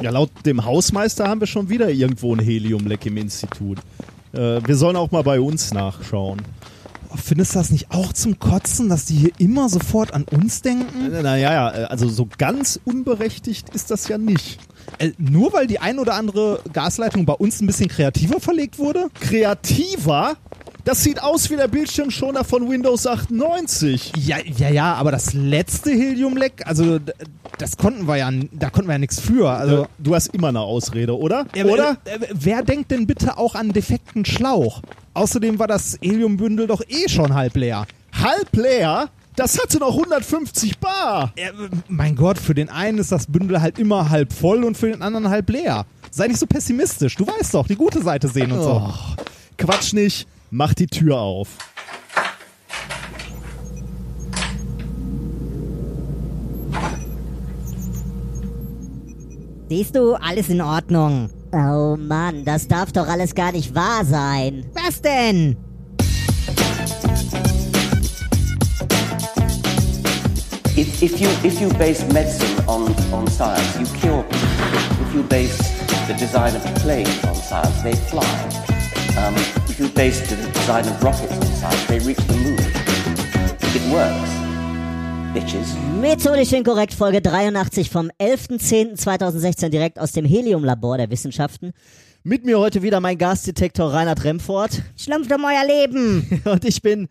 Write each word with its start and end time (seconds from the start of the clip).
Ja, 0.00 0.10
laut 0.10 0.30
dem 0.46 0.64
Hausmeister 0.64 1.28
haben 1.28 1.40
wir 1.40 1.46
schon 1.46 1.68
wieder 1.68 1.90
irgendwo 1.90 2.34
ein 2.34 2.38
Heliumleck 2.38 3.04
im 3.04 3.18
Institut. 3.18 3.78
Äh, 4.32 4.60
wir 4.64 4.76
sollen 4.76 4.96
auch 4.96 5.10
mal 5.10 5.22
bei 5.22 5.40
uns 5.40 5.74
nachschauen. 5.74 6.40
Findest 7.16 7.54
du 7.54 7.58
das 7.58 7.70
nicht 7.70 7.90
auch 7.90 8.12
zum 8.12 8.38
Kotzen, 8.38 8.88
dass 8.88 9.04
die 9.04 9.16
hier 9.16 9.32
immer 9.38 9.68
sofort 9.68 10.14
an 10.14 10.24
uns 10.30 10.62
denken? 10.62 11.10
Naja, 11.10 11.52
ja, 11.52 11.70
äh, 11.70 11.84
also 11.84 12.08
so 12.08 12.28
ganz 12.38 12.80
unberechtigt 12.84 13.68
ist 13.74 13.90
das 13.90 14.08
ja 14.08 14.16
nicht. 14.16 14.60
Äh, 14.98 15.10
nur 15.18 15.52
weil 15.52 15.66
die 15.66 15.80
ein 15.80 15.98
oder 15.98 16.14
andere 16.14 16.60
Gasleitung 16.72 17.26
bei 17.26 17.34
uns 17.34 17.60
ein 17.60 17.66
bisschen 17.66 17.88
kreativer 17.88 18.40
verlegt 18.40 18.78
wurde? 18.78 19.08
Kreativer? 19.20 20.36
Das 20.84 21.02
sieht 21.02 21.22
aus 21.22 21.50
wie 21.50 21.56
der 21.56 21.68
Bildschirmschoner 21.68 22.44
von 22.44 22.68
Windows 22.70 23.06
98. 23.06 24.12
Ja, 24.16 24.36
ja, 24.56 24.68
ja, 24.70 24.94
aber 24.94 25.10
das 25.12 25.34
letzte 25.34 25.90
Heliumleck, 25.90 26.62
also 26.66 26.98
d- 26.98 27.12
das 27.58 27.76
konnten 27.76 28.06
wir 28.08 28.16
ja, 28.16 28.30
da 28.52 28.70
konnten 28.70 28.88
wir 28.88 28.94
ja 28.94 28.98
nichts 28.98 29.20
für. 29.20 29.50
Also, 29.50 29.86
du 29.98 30.14
hast 30.14 30.28
immer 30.28 30.48
eine 30.48 30.60
Ausrede, 30.60 31.16
oder? 31.18 31.44
Ja, 31.54 31.64
oder? 31.66 31.96
Äh, 32.04 32.18
wer 32.32 32.62
denkt 32.62 32.90
denn 32.90 33.06
bitte 33.06 33.36
auch 33.36 33.54
an 33.54 33.72
defekten 33.72 34.24
Schlauch? 34.24 34.80
Außerdem 35.14 35.58
war 35.58 35.66
das 35.66 35.98
Heliumbündel 36.00 36.66
doch 36.66 36.82
eh 36.88 37.08
schon 37.08 37.34
halb 37.34 37.56
leer. 37.56 37.86
Halb 38.18 38.56
leer? 38.56 39.08
Das 39.36 39.58
hatte 39.60 39.78
noch 39.78 39.92
150 39.96 40.78
Bar. 40.78 41.32
Äh, 41.36 41.50
mein 41.88 42.16
Gott, 42.16 42.38
für 42.38 42.54
den 42.54 42.68
einen 42.68 42.98
ist 42.98 43.12
das 43.12 43.26
Bündel 43.26 43.60
halt 43.60 43.78
immer 43.78 44.10
halb 44.10 44.32
voll 44.32 44.64
und 44.64 44.76
für 44.76 44.88
den 44.90 45.02
anderen 45.02 45.28
halb 45.28 45.48
leer. 45.50 45.84
Sei 46.10 46.26
nicht 46.26 46.40
so 46.40 46.46
pessimistisch. 46.46 47.16
Du 47.16 47.26
weißt 47.26 47.54
doch, 47.54 47.66
die 47.66 47.76
gute 47.76 48.02
Seite 48.02 48.28
sehen 48.28 48.50
und 48.52 48.62
so. 48.62 48.82
Oh, 48.86 48.92
Quatsch 49.56 49.92
nicht. 49.92 50.26
Mach 50.52 50.74
die 50.74 50.88
Tür 50.88 51.16
auf. 51.16 51.58
Siehst 59.68 59.94
du, 59.94 60.14
alles 60.14 60.48
in 60.48 60.60
Ordnung. 60.60 61.30
Oh 61.52 61.96
Mann, 61.96 62.44
das 62.44 62.66
darf 62.66 62.90
doch 62.90 63.06
alles 63.06 63.36
gar 63.36 63.52
nicht 63.52 63.72
wahr 63.76 64.04
sein. 64.04 64.66
Was 64.74 65.00
denn? 65.00 65.56
If, 70.76 71.00
if, 71.00 71.20
you, 71.20 71.28
if 71.44 71.60
you 71.60 71.68
base 71.74 72.04
medicine 72.12 72.48
on, 72.66 72.92
on 73.12 73.28
science, 73.28 73.78
you 73.78 73.86
cure 74.00 74.24
people. 74.24 75.06
If 75.06 75.14
you 75.14 75.22
base 75.22 75.58
the 76.08 76.14
design 76.14 76.56
of 76.56 76.64
planes 76.82 77.24
on 77.24 77.36
science, 77.36 77.82
they 77.82 77.94
fly. 77.94 78.24
Um, 79.16 79.59
you 79.80 79.88
base 79.88 80.20
the 80.28 80.36
design 80.52 80.84
of 80.86 81.02
rockets 81.02 81.32
on 81.32 81.42
science, 81.46 81.86
they 81.86 81.98
reach 82.00 82.18
the 82.26 82.36
moon. 82.36 82.58
It 83.74 83.82
works. 83.90 84.30
Bitches. 85.32 85.74
Methodisch 85.98 86.52
inkorrekt, 86.52 86.92
Folge 86.92 87.22
83 87.22 87.88
vom 87.88 88.10
11.10.2016 88.20 89.70
direkt 89.70 89.98
aus 89.98 90.12
dem 90.12 90.26
Heliumlabor 90.26 90.98
der 90.98 91.10
Wissenschaften. 91.10 91.72
Mit 92.24 92.44
mir 92.44 92.58
heute 92.58 92.82
wieder 92.82 93.00
mein 93.00 93.16
Gasdetektor 93.16 93.90
Reinhard 93.94 94.22
Remfort. 94.22 94.82
Schlumpft 94.96 95.32
um 95.32 95.44
euer 95.44 95.66
Leben. 95.66 96.42
Und 96.44 96.66
ich 96.66 96.82
bin 96.82 97.08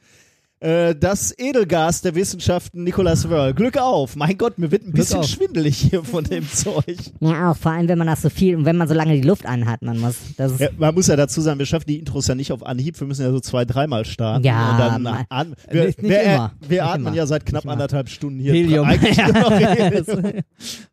äh, 0.61 0.93
das 0.95 1.33
Edelgas 1.37 2.01
der 2.01 2.15
Wissenschaften 2.15 2.83
Nicolas 2.83 3.29
Wörl. 3.29 3.53
Glück 3.53 3.77
auf! 3.77 4.15
Mein 4.15 4.37
Gott, 4.37 4.57
mir 4.57 4.71
wird 4.71 4.85
ein 4.85 4.91
bisschen 4.91 5.19
auf. 5.19 5.27
schwindelig 5.27 5.77
hier 5.77 6.03
von 6.03 6.23
dem 6.25 6.47
Zeug. 6.53 6.97
Ja, 7.21 7.51
auch 7.51 7.57
vor 7.57 7.71
allem, 7.71 7.87
wenn 7.87 7.97
man 7.97 8.07
das 8.07 8.21
so 8.21 8.29
viel 8.29 8.55
und 8.57 8.65
wenn 8.65 8.75
man 8.77 8.87
so 8.87 8.93
lange 8.93 9.15
die 9.15 9.21
Luft 9.27 9.45
anhat, 9.45 9.81
man 9.81 9.97
muss. 9.99 10.15
Das 10.37 10.51
ist, 10.51 10.59
Ja, 10.59 10.69
man 10.77 10.93
muss 10.93 11.07
ja 11.07 11.15
dazu 11.15 11.39
sagen, 11.41 11.59
wir 11.59 11.65
schaffen 11.65 11.85
die 11.87 11.97
Intros 11.99 12.27
ja 12.27 12.35
nicht 12.35 12.51
auf 12.51 12.65
Anhieb, 12.65 12.99
wir 12.99 13.07
müssen 13.07 13.21
ja 13.23 13.31
so 13.31 13.39
zwei, 13.39 13.63
dreimal 13.65 14.03
starten. 14.05 14.43
Ja, 14.45 14.71
und 14.73 14.77
dann 14.79 15.01
mal- 15.03 15.23
an, 15.29 15.55
wir, 15.69 15.85
Nicht- 15.85 16.01
nicht 16.01 16.11
wir, 16.11 16.21
immer. 16.23 16.51
wir 16.67 16.85
atmen 16.85 17.07
immer. 17.07 17.15
ja 17.15 17.25
seit 17.25 17.45
knapp 17.45 17.65
anderthalb 17.65 18.09
Stunden 18.09 18.39
hier. 18.39 18.53
Helium. 18.53 18.85
Eigentlich 18.87 19.15
Ja. 19.17 19.27
nur 19.31 19.41
noch 19.41 19.51
Helium. 19.51 19.93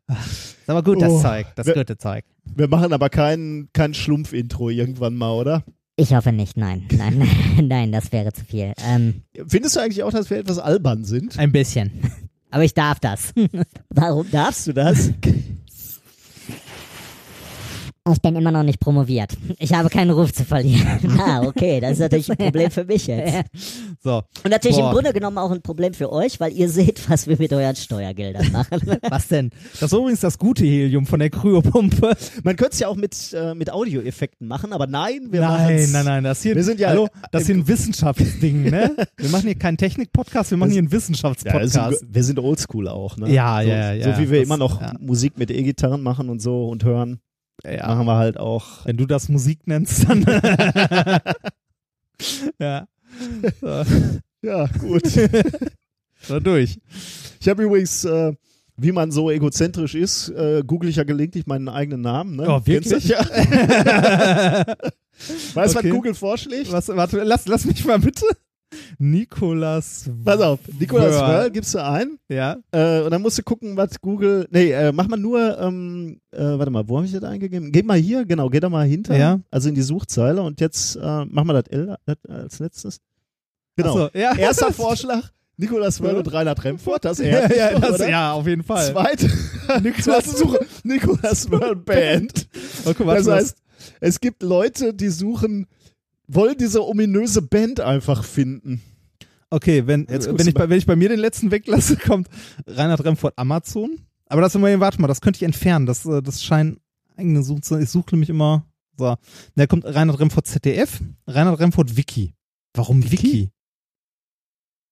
Ist 0.07 0.69
aber 0.69 0.83
gut, 0.83 1.01
das 1.01 1.11
Oh. 1.11 1.21
Zeug, 1.21 1.47
das 1.55 1.67
Wer- 1.67 1.75
gute 1.75 1.97
Zeug. 1.97 2.23
Wir 2.55 2.67
machen 2.69 2.93
aber 2.93 3.09
kein, 3.09 3.67
kein 3.73 3.93
Schlumpf-Intro 3.93 4.69
irgendwann 4.69 5.15
mal, 5.15 5.31
oder? 5.33 5.63
Ich 5.97 6.13
hoffe 6.13 6.31
nicht, 6.31 6.55
nein. 6.57 6.87
Nein, 6.91 7.27
nein, 7.67 7.91
das 7.91 8.11
wäre 8.11 8.31
zu 8.31 8.45
viel. 8.45 8.71
Ähm, 8.87 9.23
Findest 9.47 9.75
du 9.75 9.79
eigentlich 9.81 10.03
auch, 10.03 10.11
dass 10.11 10.29
wir 10.29 10.37
etwas 10.37 10.59
albern 10.59 11.03
sind? 11.03 11.37
Ein 11.39 11.51
bisschen. 11.51 11.91
aber 12.51 12.63
ich 12.63 12.73
darf 12.73 12.99
das. 12.99 13.33
Warum 13.89 14.29
darfst 14.31 14.67
du 14.67 14.73
das? 14.73 15.11
Ich 18.13 18.21
bin 18.21 18.35
immer 18.35 18.51
noch 18.51 18.63
nicht 18.63 18.79
promoviert. 18.79 19.35
Ich 19.59 19.73
habe 19.73 19.89
keinen 19.89 20.11
Ruf 20.11 20.33
zu 20.33 20.45
verlieren. 20.45 21.17
Ah, 21.19 21.41
okay, 21.45 21.79
das 21.79 21.93
ist 21.93 21.99
natürlich 21.99 22.29
ein 22.29 22.37
Problem 22.37 22.69
für 22.71 22.85
mich 22.85 23.07
jetzt. 23.07 23.49
So, 24.03 24.21
Und 24.43 24.51
natürlich 24.51 24.77
Boah. 24.77 24.89
im 24.89 24.93
Grunde 24.93 25.13
genommen 25.13 25.37
auch 25.37 25.51
ein 25.51 25.61
Problem 25.61 25.93
für 25.93 26.11
euch, 26.11 26.39
weil 26.39 26.53
ihr 26.53 26.69
seht, 26.69 27.09
was 27.09 27.27
wir 27.27 27.37
mit 27.37 27.51
euren 27.51 27.75
Steuergeldern 27.75 28.51
machen. 28.51 28.79
was 29.09 29.27
denn? 29.27 29.49
Das 29.79 29.91
ist 29.91 29.97
übrigens 29.97 30.19
das 30.21 30.37
gute 30.37 30.63
Helium 30.63 31.05
von 31.05 31.19
der 31.19 31.29
Kryopumpe. 31.29 32.15
Man 32.43 32.55
könnte 32.55 32.73
es 32.73 32.79
ja 32.79 32.87
auch 32.87 32.95
mit, 32.95 33.33
äh, 33.33 33.55
mit 33.55 33.71
Audioeffekten 33.71 34.47
machen, 34.47 34.73
aber 34.73 34.87
nein, 34.87 35.27
wir 35.31 35.41
Nein, 35.41 35.49
machen's. 35.75 35.91
nein, 35.93 36.05
nein, 36.05 36.23
das 36.23 36.41
hier, 36.43 36.55
Wir 36.55 36.63
sind 36.63 36.79
ja- 36.79 36.89
hallo, 36.89 37.07
das 37.31 37.45
hier 37.47 37.55
ein 37.55 37.67
Wissenschaftsding, 37.67 38.63
ne? 38.69 38.95
Wir 39.17 39.29
machen 39.29 39.45
hier 39.45 39.55
keinen 39.55 39.77
Technik-Podcast, 39.77 40.51
wir 40.51 40.57
machen 40.57 40.71
hier 40.71 40.79
einen 40.79 40.87
Ja, 40.87 40.91
das 40.91 41.01
Wissenschaftspodcast. 41.03 41.73
sind, 41.99 42.13
wir 42.15 42.23
sind 42.23 42.39
oldschool 42.39 42.87
auch, 42.87 43.17
ne? 43.17 43.31
Ja, 43.33 43.61
so, 43.63 43.69
ja, 43.69 43.93
ja, 43.93 44.13
So 44.15 44.21
wie 44.21 44.29
wir 44.29 44.39
das- 44.39 44.45
immer 44.47 44.57
noch 44.57 44.79
ja. 44.81 44.93
Musik 44.99 45.37
mit 45.37 45.49
E-Gitarren 45.51 46.01
machen 46.01 46.29
und 46.29 46.41
so 46.41 46.67
und 46.67 46.83
hören, 46.83 47.19
Ja, 47.65 47.87
machen 47.87 48.05
wir 48.05 48.15
halt 48.17 48.37
auch. 48.37 48.85
wenn 48.85 48.97
du 48.97 49.05
das 49.05 49.29
Musik 49.29 49.65
nennst, 49.65 50.07
dann. 50.07 50.23
ja. 52.59 52.87
So, 53.61 53.83
Ja, 54.41 54.67
gut. 54.79 55.03
so 56.21 56.39
durch. 56.39 56.79
Ich 57.39 57.47
habe 57.49 57.63
übrigens, 57.63 58.05
äh, 58.05 58.33
wie 58.77 58.91
man 58.91 59.11
so 59.11 59.31
egozentrisch 59.31 59.95
ist, 59.95 60.29
äh, 60.29 60.61
google 60.65 60.89
ich 60.89 60.97
ja 60.97 61.03
gelegentlich 61.03 61.47
meinen 61.47 61.67
eigenen 61.69 62.01
Namen. 62.01 62.35
Ne? 62.35 62.45
Oh, 62.47 62.61
wirklich? 62.65 63.05
Ja. 63.05 63.19
weißt 65.53 65.73
du, 65.75 65.79
Okay. 65.79 65.89
was 65.89 65.95
Google 65.95 66.13
vorschlägt? 66.13 66.71
Was, 66.71 66.87
warte, 66.89 67.23
lass, 67.23 67.47
lass 67.47 67.65
mich 67.65 67.83
mal 67.85 67.97
bitte. 67.99 68.25
Nikolas. 68.99 70.09
Pass 70.25 70.41
auf, 70.41 70.59
Nicolas 70.79 71.13
Wörl. 71.15 71.51
Gibst 71.51 71.73
du 71.73 71.83
ein 71.83 72.17
Ja. 72.29 72.57
äh, 72.71 73.01
und 73.01 73.11
dann 73.11 73.21
musst 73.21 73.37
du 73.37 73.43
gucken, 73.43 73.77
was 73.77 73.99
Google. 74.01 74.47
Nee, 74.51 74.71
äh, 74.71 74.91
mach 74.91 75.07
mal 75.07 75.17
nur, 75.17 75.57
ähm, 75.59 76.19
äh, 76.31 76.39
warte 76.43 76.71
mal, 76.71 76.87
wo 76.87 76.97
habe 76.97 77.05
ich 77.05 77.13
das 77.13 77.23
eingegeben? 77.23 77.71
Geh 77.71 77.83
mal 77.83 77.97
hier, 77.97 78.25
genau, 78.25 78.49
geh 78.49 78.59
da 78.59 78.69
mal 78.69 78.85
hinter, 78.87 79.15
Ja. 79.17 79.39
also 79.51 79.69
in 79.69 79.75
die 79.75 79.81
Suchzeile 79.81 80.41
und 80.41 80.59
jetzt 80.61 80.95
äh, 80.95 81.25
mach 81.25 81.43
mal 81.43 81.53
das 81.61 81.67
L 81.71 81.95
als 82.27 82.59
letztes. 82.59 82.99
Genau. 83.75 83.93
So, 83.97 84.09
ja. 84.13 84.35
Erster 84.35 84.73
Vorschlag, 84.73 85.29
Nicolas 85.57 86.01
Wörl 86.01 86.17
und 86.17 86.31
Reinhard 86.33 86.63
Remfort, 86.63 86.99
das 87.05 87.19
Ja, 87.19 87.25
er. 87.25 87.55
ja, 87.73 87.79
das, 87.79 87.99
ja, 88.07 88.31
auf 88.33 88.47
jeden 88.47 88.63
Fall. 88.63 88.91
Zweite, 88.91 89.29
Suche, 90.23 90.65
Nicolas 90.83 91.49
Wörl 91.51 91.75
Band. 91.85 92.47
Oh, 92.85 92.93
guck 92.95 93.05
mal, 93.05 93.17
Das 93.17 93.27
heißt, 93.27 93.57
es 93.99 94.19
gibt 94.19 94.43
Leute, 94.43 94.93
die 94.93 95.09
suchen, 95.09 95.67
wollen 96.27 96.57
diese 96.57 96.85
ominöse 96.85 97.41
Band 97.41 97.79
einfach 97.79 98.23
finden. 98.23 98.81
Okay, 99.49 99.87
wenn, 99.87 100.07
Jetzt 100.09 100.27
guckst 100.27 100.39
wenn, 100.39 100.47
ich 100.49 100.53
bei, 100.53 100.69
wenn 100.69 100.77
ich 100.77 100.85
bei 100.85 100.95
mir 100.95 101.09
den 101.09 101.19
letzten 101.19 101.51
weglasse, 101.51 101.95
kommt 102.05 102.27
Reinhard 102.65 103.03
Remford 103.03 103.33
Amazon. 103.37 103.99
Aber 104.25 104.41
das 104.41 104.55
immer, 104.55 104.79
warte 104.79 104.99
mal, 104.99 105.07
das 105.07 105.21
könnte 105.21 105.37
ich 105.37 105.43
entfernen. 105.43 105.85
Das, 105.85 106.05
äh, 106.05 106.21
das 106.21 106.43
scheint 106.43 106.79
eigene 107.15 107.43
Such 107.43 107.61
zu 107.61 107.77
Ich 107.77 107.89
suche 107.89 108.13
nämlich 108.15 108.29
immer. 108.29 108.65
So. 108.97 109.15
Da 109.55 109.67
kommt 109.67 109.85
Reinhard 109.85 110.19
Remford 110.19 110.47
ZDF, 110.47 111.01
Reinhard 111.27 111.59
Remford 111.59 111.95
Wiki. 111.95 112.33
Warum 112.73 113.09
Wiki? 113.09 113.51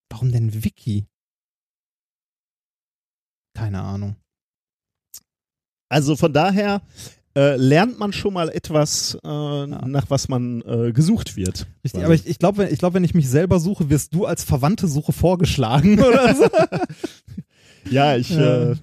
Warum 0.09 0.31
denn 0.31 0.63
Wiki? 0.63 1.07
Keine 3.53 3.81
Ahnung. 3.81 4.15
Also 5.89 6.15
von 6.15 6.33
daher 6.33 6.81
äh, 7.37 7.57
lernt 7.57 7.99
man 7.99 8.13
schon 8.13 8.33
mal 8.33 8.49
etwas, 8.49 9.17
äh, 9.23 9.27
nach 9.27 10.05
was 10.09 10.29
man 10.29 10.61
äh, 10.61 10.91
gesucht 10.93 11.35
wird. 11.35 11.67
Richtig, 11.83 12.03
aber 12.05 12.13
ich, 12.13 12.25
ich 12.27 12.39
glaube, 12.39 12.59
wenn, 12.59 12.71
ich 12.73 12.79
glaub, 12.79 12.93
wenn 12.93 13.03
ich 13.03 13.13
mich 13.13 13.29
selber 13.29 13.59
suche, 13.59 13.89
wirst 13.89 14.13
du 14.13 14.25
als 14.25 14.43
verwandte 14.43 14.87
Suche 14.87 15.11
vorgeschlagen 15.11 15.99
oder 15.99 16.33
so. 16.33 16.47
ja, 17.89 18.15
ich, 18.15 18.29
Ja. 18.29 18.71
äh, 18.71 18.75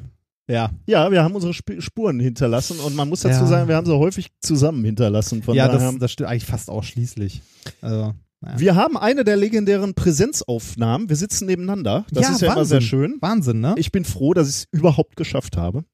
ja. 0.48 0.70
ja, 0.86 1.10
wir 1.10 1.22
haben 1.22 1.34
unsere 1.34 1.52
Sp 1.56 1.80
Spuren 1.80 2.20
hinterlassen 2.20 2.78
und 2.80 2.94
man 2.94 3.08
muss 3.08 3.20
dazu 3.20 3.40
Ja. 3.42 3.46
sagen, 3.46 3.68
wir 3.68 3.76
haben 3.76 3.86
sie 3.86 3.96
häufig 3.96 4.28
zusammen 4.40 4.84
hinterlassen. 4.84 5.42
Von 5.42 5.54
ja, 5.54 5.68
daher. 5.68 5.90
das, 5.92 5.98
das 5.98 6.12
stimmt 6.12 6.28
eigentlich 6.28 6.44
fast 6.46 6.68
ausschließlich. 6.68 7.40
Also, 7.80 8.12
naja. 8.40 8.58
wir 8.58 8.74
haben 8.74 8.96
eine 8.98 9.24
der 9.24 9.36
legendären 9.36 9.94
Präsenzaufnahmen. 9.94 11.08
Wir 11.08 11.16
sitzen 11.16 11.46
nebeneinander. 11.46 12.04
Das 12.10 12.24
Ja, 12.24 12.32
ist 12.32 12.40
ja 12.42 12.52
immer 12.52 12.64
sehr 12.64 12.76
Wahnsinn. 12.78 12.88
schön. 12.88 13.16
Wahnsinn, 13.20 13.60
ne? 13.60 13.74
Ich 13.78 13.92
bin 13.92 14.04
froh, 14.04 14.34
dass 14.34 14.48
ich 14.48 14.54
es 14.56 14.68
überhaupt 14.72 15.16
geschafft 15.16 15.56
habe. 15.56 15.84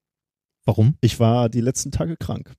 Warum? 0.69 0.95
Ich 1.01 1.19
war 1.19 1.49
die 1.49 1.61
letzten 1.61 1.91
Tage 1.91 2.15
krank. 2.17 2.53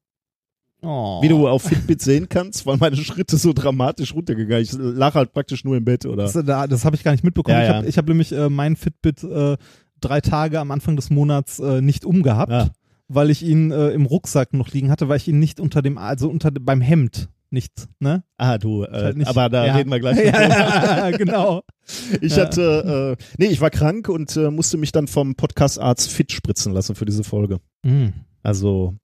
Oh. 0.82 1.20
Wie 1.22 1.28
du 1.28 1.46
auf 1.46 1.62
Fitbit 1.62 2.00
sehen 2.00 2.28
kannst, 2.30 2.64
waren 2.64 2.78
meine 2.80 2.96
Schritte 2.96 3.36
so 3.36 3.52
dramatisch 3.52 4.14
runtergegangen. 4.14 4.62
Ich 4.62 4.72
lag 4.72 5.14
halt 5.14 5.32
praktisch 5.32 5.62
nur 5.64 5.76
im 5.76 5.84
Bett, 5.84 6.06
oder? 6.06 6.22
Das, 6.24 6.32
da- 6.32 6.66
das 6.66 6.84
habe 6.86 6.96
ich 6.96 7.04
gar 7.04 7.12
nicht 7.12 7.22
mitbekommen. 7.24 7.56
Ja, 7.58 7.62
ich 7.64 7.68
ja. 7.68 7.74
habe 7.76 7.86
ich 7.86 7.98
hab 7.98 8.08
nämlich 8.08 8.32
äh, 8.32 8.48
mein 8.48 8.76
Fitbit 8.76 9.22
äh, 9.22 9.56
drei 10.00 10.20
Tage 10.22 10.58
am 10.58 10.70
Anfang 10.70 10.96
des 10.96 11.10
Monats 11.10 11.58
äh, 11.58 11.82
nicht 11.82 12.06
umgehabt, 12.06 12.50
Ja. 12.50 12.70
weil 13.08 13.28
ich 13.28 13.42
ihn 13.42 13.70
äh, 13.72 13.90
im 13.90 14.06
Rucksack 14.06 14.54
noch 14.54 14.68
liegen 14.70 14.90
hatte, 14.90 15.08
weil 15.10 15.18
ich 15.18 15.28
ihn 15.28 15.38
nicht 15.38 15.60
unter 15.60 15.82
dem, 15.82 15.98
also 15.98 16.30
unter 16.30 16.50
beim 16.50 16.80
Hemd 16.80 17.28
nicht, 17.50 17.88
ne? 17.98 18.22
Ah, 18.38 18.56
du, 18.56 18.84
äh, 18.84 18.90
Halt 18.90 19.16
nicht- 19.18 19.26
aber 19.28 19.48
da 19.50 19.66
ja. 19.66 19.74
reden 19.74 19.90
wir 19.90 20.00
gleich. 20.00 20.16
ja, 20.24 21.10
genau. 21.10 21.60
Ich 22.20 22.37
Ja. 22.37 22.44
hatte, 22.44 23.16
äh, 23.19 23.22
nee, 23.38 23.46
ich 23.46 23.60
war 23.60 23.70
krank 23.70 24.08
und 24.08 24.37
äh, 24.37 24.50
musste 24.50 24.76
mich 24.76 24.92
dann 24.92 25.06
vom 25.08 25.34
Podcastarzt 25.34 26.10
fit 26.10 26.32
spritzen 26.32 26.72
lassen 26.72 26.94
für 26.94 27.04
diese 27.04 27.25
Folge. 27.25 27.60
Mhm. 27.84 28.12
Also 28.42 28.94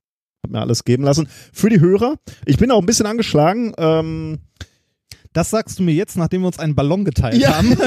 hab 0.45 0.51
mir 0.53 0.61
alles 0.61 0.85
geben 0.85 1.05
lassen. 1.05 1.29
Für 1.53 1.69
die 1.71 1.81
Hörer, 1.81 2.17
ich 2.45 2.59
bin 2.59 2.71
auch 2.71 2.81
ein 2.81 2.87
bisschen 2.87 3.07
angeschlagen. 3.07 3.73
Ähm, 3.79 4.39
Das 5.33 5.51
sagst 5.51 5.79
du 5.79 5.83
mir 5.83 5.95
jetzt, 5.95 6.17
nachdem 6.17 6.43
wir 6.43 6.47
uns 6.47 6.59
einen 6.59 6.75
Ballon 6.75 7.05
geteilt 7.05 7.37
Ja. 7.37 7.57
haben. 7.59 7.77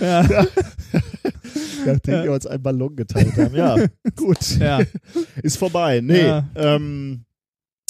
ja. 0.00 0.22
nachdem 1.86 2.24
wir 2.24 2.32
uns 2.32 2.46
einen 2.46 2.62
Ballon 2.62 2.96
geteilt 2.96 3.36
haben. 3.36 3.54
Ja, 3.54 3.76
gut. 4.16 4.58
ja. 4.58 4.80
Ist 5.42 5.58
vorbei. 5.58 6.00
Nee. 6.02 6.26
Ja. 6.26 6.48
Ähm, 6.54 7.24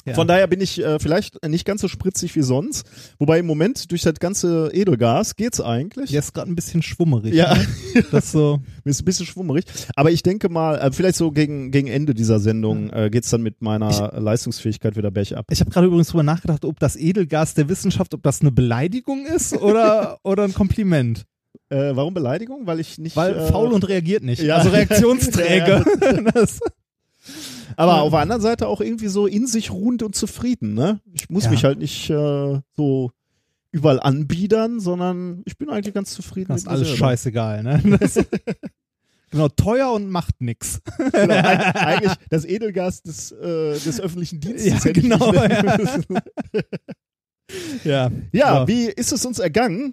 Ja. 0.04 0.14
Von 0.14 0.26
daher 0.26 0.46
bin 0.46 0.60
ich 0.60 0.82
äh, 0.82 0.98
vielleicht 0.98 1.44
nicht 1.46 1.64
ganz 1.64 1.82
so 1.82 1.88
spritzig 1.88 2.34
wie 2.34 2.42
sonst. 2.42 2.86
Wobei 3.18 3.40
im 3.40 3.46
Moment 3.46 3.90
durch 3.90 4.02
das 4.02 4.14
ganze 4.14 4.70
Edelgas 4.72 5.36
geht's 5.36 5.60
eigentlich. 5.60 6.10
Der 6.10 6.20
ist 6.20 6.32
gerade 6.32 6.50
ein 6.50 6.54
bisschen 6.54 6.82
schwummerig. 6.82 7.34
Ja. 7.34 7.54
Ne? 7.54 7.66
Das 8.10 8.32
so. 8.32 8.60
Mir 8.84 8.90
ist 8.90 9.02
ein 9.02 9.04
bisschen 9.04 9.26
schwummerig. 9.26 9.64
Aber 9.96 10.10
ich 10.10 10.22
denke 10.22 10.48
mal, 10.48 10.78
äh, 10.78 10.92
vielleicht 10.92 11.16
so 11.16 11.30
gegen, 11.30 11.70
gegen 11.70 11.88
Ende 11.88 12.14
dieser 12.14 12.40
Sendung 12.40 12.90
äh, 12.90 13.10
geht's 13.10 13.30
dann 13.30 13.42
mit 13.42 13.60
meiner 13.60 14.12
Leistungsfähigkeit 14.18 14.96
wieder 14.96 15.10
bergab. 15.10 15.46
Ich 15.50 15.60
habe 15.60 15.70
gerade 15.70 15.86
übrigens 15.86 16.08
drüber 16.08 16.22
nachgedacht, 16.22 16.64
ob 16.64 16.78
das 16.78 16.96
Edelgas 16.96 17.54
der 17.54 17.68
Wissenschaft, 17.68 18.14
ob 18.14 18.22
das 18.22 18.40
eine 18.40 18.52
Beleidigung 18.52 19.26
ist 19.26 19.54
oder, 19.56 20.18
oder 20.22 20.44
ein 20.44 20.54
Kompliment. 20.54 21.24
Äh, 21.70 21.94
warum 21.94 22.14
Beleidigung? 22.14 22.66
Weil 22.66 22.80
ich 22.80 22.98
nicht. 22.98 23.16
Weil 23.16 23.36
äh, 23.36 23.46
faul 23.46 23.72
und 23.72 23.86
reagiert 23.88 24.22
nicht. 24.22 24.42
ja. 24.42 24.56
Also 24.56 24.70
reaktionsträge. 24.70 25.84
das, 26.34 26.60
Aber 27.76 28.02
auf 28.02 28.10
der 28.10 28.20
anderen 28.20 28.42
Seite 28.42 28.66
auch 28.68 28.80
irgendwie 28.80 29.08
so 29.08 29.26
in 29.26 29.46
sich 29.46 29.70
ruhend 29.70 30.02
und 30.02 30.14
zufrieden, 30.14 30.74
ne? 30.74 31.00
Ich 31.12 31.28
muss 31.30 31.44
Ja. 31.44 31.50
mich 31.50 31.64
halt 31.64 31.78
nicht 31.78 32.08
äh, 32.10 32.60
so 32.76 33.10
überall 33.70 34.00
anbiedern, 34.00 34.80
sondern 34.80 35.42
ich 35.44 35.58
bin 35.58 35.68
eigentlich 35.68 35.94
ganz 35.94 36.10
zufrieden 36.12 36.48
das 36.48 36.62
ist 36.62 36.68
alles 36.68 36.88
selber. 36.88 36.96
scheißegal. 36.98 37.62
Ne? 37.62 37.82
Genau, 39.30 39.48
teuer 39.50 39.92
und 39.92 40.08
macht 40.08 40.40
nix. 40.40 40.80
Genau, 40.96 41.12
eig- 41.34 41.74
eigentlich 41.76 42.14
das 42.30 42.46
Edelgas 42.46 43.02
des, 43.02 43.30
äh, 43.32 43.78
des 43.78 44.00
öffentlichen 44.00 44.40
Dienstes. 44.40 44.84
Ja, 44.84 44.92
genau, 44.92 45.34
ja. 45.34 45.48
nennen 45.48 45.76
müssen. 45.76 46.18
Ja. 47.84 48.10
Ja, 48.32 48.60
So. 48.62 48.68
wie 48.68 48.84
ist 48.86 49.12
es 49.12 49.26
uns 49.26 49.38
ergangen? 49.38 49.92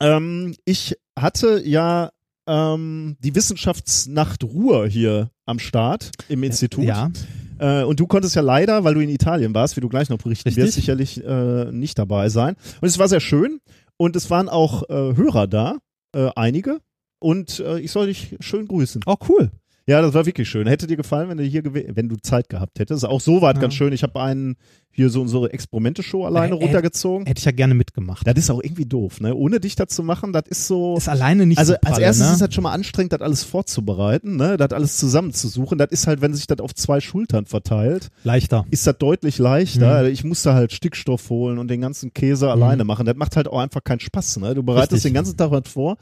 Ähm, 0.00 0.54
ich 0.64 0.96
hatte 1.18 1.60
ja 1.62 2.12
ähm, 2.46 3.16
die 3.20 3.34
Wissenschaftsnacht 3.34 4.42
Ruhr 4.44 4.86
hier 4.88 5.30
am 5.50 5.58
Start 5.58 6.10
im 6.28 6.42
Institut. 6.42 6.84
Ja. 6.84 7.10
Äh, 7.58 7.84
und 7.84 8.00
du 8.00 8.06
konntest 8.06 8.34
ja 8.34 8.42
leider, 8.42 8.84
weil 8.84 8.94
du 8.94 9.00
in 9.00 9.10
Italien 9.10 9.54
warst, 9.54 9.76
wie 9.76 9.80
du 9.80 9.88
gleich 9.88 10.08
noch 10.08 10.18
berichten 10.18 10.48
Richtig. 10.48 10.64
wirst, 10.64 10.74
sicherlich 10.74 11.22
äh, 11.22 11.70
nicht 11.70 11.98
dabei 11.98 12.28
sein. 12.28 12.56
Und 12.80 12.88
es 12.88 12.98
war 12.98 13.08
sehr 13.08 13.20
schön 13.20 13.60
und 13.96 14.16
es 14.16 14.30
waren 14.30 14.48
auch 14.48 14.88
äh, 14.88 15.16
Hörer 15.16 15.46
da, 15.46 15.76
äh, 16.14 16.30
einige. 16.36 16.80
Und 17.18 17.60
äh, 17.60 17.78
ich 17.80 17.92
soll 17.92 18.06
dich 18.06 18.36
schön 18.40 18.66
grüßen. 18.66 19.02
Oh, 19.04 19.16
cool. 19.28 19.50
Ja, 19.90 20.00
das 20.02 20.14
war 20.14 20.24
wirklich 20.24 20.48
schön. 20.48 20.68
Hätte 20.68 20.86
dir 20.86 20.96
gefallen, 20.96 21.28
wenn 21.28 21.38
du 21.38 21.42
hier 21.42 21.64
wenn 21.64 22.08
du 22.08 22.14
Zeit 22.16 22.48
gehabt 22.48 22.78
hättest. 22.78 23.04
Auch 23.04 23.20
so 23.20 23.42
war 23.42 23.50
es 23.50 23.56
Ja. 23.56 23.62
ganz 23.62 23.74
schön. 23.74 23.92
Ich 23.92 24.04
habe 24.04 24.20
einen 24.20 24.56
hier 24.92 25.10
so 25.10 25.20
unsere 25.20 25.52
Experimente-Show 25.52 26.24
alleine 26.26 26.54
äh, 26.54 26.62
runtergezogen. 26.62 27.26
Hätte 27.26 27.38
ich 27.40 27.44
ja 27.44 27.50
gerne 27.50 27.74
mitgemacht. 27.74 28.24
Das 28.24 28.34
ist 28.36 28.50
auch 28.50 28.60
irgendwie 28.62 28.86
doof, 28.86 29.20
ne? 29.20 29.34
Ohne 29.34 29.58
dich 29.58 29.74
das 29.74 29.88
zu 29.88 30.04
machen, 30.04 30.32
das 30.32 30.44
ist 30.48 30.68
so. 30.68 30.96
Ist 30.96 31.08
alleine 31.08 31.44
nicht 31.44 31.58
also 31.58 31.72
so 31.72 31.78
als 31.78 31.90
pralle, 31.90 32.02
erstes 32.04 32.26
ne? 32.26 32.32
ist 32.34 32.40
das 32.40 32.54
schon 32.54 32.62
mal 32.62 32.72
anstrengend, 32.72 33.12
das 33.12 33.20
alles 33.20 33.42
vorzubereiten, 33.42 34.36
ne? 34.36 34.56
Das 34.56 34.70
alles 34.70 34.96
zusammenzusuchen. 34.96 35.76
Das 35.76 35.90
ist 35.90 36.06
halt, 36.06 36.20
wenn 36.20 36.34
sich 36.34 36.46
das 36.46 36.60
auf 36.60 36.72
zwei 36.74 37.00
Schultern 37.00 37.46
verteilt, 37.46 38.10
leichter. 38.22 38.66
ist 38.70 38.86
das 38.86 38.96
deutlich 38.98 39.38
leichter. 39.38 40.04
Mhm. 40.04 40.10
Ich 40.10 40.22
musste 40.22 40.54
halt 40.54 40.72
Stickstoff 40.72 41.30
holen 41.30 41.58
und 41.58 41.68
den 41.68 41.80
ganzen 41.80 42.14
Käse 42.14 42.48
alleine 42.50 42.84
machen. 42.84 43.06
Das 43.06 43.16
macht 43.16 43.36
halt 43.36 43.48
auch 43.48 43.58
einfach 43.58 43.82
keinen 43.82 44.00
Spaß, 44.00 44.38
ne? 44.38 44.54
Du 44.54 44.62
bereitest 44.62 44.92
Richtig. 44.92 45.10
den 45.10 45.14
ganzen 45.14 45.36
Tag 45.36 45.50
was 45.50 45.68
vor. 45.68 45.96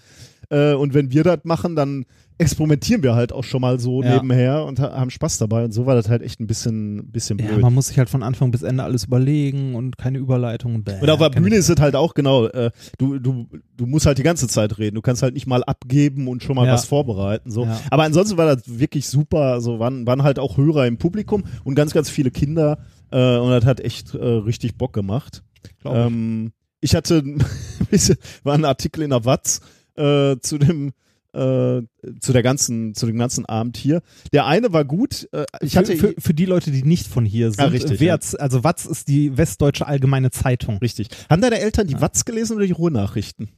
Äh, 0.50 0.74
und 0.74 0.94
wenn 0.94 1.12
wir 1.12 1.24
das 1.24 1.40
machen, 1.44 1.76
dann 1.76 2.04
experimentieren 2.38 3.02
wir 3.02 3.14
halt 3.16 3.32
auch 3.32 3.42
schon 3.44 3.60
mal 3.60 3.80
so 3.80 4.02
Ja. 4.02 4.14
nebenher 4.14 4.64
und 4.64 4.78
ha 4.78 4.92
haben 4.96 5.10
Spaß 5.10 5.38
dabei. 5.38 5.64
Und 5.64 5.72
so 5.72 5.86
war 5.86 5.94
das 5.96 6.08
halt 6.08 6.22
echt 6.22 6.38
ein 6.40 6.46
bisschen, 6.46 7.10
bisschen 7.10 7.36
blöd. 7.36 7.50
Ja, 7.50 7.58
man 7.58 7.74
muss 7.74 7.88
sich 7.88 7.98
halt 7.98 8.08
von 8.08 8.22
Anfang 8.22 8.50
bis 8.52 8.62
Ende 8.62 8.84
alles 8.84 9.04
überlegen 9.04 9.74
und 9.74 9.98
keine 9.98 10.18
Überleitung. 10.18 10.76
Und, 10.76 10.88
Und 10.88 11.10
auf 11.10 11.18
der 11.18 11.30
Bühne 11.30 11.56
ist 11.56 11.68
es 11.68 11.80
halt 11.80 11.96
auch 11.96 12.14
genau, 12.14 12.46
äh, 12.46 12.70
du, 12.96 13.18
du, 13.18 13.46
du 13.76 13.86
musst 13.86 14.06
halt 14.06 14.18
die 14.18 14.22
ganze 14.22 14.46
Zeit 14.46 14.78
reden. 14.78 14.94
Du 14.94 15.02
kannst 15.02 15.22
halt 15.22 15.34
nicht 15.34 15.46
mal 15.48 15.64
abgeben 15.64 16.28
und 16.28 16.42
schon 16.44 16.54
mal 16.56 16.66
Ja. 16.66 16.74
was 16.74 16.84
vorbereiten. 16.86 17.50
So. 17.50 17.64
Ja. 17.64 17.80
Aber 17.90 18.04
ansonsten 18.04 18.36
war 18.38 18.46
das 18.54 18.62
wirklich 18.78 19.08
super. 19.08 19.52
Also 19.52 19.80
waren, 19.80 20.06
waren 20.06 20.22
halt 20.22 20.38
auch 20.38 20.56
Hörer 20.56 20.86
im 20.86 20.96
Publikum 20.96 21.42
und 21.64 21.74
ganz, 21.74 21.92
ganz 21.92 22.08
viele 22.08 22.30
Kinder. 22.30 22.78
Äh, 23.10 23.36
und 23.38 23.50
das 23.50 23.64
hat 23.64 23.80
echt 23.80 24.14
äh, 24.14 24.24
richtig 24.24 24.76
Bock 24.78 24.92
gemacht. 24.92 25.42
Glaub 25.82 25.94
ich. 25.94 26.00
Ähm, 26.06 26.52
ich 26.80 26.94
hatte 26.94 27.24
war 28.44 28.54
ein 28.54 28.64
Artikel 28.64 29.02
in 29.02 29.10
der 29.10 29.24
Watz 29.24 29.60
äh, 29.98 30.36
zu 30.40 30.58
dem 30.58 30.92
äh, 31.34 31.82
zu 32.20 32.32
der 32.32 32.42
ganzen, 32.42 32.94
zu 32.94 33.06
dem 33.06 33.18
ganzen 33.18 33.44
Abend 33.44 33.76
hier. 33.76 34.00
Der 34.32 34.46
eine 34.46 34.72
war 34.72 34.84
gut. 34.84 35.28
Äh, 35.32 35.44
ich 35.60 35.76
hatte 35.76 35.96
für, 35.96 36.08
für, 36.08 36.20
für 36.20 36.34
die 36.34 36.46
Leute, 36.46 36.70
die 36.70 36.82
nicht 36.82 37.06
von 37.06 37.24
hier 37.24 37.50
sind, 37.50 37.60
Ah, 37.60 37.66
richtig, 37.66 38.00
Wertz, 38.00 38.34
also 38.34 38.64
Watz 38.64 38.86
ist 38.86 39.08
die 39.08 39.36
Westdeutsche 39.36 39.86
Allgemeine 39.86 40.30
Zeitung. 40.30 40.78
richtig. 40.78 41.08
Haben 41.28 41.42
deine 41.42 41.60
Eltern 41.60 41.86
die 41.86 42.00
Watz 42.00 42.24
gelesen 42.24 42.56
oder 42.56 42.66
die 42.66 42.72
Ruhrnachrichten? 42.72 43.50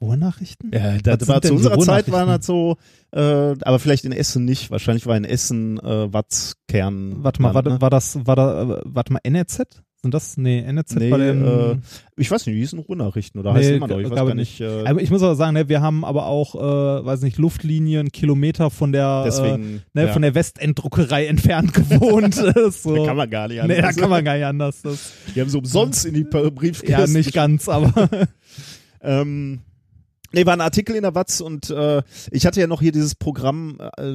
Ruhrnachrichten? 0.00 0.72
Ja, 0.74 0.98
das 0.98 1.28
war 1.28 1.40
zu 1.40 1.54
unserer 1.54 1.78
Zeit 1.78 2.10
waren 2.10 2.26
das 2.26 2.44
so, 2.44 2.76
äh, 3.12 3.20
aber 3.20 3.78
vielleicht 3.78 4.04
in 4.04 4.10
Essen 4.10 4.44
nicht. 4.44 4.72
Wahrscheinlich 4.72 5.06
war 5.06 5.16
in 5.16 5.24
Essen 5.24 5.78
äh, 5.78 6.12
Watzkern. 6.12 7.22
Warte 7.22 7.40
mal, 7.40 7.54
war, 7.54 7.62
ne? 7.62 7.80
war 7.80 7.88
das, 7.90 8.18
war 8.26 8.34
da, 8.34 8.62
äh, 8.62 8.80
warte 8.84 9.12
mal, 9.12 9.20
NRZ? 9.22 9.82
Sind 10.02 10.12
das? 10.12 10.36
Nee, 10.36 10.58
NRZ 10.60 10.96
Nee, 10.96 11.10
war 11.12 11.18
den, 11.18 11.44
äh, 11.46 11.76
ich 12.16 12.28
weiß 12.28 12.44
nicht, 12.44 12.56
die 12.56 12.60
hießen 12.60 12.80
Ruhrnachrichten 12.80 13.38
oder 13.40 13.52
Nee, 13.52 13.60
heißt 13.60 13.70
immer 13.70 13.86
noch. 13.86 13.98
Ich 13.98 14.06
weiß 14.06 14.12
glaube 14.12 14.30
gar 14.30 14.34
nicht. 14.34 14.60
Äh, 14.60 14.84
aber 14.84 15.00
ich 15.00 15.10
muss 15.12 15.22
aber 15.22 15.36
sagen, 15.36 15.54
ne, 15.54 15.68
wir 15.68 15.80
haben 15.80 16.04
aber 16.04 16.26
auch, 16.26 16.56
äh, 16.56 17.04
weiß 17.06 17.22
nicht, 17.22 17.38
Luftlinien, 17.38 18.10
Kilometer 18.10 18.70
von 18.70 18.90
der, 18.90 19.22
deswegen. 19.24 19.76
äh, 19.76 19.80
ne, 20.00 20.06
ja. 20.08 20.12
von 20.12 20.22
der 20.22 20.34
Westendruckerei 20.34 21.26
entfernt 21.26 21.72
gewohnt. 21.74 22.36
Ist 22.36 22.82
so. 22.82 22.96
Da 22.96 23.06
kann 23.06 23.16
man 23.16 23.30
gar 23.30 23.46
nicht 23.46 23.62
Nee, 23.62 23.68
da 23.68 23.74
anders. 23.76 23.96
kann 23.96 24.10
man 24.10 24.24
gar 24.24 24.34
nicht 24.34 24.44
anders. 24.44 24.82
Das, 24.82 25.12
Die 25.34 25.40
haben 25.40 25.48
so 25.48 25.58
umsonst 25.58 26.04
in 26.04 26.14
die 26.14 26.24
Briefkästen. 26.24 26.88
ja, 26.90 27.06
nicht 27.06 27.32
ganz, 27.32 27.68
aber 27.68 28.08
Ähm, 29.04 29.60
nee, 30.32 30.46
war 30.46 30.52
ein 30.54 30.60
Artikel 30.60 30.96
in 30.96 31.02
der 31.02 31.14
Watz 31.14 31.40
und 31.40 31.70
äh, 31.70 32.02
ich 32.30 32.46
hatte 32.46 32.60
ja 32.60 32.66
noch 32.66 32.80
hier 32.80 32.92
dieses 32.92 33.14
Programm 33.14 33.78
äh, 33.96 34.12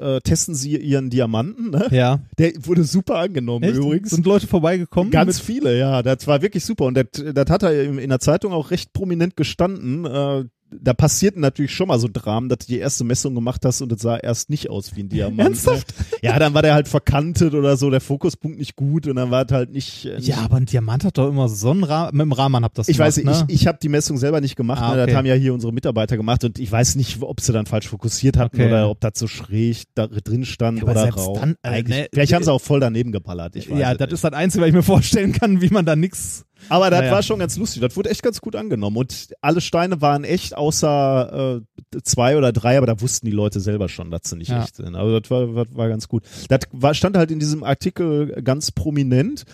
äh, 0.00 0.20
testen 0.20 0.54
Sie 0.54 0.76
Ihren 0.76 1.10
Diamanten. 1.10 1.70
Ne? 1.70 1.88
ja. 1.90 2.20
Der 2.38 2.52
wurde 2.60 2.84
super 2.84 3.16
angenommen 3.16 3.64
Echt? 3.64 3.76
übrigens. 3.76 4.10
Sind 4.10 4.26
Leute 4.26 4.46
vorbeigekommen? 4.46 5.10
Ganz 5.10 5.40
viele, 5.40 5.78
ja. 5.78 6.02
Das 6.02 6.26
war 6.26 6.42
wirklich 6.42 6.64
super. 6.64 6.84
Und 6.84 6.94
das, 6.94 7.06
das 7.34 7.50
hat 7.50 7.62
er 7.62 7.82
in 7.82 7.98
in 7.98 8.10
der 8.10 8.20
Zeitung 8.20 8.52
auch 8.52 8.70
recht 8.70 8.92
prominent 8.92 9.36
gestanden. 9.36 10.04
Äh, 10.04 10.44
da 10.80 10.94
passierten 10.94 11.40
natürlich 11.40 11.72
schon 11.74 11.88
mal 11.88 11.98
so 11.98 12.08
Dramen, 12.12 12.48
dass 12.48 12.58
du 12.60 12.66
die 12.66 12.78
erste 12.78 13.04
Messung 13.04 13.34
gemacht 13.34 13.64
hast 13.64 13.82
und 13.82 13.92
es 13.92 14.02
sah 14.02 14.16
erst 14.16 14.50
nicht 14.50 14.70
aus 14.70 14.96
wie 14.96 15.02
ein 15.02 15.08
Diamant. 15.08 15.40
Ernsthaft? 15.40 15.94
Ne? 15.98 16.04
Ja, 16.22 16.38
dann 16.38 16.54
war 16.54 16.62
der 16.62 16.74
halt 16.74 16.88
verkantet 16.88 17.54
oder 17.54 17.76
so, 17.76 17.90
der 17.90 18.00
Fokuspunkt 18.00 18.58
nicht 18.58 18.76
gut 18.76 19.06
und 19.06 19.16
dann 19.16 19.30
war 19.30 19.44
es 19.46 19.52
halt 19.52 19.70
nicht. 19.72 20.04
äh, 20.06 20.16
nicht 20.16 20.28
ja, 20.28 20.36
aber 20.38 20.56
ein 20.56 20.66
Diamant 20.66 21.04
hat 21.04 21.18
doch 21.18 21.28
immer 21.28 21.48
so 21.48 21.70
einen 21.70 21.84
Rahmen. 21.84 22.16
Mit 22.16 22.24
dem 22.26 22.32
Rahman 22.32 22.64
habt 22.64 22.76
ihr 22.78 22.80
das 22.82 22.88
ich 22.88 22.98
weiß 22.98 23.16
gemacht, 23.16 23.34
nicht, 23.40 23.48
ne? 23.48 23.54
ich, 23.54 23.60
ich 23.62 23.66
habe 23.66 23.78
die 23.82 23.88
Messung 23.88 24.16
selber 24.18 24.40
nicht 24.40 24.56
gemacht, 24.56 24.80
Ah, 24.82 24.94
ne? 24.94 25.02
okay. 25.02 25.10
das 25.10 25.16
haben 25.16 25.26
ja 25.26 25.34
hier 25.34 25.54
unsere 25.54 25.72
Mitarbeiter 25.72 26.16
gemacht 26.16 26.44
und 26.44 26.58
ich 26.58 26.70
weiß 26.70 26.96
nicht, 26.96 27.20
ob 27.22 27.40
sie 27.40 27.52
dann 27.52 27.66
falsch 27.66 27.88
fokussiert 27.88 28.36
hatten 28.36 28.56
Okay. 28.56 28.66
oder 28.68 28.88
ob 28.90 29.00
das 29.00 29.12
so 29.16 29.26
schräg 29.26 29.84
da 29.94 30.06
drin 30.06 30.44
stand 30.44 30.78
Ja, 30.78 30.84
oder 30.84 31.08
rau. 31.10 31.34
dann, 31.38 31.56
äh, 31.62 31.68
Eigentlich, 31.68 31.98
ne, 31.98 32.06
vielleicht 32.12 32.32
haben 32.32 32.44
sie 32.44 32.52
auch 32.52 32.60
voll 32.60 32.80
daneben 32.80 33.12
geballert. 33.12 33.56
Ich 33.56 33.70
weiß 33.70 33.78
ja, 33.78 33.94
das 33.94 34.06
nicht. 34.06 34.12
ist 34.14 34.24
das 34.24 34.32
Einzige, 34.32 34.62
was 34.62 34.68
ich 34.68 34.74
mir 34.74 34.82
vorstellen 34.82 35.32
kann, 35.32 35.60
wie 35.60 35.68
man 35.68 35.84
da 35.84 35.96
nix. 35.96 36.44
Aber 36.68 36.90
das 36.90 37.00
Naja. 37.00 37.12
war 37.12 37.22
schon 37.22 37.38
ganz 37.38 37.56
lustig. 37.56 37.80
Das 37.82 37.96
wurde 37.96 38.10
echt 38.10 38.22
ganz 38.22 38.40
gut 38.40 38.56
angenommen. 38.56 38.96
Und 38.96 39.34
alle 39.40 39.60
Steine 39.60 40.00
waren 40.00 40.24
echt 40.24 40.56
außer 40.56 41.60
äh, 41.94 41.98
zwei 42.02 42.36
oder 42.36 42.52
drei, 42.52 42.76
aber 42.78 42.86
da 42.86 43.00
wussten 43.00 43.26
die 43.26 43.32
Leute 43.32 43.60
selber 43.60 43.88
schon, 43.88 44.10
dass 44.10 44.22
sie 44.24 44.36
nicht 44.36 44.50
Ja. 44.50 44.62
echt 44.62 44.76
sind. 44.76 44.94
Also 44.94 45.18
das 45.20 45.30
war, 45.30 45.54
war, 45.54 45.66
war 45.74 45.88
ganz 45.88 46.08
gut. 46.08 46.22
Das 46.48 46.60
war, 46.72 46.94
stand 46.94 47.16
halt 47.16 47.30
in 47.30 47.38
diesem 47.40 47.64
Artikel 47.64 48.42
ganz 48.42 48.70
prominent. 48.70 49.44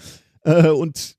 Äh, 0.42 0.68
und 0.68 1.16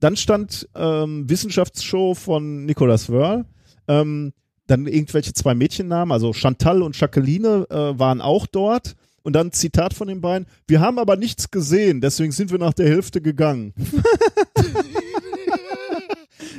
dann 0.00 0.16
stand 0.16 0.68
ähm, 0.74 1.28
Wissenschaftsshow 1.28 2.14
von 2.14 2.64
Nicolas 2.66 3.08
Wörl. 3.10 3.44
Ähm, 3.88 4.32
dann 4.66 4.86
irgendwelche 4.86 5.34
zwei 5.34 5.54
Mädchennamen, 5.54 6.10
also 6.10 6.32
Chantal 6.32 6.82
und 6.82 6.98
Jacqueline 6.98 7.66
äh, 7.68 7.98
waren 7.98 8.20
auch 8.22 8.46
dort. 8.46 8.96
Und 9.22 9.32
dann 9.32 9.52
Zitat 9.52 9.94
von 9.94 10.08
den 10.08 10.20
beiden. 10.20 10.46
Wir 10.66 10.80
haben 10.80 10.98
aber 10.98 11.16
nichts 11.16 11.50
gesehen, 11.50 12.02
deswegen 12.02 12.30
sind 12.30 12.50
wir 12.50 12.58
nach 12.58 12.74
der 12.74 12.86
Hälfte 12.88 13.22
gegangen. 13.22 13.72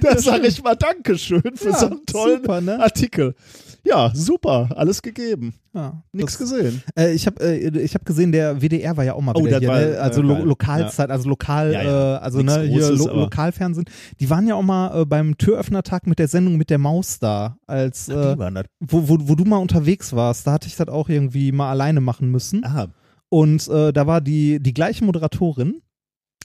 da 0.01 0.17
sage 0.17 0.47
ich 0.47 0.61
mal 0.63 0.75
Dankeschön 0.75 1.41
für 1.55 1.69
Ja, 1.69 1.77
so 1.79 1.85
einen 1.87 2.05
tollen 2.05 2.41
super, 2.41 2.61
ne? 2.61 2.79
Artikel. 2.79 3.35
Ja, 3.83 4.11
super, 4.15 4.69
alles 4.75 5.03
gegeben. 5.03 5.53
Ja, 5.73 6.01
Nichts 6.11 6.39
gesehen. 6.39 6.81
Äh, 6.97 7.13
ich 7.13 7.27
habe 7.27 7.43
äh, 7.43 7.79
ich 7.81 7.93
hab 7.93 8.03
gesehen, 8.03 8.31
der 8.31 8.59
WDR 8.61 8.97
war 8.97 9.03
ja 9.03 9.13
auch 9.13 9.21
mal 9.21 9.33
Oh, 9.35 9.45
wieder 9.45 9.59
hier, 9.59 9.67
war, 9.67 9.79
ne? 9.79 9.99
also 9.99 10.21
äh, 10.21 10.25
lo. 10.25 10.43
Lokalzeit, 10.43 11.11
also 11.11 11.29
lokal, 11.29 11.71
Ja, 11.71 11.83
ja. 11.83 12.15
Äh, 12.15 12.17
also 12.19 12.39
Nichts 12.39 12.55
ne, 12.55 12.63
hier 12.63 12.79
Großes, 12.89 12.97
lo 13.05 13.13
Lokalfernsehen. 13.13 13.85
Die 14.19 14.29
waren 14.31 14.47
ja 14.47 14.55
auch 14.55 14.63
mal 14.63 15.01
äh, 15.01 15.05
beim 15.05 15.37
Türöffnertag 15.37 16.07
mit 16.07 16.17
der 16.17 16.27
Sendung 16.27 16.57
mit 16.57 16.71
der 16.71 16.79
Maus 16.79 17.19
da, 17.19 17.57
als 17.67 18.09
äh, 18.09 18.35
das. 18.35 18.65
wo, 18.79 19.07
wo, 19.07 19.17
wo 19.19 19.35
du 19.35 19.45
mal 19.45 19.57
unterwegs 19.57 20.13
warst. 20.13 20.47
Da 20.47 20.53
hatte 20.53 20.67
ich 20.67 20.75
das 20.75 20.87
auch 20.87 21.07
irgendwie 21.09 21.51
mal 21.51 21.69
alleine 21.69 22.01
machen 22.01 22.31
müssen. 22.31 22.65
Ah, 22.65 22.87
Und 23.29 23.67
äh, 23.67 23.93
da 23.93 24.07
war 24.07 24.19
die 24.21 24.59
die 24.59 24.73
gleiche 24.73 25.05
Moderatorin 25.05 25.81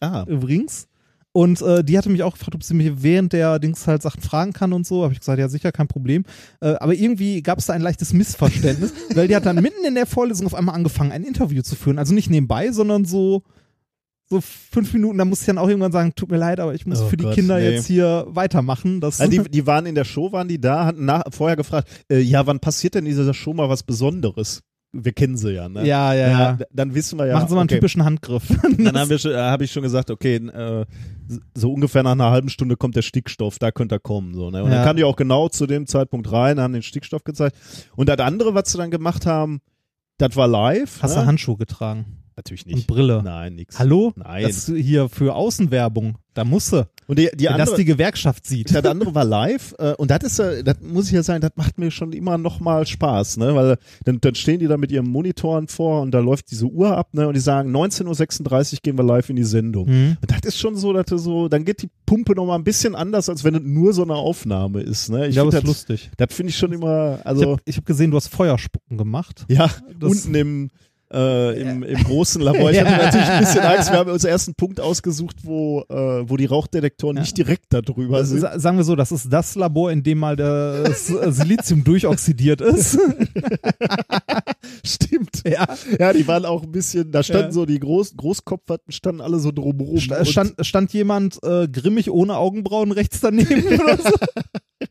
ah. 0.02 0.24
übrigens. 0.26 0.88
Und 1.32 1.62
äh, 1.62 1.84
die 1.84 1.96
hatte 1.96 2.10
mich 2.10 2.24
auch 2.24 2.32
gefragt, 2.32 2.56
ob 2.56 2.64
sie 2.64 2.74
mich 2.74 2.90
während 3.04 3.32
der 3.32 3.58
Dings 3.60 3.86
halt 3.86 4.02
Sachen 4.02 4.20
fragen 4.20 4.52
kann 4.52 4.72
und 4.72 4.84
so. 4.84 5.04
Habe 5.04 5.12
ich 5.12 5.20
gesagt, 5.20 5.38
ja 5.38 5.48
sicher, 5.48 5.70
kein 5.70 5.86
Problem. 5.86 6.24
Äh, 6.60 6.70
aber 6.80 6.92
irgendwie 6.94 7.40
gab 7.42 7.58
es 7.58 7.66
da 7.66 7.72
ein 7.72 7.82
leichtes 7.82 8.12
Missverständnis, 8.12 8.92
weil 9.14 9.28
die 9.28 9.36
hat 9.36 9.46
dann 9.46 9.56
mitten 9.56 9.84
in 9.86 9.94
der 9.94 10.06
Vorlesung 10.06 10.46
auf 10.46 10.54
einmal 10.54 10.74
angefangen, 10.74 11.12
ein 11.12 11.22
Interview 11.22 11.62
zu 11.62 11.76
führen. 11.76 11.98
Also 12.00 12.14
nicht 12.14 12.30
nebenbei, 12.30 12.72
sondern 12.72 13.04
so 13.04 13.42
so 14.32 14.40
fünf 14.40 14.92
Minuten, 14.92 15.18
da 15.18 15.24
musste 15.24 15.42
ich 15.42 15.46
dann 15.48 15.58
auch 15.58 15.66
irgendwann 15.68 15.90
sagen, 15.90 16.12
tut 16.14 16.30
mir 16.30 16.36
leid, 16.36 16.60
aber 16.60 16.72
ich 16.72 16.86
muss 16.86 17.00
Oh 17.02 17.08
für 17.08 17.16
die 17.16 17.24
Gott, 17.24 17.34
Kinder 17.34 17.58
nee. 17.58 17.68
jetzt 17.70 17.86
hier 17.86 18.26
weitermachen. 18.28 19.00
Das 19.00 19.20
Also 19.20 19.30
die, 19.42 19.42
die 19.50 19.66
waren 19.66 19.86
in 19.86 19.96
der 19.96 20.04
Show, 20.04 20.30
waren 20.30 20.46
die 20.46 20.60
da, 20.60 20.84
hatten 20.86 21.04
nach, 21.04 21.24
vorher 21.32 21.56
gefragt, 21.56 21.88
äh, 22.08 22.20
ja, 22.20 22.46
wann 22.46 22.60
passiert 22.60 22.94
denn 22.94 23.06
in 23.06 23.10
dieser 23.16 23.34
Show 23.34 23.52
mal 23.54 23.68
was 23.68 23.82
Besonderes? 23.82 24.62
Wir 24.92 25.12
kennen 25.12 25.36
sie 25.36 25.50
ja, 25.52 25.68
ne? 25.68 25.84
ja, 25.84 26.14
ja, 26.14 26.28
ja. 26.28 26.52
d- 26.52 26.64
Dann 26.72 26.94
wissen 26.94 27.18
wir 27.18 27.26
ja. 27.26 27.34
Machen 27.34 27.48
Sie 27.48 27.54
mal 27.54 27.60
einen 27.62 27.68
okay. 27.70 27.76
typischen 27.76 28.04
Handgriff. 28.04 28.44
Dann 28.78 29.18
schon- 29.18 29.32
äh, 29.32 29.36
habe 29.36 29.64
ich 29.64 29.72
schon 29.72 29.82
gesagt, 29.82 30.10
okay, 30.12 30.36
äh, 30.36 30.84
so 31.54 31.72
ungefähr 31.72 32.02
nach 32.02 32.12
einer 32.12 32.30
halben 32.30 32.48
Stunde 32.48 32.76
kommt 32.76 32.96
der 32.96 33.02
Stickstoff, 33.02 33.58
da 33.58 33.70
könnte 33.70 33.96
er 33.96 34.00
kommen. 34.00 34.34
So, 34.34 34.50
ne? 34.50 34.62
Und 34.64 34.70
Ja. 34.70 34.76
dann 34.76 34.84
kam 34.86 34.96
die 34.96 35.04
auch 35.04 35.16
genau 35.16 35.48
zu 35.48 35.66
dem 35.66 35.86
Zeitpunkt 35.86 36.30
rein, 36.32 36.60
haben 36.60 36.72
den 36.72 36.82
Stickstoff 36.82 37.24
gezeigt. 37.24 37.56
Und 37.96 38.08
das 38.08 38.18
andere, 38.18 38.54
was 38.54 38.70
sie 38.72 38.78
dann 38.78 38.90
gemacht 38.90 39.26
haben, 39.26 39.60
das 40.18 40.36
war 40.36 40.48
live. 40.48 41.02
Hast 41.02 41.14
ne? 41.16 41.22
du 41.22 41.26
Handschuhe 41.26 41.56
getragen? 41.56 42.18
Natürlich 42.36 42.64
Und 42.66 42.74
nicht. 42.74 42.86
Brille? 42.86 43.22
Nein, 43.22 43.54
nix. 43.54 43.78
Hallo? 43.78 44.12
Nein. 44.16 44.42
Das 44.44 44.68
ist 44.68 44.76
hier 44.76 45.08
für 45.08 45.34
Außenwerbung. 45.34 46.18
Da 46.34 46.44
musste. 46.44 46.88
Und 47.10 47.18
die, 47.18 47.28
die 47.34 47.44
Wenn 47.46 47.52
das 47.58 47.60
andere, 47.70 47.76
die 47.76 47.84
Gewerkschaft 47.84 48.46
sieht. 48.46 48.74
das 48.74 48.84
andere 48.84 49.14
war 49.14 49.24
live 49.24 49.74
äh, 49.78 49.94
und 49.94 50.10
das 50.12 50.20
ist 50.22 50.38
ja, 50.38 50.62
das 50.62 50.76
muss 50.80 51.06
ich 51.08 51.12
ja 51.12 51.22
sagen, 51.22 51.40
das 51.40 51.50
macht 51.56 51.76
mir 51.76 51.90
schon 51.90 52.12
immer 52.12 52.38
noch 52.38 52.60
mal 52.60 52.86
Spaß, 52.86 53.36
ne, 53.38 53.54
weil 53.54 53.78
dann, 54.04 54.20
dann 54.20 54.34
stehen 54.36 54.60
die 54.60 54.68
da 54.68 54.76
mit 54.76 54.92
ihren 54.92 55.08
Monitoren 55.08 55.66
vor 55.68 56.02
und 56.02 56.12
da 56.12 56.20
läuft 56.20 56.50
diese 56.52 56.66
Uhr 56.66 56.96
ab, 56.96 57.08
ne, 57.12 57.26
und 57.26 57.34
die 57.34 57.40
sagen 57.40 57.74
19.36 57.76 58.72
Uhr 58.74 58.78
gehen 58.82 58.96
wir 58.96 59.02
live 59.04 59.28
in 59.28 59.36
die 59.36 59.44
Sendung. 59.44 59.88
Mhm. 59.88 60.16
Und 60.20 60.30
das 60.30 60.40
ist 60.44 60.58
schon 60.58 60.76
so, 60.76 60.92
dass 60.92 61.06
du 61.06 61.18
so, 61.18 61.48
dann 61.48 61.64
geht 61.64 61.82
die 61.82 61.90
Pumpe 62.06 62.34
noch 62.34 62.46
mal 62.46 62.54
ein 62.54 62.64
bisschen 62.64 62.94
anders, 62.94 63.28
als 63.28 63.42
wenn 63.44 63.54
es 63.56 63.62
nur 63.64 63.92
so 63.92 64.02
eine 64.04 64.14
Aufnahme 64.14 64.80
ist, 64.80 65.08
ne. 65.10 65.22
Ich 65.24 65.30
Ich 65.30 65.34
glaube, 65.34 65.50
finde 65.52 65.66
das 65.66 65.76
ist 65.76 65.82
das, 65.90 65.98
lustig. 66.00 66.10
das 66.16 66.32
finde 66.34 66.50
ich 66.50 66.56
schon 66.56 66.72
immer, 66.72 67.16
Ich 67.20 67.26
also, 67.26 67.42
habe 67.52 67.62
hab 67.68 67.86
gesehen, 67.86 68.10
du 68.12 68.16
hast 68.16 68.28
Feuerspucken 68.28 68.96
gemacht. 68.96 69.44
ja, 69.48 69.68
das- 69.98 70.10
unten 70.10 70.34
im, 70.34 70.70
äh, 71.12 71.60
im, 71.60 71.82
im 71.82 72.04
großen 72.04 72.40
Labor. 72.40 72.70
Ich 72.70 72.80
hatte 72.80 72.90
natürlich 73.04 73.26
ein 73.28 73.40
bisschen 73.40 73.60
Angst. 73.62 73.90
Wir 73.90 73.98
haben 73.98 74.10
uns 74.10 74.24
ersten 74.24 74.54
Punkt 74.54 74.80
ausgesucht, 74.80 75.36
wo, 75.42 75.80
äh, 75.88 76.28
wo 76.28 76.36
die 76.36 76.46
Rauchdetektoren 76.46 77.16
nicht 77.18 77.36
direkt 77.36 77.66
da 77.70 77.80
drüber 77.82 78.24
sind. 78.24 78.40
Sa- 78.40 78.58
Sagen 78.58 78.76
wir 78.76 78.84
so, 78.84 78.94
das 78.96 79.10
ist 79.12 79.32
das 79.32 79.54
Labor, 79.56 79.90
in 79.90 80.02
dem 80.02 80.18
mal 80.18 80.36
das 80.36 81.10
äh, 81.10 81.32
Silizium 81.32 81.82
durchoxidiert 81.84 82.60
ist. 82.60 82.98
Stimmt. 84.84 85.42
ja. 85.44 85.66
Ja, 85.98 86.12
die 86.12 86.26
waren 86.28 86.44
auch 86.44 86.62
ein 86.62 86.72
bisschen, 86.72 87.10
da 87.10 87.22
standen 87.22 87.52
so 87.52 87.66
die 87.66 87.78
Groß 87.80 88.16
Großkopferten 88.16 88.92
standen 88.92 89.20
alle 89.20 89.38
so 89.38 89.50
drumrum. 89.52 89.98
Sta- 89.98 90.24
Stand, 90.24 90.54
stand 90.66 90.92
jemand 90.92 91.38
äh, 91.42 91.68
grimmig 91.68 92.10
ohne 92.10 92.36
Augenbrauen 92.36 92.92
rechts 92.92 93.20
daneben 93.20 93.66
oder 93.66 93.96
so? 93.98 94.10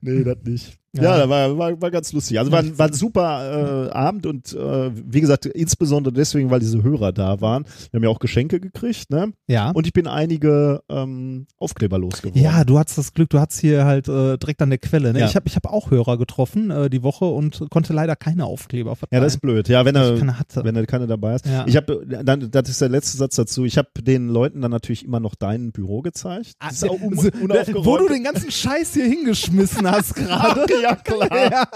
nee, 0.00 0.24
das 0.24 0.36
nicht. 0.44 0.78
Ja. 0.96 1.02
Ja, 1.16 1.18
da 1.18 1.28
war, 1.28 1.58
war, 1.58 1.80
war 1.80 1.90
ganz 1.90 2.12
lustig. 2.12 2.38
Also 2.38 2.50
war, 2.52 2.60
ein- 2.60 2.78
war 2.78 2.86
ein 2.88 2.92
super 2.92 3.86
äh, 3.88 3.90
Abend 3.90 4.26
und 4.26 4.52
äh, 4.52 4.90
wie 4.94 5.20
gesagt, 5.20 5.46
insbesondere 5.46 6.12
deswegen, 6.12 6.50
weil 6.50 6.60
diese 6.60 6.82
Hörer 6.82 7.12
da 7.12 7.40
waren. 7.40 7.64
Wir 7.90 7.98
haben 7.98 8.04
ja 8.04 8.08
auch 8.10 8.18
Geschenke 8.18 8.60
gekriegt, 8.60 9.10
ne? 9.10 9.32
Ja. 9.46 9.70
Und 9.70 9.86
ich 9.86 9.92
bin 9.92 10.06
einige 10.06 10.82
ähm, 10.88 11.46
Aufkleber 11.58 11.98
losgeworden. 11.98 12.40
Ja, 12.42 12.64
du 12.64 12.78
hattest 12.78 12.98
das 12.98 13.12
Glück, 13.12 13.30
du 13.30 13.38
hattest 13.40 13.60
hier 13.60 13.84
halt 13.84 14.08
äh, 14.08 14.36
direkt 14.38 14.62
an 14.62 14.70
der 14.70 14.78
Quelle. 14.78 15.12
Ne? 15.12 15.20
Ja. 15.20 15.26
Ich 15.26 15.36
habe 15.36 15.46
ich 15.48 15.56
hab 15.56 15.66
auch 15.66 15.90
Hörer 15.90 16.16
getroffen 16.18 16.70
äh, 16.70 16.90
die 16.90 17.02
Woche 17.02 17.24
und 17.26 17.66
konnte 17.70 17.92
leider 17.92 18.16
keine 18.16 18.44
Aufkleber 18.46 18.90
Ja, 18.90 18.94
verteilen. 18.96 19.22
das 19.22 19.34
ist 19.34 19.40
blöd. 19.40 19.68
Ja, 19.68 19.84
wenn 19.84 19.94
er, 19.96 20.16
keine 20.18 20.38
hatte. 20.38 20.64
wenn 20.64 20.76
er 20.76 20.86
keine 20.86 21.06
dabei 21.06 21.34
ist. 21.36 21.46
Ja. 21.46 21.64
Ich 21.66 21.76
habe, 21.76 22.04
dann, 22.06 22.50
das 22.50 22.68
ist 22.68 22.80
der 22.80 22.88
letzte 22.88 23.16
Satz 23.18 23.36
dazu. 23.36 23.64
Ich 23.64 23.78
habe 23.78 23.88
den 24.00 24.28
Leuten 24.28 24.60
dann 24.62 24.70
natürlich 24.70 25.04
immer 25.04 25.20
noch 25.20 25.34
dein 25.34 25.72
Büro 25.72 26.02
gezeigt. 26.02 26.52
Das 26.60 26.74
ist 26.74 26.84
auch 26.88 27.00
un 27.00 27.18
unaufgeräumt. 27.42 27.86
wo 27.86 27.96
du 27.98 28.08
den 28.08 28.24
ganzen 28.24 28.50
Scheiß 28.50 28.94
hier 28.94 29.06
hingeschmissen 29.06 29.90
hast 29.90 30.14
gerade. 30.14 30.66
ja, 30.82 30.85
klar. 31.04 31.50
Ja. 31.50 31.68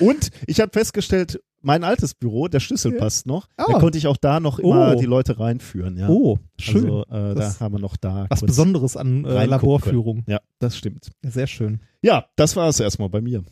Und 0.00 0.30
ich 0.46 0.60
habe 0.60 0.70
festgestellt, 0.72 1.40
mein 1.62 1.82
altes 1.84 2.12
Büro, 2.14 2.48
der 2.48 2.60
Schlüssel 2.60 2.92
passt 2.92 3.26
noch. 3.26 3.48
Ah. 3.56 3.64
Da 3.68 3.78
konnte 3.78 3.96
ich 3.96 4.06
auch 4.06 4.18
da 4.18 4.38
noch 4.40 4.58
immer 4.58 4.92
Oh. 4.92 4.98
die 4.98 5.06
Leute 5.06 5.38
reinführen. 5.40 5.96
Ja. 5.96 6.08
Oh, 6.08 6.38
schön. 6.58 6.84
Also, 6.84 7.02
äh, 7.10 7.34
da 7.34 7.60
haben 7.60 7.74
wir 7.74 7.78
noch 7.80 7.96
da. 7.96 8.26
Was 8.28 8.42
Besonderes 8.42 8.96
an 8.96 9.24
äh, 9.24 9.46
Laborführung. 9.46 10.24
können. 10.24 10.26
Ja, 10.28 10.40
das 10.58 10.76
stimmt. 10.76 11.10
Sehr 11.22 11.46
schön. 11.46 11.80
Ja, 12.02 12.26
das 12.36 12.54
war 12.56 12.68
es 12.68 12.80
erstmal 12.80 13.08
bei 13.08 13.20
mir. 13.22 13.44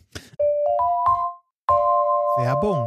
Werbung. 2.38 2.86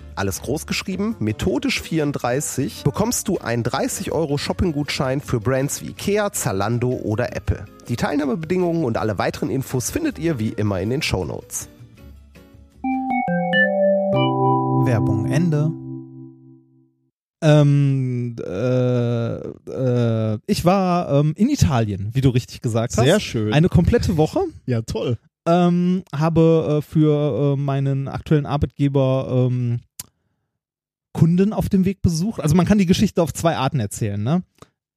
alles 0.15 0.41
groß 0.41 0.67
geschrieben, 0.67 1.15
methodisch 1.19 1.81
34, 1.81 2.83
bekommst 2.83 3.27
du 3.27 3.37
einen 3.37 3.63
30 3.63 4.11
Euro 4.11 4.37
Shopping-Gutschein 4.37 5.21
für 5.21 5.39
Brands 5.39 5.81
wie 5.81 5.89
Ikea, 5.89 6.31
Zalando 6.31 6.89
oder 6.89 7.35
Apple. 7.35 7.65
Die 7.87 7.95
Teilnahmebedingungen 7.95 8.83
und 8.83 8.97
alle 8.97 9.17
weiteren 9.17 9.49
Infos 9.49 9.91
findet 9.91 10.19
ihr 10.19 10.39
wie 10.39 10.49
immer 10.49 10.79
in 10.81 10.89
den 10.89 11.01
Shownotes. 11.01 11.67
Werbung 14.85 15.25
Ende. 15.27 15.71
Ähm, 17.43 18.35
äh, 18.39 19.35
äh, 19.35 20.39
ich 20.45 20.63
war 20.63 21.11
ähm, 21.11 21.33
in 21.35 21.49
Italien, 21.49 22.09
wie 22.13 22.21
du 22.21 22.29
richtig 22.29 22.61
gesagt 22.61 22.97
hast. 22.97 23.03
Sehr 23.03 23.19
schön. 23.19 23.53
Eine 23.53 23.69
komplette 23.69 24.17
Woche. 24.17 24.41
Ja, 24.65 24.81
toll. 24.83 25.17
Ähm, 25.47 26.03
habe 26.15 26.77
äh, 26.77 26.81
für 26.83 27.55
äh, 27.55 27.59
meinen 27.59 28.07
aktuellen 28.07 28.45
Arbeitgeber 28.45 29.47
ähm, 29.49 29.79
Kunden 31.13 31.53
auf 31.53 31.69
dem 31.69 31.85
Weg 31.85 32.01
besucht. 32.01 32.41
Also 32.41 32.55
man 32.55 32.65
kann 32.65 32.77
die 32.77 32.85
Geschichte 32.85 33.21
auf 33.21 33.33
zwei 33.33 33.55
Arten 33.57 33.79
erzählen. 33.79 34.21
Ne? 34.21 34.43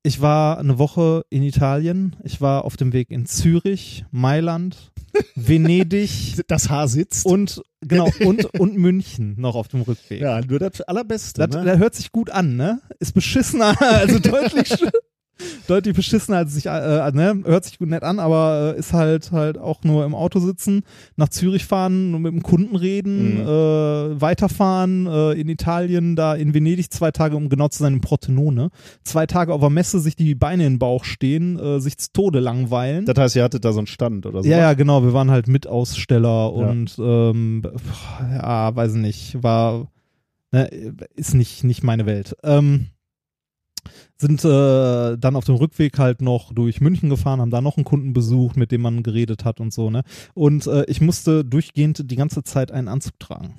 Ich 0.02 0.20
war 0.20 0.58
eine 0.58 0.78
Woche 0.78 1.24
in 1.30 1.42
Italien. 1.42 2.16
Ich 2.24 2.40
war 2.40 2.64
auf 2.64 2.76
dem 2.76 2.92
Weg 2.92 3.10
in 3.10 3.24
Zürich, 3.26 4.04
Mailand, 4.10 4.92
Venedig 5.34 6.36
Das 6.48 6.68
Haar 6.68 6.88
sitzt. 6.88 7.24
und 7.24 7.62
genau 7.80 8.10
und 8.24 8.44
und 8.60 8.76
München 8.76 9.34
noch 9.38 9.54
auf 9.54 9.68
dem 9.68 9.82
Rückweg. 9.82 10.20
ja, 10.20 10.40
nur 10.40 10.58
das 10.58 10.80
Allerbeste. 10.82 11.46
Das, 11.46 11.56
ne? 11.58 11.64
das 11.70 11.78
hört 11.78 11.94
sich 11.94 12.12
gut 12.12 12.30
an, 12.30 12.56
ne? 12.56 12.80
Ist 12.98 13.14
beschissener, 13.14 13.80
also 13.82 14.18
deutlich. 14.18 14.74
Deutlich 15.66 15.96
beschissener 15.96 16.38
als 16.38 16.54
sich, 16.54 16.66
äh, 16.66 17.10
ne, 17.12 17.42
hört 17.44 17.64
sich 17.64 17.78
gut 17.78 17.88
nett 17.88 18.02
an, 18.02 18.18
aber 18.20 18.74
äh, 18.76 18.78
ist 18.78 18.92
halt 18.92 19.32
halt 19.32 19.58
auch 19.58 19.82
nur 19.82 20.04
im 20.04 20.14
Auto 20.14 20.38
sitzen, 20.38 20.82
nach 21.16 21.28
Zürich 21.28 21.64
fahren 21.64 22.22
mit 22.22 22.32
dem 22.32 22.42
Kunden 22.42 22.76
reden, 22.76 23.34
Mhm. 23.36 23.40
äh, 23.40 24.20
weiterfahren, 24.20 25.06
äh, 25.06 25.32
in 25.32 25.48
Italien, 25.48 26.16
da 26.16 26.34
in 26.34 26.54
Venedig 26.54 26.92
zwei 26.92 27.10
Tage, 27.10 27.36
um 27.36 27.48
genau 27.48 27.68
zu 27.68 27.78
sein, 27.82 27.94
in 27.94 28.00
Pordenone, 28.00 28.70
zwei 29.02 29.26
Tage 29.26 29.52
auf 29.52 29.60
der 29.60 29.70
Messe 29.70 30.00
sich 30.00 30.16
die 30.16 30.34
Beine 30.34 30.66
in 30.66 30.74
den 30.74 30.78
Bauch 30.78 31.04
stehen, 31.04 31.58
äh, 31.58 31.80
sich 31.80 31.98
zu 31.98 32.12
Tode 32.12 32.40
langweilen. 32.40 33.04
Das 33.06 33.16
heißt, 33.18 33.36
ihr 33.36 33.42
hattet 33.44 33.64
da 33.64 33.72
so 33.72 33.78
einen 33.78 33.86
Stand 33.86 34.26
oder 34.26 34.42
so. 34.42 34.48
Ja, 34.48 34.58
ja, 34.58 34.74
genau. 34.74 35.02
Wir 35.04 35.12
waren 35.12 35.30
halt 35.30 35.48
Mitaussteller 35.48 36.52
und 36.52 36.96
ähm, 36.98 37.62
pf, 37.64 38.20
ja, 38.34 38.74
weiß 38.76 38.94
nicht, 38.94 39.42
war 39.42 39.88
ne, 40.52 40.66
ist 41.16 41.34
nicht 41.34 41.64
nicht 41.64 41.82
meine 41.82 42.06
Welt. 42.06 42.36
Ähm, 42.44 42.86
sind 44.16 44.44
äh, 44.44 45.16
dann 45.18 45.36
auf 45.36 45.44
dem 45.44 45.56
Rückweg 45.56 45.98
halt 45.98 46.22
noch 46.22 46.52
durch 46.52 46.80
München 46.80 47.10
gefahren, 47.10 47.40
haben 47.40 47.50
da 47.50 47.60
noch 47.60 47.76
einen 47.76 47.84
Kunden 47.84 48.12
besucht, 48.12 48.56
mit 48.56 48.70
dem 48.70 48.82
man 48.82 49.02
geredet 49.02 49.44
hat 49.44 49.60
und 49.60 49.72
so, 49.72 49.90
ne? 49.90 50.02
Und 50.34 50.66
äh, 50.66 50.84
ich 50.86 51.00
musste 51.00 51.44
durchgehend 51.44 52.10
die 52.10 52.16
ganze 52.16 52.42
Zeit 52.42 52.70
einen 52.70 52.88
Anzug 52.88 53.18
tragen. 53.18 53.54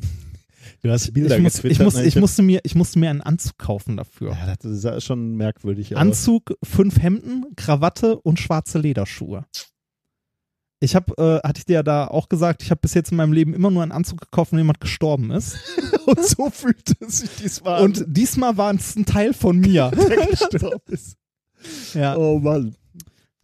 Du 0.82 0.92
hast 0.92 1.14
Bilder 1.14 1.36
Ich, 1.38 1.44
muss, 1.44 1.64
ich, 1.64 1.80
muss, 1.80 1.96
ne? 1.96 2.06
ich, 2.06 2.16
musste 2.16 2.42
mir, 2.42 2.60
ich 2.64 2.76
musste 2.76 3.00
mir 3.00 3.10
einen 3.10 3.22
Anzug 3.22 3.58
kaufen 3.58 3.98
dafür. 3.98 4.32
Ja, 4.32 4.56
das 4.62 4.82
sah 4.82 5.02
schon 5.02 5.36
merkwürdig. 5.36 5.98
Anzug, 5.98 6.56
fünf 6.64 7.02
Hemden, 7.02 7.46
Krawatte 7.56 8.20
und 8.20 8.40
schwarze 8.40 8.80
Lederschuhe. 8.80 9.46
Ich 10.82 10.96
habe, 10.96 11.14
äh, 11.18 11.48
hatte 11.48 11.60
ich 11.60 11.66
dir 11.66 11.74
ja 11.74 11.84
da 11.84 12.08
auch 12.08 12.28
gesagt, 12.30 12.62
ich 12.62 12.70
habe 12.70 12.82
bis 12.82 12.94
jetzt 12.94 13.12
in 13.12 13.18
meinem 13.18 13.34
Leben 13.34 13.54
immer 13.54 13.72
nur 13.72 13.82
einen 13.82 13.92
Anzug 13.94 14.20
gekauft, 14.22 14.52
wenn 14.52 14.60
jemand 14.60 14.82
gestorben 14.82 15.32
ist. 15.32 15.56
Und 16.06 16.24
so 16.24 16.50
fühlte 16.50 16.94
es 17.00 17.20
sich 17.20 17.30
diesmal 17.42 17.82
Und 17.82 18.04
diesmal 18.08 18.58
war 18.58 18.74
es 18.76 18.96
ein 18.96 19.06
Teil 19.06 19.34
von 19.34 19.58
mir. 19.60 19.90
der 20.10 20.28
gestorben 20.28 20.82
ist. 20.88 21.16
ja, 21.94 22.16
Oh 22.18 22.40
Mann. 22.40 22.76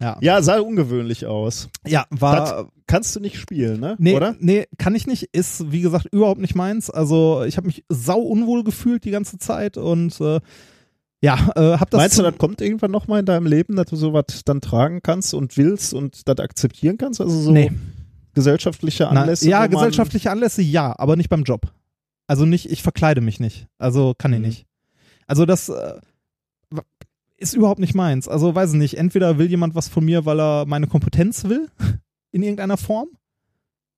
ja. 0.00 0.18
Ja, 0.20 0.42
sah 0.42 0.58
ungewöhnlich 0.60 1.26
aus. 1.26 1.68
ja, 1.86 2.06
war. 2.10 2.70
Kannst 2.86 3.16
du 3.16 3.20
nicht 3.20 3.38
spielen, 3.38 3.80
ne? 3.80 3.96
Nee, 3.98 4.14
Oder? 4.14 4.36
nee, 4.38 4.66
kann 4.76 4.94
ich 4.94 5.06
nicht. 5.06 5.30
Ist, 5.32 5.72
wie 5.72 5.80
gesagt, 5.80 6.06
überhaupt 6.12 6.40
nicht 6.42 6.54
meins. 6.54 6.90
Also, 6.90 7.42
ich 7.44 7.56
habe 7.56 7.66
mich 7.68 7.84
sau 7.88 8.20
unwohl 8.20 8.64
gefühlt 8.64 9.04
die 9.04 9.10
ganze 9.10 9.38
Zeit 9.38 9.78
und 9.78 10.20
äh, 10.20 10.40
ja, 11.22 11.34
äh, 11.56 11.78
hab 11.78 11.88
das. 11.90 11.98
Meinst 11.98 12.18
du, 12.18 12.22
das 12.22 12.36
kommt 12.36 12.60
irgendwann 12.60 12.90
nochmal 12.90 13.20
in 13.20 13.26
deinem 13.26 13.46
Leben, 13.46 13.76
dass 13.76 13.86
du 13.86 13.96
sowas 13.96 14.24
dann 14.44 14.60
tragen 14.60 15.00
kannst 15.02 15.32
und 15.34 15.56
willst 15.56 15.94
und 15.94 16.28
das 16.28 16.38
akzeptieren 16.38 16.98
kannst? 16.98 17.20
Also 17.20 17.38
so 17.40 17.50
Nee. 17.52 17.70
gesellschaftliche 18.34 19.04
Na, 19.12 19.20
Anlässe? 19.22 19.48
ja, 19.48 19.58
wo 19.58 19.60
man- 19.62 19.70
gesellschaftliche 19.70 20.30
Anlässe 20.30 20.62
ja, 20.62 20.94
aber 20.98 21.16
nicht 21.16 21.28
beim 21.28 21.44
Job. 21.44 21.72
Also 22.26 22.44
nicht, 22.44 22.70
ich 22.70 22.82
verkleide 22.82 23.20
mich 23.20 23.40
nicht. 23.40 23.66
Also 23.78 24.14
kann 24.16 24.32
ich 24.32 24.38
Mhm. 24.40 24.46
nicht. 24.46 24.66
Also 25.26 25.46
das 25.46 25.68
äh, 25.68 25.94
ist 27.36 27.54
überhaupt 27.54 27.80
nicht 27.80 27.94
meins. 27.94 28.28
Also 28.28 28.54
weiß 28.54 28.72
ich 28.72 28.78
nicht, 28.78 28.98
entweder 28.98 29.38
will 29.38 29.48
jemand 29.50 29.74
was 29.74 29.88
von 29.88 30.04
mir, 30.04 30.24
weil 30.26 30.40
er 30.40 30.64
meine 30.66 30.86
Kompetenz 30.86 31.44
will, 31.44 31.68
in 32.30 32.42
irgendeiner 32.42 32.76
Form. 32.76 33.08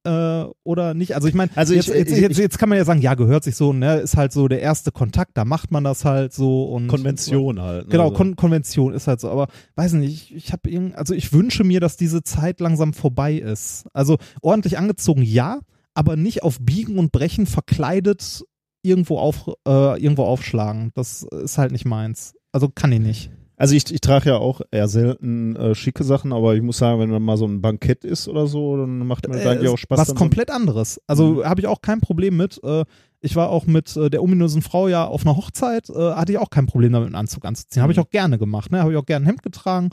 Äh, 0.07 0.45
oder 0.65 0.93
nicht. 0.95 1.15
Also 1.15 1.29
ich 1.29 1.35
meine, 1.35 1.51
Also 1.55 1.73
jetzt, 1.75 1.89
ich- 1.89 1.95
jetzt, 1.95 2.13
ich- 2.13 2.19
jetzt, 2.19 2.39
jetzt 2.39 2.59
kann 2.59 2.69
man 2.69 2.77
ja 2.77 2.85
sagen, 2.85 3.01
ja, 3.01 3.15
gehört 3.15 3.43
sich 3.45 3.57
so, 3.57 3.73
ne, 3.73 3.97
ist 4.01 4.17
halt 4.17 4.33
so 4.33 4.49
der 4.49 4.61
erste 4.61 4.93
Kontakt, 4.93 5.31
da 5.35 5.45
macht 5.47 5.71
man 5.71 5.83
das 5.85 6.05
halt 6.05 6.33
so 6.35 6.65
und 6.65 6.89
Konvention 6.89 7.61
halt. 7.63 7.87
Ne? 7.87 7.91
Genau, 7.93 8.05
Also- 8.05 8.17
Kon 8.17 8.37
Konvention 8.37 8.93
ist 8.93 9.07
halt 9.07 9.21
so, 9.21 9.31
aber 9.31 9.49
weiß 9.77 9.95
nicht, 9.95 10.31
ich, 10.31 10.35
ich 10.37 10.53
habe 10.53 10.69
irgend, 10.69 10.95
also 10.97 11.15
ich 11.15 11.33
wünsche 11.33 11.65
mir, 11.65 11.81
dass 11.81 11.97
diese 11.97 12.23
Zeit 12.23 12.61
langsam 12.61 12.93
vorbei 12.93 13.35
ist. 13.35 13.87
Also 13.95 14.19
ordentlich 14.43 14.77
angezogen, 14.77 15.23
ja, 15.23 15.61
aber 15.95 16.17
nicht 16.17 16.43
auf 16.43 16.59
Biegen 16.61 16.99
und 16.99 17.11
Brechen 17.13 17.47
verkleidet 17.47 18.45
irgendwo 18.83 19.19
auf 19.19 19.49
äh, 19.67 20.03
irgendwo 20.03 20.25
aufschlagen. 20.25 20.91
Das 20.95 21.23
ist 21.23 21.57
halt 21.57 21.73
nicht 21.73 21.87
meins. 21.87 22.35
Also 22.53 22.69
kann 22.69 22.93
ich 22.93 23.01
nicht. 23.01 23.31
Also 23.65 23.77
ich, 23.77 23.91
ich 23.95 24.03
trage 24.03 24.29
ja 24.29 24.37
auch 24.37 24.61
eher 24.71 24.89
selten 24.89 25.57
äh, 25.57 25.75
schicke 25.75 26.05
Sachen, 26.05 26.35
aber 26.35 26.55
ich 26.55 26.61
muss 26.61 26.77
sagen, 26.77 27.01
wenn 27.01 27.11
dann 27.11 27.23
mal 27.23 27.39
so 27.39 27.47
ein 27.47 27.63
Bankett 27.63 28.05
ist 28.05 28.29
oder 28.29 28.47
so, 28.47 28.77
dann 28.77 28.99
macht 29.07 29.27
mir 29.27 29.37
das 29.39 29.47
eigentlich 29.47 29.71
auch 29.71 29.79
Spaß. 29.79 29.99
Äh, 29.99 30.03
was 30.03 30.15
komplett 30.15 30.51
anderes. 30.51 31.01
Also 31.07 31.37
Mhm. 31.37 31.45
habe 31.47 31.63
ich 31.63 31.67
auch 31.67 31.81
kein 31.81 32.03
Problem 32.03 32.37
mit. 32.37 32.61
Äh, 32.63 32.85
ich 33.21 33.37
war 33.37 33.49
auch 33.49 33.65
mit 33.65 33.97
äh, 33.97 34.11
der 34.11 34.23
ominösen 34.23 34.61
Frau 34.61 34.87
ja 34.87 35.07
auf 35.07 35.25
einer 35.25 35.35
Hochzeit, 35.39 35.89
äh, 35.89 35.95
hatte 35.95 36.33
ich 36.33 36.37
auch 36.39 36.51
kein 36.51 36.67
Problem 36.67 36.93
damit, 36.93 37.07
einen 37.07 37.15
Anzug 37.15 37.47
anzuziehen. 37.47 37.81
Habe 37.83 37.93
ich 37.93 37.97
Mhm. 37.97 38.05
auch 38.05 38.11
gerne 38.11 38.39
gemacht. 38.39 38.71
Ne? 38.71 38.81
Habe 38.81 38.93
ich 38.93 38.99
auch 38.99 39.07
gerne 39.07 39.25
ein 39.25 39.29
Hemd 39.29 39.43
getragen. 39.43 39.89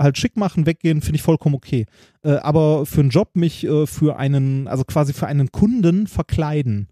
Halt 0.00 0.16
schick 0.16 0.36
machen, 0.36 0.64
weggehen, 0.66 1.02
finde 1.02 1.16
ich 1.16 1.22
vollkommen 1.22 1.56
okay. 1.56 1.86
Äh, 2.22 2.34
aber 2.36 2.86
für 2.86 3.00
einen 3.00 3.10
Job 3.10 3.30
mich 3.34 3.64
äh, 3.66 3.86
für 3.88 4.18
einen, 4.18 4.68
also 4.68 4.84
quasi 4.84 5.12
für 5.12 5.26
einen 5.26 5.50
Kunden 5.50 6.06
verkleiden, 6.06 6.86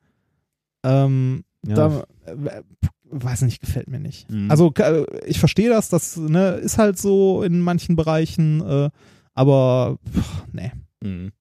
ähm, 0.85 1.45
Ja. 1.67 1.75
da, 1.75 2.03
äh, 2.27 2.63
weiß 3.11 3.43
nicht, 3.43 3.61
gefällt 3.61 3.89
mir 3.89 4.01
nicht. 4.01 4.31
Mhm. 4.31 4.51
Also 4.51 4.73
äh, 4.79 5.05
ich 5.27 5.39
verstehe 5.39 5.69
das, 5.69 5.89
das 5.89 6.17
ne, 6.17 6.51
ist 6.53 6.79
halt 6.79 6.99
so 6.99 7.43
in 7.43 7.61
manchen 7.61 7.97
Bereichen, 7.97 8.61
äh, 8.61 8.91
aber 9.35 9.99
pff, 10.13 10.45
nee. 10.53 10.73
Mhm. 11.03 11.33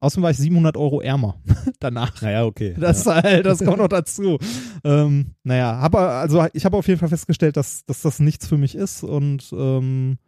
Außerdem 0.00 0.24
war 0.24 0.30
ich 0.32 0.36
700 0.38 0.76
Euro 0.76 1.00
ärmer 1.00 1.36
danach. 1.80 2.20
Naja, 2.22 2.44
okay. 2.44 2.74
Das 2.78 3.00
ist 3.00 3.06
halt, 3.06 3.46
das 3.46 3.64
kommt 3.64 3.78
noch 3.78 3.88
dazu. 3.88 4.38
Ähm, 4.82 5.34
naja, 5.44 5.78
hab, 5.80 5.94
also 5.94 6.44
ich 6.52 6.64
habe 6.64 6.76
auf 6.76 6.88
jeden 6.88 6.98
Fall 6.98 7.08
festgestellt, 7.08 7.56
dass, 7.56 7.84
dass 7.86 8.02
das 8.02 8.18
nichts 8.18 8.48
für 8.48 8.58
mich 8.58 8.74
ist 8.74 9.04
und 9.04 9.52
ähm, 9.52 10.18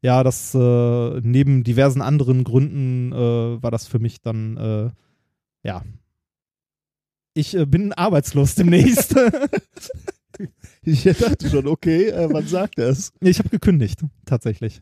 ja, 0.00 0.22
das 0.22 0.54
äh, 0.54 1.20
neben 1.22 1.64
diversen 1.64 2.00
anderen 2.00 2.44
Gründen 2.44 3.12
äh, 3.12 3.62
war 3.62 3.70
das 3.70 3.86
für 3.86 3.98
mich 3.98 4.22
dann 4.22 4.56
äh, 4.56 4.90
ja. 5.62 5.82
Ich 7.38 7.54
äh, 7.56 7.66
bin 7.66 7.92
arbeitslos 7.92 8.54
demnächst. 8.56 9.14
Ich 10.82 11.02
dachte 11.02 11.50
schon, 11.50 11.66
okay, 11.66 12.06
äh, 12.10 12.28
wann 12.32 12.46
sagt 12.46 12.78
er 12.78 12.88
es? 12.90 13.12
ich 13.20 13.40
habe 13.40 13.48
gekündigt, 13.48 14.00
tatsächlich. 14.24 14.80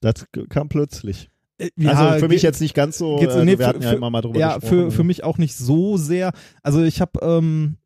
Das 0.00 0.26
kam 0.48 0.68
plötzlich. 0.68 1.28
Äh, 1.58 1.70
also 1.86 2.20
für 2.20 2.28
mich 2.28 2.42
jetzt 2.42 2.60
nicht 2.60 2.72
ganz 2.74 2.98
so, 2.98 3.18
äh, 3.18 3.44
nee, 3.44 3.50
wir 3.52 3.58
für- 3.58 3.66
hatten 3.66 3.82
ja 3.82 3.90
für- 3.90 3.96
immer 3.96 4.10
mal 4.10 4.20
drüber 4.22 4.38
ja, 4.38 4.54
gesprochen. 4.58 4.84
für, 4.84 4.90
für 4.92 5.04
mich 5.04 5.24
auch 5.24 5.38
nicht 5.38 5.56
so 5.56 5.96
sehr. 5.96 6.32
Also 6.62 6.82
ich 6.84 7.00
habe 7.00 7.18
ähm, 7.20 7.76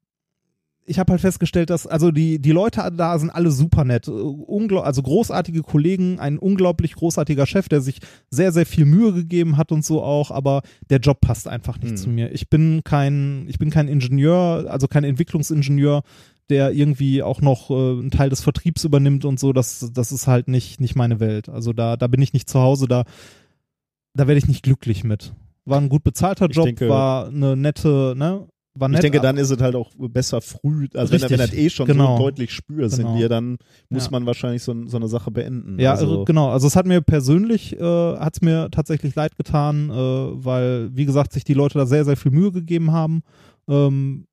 ich 0.87 0.99
habe 0.99 1.11
halt 1.12 1.20
festgestellt, 1.20 1.70
dass 1.70 1.87
also 1.87 2.11
die 2.11 2.38
die 2.40 2.53
Leute 2.53 2.90
da 2.96 3.18
sind 3.18 3.31
alle 3.31 3.51
super 3.51 3.85
nett, 3.85 4.09
unglaub, 4.09 4.85
also 4.85 5.03
großartige 5.03 5.62
Kollegen, 5.62 6.18
ein 6.20 6.38
unglaublich 6.38 6.94
großartiger 6.94 7.44
Chef, 7.46 7.68
der 7.68 7.81
sich 7.81 7.99
sehr 8.31 8.53
sehr 8.53 8.66
viel 8.66 8.85
Mühe 8.85 9.12
gegeben 9.12 9.57
hat 9.57 9.72
und 9.72 9.85
so 9.85 10.03
auch, 10.03 10.31
aber 10.31 10.62
der 10.90 11.01
Job 11.01 11.20
passt 11.20 11.49
einfach 11.49 11.79
nicht 11.79 11.90
Hm. 11.90 11.96
zu 11.96 12.09
mir. 12.09 12.33
Ich 12.33 12.49
bin 12.49 12.83
kein 12.85 13.46
ich 13.49 13.59
bin 13.59 13.70
kein 13.70 13.88
Ingenieur, 13.88 14.66
also 14.68 14.87
kein 14.88 15.05
Entwicklungsingenieur, 15.05 16.03
der 16.51 16.72
irgendwie 16.72 17.22
auch 17.22 17.40
noch 17.40 17.70
äh, 17.70 17.75
einen 17.75 18.11
Teil 18.12 18.31
des 18.31 18.42
Vertriebs 18.42 18.85
übernimmt 18.85 19.25
und 19.25 19.40
so, 19.40 19.53
das 19.53 19.90
das 19.92 20.12
ist 20.12 20.27
halt 20.29 20.46
nicht 20.49 20.81
nicht 20.81 20.94
meine 20.94 21.18
Welt. 21.20 21.49
Also 21.49 21.72
da 21.72 21.96
da 21.96 22.07
bin 22.07 22.22
ich 22.22 22.33
nicht 22.33 22.49
zu 22.49 22.61
Hause, 22.61 22.87
da 22.87 23.05
da 24.14 24.27
werde 24.27 24.38
ich 24.38 24.46
nicht 24.49 24.62
glücklich 24.62 25.05
mit. 25.05 25.35
War 25.64 25.81
ein 25.81 25.88
gut 25.88 26.05
bezahlter 26.05 26.46
Job, 26.46 26.66
denke- 26.66 26.88
war 26.88 27.27
eine 27.27 27.57
nette, 27.57 28.14
ne? 28.16 28.46
War 28.79 28.89
nett. 28.89 28.99
ich 28.99 29.03
denke, 29.03 29.21
dann 29.21 29.37
ist 29.37 29.51
es 29.51 29.59
halt 29.61 29.75
auch 29.75 29.91
besser 29.97 30.41
früh, 30.41 30.87
also 30.95 31.12
wenn, 31.12 31.23
er- 31.23 31.31
wenn 31.31 31.41
er 31.41 31.47
das 31.47 31.53
Richtig, 31.53 31.67
eh 31.67 31.71
schon 31.71 31.87
genau. 31.87 32.17
so 32.17 32.23
deutlich 32.25 32.53
spürst 32.53 32.97
Genau. 32.99 33.12
in 33.12 33.17
dir, 33.19 33.29
dann 33.29 33.57
muss 33.89 34.05
Ja. 34.07 34.11
man 34.12 34.27
wahrscheinlich 34.27 34.62
so, 34.62 34.75
so 34.87 34.97
eine 34.97 35.09
Sache 35.09 35.31
beenden. 35.31 35.79
ja, 35.79 35.93
also, 35.93 36.23
äh, 36.23 36.25
genau. 36.25 36.51
Also 36.51 36.67
es 36.67 36.77
hat 36.77 36.87
mir 36.87 37.01
persönlich, 37.01 37.75
äh, 37.79 37.81
hat 37.83 38.35
es 38.37 38.43
mir 38.43 38.69
tatsächlich 38.71 39.15
leid 39.15 39.37
getan, 39.37 39.91
äh, 39.91 39.95
weil, 39.95 40.91
wie 40.95 41.05
gesagt, 41.07 41.33
sich 41.33 41.45
die 41.45 41.55
Leute 41.55 41.79
da 41.79 41.87
sehr, 41.87 42.05
sehr 42.05 42.17
viel 42.17 42.33
Mühe 42.33 42.53
gegeben 42.53 42.93
haben, 42.93 43.23
ähm, 43.69 44.27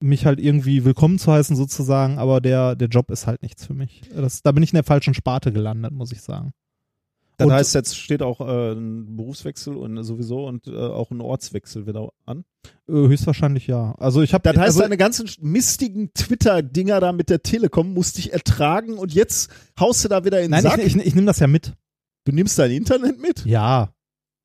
mich 0.00 0.26
halt 0.26 0.38
irgendwie 0.38 0.84
willkommen 0.84 1.18
zu 1.18 1.32
heißen 1.32 1.56
sozusagen, 1.56 2.18
aber 2.18 2.40
der, 2.40 2.76
der 2.76 2.86
Job 2.88 3.10
ist 3.10 3.26
halt 3.26 3.42
nichts 3.42 3.66
für 3.66 3.74
mich. 3.74 4.02
Das, 4.14 4.42
da 4.42 4.52
bin 4.52 4.62
ich 4.62 4.70
in 4.72 4.76
der 4.76 4.84
falschen 4.84 5.12
Sparte 5.12 5.52
gelandet, 5.52 5.92
muss 5.92 6.12
ich 6.12 6.20
sagen. 6.22 6.52
Das 7.38 7.46
Und- 7.46 7.52
heißt, 7.52 7.74
jetzt 7.76 7.96
steht 7.96 8.20
auch 8.22 8.40
äh, 8.40 8.72
ein 8.72 9.16
Berufswechsel 9.16 9.76
und 9.76 10.02
sowieso 10.02 10.46
und 10.46 10.66
äh, 10.66 10.76
auch 10.76 11.10
ein 11.12 11.20
Ortswechsel 11.20 11.86
wieder 11.86 12.10
an. 12.26 12.44
Äh, 12.88 12.92
höchstwahrscheinlich 12.92 13.66
ja. 13.68 13.94
Also 13.98 14.20
ich 14.22 14.34
habe 14.34 14.42
Das 14.42 14.56
heißt, 14.56 14.66
also, 14.66 14.80
deine 14.80 14.96
ganzen 14.96 15.30
mistigen 15.40 16.12
Twitter-Dinger 16.14 16.98
da 17.00 17.12
mit 17.12 17.30
der 17.30 17.42
Telekom 17.42 17.94
musste 17.94 18.18
ich 18.18 18.32
ertragen 18.32 18.98
und 18.98 19.14
jetzt 19.14 19.50
haust 19.78 20.04
du 20.04 20.08
da 20.08 20.24
wieder 20.24 20.38
in 20.40 20.46
den 20.46 20.50
Nein, 20.50 20.62
Sack. 20.62 20.78
ich, 20.78 20.96
ich, 20.96 21.06
ich 21.06 21.14
nehme 21.14 21.26
das 21.28 21.38
ja 21.38 21.46
mit. 21.46 21.74
du 22.24 22.32
nimmst 22.32 22.58
dein 22.58 22.72
Internet 22.72 23.20
mit? 23.20 23.44
Ja. 23.46 23.92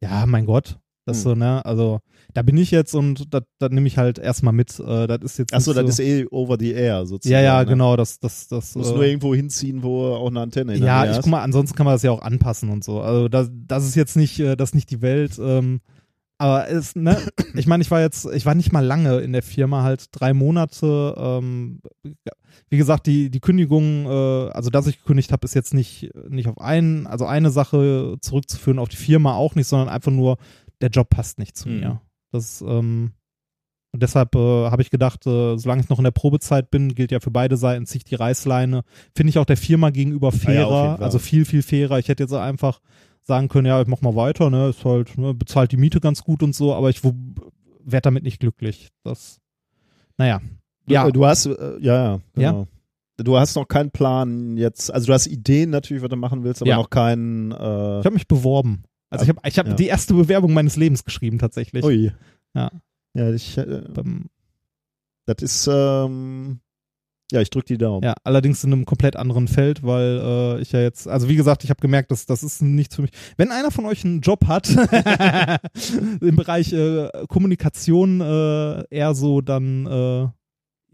Ja, 0.01 0.25
mein 0.27 0.45
Gott. 0.45 0.77
Das 1.05 1.17
Hm. 1.17 1.23
so, 1.23 1.35
ne? 1.35 1.65
Also, 1.65 1.99
da 2.33 2.41
bin 2.41 2.57
ich 2.57 2.71
jetzt 2.71 2.95
und 2.95 3.33
das, 3.33 3.43
das 3.59 3.69
nehme 3.71 3.87
ich 3.87 3.97
halt 3.97 4.17
erstmal 4.17 4.53
mit. 4.53 4.79
Äh, 4.79 5.07
das 5.07 5.19
ist 5.21 5.37
jetzt. 5.37 5.53
Achso, 5.53 5.73
das 5.73 5.83
so, 5.83 5.87
ist 5.89 5.99
eh 5.99 6.25
over 6.31 6.57
the 6.59 6.71
air 6.71 7.05
sozusagen. 7.05 7.33
Ja, 7.33 7.41
ja, 7.41 7.59
ne? 7.59 7.65
genau. 7.69 7.95
Das, 7.95 8.19
das, 8.19 8.47
das. 8.47 8.73
Du 8.73 8.79
musst 8.79 8.91
äh, 8.91 8.95
nur 8.95 9.05
irgendwo 9.05 9.35
hinziehen, 9.35 9.83
wo 9.83 10.07
auch 10.13 10.27
eine 10.27 10.41
Antenne 10.41 10.75
ja, 10.75 11.09
ich 11.09 11.17
guck 11.17 11.27
mal, 11.27 11.43
ansonsten 11.43 11.75
kann 11.75 11.85
man 11.85 11.95
das 11.95 12.03
ja 12.03 12.11
auch 12.11 12.21
anpassen 12.21 12.69
und 12.69 12.83
so. 12.83 13.01
Also, 13.01 13.27
das, 13.27 13.49
das 13.53 13.85
ist 13.85 13.95
jetzt 13.95 14.15
nicht, 14.15 14.39
äh, 14.39 14.55
das 14.55 14.69
ist 14.69 14.75
nicht 14.75 14.89
die 14.89 15.01
Welt. 15.01 15.39
Ähm, 15.39 15.81
aber 16.39 16.67
es, 16.69 16.95
ne, 16.95 17.17
ich 17.55 17.67
meine, 17.67 17.83
ich 17.83 17.91
war 17.91 18.01
jetzt, 18.01 18.25
ich 18.25 18.45
war 18.45 18.55
nicht 18.55 18.71
mal 18.71 18.83
lange 18.83 19.19
in 19.19 19.31
der 19.31 19.43
Firma, 19.43 19.83
halt 19.83 20.07
drei 20.11 20.33
Monate. 20.33 21.13
Ähm, 21.17 21.81
wie 22.69 22.77
gesagt, 22.77 23.05
die, 23.05 23.29
die 23.29 23.39
Kündigung, 23.39 24.05
äh, 24.05 24.49
also 24.49 24.69
dass 24.69 24.87
ich 24.87 24.97
gekündigt 24.97 25.31
habe, 25.31 25.45
ist 25.45 25.53
jetzt 25.53 25.73
nicht, 25.73 26.09
nicht 26.29 26.47
auf 26.47 26.59
einen, 26.59 27.05
also 27.05 27.25
eine 27.25 27.51
Sache 27.51 28.17
zurückzuführen, 28.21 28.79
auf 28.79 28.89
die 28.89 28.97
Firma 28.97 29.35
auch 29.35 29.55
nicht, 29.55 29.67
sondern 29.67 29.89
einfach 29.89 30.11
nur, 30.11 30.37
der 30.81 30.89
Job 30.89 31.09
passt 31.09 31.39
nicht 31.39 31.55
zu 31.55 31.69
Mhm. 31.69 31.79
mir. 31.79 32.01
Das, 32.33 32.61
ähm, 32.67 33.11
Und 33.93 34.01
deshalb 34.01 34.33
äh, 34.35 34.39
habe 34.71 34.81
ich 34.81 34.89
gedacht, 34.89 35.25
äh, 35.27 35.55
solange 35.57 35.81
ich 35.81 35.89
noch 35.89 35.99
in 35.99 36.03
der 36.03 36.11
Probezeit 36.11 36.71
bin, 36.71 36.95
gilt 36.95 37.11
ja 37.11 37.19
für 37.19 37.29
beide 37.31 37.57
Seiten, 37.57 37.85
ziehe 37.85 37.97
ich 37.99 38.03
die 38.05 38.15
Reißleine. 38.15 38.83
Finde 39.15 39.29
ich 39.29 39.37
auch 39.37 39.45
der 39.45 39.55
Firma 39.57 39.91
gegenüber 39.91 40.31
ja, 40.31 40.37
fairer, 40.37 40.95
Fall. 40.97 41.03
also 41.05 41.19
viel, 41.19 41.45
viel 41.45 41.61
fairer. 41.61 41.99
Ich 41.99 42.07
hätte 42.07 42.23
jetzt 42.23 42.33
einfach 42.33 42.79
sagen 43.21 43.47
können, 43.49 43.67
ja, 43.67 43.79
ich 43.81 43.87
mach 43.87 44.01
mal 44.01 44.15
weiter, 44.15 44.49
ne, 44.49 44.69
ist 44.69 44.83
halt, 44.83 45.15
ne, 45.17 45.33
bezahlt 45.33 45.71
die 45.71 45.77
Miete 45.77 45.99
ganz 46.01 46.23
gut 46.23 46.41
und 46.43 46.53
so, 46.55 46.73
aber 46.73 46.89
ich 46.89 47.03
werde 47.03 48.01
damit 48.01 48.23
nicht 48.23 48.39
glücklich. 48.39 48.89
Das, 49.03 49.39
naja. 50.17 50.41
Ja, 50.89 51.05
Du, 51.05 51.11
du 51.11 51.25
hast, 51.25 51.45
äh, 51.45 51.77
ja, 51.79 51.95
ja, 52.15 52.19
genau. 52.33 52.67
Du 53.17 53.37
hast 53.37 53.55
noch 53.55 53.67
keinen 53.67 53.91
Plan 53.91 54.57
jetzt, 54.57 54.91
also 54.91 55.05
du 55.07 55.13
hast 55.13 55.27
Ideen 55.27 55.69
natürlich, 55.69 56.01
was 56.01 56.09
du 56.09 56.15
machen 56.15 56.43
willst, 56.43 56.61
aber 56.63 56.69
Ja. 56.71 56.77
noch 56.77 56.89
keinen, 56.89 57.51
äh, 57.51 57.99
ich 57.99 58.05
habe 58.05 58.11
mich 58.15 58.27
beworben. 58.27 58.83
Also 59.13 59.23
ich 59.23 59.29
habe 59.29 59.39
ich 59.47 59.59
hab 59.59 59.67
Ja. 59.67 59.73
die 59.73 59.87
erste 59.87 60.13
Bewerbung 60.13 60.53
meines 60.53 60.75
Lebens 60.75 61.03
geschrieben 61.05 61.39
tatsächlich. 61.39 61.83
ui. 61.83 62.11
Ja. 62.53 62.71
Ja, 63.15 63.31
ich, 63.31 63.57
äh, 63.57 63.81
das 65.25 65.37
ist, 65.41 65.69
ähm, 65.71 66.59
ja, 67.31 67.41
ich 67.41 67.49
drück 67.49 67.65
die 67.65 67.77
Daumen. 67.77 68.03
Ja, 68.03 68.15
allerdings 68.23 68.63
in 68.63 68.73
einem 68.73 68.85
komplett 68.85 69.15
anderen 69.15 69.47
Feld, 69.47 69.83
weil 69.83 70.19
äh, 70.21 70.61
ich 70.61 70.71
ja 70.71 70.81
jetzt, 70.81 71.07
also 71.07 71.29
wie 71.29 71.35
gesagt, 71.35 71.63
ich 71.63 71.69
habe 71.69 71.79
gemerkt, 71.81 72.11
dass 72.11 72.25
das 72.25 72.43
ist 72.43 72.61
nichts 72.61 72.95
für 72.95 73.01
mich. 73.03 73.11
Wenn 73.37 73.51
einer 73.51 73.71
von 73.71 73.85
euch 73.85 74.03
einen 74.03 74.21
Job 74.21 74.47
hat 74.47 74.67
im 76.21 76.35
Bereich 76.35 76.73
äh, 76.73 77.09
Kommunikation, 77.27 78.19
äh, 78.21 78.83
eher 78.89 79.13
so 79.15 79.41
dann 79.41 79.85
äh, 79.85 80.27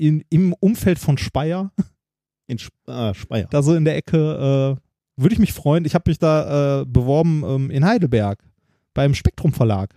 in, 0.05 0.23
im 0.29 0.53
Umfeld 0.59 0.99
von 0.99 1.17
Speyer, 1.17 1.71
In 2.47 2.57
Sp 2.59 2.71
ah, 2.87 3.13
Speyer. 3.13 3.47
da 3.51 3.61
so 3.61 3.75
in 3.75 3.85
der 3.85 3.95
Ecke, 3.97 4.77
äh, 4.77 4.88
würde 5.21 5.33
ich 5.33 5.39
mich 5.39 5.53
freuen. 5.53 5.85
Ich 5.85 5.95
habe 5.95 6.09
mich 6.09 6.19
da 6.19 6.81
äh, 6.81 6.85
beworben 6.85 7.43
ähm, 7.45 7.69
in 7.71 7.85
Heidelberg 7.85 8.39
beim 8.93 9.13
Spektrum 9.13 9.53
Verlag. 9.53 9.93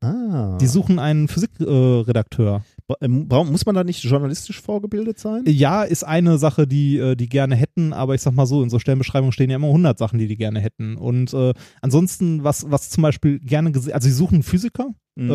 Ah. 0.00 0.58
Die 0.60 0.66
suchen 0.66 0.98
einen 0.98 1.28
Physikredakteur. 1.28 2.64
Äh, 3.00 3.08
muss 3.08 3.64
man 3.64 3.74
da 3.74 3.84
nicht 3.84 4.02
journalistisch 4.04 4.60
vorgebildet 4.60 5.18
sein? 5.18 5.44
Ja, 5.46 5.82
ist 5.82 6.04
eine 6.04 6.36
Sache, 6.38 6.66
die 6.66 6.98
äh, 6.98 7.16
die 7.16 7.28
gerne 7.28 7.54
hätten, 7.54 7.92
aber 7.92 8.14
ich 8.14 8.20
sag 8.20 8.34
mal 8.34 8.44
so, 8.46 8.62
in 8.62 8.68
so 8.70 8.78
Stellenbeschreibungen 8.78 9.32
stehen 9.32 9.48
ja 9.48 9.56
immer 9.56 9.68
100 9.68 9.96
Sachen, 9.98 10.18
die 10.18 10.26
die 10.26 10.36
gerne 10.36 10.60
hätten. 10.60 10.96
Und 10.96 11.32
äh, 11.32 11.54
ansonsten, 11.80 12.44
was, 12.44 12.70
was 12.70 12.90
zum 12.90 13.02
Beispiel 13.02 13.38
gerne 13.38 13.72
gesehen, 13.72 13.94
also 13.94 14.06
sie 14.08 14.14
suchen 14.14 14.42
Physiker, 14.42 14.88
Mhm. 15.14 15.30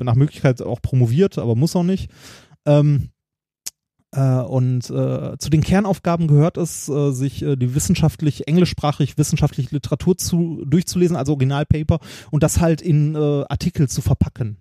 äh, 0.00 0.04
nach 0.04 0.14
Möglichkeit 0.14 0.60
auch 0.60 0.82
promoviert, 0.82 1.38
aber 1.38 1.56
muss 1.56 1.74
auch 1.74 1.84
nicht. 1.84 2.10
Ähm, 2.66 3.04
äh, 3.04 3.11
und 4.20 4.90
äh, 4.90 5.38
zu 5.38 5.48
den 5.50 5.62
Kernaufgaben 5.62 6.26
gehört 6.28 6.56
es, 6.58 6.88
äh, 6.88 7.12
sich 7.12 7.42
äh, 7.42 7.56
die 7.56 7.74
wissenschaftlich, 7.74 8.46
englischsprachig 8.46 9.16
wissenschaftliche 9.16 9.74
Literatur 9.74 10.18
zu, 10.18 10.62
durchzulesen, 10.66 11.16
also 11.16 11.32
Originalpaper, 11.32 11.98
und 12.30 12.42
das 12.42 12.60
halt 12.60 12.82
in 12.82 13.14
äh, 13.14 13.44
Artikel 13.48 13.88
zu 13.88 14.02
verpacken. 14.02 14.58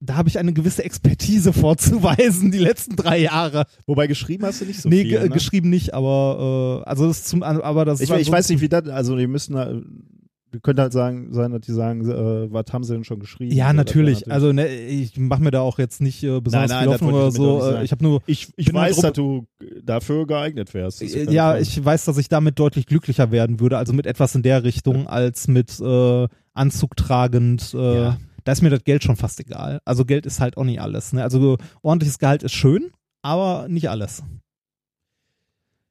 Da 0.00 0.16
habe 0.16 0.28
ich 0.28 0.38
eine 0.38 0.52
gewisse 0.52 0.84
Expertise 0.84 1.52
vorzuweisen, 1.54 2.50
die 2.52 2.58
letzten 2.58 2.94
drei 2.94 3.18
Jahre. 3.18 3.64
Wobei 3.86 4.06
geschrieben 4.06 4.44
hast 4.44 4.60
du 4.60 4.66
nicht 4.66 4.80
so 4.82 4.88
nee, 4.88 5.02
viel. 5.02 5.10
ge- 5.10 5.20
ne? 5.22 5.28
geschrieben 5.30 5.70
nicht, 5.70 5.94
aber 5.94 6.82
äh, 6.84 6.88
also 6.88 7.06
das 7.08 7.24
zum 7.24 7.42
aber 7.42 7.84
das 7.84 8.00
Ich, 8.00 8.10
ich 8.10 8.30
weiß 8.30 8.50
nicht, 8.50 8.60
wie 8.60 8.68
das, 8.68 8.86
also 8.88 9.16
die 9.16 9.26
müssen, 9.26 9.54
da- 9.54 9.72
könnte 10.62 10.82
halt 10.82 10.92
sagen, 10.92 11.32
sein, 11.32 11.52
dass 11.52 11.60
die 11.62 11.72
sagen, 11.72 12.08
äh, 12.08 12.52
was 12.52 12.66
haben 12.72 12.84
sie 12.84 12.94
denn 12.94 13.04
schon 13.04 13.18
geschrieben? 13.20 13.54
Ja, 13.54 13.72
natürlich. 13.72 14.30
Also 14.30 14.52
ne, 14.52 14.68
ich 14.68 15.16
mache 15.18 15.42
mir 15.42 15.50
da 15.50 15.60
auch 15.60 15.78
jetzt 15.78 16.00
nicht 16.00 16.22
äh, 16.22 16.40
besonders 16.40 16.70
Nein, 16.70 16.78
nein, 16.78 16.82
viel 16.84 16.92
Hoffnung 16.92 17.12
oder 17.14 17.30
so. 17.30 17.76
Äh, 17.76 17.84
ich 17.84 17.92
habe 17.92 18.02
nur 18.04 18.20
ich, 18.26 18.52
ich 18.56 18.72
weiß, 18.72 18.96
dass 18.96 19.12
du 19.12 19.46
dafür 19.82 20.26
geeignet 20.26 20.72
wärst. 20.74 21.00
Ja, 21.02 21.50
Frage. 21.52 21.62
ich 21.62 21.84
weiß, 21.84 22.04
dass 22.04 22.18
ich 22.18 22.28
damit 22.28 22.58
deutlich 22.58 22.86
glücklicher 22.86 23.30
werden 23.30 23.60
würde, 23.60 23.78
also 23.78 23.92
mit 23.92 24.06
etwas 24.06 24.34
in 24.34 24.42
der 24.42 24.64
Richtung 24.64 25.06
als 25.06 25.48
mit 25.48 25.80
äh, 25.80 26.28
Anzug 26.52 26.96
tragend. 26.96 27.74
Äh, 27.74 27.94
Ja. 27.94 28.18
Da 28.44 28.52
ist 28.52 28.60
mir 28.60 28.68
das 28.68 28.84
Geld 28.84 29.02
schon 29.02 29.16
fast 29.16 29.40
egal. 29.40 29.80
Also 29.86 30.04
Geld 30.04 30.26
ist 30.26 30.38
halt 30.38 30.58
auch 30.58 30.64
nicht 30.64 30.78
alles. 30.78 31.14
Ne? 31.14 31.22
Also 31.22 31.56
ordentliches 31.82 32.18
Gehalt 32.18 32.42
ist 32.42 32.52
schön, 32.52 32.90
aber 33.22 33.68
nicht 33.68 33.88
alles. 33.88 34.22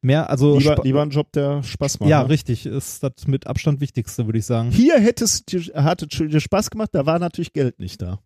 Mehr, 0.04 0.30
also 0.30 0.58
lieber, 0.58 0.82
lieber 0.84 1.02
ein 1.02 1.12
Job, 1.12 1.32
der 1.32 1.64
Spaß 1.64 2.02
macht. 2.02 2.10
ja, 2.10 2.24
ne? 2.24 2.30
richtig, 2.30 2.66
ist 2.66 3.02
das 3.04 3.26
mit 3.26 3.48
Abstand 3.48 3.80
wichtigste, 3.80 4.26
würde 4.26 4.40
ich 4.40 4.46
sagen. 4.46 4.70
Hier 4.70 5.00
hätte 5.00 5.24
es 5.24 5.46
dir, 5.46 5.62
hat 5.76 6.02
es 6.02 6.10
dir 6.10 6.40
Spaß 6.42 6.70
gemacht, 6.72 6.90
da 6.92 7.06
war 7.06 7.20
natürlich 7.20 7.54
Geld 7.54 7.80
nicht 7.80 8.02
da. 8.02 8.20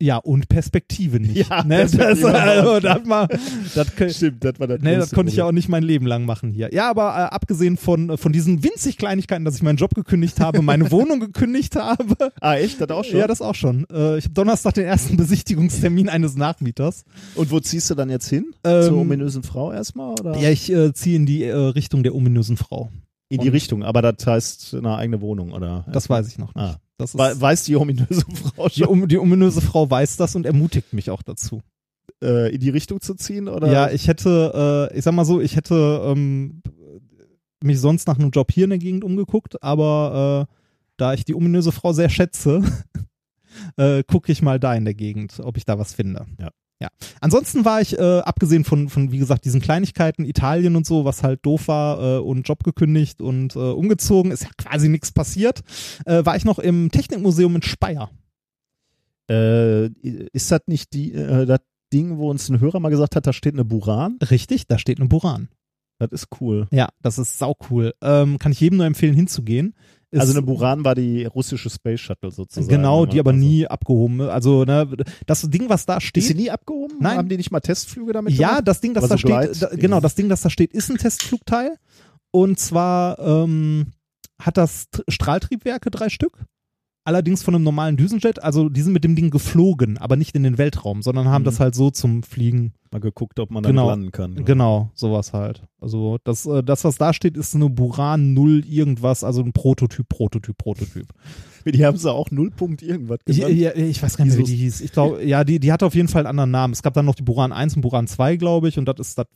Ja, 0.00 0.16
und 0.16 0.48
Perspektive 0.48 1.20
nicht. 1.20 1.48
Ja, 1.48 1.62
ne? 1.62 1.76
Perspektive 1.76 2.32
das, 2.32 2.34
also, 2.34 2.80
das, 2.80 3.04
mal, 3.04 3.28
das, 3.74 4.16
Stimmt, 4.16 4.44
das 4.44 4.58
war 4.58 4.66
das 4.66 4.80
Nee, 4.82 4.96
das 4.96 5.10
konnte 5.10 5.30
ich 5.30 5.36
ja 5.36 5.44
Problem. 5.44 5.52
auch 5.52 5.56
nicht 5.56 5.68
mein 5.68 5.82
Leben 5.82 6.06
lang 6.06 6.24
machen 6.24 6.50
hier. 6.50 6.72
Ja, 6.72 6.90
aber 6.90 7.10
äh, 7.10 7.34
abgesehen 7.34 7.76
von, 7.76 8.16
von 8.18 8.32
diesen 8.32 8.64
winzig 8.64 8.98
Kleinigkeiten, 8.98 9.44
dass 9.44 9.56
ich 9.56 9.62
meinen 9.62 9.76
Job 9.76 9.94
gekündigt 9.94 10.40
habe, 10.40 10.62
meine 10.62 10.90
Wohnung 10.90 11.20
gekündigt 11.20 11.76
habe. 11.76 12.32
Ah, 12.40 12.56
echt? 12.56 12.80
Das 12.80 12.90
auch 12.90 13.04
schon? 13.04 13.18
Ja, 13.18 13.26
das 13.26 13.40
auch 13.40 13.54
schon. 13.54 13.86
Äh, 13.90 14.18
ich 14.18 14.24
habe 14.24 14.34
Donnerstag 14.34 14.74
den 14.74 14.84
ersten 14.84 15.16
Besichtigungstermin 15.16 16.08
eines 16.08 16.36
Nachmieters. 16.36 17.04
Und 17.34 17.50
wo 17.50 17.60
ziehst 17.60 17.90
du 17.90 17.94
dann 17.94 18.10
jetzt 18.10 18.28
hin? 18.28 18.54
Ähm, 18.64 18.82
Zur 18.82 18.98
ominösen 18.98 19.42
Frau 19.42 19.72
erstmal? 19.72 20.12
Oder? 20.12 20.36
Ja, 20.38 20.50
ich 20.50 20.70
äh, 20.72 20.92
ziehe 20.92 21.16
in 21.16 21.26
die 21.26 21.44
äh, 21.44 21.54
Richtung 21.54 22.02
der 22.02 22.14
ominösen 22.14 22.56
Frau. 22.56 22.90
In 23.34 23.40
die 23.42 23.48
Richtung, 23.48 23.82
aber 23.82 24.00
das 24.02 24.26
heißt 24.26 24.74
eine 24.74 24.96
eigene 24.96 25.20
Wohnung, 25.20 25.52
oder? 25.52 25.84
Das 25.92 26.08
weiß 26.10 26.28
ich 26.28 26.38
noch 26.38 26.54
nicht. 26.54 26.64
Ah. 26.64 26.80
Das 26.98 27.14
We- 27.16 27.40
Weiß 27.40 27.64
die 27.64 27.76
ominöse 27.76 28.24
Frau 28.54 28.68
die, 28.68 28.80
schon, 28.80 28.88
um, 28.88 29.08
die 29.08 29.18
ominöse 29.18 29.60
Frau 29.60 29.90
weiß 29.90 30.16
das 30.16 30.36
und 30.36 30.46
ermutigt 30.46 30.92
mich 30.92 31.10
auch 31.10 31.22
dazu. 31.22 31.60
äh, 32.22 32.54
in 32.54 32.60
die 32.60 32.70
Richtung 32.70 33.00
zu 33.00 33.14
ziehen? 33.14 33.48
Oder? 33.48 33.70
Ja, 33.72 33.90
ich 33.90 34.06
hätte, 34.08 34.88
äh, 34.92 34.96
ich 34.96 35.04
sag 35.04 35.12
mal 35.14 35.24
so, 35.24 35.40
ich 35.40 35.56
hätte 35.56 36.02
ähm, 36.06 36.62
mich 37.62 37.80
sonst 37.80 38.06
nach 38.06 38.18
einem 38.18 38.30
Job 38.30 38.52
hier 38.52 38.64
in 38.64 38.70
der 38.70 38.78
Gegend 38.78 39.02
umgeguckt, 39.04 39.62
aber 39.62 40.46
äh, 40.48 40.54
da 40.96 41.14
ich 41.14 41.24
die 41.24 41.34
ominöse 41.34 41.72
Frau 41.72 41.92
sehr 41.92 42.08
schätze, 42.10 42.62
äh, 43.76 44.02
gucke 44.04 44.30
ich 44.30 44.42
mal 44.42 44.60
da 44.60 44.74
in 44.74 44.84
der 44.84 44.94
Gegend, 44.94 45.40
ob 45.42 45.56
ich 45.56 45.64
da 45.64 45.78
was 45.78 45.94
finde. 45.94 46.26
Ja. 46.40 46.50
Ja. 46.84 46.90
Ansonsten 47.22 47.64
war 47.64 47.80
ich, 47.80 47.98
äh, 47.98 48.18
abgesehen 48.18 48.62
von, 48.64 48.90
von, 48.90 49.10
wie 49.10 49.16
gesagt, 49.16 49.46
diesen 49.46 49.62
Kleinigkeiten, 49.62 50.26
Italien 50.26 50.76
und 50.76 50.84
so, 50.84 51.06
was 51.06 51.22
halt 51.22 51.40
doof 51.46 51.66
war, 51.68 52.18
äh, 52.18 52.18
und 52.18 52.46
Job 52.46 52.62
gekündigt 52.62 53.22
und 53.22 53.56
äh, 53.56 53.58
umgezogen, 53.58 54.30
ist 54.30 54.42
ja 54.42 54.50
quasi 54.58 54.90
nichts 54.90 55.10
passiert, 55.10 55.62
äh, 56.04 56.26
war 56.26 56.36
ich 56.36 56.44
noch 56.44 56.58
im 56.58 56.90
Technikmuseum 56.90 57.56
in 57.56 57.62
Speyer. 57.62 58.10
Äh, 59.30 59.86
ist 60.34 60.52
das 60.52 60.60
nicht 60.66 60.92
die, 60.92 61.14
äh, 61.14 61.46
das 61.46 61.60
Ding, 61.90 62.18
wo 62.18 62.30
uns 62.30 62.50
ein 62.50 62.60
Hörer 62.60 62.80
mal 62.80 62.90
gesagt 62.90 63.16
hat, 63.16 63.26
da 63.26 63.32
steht 63.32 63.54
eine 63.54 63.64
Buran? 63.64 64.18
Richtig, 64.30 64.66
da 64.66 64.78
steht 64.78 65.00
eine 65.00 65.08
Buran. 65.08 65.48
Das 65.98 66.10
ist 66.12 66.28
cool. 66.38 66.66
Ja, 66.70 66.90
das 67.00 67.18
ist 67.18 67.38
sau 67.38 67.56
cool. 67.70 67.94
Ähm, 68.02 68.38
kann 68.38 68.52
ich 68.52 68.60
jedem 68.60 68.76
nur 68.76 68.86
empfehlen, 68.86 69.14
hinzugehen. 69.14 69.74
Also 70.20 70.32
eine 70.32 70.42
Buran 70.42 70.84
war 70.84 70.94
die 70.94 71.24
russische 71.24 71.70
Space 71.70 72.00
Shuttle 72.00 72.30
sozusagen. 72.30 72.68
Genau, 72.68 73.06
die 73.06 73.20
aber 73.20 73.32
mal 73.32 73.38
so- 73.40 73.44
nie 73.46 73.66
abgehoben. 73.66 74.20
Also, 74.22 74.64
ne, 74.64 74.88
das 75.26 75.42
Ding, 75.42 75.68
was 75.68 75.86
da 75.86 75.96
Ist 75.98 76.12
sie 76.14 76.20
steht. 76.22 76.36
nie 76.36 76.50
abgehoben? 76.50 76.96
Nein. 77.00 77.16
Haben 77.18 77.28
die 77.28 77.36
nicht 77.36 77.50
mal 77.50 77.60
Testflüge 77.60 78.12
damit 78.12 78.34
Ja, 78.34 78.48
gemacht? 78.48 78.68
das 78.68 78.80
Ding, 78.80 78.94
das 78.94 79.04
Aber 79.04 79.14
da 79.16 79.18
so 79.18 79.28
steht, 79.48 79.62
da, 79.62 79.68
genau, 79.76 80.00
das 80.00 80.14
Ding, 80.14 80.28
das 80.28 80.40
da 80.42 80.50
steht, 80.50 80.72
ist 80.72 80.90
ein 80.90 80.98
Testflugteil. 80.98 81.76
Und 82.30 82.58
zwar 82.58 83.18
ähm, 83.18 83.92
hat 84.40 84.56
das 84.56 84.86
Tr- 84.92 85.04
Strahltriebwerke 85.08 85.90
drei 85.90 86.08
Stück. 86.08 86.44
Allerdings 87.06 87.42
von 87.42 87.54
einem 87.54 87.64
normalen 87.64 87.96
Düsenjet. 87.98 88.42
Also 88.42 88.68
die 88.70 88.80
sind 88.80 88.94
mit 88.94 89.04
dem 89.04 89.14
Ding 89.14 89.28
geflogen, 89.30 89.98
aber 89.98 90.16
nicht 90.16 90.34
in 90.34 90.42
den 90.42 90.56
Weltraum, 90.56 91.02
sondern 91.02 91.28
haben 91.28 91.42
Mhm. 91.42 91.46
das 91.46 91.60
halt 91.60 91.74
so 91.74 91.90
zum 91.90 92.22
Fliegen. 92.22 92.72
Mal 92.90 93.00
geguckt, 93.00 93.38
ob 93.40 93.50
man 93.50 93.62
Genau. 93.62 93.88
landen 93.90 94.10
kann. 94.12 94.44
Genau, 94.44 94.90
sowas 94.94 95.32
halt. 95.32 95.62
Also 95.80 96.18
das, 96.24 96.46
äh, 96.46 96.62
das 96.62 96.84
was 96.84 96.96
da 96.96 97.12
steht, 97.12 97.36
ist 97.36 97.54
eine 97.54 97.68
Buran 97.68 98.32
0 98.32 98.64
irgendwas, 98.66 99.22
also 99.24 99.42
ein 99.42 99.52
Prototyp, 99.52 100.08
Prototyp, 100.08 100.56
Prototyp. 100.56 101.08
Die 101.64 101.84
haben 101.84 101.96
sie 101.96 102.10
auch 102.12 102.30
Nullpunkt 102.30 102.82
irgendwas 102.82 103.18
Ich, 103.26 103.36
genannt. 103.38 103.56
ja, 103.56 103.74
ich 103.74 104.02
weiß 104.02 104.16
gar 104.16 104.24
nicht, 104.24 104.36
wie 104.38 104.42
die 104.42 104.56
hieß. 104.56 104.80
Ich 104.80 104.92
glaube, 104.92 105.24
ja, 105.24 105.44
die, 105.44 105.58
die 105.60 105.72
hatte 105.72 105.86
auf 105.86 105.94
jeden 105.94 106.08
Fall 106.08 106.20
einen 106.26 106.28
anderen 106.38 106.50
Namen. 106.50 106.72
Es 106.72 106.82
gab 106.82 106.94
dann 106.94 107.04
noch 107.06 107.14
die 107.14 107.22
Buran 107.22 107.52
1 107.52 107.76
und 107.76 107.82
Buran 107.82 108.06
2, 108.06 108.36
glaube 108.36 108.68
ich, 108.68 108.78
und 108.78 108.86
das 108.86 108.96
ist 109.00 109.18
das 109.18 109.26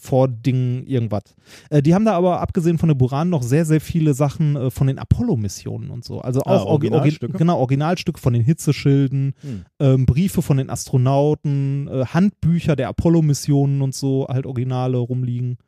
Vording 0.00 0.84
irgendwas. 0.86 1.22
Äh, 1.70 1.82
die 1.82 1.94
haben 1.94 2.04
da 2.04 2.12
aber 2.14 2.40
abgesehen 2.40 2.78
von 2.78 2.88
der 2.88 2.94
Buran 2.94 3.28
noch 3.30 3.42
sehr, 3.42 3.64
sehr 3.64 3.80
viele 3.80 4.14
Sachen 4.14 4.56
äh, 4.56 4.70
von 4.70 4.86
den 4.86 4.98
Apollo-Missionen 4.98 5.90
und 5.90 6.04
so. 6.04 6.20
Also 6.20 6.40
Ah, 6.44 6.56
auch 6.56 6.66
Orgi- 6.66 6.86
Orgi- 6.88 6.92
Originalstücke? 6.92 7.38
genau, 7.38 7.58
Originalstücke 7.58 8.20
von 8.20 8.32
den 8.32 8.42
Hitzeschilden, 8.42 9.34
Hm. 9.40 9.64
ähm, 9.80 10.06
Briefe 10.06 10.42
von 10.42 10.56
den 10.56 10.70
Astronauten, 10.70 11.88
äh, 11.88 12.04
Handbücher 12.06 12.76
der 12.76 12.88
Apollo-Missionen 12.88 13.82
und 13.82 13.94
so, 13.94 14.26
halt 14.28 14.46
Originale 14.46 14.96
rumliegen. 14.98 15.58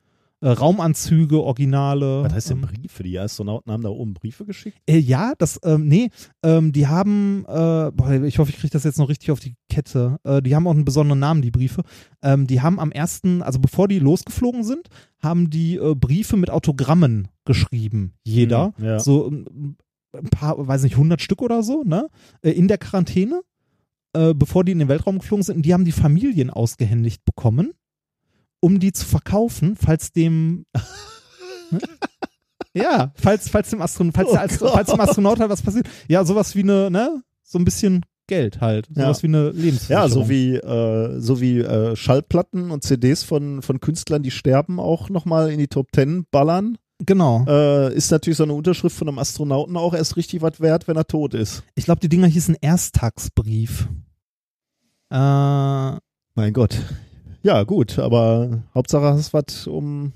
Äh, 0.40 0.50
Raumanzüge, 0.50 1.42
Originale. 1.42 2.22
Was 2.22 2.32
heißt 2.32 2.50
denn 2.50 2.58
ähm, 2.58 2.68
Briefe? 2.68 3.02
Die 3.02 3.18
Astronauten 3.18 3.72
haben 3.72 3.82
da 3.82 3.88
oben 3.88 4.14
Briefe 4.14 4.44
geschickt? 4.44 4.78
äh, 4.86 4.98
ja, 4.98 5.32
das, 5.36 5.58
ähm, 5.64 5.88
nee, 5.88 6.10
ähm, 6.44 6.72
die 6.72 6.86
haben, 6.86 7.44
äh, 7.48 7.90
boah, 7.92 8.12
ich 8.24 8.38
hoffe, 8.38 8.50
ich 8.50 8.58
kriege 8.58 8.70
das 8.70 8.84
jetzt 8.84 8.98
noch 8.98 9.08
richtig 9.08 9.32
auf 9.32 9.40
die 9.40 9.56
Kette. 9.68 10.18
Äh, 10.22 10.40
die 10.40 10.54
haben 10.54 10.68
auch 10.68 10.74
einen 10.74 10.84
besonderen 10.84 11.18
Namen, 11.18 11.42
die 11.42 11.50
Briefe. 11.50 11.82
Ähm, 12.22 12.46
die 12.46 12.60
haben 12.60 12.78
am 12.78 12.92
ersten, 12.92 13.42
also 13.42 13.58
bevor 13.58 13.88
die 13.88 13.98
losgeflogen 13.98 14.62
sind, 14.62 14.88
haben 15.20 15.50
die 15.50 15.74
äh, 15.74 15.96
Briefe 15.96 16.36
mit 16.36 16.50
Autogrammen 16.50 17.28
geschrieben. 17.44 18.14
Jeder. 18.22 18.74
Hm, 18.76 18.84
ja. 18.84 19.00
So 19.00 19.26
ähm, 19.26 19.76
ein 20.12 20.30
paar, 20.30 20.68
weiß 20.68 20.84
nicht, 20.84 20.94
100 20.94 21.20
Stück 21.20 21.42
oder 21.42 21.64
so, 21.64 21.82
ne? 21.84 22.08
In 22.42 22.66
der 22.66 22.78
Quarantäne, 22.78 23.42
bevor 24.12 24.64
die 24.64 24.72
in 24.72 24.78
den 24.78 24.88
Weltraum 24.88 25.18
geflogen 25.18 25.42
sind. 25.42 25.56
Und 25.56 25.62
die 25.66 25.74
haben 25.74 25.84
die 25.84 25.92
Familien 25.92 26.48
ausgehändigt 26.48 27.26
bekommen, 27.26 27.72
um 28.60 28.80
die 28.80 28.92
zu 28.92 29.06
verkaufen, 29.06 29.76
falls 29.76 30.12
dem. 30.12 30.64
ne? 31.70 31.80
Ja, 32.74 33.12
falls, 33.16 33.48
falls 33.48 33.70
dem 33.70 33.82
Astronaut, 33.82 34.14
falls, 34.14 34.28
Oh 34.28 34.32
der 34.32 34.42
Astro 34.42 34.68
falls 34.68 34.90
dem 34.90 35.00
Astronaut 35.00 35.40
halt 35.40 35.50
was 35.50 35.62
passiert. 35.62 35.88
Ja, 36.06 36.24
sowas 36.24 36.54
wie 36.54 36.62
eine, 36.62 36.90
ne? 36.90 37.22
So 37.42 37.58
ein 37.58 37.64
bisschen 37.64 38.04
Geld 38.26 38.60
halt. 38.60 38.88
Ja. 38.94 39.04
Sowas 39.04 39.22
wie 39.22 39.28
eine 39.28 39.50
Lebensversicherung. 39.50 40.02
Ja, 40.02 40.08
so 40.08 40.28
wie, 40.28 40.54
äh, 40.54 41.18
so 41.18 41.40
wie 41.40 41.60
äh, 41.60 41.96
Schallplatten 41.96 42.70
und 42.70 42.84
CDs 42.84 43.22
von, 43.24 43.62
von 43.62 43.80
Künstlern, 43.80 44.22
die 44.22 44.30
sterben, 44.30 44.78
auch 44.78 45.08
nochmal 45.08 45.50
in 45.50 45.58
die 45.58 45.68
Top 45.68 45.90
Ten 45.92 46.26
ballern. 46.30 46.78
Genau. 47.04 47.44
Äh, 47.48 47.94
ist 47.94 48.10
natürlich 48.10 48.36
so 48.36 48.42
eine 48.42 48.52
Unterschrift 48.52 48.96
von 48.96 49.08
einem 49.08 49.18
Astronauten 49.18 49.76
auch 49.76 49.94
erst 49.94 50.16
richtig 50.16 50.42
was 50.42 50.60
wert, 50.60 50.88
wenn 50.88 50.96
er 50.96 51.06
tot 51.06 51.32
ist. 51.34 51.62
Ich 51.74 51.84
glaube, 51.84 52.00
die 52.00 52.08
Dinger 52.08 52.26
hießen 52.26 52.56
Ersttagsbrief. 52.60 53.88
Äh, 55.10 55.16
Mein 56.34 56.52
Gott. 56.52 56.78
Ja, 57.42 57.62
gut, 57.64 57.98
aber 57.98 58.62
Hauptsache 58.74 59.04
hast 59.04 59.32
was, 59.32 59.66
um, 59.66 60.12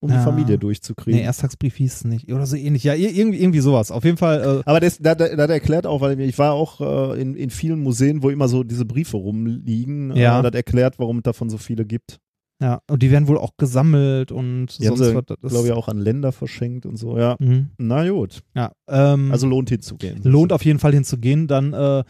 um 0.00 0.10
Ja. 0.10 0.18
die 0.18 0.24
Familie 0.24 0.58
durchzukriegen. 0.58 1.20
nee, 1.20 1.24
Ersttagsbrief 1.26 1.76
hieß 1.76 1.94
es 1.94 2.04
nicht. 2.04 2.32
Oder 2.32 2.46
so 2.46 2.56
ähnlich. 2.56 2.84
Ja, 2.84 2.94
ir- 2.94 3.12
irgendwie, 3.14 3.38
irgendwie 3.40 3.60
sowas. 3.60 3.90
Auf 3.90 4.04
jeden 4.04 4.16
Fall, 4.16 4.60
äh, 4.60 4.62
Aber 4.68 4.80
das, 4.80 4.98
da, 4.98 5.14
da, 5.14 5.28
da 5.34 5.42
hat 5.44 5.50
er 5.50 5.54
erklärt 5.54 5.86
auch, 5.86 6.00
weil 6.00 6.18
ich 6.20 6.38
war 6.38 6.52
auch 6.52 6.80
äh, 7.14 7.20
in, 7.20 7.34
in 7.34 7.50
vielen 7.50 7.80
Museen, 7.80 8.22
wo 8.22 8.30
immer 8.30 8.48
so 8.48 8.64
diese 8.64 8.84
Briefe 8.84 9.16
rumliegen. 9.16 10.14
Ja. 10.16 10.40
Äh, 10.40 10.42
das 10.42 10.54
erklärt, 10.54 10.98
warum 10.98 11.18
es 11.18 11.22
davon 11.24 11.48
so 11.50 11.58
viele 11.58 11.84
gibt. 11.84 12.18
ja. 12.62 12.80
Und 12.90 13.02
die 13.02 13.10
werden 13.12 13.28
wohl 13.28 13.38
auch 13.38 13.56
gesammelt 13.56 14.32
und 14.32 14.78
Die 14.80 14.88
haben 14.88 14.96
sonst 14.96 15.10
sie, 15.10 15.14
was. 15.16 15.24
Das- 15.40 15.52
glaube 15.52 15.66
ich, 15.68 15.72
auch 15.72 15.88
an 15.88 15.98
Länder 15.98 16.32
verschenkt 16.32 16.86
und 16.86 16.96
so. 16.96 17.16
Ja, 17.18 17.36
Mhm. 17.38 17.68
na 17.78 18.08
gut. 18.08 18.40
Ja. 18.56 18.72
Ähm, 18.88 19.30
Also 19.32 19.46
lohnt 19.46 19.68
hinzugehen. 19.70 20.20
lohnt 20.24 20.52
auf 20.52 20.64
jeden 20.64 20.78
Fall 20.80 20.92
hinzugehen. 20.92 21.46
Dann 21.46 21.72
äh, 21.72 22.02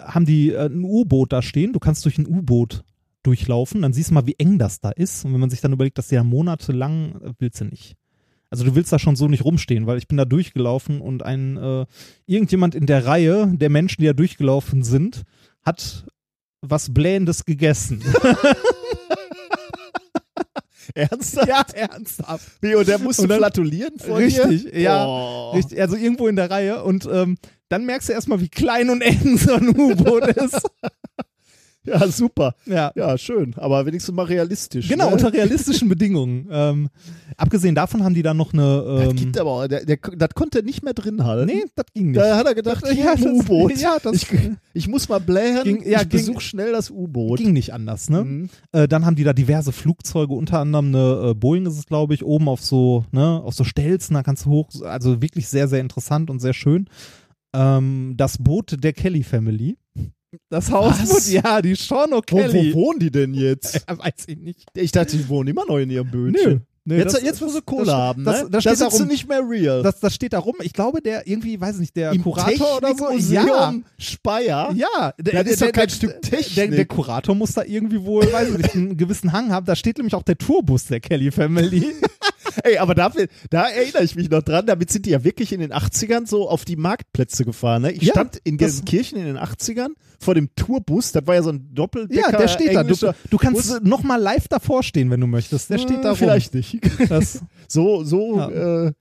haben 0.00 0.26
die 0.26 0.50
äh, 0.52 0.66
ein 0.66 0.82
U-Boot 0.84 1.32
da 1.32 1.40
stehen. 1.42 1.72
Du 1.72 1.78
kannst 1.78 2.04
durch 2.04 2.18
ein 2.18 2.26
U-Boot 2.26 2.82
durchlaufen. 3.22 3.82
Dann 3.82 3.92
siehst 3.92 4.10
du 4.10 4.14
mal, 4.14 4.26
wie 4.26 4.34
eng 4.38 4.58
das 4.58 4.80
da 4.80 4.90
ist. 4.90 5.24
Und 5.24 5.32
wenn 5.32 5.40
man 5.40 5.50
sich 5.50 5.60
dann 5.60 5.72
überlegt, 5.72 5.98
dass 5.98 6.08
die 6.08 6.14
ja 6.16 6.24
monatelang, 6.24 7.20
äh, 7.22 7.32
willst 7.38 7.60
du 7.60 7.64
nicht. 7.66 7.94
Also 8.50 8.64
du 8.64 8.74
willst 8.74 8.92
da 8.92 8.98
schon 8.98 9.16
so 9.16 9.28
nicht 9.28 9.44
rumstehen, 9.44 9.86
weil 9.86 9.96
ich 9.98 10.08
bin 10.08 10.18
da 10.18 10.24
durchgelaufen 10.26 11.00
und 11.00 11.22
ein 11.22 11.56
äh, 11.56 11.86
irgendjemand 12.26 12.74
in 12.74 12.84
der 12.86 13.06
Reihe 13.06 13.46
der 13.56 13.70
Menschen, 13.70 14.02
die 14.02 14.06
da 14.06 14.12
durchgelaufen 14.12 14.82
sind, 14.82 15.22
hat 15.62 16.04
was 16.60 16.92
Blähendes 16.92 17.44
gegessen. 17.46 18.02
Ernsthaft? 20.94 21.48
ja, 21.48 21.64
ernsthaft. 21.74 22.58
Wie, 22.60 22.74
und 22.74 22.86
der 22.86 22.98
musste 22.98 23.26
dann- 23.26 23.38
flatulieren 23.38 23.98
vor 23.98 24.18
dir? 24.18 24.26
Richtig, 24.48 24.74
ja. 24.74 25.06
Oh. 25.06 25.52
Richtig, 25.52 25.80
also 25.80 25.96
irgendwo 25.96 26.26
in 26.28 26.36
der 26.36 26.50
Reihe 26.50 26.82
und 26.84 27.08
ähm, 27.10 27.38
dann 27.68 27.86
merkst 27.86 28.08
du 28.10 28.12
erstmal, 28.12 28.40
wie 28.40 28.48
klein 28.50 28.90
und 28.90 29.00
eng 29.00 29.38
so 29.38 29.54
ein 29.54 29.68
U-Boot 29.70 30.26
ist. 30.36 30.60
Ja, 31.86 32.06
super. 32.06 32.54
Ja. 32.64 32.92
Ja, 32.94 33.18
schön. 33.18 33.54
Aber 33.56 33.84
wenigstens 33.86 34.14
mal 34.14 34.26
realistisch. 34.26 34.88
Genau, 34.88 35.06
ne? 35.08 35.12
unter 35.14 35.32
realistischen 35.32 35.88
Bedingungen. 35.88 36.46
Ähm, 36.50 36.88
abgesehen 37.36 37.74
davon 37.74 38.04
haben 38.04 38.14
die 38.14 38.22
dann 38.22 38.36
noch 38.36 38.52
eine. 38.52 38.84
Das 39.00 39.08
Ähm, 39.10 39.16
gibt 39.16 39.36
aber, 39.38 39.50
auch- 39.50 39.66
der, 39.66 39.84
der, 39.84 39.96
das 39.96 40.28
konnte 40.34 40.58
er 40.60 40.64
nicht 40.64 40.84
mehr 40.84 40.94
drin 40.94 41.24
halten. 41.24 41.46
nee, 41.46 41.64
das 41.74 41.86
ging 41.92 42.12
nicht. 42.12 42.20
Da 42.20 42.36
hat 42.36 42.46
er 42.46 42.54
gedacht, 42.54 42.84
ja, 42.86 42.92
ja, 42.92 43.14
das, 43.16 43.24
U-Boot. 43.24 43.76
ja, 43.78 43.96
das 44.00 44.14
Ich, 44.14 44.28
ich 44.74 44.86
muss 44.88 45.08
mal 45.08 45.18
blähen, 45.18 45.64
Ging- 45.64 45.82
ja, 45.88 46.02
ich 46.02 46.08
ging- 46.08 46.20
besuch 46.20 46.40
schnell 46.40 46.70
das 46.70 46.88
U-Boot. 46.90 47.38
ging 47.38 47.52
nicht 47.52 47.72
anders, 47.72 48.08
ne? 48.08 48.22
Mhm. 48.24 48.48
Äh, 48.70 48.86
dann 48.86 49.04
haben 49.04 49.16
die 49.16 49.24
da 49.24 49.32
diverse 49.32 49.72
Flugzeuge, 49.72 50.34
unter 50.34 50.60
anderem 50.60 50.86
eine 50.94 51.30
äh, 51.30 51.34
Boeing 51.34 51.66
ist 51.66 51.78
es, 51.78 51.86
glaube 51.86 52.14
ich, 52.14 52.24
oben 52.24 52.48
auf 52.48 52.60
so, 52.62 53.04
ne, 53.10 53.40
auf 53.42 53.54
so 53.54 53.64
Stelzen, 53.64 54.14
da 54.14 54.22
kannst 54.22 54.46
du 54.46 54.50
hoch, 54.50 54.68
also 54.84 55.20
wirklich 55.20 55.48
sehr, 55.48 55.66
sehr 55.66 55.80
interessant 55.80 56.30
und 56.30 56.38
sehr 56.38 56.54
schön. 56.54 56.86
Ähm, 57.54 58.14
das 58.16 58.38
Boot 58.38 58.76
der 58.82 58.92
Kelly 58.92 59.24
Family. 59.24 59.76
Das 60.48 60.70
Haus, 60.70 60.94
Was? 61.00 61.10
wo, 61.30 61.32
ja, 61.32 61.60
die 61.62 61.74
Sean 61.74 62.10
Wo, 62.10 62.16
O'Kelly. 62.18 62.72
wo 62.74 62.80
wohnen 62.80 62.98
die 63.00 63.10
denn 63.10 63.34
jetzt? 63.34 63.74
Ja, 63.88 63.98
weiß 63.98 64.12
ich 64.26 64.38
nicht. 64.38 64.64
Ich 64.74 64.92
dachte, 64.92 65.16
die 65.16 65.28
wohnen 65.28 65.48
immer 65.48 65.64
noch 65.66 65.78
in 65.78 65.90
ihrem 65.90 66.10
Bötchen. 66.10 66.62
Nee, 66.84 66.96
jetzt, 66.96 67.14
das- 67.14 67.22
jetzt, 67.22 67.40
wo 67.40 67.46
sie 67.48 67.58
das- 67.58 67.64
Kohle 67.66 67.84
das- 67.86 67.94
haben, 67.94 68.24
das- 68.24 68.42
ne? 68.44 68.50
das 68.50 68.50
da 68.50 68.60
steht 68.60 68.78
sind 68.78 68.92
darum- 68.92 68.98
sie 68.98 69.12
nicht 69.12 69.28
mehr 69.28 69.48
real. 69.48 69.82
Das, 69.84 70.00
das 70.00 70.14
steht 70.14 70.32
da 70.32 70.40
rum. 70.40 70.56
Ich 70.62 70.72
glaube, 70.72 71.00
der 71.00 71.28
irgendwie, 71.28 71.60
weiß 71.60 71.76
ich 71.76 71.80
nicht, 71.82 71.96
der 71.96 72.10
Im 72.12 72.22
Kurator 72.24 72.78
oder 72.78 72.88
so. 72.88 73.06
Technikmuseum 73.06 73.44
Ja, 73.46 73.74
Speyer. 73.98 74.72
ja. 74.74 75.12
Der, 75.20 75.44
Das 75.44 75.52
ist 75.52 75.60
der, 75.60 75.68
doch 75.68 75.74
kein 75.74 75.86
der, 75.88 75.94
Stück 75.94 76.10
Der, 76.22 76.40
Technik. 76.40 76.70
der 76.72 76.86
Kurator 76.86 77.34
muss 77.36 77.52
da 77.52 77.62
irgendwie 77.62 78.02
wohl, 78.02 78.30
weiß 78.32 78.48
ich 78.50 78.58
nicht, 78.58 78.74
einen 78.74 78.96
gewissen 78.96 79.32
Hang 79.32 79.50
haben. 79.52 79.64
Da 79.66 79.76
steht 79.76 79.98
nämlich 79.98 80.14
auch 80.14 80.24
der 80.24 80.36
Tourbus 80.38 80.86
der 80.86 80.98
Kelly 81.00 81.30
Family. 81.30 81.86
Ey, 82.64 82.78
aber 82.78 82.94
dafür, 82.96 83.28
da 83.50 83.68
erinnere 83.68 84.02
ich 84.04 84.14
mich 84.16 84.28
noch 84.28 84.42
dran, 84.42 84.66
damit 84.66 84.90
sind 84.90 85.06
die 85.06 85.10
ja 85.10 85.22
wirklich 85.24 85.52
in 85.52 85.60
den 85.60 85.72
80ern 85.72 86.26
so 86.26 86.48
auf 86.50 86.64
die 86.64 86.76
Marktplätze 86.76 87.44
gefahren. 87.44 87.82
Ne? 87.82 87.92
Ich 87.92 88.02
Ja, 88.02 88.12
stand 88.12 88.38
in 88.44 88.58
das- 88.58 88.70
Gelsenkirchen 88.72 89.18
in 89.18 89.24
den 89.26 89.38
80ern 89.38 89.90
vor 90.22 90.34
dem 90.34 90.48
Tourbus, 90.54 91.12
das 91.12 91.26
war 91.26 91.34
ja 91.34 91.42
so 91.42 91.50
ein 91.50 91.68
Doppeldecker 91.74 92.30
ja, 92.32 92.36
der 92.38 92.48
steht 92.48 92.74
da. 92.74 92.82
Du, 92.84 92.94
du 93.30 93.36
kannst 93.36 93.68
Bus. 93.68 93.80
noch 93.82 94.02
mal 94.02 94.16
live 94.16 94.48
davor 94.48 94.82
stehen, 94.82 95.10
wenn 95.10 95.20
du 95.20 95.26
möchtest. 95.26 95.68
Der 95.70 95.78
steht 95.78 95.96
Hm, 95.96 96.02
da 96.02 96.08
rum. 96.10 96.18
Vielleicht 96.18 96.54
nicht. 96.54 96.78
Das, 97.08 97.40
So, 97.68 98.04
so, 98.04 98.36
Ja. 98.38 98.86
äh, 98.86 98.92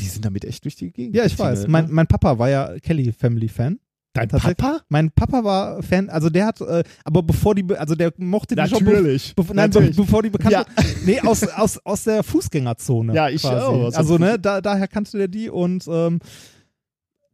die 0.00 0.06
sind 0.06 0.24
damit 0.24 0.44
echt 0.44 0.64
durch 0.64 0.76
die 0.76 0.90
Gegend. 0.92 1.16
ja, 1.16 1.24
ich 1.24 1.38
weiß. 1.38 1.60
getingelt, 1.60 1.68
Mein, 1.70 1.84
ne? 1.86 1.92
mein 1.92 2.06
Papa 2.06 2.38
war 2.38 2.48
ja 2.48 2.78
Kelly 2.80 3.12
Family 3.12 3.48
Fan. 3.48 3.78
Dein 4.14 4.28
Papa? 4.28 4.80
Mein 4.88 5.10
Papa 5.10 5.44
war 5.44 5.82
Fan, 5.82 6.08
also 6.08 6.30
der 6.30 6.46
hat, 6.46 6.60
äh, 6.60 6.82
aber 7.04 7.22
bevor 7.22 7.54
die, 7.54 7.62
be- 7.62 7.78
also 7.78 7.94
der 7.94 8.12
mochte 8.16 8.56
die 8.56 8.66
schon, 8.68 8.84
be 8.84 8.92
Natürlich. 8.92 9.34
Be 9.36 9.42
nein, 9.42 9.70
be 9.70 9.78
Natürlich. 9.78 9.96
bevor 9.96 10.22
die 10.22 10.30
bekannt 10.30 10.52
Ja. 10.52 10.64
Nee, 11.04 11.20
aus, 11.20 11.46
aus, 11.46 11.78
aus 11.84 12.04
der 12.04 12.22
Fußgängerzone. 12.22 13.14
Ja, 13.14 13.28
ich 13.28 13.42
quasi. 13.42 13.56
auch, 13.64 13.90
der 13.90 13.98
Also, 13.98 14.18
ne, 14.18 14.38
da, 14.38 14.60
daher 14.60 14.88
kannte 14.88 15.18
der 15.18 15.28
die 15.28 15.50
und 15.50 15.84
ähm, 15.88 16.20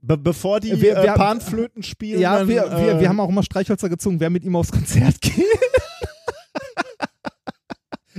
Be 0.07 0.19
bevor 0.19 0.61
die 0.61 0.73
Wir- 0.73 0.97
wir 0.97 0.97
äh, 1.05 1.15
Panflöten 1.15 1.83
spielen. 1.83 2.21
ja, 2.21 2.39
dann, 2.39 2.49
wir, 2.49 2.65
wir, 2.71 2.89
äh, 2.97 3.01
wir 3.01 3.09
haben 3.09 3.21
auch 3.21 3.29
immer 3.31 3.43
Streichhölzer 3.43 3.89
gezogen, 3.89 4.21
wer 4.21 4.29
mit 4.31 4.45
ihm 4.45 4.55
aufs 4.55 4.71
Konzert 4.71 5.19
geht. 5.23 5.35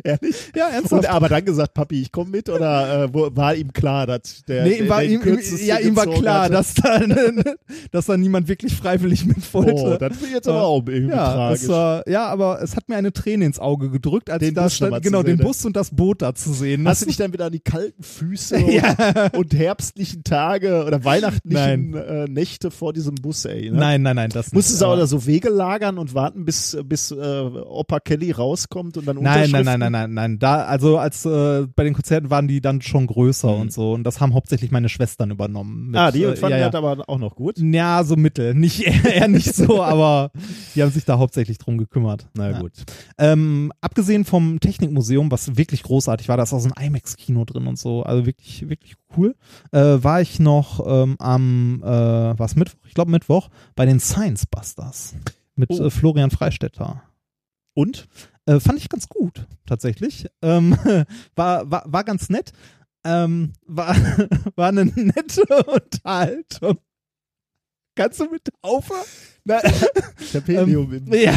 Ehrlich? 0.05 0.51
Ja, 0.55 0.67
Und, 0.67 0.73
ernsthaft. 0.73 1.09
aber 1.09 1.29
dann 1.29 1.43
gesagt, 1.45 1.73
Papi, 1.73 2.01
ich 2.01 2.11
komme 2.11 2.29
mit 2.29 2.47
oder 2.49 3.05
äh, 3.05 3.13
wo, 3.13 3.29
war 3.35 3.55
ihm 3.55 3.73
klar, 3.73 4.05
dass 4.05 4.43
der, 4.47 4.63
nee, 4.65 4.79
ihm 4.79 4.89
war, 4.89 5.03
ihm, 5.03 5.19
ja, 5.65 5.79
ihm 5.79 5.95
war 5.95 6.05
klar, 6.07 6.43
hatte? 6.43 6.53
dass 6.53 6.73
da, 6.75 6.99
dass 7.91 8.05
da 8.05 8.15
niemand 8.17 8.47
wirklich 8.47 8.75
freiwillig 8.75 9.25
mit 9.25 9.51
wollte. 9.53 9.73
Oh, 9.73 9.97
das 9.97 10.21
ich 10.21 10.31
jetzt 10.31 10.47
aber 10.47 10.63
auch 10.63 10.83
irgendwie 10.87 11.15
ja, 11.15 11.33
tragisch. 11.33 11.67
war, 11.67 12.07
ja, 12.07 12.27
aber 12.27 12.61
es 12.61 12.75
hat 12.75 12.87
mir 12.87 12.97
eine 12.97 13.11
Träne 13.13 13.45
ins 13.45 13.59
Auge 13.59 13.89
gedrückt, 13.89 14.29
als 14.29 14.41
Den 14.41 14.53
da 14.53 14.63
Bus 14.63 14.75
stand, 14.75 15.01
genau, 15.01 15.23
den 15.23 15.37
ne? 15.37 15.43
Bus 15.43 15.65
und 15.65 15.75
das 15.75 15.89
Boot 15.89 16.21
da 16.21 16.35
zu 16.35 16.53
sehen. 16.53 16.87
Hast 16.87 17.01
du 17.01 17.07
dich 17.07 17.17
dann 17.17 17.33
wieder 17.33 17.45
an 17.45 17.51
die 17.51 17.59
kalten 17.59 18.03
Füße 18.03 18.59
Ja. 18.71 18.95
und, 19.33 19.37
und 19.45 19.53
herbstlichen 19.55 20.23
Tage 20.23 20.85
oder 20.85 21.03
weihnachtlichen 21.03 21.91
Nein. 21.91 21.93
äh, 21.95 22.25
Nächte 22.25 22.69
vor 22.71 22.93
diesem 22.93 23.15
Bus 23.15 23.45
erinnert? 23.45 23.79
Nein, 23.79 24.01
nein, 24.03 24.15
nein, 24.15 24.29
das 24.29 24.47
nicht. 24.47 24.53
Musstest 24.53 24.81
du 24.81 24.85
auch 24.85 24.91
aber- 24.91 25.01
da 25.01 25.07
so 25.07 25.25
Wege 25.25 25.49
lagern 25.49 25.97
und 25.97 26.13
warten, 26.13 26.45
bis, 26.45 26.77
bis 26.85 27.11
äh, 27.11 27.15
Opa 27.15 27.99
Kelly 27.99 28.31
rauskommt 28.31 28.97
und 28.97 29.07
dann 29.07 29.15
Nein, 29.15 29.23
nein, 29.23 29.33
Unterschriften? 29.45 29.65
nein, 29.65 29.79
nein, 29.79 29.91
nein, 29.95 30.13
nein. 30.13 30.39
Da, 30.39 30.65
also 30.65 30.97
als 30.97 31.25
äh, 31.25 31.65
bei 31.75 31.83
den 31.83 31.93
Konzerten 31.93 32.29
waren 32.29 32.47
die 32.47 32.61
dann 32.61 32.81
schon 32.81 33.07
größer 33.07 33.53
Mhm. 33.53 33.61
und 33.61 33.73
so. 33.73 33.93
Und 33.93 34.03
das 34.03 34.19
haben 34.19 34.33
hauptsächlich 34.33 34.71
meine 34.71 34.89
Schwestern 34.89 35.31
übernommen. 35.31 35.87
Mit, 35.87 35.95
Ah, 35.99 36.11
die 36.11 36.23
äh, 36.23 36.35
fanden 36.35 36.57
ja, 36.57 36.65
ja. 36.65 36.69
das 36.69 36.77
aber 36.83 37.07
auch 37.09 37.17
noch 37.17 37.35
gut. 37.35 37.57
Ja, 37.59 38.03
so 38.03 38.15
mittel. 38.15 38.53
Nicht, 38.53 38.81
eher 39.05 39.27
nicht 39.27 39.55
so, 39.55 39.81
aber 39.83 40.31
die 40.75 40.83
haben 40.83 40.91
sich 40.91 41.05
da 41.05 41.17
hauptsächlich 41.17 41.57
drum 41.57 41.77
gekümmert. 41.77 42.27
Na 42.33 42.51
Ja. 42.51 42.59
gut. 42.59 42.73
Ähm, 43.17 43.71
abgesehen 43.81 44.25
vom 44.25 44.59
Technikmuseum, 44.59 45.31
was 45.31 45.55
wirklich 45.57 45.83
großartig 45.83 46.27
war, 46.27 46.37
da 46.37 46.43
ist 46.43 46.53
auch 46.53 46.59
so 46.59 46.69
ein 46.75 46.85
IMAX-Kino 46.85 47.45
drin 47.45 47.67
und 47.67 47.79
so, 47.79 48.03
also 48.03 48.25
wirklich, 48.25 48.67
wirklich 48.69 48.95
cool, 49.17 49.35
äh, 49.71 49.79
war 49.79 50.21
ich 50.21 50.39
noch 50.39 50.85
ähm, 50.85 51.15
am, 51.19 51.81
äh, 51.83 51.87
was 52.37 52.55
Mittwoch? 52.55 52.79
Ich 52.87 52.93
glaube 52.93 53.11
Mittwoch, 53.11 53.49
bei 53.75 53.85
den 53.85 53.99
Science 53.99 54.45
Busters 54.45 55.15
mit 55.55 55.69
Oh. 55.71 55.85
äh, 55.85 55.89
Florian 55.89 56.31
Freistetter. 56.31 57.01
Und? 57.73 58.07
Äh, 58.45 58.59
fand 58.59 58.77
ich 58.79 58.89
ganz 58.89 59.07
gut, 59.07 59.47
tatsächlich. 59.65 60.27
Ähm, 60.41 60.77
war, 61.35 61.69
war, 61.69 61.83
war 61.87 62.03
ganz 62.03 62.29
nett. 62.29 62.51
Ähm, 63.03 63.53
war, 63.65 63.95
war 64.55 64.69
eine 64.69 64.85
nette 64.85 65.41
Unterhaltung. 65.67 66.77
Kannst 67.95 68.19
du 68.19 68.25
mit 68.29 68.41
aufhören? 68.61 69.05
Na, 69.45 69.59
ich 70.19 70.35
hab 70.35 70.47
Helium 70.47 70.91
Ähm, 70.91 71.07
in. 71.07 71.13
Ja. 71.13 71.33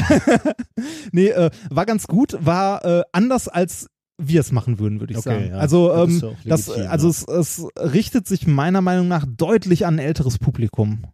nee, 1.12 1.28
äh, 1.28 1.50
war 1.70 1.86
ganz 1.86 2.06
gut, 2.06 2.36
war 2.40 2.84
äh, 2.84 3.02
anders 3.12 3.48
als 3.48 3.86
wir 4.20 4.40
es 4.40 4.50
machen 4.50 4.80
würden, 4.80 4.98
würde 4.98 5.12
ich 5.12 5.18
Okay, 5.18 5.28
sagen. 5.28 5.50
ja. 5.50 5.58
Also, 5.58 5.88
Das 5.88 6.08
ähm, 6.10 6.36
das, 6.46 6.66
legitim, 6.66 6.90
also 6.90 7.08
ja. 7.32 7.38
es, 7.38 7.58
es 7.60 7.92
richtet 7.94 8.26
sich 8.26 8.46
meiner 8.48 8.80
Meinung 8.80 9.06
nach 9.06 9.24
deutlich 9.28 9.86
an 9.86 9.96
ein 9.96 9.98
älteres 10.00 10.38
Publikum. 10.38 11.04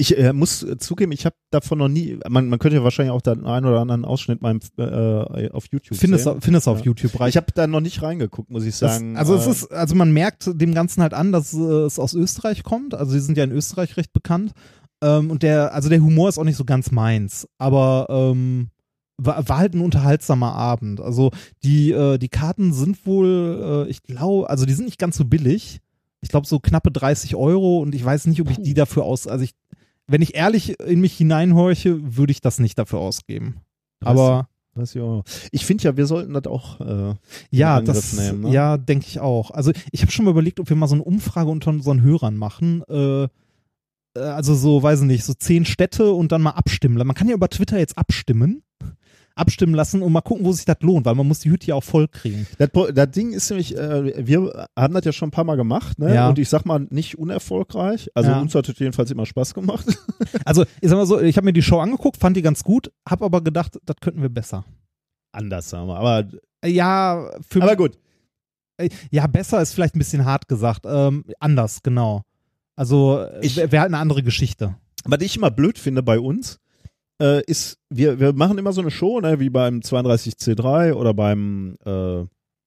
Ich 0.00 0.16
äh, 0.16 0.32
muss 0.32 0.62
äh, 0.62 0.78
zugeben, 0.78 1.12
ich 1.12 1.26
habe 1.26 1.36
davon 1.50 1.78
noch 1.78 1.88
nie, 1.88 2.18
man, 2.28 2.48
man 2.48 2.58
könnte 2.58 2.78
ja 2.78 2.84
wahrscheinlich 2.84 3.12
auch 3.12 3.20
den 3.20 3.44
einen 3.44 3.66
oder 3.66 3.80
anderen 3.80 4.04
Ausschnitt 4.04 4.40
mal 4.40 4.50
im, 4.52 4.60
äh, 4.78 5.50
auf 5.50 5.66
YouTube 5.70 5.98
Findest 5.98 6.24
sehen. 6.24 6.40
findest 6.40 6.66
du 6.66 6.70
auf 6.70 6.78
Ja. 6.78 6.84
YouTube 6.86 7.12
Ich 7.14 7.20
reich. 7.20 7.36
habe 7.36 7.46
da 7.54 7.66
noch 7.66 7.80
nicht 7.80 8.00
reingeguckt, 8.02 8.50
muss 8.50 8.64
ich 8.64 8.78
Das, 8.78 8.94
sagen. 8.94 9.16
also 9.18 9.34
es 9.34 9.46
Äh, 9.46 9.50
ist, 9.50 9.72
also 9.72 9.94
man 9.94 10.12
merkt 10.12 10.50
dem 10.60 10.72
Ganzen 10.74 11.02
halt 11.02 11.12
an, 11.12 11.32
dass 11.32 11.52
äh, 11.52 11.58
es 11.58 11.98
aus 11.98 12.14
Österreich 12.14 12.62
kommt. 12.62 12.94
Also 12.94 13.12
sie 13.12 13.20
sind 13.20 13.36
ja 13.36 13.44
in 13.44 13.52
Österreich 13.52 13.96
recht 13.98 14.12
bekannt. 14.12 14.52
Ähm, 15.02 15.30
und 15.30 15.42
der, 15.42 15.74
also 15.74 15.88
der 15.88 16.00
Humor 16.00 16.28
ist 16.30 16.38
auch 16.38 16.44
nicht 16.44 16.56
so 16.56 16.64
ganz 16.64 16.90
meins. 16.90 17.46
Aber 17.58 18.06
ähm, 18.08 18.70
war, 19.18 19.46
war 19.50 19.58
halt 19.58 19.74
ein 19.74 19.80
unterhaltsamer 19.82 20.54
Abend. 20.54 21.00
Also 21.02 21.30
die, 21.62 21.90
äh, 21.92 22.16
die 22.16 22.28
Karten 22.30 22.72
sind 22.72 23.04
wohl, 23.06 23.84
äh, 23.86 23.90
ich 23.90 24.02
glaube, 24.02 24.48
also 24.48 24.64
die 24.64 24.72
sind 24.72 24.86
nicht 24.86 24.98
ganz 24.98 25.16
so 25.18 25.26
billig. 25.26 25.80
Ich 26.22 26.28
glaube 26.28 26.46
so 26.46 26.58
knappe 26.60 26.90
30 26.90 27.34
Euro 27.34 27.78
und 27.80 27.94
ich 27.94 28.04
weiß 28.04 28.26
nicht, 28.26 28.40
ob 28.42 28.50
ich 28.50 28.60
die 28.60 28.74
dafür 28.74 29.04
aus, 29.04 29.26
also 29.26 29.42
ich, 29.42 29.52
wenn 30.10 30.22
ich 30.22 30.34
ehrlich 30.34 30.78
in 30.80 31.00
mich 31.00 31.16
hineinhorche, 31.16 32.16
würde 32.16 32.32
ich 32.32 32.40
das 32.40 32.58
nicht 32.58 32.78
dafür 32.78 32.98
ausgeben. 32.98 33.60
Aber 34.02 34.48
ich 34.82 34.98
auch. 35.00 35.24
Ich 35.50 35.66
finde 35.66 35.84
ja, 35.84 35.96
wir 35.96 36.06
sollten 36.06 36.32
das 36.32 36.46
auch. 36.46 36.80
Äh, 36.80 37.14
Ja, 37.50 37.80
das, 37.80 38.14
nehmen, 38.14 38.42
ne? 38.42 38.50
ja, 38.50 38.76
denke 38.76 39.06
ich 39.08 39.20
auch. 39.20 39.50
Also 39.50 39.72
ich 39.92 40.02
habe 40.02 40.12
schon 40.12 40.24
mal 40.24 40.30
überlegt, 40.30 40.60
ob 40.60 40.68
wir 40.68 40.76
mal 40.76 40.86
so 40.86 40.94
eine 40.94 41.04
Umfrage 41.04 41.50
unter 41.50 41.70
unseren 41.70 42.02
Hörern 42.02 42.36
machen, 42.36 42.82
äh, 42.88 43.24
äh, 43.24 43.28
also 44.20 44.54
so, 44.54 44.82
weiß 44.82 45.00
ich 45.00 45.06
nicht, 45.06 45.24
so 45.24 45.34
zehn 45.34 45.64
Städte 45.64 46.12
und 46.12 46.32
dann 46.32 46.42
mal 46.42 46.50
abstimmen. 46.50 46.96
Man 47.06 47.14
kann 47.14 47.28
ja 47.28 47.34
über 47.34 47.48
Twitter 47.48 47.78
jetzt 47.78 47.98
abstimmen, 47.98 48.62
abstimmen 49.40 49.74
lassen 49.74 50.02
und 50.02 50.12
mal 50.12 50.20
gucken, 50.20 50.44
wo 50.44 50.52
sich 50.52 50.64
das 50.64 50.76
lohnt, 50.80 51.06
weil 51.06 51.14
man 51.14 51.26
muss 51.26 51.40
die 51.40 51.50
Hütte 51.50 51.66
ja 51.68 51.74
auch 51.74 51.82
voll 51.84 52.06
kriegen. 52.08 52.46
Das, 52.58 52.68
das 52.94 53.10
Ding 53.10 53.32
ist 53.32 53.50
nämlich, 53.50 53.76
äh, 53.76 54.26
wir 54.26 54.66
haben 54.78 54.94
das 54.94 55.04
ja 55.04 55.12
schon 55.12 55.28
ein 55.28 55.32
paar 55.32 55.44
Mal 55.44 55.56
gemacht, 55.56 55.98
ne? 55.98 56.14
Ja. 56.14 56.28
Und 56.28 56.38
ich 56.38 56.48
sag 56.48 56.64
mal, 56.66 56.86
nicht 56.90 57.18
unerfolgreich. 57.18 58.10
Also 58.14 58.30
Ja. 58.30 58.40
uns 58.40 58.54
hat 58.54 58.68
es 58.68 58.78
jedenfalls 58.78 59.10
immer 59.10 59.26
Spaß 59.26 59.54
gemacht. 59.54 59.86
Also, 60.44 60.64
ich 60.80 60.88
sag 60.88 60.96
mal 60.96 61.06
so, 61.06 61.20
ich 61.20 61.36
habe 61.36 61.44
mir 61.46 61.52
die 61.52 61.62
Show 61.62 61.78
angeguckt, 61.80 62.16
fand 62.16 62.36
die 62.36 62.42
ganz 62.42 62.62
gut, 62.64 62.90
habe 63.08 63.24
aber 63.24 63.40
gedacht, 63.42 63.78
das 63.84 63.96
könnten 64.00 64.22
wir 64.22 64.28
besser. 64.28 64.64
Anders, 65.32 65.70
sagen 65.70 65.86
wir. 65.88 65.96
Aber, 65.96 66.28
Ja, 66.64 67.30
für 67.48 67.62
aber 67.62 67.76
gut. 67.76 67.98
Äh, 68.78 68.88
Ja, 69.10 69.26
besser 69.26 69.60
ist 69.60 69.74
vielleicht 69.74 69.94
ein 69.94 69.98
bisschen 69.98 70.24
hart 70.24 70.48
gesagt. 70.48 70.84
Ähm, 70.86 71.24
anders, 71.38 71.82
genau. 71.82 72.22
Also 72.76 73.26
wäre 73.40 73.72
wär 73.72 73.80
halt 73.80 73.88
eine 73.90 73.98
andere 73.98 74.22
Geschichte. 74.22 74.76
Was 75.04 75.20
ich 75.22 75.36
immer 75.36 75.50
blöd 75.50 75.78
finde 75.78 76.02
bei 76.02 76.18
uns, 76.18 76.58
äh, 77.20 77.42
ist, 77.44 77.78
wir, 77.90 78.18
wir 78.18 78.32
machen 78.32 78.58
immer 78.58 78.72
so 78.72 78.80
eine 78.80 78.90
Show, 78.90 79.20
ne, 79.20 79.38
wie 79.40 79.50
beim 79.50 79.80
32C3 79.80 80.92
oder 80.94 81.14
beim, 81.14 81.76
äh, 81.84 82.24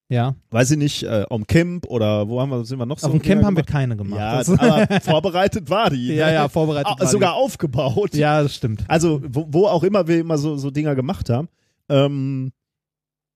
Ja. 0.08 0.34
weiß 0.50 0.70
ich 0.72 0.78
nicht, 0.78 1.02
äh, 1.02 1.24
am 1.30 1.46
Camp 1.46 1.86
oder 1.86 2.28
wo 2.28 2.40
haben 2.40 2.50
wir, 2.50 2.64
sind 2.64 2.78
wir 2.78 2.86
noch 2.86 2.98
so? 2.98 3.06
Auf 3.06 3.12
dem 3.12 3.22
Camp 3.22 3.44
haben 3.44 3.56
wir 3.56 3.64
keine 3.64 3.96
gemacht. 3.96 4.20
Ja, 4.20 4.86
aber 4.86 5.00
vorbereitet 5.00 5.68
war 5.70 5.90
die. 5.90 6.14
ja, 6.14 6.26
ne? 6.26 6.34
ja, 6.34 6.48
vorbereitet. 6.48 6.92
Ah, 6.96 7.00
war 7.00 7.06
sogar 7.08 7.34
aufgebaut. 7.34 8.14
die. 8.14 8.18
Ja, 8.18 8.42
das 8.42 8.54
stimmt. 8.54 8.84
Also, 8.88 9.20
wo, 9.26 9.46
wo 9.48 9.66
auch 9.66 9.82
immer 9.82 10.06
wir 10.06 10.20
immer 10.20 10.38
so, 10.38 10.56
so 10.56 10.70
Dinger 10.70 10.94
gemacht 10.94 11.28
haben. 11.30 11.48
Ähm, 11.88 12.52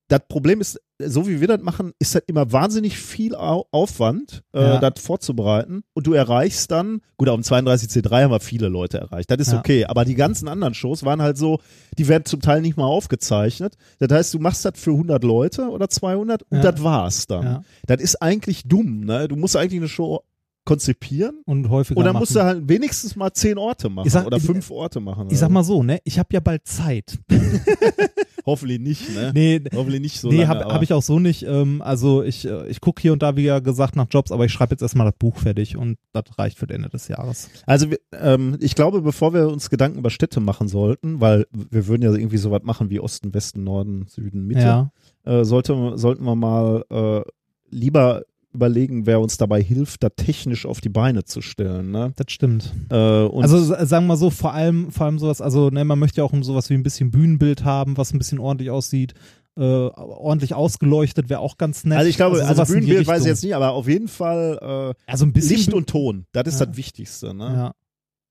das 0.08 0.20
Problem 0.28 0.60
ist, 0.60 0.80
so 0.98 1.28
wie 1.28 1.40
wir 1.40 1.48
das 1.48 1.60
machen, 1.60 1.92
ist 1.98 2.14
das 2.14 2.22
immer 2.26 2.50
wahnsinnig 2.50 2.98
viel 2.98 3.34
Au 3.36 3.66
Aufwand, 3.70 4.42
äh, 4.54 4.60
Ja. 4.62 4.78
das 4.80 5.02
vorzubereiten. 5.04 5.82
Und 5.94 6.06
du 6.06 6.12
erreichst 6.14 6.70
dann, 6.70 7.02
gut, 7.18 7.28
auf 7.28 7.36
dem 7.36 7.44
32C3 7.44 8.24
haben 8.24 8.30
wir 8.32 8.40
viele 8.40 8.68
Leute 8.68 8.98
erreicht. 8.98 9.30
Das 9.30 9.38
ist 9.38 9.52
Ja. 9.52 9.58
okay. 9.58 9.84
Aber 9.84 10.04
die 10.04 10.14
ganzen 10.14 10.48
anderen 10.48 10.74
Shows 10.74 11.04
waren 11.04 11.22
halt 11.22 11.36
so, 11.38 11.60
die 11.98 12.08
werden 12.08 12.24
zum 12.24 12.40
Teil 12.40 12.62
nicht 12.62 12.76
mal 12.76 12.86
aufgezeichnet. 12.86 13.74
Das 13.98 14.10
heißt, 14.10 14.34
du 14.34 14.38
machst 14.38 14.64
das 14.64 14.72
für 14.76 14.92
100 14.92 15.22
Leute 15.24 15.68
oder 15.68 15.88
200 15.88 16.42
und 16.50 16.58
Ja. 16.64 16.72
das 16.72 16.82
war's 16.82 17.26
dann. 17.26 17.64
Das 17.86 18.00
ist 18.00 18.20
eigentlich 18.22 18.62
dumm, 18.64 19.00
ne? 19.00 19.28
Du 19.28 19.36
musst 19.36 19.56
eigentlich 19.56 19.80
eine 19.80 19.88
Show 19.88 20.22
konzipieren 20.68 21.40
Und 21.46 21.70
häufiger 21.70 21.96
und 21.98 22.04
dann 22.04 22.12
machen. 22.12 22.20
musst 22.22 22.36
du 22.36 22.42
halt 22.42 22.68
wenigstens 22.68 23.16
mal 23.16 23.32
10 23.32 23.56
Orte 23.56 23.88
machen 23.88 24.10
sag- 24.10 24.26
oder 24.26 24.38
5 24.38 24.70
Orte 24.70 25.00
machen. 25.00 25.28
ich 25.30 25.38
sag 25.38 25.48
mal 25.50 25.64
so, 25.64 25.82
ne? 25.82 25.98
Ich 26.04 26.18
habe 26.18 26.28
ja 26.32 26.40
bald 26.40 26.66
Zeit. 26.66 27.18
Hoffentlich 28.46 28.78
nicht, 28.80 29.14
ne? 29.14 29.30
Nee, 29.34 29.60
Hoffentlich 29.74 30.00
nicht 30.00 30.20
so 30.20 30.28
nee, 30.30 30.46
habe 30.46 30.64
hab 30.64 30.82
ich 30.82 30.92
auch 30.92 31.02
so 31.02 31.18
nicht. 31.18 31.42
Ähm, 31.42 31.82
also 31.82 32.22
ich, 32.22 32.46
äh, 32.46 32.66
ich 32.68 32.80
gucke 32.80 33.00
hier 33.02 33.12
und 33.12 33.22
da, 33.22 33.36
wie 33.36 33.42
ja 33.44 33.58
gesagt, 33.58 33.96
nach 33.96 34.06
Jobs, 34.10 34.30
aber 34.32 34.44
ich 34.44 34.52
schreibe 34.52 34.72
jetzt 34.72 34.82
erstmal 34.82 35.06
das 35.10 35.18
Buch 35.18 35.38
fertig 35.38 35.76
und 35.76 35.96
das 36.12 36.24
reicht 36.38 36.58
für 36.58 36.66
das 36.66 36.74
Ende 36.76 36.88
des 36.88 37.08
Jahres. 37.08 37.48
Also 37.66 37.90
wir- 37.90 37.98
ähm, 38.12 38.56
ich 38.60 38.74
glaube, 38.74 39.02
bevor 39.02 39.34
wir 39.34 39.48
uns 39.48 39.68
Gedanken 39.70 39.98
über 39.98 40.10
Städte 40.10 40.40
machen 40.40 40.68
sollten, 40.68 41.20
weil 41.20 41.46
wir 41.52 41.86
würden 41.86 42.02
ja 42.02 42.12
irgendwie 42.12 42.38
sowas 42.38 42.62
machen 42.64 42.90
wie 42.90 43.00
Osten, 43.00 43.34
Westen, 43.34 43.64
Norden, 43.64 44.06
Süden, 44.08 44.46
Mitte, 44.46 44.60
Ja. 44.60 44.92
äh, 45.24 45.44
sollte, 45.44 45.92
sollten 45.96 46.24
wir 46.24 46.34
mal 46.36 46.84
äh, 46.90 47.22
lieber 47.70 48.22
überlegen, 48.58 49.06
wer 49.06 49.20
uns 49.20 49.36
dabei 49.36 49.62
hilft, 49.62 50.02
da 50.02 50.08
technisch 50.10 50.66
auf 50.66 50.80
die 50.80 50.88
Beine 50.88 51.24
zu 51.24 51.40
stellen. 51.40 51.90
Ne? 51.92 52.12
Das 52.16 52.26
stimmt. 52.30 52.74
Äh, 52.90 52.94
also 52.96 53.58
sa- 53.60 53.86
sagen 53.86 54.04
wir 54.04 54.08
mal 54.08 54.16
so, 54.16 54.30
vor 54.30 54.52
allem, 54.52 54.90
vor 54.90 55.06
allem 55.06 55.18
sowas, 55.18 55.40
also 55.40 55.70
ne, 55.70 55.84
man 55.84 55.98
möchte 55.98 56.18
ja 56.20 56.24
auch 56.24 56.32
um 56.32 56.42
sowas 56.42 56.68
wie 56.70 56.74
ein 56.74 56.82
bisschen 56.82 57.10
Bühnenbild 57.10 57.64
haben, 57.64 57.96
was 57.96 58.12
ein 58.12 58.18
bisschen 58.18 58.38
ordentlich 58.40 58.70
aussieht. 58.70 59.14
Äh, 59.56 59.62
ordentlich 59.62 60.54
ausgeleuchtet 60.54 61.28
wäre 61.28 61.40
auch 61.40 61.56
ganz 61.58 61.84
nett. 61.84 61.98
also 61.98 62.08
ich 62.10 62.16
glaube, 62.16 62.44
also, 62.44 62.64
die 62.64 62.72
Bühnenbild 62.72 63.06
weiß 63.06 63.22
ich 63.22 63.28
jetzt 63.28 63.42
nicht, 63.42 63.54
aber 63.56 63.72
auf 63.72 63.88
jeden 63.88 64.08
Fall 64.08 64.94
Also 65.06 65.24
ein 65.24 65.30
äh, 65.30 65.32
bisschen 65.32 65.56
Licht 65.56 65.74
und 65.74 65.88
Ton, 65.88 66.26
das 66.32 66.46
ist 66.46 66.60
Ja. 66.60 66.66
das 66.66 66.76
Wichtigste. 66.76 67.34
Ne? 67.34 67.44
ja. 67.44 67.72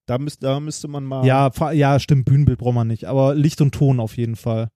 Da, 0.05 0.17
müsst, 0.19 0.41
da 0.41 0.59
müsste 0.61 0.87
man 0.87 1.03
mal 1.03 1.25
Ja, 1.25 1.51
ja, 1.73 1.99
stimmt, 1.99 2.25
Bühnenbild 2.25 2.59
braucht 2.59 2.75
man 2.75 2.87
nicht, 2.87 3.05
aber 3.05 3.35
Licht 3.35 3.59
und 3.59 3.73
Ton 3.73 3.99
auf 3.99 4.15
jeden 4.15 4.37
Fall. 4.37 4.69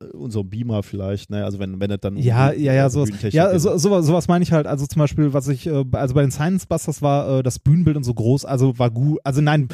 Äh, 0.00 0.06
unser 0.16 0.44
Beamer 0.44 0.82
vielleicht, 0.82 1.30
ne? 1.30 1.44
also 1.44 1.58
wenn, 1.58 1.80
wenn 1.80 1.90
es 1.90 1.98
dann 2.00 2.16
um 2.16 2.22
Ja, 2.22 2.52
die- 2.52 2.62
ja, 2.62 2.72
ja, 2.72 2.84
um 2.86 2.90
sowas. 2.90 3.10
Ja, 3.30 3.58
so, 3.58 3.76
sowas, 3.78 4.06
sowas 4.06 4.28
meine 4.28 4.42
ich 4.42 4.52
halt. 4.52 4.66
Also 4.66 4.86
zum 4.86 5.00
Beispiel, 5.00 5.32
was 5.32 5.48
ich, 5.48 5.66
äh, 5.66 5.84
also 5.92 6.14
bei 6.14 6.20
den 6.22 6.30
Science 6.30 6.66
Busters 6.66 7.02
war 7.02 7.38
äh, 7.38 7.42
das 7.42 7.58
Bühnenbild 7.58 7.96
und 7.96 8.04
so 8.04 8.14
groß, 8.14 8.44
also 8.44 8.78
war 8.78 8.90
gut. 8.90 9.18
Also 9.24 9.40
nein, 9.40 9.68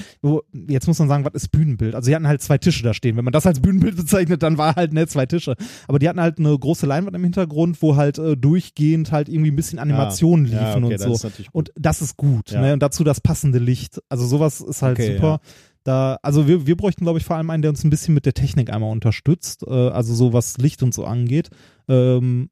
jetzt 0.69 0.87
muss 0.87 0.99
man 0.99 1.09
sagen, 1.09 1.25
was 1.25 1.35
ist 1.35 1.49
Bühnenbild? 1.49 1.95
Also 1.95 2.09
die 2.11 2.15
hatten 2.15 2.27
halt 2.29 2.43
zwei 2.43 2.59
Tische 2.59 2.83
da 2.83 2.95
stehen. 2.95 3.17
Wenn 3.17 3.25
man 3.25 3.33
das 3.33 3.47
als 3.47 3.61
Bühnenbild 3.61 3.97
bezeichnet, 3.97 4.43
dann 4.43 4.59
war 4.59 4.77
halt 4.77 4.93
ne 4.93 5.07
zwei 5.07 5.27
Tische. 5.27 5.55
Aber 5.89 5.99
die 5.99 6.09
hatten 6.09 6.21
halt 6.21 6.39
eine 6.39 6.59
große 6.59 6.87
Leinwand 6.87 7.15
im 7.17 7.23
Hintergrund, 7.23 7.81
wo 7.83 7.97
halt 7.97 8.19
äh, 8.19 8.37
durchgehend 8.37 9.13
halt 9.13 9.29
irgendwie 9.29 9.51
ein 9.51 9.57
bisschen 9.57 9.79
Animationen 9.79 10.47
liefen 10.47 10.57
ja, 10.59 10.75
okay, 10.77 10.85
und 10.85 10.91
das 10.93 11.03
so. 11.03 11.13
ist 11.13 11.25
natürlich 11.25 11.47
gut. 11.53 11.55
Und 11.55 11.73
das 11.77 12.01
ist 12.03 12.17
gut, 12.17 12.51
Ja. 12.51 12.61
ne? 12.61 12.73
Und 12.73 12.83
dazu 12.83 13.05
das 13.05 13.21
passende 13.21 13.59
Licht. 13.59 14.01
Also 14.09 14.27
sowas 14.27 14.61
ist 14.61 14.83
halt 14.83 14.99
Okay, 14.99 15.15
super. 15.17 15.29
ja. 15.29 15.41
Da, 15.85 16.18
also 16.23 16.49
wir, 16.49 16.66
wir 16.66 16.77
bräuchten, 16.77 17.05
glaube 17.05 17.18
ich, 17.18 17.25
vor 17.25 17.37
allem 17.37 17.51
einen, 17.51 17.62
der 17.62 17.70
uns 17.70 17.85
ein 17.85 17.90
bisschen 17.90 18.14
mit 18.14 18.25
der 18.27 18.33
Technik 18.35 18.70
einmal 18.73 18.90
unterstützt, 18.90 19.62
äh, 19.66 19.70
also 19.90 20.14
so 20.14 20.33
was 20.33 20.57
Licht 20.59 20.83
und 20.83 20.92
so 20.94 21.05
angeht. 21.05 21.51
Ähm, 21.88 22.51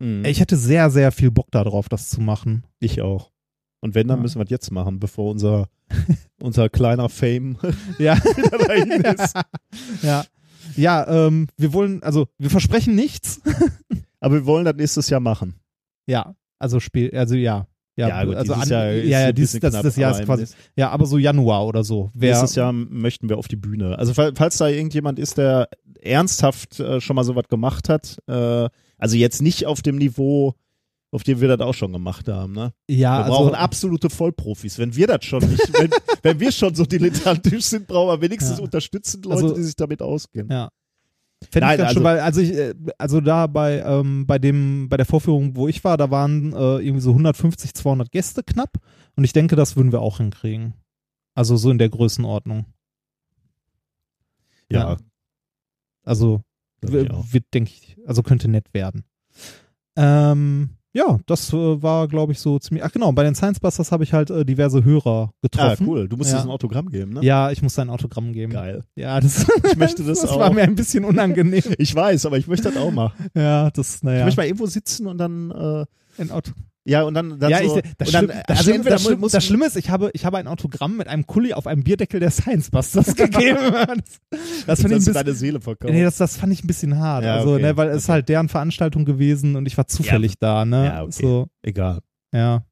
Mhm. 0.00 0.24
ich 0.24 0.38
hätte 0.38 0.56
sehr, 0.56 0.90
sehr 0.90 1.10
viel 1.10 1.32
Bock 1.32 1.50
darauf, 1.50 1.88
das 1.88 2.08
zu 2.08 2.20
machen. 2.20 2.62
Ich 2.78 3.02
auch. 3.02 3.32
Und 3.80 3.96
wenn, 3.96 4.06
dann 4.06 4.18
Ja. 4.18 4.22
müssen 4.22 4.38
wir 4.38 4.44
es 4.44 4.50
jetzt 4.50 4.70
machen, 4.70 5.00
bevor 5.00 5.28
unser, 5.32 5.68
unser 6.40 6.68
kleiner 6.68 7.08
Fame 7.08 7.56
Ja. 7.98 8.14
dahin 8.68 8.92
ist. 8.92 9.34
ja. 10.02 10.24
Ja, 10.76 11.26
ähm, 11.26 11.48
wir 11.56 11.72
wollen, 11.72 12.00
also 12.04 12.28
wir 12.38 12.50
versprechen 12.50 12.94
nichts. 12.94 13.40
Aber 14.20 14.34
wir 14.36 14.46
wollen 14.46 14.64
das 14.64 14.76
nächstes 14.76 15.10
Jahr 15.10 15.18
machen. 15.20 15.54
ja, 16.06 16.36
also 16.60 16.78
Spiel, 16.78 17.10
also 17.16 17.34
ja. 17.34 17.66
Ja, 18.06 18.24
gut, 18.24 18.36
also 18.36 18.52
dieses 18.54 18.64
an, 18.64 18.70
Jahr 18.70 18.92
ist 18.92 19.08
ja, 19.08 19.20
ja, 19.20 19.32
dies, 19.32 19.52
das, 19.52 19.70
knapp, 19.72 19.82
das 19.82 19.96
Jahr 19.96 20.10
aber 20.12 20.20
ist 20.20 20.26
quasi, 20.26 20.46
ja, 20.76 20.90
aber 20.90 21.06
so 21.06 21.18
Januar 21.18 21.66
oder 21.66 21.82
so. 21.82 22.10
Wer, 22.14 22.30
Nächstes 22.30 22.54
Jahr 22.54 22.72
möchten 22.72 23.28
wir 23.28 23.38
auf 23.38 23.48
die 23.48 23.56
Bühne. 23.56 23.98
Also 23.98 24.14
fall- 24.14 24.32
falls 24.36 24.56
da 24.58 24.68
irgendjemand 24.68 25.18
ist, 25.18 25.36
der 25.38 25.68
ernsthaft 26.00 26.80
äh, 26.80 27.00
schon 27.00 27.16
mal 27.16 27.24
sowas 27.24 27.48
gemacht 27.48 27.88
hat, 27.88 28.18
äh, 28.28 28.68
also 28.98 29.16
jetzt 29.16 29.42
nicht 29.42 29.66
auf 29.66 29.82
dem 29.82 29.96
Niveau, 29.96 30.54
auf 31.10 31.22
dem 31.22 31.40
wir 31.40 31.48
das 31.48 31.60
auch 31.66 31.74
schon 31.74 31.92
gemacht 31.92 32.28
haben, 32.28 32.52
ne? 32.52 32.72
ja, 32.88 33.18
Wir 33.20 33.24
also, 33.24 33.36
brauchen 33.38 33.54
absolute 33.54 34.10
Vollprofis. 34.10 34.78
Wenn 34.78 34.94
wir 34.94 35.06
das 35.06 35.24
schon 35.24 35.40
nicht, 35.48 35.72
wenn, 35.72 35.90
wenn 36.22 36.38
wir 36.40 36.52
schon 36.52 36.74
so 36.74 36.84
dilettantisch 36.84 37.64
sind, 37.64 37.86
brauchen 37.86 38.08
wir 38.08 38.20
wenigstens 38.20 38.58
Ja. 38.58 38.64
unterstützend 38.64 39.24
Leute, 39.24 39.42
Also- 39.44 39.54
die 39.54 39.62
sich 39.62 39.76
damit 39.76 40.02
auskennen. 40.02 40.50
Ja. 40.52 40.68
Fände 41.50 41.66
Nein, 41.66 41.74
ich 41.74 41.78
ganz 41.78 41.88
also- 41.88 41.94
schön, 41.94 42.04
weil, 42.04 42.20
also 42.20 42.40
ich, 42.40 42.52
äh, 42.52 42.74
also 42.98 43.20
da 43.20 43.46
bei, 43.46 43.80
ähm, 43.80 44.26
bei 44.26 44.38
dem, 44.38 44.88
bei 44.88 44.96
der 44.96 45.06
Vorführung, 45.06 45.54
wo 45.56 45.68
ich 45.68 45.84
war, 45.84 45.96
da 45.96 46.10
waren 46.10 46.52
äh, 46.52 46.78
irgendwie 46.78 47.00
so 47.00 47.10
150, 47.12 47.74
200 47.74 48.10
Gäste 48.10 48.42
knapp 48.42 48.78
und 49.16 49.24
ich 49.24 49.32
denke, 49.32 49.54
das 49.56 49.76
würden 49.76 49.92
wir 49.92 50.00
auch 50.00 50.18
hinkriegen. 50.18 50.74
Also 51.34 51.56
so 51.56 51.70
in 51.70 51.78
der 51.78 51.88
Größenordnung. 51.88 52.66
Ja, 54.70 54.90
Ja. 54.92 54.96
Also 56.04 56.42
wird, 56.80 57.44
denke 57.54 57.70
ich, 57.70 57.96
also 58.06 58.22
könnte 58.22 58.48
nett 58.48 58.72
werden. 58.72 59.04
Ähm, 59.96 60.77
ja, 60.94 61.18
das 61.26 61.52
äh, 61.52 61.82
war, 61.82 62.08
glaube 62.08 62.32
ich, 62.32 62.40
so 62.40 62.58
ziemlich. 62.58 62.84
Ach 62.84 62.90
genau, 62.90 63.12
bei 63.12 63.22
den 63.22 63.34
Science 63.34 63.60
Busters 63.60 63.92
habe 63.92 64.04
ich 64.04 64.12
halt 64.12 64.30
äh, 64.30 64.44
diverse 64.44 64.84
Hörer 64.84 65.30
Ah, 65.30 65.34
getroffen. 65.42 65.86
cool. 65.86 66.08
Du 66.08 66.16
musst 66.16 66.32
Ja. 66.32 66.42
ein 66.42 66.48
Autogramm 66.48 66.88
geben, 66.88 67.12
ne? 67.12 67.20
Ja, 67.22 67.50
ich 67.50 67.62
muss 67.62 67.78
ein 67.78 67.90
Autogramm 67.90 68.32
geben. 68.32 68.52
Geil. 68.52 68.84
Ja, 68.96 69.20
das, 69.20 69.46
Ich 69.70 69.76
möchte 69.76 70.02
das 70.04 70.20
das 70.22 70.30
auch. 70.30 70.38
war 70.40 70.52
mir 70.52 70.62
ein 70.62 70.74
bisschen 70.74 71.04
unangenehm. 71.04 71.62
Ich 71.78 71.94
weiß, 71.94 72.26
aber 72.26 72.38
ich 72.38 72.46
möchte 72.48 72.70
das 72.70 72.76
auch 72.82 72.90
machen. 72.90 73.26
ja, 73.34 73.70
das, 73.70 74.02
naja. 74.02 74.20
Ich 74.20 74.24
möchte 74.24 74.40
mal 74.40 74.46
irgendwo 74.46 74.66
sitzen 74.66 75.06
und 75.06 75.18
dann, 75.18 75.50
äh, 75.50 75.84
ein 76.20 76.30
Auto 76.32 76.50
ja, 76.88 77.02
und 77.02 77.14
dann, 77.14 77.38
dann 77.38 77.50
ja, 77.50 77.58
so, 77.66 77.76
ich, 77.78 77.82
das, 77.98 78.08
und 78.08 78.14
dann, 78.14 78.24
Schlimm, 78.24 78.28
das, 78.28 78.44
also 78.48 78.62
Schlimm, 78.62 78.74
entweder 78.76 78.94
das, 78.96 79.02
Schlimm, 79.04 79.20
muss- 79.20 79.32
das 79.32 79.44
Schlimme 79.44 79.66
ist, 79.66 79.76
ich 79.76 79.90
habe, 79.90 80.10
ich 80.14 80.24
habe 80.24 80.38
ein 80.38 80.46
Autogramm 80.46 80.96
mit 80.96 81.06
einem 81.08 81.26
Kuli 81.26 81.52
auf 81.52 81.66
einem 81.66 81.84
Bierdeckel 81.84 82.18
der 82.20 82.30
Science 82.30 82.70
Busters 82.70 83.14
gegeben. 83.16 83.58
das, 83.72 84.20
das 84.66 84.80
fand 84.82 84.92
ich 84.92 84.96
ein 84.96 84.98
bisschen, 84.98 85.14
deine 85.14 85.32
Seele 85.34 85.60
verkauft. 85.60 85.92
nee, 85.92 86.02
das, 86.02 86.16
das 86.16 86.36
fand 86.36 86.52
ich 86.52 86.64
ein 86.64 86.66
bisschen 86.66 86.98
hart. 86.98 87.24
Ja, 87.24 87.36
also, 87.36 87.54
okay, 87.54 87.62
ne, 87.62 87.76
weil 87.76 87.88
es 87.90 88.04
okay. 88.04 88.12
halt 88.12 88.28
deren 88.28 88.48
Veranstaltung 88.48 89.04
gewesen 89.04 89.56
und 89.56 89.66
ich 89.66 89.76
war 89.76 89.86
zufällig 89.86 90.34
da, 90.40 90.64
ne? 90.64 90.86
ja, 90.86 91.02
okay. 91.02 91.12
So, 91.12 91.46
Egal. 91.62 92.00
ja. 92.34 92.64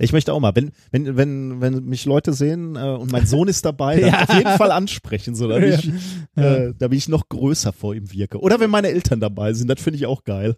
Ich 0.00 0.12
möchte 0.12 0.32
auch 0.32 0.40
mal, 0.40 0.50
wenn, 0.56 0.72
wenn, 0.90 1.16
wenn, 1.16 1.60
wenn 1.60 1.84
mich 1.84 2.04
Leute 2.04 2.32
sehen 2.32 2.74
äh, 2.74 2.80
und 2.80 3.12
mein 3.12 3.26
Sohn 3.28 3.46
ist 3.46 3.64
dabei, 3.64 4.00
dann 4.00 4.10
Ja. 4.12 4.22
auf 4.24 4.34
jeden 4.34 4.50
Fall 4.56 4.72
ansprechen, 4.72 5.36
so, 5.36 5.46
damit, 5.46 5.84
ich, 5.84 5.90
Ja. 6.36 6.42
äh, 6.56 6.74
damit 6.76 6.98
ich 6.98 7.08
noch 7.08 7.28
größer 7.28 7.72
vor 7.72 7.94
ihm 7.94 8.12
wirke. 8.12 8.40
Oder 8.40 8.58
wenn 8.58 8.70
meine 8.70 8.88
Eltern 8.88 9.20
dabei 9.20 9.52
sind, 9.52 9.68
das 9.68 9.80
finde 9.80 9.98
ich 9.98 10.06
auch 10.06 10.24
geil. 10.24 10.56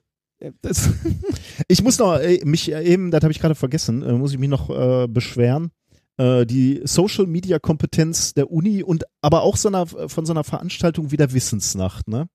Das, 0.62 0.90
Ich 1.68 1.82
muss 1.82 1.98
noch, 1.98 2.18
äh, 2.18 2.40
mich 2.44 2.72
äh, 2.72 2.82
eben, 2.84 3.10
das 3.10 3.22
habe 3.22 3.32
ich 3.32 3.40
gerade 3.40 3.54
vergessen, 3.54 4.02
äh, 4.02 4.12
muss 4.12 4.32
ich 4.32 4.38
mich 4.38 4.50
noch 4.50 4.70
äh, 4.70 5.06
beschweren. 5.08 5.70
Äh, 6.18 6.46
die 6.46 6.80
Social 6.84 7.26
Media 7.26 7.58
Kompetenz 7.58 8.34
der 8.34 8.50
Uni 8.50 8.82
und 8.82 9.04
aber 9.22 9.42
auch 9.42 9.56
so 9.56 9.68
einer, 9.68 9.86
von 9.86 10.26
so 10.26 10.32
einer 10.32 10.44
Veranstaltung 10.44 11.10
wie 11.10 11.16
der 11.16 11.32
Wissensnacht, 11.32 12.08
ne? 12.08 12.28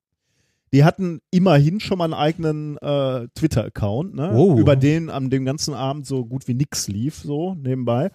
Die 0.73 0.85
hatten 0.85 1.19
immerhin 1.31 1.81
schon 1.81 1.97
mal 1.97 2.05
einen 2.05 2.13
eigenen 2.13 2.77
äh, 2.77 3.27
Twitter-Account, 3.35 4.15
ne? 4.15 4.31
Oh. 4.33 4.57
Über 4.57 4.75
den 4.75 5.09
an 5.09 5.29
dem 5.29 5.43
ganzen 5.43 5.73
Abend 5.73 6.07
so 6.07 6.25
gut 6.25 6.47
wie 6.47 6.53
nix 6.53 6.87
lief, 6.87 7.21
so 7.23 7.55
nebenbei. 7.55 8.11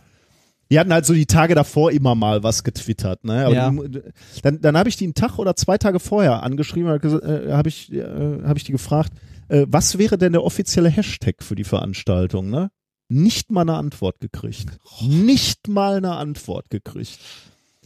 Die 0.71 0.81
hatten 0.81 0.93
halt 0.93 1.05
so 1.05 1.13
die 1.13 1.27
Tage 1.27 1.55
davor 1.55 1.93
immer 1.93 2.15
mal 2.15 2.43
was 2.43 2.65
getwittert, 2.65 3.25
ne? 3.25 3.53
Ja. 3.53 3.71
die, 3.71 4.01
dann 4.43 4.61
dann 4.61 4.77
habe 4.77 4.89
ich 4.89 4.97
die 4.97 5.05
einen 5.05 5.15
Tag 5.15 5.39
oder 5.39 5.55
zwei 5.55 5.79
Tage 5.79 6.01
vorher 6.01 6.43
angeschrieben, 6.43 6.91
habe 6.91 7.07
äh, 7.09 7.53
hab 7.53 7.67
ich, 7.67 7.93
äh, 7.93 8.43
hab 8.43 8.57
ich 8.57 8.65
die 8.65 8.73
gefragt, 8.73 9.13
äh, 9.49 9.67
was 9.69 9.99
wäre 9.99 10.19
denn 10.19 10.33
der 10.33 10.45
offizielle 10.45 10.89
Hashtag 10.89 11.43
für 11.43 11.55
die 11.55 11.65
Veranstaltung, 11.65 12.51
ne? 12.51 12.71
nicht 13.09 13.51
mal 13.51 13.63
eine 13.63 13.75
Antwort 13.75 14.21
gekriegt. 14.21 14.79
Nicht 15.03 15.69
mal 15.69 15.97
eine 15.97 16.17
Antwort 16.17 16.71
gekriegt. 16.71 17.19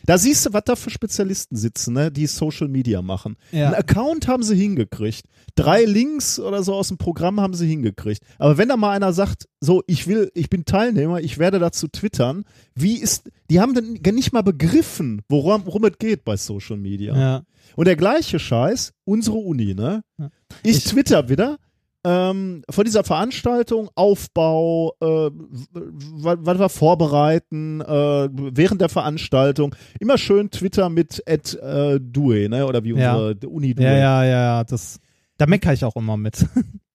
Da 0.07 0.19
siehst 0.19 0.47
du, 0.47 0.53
was 0.53 0.63
da 0.65 0.77
für 0.77 0.91
Spezialisten 0.91 1.57
sitzen, 1.57 1.95
ne, 1.95 2.11
die 2.11 2.27
Social 2.27 2.69
Media 2.69 3.03
machen. 3.03 3.37
Ja. 3.53 3.69
Ein 3.69 3.75
Account 3.75 4.29
haben 4.29 4.43
sie 4.43 4.57
hingekriegt. 4.57 5.25
Drei 5.57 5.85
Links 5.85 6.39
oder 6.41 6.63
so 6.63 6.75
aus 6.75 6.89
dem 6.89 6.97
Programm 6.99 7.41
haben 7.41 7.55
sie 7.55 7.67
hingekriegt. 7.67 8.23
Aber 8.39 8.57
wenn 8.59 8.69
da 8.69 8.77
mal 8.77 8.93
einer 8.93 9.13
sagt, 9.13 9.49
so, 9.61 9.83
ich 9.87 10.07
will, 10.07 10.31
ich 10.35 10.49
bin 10.49 10.65
Teilnehmer, 10.65 11.21
ich 11.21 11.39
werde 11.39 11.59
dazu 11.59 11.87
twittern, 11.89 12.45
wie 12.75 12.97
ist, 12.99 13.31
die 13.51 13.61
haben 13.61 13.75
dann 13.75 14.15
nicht 14.15 14.33
mal 14.33 14.43
begriffen, 14.43 15.23
worum, 15.29 15.67
worum 15.67 15.85
es 15.85 15.99
geht 15.99 16.25
bei 16.25 16.37
Social 16.37 16.77
Media. 16.79 17.17
Ja. 17.17 17.43
Und 17.77 17.87
der 17.87 17.97
gleiche 17.97 18.39
Scheiß, 18.39 18.93
unsere 19.05 19.37
Uni, 19.37 19.75
ne? 19.75 20.03
Ja. 20.19 20.31
Ich, 20.63 20.79
Ich- 20.79 20.85
twitter 20.85 21.29
wieder 21.29 21.59
ähm, 22.05 22.63
von 22.71 22.85
dieser 22.85 23.05
Veranstaltung, 23.05 23.91
Aufbau, 23.95 24.95
äh, 25.01 25.31
was 25.73 26.59
wir 26.59 26.69
vorbereiten, 26.69 27.81
äh, 27.81 28.29
während 28.33 28.81
der 28.81 28.89
Veranstaltung. 28.89 29.75
Immer 30.01 30.19
schön 30.19 30.51
Twitter 30.51 30.89
mit 30.89 31.23
at, 31.29 31.55
äh, 31.55 32.01
Due, 32.01 32.49
ne? 32.49 32.67
Oder 32.67 32.85
wie 32.85 32.95
Ja. 32.95 33.17
unsere 33.17 33.49
Uni 33.49 33.75
Due. 33.75 33.85
Ja, 33.85 33.93
ja, 33.97 34.25
ja, 34.25 34.31
ja, 34.31 34.65
das, 34.65 35.01
da 35.37 35.47
meckere 35.47 35.73
ich 35.75 35.85
auch 35.85 35.97
immer 35.97 36.17
mit. 36.17 36.47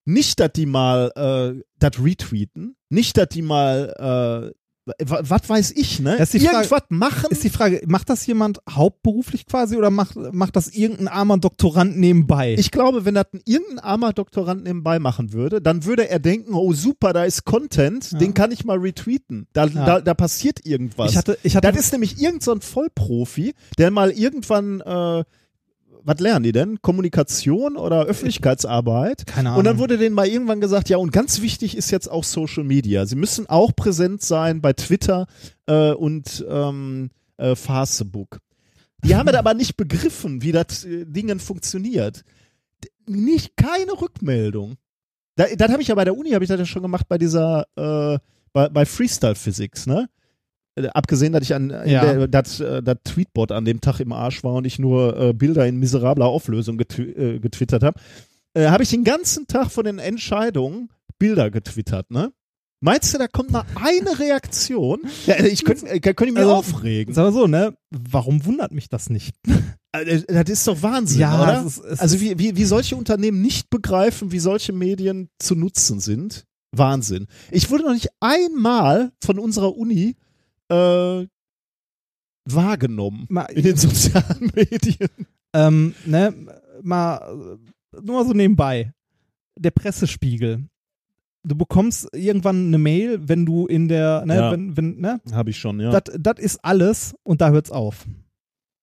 Nicht, 0.04 0.38
dass 0.38 0.52
die 0.52 0.66
mal 0.66 1.10
äh, 1.16 1.62
das 1.80 2.02
retweeten, 2.02 2.76
nicht, 2.90 3.16
dass 3.16 3.28
die 3.28 3.42
mal 3.42 4.52
äh, 4.52 4.54
was 4.98 5.48
weiß 5.48 5.72
ich, 5.72 5.98
ne? 5.98 6.16
Das 6.16 6.32
ist 6.32 6.40
die 6.42 6.46
Frage- 6.46 6.58
Irgendwas 6.58 6.82
machen. 6.90 7.26
Ist 7.30 7.42
die 7.42 7.50
Frage, 7.50 7.82
macht 7.86 8.08
das 8.08 8.24
jemand 8.26 8.60
hauptberuflich 8.70 9.46
quasi 9.46 9.76
oder 9.76 9.90
macht, 9.90 10.14
macht 10.32 10.54
das 10.54 10.68
irgendein 10.68 11.08
armer 11.08 11.38
Doktorand 11.38 11.98
nebenbei? 11.98 12.54
Ich 12.56 12.70
glaube, 12.70 13.04
wenn 13.04 13.14
das 13.16 13.26
ein 13.32 13.40
irgendein 13.44 13.78
armer 13.80 14.12
Doktorand 14.12 14.62
nebenbei 14.64 14.98
machen 15.00 15.32
würde, 15.32 15.60
dann 15.60 15.84
würde 15.84 16.08
er 16.08 16.20
denken, 16.20 16.54
oh 16.54 16.72
super, 16.72 17.12
da 17.12 17.24
ist 17.24 17.44
Content, 17.44 18.12
Ja. 18.12 18.18
den 18.18 18.32
kann 18.34 18.52
ich 18.52 18.64
mal 18.64 18.78
retweeten. 18.78 19.48
Da, 19.52 19.66
Ja. 19.66 19.84
da, 19.84 20.00
da 20.00 20.14
passiert 20.14 20.64
irgendwas. 20.64 21.10
ich 21.10 21.16
hatte, 21.16 21.36
ich 21.42 21.56
hatte, 21.56 21.66
das 21.68 21.76
ist 21.78 21.92
nämlich 21.92 22.20
irgend 22.20 22.42
so 22.44 22.52
ein 22.52 22.60
Vollprofi, 22.60 23.54
der 23.78 23.90
mal 23.90 24.10
irgendwann, 24.12 24.80
äh, 24.82 25.24
was 26.06 26.20
lernen 26.20 26.44
die 26.44 26.52
denn? 26.52 26.80
Kommunikation 26.80 27.76
oder 27.76 28.04
Öffentlichkeitsarbeit? 28.04 29.26
keine 29.26 29.50
Ahnung. 29.50 29.58
Und 29.58 29.64
dann 29.64 29.78
wurde 29.78 29.98
denen 29.98 30.14
mal 30.14 30.26
irgendwann 30.26 30.60
gesagt, 30.60 30.88
ja, 30.88 30.98
und 30.98 31.12
ganz 31.12 31.42
wichtig 31.42 31.76
ist 31.76 31.90
jetzt 31.90 32.08
auch 32.08 32.22
Social 32.24 32.62
Media. 32.62 33.06
Sie 33.06 33.16
müssen 33.16 33.48
auch 33.48 33.74
präsent 33.74 34.22
sein 34.22 34.60
bei 34.60 34.72
Twitter 34.72 35.26
äh, 35.66 35.90
und 35.90 36.46
ähm, 36.48 37.10
äh, 37.38 37.56
Facebook. 37.56 38.38
Die 39.04 39.16
haben 39.16 39.28
aber 39.34 39.54
nicht 39.54 39.76
begriffen, 39.76 40.42
wie 40.42 40.52
das 40.52 40.84
äh, 40.84 41.04
Dingen 41.06 41.40
funktioniert. 41.40 42.22
Nicht 43.08 43.56
keine 43.56 44.00
Rückmeldung. 44.00 44.76
Da, 45.34 45.46
das 45.56 45.70
habe 45.70 45.82
ich 45.82 45.88
ja 45.88 45.94
bei 45.96 46.04
der 46.04 46.16
Uni, 46.16 46.30
habe 46.30 46.44
ich 46.44 46.48
das 46.48 46.58
ja 46.58 46.66
schon 46.66 46.82
gemacht 46.82 47.08
bei 47.08 47.18
dieser, 47.18 47.66
äh, 47.76 48.18
bei, 48.52 48.68
bei 48.68 48.86
Freestyle 48.86 49.34
Physics, 49.34 49.86
ne? 49.86 50.08
Äh, 50.76 50.88
Abgesehen, 50.88 51.32
dass 51.32 51.42
ich 51.42 51.54
an 51.54 51.70
Ja. 51.86 52.26
das, 52.26 52.60
äh, 52.60 52.82
das 52.82 52.98
Tweetbot 53.04 53.50
an 53.52 53.64
dem 53.64 53.80
Tag 53.80 54.00
im 54.00 54.12
Arsch 54.12 54.44
war 54.44 54.54
und 54.54 54.66
ich 54.66 54.78
nur 54.78 55.18
äh, 55.18 55.32
Bilder 55.32 55.66
in 55.66 55.76
miserabler 55.78 56.26
Auflösung 56.26 56.76
getw 56.78 57.02
äh, 57.02 57.38
getwittert 57.40 57.82
habe, 57.82 57.98
äh, 58.54 58.68
habe 58.68 58.82
ich 58.82 58.90
den 58.90 59.04
ganzen 59.04 59.46
Tag 59.46 59.70
von 59.70 59.84
den 59.84 59.98
Entscheidungen 59.98 60.88
Bilder 61.18 61.50
getwittert, 61.50 62.10
ne? 62.10 62.32
Meinst 62.80 63.14
du, 63.14 63.18
da 63.18 63.26
kommt 63.26 63.50
mal 63.50 63.64
eine 63.74 64.18
Reaktion? 64.18 65.00
Ja, 65.26 65.42
ich 65.42 65.64
könnte 65.64 65.86
äh, 65.88 65.98
könnte 65.98 66.26
ich 66.26 66.32
mich 66.32 66.42
Also, 66.42 66.54
aufregen. 66.56 67.14
Sag 67.14 67.24
mal 67.24 67.32
so, 67.32 67.46
ne? 67.46 67.74
Warum 67.90 68.44
wundert 68.44 68.70
mich 68.72 68.90
das 68.90 69.08
nicht? 69.08 69.34
Äh, 69.92 70.22
Das 70.28 70.50
ist 70.50 70.66
doch 70.66 70.82
Wahnsinn, 70.82 71.20
Ja, 71.22 71.42
oder? 71.42 71.60
es 71.66 71.78
ist- 71.78 71.84
es 71.84 72.00
also 72.00 72.20
wie, 72.20 72.38
wie, 72.38 72.54
wie 72.56 72.64
solche 72.66 72.96
Unternehmen 72.96 73.40
nicht 73.40 73.70
begreifen, 73.70 74.30
wie 74.30 74.38
solche 74.40 74.74
Medien 74.74 75.30
zu 75.38 75.54
nutzen 75.54 76.00
sind. 76.00 76.44
Wahnsinn. 76.70 77.28
Ich 77.50 77.70
wurde 77.70 77.84
noch 77.84 77.94
nicht 77.94 78.10
einmal 78.20 79.10
von 79.24 79.38
unserer 79.38 79.74
Uni 79.74 80.16
äh, 80.68 81.26
wahrgenommen 82.44 83.26
Mal, 83.28 83.44
in 83.46 83.62
den 83.62 83.76
sozialen 83.76 84.50
Medien. 84.54 85.08
ähm, 85.52 85.94
ne, 86.04 86.34
mal, 86.82 87.16
äh, 87.18 88.00
nur 88.02 88.16
mal 88.16 88.26
so 88.26 88.32
nebenbei. 88.32 88.92
Der 89.58 89.70
Pressespiegel. 89.70 90.64
Du 91.42 91.54
bekommst 91.54 92.08
irgendwann 92.12 92.66
eine 92.66 92.78
Mail, 92.78 93.28
wenn 93.28 93.46
du 93.46 93.66
in 93.66 93.88
der, 93.88 94.24
ne, 94.26 94.36
Ja. 94.36 94.52
wenn, 94.52 94.76
wenn, 94.76 94.96
ne, 95.00 95.20
Habe 95.32 95.50
ich 95.50 95.58
schon, 95.58 95.80
ja. 95.80 95.98
das 96.00 96.38
ist 96.38 96.64
alles 96.64 97.14
und 97.22 97.40
da 97.40 97.50
hört's 97.50 97.70
auf. 97.70 98.04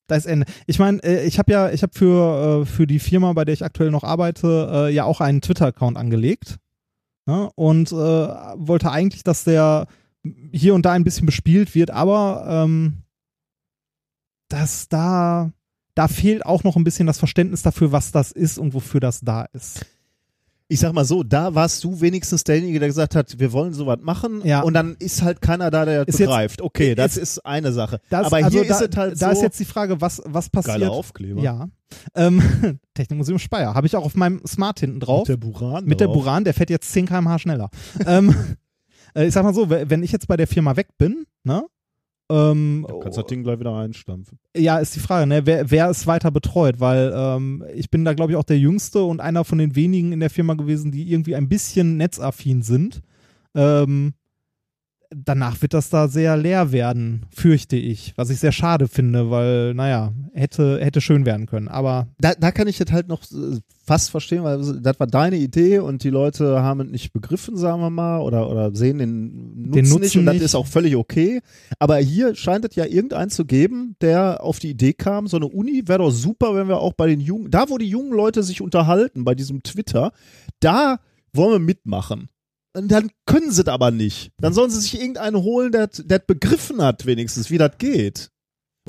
Da 0.08 0.16
ist 0.16 0.26
Ende. 0.26 0.46
Ich 0.68 0.80
meine, 0.80 1.02
äh, 1.04 1.26
ich 1.26 1.40
habe 1.40 1.52
ja, 1.52 1.70
ich 1.72 1.82
habe 1.84 1.94
für 1.94 2.62
äh, 2.62 2.66
für 2.66 2.88
die 2.88 3.00
Firma, 3.00 3.32
bei 3.34 3.46
der 3.46 3.54
ich 3.54 3.64
aktuell 3.64 3.92
noch 3.92 4.04
arbeite, 4.04 4.70
äh, 4.90 4.94
ja 4.94 5.06
auch 5.06 5.22
einen 5.22 5.42
Twitter-Account 5.42 5.96
angelegt 5.98 6.58
ne? 7.26 7.50
und 7.56 7.92
äh, 7.92 7.96
wollte 7.96 8.92
eigentlich, 8.92 9.24
dass 9.24 9.44
der 9.46 9.88
hier 10.52 10.74
und 10.76 10.86
da 10.86 10.92
ein 10.94 11.04
bisschen 11.04 11.26
bespielt 11.26 11.76
wird, 11.76 11.92
aber 11.92 12.46
ähm, 12.48 13.04
dass 14.50 14.88
da 14.90 15.52
da 15.96 16.08
fehlt 16.08 16.46
auch 16.46 16.64
noch 16.64 16.76
ein 16.76 16.84
bisschen 16.84 17.06
das 17.06 17.20
Verständnis 17.20 17.62
dafür, 17.62 17.92
was 17.92 18.12
das 18.12 18.32
ist 18.32 18.58
und 18.58 18.74
wofür 18.74 19.00
das 19.00 19.22
da 19.22 19.44
ist. 19.54 19.86
ich 20.70 20.80
sag 20.80 20.92
mal 20.94 21.06
so, 21.06 21.22
da 21.22 21.54
warst 21.54 21.84
du 21.84 22.02
wenigstens 22.02 22.44
derjenige, 22.46 22.80
der 22.80 22.88
gesagt 22.88 23.14
hat, 23.16 23.38
wir 23.38 23.52
wollen 23.52 23.74
sowas 23.76 24.00
machen 24.02 24.42
Ja. 24.44 24.62
und 24.62 24.74
dann 24.74 24.96
ist 24.98 25.22
halt 25.22 25.40
keiner 25.40 25.70
da, 25.70 25.86
der 25.86 26.08
Ist 26.08 26.18
jetzt- 26.18 26.28
begreift. 26.30 26.62
okay, 26.64 26.96
das 26.96 27.16
ist- 27.18 27.38
ist 27.38 27.46
eine 27.46 27.72
Sache. 27.74 28.00
Das, 28.10 28.26
Aber 28.28 28.38
also 28.38 28.50
hier 28.50 28.68
da, 28.68 28.80
ist 28.80 28.90
es 28.92 28.98
halt 28.98 29.22
da 29.22 29.28
so, 29.28 29.32
ist 29.34 29.42
jetzt 29.44 29.60
die 29.60 29.66
Frage, 29.66 30.02
was 30.02 30.20
was 30.26 30.50
passiert? 30.50 30.80
geiler 30.80 30.92
Aufkleber. 30.92 31.42
Ja. 31.44 31.68
Ähm, 32.16 32.42
Technikmuseum 32.96 33.38
Speyer. 33.38 33.76
Habe 33.76 33.86
ich 33.86 33.96
auch 33.96 34.04
auf 34.06 34.16
meinem 34.16 34.42
Smart 34.48 34.80
hinten 34.80 35.00
drauf. 35.00 35.28
Mit 35.28 35.30
der 35.30 35.38
Buran 35.38 35.86
Mit 35.86 36.00
der 36.00 36.08
drauf. 36.08 36.16
Buran, 36.16 36.44
der 36.44 36.56
fährt 36.56 36.72
jetzt 36.72 36.92
10 36.92 37.06
km/h 37.06 37.38
schneller. 37.38 37.70
ähm, 38.08 38.34
äh, 39.16 39.26
ich 39.28 39.34
sag 39.34 39.44
mal 39.44 39.54
so, 39.54 39.70
wenn 39.70 40.04
ich 40.04 40.12
jetzt 40.12 40.28
bei 40.28 40.38
der 40.38 40.48
Firma 40.48 40.76
weg 40.76 40.90
bin, 40.98 41.26
ne? 41.44 41.64
Ähm, 42.32 42.86
Du 42.88 43.00
kannst 43.00 43.18
das 43.18 43.26
Ding 43.26 43.44
gleich 43.44 43.60
wieder 43.60 43.76
einstampfen. 43.76 44.40
ja, 44.56 44.78
ist 44.80 44.96
die 44.96 45.02
Frage, 45.02 45.28
ne? 45.28 45.46
wer, 45.46 45.70
wer 45.70 45.90
es 45.90 46.08
weiter 46.08 46.32
betreut, 46.32 46.80
weil 46.80 47.12
ähm, 47.14 47.66
ich 47.74 47.90
bin 47.90 48.06
da, 48.06 48.14
glaube 48.14 48.32
ich, 48.32 48.38
auch 48.38 48.46
der 48.46 48.58
Jüngste 48.58 49.04
und 49.04 49.20
einer 49.20 49.44
von 49.44 49.58
den 49.58 49.76
wenigen 49.76 50.14
in 50.14 50.22
der 50.22 50.30
Firma 50.30 50.54
gewesen, 50.54 50.92
die 50.92 51.12
irgendwie 51.12 51.36
ein 51.36 51.50
bisschen 51.50 51.98
netzaffin 51.98 52.62
sind. 52.62 53.02
Ähm, 53.56 54.14
danach 55.16 55.62
wird 55.62 55.74
das 55.74 55.90
da 55.90 56.08
sehr 56.08 56.38
leer 56.38 56.72
werden, 56.72 57.26
fürchte 57.34 57.76
ich, 57.76 58.14
was 58.16 58.30
ich 58.30 58.40
sehr 58.40 58.52
schade 58.52 58.88
finde, 58.88 59.30
weil, 59.30 59.74
naja, 59.74 60.14
hätte, 60.34 60.80
hätte 60.84 61.02
schön 61.02 61.26
werden 61.26 61.46
können, 61.46 61.68
aber 61.68 62.08
da, 62.20 62.34
da 62.34 62.52
kann 62.52 62.68
ich 62.68 62.78
das 62.78 62.92
halt 62.92 63.08
noch 63.08 63.24
äh, 63.24 63.60
fast 63.86 64.12
verstehen, 64.12 64.44
weil 64.44 64.60
das 64.82 65.00
war 65.00 65.08
deine 65.08 65.38
Idee 65.38 65.80
und 65.80 66.04
die 66.04 66.10
Leute 66.10 66.62
haben 66.62 66.82
es 66.82 66.88
nicht 66.88 67.14
begriffen, 67.14 67.58
sagen 67.58 67.82
wir 67.82 67.90
mal, 67.90 68.20
oder, 68.20 68.50
oder 68.50 68.74
sehen 68.76 68.98
den 68.98 69.56
Nutzen, 69.56 69.72
Den 69.72 69.86
Nutzen 69.86 70.02
nicht 70.02 70.18
und 70.18 70.26
das 70.26 70.34
nicht. 70.36 70.44
ist 70.44 70.56
auch 70.56 70.68
völlig 70.68 70.96
okay. 70.96 71.42
Aber 71.80 71.98
hier 71.98 72.36
scheint 72.36 72.66
es 72.66 72.76
ja 72.76 72.86
irgendeinen 72.86 73.30
zu 73.30 73.46
geben, 73.46 73.96
der 74.02 74.44
auf 74.44 74.60
die 74.60 74.70
Idee 74.70 74.94
kam, 74.94 75.28
so 75.28 75.38
eine 75.38 75.48
Uni 75.48 75.84
wäre 75.86 76.00
doch 76.00 76.12
super, 76.12 76.56
wenn 76.56 76.68
wir 76.68 76.80
auch 76.80 76.94
bei 76.94 77.08
den 77.08 77.20
jungen, 77.20 77.52
da 77.52 77.70
wo 77.70 77.78
die 77.78 77.90
jungen 77.90 78.14
Leute 78.14 78.44
sich 78.44 78.62
unterhalten, 78.62 79.26
bei 79.26 79.36
diesem 79.36 79.64
Twitter, 79.64 80.12
da 80.60 81.00
wollen 81.34 81.52
wir 81.52 81.60
mitmachen. 81.60 82.30
Und 82.76 82.90
dann 82.90 83.12
können 83.26 83.52
sie 83.52 83.62
es 83.62 83.68
aber 83.68 83.92
nicht. 83.92 84.32
Dann 84.40 84.54
sollen 84.54 84.72
sie 84.72 84.82
sich 84.82 85.00
irgendeinen 85.00 85.38
holen, 85.38 85.72
der 85.72 85.88
der 85.88 86.20
begriffen 86.20 86.82
hat 86.82 87.06
wenigstens, 87.06 87.50
wie 87.52 87.58
das 87.58 87.78
geht. 87.78 88.30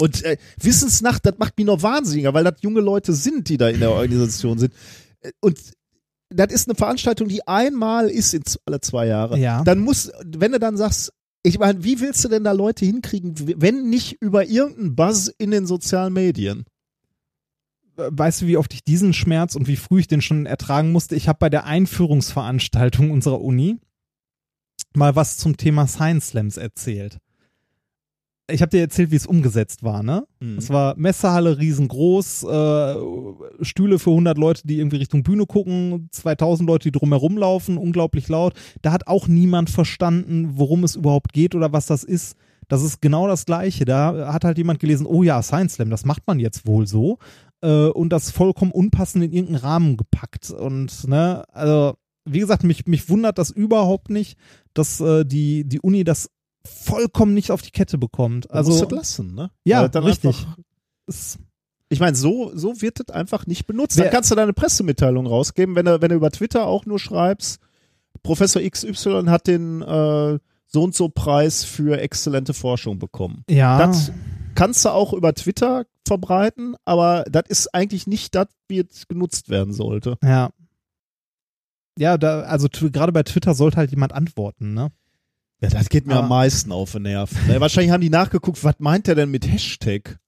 Und 0.00 0.24
äh, 0.24 0.38
Wissensnacht, 0.60 1.24
das 1.24 1.38
macht 1.38 1.56
mich 1.56 1.66
noch 1.66 1.82
wahnsinniger, 1.82 2.34
weil 2.34 2.44
das 2.44 2.54
junge 2.62 2.80
Leute 2.80 3.12
sind, 3.12 3.48
die 3.48 3.58
da 3.58 3.68
in 3.68 3.80
der 3.80 3.92
Organisation 3.92 4.58
sind. 4.58 4.72
Äh, 5.20 5.30
Und 5.40 5.58
das 6.30 6.52
ist 6.52 6.68
eine 6.68 6.74
Veranstaltung, 6.74 7.28
die 7.28 7.46
einmal 7.46 8.08
ist 8.08 8.34
in 8.34 8.42
alle 8.64 8.80
zwei 8.80 9.06
Jahre. 9.06 9.38
Ja. 9.38 9.62
Dann 9.62 9.80
muss, 9.80 10.10
wenn 10.24 10.52
du 10.52 10.58
dann 10.58 10.76
sagst, 10.76 11.12
ich 11.44 11.58
meine, 11.58 11.84
wie 11.84 12.00
willst 12.00 12.24
du 12.24 12.28
denn 12.28 12.42
da 12.42 12.52
Leute 12.52 12.86
hinkriegen, 12.86 13.34
wenn 13.60 13.88
nicht 13.90 14.16
über 14.20 14.46
irgendeinen 14.46 14.96
Buzz 14.96 15.30
in 15.38 15.50
den 15.50 15.66
sozialen 15.66 16.12
Medien? 16.14 16.64
Weißt 17.96 18.42
du, 18.42 18.46
wie 18.46 18.56
oft 18.56 18.72
ich 18.74 18.84
diesen 18.84 19.12
Schmerz 19.12 19.54
und 19.56 19.68
wie 19.68 19.76
früh 19.76 20.00
ich 20.00 20.08
den 20.08 20.22
schon 20.22 20.46
ertragen 20.46 20.92
musste? 20.92 21.16
Ich 21.16 21.28
habe 21.28 21.38
bei 21.38 21.50
der 21.50 21.64
Einführungsveranstaltung 21.64 23.10
unserer 23.10 23.40
Uni 23.40 23.78
mal 24.94 25.16
was 25.16 25.36
zum 25.36 25.56
Thema 25.56 25.86
Science 25.86 26.28
Slams 26.28 26.56
erzählt. 26.56 27.18
Ich 28.50 28.60
habe 28.60 28.68
dir 28.68 28.80
erzählt, 28.80 29.10
wie 29.10 29.16
es 29.16 29.26
umgesetzt 29.26 29.82
war, 29.82 30.02
ne? 30.02 30.26
Es 30.58 30.68
war 30.68 30.94
Messehalle 30.98 31.56
riesengroß, 31.58 32.42
äh, 32.44 32.94
Stühle 33.62 33.98
für 33.98 34.10
100 34.10 34.36
Leute, 34.36 34.66
die 34.66 34.78
irgendwie 34.78 34.98
Richtung 34.98 35.22
Bühne 35.22 35.46
gucken, 35.46 36.08
2000 36.10 36.68
Leute, 36.68 36.90
die 36.90 36.98
drumherum 36.98 37.38
laufen, 37.38 37.78
unglaublich 37.78 38.28
laut. 38.28 38.52
Da 38.82 38.92
hat 38.92 39.06
auch 39.06 39.28
niemand 39.28 39.70
verstanden, 39.70 40.50
worum 40.58 40.84
es 40.84 40.94
überhaupt 40.94 41.32
geht 41.32 41.54
oder 41.54 41.72
was 41.72 41.86
das 41.86 42.04
ist. 42.04 42.36
Das 42.68 42.82
ist 42.82 43.00
genau 43.00 43.28
das 43.28 43.46
Gleiche. 43.46 43.86
Da 43.86 44.32
hat 44.32 44.44
halt 44.44 44.58
jemand 44.58 44.78
gelesen, 44.78 45.06
oh 45.06 45.22
ja, 45.22 45.42
Science 45.42 45.74
Slam, 45.74 45.88
das 45.88 46.04
macht 46.04 46.26
man 46.26 46.38
jetzt 46.38 46.66
wohl 46.66 46.86
so. 46.86 47.18
Äh, 47.64 47.88
und 47.88 48.10
das 48.10 48.30
vollkommen 48.30 48.70
unpassend 48.70 49.24
in 49.24 49.32
irgendeinen 49.32 49.60
Rahmen 49.64 49.96
gepackt. 49.96 50.50
Und, 50.50 51.08
ne, 51.08 51.44
also, 51.52 51.94
wie 52.26 52.40
gesagt, 52.40 52.62
mich, 52.64 52.86
mich 52.86 53.08
wundert 53.08 53.38
das 53.38 53.50
überhaupt 53.50 54.10
nicht, 54.10 54.38
dass 54.74 55.00
äh, 55.00 55.24
die, 55.24 55.64
die 55.64 55.80
Uni 55.80 56.04
das 56.04 56.30
vollkommen 56.66 57.34
nicht 57.34 57.50
auf 57.50 57.62
die 57.62 57.70
Kette 57.70 57.98
bekommt. 57.98 58.50
Also, 58.50 58.70
musst 58.70 58.82
Also, 58.82 58.90
du 58.90 58.96
das 58.96 59.08
lassen, 59.18 59.34
ne? 59.34 59.50
ja, 59.64 59.88
dann 59.88 60.04
richtig. 60.04 60.46
Ich 61.90 62.00
meine, 62.00 62.16
so, 62.16 62.50
so 62.54 62.80
wird 62.80 62.98
das 63.00 63.14
einfach 63.14 63.46
nicht 63.46 63.66
benutzt. 63.66 63.96
Wer- 63.96 64.04
Dann 64.04 64.12
kannst 64.14 64.30
du 64.30 64.34
deine 64.34 64.52
Pressemitteilung 64.52 65.26
rausgeben, 65.26 65.74
wenn 65.76 65.84
du, 65.86 66.00
wenn 66.00 66.08
du 66.08 66.16
über 66.16 66.30
Twitter 66.30 66.66
auch 66.66 66.86
nur 66.86 66.98
schreibst, 66.98 67.60
Professor 68.22 68.62
XY 68.62 69.24
hat 69.26 69.46
den 69.46 69.82
äh, 69.82 70.38
so 70.66 70.82
und 70.82 70.94
so 70.94 71.08
Preis 71.10 71.62
für 71.64 72.00
exzellente 72.00 72.54
Forschung 72.54 72.98
bekommen. 72.98 73.44
Ja. 73.50 73.78
Das 73.86 74.10
kannst 74.54 74.84
du 74.84 74.90
auch 74.90 75.12
über 75.12 75.34
Twitter 75.34 75.86
verbreiten, 76.06 76.76
aber 76.84 77.24
das 77.30 77.44
ist 77.48 77.74
eigentlich 77.74 78.06
nicht 78.06 78.34
das, 78.34 78.48
wie 78.68 78.80
es 78.80 79.08
genutzt 79.08 79.48
werden 79.48 79.72
sollte. 79.72 80.18
Ja. 80.22 80.50
Ja, 81.98 82.18
da, 82.18 82.40
also 82.40 82.68
gerade 82.68 83.12
bei 83.12 83.22
Twitter 83.22 83.54
sollte 83.54 83.76
halt 83.76 83.90
jemand 83.90 84.12
antworten, 84.12 84.74
ne? 84.74 84.90
Ja, 85.60 85.68
das 85.70 85.88
geht 85.88 86.06
mir 86.06 86.14
Aber- 86.14 86.24
am 86.24 86.28
meisten 86.28 86.72
auf 86.72 86.92
den 86.92 87.02
Nerven. 87.02 87.38
Ja, 87.48 87.60
wahrscheinlich 87.60 87.92
haben 87.92 88.00
die 88.00 88.10
nachgeguckt, 88.10 88.62
was 88.64 88.74
meint 88.78 89.06
der 89.06 89.14
denn 89.14 89.30
mit 89.30 89.46
Hashtag? 89.50 90.18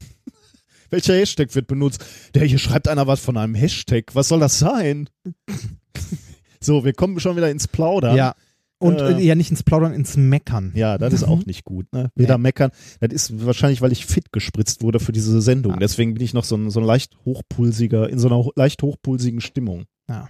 Welcher 0.90 1.14
Hashtag 1.14 1.54
wird 1.54 1.66
benutzt? 1.66 2.04
Der 2.34 2.44
hier 2.44 2.58
schreibt 2.58 2.86
einer 2.86 3.06
was 3.06 3.20
von 3.20 3.36
einem 3.36 3.54
Hashtag. 3.54 4.14
Was 4.14 4.28
soll 4.28 4.40
das 4.40 4.58
sein? 4.58 5.08
so, 6.60 6.84
wir 6.84 6.92
kommen 6.92 7.18
schon 7.18 7.36
wieder 7.36 7.50
ins 7.50 7.66
Plaudern. 7.66 8.16
Ja. 8.16 8.34
Und 8.78 9.00
Äh, 9.00 9.12
äh, 9.12 9.20
ja 9.22 9.34
nicht 9.34 9.50
ins 9.50 9.62
Plaudern, 9.62 9.94
ins 9.94 10.16
Meckern. 10.16 10.72
Ja, 10.74 10.98
das 10.98 11.14
ist 11.14 11.24
auch 11.24 11.46
nicht 11.46 11.64
gut. 11.64 11.90
Ne? 11.92 12.10
Weder 12.14 12.36
meckern. 12.36 12.70
Das 13.00 13.10
ist 13.12 13.46
wahrscheinlich, 13.46 13.80
weil 13.80 13.92
ich 13.92 14.04
fit 14.04 14.32
gespritzt 14.32 14.82
wurde 14.82 15.00
für 15.00 15.12
diese 15.12 15.40
Sendung. 15.40 15.72
Ja. 15.72 15.78
Deswegen 15.78 16.12
bin 16.14 16.22
ich 16.22 16.34
noch 16.34 16.44
so 16.44 16.56
ein, 16.56 16.70
so 16.70 16.80
ein 16.80 16.86
leicht 16.86 17.16
hochpulsiger, 17.24 18.08
in 18.10 18.18
so 18.18 18.28
einer 18.28 18.36
ho- 18.36 18.52
leicht 18.54 18.82
hochpulsigen 18.82 19.40
Stimmung. 19.40 19.84
Ja. 20.08 20.28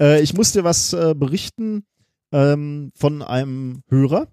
Äh, 0.00 0.20
ich 0.22 0.34
muss 0.34 0.52
dir 0.52 0.64
was 0.64 0.92
äh, 0.92 1.14
berichten 1.16 1.84
ähm, 2.30 2.92
von 2.94 3.22
einem 3.22 3.82
Hörer. 3.88 4.28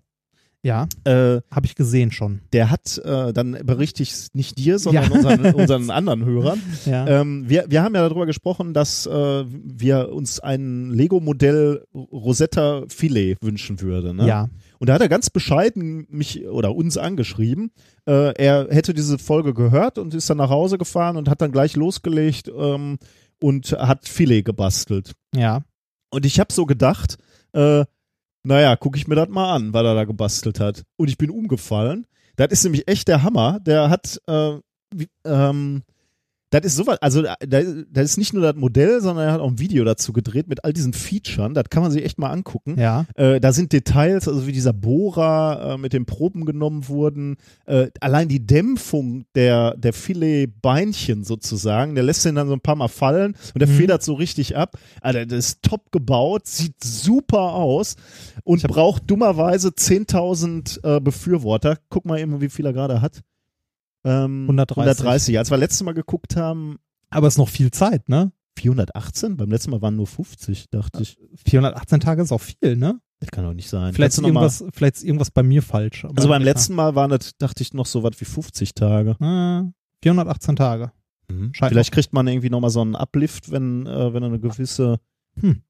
Ja, 0.62 0.88
Äh, 1.05 1.39
habe 1.51 1.66
ich 1.66 1.76
gesehen 1.76 2.12
schon. 2.12 2.41
der 2.51 2.70
hat, 2.70 2.97
äh, 2.97 3.32
dann 3.32 3.51
berichte 3.64 4.03
ich 4.03 4.28
nicht 4.34 4.57
dir, 4.57 4.78
sondern 4.78 5.05
Ja. 5.05 5.12
unseren, 5.12 5.53
unseren 5.55 5.89
anderen 5.89 6.26
Hörern. 6.26 6.62
Ja. 6.86 7.07
Ähm, 7.07 7.45
wir, 7.47 7.66
wir 7.70 7.82
haben 7.82 7.95
ja 7.95 8.01
darüber 8.01 8.26
gesprochen, 8.26 8.74
dass 8.74 9.05
äh, 9.05 9.45
wir 9.47 10.12
uns 10.12 10.41
ein 10.41 10.89
Lego-Modell 10.91 11.86
Rosetta 11.93 12.84
Filet 12.89 13.38
wünschen 13.41 13.80
würden. 13.80 14.18
Ne? 14.18 14.28
Ja. 14.28 14.49
Und 14.80 14.88
da 14.89 14.93
hat 14.95 15.01
er 15.01 15.07
ganz 15.10 15.30
bescheiden 15.30 16.05
mich 16.10 16.45
oder 16.47 16.76
uns 16.76 16.97
angeschrieben. 16.97 17.72
Äh, 18.05 18.34
er 18.36 18.68
hätte 18.70 18.93
diese 18.93 19.18
Folge 19.18 19.53
gehört 19.53 19.97
und 19.97 20.14
ist 20.14 20.30
dann 20.30 20.38
nach 20.38 20.49
Hause 20.49 20.78
gefahren 20.78 21.16
und 21.16 21.30
hat 21.30 21.41
dann 21.41 21.51
gleich 21.53 21.76
losgelegt 21.78 22.51
ähm, 22.53 22.97
und 23.41 23.72
hat 23.72 24.07
Filet 24.10 24.43
gebastelt. 24.43 25.14
Ja. 25.34 25.62
Und 26.10 26.26
ich 26.26 26.39
habe 26.39 26.51
so 26.51 26.66
gedacht, 26.66 27.18
äh, 27.53 27.86
naja, 28.44 28.76
gucke 28.76 28.98
ich 28.98 29.08
mir 29.08 29.16
das 29.16 29.30
mal 29.30 29.54
an, 29.54 29.74
was 29.74 29.84
er 29.84 29.96
da 29.96 30.06
gebastelt 30.06 30.60
hat. 30.60 30.84
Und 30.98 31.10
ich 31.10 31.18
bin 31.18 31.30
umgefallen. 31.30 32.08
Das 32.36 32.52
ist 32.52 32.64
nämlich 32.64 32.88
echt 32.88 33.08
der 33.08 33.24
Hammer. 33.24 33.60
Der 33.60 33.90
hat, 33.90 34.20
äh, 34.28 34.58
wie, 34.94 35.08
ähm, 35.26 35.84
das 36.52 36.66
ist 36.66 36.76
sowas, 36.78 36.97
also 37.02 37.22
da- 37.22 37.36
das 37.39 38.06
ist 38.06 38.18
nicht 38.18 38.34
nur 38.34 38.41
das 38.43 38.56
Modell, 38.56 39.02
sondern 39.02 39.28
er 39.28 39.34
hat 39.34 39.41
auch 39.41 39.50
ein 39.50 39.60
Video 39.60 39.84
dazu 39.84 40.14
gedreht 40.14 40.47
mit 40.47 40.64
all 40.66 40.74
diesen 40.74 40.93
Features. 40.93 41.52
Das 41.54 41.66
kann 41.70 41.84
man 41.84 41.91
sich 41.91 42.04
echt 42.04 42.18
mal 42.18 42.30
angucken. 42.32 42.76
Ja. 42.80 43.06
Äh, 43.16 43.39
da 43.39 43.54
sind 43.54 43.72
Details, 43.72 44.28
also 44.28 44.47
wie 44.47 44.52
dieser 44.52 44.74
Bohrer 44.74 45.74
äh, 45.74 45.78
mit 45.78 45.93
den 45.93 46.06
Proben 46.06 46.45
genommen 46.45 46.88
wurden. 46.88 47.38
Äh, 47.66 47.88
allein 48.02 48.28
die 48.30 48.45
Dämpfung 48.45 49.26
der, 49.36 49.76
der 49.78 49.93
Filetbeinchen 49.93 51.24
sozusagen, 51.24 51.95
der 51.95 52.04
lässt 52.04 52.26
den 52.26 52.36
dann 52.36 52.47
so 52.47 52.54
ein 52.54 52.62
paar 52.62 52.76
Mal 52.76 52.88
fallen 52.88 53.36
und 53.54 53.60
der 53.60 53.68
Mhm. 53.68 53.74
federt 53.78 54.04
so 54.04 54.14
richtig 54.14 54.56
ab. 54.58 54.78
Alter, 55.02 55.26
das 55.26 55.39
ist 55.50 55.62
top 55.64 55.91
gebaut, 55.91 56.47
sieht 56.47 56.84
super 56.84 57.54
aus 57.54 57.95
und 58.43 58.64
braucht 58.64 59.04
dummerweise 59.10 59.70
10.000 59.70 60.80
äh, 60.84 61.00
Befürworter. 61.00 61.78
Guck 61.89 62.06
mal 62.06 62.20
eben, 62.20 62.41
wie 62.41 62.50
viel 62.50 62.66
er 62.66 62.74
gerade 62.74 63.02
hat. 63.02 63.22
Ähm, 64.04 64.43
130. 64.43 64.88
130. 65.06 65.38
Als 65.38 65.52
wir 65.52 65.58
letztes 65.58 65.84
Mal 65.84 65.93
geguckt 65.93 66.36
haben, 66.36 66.78
Aber 67.10 67.28
es 67.28 67.34
ist 67.36 67.38
noch 67.38 67.50
viel 67.50 67.72
Zeit, 67.72 68.08
ne? 68.10 68.32
418? 68.58 69.38
Beim 69.38 69.50
letzten 69.50 69.72
Mal 69.72 69.82
waren 69.82 69.95
nur 69.95 70.08
50, 70.08 70.70
dachte 70.70 71.02
ich. 71.02 71.18
418 71.45 72.00
Tage 72.00 72.22
ist 72.22 72.32
auch 72.32 72.41
viel, 72.41 72.76
ne? 72.76 73.00
Das 73.20 73.32
kann 73.32 73.43
doch 73.43 73.54
nicht 73.54 73.70
sein. 73.70 73.93
Vielleicht 73.93 74.18
ist, 74.18 74.24
irgendwas, 74.24 74.64
vielleicht 74.74 74.95
ist 74.97 75.04
irgendwas 75.04 75.32
bei 75.32 75.43
mir 75.43 75.62
falsch. 75.62 76.06
Also 76.06 76.30
beim 76.30 76.41
letzten 76.41 76.74
Mal 76.74 76.95
waren 76.95 77.10
das, 77.10 77.38
dachte 77.38 77.64
ich, 77.64 77.74
noch 77.74 77.86
so 77.86 78.04
was 78.04 78.20
wie 78.20 78.26
50 78.26 78.74
Tage. 78.74 79.12
Äh, 79.20 79.72
418 80.04 80.56
Tage. 80.56 80.91
Scheint 81.52 81.72
Vielleicht 81.72 81.91
kriegt 81.91 82.12
man 82.14 82.28
irgendwie 82.28 82.50
nochmal 82.50 82.70
so 82.72 82.82
einen 82.82 82.95
Uplift, 82.95 83.52
wenn, 83.52 83.86
äh, 83.86 84.14
wenn 84.14 84.24
eine 84.24 84.39
gewisse. 84.39 85.00
Hm. 85.39 85.62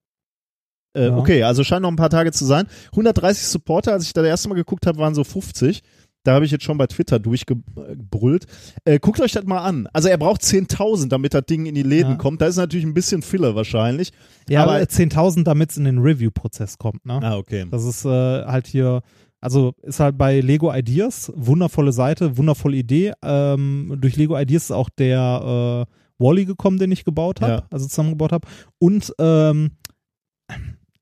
Äh, 0.96 1.08
Ja. 1.08 1.18
Okay, 1.18 1.44
also 1.44 1.64
scheint 1.64 1.82
noch 1.82 1.90
ein 1.90 1.96
paar 1.96 2.10
Tage 2.10 2.32
zu 2.32 2.46
sein. 2.46 2.68
130 2.92 3.46
Supporter, 3.48 3.94
als 3.94 4.06
ich 4.06 4.14
da 4.14 4.22
das 4.22 4.30
erste 4.30 4.50
Mal 4.50 4.56
geguckt 4.56 4.86
habe, 4.88 5.00
waren 5.00 5.14
so 5.16 5.24
50. 5.24 5.82
Da 6.24 6.34
habe 6.34 6.44
ich 6.46 6.52
jetzt 6.52 6.66
schon 6.66 6.78
bei 6.78 6.86
Twitter 6.88 7.18
durchgebrüllt. 7.20 8.46
Äh, 8.86 9.00
guckt 9.00 9.22
euch 9.22 9.32
das 9.32 9.46
mal 9.46 9.60
an. 9.60 9.88
Also 9.94 10.10
er 10.10 10.18
braucht 10.18 10.42
10.000, 10.42 11.08
damit 11.10 11.34
das 11.34 11.46
Ding 11.46 11.66
in 11.66 11.76
die 11.76 11.84
Läden 11.84 12.12
Ja. 12.12 12.18
kommt. 12.18 12.42
Da 12.42 12.48
ist 12.48 12.58
natürlich 12.58 12.86
ein 12.86 12.94
bisschen 12.94 13.22
Filler 13.22 13.56
wahrscheinlich. 13.56 14.12
Ja, 14.50 14.64
aber- 14.64 14.74
aber 14.76 14.88
10.000, 14.90 15.46
damit 15.48 15.72
es 15.72 15.78
in 15.78 15.86
den 15.86 16.00
Review-Prozess 16.00 16.78
kommt, 16.78 17.06
ne? 17.06 17.20
Ah, 17.24 17.38
okay. 17.38 17.66
Das 17.72 17.86
ist 17.86 18.04
äh, 18.06 18.10
halt 18.10 18.68
hier, 18.68 19.02
also 19.40 19.74
ist 19.82 20.02
halt 20.02 20.18
bei 20.18 20.42
Lego 20.42 20.74
Ideas, 20.74 21.32
wundervolle 21.36 21.94
Seite, 21.94 22.36
wundervolle 22.38 22.76
Idee. 22.78 23.14
Ähm, 23.24 23.96
durch 24.02 24.18
Lego 24.18 24.38
Ideas 24.38 24.66
ist 24.66 24.72
auch 24.72 24.90
der 24.90 25.88
äh, 25.88 25.94
Wally 26.22 26.44
gekommen, 26.44 26.78
den 26.80 26.92
ich 26.92 27.06
gebaut 27.06 27.40
habe, 27.40 27.52
Ja. 27.54 27.68
also 27.72 27.88
zusammengebaut 27.88 28.34
habe. 28.34 28.46
Und 28.78 29.14
ähm, 29.20 29.72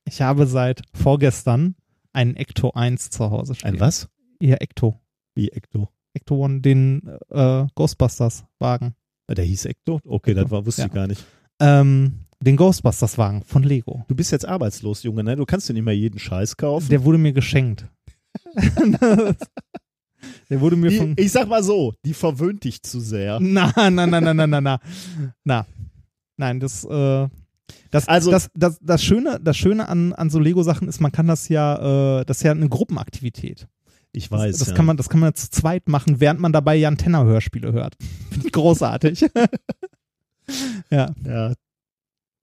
ich 0.06 0.22
habe 0.22 0.46
seit 0.46 0.84
vorgestern 0.94 1.74
einen 2.14 2.36
Ecto 2.36 2.72
1 2.72 3.10
zu 3.10 3.32
Hause 3.32 3.56
stehen. 3.56 3.74
Ein 3.74 3.80
was? 3.80 4.08
Ja, 4.40 4.58
Ecto. 4.58 5.00
Wie 5.38 5.50
Ecto? 5.50 5.88
Ecto 6.14 6.36
One, 6.44 6.62
den 6.62 7.08
äh, 7.30 7.66
Ghostbusters-Wagen. 7.76 8.96
Der 9.30 9.46
hieß 9.46 9.66
Ecto? 9.66 10.00
Okay, 10.04 10.34
das 10.34 10.50
war, 10.50 10.66
wusste 10.66 10.82
Ja. 10.82 10.88
ich 10.88 10.94
gar 10.94 11.06
nicht. 11.06 11.24
Ähm, 11.60 12.22
den 12.40 12.56
Ghostbusters-Wagen 12.58 13.44
von 13.44 13.62
Lego. 13.62 14.04
Du 14.08 14.16
bist 14.16 14.32
jetzt 14.32 14.46
arbeitslos, 14.48 15.04
Junge, 15.04 15.24
ne? 15.24 15.36
Du 15.36 15.46
kannst 15.46 15.70
dir 15.70 15.74
nicht 15.74 15.84
mehr 15.84 15.96
jeden 15.96 16.18
Scheiß 16.18 16.58
kaufen. 16.58 16.90
Der 16.90 17.04
wurde 17.04 17.20
mir 17.20 17.34
geschenkt. 17.34 17.86
der 20.50 20.60
wurde 20.62 20.76
mir 20.76 20.92
von. 20.92 21.16
Die, 21.16 21.24
ich 21.24 21.32
sag 21.32 21.48
mal 21.48 21.64
so, 21.64 21.94
die 22.06 22.14
verwöhnt 22.14 22.64
dich 22.64 22.82
zu 22.82 23.00
sehr. 23.00 23.40
Na, 23.42 23.72
na, 23.76 23.90
na, 23.92 24.08
na, 24.08 24.34
na, 24.34 24.48
na, 24.48 24.62
na. 24.62 24.80
Na. 25.44 25.66
Nein, 26.38 26.60
das, 26.60 26.84
äh, 26.84 27.28
das, 27.92 28.08
Also- 28.08 28.32
das, 28.32 28.50
das, 28.56 28.80
das 28.82 29.04
Schöne, 29.04 29.40
das 29.42 29.58
Schöne 29.58 29.88
an, 29.90 30.14
an 30.14 30.30
so 30.30 30.40
Lego-Sachen 30.40 30.88
ist, 30.88 31.00
man 31.00 31.12
kann 31.12 31.28
das 31.28 31.48
ja, 31.50 32.20
äh, 32.22 32.26
das 32.26 32.38
ist 32.38 32.44
ja 32.44 32.52
eine 32.52 32.70
Gruppenaktivität. 32.70 33.68
Ich 34.12 34.30
Das, 34.30 34.40
weiß. 34.40 34.58
das 34.58 34.68
ja. 34.70 34.74
kann 34.74 34.86
man, 34.86 34.98
das 34.98 35.10
kann 35.10 35.20
man 35.20 35.34
zu 35.36 35.50
zweit 35.50 35.88
machen, 35.90 36.20
während 36.20 36.40
man 36.40 36.52
dabei 36.54 36.76
Jan 36.76 36.98
Tenner 36.98 37.26
Hörspiele 37.26 37.74
hört. 37.74 37.96
Finde 38.32 38.48
ich 38.48 38.54
großartig. 38.54 39.22
ja. 40.90 41.14
Ja. 41.26 41.54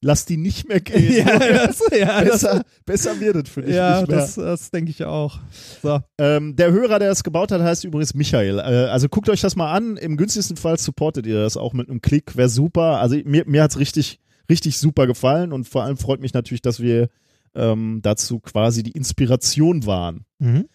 Lass 0.01 0.27
die 0.27 0.37
nicht 0.37 0.69
mehr 0.69 0.81
gehen. 0.83 1.27
ja, 1.27 1.39
das, 1.39 1.81
ja, 1.91 2.23
das, 2.23 2.43
besser, 2.43 2.63
besser 2.85 3.21
wird 3.21 3.37
es 3.37 3.49
für 3.49 3.63
dich 3.63 3.75
ja, 3.75 4.01
nicht 4.01 4.11
mehr. 4.11 4.19
das, 4.19 4.35
das 4.35 4.71
denke 4.71 4.91
ich 4.91 5.03
auch. 5.05 5.39
So. 5.83 5.99
Ähm, 6.19 6.57
der 6.57 6.73
Hörer, 6.73 6.99
der 6.99 7.09
das 7.09 7.25
gebaut 7.25 7.51
hat, 7.51 7.63
heißt 7.63 7.85
übrigens 7.85 8.13
Michael. 8.13 8.59
Äh, 8.59 8.91
also 8.91 9.09
guckt 9.09 9.31
euch 9.31 9.41
das 9.41 9.57
mal 9.57 9.73
an. 9.73 9.97
Im 9.97 10.19
günstigsten 10.19 10.59
Fall 10.59 10.79
supportet 10.79 11.25
ihr 11.27 11.41
das 11.41 11.57
auch 11.57 11.73
mit 11.73 11.89
einem 11.89 12.03
Klick. 12.03 12.37
Wäre 12.37 12.51
super. 12.51 13.01
Also 13.01 13.17
mir, 13.25 13.45
mir 13.47 13.63
hat's 13.63 13.79
richtig, 13.79 14.21
richtig 14.51 14.77
super 14.77 15.07
gefallen 15.07 15.55
und 15.55 15.67
vor 15.67 15.85
allem 15.85 15.97
freut 15.97 16.21
mich 16.21 16.35
natürlich, 16.35 16.61
dass 16.63 16.81
wir 16.81 17.09
ähm, 17.55 18.01
dazu 18.03 18.41
quasi 18.41 18.83
die 18.83 18.93
Inspiration 18.93 19.87
waren. 19.87 20.27
Mhm. 20.39 20.69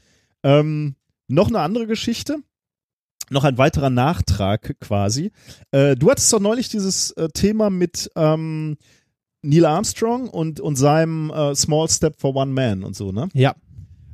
Ähm, 0.44 0.96
noch 1.28 1.48
eine 1.48 1.60
andere 1.60 1.88
Geschichte. 1.88 2.38
Noch 3.30 3.44
ein 3.44 3.58
weiterer 3.60 3.90
Nachtrag 3.92 4.76
quasi. 4.80 5.32
Äh, 5.72 5.96
du 5.96 6.10
hattest 6.10 6.34
doch 6.34 6.40
neulich 6.40 6.70
dieses 6.70 7.12
äh, 7.12 7.30
Thema 7.30 7.70
mit 7.70 8.10
ähm, 8.16 8.78
Neil 9.44 9.66
Armstrong 9.66 10.28
und, 10.30 10.60
und 10.60 10.76
seinem 10.78 11.30
äh, 11.30 11.54
Small 11.56 11.88
Step 11.90 12.20
for 12.20 12.36
One 12.36 12.52
Man 12.52 12.84
und 12.84 12.96
so, 12.96 13.12
ne? 13.12 13.30
Ja, 13.34 13.54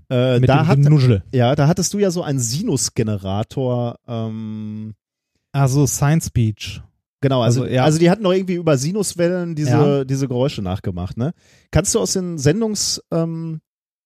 Äh, 0.10 0.40
mit 0.40 0.50
da, 0.50 0.64
dem 0.64 0.68
hat, 0.68 0.82
Genuschel. 0.82 1.24
ja, 1.32 1.56
da 1.56 1.68
hattest 1.68 1.94
du 1.94 2.00
ja 2.00 2.12
so 2.12 2.22
einen 2.24 2.40
Sinusgenerator. 2.40 3.98
Ähm, 4.08 4.94
Also 5.52 5.88
Science 5.88 6.30
Beach. 6.30 6.82
genau, 7.22 7.42
also, 7.42 7.64
Also, 7.64 7.74
ja. 7.74 7.84
also 7.86 7.98
die 8.00 8.10
hatten 8.10 8.24
doch 8.24 8.34
irgendwie 8.34 8.56
über 8.56 8.78
Sinuswellen 8.78 9.56
diese, 9.56 9.72
Ja. 9.72 10.04
diese 10.04 10.28
Geräusche 10.28 10.62
nachgemacht, 10.62 11.18
ne? 11.18 11.34
Kannst 11.72 11.96
du 11.96 12.00
aus 12.00 12.14
den 12.14 12.38
Sendungs, 12.38 13.02
ähm, 13.12 13.62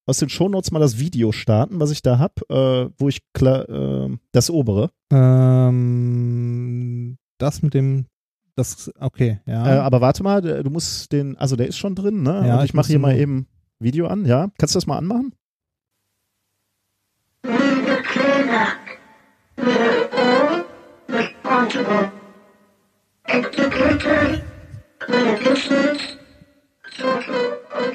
aus 0.09 0.17
den 0.17 0.27
Shownotes 0.29 0.71
mal 0.71 0.79
das 0.79 0.97
Video 0.99 1.31
starten, 1.31 1.79
was 1.79 1.91
ich 1.91 2.01
da 2.01 2.17
hab, 2.17 2.41
äh, 2.49 2.89
wo 2.97 3.07
ich 3.07 3.21
klar, 3.33 3.69
äh, 3.69 4.17
das 4.31 4.49
obere. 4.49 4.89
Ähm, 5.13 5.99
das 7.37 7.61
mit 7.61 7.75
dem, 7.75 8.07
das, 8.55 8.91
okay, 8.99 9.39
ja. 9.45 9.75
Äh, 9.75 9.77
aber 9.79 10.01
warte 10.01 10.23
mal, 10.23 10.41
du 10.41 10.69
musst 10.69 11.11
den, 11.11 11.37
also 11.37 11.55
der 11.55 11.67
ist 11.67 11.77
schon 11.77 11.93
drin, 11.93 12.23
ne? 12.23 12.43
Ja, 12.47 12.55
Und 12.57 12.63
ich 12.63 12.71
ich 12.71 12.73
mache 12.73 12.87
hier 12.87 12.97
mal 12.99 13.15
eben 13.15 13.47
Video 13.79 14.07
an, 14.07 14.25
ja? 14.25 14.49
Kannst 14.57 14.73
du 14.73 14.77
das 14.77 14.87
mal 14.87 14.97
anmachen? 14.97 15.33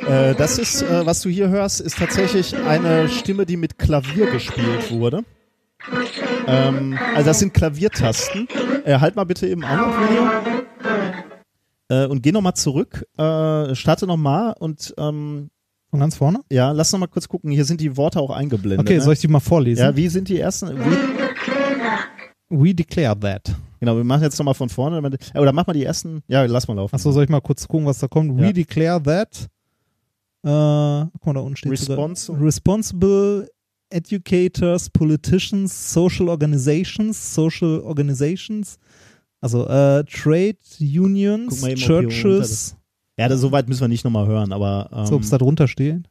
Äh, 0.09 0.35
das 0.35 0.59
ist, 0.59 0.83
äh, 0.83 1.07
was 1.07 1.23
du 1.23 1.29
hier 1.29 1.49
hörst, 1.49 1.81
ist 1.81 1.99
tatsächlich 1.99 2.57
eine 2.57 3.09
Stimme, 3.09 3.47
die 3.47 3.57
mit 3.57 3.79
Klavier 3.79 4.31
gespielt 4.31 4.91
wurde. 4.91 5.25
Ähm, 6.47 6.99
also 7.15 7.27
das 7.27 7.39
sind 7.39 7.55
Klaviertasten. 7.55 8.49
Äh, 8.85 8.99
halt 8.99 9.17
mal 9.17 9.25
bitte 9.25 9.47
eben 9.47 9.65
an 9.65 9.79
Video. 9.79 10.31
Äh, 11.89 12.07
und 12.07 12.23
geh 12.23 12.33
nochmal 12.33 12.55
zurück, 12.55 13.07
äh, 13.19 13.75
starte 13.75 14.07
nochmal 14.07 14.55
und, 14.59 14.95
ähm, 14.99 15.51
Von 15.91 16.01
ganz 16.01 16.17
vorne? 16.17 16.41
Ja, 16.51 16.73
lass 16.73 16.93
noch 16.93 16.99
mal 16.99 17.07
kurz 17.07 17.29
gucken. 17.29 17.51
Hier 17.51 17.65
sind 17.65 17.81
die 17.81 17.97
Worte 17.97 18.21
auch 18.21 18.31
eingeblendet. 18.31 18.81
Okay, 18.81 18.97
ne? 18.97 19.01
soll 19.01 19.13
ich 19.13 19.21
die 19.21 19.29
mal 19.29 19.41
vorlesen? 19.41 19.83
Ja, 19.83 19.97
wie 19.97 20.09
sind 20.09 20.29
die 20.29 20.41
ersten? 20.41 20.77
Wie, 20.79 20.97
We 22.51 22.75
declare 22.75 23.19
that. 23.21 23.55
Genau, 23.85 23.97
wir 23.97 24.05
machen 24.05 24.23
jetzt 24.23 24.39
noch 24.39 24.45
mal 24.45 24.55
von 24.55 24.69
vorne. 24.69 24.99
äh, 25.35 25.39
Oder 25.39 25.53
mach 25.53 25.67
mal 25.67 25.73
die 25.73 25.85
ersten. 25.85 26.23
Ja, 26.29 26.45
lass 26.45 26.67
mal 26.69 26.75
laufen. 26.75 26.95
Achso, 26.95 27.13
soll 27.13 27.25
ich 27.25 27.31
mal 27.31 27.41
kurz 27.41 27.67
gucken, 27.69 27.87
was 27.87 27.99
da 27.99 28.09
kommt? 28.09 28.37
We 28.39 28.47
Ja. 28.47 28.53
declare 28.53 29.03
that. 29.03 29.49
Äh, 30.43 31.09
guck 31.13 31.27
mal, 31.27 31.35
da 31.35 31.41
unten 31.41 31.57
steht 31.57 31.73
Responsi- 31.73 32.17
sogar, 32.27 32.43
Responsible 32.43 33.49
Educators, 33.91 34.91
Politicians, 34.91 35.93
Social 35.93 36.29
Organizations, 36.29 37.35
Social 37.35 37.81
Organizations, 37.81 38.79
also 39.41 39.67
äh, 39.67 40.05
Trade 40.05 40.57
Unions, 40.81 41.63
mal 41.63 41.75
Churches. 41.75 42.77
Ja, 43.19 43.29
das, 43.29 43.41
so 43.41 43.53
weit 43.53 43.69
müssen 43.69 43.83
wir 43.83 43.89
nicht 43.89 44.05
nochmal 44.05 44.27
hören, 44.27 44.53
aber 44.53 44.91
ähm, 44.93 45.07
So, 45.07 45.15
ob 45.17 45.23
es 45.23 45.31
da 45.31 45.39
drunter 45.39 45.69
steht? 45.69 46.09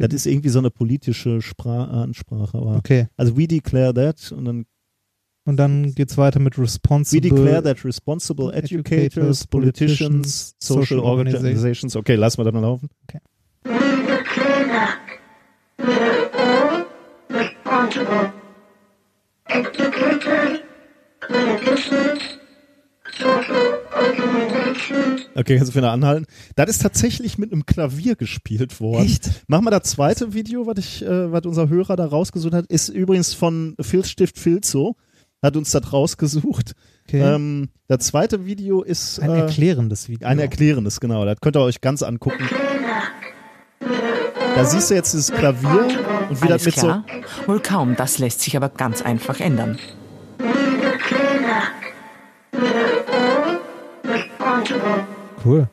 das 0.00 0.14
ist 0.14 0.26
irgendwie 0.26 0.48
so 0.48 0.60
eine 0.60 0.70
politische 0.70 1.42
Spra 1.42 1.84
Ansprache. 2.02 2.56
Aber, 2.56 2.76
Okay. 2.76 3.08
Also 3.16 3.36
we 3.36 3.48
declare 3.48 3.92
that 3.92 4.30
und 4.30 4.44
dann 4.44 4.64
Und 5.48 5.56
dann 5.56 5.94
geht's 5.94 6.18
weiter 6.18 6.40
mit 6.40 6.58
we 6.58 6.62
Responsible. 6.64 7.22
declare 7.22 7.62
that 7.62 7.82
responsible 7.82 8.52
educators, 8.52 9.46
politicians, 9.46 10.54
social 10.58 10.98
organizations. 10.98 11.96
Okay, 11.96 12.16
lassen 12.16 12.36
wir 12.36 12.44
dann 12.44 12.52
mal 12.52 12.60
laufen. 12.60 12.90
Okay, 25.34 25.56
kannst 25.56 25.72
du 25.72 25.78
wieder 25.78 25.92
anhalten. 25.92 26.26
Das 26.56 26.68
ist 26.68 26.82
tatsächlich 26.82 27.38
mit 27.38 27.52
einem 27.52 27.64
Klavier 27.64 28.16
gespielt 28.16 28.80
worden. 28.82 29.06
Echt? 29.06 29.48
Machen 29.48 29.64
wir 29.64 29.70
das 29.70 29.84
zweite 29.84 30.34
Video, 30.34 30.66
was 30.66 30.76
ich, 30.76 31.02
äh, 31.02 31.32
was 31.32 31.46
unser 31.46 31.70
Hörer 31.70 31.96
da 31.96 32.04
rausgesucht 32.04 32.52
hat, 32.52 32.66
ist 32.66 32.90
übrigens 32.90 33.32
von 33.32 33.76
Filzstift 33.80 34.38
Filzo. 34.38 34.96
Hat 35.42 35.56
uns 35.56 35.70
das 35.70 35.92
rausgesucht. 35.92 36.72
Okay. 37.06 37.20
Ähm, 37.20 37.68
das 37.86 38.06
zweite 38.06 38.44
Video 38.44 38.82
ist 38.82 39.20
ein 39.20 39.30
äh, 39.30 39.40
erklärendes 39.40 40.08
Video. 40.08 40.26
ein 40.26 40.38
erklärendes, 40.38 41.00
genau. 41.00 41.24
Das 41.24 41.40
könnt 41.40 41.56
ihr 41.56 41.60
euch 41.60 41.80
ganz 41.80 42.02
angucken. 42.02 42.48
Da 44.54 44.64
siehst 44.64 44.90
du 44.90 44.94
jetzt 44.94 45.12
dieses 45.12 45.30
Klavier 45.30 45.86
und 46.28 46.42
wie 46.42 46.48
das 46.48 46.64
mit 46.64 46.74
klar? 46.74 47.04
Wohl 47.46 47.60
kaum, 47.60 47.94
das 47.94 48.18
lässt 48.18 48.40
sich 48.40 48.56
aber 48.56 48.68
ganz 48.68 49.02
einfach 49.02 49.38
ändern. 49.38 49.78
cool. 55.44 55.68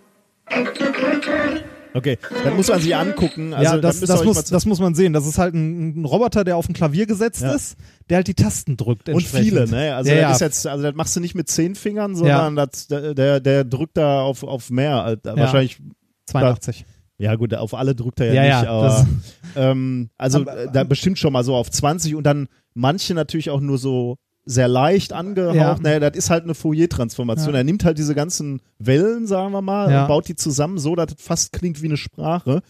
Okay, 1.96 2.18
das 2.44 2.54
muss 2.54 2.68
man 2.68 2.82
sich 2.82 2.96
angucken. 2.96 3.54
Also, 3.54 3.76
ja, 3.76 3.82
das, 3.82 4.02
das, 4.02 4.24
muss, 4.26 4.44
das 4.44 4.66
muss 4.66 4.80
man 4.80 4.96
sehen. 4.96 5.14
Das 5.14 5.26
ist 5.26 5.38
halt 5.38 5.54
ein, 5.56 6.02
ein 6.02 6.06
Roboter, 6.06 6.44
der 6.44 6.58
auf 6.58 6.68
ein 6.68 6.74
Klavier 6.74 7.06
gesetzt 7.06 7.42
Ja. 7.42 7.54
ist, 7.54 7.78
der 8.10 8.18
halt 8.18 8.28
die 8.28 8.34
Tasten 8.34 8.76
drückt. 8.76 9.08
und 9.08 9.22
viele, 9.24 9.66
ne? 9.70 9.96
Also 9.96 10.12
ja, 10.12 10.30
das 10.30 10.42
ja. 10.42 10.48
jetzt, 10.48 10.68
also 10.68 10.84
das 10.84 10.94
machst 10.94 11.16
du 11.16 11.22
nicht 11.22 11.36
mit 11.36 11.48
zehn 11.50 11.74
Fingern, 11.76 12.16
sondern 12.16 12.58
das, 12.58 12.88
der, 12.88 13.40
der 13.40 13.64
drückt 13.64 13.96
da 13.98 14.22
auf, 14.22 14.44
auf 14.44 14.70
mehr. 14.70 15.04
Also 15.04 15.22
Wahrscheinlich, 15.24 15.80
82. 16.28 16.86
ja 17.18 17.36
gut, 17.36 17.54
auf 17.54 17.74
alle 17.74 17.96
drückt 17.96 18.20
er 18.20 18.34
ja, 18.34 18.44
Ja, 18.44 18.60
nicht, 18.60 18.66
ja, 18.66 18.72
aber 18.72 19.08
ähm, 19.56 20.10
also 20.18 20.42
Aber- 20.42 20.58
äh, 20.58 20.68
da 20.74 20.84
bestimmt 20.84 21.18
schon 21.18 21.32
mal 21.34 21.44
so 21.44 21.56
auf 21.56 21.72
20 21.72 22.16
und 22.16 22.24
dann 22.26 22.48
manche 22.74 23.14
natürlich 23.14 23.50
auch 23.52 23.62
nur 23.62 23.78
so 23.78 24.18
sehr 24.46 24.68
leicht 24.68 25.12
angehaucht. 25.14 25.56
Ja. 25.56 25.78
Naja, 25.82 26.00
das 26.00 26.16
ist 26.18 26.30
halt 26.30 26.44
eine 26.44 26.54
Fourier-Transformation. 26.54 27.54
Ja. 27.54 27.60
Er 27.62 27.64
nimmt 27.64 27.84
halt 27.84 27.98
diese 27.98 28.14
ganzen 28.16 28.62
Wellen, 28.80 29.26
sagen 29.28 29.52
wir 29.54 29.62
mal, 29.62 29.92
Ja. 29.92 30.02
und 30.04 30.08
baut 30.08 30.28
die 30.28 30.36
zusammen 30.36 30.78
so, 30.78 30.96
dass 30.96 31.14
es 31.18 31.22
fast 31.24 31.52
klingt 31.54 31.82
wie 31.82 31.88
eine 31.88 31.98
Sprache. 31.98 32.62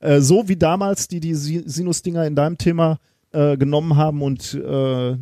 Äh, 0.00 0.20
so 0.20 0.48
wie 0.48 0.56
damals, 0.56 1.08
die 1.08 1.20
die 1.20 1.34
Si- 1.34 1.62
Sinus-Dinger 1.66 2.24
in 2.26 2.34
deinem 2.36 2.56
Thema 2.56 2.98
äh, 3.32 3.56
genommen 3.58 3.96
haben 3.96 4.22
und 4.22 4.54
äh, 4.54 5.16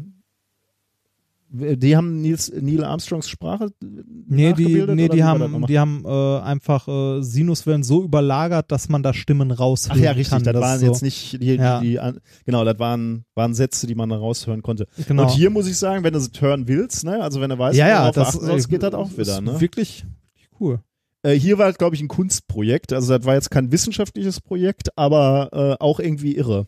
die 1.50 1.96
haben 1.96 2.20
Nils, 2.20 2.52
Neil 2.60 2.84
Armstrongs 2.84 3.28
Sprache 3.28 3.70
Nee, 3.80 4.52
die, 4.52 4.84
nee, 4.86 5.08
die 5.08 5.24
haben, 5.24 5.66
die 5.66 5.78
haben 5.78 6.04
äh, 6.04 6.40
einfach 6.40 6.86
äh, 6.88 7.22
Sinuswellen 7.22 7.82
so 7.82 8.04
überlagert, 8.04 8.70
dass 8.70 8.88
man 8.88 9.02
da 9.02 9.14
Stimmen 9.14 9.52
Ach 9.52 9.58
raushören 9.58 10.02
ja, 10.02 10.10
richtig, 10.10 10.30
kann. 10.30 10.42
das 10.42 10.52
Das 10.52 10.62
waren 10.62 10.78
so, 10.80 10.86
jetzt 10.86 11.02
nicht 11.02 11.42
die, 11.42 11.54
Ja. 11.54 11.80
die, 11.80 11.98
genau, 12.44 12.64
das 12.64 12.78
waren, 12.78 13.24
waren 13.34 13.54
Sätze, 13.54 13.86
die 13.86 13.94
man 13.94 14.10
da 14.10 14.16
raushören 14.16 14.62
konnte. 14.62 14.86
Genau. 15.06 15.22
Und 15.22 15.30
hier 15.30 15.48
muss 15.50 15.66
ich 15.66 15.78
sagen, 15.78 16.04
wenn 16.04 16.12
du 16.12 16.18
es 16.18 16.30
hören 16.38 16.68
willst, 16.68 17.04
ne, 17.04 17.22
also 17.22 17.40
wenn 17.40 17.50
du 17.50 17.58
weißt, 17.58 17.78
ja, 17.78 17.88
ja, 17.88 18.12
das 18.12 18.34
äh, 18.34 18.68
geht 18.68 18.82
das 18.82 18.92
auch 18.94 19.10
ist 19.10 19.18
wieder, 19.18 19.40
ne? 19.40 19.58
Wirklich 19.60 20.04
cool. 20.60 20.80
Äh, 21.22 21.34
hier 21.34 21.58
war 21.58 21.72
glaube 21.72 21.96
ich, 21.96 22.02
ein 22.02 22.08
Kunstprojekt, 22.08 22.92
also 22.92 23.16
das 23.16 23.26
war 23.26 23.34
jetzt 23.34 23.50
kein 23.50 23.72
wissenschaftliches 23.72 24.40
Projekt, 24.40 24.88
aber 24.96 25.48
äh, 25.52 25.82
auch 25.82 25.98
irgendwie 25.98 26.36
irre. 26.36 26.66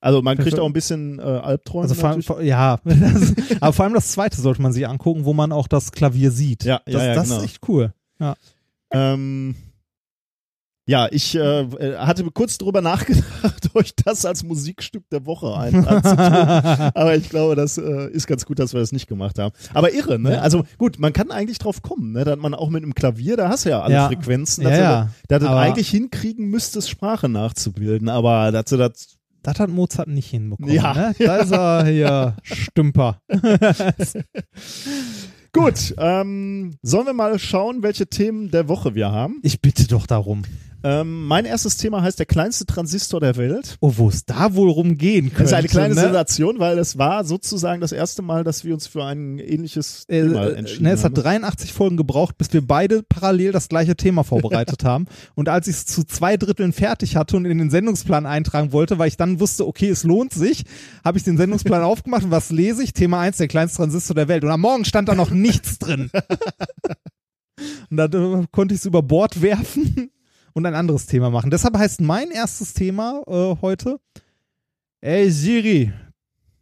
Also 0.00 0.22
man 0.22 0.38
kriegt 0.38 0.58
auch 0.58 0.66
ein 0.66 0.72
bisschen 0.72 1.18
äh, 1.18 1.22
Albträume 1.22 1.82
Also 1.82 1.94
vor, 1.94 2.08
allem- 2.10 2.22
vor, 2.22 2.40
ja, 2.40 2.80
aber 3.60 3.72
vor 3.72 3.84
allem 3.84 3.94
das 3.94 4.12
zweite 4.12 4.40
sollte 4.40 4.62
man 4.62 4.72
sich 4.72 4.88
angucken, 4.88 5.24
wo 5.26 5.34
man 5.34 5.52
auch 5.52 5.68
das 5.68 5.92
Klavier 5.92 6.30
sieht. 6.30 6.64
Ja, 6.64 6.80
das, 6.86 6.94
ja, 6.94 7.04
ja, 7.08 7.14
das 7.14 7.24
genau. 7.28 7.38
ist 7.38 7.44
echt 7.44 7.68
cool. 7.68 7.92
Ähm, 8.92 9.54
ja, 10.86 11.06
ich 11.12 11.36
äh, 11.36 11.96
hatte 11.98 12.24
kurz 12.32 12.58
drüber 12.58 12.80
nachgedacht, 12.80 13.70
euch 13.74 13.94
das 13.94 14.24
als 14.24 14.42
Musikstück 14.42 15.08
der 15.10 15.24
Woche 15.24 15.54
ein. 15.56 15.86
Aber 16.94 17.14
ich 17.14 17.28
glaube, 17.28 17.54
das 17.54 17.78
äh, 17.78 18.08
ist 18.10 18.26
ganz 18.26 18.44
gut, 18.44 18.58
dass 18.58 18.72
wir 18.72 18.80
das 18.80 18.90
nicht 18.90 19.06
gemacht 19.06 19.38
haben. 19.38 19.54
Aber 19.74 19.92
irre, 19.92 20.18
ne? 20.18 20.32
Ja. 20.32 20.40
Also 20.40 20.64
gut, 20.78 20.98
man 20.98 21.12
kann 21.12 21.30
eigentlich 21.30 21.58
drauf 21.58 21.82
kommen, 21.82 22.10
ne? 22.12 22.24
Dass 22.24 22.38
man 22.38 22.54
auch 22.54 22.70
mit 22.70 22.82
einem 22.82 22.94
Klavier, 22.94 23.36
da 23.36 23.48
hast 23.50 23.66
du 23.66 23.68
ja 23.70 23.82
alle 23.82 23.94
Ja. 23.94 24.06
Frequenzen, 24.08 24.62
Ja, 24.64 24.70
dass 24.70 24.78
ja. 24.78 25.02
du 25.04 25.10
dass 25.28 25.42
du 25.42 25.48
eigentlich 25.56 25.88
hinkriegen 25.90 26.46
müsstest, 26.48 26.90
Sprache 26.90 27.28
nachzubilden. 27.28 28.08
Aber 28.08 28.50
dass 28.50 28.64
du 28.64 28.76
das 28.76 29.18
Das 29.42 29.58
hat 29.58 29.70
Mozart 29.70 30.08
nicht 30.08 30.30
hinbekommen. 30.30 30.72
Ja. 30.72 30.92
ne? 30.92 31.14
Da 31.18 31.36
ist 31.36 31.52
er 31.52 31.86
hier 31.86 32.36
Stümper. 32.42 33.22
Gut, 35.52 35.94
ähm, 35.98 36.76
sollen 36.82 37.06
wir 37.06 37.12
mal 37.12 37.38
schauen, 37.38 37.82
welche 37.82 38.06
Themen 38.06 38.50
der 38.50 38.68
Woche 38.68 38.94
wir 38.94 39.10
haben? 39.10 39.40
Ich 39.42 39.60
bitte 39.60 39.88
doch 39.88 40.06
darum. 40.06 40.42
Ähm, 40.82 41.26
mein 41.26 41.44
erstes 41.44 41.76
Thema 41.76 42.02
heißt 42.02 42.18
der 42.18 42.26
kleinste 42.26 42.64
Transistor 42.64 43.20
der 43.20 43.36
Welt. 43.36 43.76
Oh, 43.80 43.92
wo 43.96 44.08
es 44.08 44.24
da 44.24 44.54
wohl 44.54 44.70
rumgehen 44.70 45.26
könnte. 45.26 45.42
Das 45.42 45.52
ist 45.52 45.58
eine 45.58 45.68
kleine 45.68 45.94
ne? 45.94 46.00
Sensation, 46.00 46.58
weil 46.58 46.78
es 46.78 46.96
war 46.96 47.24
sozusagen 47.24 47.80
das 47.80 47.92
erste 47.92 48.22
Mal, 48.22 48.44
dass 48.44 48.64
wir 48.64 48.72
uns 48.72 48.86
für 48.86 49.04
ein 49.04 49.38
ähnliches 49.38 50.04
Äh, 50.08 50.22
Thema 50.22 50.46
äh, 50.46 50.52
entschieden 50.54 50.84
ne, 50.84 50.92
es 50.92 51.04
hat 51.04 51.16
haben. 51.16 51.22
83 51.22 51.72
Folgen 51.72 51.96
gebraucht, 51.96 52.38
bis 52.38 52.52
wir 52.52 52.66
beide 52.66 53.02
parallel 53.02 53.52
das 53.52 53.68
gleiche 53.68 53.94
Thema 53.94 54.24
vorbereitet 54.24 54.84
haben. 54.84 55.06
Und 55.34 55.48
als 55.48 55.66
ich 55.66 55.76
es 55.76 55.86
zu 55.86 56.04
zwei 56.04 56.36
Dritteln 56.38 56.72
fertig 56.72 57.16
hatte 57.16 57.36
und 57.36 57.44
in 57.44 57.58
den 57.58 57.70
Sendungsplan 57.70 58.24
eintragen 58.24 58.72
wollte, 58.72 58.98
weil 58.98 59.08
ich 59.08 59.18
dann 59.18 59.38
wusste, 59.38 59.66
okay, 59.66 59.90
es 59.90 60.04
lohnt 60.04 60.32
sich, 60.32 60.64
habe 61.04 61.18
ich 61.18 61.24
den 61.24 61.36
Sendungsplan 61.36 61.82
aufgemacht 61.90 62.24
und 62.24 62.30
was 62.30 62.50
lese 62.50 62.82
ich? 62.82 62.94
Thema 62.94 63.20
1, 63.20 63.36
der 63.36 63.48
kleinste 63.48 63.76
Transistor 63.78 64.14
der 64.14 64.28
Welt. 64.28 64.44
Und 64.44 64.50
am 64.50 64.60
Morgen 64.62 64.86
stand 64.86 65.08
da 65.10 65.14
noch 65.14 65.30
nichts 65.30 65.78
drin. 65.78 66.10
und 67.90 67.96
da 67.98 68.04
äh, 68.06 68.46
konnte 68.50 68.74
ich 68.74 68.80
es 68.80 68.86
über 68.86 69.02
Bord 69.02 69.42
werfen 69.42 70.10
und 70.52 70.66
ein 70.66 70.74
anderes 70.74 71.06
Thema 71.06 71.30
machen. 71.30 71.50
Deshalb 71.50 71.76
heißt 71.76 72.00
mein 72.00 72.30
erstes 72.30 72.74
Thema 72.74 73.22
äh, 73.26 73.56
heute, 73.60 74.00
ey 75.00 75.30
Siri, 75.30 75.92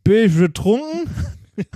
bin 0.05 0.27
ich 0.27 0.37
betrunken? 0.37 1.11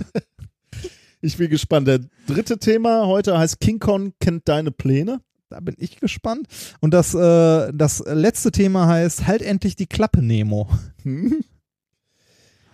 Ich 1.25 1.37
bin 1.37 1.49
gespannt. 1.49 1.87
Der 1.87 2.01
dritte 2.27 2.57
Thema 2.57 3.07
heute 3.07 3.37
heißt 3.37 3.61
King 3.61 3.79
Kong 3.79 4.11
kennt 4.19 4.49
deine 4.49 4.71
Pläne. 4.71 5.21
Da 5.49 5.61
bin 5.61 5.73
ich 5.77 5.95
gespannt. 5.95 6.47
Und 6.81 6.93
das, 6.93 7.13
äh, 7.15 7.71
das 7.73 8.03
letzte 8.05 8.51
Thema 8.51 8.87
heißt 8.87 9.25
Halt 9.25 9.41
endlich 9.41 9.77
die 9.77 9.85
Klappe, 9.85 10.21
Nemo. 10.21 10.67
Hm? 11.03 11.45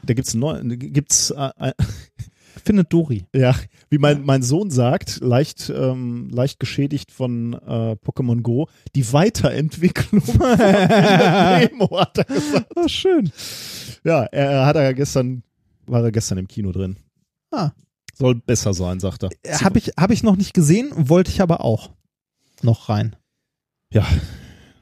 Da 0.01 0.15
gibt's 0.15 0.33
neu, 0.33 0.63
gibt's 0.63 1.29
äh, 1.29 1.51
äh, 1.59 1.73
Findet 2.65 2.91
Dori. 2.91 3.27
ja, 3.35 3.53
wie 3.89 3.97
mein 3.97 4.23
mein 4.23 4.43
Sohn 4.43 4.69
sagt, 4.69 5.19
leicht 5.21 5.71
ähm, 5.75 6.29
leicht 6.31 6.59
geschädigt 6.59 7.11
von 7.11 7.53
äh, 7.53 7.95
Pokémon 8.05 8.41
Go, 8.41 8.67
die 8.95 9.11
Weiterentwicklung 9.13 10.21
von 10.21 10.57
Nemo 10.57 11.99
hat 11.99 12.17
er 12.19 12.23
gesagt. 12.25 12.71
Oh, 12.75 12.87
schön. 12.87 13.31
Ja, 14.03 14.23
er, 14.25 14.51
er 14.51 14.65
hat 14.65 14.75
er 14.75 14.93
gestern 14.93 15.43
war 15.87 16.03
er 16.03 16.11
gestern 16.11 16.37
im 16.37 16.47
Kino 16.47 16.71
drin. 16.71 16.97
Ah. 17.51 17.71
Soll 18.13 18.35
besser 18.35 18.73
sein, 18.73 18.99
sagt 18.99 19.23
er. 19.23 19.29
Habe 19.63 19.79
ich, 19.79 19.87
hab 19.97 20.11
ich 20.11 20.23
noch 20.23 20.35
nicht 20.35 20.53
gesehen, 20.53 20.89
wollte 20.95 21.31
ich 21.31 21.41
aber 21.41 21.63
auch 21.63 21.89
noch 22.61 22.89
rein. 22.89 23.15
Ja, 23.91 24.05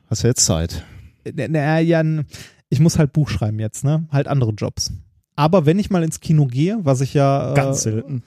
hast 0.10 0.24
ja 0.24 0.30
jetzt 0.30 0.44
Zeit. 0.44 0.84
Äh, 1.24 1.48
Na, 1.48 1.80
ja, 1.80 2.02
n- 2.02 2.26
ich 2.70 2.80
muss 2.80 2.98
halt 2.98 3.14
Buch 3.14 3.30
schreiben 3.30 3.60
jetzt, 3.60 3.84
ne? 3.86 4.08
Halt 4.12 4.28
andere 4.28 4.52
Jobs. 4.52 4.92
Aber 5.36 5.66
wenn 5.66 5.78
ich 5.80 5.90
mal 5.92 6.04
ins 6.04 6.20
Kino 6.20 6.48
gehe, 6.48 6.80
was 6.82 7.00
ich 7.00 7.14
ja 7.14 7.54
Ganz 7.54 7.78
äh, 7.86 7.92
selten. 7.92 8.24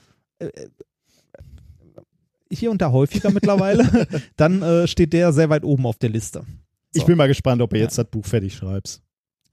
Hier 2.51 2.71
und 2.71 2.81
da 2.81 2.91
häufiger 2.91 3.29
mittlerweile, 3.33 4.07
dann 4.35 4.61
äh, 4.61 4.87
steht 4.87 5.13
der 5.13 5.31
sehr 5.33 5.49
weit 5.49 5.63
oben 5.63 5.85
auf 5.85 5.97
der 5.97 6.09
Liste. 6.09 6.43
Ich 6.93 7.05
bin 7.05 7.17
mal 7.17 7.27
gespannt, 7.27 7.61
ob 7.61 7.73
er 7.73 7.79
jetzt 7.79 7.97
das 7.97 8.09
Buch 8.09 8.25
fertig 8.25 8.53
schreibst. 8.55 9.01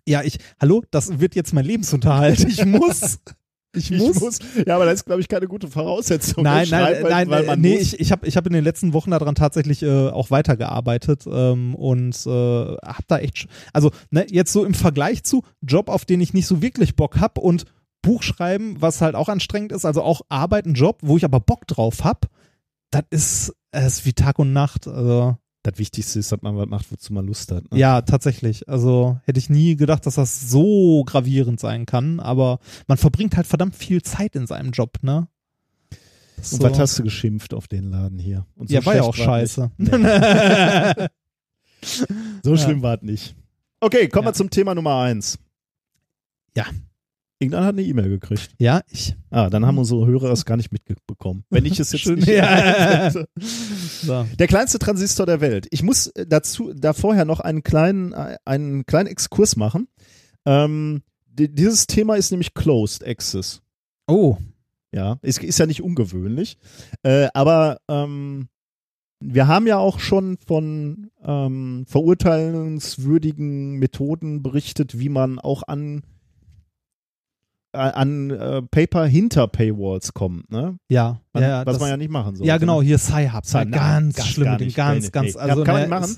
Ja, 0.09 0.22
ich, 0.24 0.39
hallo, 0.61 0.82
das 0.91 1.20
wird 1.20 1.34
jetzt 1.36 1.53
mein 1.53 1.64
Lebensunterhalt. 1.64 2.41
Ich 2.49 2.64
muss. 2.64 3.03
Ich 3.03 3.18
Ich 3.74 3.91
muss. 3.91 4.18
muss. 4.18 4.39
Ja, 4.66 4.76
aber 4.76 4.86
das 4.86 4.95
ist, 5.01 5.05
glaube 5.05 5.20
ich, 5.20 5.28
keine 5.28 5.47
gute 5.47 5.68
Voraussetzung. 5.68 6.43
Nein, 6.43 6.66
nein, 6.70 6.82
weil- 6.82 7.03
nein, 7.03 7.28
weil 7.28 7.45
äh, 7.45 7.47
man 7.49 7.61
nee, 7.61 7.74
muss. 7.74 7.82
ich, 7.93 8.01
ich 8.01 8.11
habe 8.11 8.26
ich 8.26 8.36
hab 8.39 8.47
in 8.47 8.55
den 8.55 8.64
letzten 8.64 8.95
Wochen 8.95 9.11
daran 9.11 9.34
tatsächlich 9.34 9.82
äh, 9.82 10.09
auch 10.09 10.30
weitergearbeitet 10.30 11.24
ähm, 11.30 11.74
und 11.74 12.16
äh, 12.26 12.30
habe 12.30 13.05
da 13.07 13.18
echt, 13.18 13.47
also 13.74 13.91
ne, 14.11 14.26
jetzt 14.30 14.55
so 14.55 14.64
im 14.64 14.72
Vergleich 14.72 15.22
zu 15.22 15.45
Job, 15.61 15.91
auf 15.91 16.07
den 16.07 16.22
ich 16.22 16.32
nicht 16.32 16.47
so 16.47 16.62
wirklich 16.62 16.97
Bock 16.97 17.20
hab 17.20 17.36
und 17.36 17.66
Buch 18.03 18.22
schreiben, 18.22 18.80
was 18.80 19.01
halt 19.01 19.14
auch 19.14 19.28
anstrengend 19.28 19.72
ist, 19.72 19.84
also 19.84 20.03
auch 20.03 20.22
Arbeit, 20.28 20.66
ein 20.66 20.74
Job, 20.74 20.99
wo 21.03 21.16
ich 21.16 21.24
aber 21.24 21.40
Bock 21.40 21.66
drauf 21.66 22.05
hab, 22.05 22.26
das 22.90 23.03
ist, 23.11 23.53
ist 23.72 24.07
wie 24.07 24.12
Tag 24.12 24.38
und 24.38 24.53
Nacht. 24.53 24.86
Also 24.88 25.36
Das 25.64 25.78
Wichtigste 25.78 26.18
ist, 26.20 26.32
dass 26.32 26.40
man 26.42 26.57
was 26.57 26.68
macht, 26.68 26.90
wozu 26.92 27.12
man 27.12 27.26
Lust 27.26 27.51
hat. 27.53 27.70
Ne? 27.70 27.78
ja, 27.78 28.01
tatsächlich. 28.03 28.68
Also 28.68 29.18
hätte 29.24 29.38
ich 29.38 29.51
nie 29.51 29.76
gedacht, 29.76 30.07
dass 30.07 30.14
das 30.14 30.49
so 30.49 31.03
gravierend 31.05 31.61
sein 31.61 31.84
kann, 31.86 32.20
aber 32.20 32.61
man 32.86 32.96
verbringt 32.99 33.36
halt 33.36 33.46
verdammt 33.46 33.74
viel 33.76 34.01
Zeit 34.03 34.34
in 34.36 34.46
seinem 34.46 34.70
Job, 34.70 34.99
ne? 35.03 35.28
Das 36.36 36.53
Und 36.53 36.62
so- 36.62 36.70
was 36.70 36.78
hast 36.78 36.99
du 37.01 37.03
geschimpft 37.03 37.53
auf 37.53 37.66
den 37.66 37.90
Laden 37.90 38.18
hier? 38.20 38.46
Und 38.55 38.68
so 38.68 38.74
ja, 38.76 38.86
war 38.86 38.94
ja 38.94 39.03
auch 39.03 39.14
scheiße. 39.14 39.70
So 42.42 42.55
Ja. 42.55 42.57
schlimm 42.57 42.82
war 42.82 42.96
es 42.96 43.03
nicht. 43.03 43.36
Okay, 43.80 44.09
kommen 44.09 44.24
Ja. 44.26 44.30
wir 44.30 44.34
zum 44.34 44.51
Thema 44.51 44.74
Nummer 44.74 45.01
eins. 45.01 45.38
Ja. 46.57 46.64
Irgendeiner 47.41 47.66
hat 47.66 47.74
eine 47.74 47.82
E-Mail 47.82 48.09
gekriegt. 48.09 48.51
ja, 48.59 48.80
ich. 48.89 49.14
Ah, 49.30 49.49
dann 49.49 49.64
haben 49.64 49.78
unsere 49.78 50.07
Hörer 50.07 50.32
es 50.32 50.45
gar 50.45 50.57
nicht 50.57 50.72
mitbekommen. 50.72 51.45
Wenn 51.51 51.64
ich 51.66 51.78
es 51.78 51.93
jetzt 51.93 52.01
Schön. 52.03 52.16
nicht 52.16 52.26
Ja. 52.28 53.11
So. 53.11 54.26
Der 54.39 54.47
kleinste 54.49 54.78
Transistor 54.80 55.24
der 55.26 55.41
Welt. 55.41 55.68
Ich 55.70 55.82
muss 55.84 56.09
äh, 56.09 56.26
dazu, 56.26 56.72
da 56.74 56.93
vorher 56.93 57.24
noch 57.24 57.39
einen 57.41 57.62
kleinen, 57.62 58.12
äh, 58.12 58.36
einen 58.45 58.86
kleinen 58.86 59.07
Exkurs 59.09 59.55
machen. 59.57 59.86
Ähm, 60.47 61.03
di- 61.26 61.49
dieses 61.55 61.86
Thema 61.86 62.16
ist 62.16 62.30
nämlich 62.32 62.55
Closed 62.55 63.07
Access. 63.07 63.62
Oh, 64.09 64.36
Ja, 64.93 65.18
ist, 65.22 65.41
ist 65.45 65.59
ja 65.61 65.66
nicht 65.66 65.82
ungewöhnlich. 65.82 66.59
Äh, 67.05 67.28
aber 67.34 67.78
ähm, 67.89 68.49
wir 69.20 69.47
haben 69.47 69.66
ja 69.68 69.78
auch 69.78 70.01
schon 70.01 70.39
von 70.45 71.11
ähm, 71.22 71.84
verurteilenswürdigen 71.86 73.74
Methoden 73.78 74.43
berichtet, 74.43 74.99
wie 74.99 75.09
man 75.09 75.39
auch 75.39 75.62
an 75.66 76.03
an 77.72 78.30
äh, 78.30 78.62
Paper 78.62 79.06
hinter 79.06 79.46
Paywalls 79.46 80.14
kommt, 80.14 80.50
ne? 80.50 80.78
ja. 80.88 81.20
Man, 81.32 81.42
ja, 81.42 81.66
was 81.66 81.74
das, 81.74 81.80
man 81.80 81.90
ja 81.90 81.96
nicht 81.96 82.10
machen 82.10 82.36
soll. 82.36 82.46
ja, 82.46 82.56
genau, 82.58 82.80
hier 82.82 82.98
Sci-Hub. 82.98 83.44
Sci- 83.44 83.58
ne? 83.58 83.64
nein, 83.66 83.70
ganz, 83.70 84.16
ganz 84.16 84.28
schlimm 84.28 84.46
ganz, 84.74 85.04
Nee, 85.04 85.10
ganz, 85.10 85.34
nee. 85.34 85.40
also 85.40 85.58
Ja, 85.60 85.64
kann 85.64 85.74
man 85.74 85.74
ne, 85.74 85.80
nicht 85.80 85.90
machen. 85.90 86.16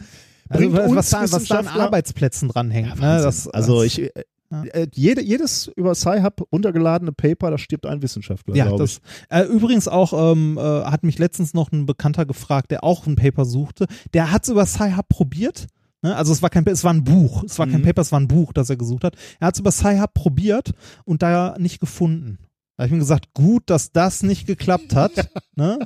Bringt 0.48 0.74
also, 0.78 0.88
uns 0.90 0.96
was, 0.96 1.11
da, 1.11 1.36
was 1.36 1.44
da 1.44 1.59
an 1.59 1.68
Arbeitsplätzen 1.68 2.48
dranhängt. 2.48 2.88
Ja, 2.88 3.16
ne? 3.16 3.22
Das, 3.22 3.46
also 3.48 3.82
ich, 3.82 4.01
äh, 4.01 4.11
Ja. 4.53 4.64
äh, 4.64 4.88
jede, 4.92 5.22
jedes 5.22 5.68
über 5.76 5.94
Sci-Hub 5.94 6.48
runtergeladene 6.53 7.12
Paper, 7.12 7.51
da 7.53 7.59
stirbt 7.59 7.86
ein 7.86 8.03
Wissenschaftler, 8.03 8.55
Ja, 8.57 8.76
das, 8.76 9.01
äh, 9.28 9.42
übrigens 9.42 9.86
auch 9.86 10.32
ähm, 10.32 10.59
äh, 10.59 10.61
hat 10.61 11.05
mich 11.05 11.18
letztens 11.18 11.55
noch 11.55 11.70
ein 11.72 11.86
Bekannter 11.86 12.26
gefragt, 12.26 12.70
der 12.72 12.82
auch 12.84 13.07
ein 13.07 13.14
Paper 13.16 13.44
suchte. 13.44 13.86
Der 14.12 14.32
hat 14.32 14.42
es 14.44 14.48
über 14.48 14.66
Sci-Hub 14.66 15.09
probiert. 15.09 15.66
Ne? 16.03 16.16
Also 16.16 16.32
es 16.32 16.40
war 16.42 16.51
kein, 16.51 16.66
es 16.66 16.84
war 16.84 16.92
ein 16.94 17.05
Buch. 17.05 17.44
Es 17.44 17.59
war 17.59 17.66
kein 17.66 17.80
Mhm. 17.80 17.84
Paper, 17.84 18.03
es 18.03 18.12
war 18.12 18.20
ein 18.20 18.28
Buch, 18.28 18.53
das 18.53 18.70
er 18.70 18.76
gesucht 18.76 19.05
hat. 19.05 19.16
Er 19.38 19.48
hat 19.48 19.55
es 19.55 19.61
über 19.61 19.70
Sci-Hub 19.72 20.14
probiert 20.14 20.72
und 21.05 21.22
da 21.22 21.57
nicht 21.59 21.80
gefunden. 21.80 22.38
Da 22.76 22.84
habe 22.84 22.86
ich 22.88 22.92
ihm 22.92 22.98
gesagt, 23.01 23.34
gut, 23.34 23.64
dass 23.66 23.92
das 23.92 24.22
nicht 24.22 24.46
geklappt 24.46 24.94
hat. 24.94 25.12
ne? 25.57 25.78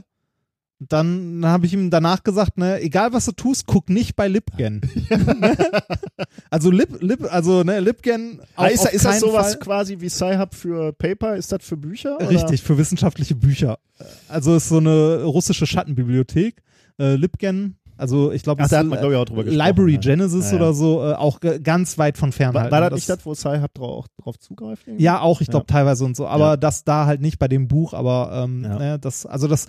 Dann, 0.80 1.40
dann 1.40 1.50
habe 1.50 1.66
ich 1.66 1.72
ihm 1.72 1.88
danach 1.90 2.22
gesagt, 2.24 2.58
ne, 2.58 2.80
egal 2.80 3.12
was 3.12 3.24
du 3.24 3.32
tust, 3.32 3.66
guck 3.66 3.88
nicht 3.88 4.16
bei 4.16 4.28
Lipgen. 4.28 4.82
also 6.50 6.70
Lip, 6.70 7.00
Lip, 7.00 7.32
also 7.32 7.62
ne, 7.62 7.80
Lipgen 7.80 8.40
auch 8.56 8.64
Ah, 8.64 8.66
ist, 8.66 8.80
auf 8.80 8.92
ist 8.92 9.04
das 9.04 9.20
sowas 9.20 9.50
Fall. 9.52 9.58
quasi 9.60 10.00
wie 10.00 10.08
Sci-Hub 10.08 10.54
für 10.54 10.92
Paper? 10.92 11.36
Ist 11.36 11.52
das 11.52 11.64
für 11.64 11.76
Bücher? 11.76 12.16
oder? 12.16 12.28
Richtig, 12.28 12.62
für 12.62 12.76
wissenschaftliche 12.76 13.34
Bücher. 13.34 13.78
Also 14.28 14.56
ist 14.56 14.68
so 14.68 14.78
eine 14.78 15.22
russische 15.24 15.66
Schattenbibliothek. 15.66 16.62
Äh, 16.98 17.14
Lipgen, 17.16 17.76
also 17.96 18.32
ich 18.32 18.42
glaube, 18.42 18.58
da 18.58 18.66
ist, 18.66 18.72
hat 18.72 18.86
man, 18.86 18.98
glaube 18.98 19.14
ich, 19.14 19.20
auch 19.20 19.24
drüber 19.24 19.44
gesprochen. 19.44 19.66
Library 19.66 19.94
ja. 19.94 20.00
Genesis 20.00 20.46
Ja, 20.46 20.50
ja. 20.50 20.56
oder 20.56 20.74
so, 20.74 21.02
äh, 21.02 21.14
auch 21.14 21.40
ganz 21.40 21.98
weit 21.98 22.18
von 22.18 22.32
fernhalten. 22.32 22.70
War, 22.70 22.80
war 22.80 22.90
das 22.90 22.98
nicht 22.98 23.08
das, 23.08 23.24
wo 23.24 23.34
Sci-Hub 23.34 23.74
drauf, 23.74 24.06
drauf 24.22 24.38
zugreift? 24.38 24.86
irgendwie? 24.86 25.04
Ja, 25.04 25.20
auch, 25.20 25.40
ich 25.40 25.48
glaube 25.48 25.66
teilweise 25.66 26.04
und 26.04 26.16
so, 26.16 26.26
aber 26.26 26.56
das 26.56 26.84
da 26.84 27.06
halt 27.06 27.20
nicht 27.20 27.38
bei 27.38 27.48
dem 27.48 27.68
Buch, 27.68 27.94
aber 27.94 28.44
ähm, 28.44 28.62
ne, 28.62 28.98
das, 29.00 29.26
also 29.26 29.48
das, 29.48 29.68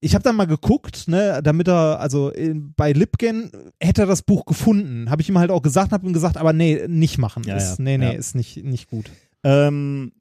ich 0.00 0.14
habe 0.14 0.22
dann 0.22 0.36
mal 0.36 0.46
geguckt, 0.46 1.08
ne, 1.08 1.40
damit 1.42 1.68
er, 1.68 2.00
also 2.00 2.30
in, 2.30 2.74
bei 2.76 2.92
Lipgen 2.92 3.50
hätte 3.80 4.02
er 4.02 4.06
das 4.06 4.22
Buch 4.22 4.44
gefunden, 4.44 5.10
habe 5.10 5.22
ich 5.22 5.28
ihm 5.28 5.38
halt 5.38 5.50
auch 5.50 5.62
gesagt, 5.62 5.92
habe 5.92 6.06
ihm 6.06 6.12
gesagt, 6.12 6.36
aber 6.36 6.52
nee, 6.52 6.86
nicht 6.86 7.18
machen, 7.18 7.42
Ja, 7.46 7.56
ist, 7.56 7.78
nee, 7.80 7.98
nee, 7.98 8.14
ist 8.14 8.34
nicht, 8.34 8.64
nicht 8.64 8.88
gut. 8.88 9.10
Ähm, 9.42 10.12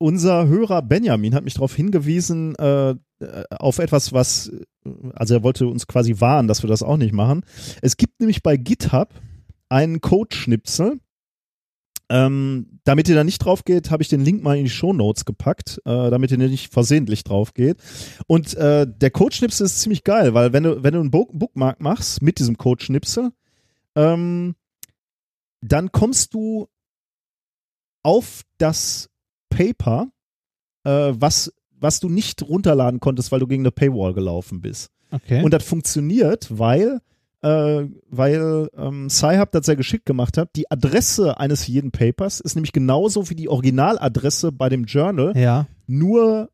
unser 0.00 0.48
Hörer 0.48 0.80
Benjamin 0.80 1.34
hat 1.34 1.44
mich 1.44 1.54
darauf 1.54 1.74
hingewiesen, 1.74 2.56
äh, 2.56 2.90
äh, 2.90 2.96
auf 3.50 3.78
etwas, 3.78 4.14
was, 4.14 4.50
also 5.12 5.34
er 5.34 5.42
wollte 5.42 5.66
uns 5.66 5.86
quasi 5.86 6.20
warnen, 6.20 6.48
dass 6.48 6.62
wir 6.62 6.68
das 6.68 6.82
auch 6.82 6.96
nicht 6.96 7.12
machen. 7.12 7.44
Es 7.82 7.98
gibt 7.98 8.18
nämlich 8.18 8.42
bei 8.42 8.56
GitHub 8.56 9.12
einen 9.68 10.00
Code-Schnipsel. 10.00 11.00
Ähm, 12.08 12.80
damit 12.82 13.08
ihr 13.08 13.14
da 13.14 13.22
nicht 13.22 13.38
drauf 13.38 13.64
geht, 13.64 13.92
habe 13.92 14.02
ich 14.02 14.08
den 14.08 14.24
Link 14.24 14.42
mal 14.42 14.56
in 14.56 14.64
die 14.64 14.70
Show 14.70 14.92
Notes 14.92 15.24
gepackt, 15.26 15.80
äh, 15.84 16.10
damit 16.10 16.32
ihr 16.32 16.38
nicht 16.38 16.72
versehentlich 16.72 17.22
drauf 17.22 17.54
geht. 17.54 17.76
Und 18.26 18.54
äh, 18.54 18.86
der 18.88 19.10
Code-Schnipsel 19.10 19.66
ist 19.66 19.80
ziemlich 19.80 20.02
geil, 20.02 20.34
weil 20.34 20.52
wenn 20.52 20.64
du, 20.64 20.82
wenn 20.82 20.94
du 20.94 21.00
einen 21.00 21.12
Book 21.12 21.30
Bookmark 21.32 21.80
machst 21.80 22.20
mit 22.20 22.40
diesem 22.40 22.56
Code-Schnipsel, 22.56 23.30
ähm, 23.94 24.56
dann 25.60 25.92
kommst 25.92 26.34
du 26.34 26.68
auf 28.02 28.42
das 28.58 29.09
Paper, 29.50 30.08
äh, 30.84 31.12
was, 31.14 31.52
was 31.78 32.00
du 32.00 32.08
nicht 32.08 32.42
runterladen 32.42 33.00
konntest, 33.00 33.30
weil 33.32 33.40
du 33.40 33.46
gegen 33.46 33.62
eine 33.62 33.70
Paywall 33.70 34.14
gelaufen 34.14 34.60
bist. 34.62 34.90
Okay. 35.10 35.42
Und 35.42 35.52
das 35.52 35.64
funktioniert, 35.64 36.46
weil, 36.56 37.00
äh, 37.42 37.84
weil 38.08 38.68
ähm, 38.76 39.10
Sci-Hub 39.10 39.50
das 39.52 39.66
sehr 39.66 39.76
geschickt 39.76 40.06
gemacht 40.06 40.38
hat. 40.38 40.50
Die 40.56 40.70
Adresse 40.70 41.38
eines 41.38 41.66
jeden 41.66 41.90
Papers 41.90 42.40
ist 42.40 42.54
nämlich 42.54 42.72
genauso 42.72 43.28
wie 43.28 43.34
die 43.34 43.48
Originaladresse 43.48 44.52
bei 44.52 44.68
dem 44.68 44.84
Journal, 44.84 45.36
ja, 45.36 45.66
nur 45.86 46.50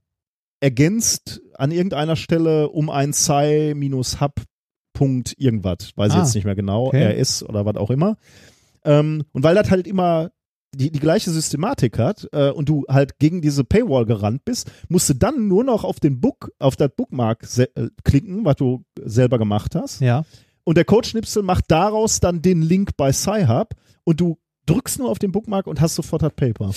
ergänzt 0.60 1.42
an 1.58 1.70
irgendeiner 1.70 2.16
Stelle 2.16 2.70
um 2.70 2.90
ein 2.90 3.12
Sci-Hub 3.12 4.42
Punkt 4.94 5.34
irgendwas, 5.36 5.92
weiß 5.94 6.12
ich 6.12 6.18
Ah, 6.18 6.22
jetzt 6.22 6.34
nicht 6.34 6.46
mehr 6.46 6.54
genau, 6.54 6.86
okay. 6.86 7.20
RS 7.20 7.42
oder 7.42 7.66
was 7.66 7.76
auch 7.76 7.90
immer. 7.90 8.16
Ähm, 8.82 9.24
und 9.32 9.42
weil 9.42 9.54
das 9.54 9.70
halt 9.70 9.86
immer 9.86 10.30
die, 10.76 10.90
die 10.92 11.00
gleiche 11.00 11.30
Systematik 11.30 11.98
hat 11.98 12.28
äh, 12.32 12.50
und 12.50 12.68
du 12.68 12.84
halt 12.88 13.18
gegen 13.18 13.40
diese 13.42 13.64
Paywall 13.64 14.04
gerannt 14.06 14.44
bist, 14.44 14.70
musst 14.88 15.08
du 15.08 15.14
dann 15.14 15.48
nur 15.48 15.64
noch 15.64 15.84
auf 15.84 15.98
den 16.00 16.20
Book, 16.20 16.50
auf 16.58 16.76
das 16.76 16.90
Bookmark 16.96 17.46
äh, 17.58 17.66
klicken, 18.04 18.44
was 18.44 18.56
du 18.56 18.84
selber 19.04 19.38
gemacht 19.38 19.74
hast. 19.74 20.00
ja. 20.00 20.24
Und 20.68 20.76
der 20.76 20.84
Codeschnipsel 20.84 21.44
macht 21.44 21.66
daraus 21.68 22.18
dann 22.18 22.42
den 22.42 22.60
Link 22.60 22.96
bei 22.96 23.12
Sci-Hub 23.12 23.74
und 24.02 24.20
du 24.20 24.36
drückst 24.66 24.98
nur 24.98 25.08
auf 25.10 25.20
den 25.20 25.30
Bookmark 25.30 25.68
und 25.68 25.80
hast 25.80 25.94
sofort 25.94 26.22
das 26.22 26.32
Paper. 26.34 26.72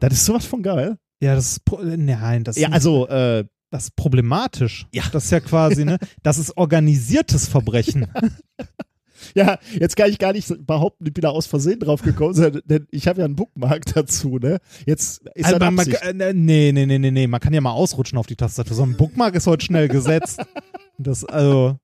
Das 0.00 0.12
ist 0.12 0.24
sowas 0.24 0.46
von 0.46 0.62
geil. 0.62 0.96
Ja, 1.20 1.34
das 1.34 1.52
ist, 1.52 1.60
nein, 1.82 2.44
das 2.44 2.56
Ja, 2.56 2.68
ist 2.68 2.74
also, 2.74 3.08
äh, 3.08 3.44
das 3.70 3.84
ist 3.84 3.96
problematisch. 3.96 4.86
Ja. 4.92 5.02
Das 5.12 5.24
ist 5.26 5.30
ja 5.32 5.40
quasi, 5.40 5.84
ne? 5.84 5.98
Das 6.22 6.38
ist 6.38 6.56
organisiertes 6.56 7.46
Verbrechen. 7.46 8.06
ja, 8.14 8.20
jetzt 9.34 9.96
kann 9.96 10.10
ich 10.10 10.18
gar 10.18 10.32
nicht 10.32 10.66
behaupten, 10.66 11.06
ich 11.06 11.14
bin 11.14 11.22
da 11.22 11.30
aus 11.30 11.46
Versehen 11.46 11.80
drauf 11.80 12.02
gekommen, 12.02 12.34
sondern- 12.34 12.62
denn 12.66 12.86
ich 12.90 13.08
habe 13.08 13.20
ja 13.20 13.24
einen 13.24 13.36
Bookmark 13.36 13.84
dazu, 13.94 14.38
ne? 14.38 14.58
Jetzt 14.86 15.22
ist 15.34 15.46
Also 15.46 15.58
das 15.58 15.72
man, 15.72 15.86
äh, 15.88 16.32
nee, 16.34 16.72
nee, 16.72 16.86
nee, 16.86 16.98
nee, 16.98 17.10
nee. 17.10 17.26
Man 17.26 17.40
kann 17.40 17.52
ja 17.54 17.60
mal 17.60 17.72
ausrutschen 17.72 18.18
auf 18.18 18.26
die 18.26 18.36
Tastatur. 18.36 18.76
So 18.76 18.82
ein 18.82 18.96
Bookmark 18.96 19.34
ist 19.34 19.46
heute 19.46 19.64
schnell 19.64 19.88
gesetzt. 19.88 20.40
Das, 20.98 21.26
also, 21.26 21.76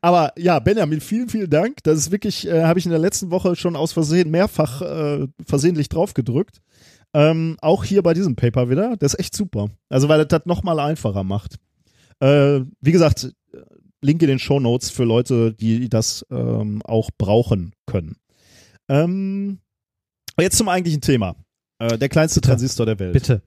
Aber 0.00 0.32
ja, 0.38 0.58
Benjamin, 0.60 1.02
vielen, 1.02 1.28
vielen 1.28 1.50
Dank. 1.50 1.82
Das 1.82 1.98
ist 1.98 2.10
wirklich, 2.10 2.46
äh, 2.48 2.62
habe 2.64 2.78
ich 2.78 2.86
in 2.86 2.90
der 2.90 2.98
letzten 3.00 3.30
Woche 3.30 3.54
schon 3.54 3.76
aus 3.76 3.92
Versehen 3.92 4.30
mehrfach 4.30 4.80
äh, 4.80 5.26
versehentlich 5.44 5.90
drauf 5.90 6.14
gedrückt. 6.14 6.62
Ähm, 7.12 7.56
auch 7.60 7.84
hier 7.84 8.02
bei 8.02 8.14
diesem 8.14 8.34
Paper 8.34 8.70
wieder. 8.70 8.96
Das 8.98 9.12
ist 9.14 9.20
echt 9.20 9.36
super. 9.36 9.68
Also, 9.90 10.08
weil 10.08 10.18
das 10.18 10.28
das 10.28 10.46
nochmal 10.46 10.78
einfacher 10.80 11.22
macht. 11.24 11.56
Äh, 12.20 12.60
wie 12.80 12.92
gesagt, 12.92 13.30
Link 14.02 14.22
in 14.22 14.28
den 14.28 14.38
Show 14.38 14.60
Notes 14.60 14.90
für 14.90 15.04
Leute, 15.04 15.52
die 15.54 15.88
das 15.88 16.24
ähm, 16.30 16.82
auch 16.82 17.10
brauchen 17.18 17.72
können. 17.86 18.16
Ähm, 18.88 19.58
jetzt 20.38 20.56
zum 20.56 20.68
eigentlichen 20.68 21.00
Thema. 21.00 21.36
Äh, 21.78 21.98
der 21.98 22.08
kleinste 22.08 22.40
Bitte. 22.40 22.50
Transistor 22.50 22.86
der 22.86 22.98
Welt. 22.98 23.12
bitte. 23.12 23.42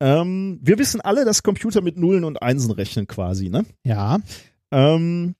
Ähm, 0.00 0.60
wir 0.62 0.78
wissen 0.78 1.00
alle, 1.00 1.24
dass 1.24 1.42
Computer 1.42 1.80
mit 1.80 1.96
Nullen 1.96 2.24
und 2.24 2.40
Einsen 2.40 2.70
rechnen 2.70 3.06
quasi, 3.06 3.48
ne? 3.48 3.64
Ja. 3.84 4.18
Ähm, 4.70 5.34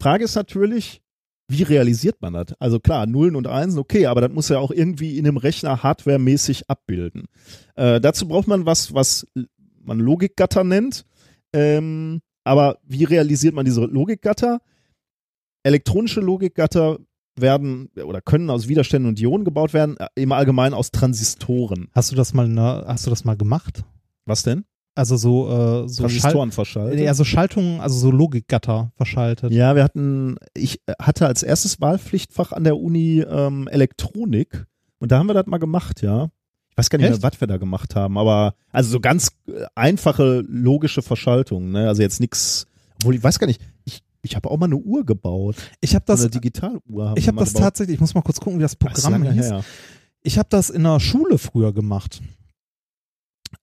Frage 0.00 0.24
ist 0.24 0.34
natürlich, 0.34 1.02
wie 1.48 1.62
realisiert 1.62 2.16
man 2.20 2.32
das? 2.32 2.54
Also 2.58 2.80
klar, 2.80 3.06
Nullen 3.06 3.36
und 3.36 3.46
Einsen, 3.46 3.78
okay, 3.78 4.06
aber 4.06 4.22
das 4.22 4.32
muss 4.32 4.48
ja 4.48 4.58
auch 4.58 4.70
irgendwie 4.70 5.18
in 5.18 5.26
einem 5.26 5.36
Rechner 5.36 5.82
hardwaremäßig 5.82 6.70
abbilden. 6.70 7.26
Äh, 7.74 8.00
dazu 8.00 8.26
braucht 8.26 8.48
man 8.48 8.64
was, 8.64 8.94
was 8.94 9.26
man 9.82 9.98
Logikgatter 9.98 10.64
nennt. 10.64 11.04
Ähm, 11.52 12.20
aber 12.44 12.78
wie 12.84 13.04
realisiert 13.04 13.54
man 13.54 13.64
diese 13.64 13.84
Logikgatter? 13.84 14.60
Elektronische 15.62 16.20
Logikgatter 16.20 16.98
werden 17.36 17.88
oder 18.04 18.20
können 18.20 18.50
aus 18.50 18.68
Widerständen 18.68 19.08
und 19.08 19.20
Ionen 19.20 19.44
gebaut 19.44 19.72
werden, 19.72 19.96
äh, 19.96 20.08
im 20.16 20.32
Allgemeinen 20.32 20.74
aus 20.74 20.90
Transistoren. 20.90 21.88
Hast 21.92 22.10
du 22.12 22.16
das 22.16 22.34
mal, 22.34 22.48
ne, 22.48 22.84
hast 22.86 23.06
du 23.06 23.10
das 23.10 23.24
mal 23.24 23.36
gemacht? 23.36 23.84
Was 24.26 24.42
denn? 24.42 24.64
Also 24.94 25.16
so, 25.16 25.48
äh, 25.48 25.88
so, 25.88 26.02
Schal 26.02 26.10
Transistoren 26.10 26.52
verschaltet. 26.52 27.00
ja, 27.00 27.14
so 27.14 27.24
Schaltungen, 27.24 27.80
also 27.80 27.98
so 27.98 28.10
Logikgatter 28.10 28.92
verschaltet. 28.96 29.50
Ja, 29.50 29.74
wir 29.74 29.82
hatten, 29.82 30.36
ich 30.54 30.82
äh, 30.86 30.92
hatte 31.00 31.26
als 31.26 31.42
erstes 31.42 31.80
Wahlpflichtfach 31.80 32.52
an 32.52 32.64
der 32.64 32.76
Uni 32.76 33.20
ähm, 33.20 33.68
Elektronik 33.68 34.66
und 34.98 35.10
da 35.10 35.18
haben 35.18 35.28
wir 35.28 35.34
das 35.34 35.46
mal 35.46 35.58
gemacht, 35.58 36.02
ja. 36.02 36.28
Ich 36.72 36.78
weiß 36.78 36.88
gar 36.90 36.98
nicht 36.98 37.10
Echt? 37.10 37.22
mehr, 37.22 37.30
was 37.32 37.40
wir 37.40 37.46
da 37.48 37.58
gemacht 37.58 37.94
haben, 37.94 38.16
aber 38.16 38.54
also 38.72 38.90
so 38.90 39.00
ganz 39.00 39.28
äh, 39.46 39.66
einfache 39.74 40.42
logische 40.48 41.02
Verschaltungen, 41.02 41.70
ne? 41.70 41.86
Also 41.86 42.00
jetzt 42.02 42.18
nix, 42.18 42.66
obwohl 43.00 43.14
ich 43.14 43.22
weiß 43.22 43.38
gar 43.38 43.46
nicht, 43.46 43.60
ich, 43.84 44.02
ich 44.22 44.36
habe 44.36 44.50
auch 44.50 44.56
mal 44.56 44.66
eine 44.66 44.76
Uhr 44.76 45.04
gebaut. 45.04 45.56
Ich 45.82 45.94
habe 45.94 46.04
das, 46.06 46.20
eine 46.20 46.30
Digitaluhr. 46.30 47.12
ich 47.16 47.28
habe 47.28 47.38
das 47.38 47.50
gebaut. 47.50 47.62
tatsächlich, 47.62 47.94
ich 47.96 48.00
muss 48.00 48.14
mal 48.14 48.22
kurz 48.22 48.40
gucken, 48.40 48.58
wie 48.58 48.62
das 48.62 48.78
Das 48.78 48.96
ist 48.98 49.02
Programm 49.04 49.22
lange 49.22 49.34
hieß. 49.34 49.50
her. 49.50 49.64
Ich 50.22 50.38
habe 50.38 50.48
das 50.50 50.70
in 50.70 50.84
der 50.84 50.98
Schule 50.98 51.36
früher 51.36 51.72
gemacht. 51.74 52.22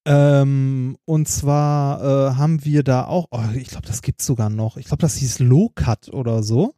Ähm, 0.05 0.97
und 1.05 1.27
zwar 1.27 2.01
äh, 2.01 2.35
haben 2.35 2.63
wir 2.63 2.83
da 2.83 3.05
auch, 3.05 3.27
oh, 3.31 3.41
ich 3.55 3.69
glaube, 3.69 3.87
das 3.87 4.01
gibt's 4.03 4.25
sogar 4.25 4.49
noch. 4.51 4.77
Ich 4.77 4.85
glaube, 4.85 5.01
das 5.01 5.15
hieß 5.15 5.39
Low-Cut 5.39 6.09
oder 6.09 6.43
so. 6.43 6.75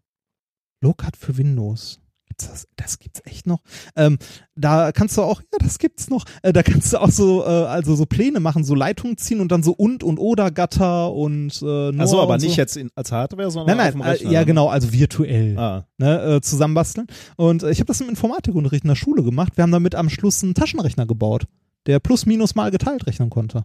Low-Cut 0.81 1.17
für 1.17 1.37
Windows. 1.37 1.99
Gibt's 2.31 2.47
das? 2.47 2.65
Das 2.77 2.97
gibt's 2.97 3.21
echt 3.25 3.45
noch. 3.45 3.59
Ähm, 3.97 4.17
da 4.55 4.93
kannst 4.93 5.17
du 5.17 5.21
auch, 5.21 5.41
ja, 5.41 5.57
das 5.59 5.79
gibt's 5.79 6.09
noch. 6.09 6.23
Äh, 6.43 6.53
da 6.53 6.63
kannst 6.63 6.93
du 6.93 6.97
auch 7.01 7.09
so, 7.09 7.43
äh, 7.43 7.47
also 7.47 7.93
so 7.95 8.05
Pläne 8.05 8.39
machen, 8.39 8.63
so 8.63 8.73
Leitungen 8.73 9.17
ziehen 9.17 9.41
und 9.41 9.51
dann 9.51 9.63
so 9.63 9.73
und 9.73 10.01
und 10.01 10.17
oder 10.17 10.49
Gatter 10.49 11.11
und 11.11 11.61
äh, 11.61 11.65
Nor 11.91 11.99
Achso, 11.99 12.21
aber 12.21 12.37
nicht 12.37 12.51
so. 12.51 12.57
jetzt 12.61 12.77
in, 12.77 12.89
als 12.95 13.11
Hardware, 13.11 13.51
sondern 13.51 13.75
Nein, 13.75 13.87
auf 13.87 13.91
dem 13.95 13.99
nein, 13.99 14.07
äh, 14.07 14.11
Rechner. 14.11 14.31
ja 14.31 14.39
ne? 14.39 14.45
genau, 14.45 14.67
also 14.69 14.93
virtuell 14.93 15.57
Ah, 15.57 15.85
ne, 15.97 16.21
äh, 16.37 16.41
zusammenbasteln. 16.41 17.07
Und 17.35 17.63
äh, 17.63 17.71
ich 17.71 17.79
habe 17.79 17.87
das 17.87 17.99
im 17.99 18.07
Informatikunterricht 18.07 18.85
in 18.85 18.87
der 18.89 18.95
Schule 18.95 19.23
gemacht. 19.23 19.57
Wir 19.57 19.63
haben 19.63 19.71
damit 19.71 19.93
am 19.95 20.09
Schluss 20.09 20.41
einen 20.41 20.53
Taschenrechner 20.53 21.05
gebaut, 21.05 21.47
der 21.85 21.99
plus 21.99 22.25
minus 22.25 22.55
mal 22.55 22.71
geteilt 22.71 23.07
rechnen 23.07 23.29
konnte. 23.29 23.63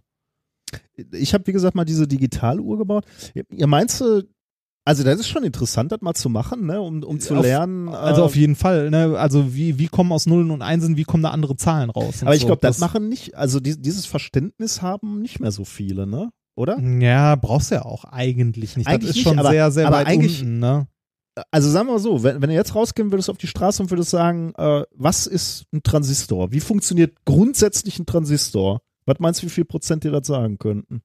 ich 1.13 1.33
habe, 1.33 1.47
wie 1.47 1.53
gesagt, 1.53 1.75
mal 1.75 1.85
diese 1.85 2.05
Digitaluhr 2.05 2.77
gebaut. 2.77 3.05
Ihr 3.49 3.67
meinst 3.67 4.01
du, 4.01 4.23
also 4.87 5.03
das 5.03 5.19
ist 5.19 5.27
schon 5.27 5.43
interessant, 5.43 5.91
das 5.91 5.99
mal 5.99 6.13
zu 6.13 6.29
machen, 6.29 6.65
ne, 6.65 6.79
um, 6.81 7.03
um 7.03 7.19
zu 7.19 7.35
Auf- 7.35 7.43
lernen. 7.43 7.89
Also 7.89 8.21
äh, 8.21 8.23
auf 8.23 8.35
jeden 8.37 8.55
Fall. 8.55 8.89
Ne? 8.89 9.17
Also 9.19 9.53
wie, 9.53 9.77
wie 9.77 9.87
kommen 9.87 10.13
aus 10.13 10.25
Nullen 10.27 10.49
und 10.49 10.61
Einsen, 10.61 10.95
wie 10.95 11.03
kommen 11.03 11.23
da 11.23 11.31
andere 11.31 11.57
Zahlen 11.57 11.89
raus? 11.89 12.21
Aber 12.21 12.33
ich 12.35 12.41
so. 12.41 12.47
glaube, 12.47 12.61
das, 12.61 12.79
machen 12.79 13.09
nicht, 13.09 13.35
also 13.35 13.59
die, 13.59 13.79
dieses 13.81 14.05
Verständnis 14.05 14.81
haben 14.81 15.21
nicht 15.21 15.41
mehr 15.41 15.51
so 15.51 15.65
viele, 15.65 16.07
ne? 16.07 16.29
Oder? 16.55 16.79
Ja, 16.79 17.35
brauchst 17.35 17.69
du 17.71 17.75
ja 17.75 17.81
auch 17.85 18.05
eigentlich 18.05 18.77
nicht. 18.77 18.87
Eigentlich 18.87 19.01
das 19.01 19.09
ist 19.11 19.15
nicht, 19.17 19.23
schon 19.27 19.39
aber- 19.39 19.49
sehr, 19.49 19.71
sehr 19.71 19.87
aber 19.87 19.97
weit 19.97 20.07
eigentlich- 20.07 20.41
unten. 20.41 20.59
Ne? 20.59 20.87
Also 21.51 21.69
sagen 21.69 21.87
wir 21.87 21.93
mal 21.93 21.99
so, 21.99 22.23
wenn, 22.23 22.41
wenn 22.41 22.49
du 22.49 22.55
jetzt 22.55 22.73
rausgehen 22.73 23.11
würdest 23.11 23.29
auf 23.29 23.37
die 23.37 23.45
Straße 23.47 23.83
und 23.83 23.91
würdest 23.91 24.09
sagen, 24.09 24.53
äh, 24.57 24.83
was 24.95 25.27
ist 25.27 25.65
ein 25.73 25.83
Transistor? 25.83 26.51
Wie 26.51 26.61
funktioniert 26.61 27.13
grundsätzlich 27.25 27.99
ein 27.99 28.05
Transistor? 28.05 28.81
Was 29.05 29.19
meinst 29.19 29.41
du, 29.43 29.45
wie 29.47 29.51
viel 29.51 29.65
Prozent 29.65 30.03
dir 30.03 30.11
das 30.11 30.25
sagen 30.27 30.57
könnten? 30.57 31.01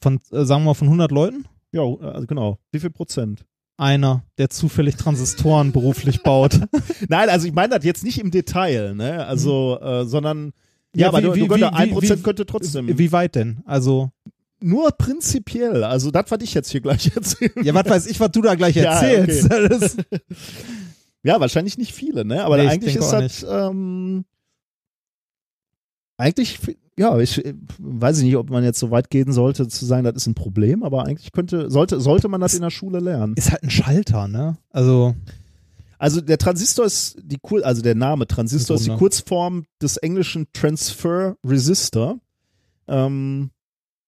Von, 0.00 0.20
äh, 0.30 0.44
sagen 0.44 0.62
wir 0.62 0.66
mal, 0.66 0.74
von 0.74 0.88
100 0.88 1.10
Leuten? 1.10 1.46
Ja, 1.72 1.82
also 1.82 2.26
genau. 2.26 2.58
Wie 2.70 2.78
viel 2.80 2.90
Prozent? 2.90 3.44
Einer, 3.78 4.22
der 4.38 4.50
zufällig 4.50 4.96
Transistoren 4.96 5.72
beruflich 5.72 6.22
baut. 6.22 6.60
Nein, 7.08 7.28
also 7.30 7.46
ich 7.46 7.52
meine 7.54 7.74
das 7.76 7.84
jetzt 7.84 8.04
nicht 8.04 8.18
im 8.20 8.30
Detail, 8.30 8.94
ne? 8.94 9.26
Also, 9.26 9.78
äh, 9.80 10.04
sondern 10.04 10.52
ja, 10.94 11.02
Ja, 11.02 11.08
aber 11.08 11.18
wie- 11.18 11.22
du, 11.22 11.34
wie- 11.34 11.48
du 11.48 11.56
wie- 11.56 11.64
ein 11.64 11.90
Prozent 11.90 12.22
könnte 12.22 12.44
trotzdem. 12.46 12.98
Wie 12.98 13.12
weit 13.12 13.34
denn? 13.34 13.60
Also, 13.64 14.10
Nur 14.60 14.90
prinzipiell. 14.92 15.82
Also 15.82 16.10
das, 16.12 16.26
was 16.30 16.38
ich 16.42 16.54
jetzt 16.54 16.70
hier 16.70 16.80
gleich 16.82 17.10
erzähle. 17.16 17.50
ja, 17.64 17.74
was 17.74 17.86
weiß 17.88 18.06
ich, 18.06 18.20
was 18.20 18.30
du 18.30 18.42
da 18.42 18.54
gleich 18.54 18.76
Ja, 18.76 18.92
erzählst. 19.00 19.50
Das, 19.50 19.96
Ja, 21.24 21.40
wahrscheinlich 21.40 21.78
nicht 21.78 21.92
viele, 21.94 22.24
ne? 22.24 22.44
Aber 22.44 22.56
Nee, 22.58 22.64
ich 22.64 22.70
eigentlich 22.70 22.96
ist 22.96 23.10
das, 23.10 23.46
ähm, 23.48 24.24
eigentlich, 26.22 26.58
ja, 26.96 27.18
ich 27.18 27.42
weiß 27.78 28.18
ich 28.18 28.24
nicht, 28.24 28.36
ob 28.36 28.48
man 28.48 28.62
jetzt 28.64 28.78
so 28.78 28.90
weit 28.90 29.10
gehen 29.10 29.32
sollte, 29.32 29.66
zu 29.66 29.84
sagen, 29.84 30.04
das 30.04 30.14
ist 30.14 30.26
ein 30.26 30.34
Problem, 30.34 30.82
aber 30.84 31.04
eigentlich 31.04 31.32
könnte, 31.32 31.70
sollte, 31.70 32.00
sollte 32.00 32.28
man 32.28 32.40
das 32.40 32.54
in 32.54 32.62
der 32.62 32.70
Schule 32.70 33.00
lernen. 33.00 33.34
ist 33.36 33.50
halt 33.50 33.64
ein 33.64 33.70
Schalter, 33.70 34.28
ne? 34.28 34.56
Also, 34.70 35.14
Also 35.98 36.20
der 36.20 36.38
Transistor 36.38 36.84
ist 36.84 37.16
die 37.22 37.38
Kur 37.38 37.64
also 37.64 37.82
der 37.82 37.94
Name 37.94 38.26
Transistor 38.26 38.76
ist 38.76 38.86
die. 38.86 38.96
Kurzform 38.96 39.66
des 39.80 39.96
englischen 39.96 40.46
Transfer 40.52 41.36
Resistor, 41.44 42.18
ähm, 42.88 43.50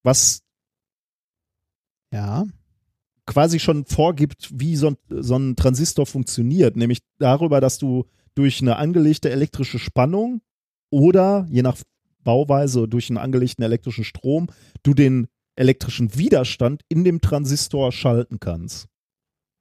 was 0.02 0.42
ja. 2.12 2.44
quasi 3.26 3.58
schon 3.58 3.86
vorgibt, 3.86 4.50
wie 4.52 4.76
so 4.76 4.88
ein, 4.88 4.96
so 5.08 5.36
ein 5.36 5.56
Transistor 5.56 6.06
funktioniert, 6.06 6.76
nämlich 6.76 7.00
darüber, 7.18 7.60
dass 7.60 7.78
du 7.78 8.06
durch 8.34 8.60
eine 8.60 8.76
angelegte 8.76 9.30
elektrische 9.30 9.78
Spannung 9.78 10.42
oder 10.90 11.46
je 11.50 11.62
nach 11.62 11.76
Bauweise 12.24 12.88
durch 12.88 13.10
einen 13.10 13.18
angelegten 13.18 13.62
elektrischen 13.62 14.04
Strom 14.04 14.48
du 14.82 14.94
den 14.94 15.28
elektrischen 15.56 16.16
Widerstand 16.16 16.82
in 16.88 17.04
dem 17.04 17.20
Transistor 17.20 17.92
schalten 17.92 18.40
kannst. 18.40 18.86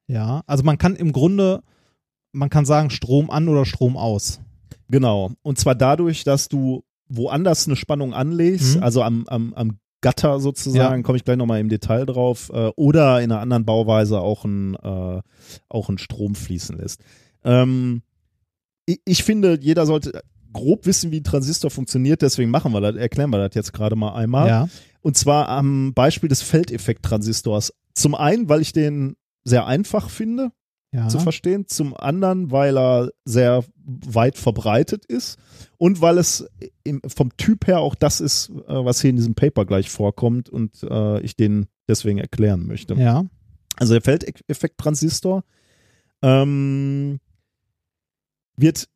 Ja, 0.08 0.42
also 0.46 0.64
man 0.64 0.76
kann 0.78 0.96
im 0.96 1.12
Grunde, 1.12 1.62
man 2.32 2.50
kann 2.50 2.64
sagen 2.64 2.90
Strom 2.90 3.30
an 3.30 3.48
oder 3.48 3.64
Strom 3.64 3.96
aus. 3.96 4.40
Genau. 4.88 5.30
Und 5.42 5.58
zwar 5.58 5.74
dadurch, 5.74 6.24
dass 6.24 6.48
du 6.48 6.82
woanders 7.08 7.66
eine 7.66 7.76
Spannung 7.76 8.12
anlegst, 8.12 8.76
Mhm. 8.76 8.82
also 8.82 9.02
am, 9.02 9.24
am, 9.28 9.54
am 9.54 9.78
Gatter 10.00 10.40
sozusagen, 10.40 11.02
komme 11.02 11.16
ich 11.16 11.24
gleich 11.24 11.38
nochmal 11.38 11.60
im 11.60 11.68
Detail 11.70 12.04
drauf, 12.04 12.50
äh, 12.52 12.70
oder 12.76 13.22
in 13.22 13.32
einer 13.32 13.40
anderen 13.40 13.64
Bauweise 13.64 14.20
auch 14.20 14.44
ein, 14.44 14.74
äh, 14.74 15.22
auch 15.68 15.88
ein 15.88 15.98
Strom 15.98 16.34
fließen 16.34 16.76
lässt. 16.76 17.00
Ähm, 17.44 18.02
ich, 18.84 19.00
ich 19.06 19.22
finde, 19.24 19.58
jeder 19.62 19.86
sollte 19.86 20.20
grob 20.54 20.86
wissen, 20.86 21.10
wie 21.10 21.20
ein 21.20 21.24
Transistor 21.24 21.70
funktioniert, 21.70 22.22
deswegen 22.22 22.50
machen 22.50 22.72
wir 22.72 22.80
das, 22.80 22.96
erklären 22.96 23.28
wir 23.30 23.46
das 23.46 23.54
jetzt 23.54 23.74
gerade 23.74 23.94
mal 23.96 24.14
einmal. 24.14 24.48
Ja. 24.48 24.68
Und 25.02 25.18
zwar 25.18 25.50
am 25.50 25.92
Beispiel 25.92 26.30
des 26.30 26.40
Feldeffekt-Transistors. 26.40 27.74
Zum 27.92 28.14
einen, 28.14 28.48
weil 28.48 28.62
ich 28.62 28.72
den 28.72 29.16
sehr 29.44 29.66
einfach 29.66 30.08
finde, 30.08 30.50
Ja. 30.92 31.08
zu 31.08 31.18
verstehen. 31.18 31.66
Zum 31.66 31.94
anderen, 31.94 32.50
weil 32.50 32.78
er 32.78 33.10
sehr 33.26 33.64
weit 33.84 34.38
verbreitet 34.38 35.04
ist 35.04 35.38
und 35.76 36.00
weil 36.00 36.16
es 36.16 36.46
im, 36.84 37.02
vom 37.06 37.36
Typ 37.36 37.66
her 37.66 37.80
auch 37.80 37.94
das 37.94 38.20
ist, 38.22 38.48
äh, 38.48 38.84
was 38.84 39.02
hier 39.02 39.10
in 39.10 39.16
diesem 39.16 39.34
Paper 39.34 39.66
gleich 39.66 39.90
vorkommt 39.90 40.48
und 40.48 40.82
äh, 40.82 41.20
ich 41.20 41.36
den 41.36 41.66
deswegen 41.88 42.18
erklären 42.18 42.66
möchte. 42.66 42.94
Ja. 42.94 43.26
Also 43.76 43.92
der 43.94 44.02
Feldeffekt-Transistor 44.02 45.42
ähm, 46.22 47.18
wird, 48.56 48.88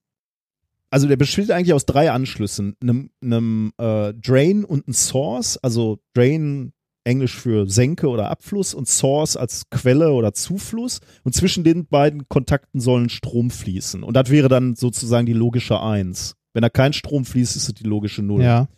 also 0.90 1.06
der 1.06 1.16
besteht 1.16 1.50
eigentlich 1.50 1.74
aus 1.74 1.86
drei 1.86 2.10
Anschlüssen, 2.10 2.74
einem, 2.80 3.10
einem 3.22 3.72
äh, 3.78 4.14
Drain 4.14 4.64
und 4.64 4.86
einem 4.86 4.94
Source, 4.94 5.58
also 5.58 5.98
Drain 6.14 6.72
Englisch 7.04 7.36
für 7.36 7.68
Senke 7.68 8.08
oder 8.08 8.30
Abfluss 8.30 8.74
und 8.74 8.86
Source 8.86 9.36
als 9.36 9.70
Quelle 9.70 10.12
oder 10.12 10.34
Zufluss 10.34 11.00
und 11.24 11.34
zwischen 11.34 11.64
den 11.64 11.86
beiden 11.86 12.28
Kontakten 12.28 12.80
sollen 12.80 13.08
Strom 13.08 13.50
fließen 13.50 14.02
und 14.02 14.14
das 14.14 14.28
wäre 14.30 14.48
dann 14.48 14.74
sozusagen 14.76 15.24
die 15.26 15.32
logische 15.32 15.80
Eins. 15.80 16.34
Wenn 16.52 16.62
da 16.62 16.68
kein 16.68 16.92
Strom 16.92 17.24
fließt, 17.24 17.56
ist 17.56 17.68
es 17.68 17.74
die 17.74 17.84
logische 17.84 18.22
Null. 18.22 18.42
Ja. 18.42 18.68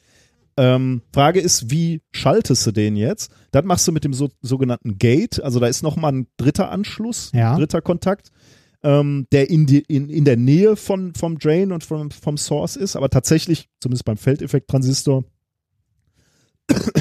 Ähm, 0.56 1.02
Frage 1.12 1.40
ist, 1.40 1.70
wie 1.70 2.02
schaltest 2.12 2.66
du 2.66 2.72
den 2.72 2.94
jetzt? 2.96 3.32
Das 3.50 3.64
machst 3.64 3.88
du 3.88 3.92
mit 3.92 4.04
dem 4.04 4.12
so, 4.12 4.28
sogenannten 4.42 4.98
Gate. 4.98 5.42
Also 5.42 5.58
da 5.58 5.66
ist 5.66 5.82
nochmal 5.82 6.12
ein 6.12 6.26
dritter 6.36 6.70
Anschluss, 6.70 7.30
Ja. 7.32 7.56
dritter 7.56 7.80
Kontakt, 7.80 8.30
ähm, 8.82 9.26
der 9.32 9.50
in, 9.50 9.66
die, 9.66 9.80
in, 9.80 10.08
in 10.08 10.24
der 10.24 10.36
Nähe 10.36 10.76
von, 10.76 11.14
vom 11.14 11.38
Drain 11.38 11.72
und 11.72 11.84
vom, 11.84 12.10
vom 12.10 12.36
Source 12.36 12.76
ist, 12.76 12.96
aber 12.96 13.10
tatsächlich, 13.10 13.68
zumindest 13.80 14.04
beim 14.04 14.16
Feldeffekt-Transistor, 14.16 15.24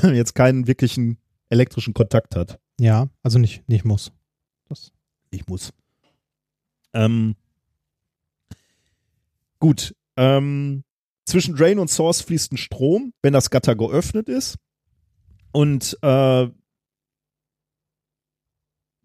jetzt 0.04 0.36
keinen 0.36 0.68
wirklichen 0.68 1.18
elektrischen 1.50 1.94
Kontakt 1.94 2.36
hat. 2.36 2.60
Ja. 2.80 3.10
Also 3.24 3.40
nicht, 3.40 3.68
nicht 3.68 3.86
muss. 3.86 4.12
Das. 4.68 4.92
Ich 5.32 5.48
muss. 5.48 5.72
Ähm, 6.94 7.36
gut. 9.60 9.96
Ähm, 10.18 10.84
zwischen 11.26 11.56
Drain 11.56 11.80
und 11.80 11.90
Source 11.90 12.22
fließt 12.22 12.54
ein 12.54 12.58
Strom, 12.58 13.14
wenn 13.22 13.34
das 13.34 13.50
Gatter 13.50 13.76
geöffnet 13.76 14.30
ist. 14.30 14.58
Und 15.52 15.98
äh, 16.02 16.48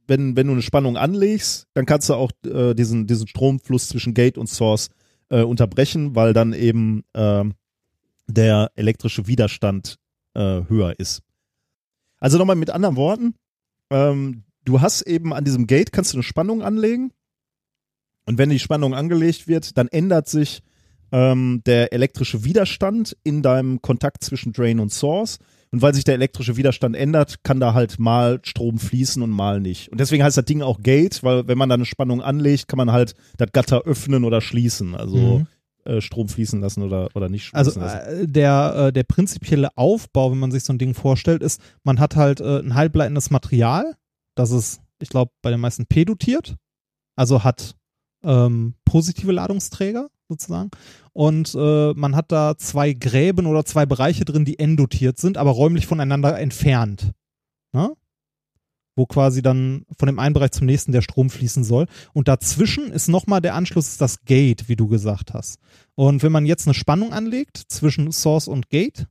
wenn, 0.07 0.37
wenn 0.37 0.47
du 0.47 0.53
eine 0.53 0.63
Spannung 0.63 0.97
anlegst, 0.97 1.67
dann 1.75 1.87
kannst 1.87 2.09
du 2.09 2.15
auch 2.15 2.31
äh, 2.47 2.75
diesen, 2.75 3.07
diesen 3.07 3.27
Stromfluss 3.27 3.89
zwischen 3.89 4.15
Gate 4.15 4.39
und 4.39 4.49
Source 4.49 4.91
äh, 5.31 5.43
unterbrechen, 5.43 6.15
weil 6.15 6.33
dann 6.33 6.53
eben 6.53 7.05
äh, 7.13 7.45
der 8.27 8.71
elektrische 8.75 9.27
Widerstand 9.27 9.99
äh, 10.35 10.63
höher 10.69 10.99
ist. 10.99 11.23
Also 12.19 12.39
nochmal 12.39 12.57
mit 12.57 12.71
anderen 12.71 12.97
Worten, 12.97 13.35
ähm, 13.91 14.45
du 14.65 14.81
hast 14.81 15.03
eben 15.03 15.35
an 15.35 15.45
diesem 15.45 15.67
Gate, 15.67 15.93
kannst 15.93 16.13
du 16.13 16.17
eine 16.17 16.23
Spannung 16.23 16.63
anlegen 16.63 17.13
und 18.27 18.39
wenn 18.39 18.51
die 18.51 18.59
Spannung 18.59 18.95
angelegt 18.95 19.49
wird, 19.49 19.77
dann 19.77 19.89
ändert 19.89 20.29
sich 20.29 20.63
ähm, 21.13 21.63
der 21.67 21.93
elektrische 21.93 22.45
Widerstand 22.45 23.17
in 23.23 23.43
deinem 23.43 23.83
Kontakt 23.83 24.25
zwischen 24.25 24.53
Drain 24.53 24.81
und 24.81 24.93
Source 24.93 25.39
Und 25.75 25.83
weil 25.83 25.93
sich 25.93 26.05
der 26.05 26.15
elektrische 26.15 26.57
Widerstand 26.57 26.95
ändert, 26.95 27.43
kann 27.43 27.59
da 27.59 27.75
halt 27.75 27.99
mal 27.99 28.39
Strom 28.45 28.79
fließen 28.79 29.21
und 29.23 29.31
mal 29.31 29.59
nicht. 29.61 29.91
Und 29.91 29.99
deswegen 29.99 30.23
heißt 30.23 30.37
das 30.37 30.45
Ding 30.45 30.63
auch 30.63 30.81
Gate, 30.83 31.25
weil 31.25 31.49
wenn 31.49 31.59
man 31.59 31.69
da 31.69 31.75
eine 31.75 31.85
Spannung 31.85 32.23
anlegt, 32.23 32.69
kann 32.69 32.77
man 32.77 32.93
halt 32.93 33.15
das 33.39 33.51
Gatter 33.53 33.83
öffnen 33.83 34.23
oder 34.25 34.41
schließen. 34.41 34.95
Also 34.95 35.41
Mhm. 35.41 35.47
äh, 35.85 36.01
Strom 36.01 36.29
fließen 36.29 36.61
lassen 36.61 36.85
oder, 36.85 37.09
oder 37.17 37.29
nicht 37.29 37.53
Also 37.55 37.73
fließen 37.73 37.83
lassen. 37.83 38.23
äh, 38.23 38.27
der, 38.29 38.75
äh, 38.89 38.93
der 38.93 39.03
prinzipielle 39.03 39.77
Aufbau, 39.77 40.31
wenn 40.31 40.39
man 40.39 40.53
sich 40.53 40.63
so 40.63 40.73
ein 40.73 40.79
Ding 40.79 40.95
vorstellt, 40.95 41.43
ist, 41.43 41.61
man 41.83 41.99
hat 41.99 42.15
halt 42.15 42.41
ein 42.41 42.75
halbleitendes 42.77 43.31
Material, 43.31 43.97
das 44.37 44.53
ist, 44.53 44.81
ich 45.01 45.09
glaube, 45.09 45.33
bei 45.43 45.51
den 45.51 45.59
meisten 45.59 45.87
P 45.87 46.05
dotiert, 46.05 46.55
also 47.17 47.43
hat 47.43 47.75
ähm, 48.23 48.75
positive 48.85 49.33
Ladungsträger 49.33 50.09
sozusagen. 50.29 50.71
Und 51.13 51.55
äh, 51.55 51.93
man 51.95 52.17
hat 52.17 52.33
da 52.33 52.57
zwei 52.57 52.93
Gräben 52.93 53.47
oder 53.47 53.65
zwei 53.65 53.87
Bereiche 53.87 54.25
drin, 54.25 54.45
die 54.45 54.59
N 54.59 54.77
dotiert 54.77 55.19
sind, 55.19 55.37
aber 55.37 55.51
räumlich 55.51 55.87
voneinander 55.87 56.39
entfernt. 56.39 57.13
Ne? 57.73 57.93
Wo 58.97 59.07
quasi 59.07 59.43
dann 59.43 59.85
von 59.99 60.07
dem 60.07 60.19
einen 60.19 60.35
Bereich 60.35 60.53
zum 60.53 60.67
nächsten 60.67 60.93
der 60.93 61.03
Strom 61.03 61.31
fließen 61.31 61.65
soll. 61.65 61.87
Und 62.13 62.29
dazwischen 62.29 62.93
ist 62.93 63.09
nochmal 63.09 63.41
der 63.41 63.55
Anschluss, 63.55 63.89
ist 63.89 64.01
das 64.01 64.25
Gate, 64.25 64.69
wie 64.69 64.77
du 64.77 64.89
gesagt 64.89 65.35
hast. 65.35 65.59
Und 65.95 66.23
wenn 66.23 66.33
man 66.33 66.47
jetzt 66.47 66.67
eine 66.67 66.75
Spannung 66.75 67.13
anlegt 67.13 67.57
zwischen 67.69 68.13
Source 68.13 68.49
und 68.49 68.71
Gate, 68.71 69.09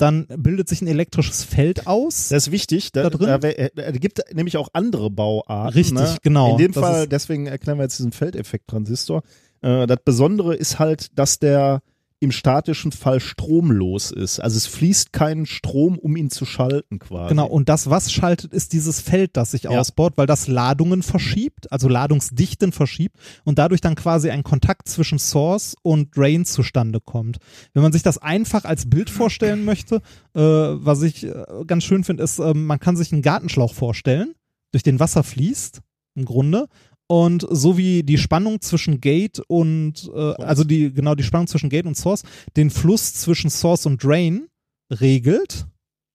dann 0.00 0.26
bildet 0.28 0.68
sich 0.68 0.80
ein 0.80 0.86
elektrisches 0.86 1.44
Feld 1.44 1.86
aus. 1.86 2.28
Das 2.28 2.46
ist 2.46 2.52
wichtig. 2.52 2.92
Da, 2.92 3.04
da 3.04 3.10
drin? 3.10 3.26
Da, 3.26 3.48
äh, 3.48 3.70
da 3.74 3.90
gibt 3.92 4.22
nämlich 4.32 4.56
auch 4.56 4.68
andere 4.72 5.10
Bauarten. 5.10 5.74
Richtig, 5.74 5.94
ne? 5.94 6.16
genau. 6.22 6.52
In 6.52 6.58
dem 6.58 6.72
Fall, 6.72 7.06
deswegen 7.06 7.46
erklären 7.46 7.78
wir 7.78 7.82
jetzt 7.82 7.98
diesen 7.98 8.12
Feldeffekt-Transistor. 8.12 9.22
Äh, 9.62 9.86
das 9.86 9.98
Besondere 10.04 10.54
ist 10.54 10.78
halt, 10.78 11.18
dass 11.18 11.38
der 11.38 11.82
im 12.22 12.32
statischen 12.32 12.92
Fall 12.92 13.18
stromlos 13.18 14.10
ist. 14.10 14.40
Also 14.40 14.58
es 14.58 14.66
fließt 14.66 15.10
kein 15.14 15.46
Strom, 15.46 15.96
um 15.98 16.16
ihn 16.16 16.28
zu 16.28 16.44
schalten 16.44 16.98
quasi. 16.98 17.30
Genau, 17.30 17.46
und 17.46 17.70
das, 17.70 17.88
was 17.88 18.12
schaltet, 18.12 18.52
ist 18.52 18.74
dieses 18.74 19.00
Feld, 19.00 19.38
das 19.38 19.52
sich 19.52 19.62
Ja. 19.62 19.70
ausbaut, 19.70 20.12
weil 20.16 20.26
das 20.26 20.46
Ladungen 20.46 21.02
verschiebt, 21.02 21.72
also 21.72 21.88
Ladungsdichten 21.88 22.72
verschiebt 22.72 23.16
und 23.44 23.58
dadurch 23.58 23.80
dann 23.80 23.94
quasi 23.94 24.28
ein 24.28 24.42
Kontakt 24.42 24.86
zwischen 24.86 25.18
Source 25.18 25.76
und 25.80 26.14
Drain 26.14 26.44
zustande 26.44 27.00
kommt. 27.00 27.38
Wenn 27.72 27.82
man 27.82 27.92
sich 27.92 28.02
das 28.02 28.18
einfach 28.18 28.66
als 28.66 28.90
Bild 28.90 29.08
vorstellen 29.08 29.64
möchte, 29.64 30.02
äh, 30.34 30.40
was 30.42 31.00
ich 31.00 31.24
äh, 31.24 31.44
ganz 31.66 31.84
schön 31.84 32.04
finde, 32.04 32.22
ist, 32.22 32.38
äh, 32.38 32.52
man 32.52 32.80
kann 32.80 32.96
sich 32.98 33.12
einen 33.14 33.22
Gartenschlauch 33.22 33.72
vorstellen, 33.72 34.34
durch 34.72 34.82
den 34.82 35.00
Wasser 35.00 35.22
fließt, 35.22 35.80
im 36.16 36.26
Grunde. 36.26 36.66
Und 37.10 37.44
so 37.50 37.76
wie 37.76 38.04
die 38.04 38.18
Spannung 38.18 38.60
zwischen 38.60 39.00
Gate 39.00 39.40
und, 39.48 40.08
äh, 40.14 40.34
also 40.44 40.62
die, 40.62 40.92
genau 40.94 41.16
die 41.16 41.24
Spannung 41.24 41.48
zwischen 41.48 41.68
Gate 41.68 41.86
und 41.86 41.96
Source, 41.96 42.22
den 42.56 42.70
Fluss 42.70 43.14
zwischen 43.14 43.50
Source 43.50 43.84
und 43.86 44.04
Drain 44.04 44.46
regelt, 44.92 45.66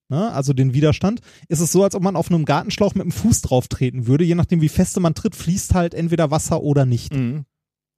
ne, 0.08 0.32
also 0.32 0.54
den 0.54 0.74
Widerstand, 0.74 1.20
ist 1.50 1.60
es 1.60 1.74
so, 1.74 1.84
als 1.84 1.96
ob 1.96 2.02
man 2.04 2.16
auf 2.16 2.32
einem 2.32 2.46
Gartenschlauch 2.46 2.96
mit 2.96 3.04
dem 3.04 3.12
Fuß 3.12 3.42
drauf 3.42 3.68
treten 3.68 4.08
würde. 4.08 4.24
Je 4.24 4.36
nachdem, 4.36 4.62
wie 4.62 4.70
feste 4.70 5.02
man 5.02 5.16
tritt, 5.16 5.36
fließt 5.36 5.74
halt 5.74 5.94
entweder 5.94 6.32
Wasser 6.32 6.62
oder 6.64 6.86
nicht. 6.86 7.14
Mhm. 7.14 7.44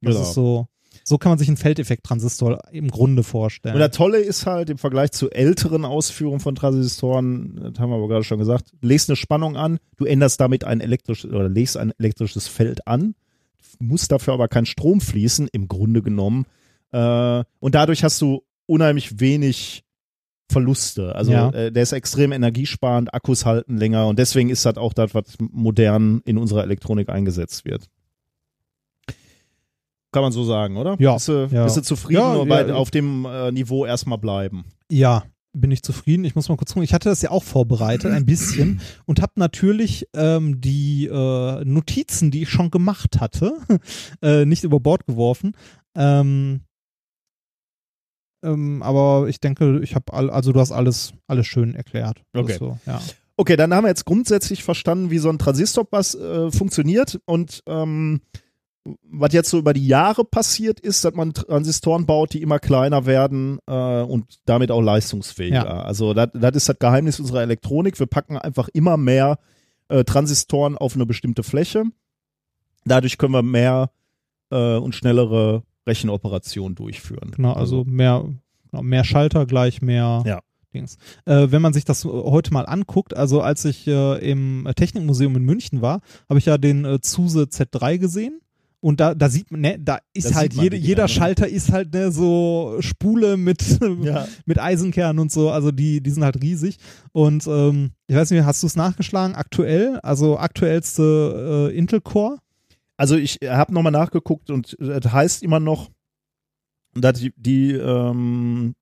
Das 0.02 0.16
Genau. 0.16 0.28
ist 0.28 0.34
so, 0.34 0.68
so 1.08 1.18
kann 1.18 1.30
man 1.30 1.40
sich 1.40 1.48
einen 1.48 1.56
Feldeffekt-Transistor 1.56 2.60
im 2.74 2.90
Grunde 2.90 3.24
vorstellen. 3.24 3.76
Und 3.76 3.80
das 3.80 3.92
Tolle 3.96 4.18
ist 4.18 4.46
halt 4.46 4.70
im 4.70 4.78
Vergleich 4.78 5.12
zu 5.14 5.30
älteren 5.32 5.86
Ausführungen 5.86 6.42
von 6.42 6.54
Transistoren, 6.54 7.72
das 7.72 7.80
haben 7.80 7.92
wir 7.92 7.96
aber 7.96 8.10
gerade 8.10 8.26
schon 8.26 8.40
gesagt, 8.40 8.72
legst 8.82 9.10
eine 9.10 9.16
Spannung 9.16 9.56
an, 9.56 9.80
du 9.96 10.04
änderst 10.04 10.42
damit 10.42 10.66
ein 10.66 10.82
elektrisches 10.82 11.32
oder 11.32 11.48
legst 11.48 11.78
ein 11.78 11.94
elektrisches 11.98 12.50
Feld 12.50 12.88
an, 12.88 13.16
muss 13.80 14.10
dafür 14.10 14.34
aber 14.34 14.50
kein 14.50 14.66
Strom 14.66 15.00
fließen, 15.00 15.48
im 15.54 15.70
Grunde 15.70 16.02
genommen. 16.02 16.46
Äh, 16.92 17.46
und 17.60 17.74
dadurch 17.74 18.04
hast 18.04 18.22
du 18.22 18.44
unheimlich 18.66 19.22
wenig 19.22 19.86
Verluste. 20.52 21.16
Also 21.16 21.32
Ja. 21.32 21.52
äh, 21.52 21.72
der 21.72 21.84
ist 21.84 21.94
extrem 21.94 22.34
energiesparend, 22.34 23.14
Akkus 23.14 23.46
halten 23.46 23.78
länger 23.78 24.08
und 24.08 24.20
deswegen 24.20 24.50
ist 24.50 24.66
das 24.66 24.76
auch 24.76 24.92
das, 24.92 25.14
was 25.14 25.38
modern 25.40 26.22
in 26.26 26.38
unserer 26.38 26.64
Elektronik 26.64 27.08
eingesetzt 27.08 27.64
wird. 27.64 27.88
Kann 30.18 30.24
man 30.24 30.32
so 30.32 30.44
sagen, 30.44 30.78
oder? 30.78 30.96
Ja, 30.98 31.14
Bist 31.14 31.28
du, 31.28 31.48
ja. 31.52 31.64
bist 31.66 31.78
du 31.78 31.82
zufrieden 31.82 32.20
Ja, 32.22 32.44
bei, 32.44 32.66
ja. 32.68 32.74
auf 32.74 32.90
dem 32.90 33.26
äh, 33.26 33.52
Niveau 33.52 33.86
erstmal 33.86 34.18
bleiben? 34.18 34.66
Ja, 34.92 35.26
bin 35.54 35.70
ich 35.70 35.84
zufrieden. 35.84 36.26
Ich 36.26 36.34
muss 36.34 36.50
mal 36.50 36.58
kurz 36.58 36.72
gucken. 36.72 36.82
Ich 36.86 36.94
hatte 36.96 37.08
das 37.10 37.22
ja 37.22 37.30
auch 37.30 37.44
vorbereitet, 37.44 38.12
ein 38.12 38.26
bisschen, 38.26 38.82
und 39.06 39.22
habe 39.22 39.34
natürlich 39.36 40.08
ähm, 40.16 40.60
die 40.60 41.06
äh, 41.06 41.64
Notizen, 41.66 42.32
die 42.32 42.42
ich 42.42 42.50
schon 42.50 42.72
gemacht 42.72 43.20
hatte, 43.20 43.60
äh, 44.24 44.46
nicht 44.46 44.64
über 44.64 44.80
Bord 44.80 45.06
geworfen. 45.06 45.56
Ähm, 45.96 46.62
ähm, 48.44 48.82
aber 48.82 49.28
ich 49.28 49.40
denke, 49.40 49.82
ich 49.84 49.94
habe 49.94 50.14
all, 50.14 50.32
also 50.32 50.52
du 50.52 50.60
hast 50.60 50.72
alles, 50.72 51.14
alles 51.28 51.46
schön 51.46 51.76
erklärt. 51.76 52.24
Okay. 52.36 52.58
So, 52.58 52.80
ja. 52.88 53.00
Okay, 53.36 53.56
dann 53.56 53.72
haben 53.72 53.84
wir 53.84 53.90
jetzt 53.90 54.06
grundsätzlich 54.06 54.64
verstanden, 54.64 55.12
wie 55.12 55.20
so 55.20 55.30
ein 55.30 55.38
Transistorpass 55.38 56.16
äh, 56.16 56.50
funktioniert 56.50 57.20
und 57.26 57.62
ähm, 57.68 58.22
was 59.04 59.34
jetzt 59.34 59.50
so 59.50 59.58
über 59.58 59.74
die 59.74 59.88
Jahre 59.88 60.24
passiert 60.24 60.80
ist, 60.80 61.04
dass 61.04 61.14
man 61.14 61.34
Transistoren 61.34 62.06
baut, 62.06 62.34
die 62.34 62.42
immer 62.42 62.60
kleiner 62.60 63.06
werden 63.06 63.60
äh, 63.68 64.02
und 64.02 64.40
damit 64.46 64.72
auch 64.72 64.82
leistungsfähiger. 64.82 65.56
Ja. 65.56 65.82
Also 65.84 66.14
das 66.14 66.30
ist 66.56 66.70
das 66.70 66.80
Geheimnis 66.80 67.20
unserer 67.20 67.42
Elektronik. 67.42 68.00
Wir 68.00 68.08
packen 68.08 68.38
einfach 68.38 68.70
immer 68.70 68.98
mehr 68.98 69.40
äh, 69.90 70.04
Transistoren 70.04 70.78
auf 70.78 70.96
eine 70.96 71.06
bestimmte 71.06 71.44
Fläche. 71.44 71.86
Dadurch 72.86 73.18
können 73.18 73.34
wir 73.34 73.44
mehr 73.44 73.92
äh, 74.52 74.76
und 74.78 74.96
schnellere 74.96 75.64
Rechenoperationen 75.86 76.76
durchführen. 76.76 77.32
Genau, 77.36 77.54
also 77.54 77.84
mehr, 77.86 78.26
genau, 78.72 78.84
mehr 78.84 79.04
Schalter 79.04 79.46
gleich 79.46 79.82
mehr 79.82 80.24
Ja. 80.26 80.40
Dings. 80.74 80.98
Äh, 81.26 81.48
wenn 81.50 81.62
man 81.62 81.74
sich 81.74 81.86
das 81.86 82.04
heute 82.04 82.54
mal 82.54 82.66
anguckt, 82.66 83.16
also 83.16 83.42
als 83.42 83.64
ich 83.66 83.88
äh, 83.88 84.30
im 84.30 84.68
Technikmuseum 84.76 85.36
in 85.38 85.44
München 85.44 85.82
war, 85.82 86.02
habe 86.30 86.40
ich 86.40 86.46
ja 86.46 86.58
den 86.58 86.84
äh, 86.86 87.00
Zuse 87.02 87.44
Z3 87.44 87.98
gesehen. 87.98 88.42
Und 88.80 89.00
da, 89.00 89.16
da 89.16 89.30
sieht 89.30 89.50
man, 89.52 89.62
ne, 89.62 89.80
da 89.80 90.00
ist 90.14 90.32
Da 90.32 90.36
halt 90.36 90.54
jede, 90.54 90.76
jeder 90.78 91.04
ne? 91.04 91.10
Schalter 91.10 91.48
ist 91.48 91.72
halt 91.72 91.94
ne, 91.94 92.12
so 92.12 92.78
Spule 92.80 93.36
mit, 93.36 93.80
Ja. 94.04 94.28
mit 94.46 94.60
Eisenkern 94.60 95.18
und 95.20 95.32
so, 95.32 95.50
also 95.50 95.72
die, 95.72 96.02
die 96.02 96.10
sind 96.12 96.24
halt 96.24 96.42
riesig. 96.42 96.78
Und 97.12 97.48
ähm, 97.48 97.92
ich 98.08 98.16
weiß 98.16 98.30
nicht, 98.32 98.44
hast 98.46 98.62
du 98.62 98.68
es 98.68 98.76
nachgeschlagen? 98.76 99.36
Aktuell, 99.36 100.00
also 100.02 100.38
aktuellste 100.38 101.70
äh, 101.72 101.78
Intel 101.78 102.02
Core? 102.02 102.38
Also 102.98 103.16
ich 103.16 103.40
habe 103.44 103.74
nochmal 103.74 103.92
nachgeguckt 103.92 104.50
und 104.50 104.76
das 104.80 105.12
heißt 105.12 105.44
immer 105.44 105.60
noch, 105.60 105.90
dass 106.94 107.20
die, 107.20 107.34
die, 107.36 107.74
ähm, 107.74 108.74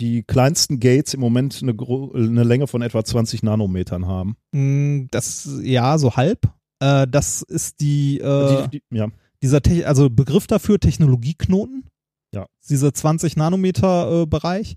die 0.00 0.22
kleinsten 0.22 0.80
Gates 0.80 1.14
im 1.14 1.20
Moment 1.20 1.60
eine, 1.62 1.72
eine 1.78 2.44
Länge 2.44 2.66
von 2.66 2.82
etwa 2.82 3.04
20 3.04 3.42
Nanometern 3.42 4.06
haben. 4.06 4.36
Mm, 4.52 5.06
Das, 5.10 5.48
ja, 5.62 5.98
so 5.98 6.16
halb. 6.16 6.52
Äh, 6.80 7.06
das 7.06 7.42
ist 7.42 7.80
die, 7.80 8.18
äh, 8.18 8.68
die, 8.68 8.80
die, 8.90 8.96
ja. 8.96 9.08
dieser 9.42 9.62
Te 9.62 9.86
also 9.86 10.10
Begriff 10.10 10.46
dafür 10.46 10.80
Technologieknoten. 10.80 11.84
Ja. 12.32 12.46
Dieser 12.68 12.92
20 12.92 13.36
Nanometer 13.36 14.22
äh, 14.22 14.26
Bereich. 14.26 14.76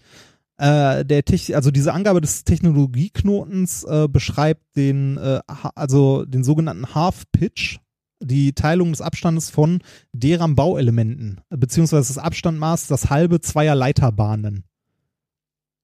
Äh, 0.57 1.03
der 1.05 1.25
Tech 1.25 1.55
also 1.55 1.71
diese 1.71 1.93
Angabe 1.93 2.21
des 2.21 2.43
Technologieknotens 2.43 3.83
äh, 3.85 4.07
beschreibt 4.07 4.75
den 4.75 5.17
äh, 5.17 5.41
also 5.47 6.25
den 6.25 6.43
sogenannten 6.43 6.93
Half 6.93 7.23
Pitch, 7.31 7.79
die 8.19 8.53
Teilung 8.53 8.91
des 8.91 9.01
Abstandes 9.01 9.49
von 9.49 9.81
deren 10.11 10.55
Bauelementen 10.55 11.41
beziehungsweise 11.49 12.13
das 12.13 12.23
Abstandmaß 12.23 12.87
das 12.87 13.09
halbe 13.09 13.41
zweier 13.41 13.73
Leiterbahnen. 13.73 14.63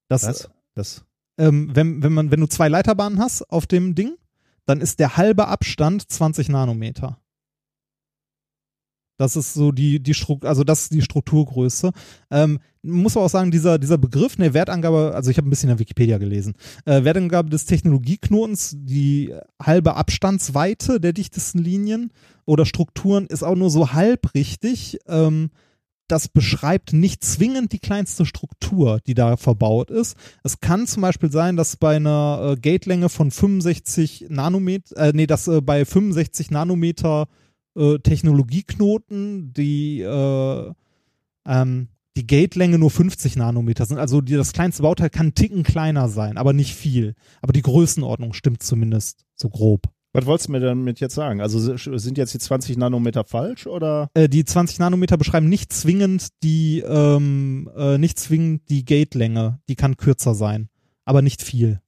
Das, 0.08 0.24
Was? 0.28 0.50
Das, 0.76 1.06
ähm, 1.40 1.70
wenn, 1.74 2.04
wenn 2.04 2.14
man, 2.14 2.32
wenn 2.32 2.40
du 2.40 2.48
zwei 2.48 2.68
Leiterbahnen 2.68 3.20
hast 3.20 3.50
auf 3.50 3.66
dem 3.66 3.96
Ding, 3.96 4.18
dann 4.70 4.82
ist 4.82 5.00
der 5.00 5.18
halbe 5.18 5.48
Abstand 5.48 6.12
20 6.12 6.48
Nanometer. 6.50 7.18
Das 9.18 9.36
ist 9.36 9.54
so 9.54 9.72
die, 9.72 10.02
die 10.02 10.14
Struktur, 10.14 10.48
also 10.48 10.64
das 10.64 10.84
ist 10.84 10.94
die 10.94 11.02
Strukturgröße. 11.02 11.92
Ähm, 12.30 12.60
muss 12.84 13.16
man 13.16 13.26
auch 13.26 13.30
sagen, 13.30 13.52
dieser, 13.52 13.80
dieser 13.80 13.98
Begriff, 13.98 14.38
ne, 14.38 14.54
Wertangabe, 14.54 15.14
also 15.14 15.32
ich 15.32 15.38
habe 15.38 15.48
ein 15.48 15.50
bisschen 15.50 15.70
in 15.70 15.76
der 15.76 15.80
Wikipedia 15.80 16.20
gelesen. 16.20 16.54
Äh, 16.86 17.04
Wertangabe 17.04 17.50
des 17.50 17.66
Technologieknotens, 17.66 18.76
die 18.78 19.34
halbe 19.62 19.96
Abstandsweite 19.96 21.02
der 21.02 21.14
dichtesten 21.14 21.60
Linien 21.60 22.12
oder 22.46 22.66
Strukturen 22.66 23.26
ist 23.26 23.44
auch 23.44 23.56
nur 23.56 23.72
so 23.72 23.92
halb 23.92 24.34
richtig. 24.36 25.00
Ähm, 25.08 25.50
das 26.12 26.28
beschreibt 26.28 26.92
nicht 26.92 27.24
zwingend 27.24 27.72
die 27.72 27.80
kleinste 27.80 28.26
Struktur, 28.26 29.00
die 29.06 29.14
da 29.14 29.38
verbaut 29.38 29.92
ist. 29.92 30.18
Es 30.44 30.60
kann 30.60 30.88
zum 30.88 31.02
Beispiel 31.02 31.32
sein, 31.32 31.56
dass 31.56 31.78
bei 31.78 31.96
einer 31.96 32.56
äh, 32.58 32.60
Gatelänge 32.60 33.10
von 33.10 33.32
65 33.32 34.26
Nanometer, 34.30 34.98
äh, 34.98 35.12
nee, 35.14 35.28
dass 35.28 35.48
äh, 35.48 35.62
bei 35.62 35.86
65 35.86 36.52
Nanometer 36.52 37.28
äh, 37.76 38.00
Technologieknoten 38.00 39.54
die, 39.54 40.02
äh, 40.02 40.74
ähm, 41.46 41.88
die 42.18 42.28
Gatelänge 42.28 42.80
nur 42.80 42.90
50 42.90 43.36
Nanometer 43.36 43.86
sind. 43.86 44.00
Also 44.00 44.22
die, 44.22 44.34
das 44.34 44.54
kleinste 44.54 44.82
Bauteil 44.84 45.10
kann 45.10 45.28
einen 45.28 45.36
Ticken 45.36 45.64
kleiner 45.64 46.10
sein, 46.10 46.38
aber 46.38 46.54
nicht 46.54 46.76
viel. 46.76 47.16
Aber 47.42 47.54
die 47.54 47.62
Größenordnung 47.62 48.34
stimmt 48.34 48.64
zumindest 48.64 49.26
so 49.36 49.50
grob. 49.50 49.84
Was 50.14 50.26
wolltest 50.26 50.48
du 50.48 50.54
mir 50.54 50.60
damit 50.60 51.00
jetzt 51.00 51.16
sagen? 51.16 51.40
Also 51.42 51.60
sind 51.78 52.18
jetzt 52.18 52.34
die 52.34 52.40
20 52.40 52.78
Nanometer 52.78 53.24
falsch 53.24 53.68
oder? 53.68 54.10
Äh, 54.16 54.28
die 54.28 54.44
20 54.44 54.80
Nanometer 54.80 55.18
beschreiben 55.18 55.48
nicht 55.50 55.72
zwingend 55.72 56.30
die, 56.44 56.80
ähm, 56.80 57.70
äh, 57.78 57.98
nicht 57.98 58.18
zwingend 58.18 58.70
die 58.70 58.86
Gatelänge. 58.86 59.60
Die 59.70 59.76
kann 59.76 59.98
kürzer 59.98 60.34
sein. 60.34 60.70
aber 61.06 61.22
nicht 61.22 61.42
viel. 61.42 61.82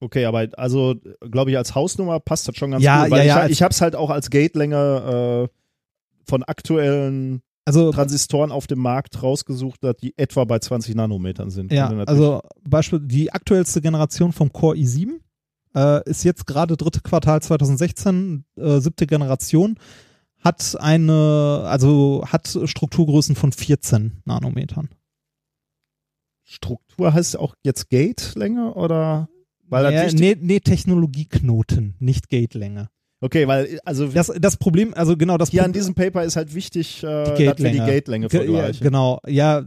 Okay, 0.00 0.26
aber 0.26 0.48
also 0.56 0.94
glaube 1.30 1.50
ich 1.50 1.56
als 1.56 1.74
Hausnummer 1.74 2.20
passt 2.20 2.46
das 2.46 2.56
schon 2.56 2.70
ganz 2.70 2.84
Ja, 2.84 3.02
gut, 3.02 3.10
weil 3.12 3.26
ja, 3.26 3.38
ja, 3.40 3.46
ich, 3.46 3.52
ich 3.52 3.62
habe 3.62 3.72
es 3.72 3.80
halt 3.80 3.96
auch 3.96 4.10
als 4.10 4.30
Gatelänge 4.30 5.48
äh, 5.48 5.58
von 6.24 6.44
aktuellen 6.44 7.42
Also 7.64 7.90
Transistoren 7.92 8.52
auf 8.52 8.66
dem 8.66 8.78
Markt 8.78 9.22
rausgesucht, 9.22 9.82
dass 9.82 9.96
die 9.96 10.16
etwa 10.16 10.44
bei 10.44 10.58
20 10.60 10.94
Nanometern 10.94 11.50
sind. 11.50 11.72
Ja, 11.72 11.88
also 12.06 12.42
Beispiel 12.62 13.00
die 13.00 13.32
aktuellste 13.32 13.80
Generation 13.80 14.32
vom 14.32 14.52
Core 14.52 14.76
i7 14.76 15.18
äh, 15.74 16.08
ist 16.08 16.24
jetzt 16.24 16.46
gerade 16.46 16.76
dritte 16.76 17.00
Quartal 17.00 17.40
2016, 17.42 18.44
äh, 18.56 18.78
siebte 18.80 19.06
Generation, 19.06 19.78
hat 20.40 20.76
eine, 20.80 21.64
also 21.66 22.24
hat 22.26 22.48
Strukturgrößen 22.64 23.34
von 23.36 23.52
14 23.52 24.22
Nanometern. 24.24 24.88
Struktur 26.44 27.12
heißt 27.12 27.38
auch 27.38 27.54
jetzt 27.64 27.90
Gatelänge 27.90 28.72
oder? 28.74 29.28
Weil 29.68 29.92
ja, 29.92 30.10
nee, 30.12 30.36
nee, 30.40 30.60
Technologieknoten, 30.60 31.94
nicht 31.98 32.30
Gatelänge. 32.30 32.88
Okay, 33.20 33.46
weil 33.48 33.80
also 33.84 34.06
Das, 34.06 34.32
das 34.40 34.56
Problem, 34.56 34.94
also 34.94 35.16
genau 35.16 35.36
das 35.36 35.50
hier 35.50 35.62
an 35.64 35.72
Problem- 35.72 35.80
diesem 35.80 35.94
Paper 35.94 36.22
ist 36.24 36.36
halt 36.36 36.54
wichtig, 36.54 37.02
äh, 37.02 37.34
die 37.34 37.44
dass 37.44 37.58
wir 37.58 37.70
die 37.72 37.78
Gatelänge 37.78 38.28
Ge- 38.28 38.40
ja, 38.40 38.44
vergleichen. 38.52 38.82
genau, 38.84 39.20
ja, 39.26 39.62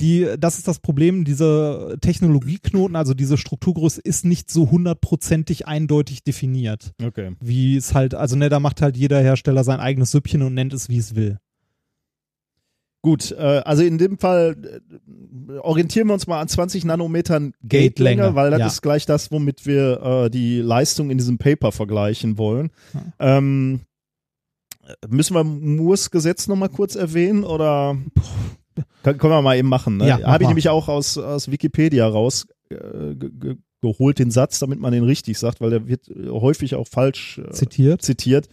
die, 0.00 0.28
das 0.38 0.58
ist 0.58 0.68
das 0.68 0.78
Problem, 0.78 1.24
diese 1.24 1.96
Technologieknoten, 2.00 2.96
also 2.96 3.14
diese 3.14 3.36
Strukturgröße 3.36 4.00
ist 4.00 4.24
nicht 4.24 4.50
so 4.50 4.70
hundertprozentig 4.70 5.66
eindeutig 5.66 6.22
definiert. 6.22 6.92
Okay. 7.02 7.36
Wie 7.40 7.76
es 7.76 7.94
halt, 7.94 8.14
also 8.14 8.36
ne, 8.36 8.48
da 8.48 8.60
macht 8.60 8.82
halt 8.82 8.96
jeder 8.96 9.20
Hersteller 9.20 9.64
sein 9.64 9.80
eigenes 9.80 10.10
Süppchen 10.10 10.42
und 10.42 10.54
nennt 10.54 10.72
es, 10.72 10.88
wie 10.88 10.98
es 10.98 11.14
will. 11.14 11.38
Gut, 13.00 13.30
äh, 13.32 13.62
also 13.64 13.82
in 13.84 13.98
dem 13.98 14.18
Fall 14.18 14.56
äh, 15.48 15.52
orientieren 15.58 16.08
wir 16.08 16.14
uns 16.14 16.26
mal 16.26 16.40
an 16.40 16.48
20 16.48 16.84
Nanometern 16.84 17.54
Gatelänge, 17.66 18.34
weil 18.34 18.50
das 18.50 18.60
ja. 18.60 18.66
ist 18.66 18.82
gleich 18.82 19.06
das, 19.06 19.30
womit 19.30 19.66
wir 19.66 20.02
äh, 20.02 20.30
die 20.30 20.60
Leistung 20.60 21.10
in 21.10 21.18
diesem 21.18 21.38
Paper 21.38 21.70
vergleichen 21.70 22.38
wollen. 22.38 22.70
Ähm, 23.20 23.80
müssen 25.08 25.34
wir 25.34 25.44
Moores 25.44 26.10
Gesetz 26.10 26.48
nochmal 26.48 26.70
kurz 26.70 26.96
erwähnen 26.96 27.44
oder 27.44 27.96
können, 27.96 28.57
können 29.02 29.20
wir 29.32 29.42
mal 29.42 29.56
eben 29.56 29.68
machen? 29.68 29.96
Ne? 29.98 30.08
Ja, 30.08 30.22
Habe 30.22 30.44
ich 30.44 30.48
nämlich 30.48 30.68
auch 30.68 30.88
aus, 30.88 31.16
aus 31.18 31.50
Wikipedia 31.50 32.06
raus 32.06 32.46
äh, 32.70 33.14
ge- 33.14 33.30
ge- 33.32 33.56
geholt, 33.80 34.18
den 34.18 34.30
Satz, 34.30 34.58
damit 34.58 34.80
man 34.80 34.92
den 34.92 35.04
richtig 35.04 35.38
sagt, 35.38 35.60
weil 35.60 35.70
der 35.70 35.86
wird 35.88 36.08
äh, 36.08 36.28
häufig 36.30 36.74
auch 36.74 36.86
falsch 36.88 37.38
äh, 37.38 37.50
Zitiert. 37.52 38.02
zitiert. 38.02 38.48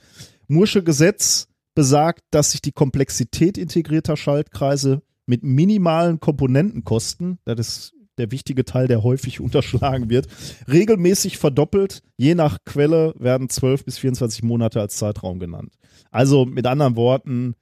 Moore'sche 0.49 0.81
Gesetz 0.83 1.47
besagt, 1.73 2.21
dass 2.31 2.51
sich 2.51 2.61
die 2.61 2.71
Komplexität 2.71 3.57
integrierter 3.57 4.15
Schaltkreise 4.17 5.01
mit 5.25 5.43
minimalen 5.43 6.19
Komponentenkosten, 6.19 7.39
das 7.45 7.59
ist 7.59 7.91
der 8.17 8.31
wichtige 8.31 8.63
Teil, 8.63 8.87
der 8.87 9.03
häufig 9.03 9.39
unterschlagen 9.41 10.09
wird, 10.09 10.27
regelmäßig 10.71 11.37
verdoppelt. 11.37 12.01
Je 12.17 12.35
nach 12.35 12.59
Quelle 12.65 13.13
werden 13.17 13.49
12 13.49 13.83
bis 13.85 13.97
24 13.97 14.43
Monate 14.43 14.79
als 14.79 14.95
Zeitraum 14.97 15.39
genannt. 15.39 15.73
Also 16.11 16.45
mit 16.45 16.65
anderen 16.65 16.95
Worten, 16.95 17.55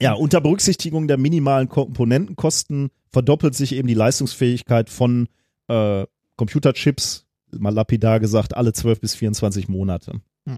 ja, 0.00 0.12
unter 0.12 0.40
Berücksichtigung 0.40 1.08
der 1.08 1.16
minimalen 1.18 1.68
Komponentenkosten 1.68 2.90
verdoppelt 3.10 3.54
sich 3.54 3.74
eben 3.74 3.88
die 3.88 3.94
Leistungsfähigkeit 3.94 4.90
von 4.90 5.28
äh, 5.68 6.06
Computerchips, 6.36 7.26
mal 7.50 7.72
lapidar 7.74 8.20
gesagt, 8.20 8.56
alle 8.56 8.72
12 8.72 9.00
bis 9.00 9.14
24 9.16 9.68
Monate. 9.68 10.20
Hm. 10.46 10.56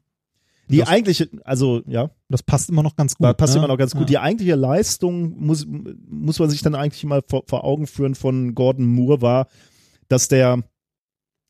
Die 0.68 0.78
Das- 0.78 0.88
eigentliche, 0.88 1.28
also 1.45 1.82
ja, 1.86 2.11
Das 2.28 2.43
passt 2.43 2.68
immer 2.68 2.82
noch 2.82 2.97
ganz 2.97 3.14
gut. 3.16 3.24
da 3.24 3.32
passt 3.32 3.55
ne? 3.55 3.61
immer 3.61 3.68
noch 3.68 3.78
ganz 3.78 3.93
gut. 3.93 4.03
Ja. 4.03 4.07
Die 4.07 4.18
eigentliche 4.18 4.57
Leistung 4.57 5.38
muss, 5.38 5.66
muss 5.66 6.38
man 6.38 6.51
sich 6.51 6.61
dann 6.62 6.74
eigentlich 6.74 7.05
mal 7.05 7.22
vor, 7.26 7.45
vor 7.47 7.64
Augen 7.64 7.86
führen 7.86 8.14
von 8.14 8.55
Gordon 8.55 8.86
Moore 8.86 9.22
war, 9.22 9.47
dass 10.09 10.28
der 10.28 10.62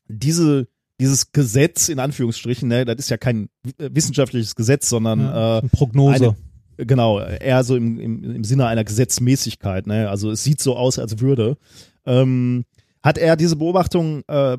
diese 0.07 0.67
dieses 0.99 1.31
Gesetz 1.31 1.89
in 1.89 1.97
Anführungsstrichen, 1.97 2.67
ne, 2.69 2.85
das 2.85 2.97
ist 2.99 3.09
ja 3.09 3.17
kein 3.17 3.49
äh, 3.79 3.89
wissenschaftliches 3.91 4.53
Gesetz, 4.55 4.87
sondern 4.87 5.19
ja, 5.21 5.57
äh, 5.57 5.59
eine 5.61 5.69
Prognose. 5.69 6.15
eine- 6.15 6.35
genau, 6.85 7.19
eher 7.19 7.63
so 7.63 7.75
im, 7.75 7.99
im, 7.99 8.35
im 8.35 8.43
Sinne 8.43 8.67
einer 8.67 8.83
Gesetzmäßigkeit, 8.83 9.87
ne? 9.87 10.09
Also 10.09 10.31
es 10.31 10.43
sieht 10.43 10.61
so 10.61 10.75
aus, 10.75 10.99
als 10.99 11.19
würde. 11.19 11.57
Ähm, 12.05 12.65
hat 13.03 13.17
er 13.17 13.35
diese 13.35 13.55
Beobachtung 13.55 14.23
äh, 14.27 14.57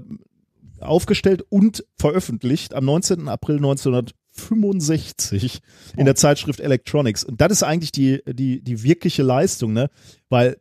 aufgestellt 0.80 1.44
und 1.48 1.84
veröffentlicht 1.96 2.74
am 2.74 2.84
19. 2.84 3.28
April 3.28 3.56
1965 3.56 5.60
in 5.96 6.04
der 6.04 6.16
Zeitschrift 6.16 6.60
Electronics. 6.60 7.24
Und 7.24 7.40
das 7.40 7.52
ist 7.52 7.62
eigentlich 7.62 7.92
die, 7.92 8.20
die, 8.26 8.62
die 8.62 8.82
wirkliche 8.82 9.22
Leistung, 9.22 9.72
ne? 9.72 9.90
Weil 10.28 10.56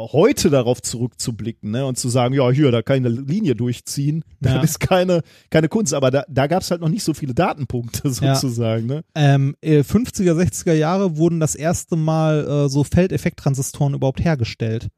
heute 0.00 0.50
darauf 0.50 0.82
zurückzublicken 0.82 1.70
ne, 1.70 1.86
und 1.86 1.96
zu 1.98 2.08
sagen, 2.08 2.34
ja, 2.34 2.50
hier, 2.50 2.70
da 2.70 2.82
kann 2.82 2.98
ich 3.02 3.06
eine 3.06 3.20
Linie 3.20 3.54
durchziehen, 3.54 4.24
Ja. 4.44 4.56
das 4.60 4.70
ist 4.72 4.80
keine, 4.80 5.22
keine 5.50 5.68
Kunst. 5.68 5.94
Aber 5.94 6.10
da, 6.10 6.24
da 6.28 6.46
gab 6.46 6.62
es 6.62 6.70
halt 6.70 6.80
noch 6.82 6.88
nicht 6.90 7.02
so 7.04 7.14
viele 7.14 7.32
Datenpunkte 7.34 8.02
Ja. 8.20 8.34
sozusagen. 8.34 8.86
Ne? 8.86 9.02
Ähm, 9.14 9.56
äh, 9.62 9.80
50er, 9.80 10.32
60er 10.34 10.74
Jahre 10.74 11.16
wurden 11.16 11.40
das 11.40 11.54
erste 11.54 11.96
Mal 11.96 12.46
äh, 12.46 12.68
so 12.68 12.84
Feldeffekttransistoren 12.84 13.94
überhaupt 13.94 14.22
hergestellt. 14.22 14.88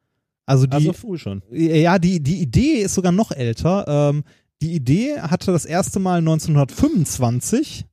Also 0.46 0.66
die, 0.66 0.72
Also 0.74 0.92
früh 0.94 1.18
schon. 1.18 1.42
ja, 1.52 1.98
die, 1.98 2.20
die 2.22 2.40
Idee 2.40 2.80
ist 2.82 2.94
sogar 2.94 3.12
noch 3.12 3.30
älter. 3.32 3.84
Ähm, 3.86 4.24
die 4.62 4.72
Idee 4.74 5.20
hatte 5.20 5.52
das 5.52 5.64
erste 5.66 6.00
Mal 6.00 6.18
1925. 6.18 7.84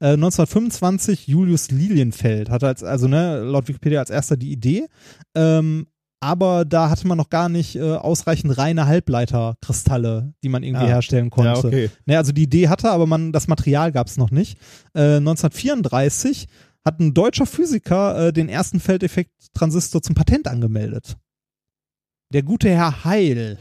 Äh, 0.00 0.08
1925 0.08 1.26
Julius 1.26 1.70
Lilienfeld 1.70 2.50
hatte 2.50 2.66
als, 2.66 2.82
also 2.82 3.08
ne, 3.08 3.38
laut 3.40 3.68
Wikipedia 3.68 4.00
als 4.00 4.10
erster 4.10 4.36
die 4.36 4.52
Idee. 4.52 4.86
Ähm, 5.34 5.86
aber 6.20 6.64
da 6.64 6.88
hatte 6.90 7.06
man 7.06 7.18
noch 7.18 7.28
gar 7.30 7.48
nicht 7.48 7.76
äh, 7.76 7.92
ausreichend 7.94 8.56
reine 8.58 8.86
Halbleiterkristalle, 8.86 10.32
die 10.42 10.48
man 10.48 10.62
irgendwie 10.62 10.84
Ah. 10.84 10.88
herstellen 10.88 11.30
konnte. 11.30 11.50
Ja, 11.50 11.64
okay. 11.64 11.90
Ne, 12.06 12.16
also 12.16 12.32
die 12.32 12.44
Idee 12.44 12.68
hatte, 12.68 12.90
aber 12.90 13.06
man, 13.06 13.32
das 13.32 13.48
Material 13.48 13.92
gab 13.92 14.06
es 14.06 14.16
noch 14.16 14.30
nicht. 14.30 14.58
Äh, 14.94 15.16
1934 15.16 16.46
hat 16.84 17.00
ein 17.00 17.14
deutscher 17.14 17.46
Physiker 17.46 18.28
äh, 18.28 18.32
den 18.32 18.48
ersten 18.48 18.80
Feldeffekt-Transistor 18.80 20.02
zum 20.02 20.14
Patent 20.14 20.46
angemeldet. 20.48 21.16
Der 22.32 22.42
gute 22.42 22.68
Herr 22.70 23.04
Heil. 23.04 23.58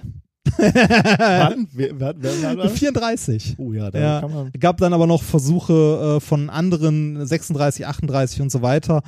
Wann? 0.58 1.68
Wer, 1.74 2.00
wer, 2.00 2.14
wer 2.18 2.44
war 2.44 2.56
das? 2.66 2.74
34. 2.74 3.56
Oh 3.58 3.74
ja, 3.74 3.90
da 3.92 4.00
Ja. 4.00 4.22
kann 4.22 4.34
man. 4.34 4.52
Gab 4.60 4.78
dann 4.78 4.94
aber 4.94 5.08
noch 5.08 5.24
Versuche 5.24 6.18
äh, 6.18 6.20
von 6.20 6.50
anderen 6.52 7.26
36, 7.26 7.86
38 7.88 8.42
und 8.42 8.52
so 8.52 8.62
weiter. 8.62 9.02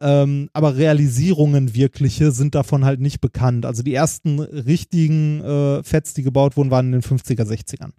Ähm, 0.00 0.50
aber 0.52 0.76
Realisierungen 0.76 1.74
wirkliche 1.74 2.30
sind 2.30 2.54
davon 2.54 2.84
halt 2.84 3.00
nicht 3.00 3.20
bekannt. 3.20 3.64
Also 3.64 3.82
die 3.82 3.94
ersten 3.94 4.40
richtigen 4.40 5.40
äh, 5.42 5.82
Fets, 5.82 6.12
die 6.12 6.22
gebaut 6.22 6.56
wurden, 6.56 6.70
waren 6.70 6.86
in 6.92 7.00
den 7.00 7.02
50er, 7.02 7.44
60ern. 7.44 7.92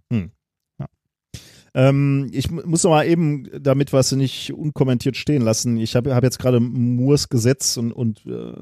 Ähm, 1.74 2.30
ich 2.32 2.50
mu- 2.50 2.62
muss 2.66 2.84
noch 2.84 2.92
mal 2.92 3.08
eben, 3.08 3.48
damit 3.62 3.94
wir 3.94 4.00
es 4.00 4.12
nicht 4.12 4.54
unkommentiert 4.54 5.18
stehen 5.18 5.42
lassen, 5.42 5.78
ich 5.78 5.96
habe 5.96 6.16
hab 6.16 6.24
jetzt 6.24 6.40
gerade 6.40 6.60
Moores 6.60 7.30
Gesetz 7.30 7.78
und, 7.78 7.92
und 7.92 8.26
äh, 8.26 8.54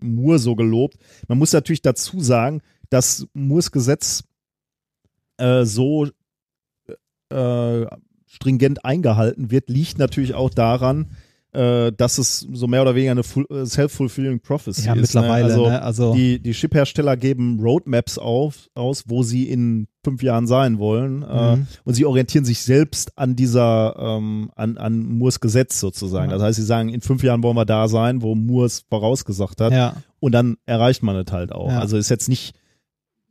Moore 0.00 0.38
so 0.38 0.56
gelobt. 0.56 0.96
Man 1.28 1.38
muss 1.38 1.52
natürlich 1.52 1.82
dazu 1.82 2.20
sagen, 2.20 2.62
dass 2.90 3.26
Moores 3.32 3.70
Gesetz 3.70 4.24
äh, 5.38 5.64
so 5.64 6.08
äh, 7.30 7.86
stringent 8.26 8.84
eingehalten 8.84 9.50
wird, 9.50 9.68
liegt 9.68 9.98
natürlich 9.98 10.34
auch 10.34 10.50
daran, 10.50 11.12
äh, 11.52 11.90
dass 11.96 12.18
es 12.18 12.40
so 12.52 12.66
mehr 12.66 12.82
oder 12.82 12.94
weniger 12.94 13.12
eine 13.12 13.22
äh, 13.50 13.64
self-fulfilling 13.66 14.40
prophecy 14.40 14.86
Ja, 14.86 14.94
ist. 14.94 15.00
mittlerweile. 15.00 15.48
Ne? 15.48 15.52
Also, 15.54 15.68
ne? 15.68 15.82
also 15.82 16.14
die, 16.14 16.38
die 16.40 16.52
Chiphersteller 16.52 17.16
geben 17.16 17.58
Roadmaps 17.60 18.18
auf, 18.18 18.68
aus, 18.74 19.04
wo 19.06 19.22
sie 19.22 19.44
in 19.48 19.86
fünf 20.04 20.22
Jahren 20.22 20.46
sein 20.46 20.78
wollen. 20.78 21.22
Äh, 21.22 21.56
Mhm. 21.56 21.66
und 21.84 21.94
sie 21.94 22.04
orientieren 22.04 22.44
sich 22.44 22.60
selbst 22.60 23.16
an 23.18 23.36
dieser, 23.36 23.96
ähm, 23.98 24.50
an, 24.54 24.76
an 24.76 25.04
Moores 25.06 25.40
Gesetz 25.40 25.80
sozusagen. 25.80 26.30
Ja. 26.30 26.36
Das 26.36 26.42
heißt, 26.42 26.56
sie 26.56 26.64
sagen, 26.64 26.90
in 26.90 27.00
fünf 27.00 27.22
Jahren 27.22 27.42
wollen 27.42 27.56
wir 27.56 27.64
da 27.64 27.88
sein, 27.88 28.22
wo 28.22 28.34
Moores 28.34 28.84
vorausgesagt 28.88 29.60
hat. 29.60 29.72
ja. 29.72 29.94
Und 30.20 30.32
dann 30.32 30.56
erreicht 30.66 31.02
man 31.02 31.14
es 31.16 31.30
halt 31.32 31.52
auch. 31.52 31.70
Ja. 31.70 31.78
Also 31.80 31.96
ist 31.96 32.08
jetzt 32.10 32.28
nicht, 32.28 32.54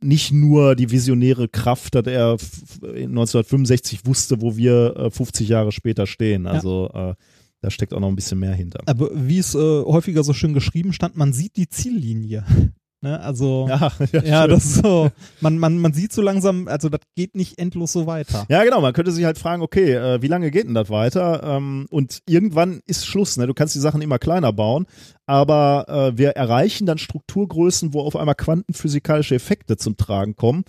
nicht 0.00 0.32
nur 0.32 0.76
die 0.76 0.90
visionäre 0.90 1.48
Kraft, 1.48 1.94
dass 1.94 2.06
er 2.06 2.34
f- 2.34 2.80
in 2.82 3.10
1965 3.10 4.06
wusste, 4.06 4.40
wo 4.40 4.56
wir 4.56 4.96
äh, 4.96 5.10
50 5.10 5.48
Jahre 5.48 5.72
später 5.72 6.06
stehen. 6.06 6.46
Also 6.46 6.90
äh, 6.94 7.14
da 7.66 7.70
steckt 7.70 7.92
auch 7.92 8.00
noch 8.00 8.08
ein 8.08 8.14
bisschen 8.14 8.38
mehr 8.38 8.54
hinter. 8.54 8.78
Aber 8.86 9.10
wie 9.12 9.38
es 9.38 9.56
äh, 9.56 9.58
häufiger 9.58 10.22
so 10.22 10.32
schön 10.32 10.54
geschrieben 10.54 10.92
stand, 10.92 11.16
man 11.16 11.32
sieht 11.32 11.56
die 11.56 11.68
Ziellinie. 11.68 12.44
ne? 13.00 13.20
Also 13.20 13.66
ja, 13.68 13.90
ja, 14.12 14.42
schön. 14.42 14.50
das 14.50 14.64
ist 14.64 14.74
so, 14.84 15.10
man, 15.40 15.58
man, 15.58 15.78
man 15.78 15.92
sieht 15.92 16.12
so 16.12 16.22
langsam, 16.22 16.68
also 16.68 16.88
das 16.88 17.00
geht 17.16 17.34
nicht 17.34 17.58
endlos 17.58 17.92
so 17.92 18.06
weiter. 18.06 18.46
Ja, 18.48 18.62
genau. 18.62 18.80
Man 18.80 18.92
könnte 18.92 19.10
sich 19.10 19.24
halt 19.24 19.36
fragen, 19.36 19.62
okay, 19.62 19.94
äh, 19.94 20.22
wie 20.22 20.28
lange 20.28 20.52
geht 20.52 20.68
denn 20.68 20.74
das 20.74 20.88
weiter? 20.88 21.42
Ähm, 21.42 21.88
und 21.90 22.20
irgendwann 22.28 22.82
ist 22.86 23.04
Schluss. 23.04 23.36
Ne? 23.36 23.48
Du 23.48 23.54
kannst 23.54 23.74
die 23.74 23.80
Sachen 23.80 24.00
immer 24.00 24.20
kleiner 24.20 24.52
bauen, 24.52 24.86
aber 25.26 25.86
äh, 25.88 26.16
wir 26.16 26.30
erreichen 26.30 26.86
dann 26.86 26.98
Strukturgrößen, 26.98 27.94
wo 27.94 28.02
auf 28.02 28.14
einmal 28.14 28.36
quantenphysikalische 28.36 29.34
Effekte 29.34 29.76
zum 29.76 29.96
Tragen 29.96 30.36
kommen. 30.36 30.62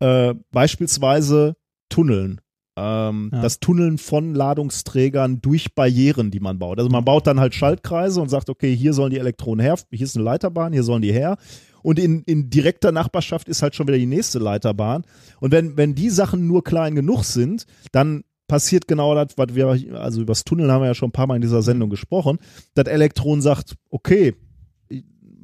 Äh, 0.00 0.34
beispielsweise 0.50 1.56
Tunneln. 1.88 2.41
Ähm, 2.76 3.30
Ja. 3.32 3.42
das 3.42 3.60
Tunneln 3.60 3.98
von 3.98 4.34
Ladungsträgern 4.34 5.40
durch 5.40 5.74
Barrieren, 5.74 6.30
die 6.30 6.40
man 6.40 6.58
baut. 6.58 6.78
Also 6.78 6.90
man 6.90 7.04
baut 7.04 7.26
dann 7.26 7.40
halt 7.40 7.54
Schaltkreise 7.54 8.20
und 8.20 8.28
sagt, 8.28 8.48
okay, 8.50 8.74
hier 8.74 8.92
sollen 8.94 9.10
die 9.10 9.18
Elektronen 9.18 9.64
her, 9.64 9.76
hier 9.90 10.04
ist 10.04 10.16
eine 10.16 10.24
Leiterbahn, 10.24 10.72
hier 10.72 10.82
sollen 10.82 11.02
die 11.02 11.12
her. 11.12 11.36
Und 11.82 11.98
in, 11.98 12.22
in 12.22 12.48
direkter 12.48 12.92
Nachbarschaft 12.92 13.48
ist 13.48 13.62
halt 13.62 13.74
schon 13.74 13.88
wieder 13.88 13.98
die 13.98 14.06
nächste 14.06 14.38
Leiterbahn. 14.38 15.04
Und 15.40 15.50
wenn, 15.52 15.76
wenn 15.76 15.94
die 15.94 16.10
Sachen 16.10 16.46
nur 16.46 16.62
klein 16.62 16.94
genug 16.94 17.24
sind, 17.24 17.66
dann 17.90 18.22
passiert 18.46 18.86
genau 18.86 19.14
das, 19.14 19.36
was 19.36 19.54
wir, 19.54 19.66
also 19.94 20.20
übers 20.20 20.44
Tunneln 20.44 20.70
haben 20.70 20.82
wir 20.82 20.88
ja 20.88 20.94
schon 20.94 21.08
ein 21.08 21.12
paar 21.12 21.26
Mal 21.26 21.36
in 21.36 21.42
dieser 21.42 21.62
Sendung 21.62 21.90
gesprochen, 21.90 22.38
das 22.74 22.86
Elektron 22.86 23.40
sagt, 23.40 23.74
okay, 23.90 24.34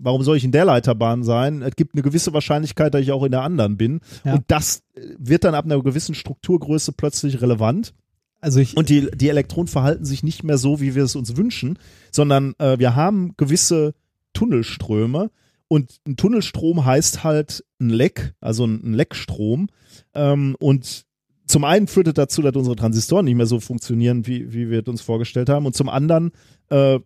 warum 0.01 0.23
soll 0.23 0.37
ich 0.37 0.45
in 0.45 0.53
der 0.53 0.65
Leiterbahn 0.65 1.25
sein? 1.25 1.63
Es 1.63 1.77
gibt 1.77 1.95
eine 1.95 2.03
gewisse 2.03 2.33
Wahrscheinlichkeit, 2.33 2.95
dass 2.95 3.03
ich 3.03 3.13
auch 3.13 3.25
in 3.25 3.31
der 3.31 3.43
anderen 3.43 3.77
bin. 3.77 4.01
Ja. 4.25 4.35
Und 4.35 4.45
das 4.49 4.83
äh, 4.95 5.01
wird 5.19 5.45
dann 5.45 5.55
ab 5.55 5.65
einer 5.65 5.83
gewissen 5.83 6.15
Strukturgröße 6.15 6.93
plötzlich 6.93 7.41
relevant. 7.41 7.95
Also 8.41 8.61
ich, 8.61 8.77
Und 8.77 8.89
die, 8.89 9.11
die 9.11 9.29
Elektronen 9.29 9.67
verhalten 9.67 10.05
sich 10.05 10.23
nicht 10.23 10.45
mehr 10.45 10.59
so, 10.59 10.81
wie 10.81 10.95
wir 10.95 11.05
es 11.05 11.17
uns 11.17 11.37
wünschen, 11.37 11.79
sondern 12.13 12.55
äh, 12.59 12.79
wir 12.79 12.95
haben 12.95 13.35
gewisse 13.37 13.95
Tunnelströme. 14.33 15.31
Und 15.67 15.97
ein 16.07 16.17
Tunnelstrom 16.17 16.85
heißt 16.85 17.25
halt 17.25 17.65
ein 17.81 17.91
Leck, 17.91 18.35
also 18.41 18.65
ein, 18.65 18.95
Leckstrom. 18.95 19.69
Ähm, 20.15 20.57
und 20.61 21.05
zum 21.47 21.65
einen 21.65 21.89
führt 21.89 22.09
es 22.09 22.15
dazu, 22.15 22.43
dass 22.43 22.55
unsere 22.55 22.77
Transistoren 22.77 23.25
nicht 23.25 23.35
mehr 23.35 23.47
so 23.47 23.59
funktionieren, 23.59 24.27
wie, 24.27 24.53
wie 24.53 24.71
wir 24.71 24.81
es 24.81 24.89
uns 24.89 25.01
vorgestellt 25.01 25.49
haben. 25.49 25.67
Und 25.67 25.75
zum 25.75 25.89
anderen 25.89 26.31
äh, 26.71 27.01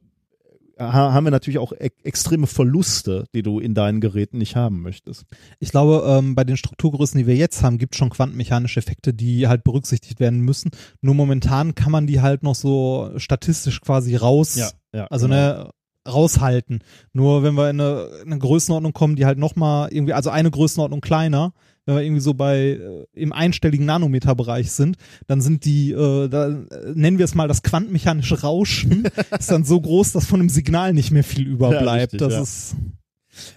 haben 0.90 1.24
wir 1.24 1.30
natürlich 1.30 1.58
auch 1.58 1.72
e 1.72 1.90
extreme 2.02 2.46
Verluste, 2.46 3.24
die 3.34 3.42
du 3.42 3.58
in 3.60 3.74
deinen 3.74 4.00
Geräten 4.00 4.38
nicht 4.38 4.56
haben 4.56 4.82
möchtest. 4.82 5.24
ich 5.60 5.70
glaube, 5.70 6.04
ähm, 6.06 6.34
bei 6.34 6.44
den 6.44 6.56
Strukturgrößen, 6.56 7.18
die 7.18 7.26
wir 7.26 7.36
jetzt 7.36 7.62
haben, 7.62 7.78
gibt 7.78 7.94
es 7.94 7.98
schon 7.98 8.10
quantenmechanische 8.10 8.80
Effekte, 8.80 9.14
die 9.14 9.48
halt 9.48 9.64
berücksichtigt 9.64 10.20
werden 10.20 10.40
müssen. 10.40 10.70
Nur 11.00 11.14
momentan 11.14 11.74
kann 11.74 11.92
man 11.92 12.06
die 12.06 12.20
halt 12.20 12.42
noch 12.42 12.54
so 12.54 13.12
statistisch 13.16 13.80
quasi 13.80 14.16
raus, 14.16 14.56
ja. 14.92 15.06
also 15.06 15.26
genau. 15.26 15.36
ne, 15.36 15.70
raushalten. 16.08 16.82
Nur 17.12 17.42
wenn 17.42 17.54
wir 17.54 17.70
in 17.70 17.80
eine, 17.80 18.08
in 18.22 18.32
eine 18.32 18.38
Größenordnung 18.38 18.92
kommen, 18.92 19.16
die 19.16 19.26
halt 19.26 19.38
nochmal 19.38 19.92
irgendwie, 19.92 20.14
also 20.14 20.30
eine 20.30 20.50
Größenordnung 20.50 21.00
kleiner, 21.00 21.52
wenn 21.86 21.96
wir 21.96 22.02
irgendwie 22.02 22.20
so 22.20 22.34
bei 22.34 22.78
äh, 22.80 23.06
im 23.12 23.32
einstelligen 23.32 23.86
Nanometerbereich 23.86 24.70
sind, 24.72 24.96
dann 25.26 25.40
sind 25.40 25.64
die, 25.64 25.92
äh, 25.92 26.28
da 26.28 26.48
äh, 26.48 26.64
nennen 26.94 27.18
wir 27.18 27.24
es 27.24 27.34
mal 27.34 27.48
das 27.48 27.62
quantenmechanische 27.62 28.40
Rauschen, 28.42 29.04
ist 29.38 29.50
dann 29.50 29.64
so 29.64 29.80
groß, 29.80 30.12
dass 30.12 30.26
von 30.26 30.40
dem 30.40 30.48
Signal 30.48 30.92
nicht 30.92 31.10
mehr 31.10 31.24
viel 31.24 31.46
überbleibt. 31.46 32.14
richtig, 32.14 32.20
das 32.20 32.32
ja. 32.34 32.42
ist 32.42 32.76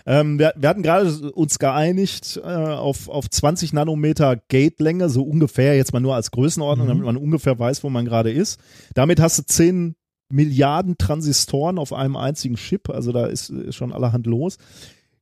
Ähm, 0.06 0.40
wir, 0.40 0.54
wir 0.56 0.70
hatten 0.70 0.84
gerade 0.84 1.32
uns 1.34 1.60
geeinigt 1.60 2.40
äh, 2.44 2.48
auf, 2.48 3.10
auf 3.10 3.30
20 3.30 3.74
Nanometer 3.74 4.38
Gate-Länge, 4.48 5.10
so 5.10 5.24
ungefähr, 5.24 5.76
jetzt 5.76 5.94
mal 5.94 6.00
nur 6.00 6.16
als 6.16 6.32
Größenordnung, 6.32 6.88
Mhm. 6.88 6.90
damit 6.92 7.06
man 7.06 7.18
ungefähr 7.18 7.60
weiß, 7.60 7.84
wo 7.84 7.90
man 7.90 8.06
gerade 8.06 8.32
ist. 8.32 8.60
Damit 8.94 9.20
hast 9.20 9.38
du 9.38 9.44
10 9.44 9.96
Milliarden 10.30 10.98
Transistoren 10.98 11.78
auf 11.78 11.94
einem 11.94 12.16
einzigen 12.16 12.56
Chip, 12.56 12.90
also 12.90 13.12
da 13.12 13.28
ist, 13.28 13.50
ist 13.52 13.76
schon 13.76 13.94
allerhand 13.94 14.26
los. 14.26 14.58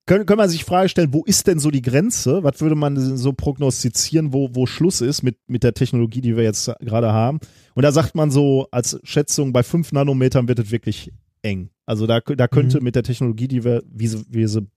Können, 0.05 0.25
können 0.25 0.37
man 0.37 0.49
sich 0.49 0.65
Frage 0.65 0.89
stellen, 0.89 1.13
wo 1.13 1.23
ist 1.23 1.47
denn 1.47 1.59
so 1.59 1.71
die 1.71 1.81
Grenze? 1.81 2.43
Was 2.43 2.59
würde 2.59 2.75
man 2.75 2.97
so 3.17 3.31
prognostizieren, 3.31 4.33
wo, 4.33 4.49
wo 4.53 4.65
Schluss 4.65 4.99
ist 4.99 5.23
mit, 5.23 5.37
mit 5.47 5.63
der 5.63 5.73
Technologie, 5.73 6.19
die 6.19 6.35
wir 6.35 6.43
jetzt 6.43 6.69
gerade 6.81 7.13
haben? 7.13 7.39
Und 7.73 7.83
da 7.83 7.91
sagt 7.93 8.13
man 8.13 8.29
so 8.29 8.67
als 8.71 8.99
Schätzung, 9.03 9.53
bei 9.53 9.63
5 9.63 9.93
Nanometern 9.93 10.47
wird 10.49 10.59
es 10.59 10.71
wirklich 10.71 11.13
eng. 11.41 11.69
Also 11.85 12.05
da, 12.05 12.19
da 12.19 12.47
könnte 12.47 12.79
Mhm. 12.79 12.83
mit 12.83 12.95
der 12.95 13.03
Technologie, 13.03 13.47
die 13.47 13.63
wir, 13.63 13.83
wie 13.89 14.07
sie, 14.07 14.25
wir 14.29 14.49
sie 14.49 14.67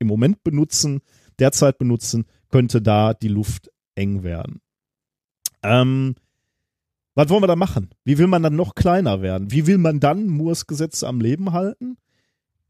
im 0.00 0.06
Moment 0.06 0.44
benutzen, 0.44 1.00
derzeit 1.38 1.78
benutzen, 1.78 2.26
könnte 2.50 2.82
da 2.82 3.14
die 3.14 3.28
Luft 3.28 3.70
eng 3.94 4.22
werden. 4.22 4.60
Ähm, 5.62 6.14
was 7.14 7.28
wollen 7.30 7.42
wir 7.42 7.46
da 7.46 7.56
machen? 7.56 7.90
Wie 8.04 8.18
will 8.18 8.26
man 8.26 8.42
dann 8.42 8.56
noch 8.56 8.74
kleiner 8.74 9.22
werden? 9.22 9.50
Wie 9.50 9.66
will 9.66 9.78
man 9.78 10.00
dann 10.00 10.26
Moores 10.26 10.66
Gesetz 10.66 11.02
am 11.04 11.20
Leben 11.20 11.52
halten? 11.52 11.96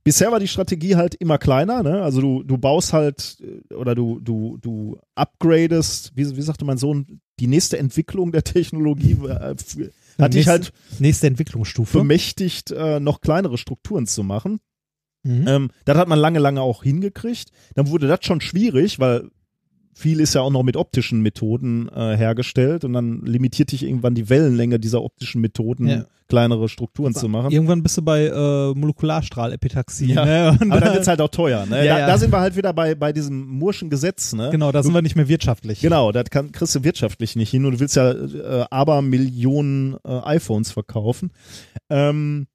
Bisher 0.05 0.31
war 0.31 0.39
die 0.39 0.49
Strategie 0.49 0.97
halt 0.97 1.15
immer 1.15 1.39
kleiner, 1.39 1.83
ne? 1.83 2.03
Also 2.03 2.21
du, 2.21 2.43
du 2.43 2.59
baust 2.59 2.93
halt 2.93 3.39
äh, 3.41 3.75
oder 3.75 3.95
du, 3.95 4.21
du, 4.21 4.59
du 4.61 4.99
upgradest, 5.15 6.13
wie, 6.15 6.37
wie 6.37 6.43
sagte 6.43 6.67
mein 6.67 6.77
Sohn, 6.77 7.21
die 7.41 7.47
nächste 7.47 7.79
Entwicklung 7.79 8.31
der 8.31 8.45
Technologie 8.45 9.17
äh, 9.27 9.55
hat 10.19 10.35
dich 10.35 10.47
halt 10.47 10.73
nächste 10.99 11.27
Entwicklungsstufe. 11.27 11.99
bemächtigt, 11.99 12.71
äh, 12.71 13.01
noch 13.01 13.23
kleinere 13.23 13.59
Strukturen 13.59 14.07
zu 14.07 14.23
machen. 14.23 14.61
Mhm. 15.23 15.49
Ähm, 15.49 15.71
das 15.87 15.97
hat 15.97 16.07
man 16.07 16.19
lange, 16.19 16.39
lange 16.39 16.61
auch 16.61 16.83
hingekriegt. 16.85 17.51
Dann 17.75 17.89
wurde 17.89 18.07
das 18.07 18.21
schon 18.23 18.43
schwierig, 18.43 19.01
weil 19.01 19.31
viel 19.95 20.21
ist 20.21 20.35
ja 20.35 20.43
auch 20.43 20.51
noch 20.51 20.63
mit 20.65 20.77
optischen 20.77 21.23
Methoden 21.23 21.89
äh, 21.89 22.17
hergestellt 22.17 22.85
und 22.85 22.93
dann 22.93 23.23
limitiert 23.25 23.73
dich 23.73 23.85
irgendwann 23.85 24.15
die 24.15 24.29
Wellenlänge 24.29 24.79
dieser 24.79 25.03
optischen 25.03 25.41
Methoden, 25.41 25.89
Ja. 25.89 26.07
Kleinere 26.29 26.69
Strukturen 26.69 27.15
zu 27.15 27.29
machen. 27.29 27.51
Irgendwann 27.51 27.83
bist 27.83 27.97
du 27.97 28.03
bei 28.03 28.27
äh, 28.27 28.75
Molekularstrahlepitaxie. 28.75 30.13
Ja, 30.15 30.25
ne? 30.25 30.51
Und 30.61 30.71
Aber 30.73 30.81
dann 30.81 30.89
da- 30.91 30.95
wird's 30.95 31.09
halt 31.09 31.21
auch 31.21 31.29
teuer. 31.29 31.67
Ne? 31.67 31.85
Ja, 31.85 31.95
da, 31.95 32.01
ja. 32.01 32.07
da 32.07 32.19
sind 32.19 32.33
wir 32.33 32.41
halt 32.41 32.57
wieder 32.57 32.73
bei, 32.73 32.95
bei 32.95 33.13
diesem 33.13 33.47
Murschen 33.47 33.91
Gesetz. 33.91 34.33
Ne? 34.33 34.51
Genau, 34.51 34.73
da 34.73 34.83
sind 34.83 34.95
wir 34.95 35.03
nicht 35.03 35.17
mehr 35.17 35.29
wirtschaftlich. 35.29 35.81
Genau, 35.81 36.13
das 36.13 36.25
kann, 36.31 36.53
kriegst 36.53 36.75
du 36.75 36.85
wirtschaftlich 36.85 37.37
nicht 37.37 37.51
hin 37.51 37.65
und 37.65 37.73
du 37.73 37.81
willst 37.81 37.97
ja 37.97 38.11
äh, 38.13 38.65
aber 38.71 39.03
Millionen 39.03 39.97
äh, 40.05 40.21
iPhones 40.25 40.71
verkaufen. 40.73 41.31
Ähm, 41.91 42.47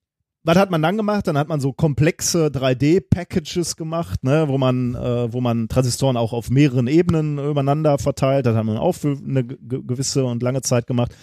was 0.43 0.57
hat 0.57 0.71
man 0.71 0.81
dann 0.81 0.95
gemacht? 0.97 1.27
Dann 1.27 1.37
hat 1.37 1.49
man 1.49 1.59
so 1.59 1.73
komplexe 1.73 2.47
3D-Packages 2.47 3.75
gemacht, 3.75 4.23
ne, 4.23 4.45
wo 4.47 4.57
man, 4.57 4.95
äh, 4.95 5.31
wo 5.33 5.41
man 5.41 5.67
Transistoren 5.67 6.15
auch 6.17 6.31
auf 6.33 6.49
mehreren 6.49 6.87
Ebenen 6.87 7.37
übereinander 7.37 7.97
verteilt. 7.97 8.45
Das 8.45 8.55
hat 8.55 8.63
man 8.65 8.77
auch 8.77 8.93
für 8.93 9.17
eine 9.17 9.43
ge- 9.43 9.81
gewisse 9.85 10.23
und 10.23 10.41
lange 10.41 10.61
Zeit 10.61 10.87
gemacht. 10.87 11.13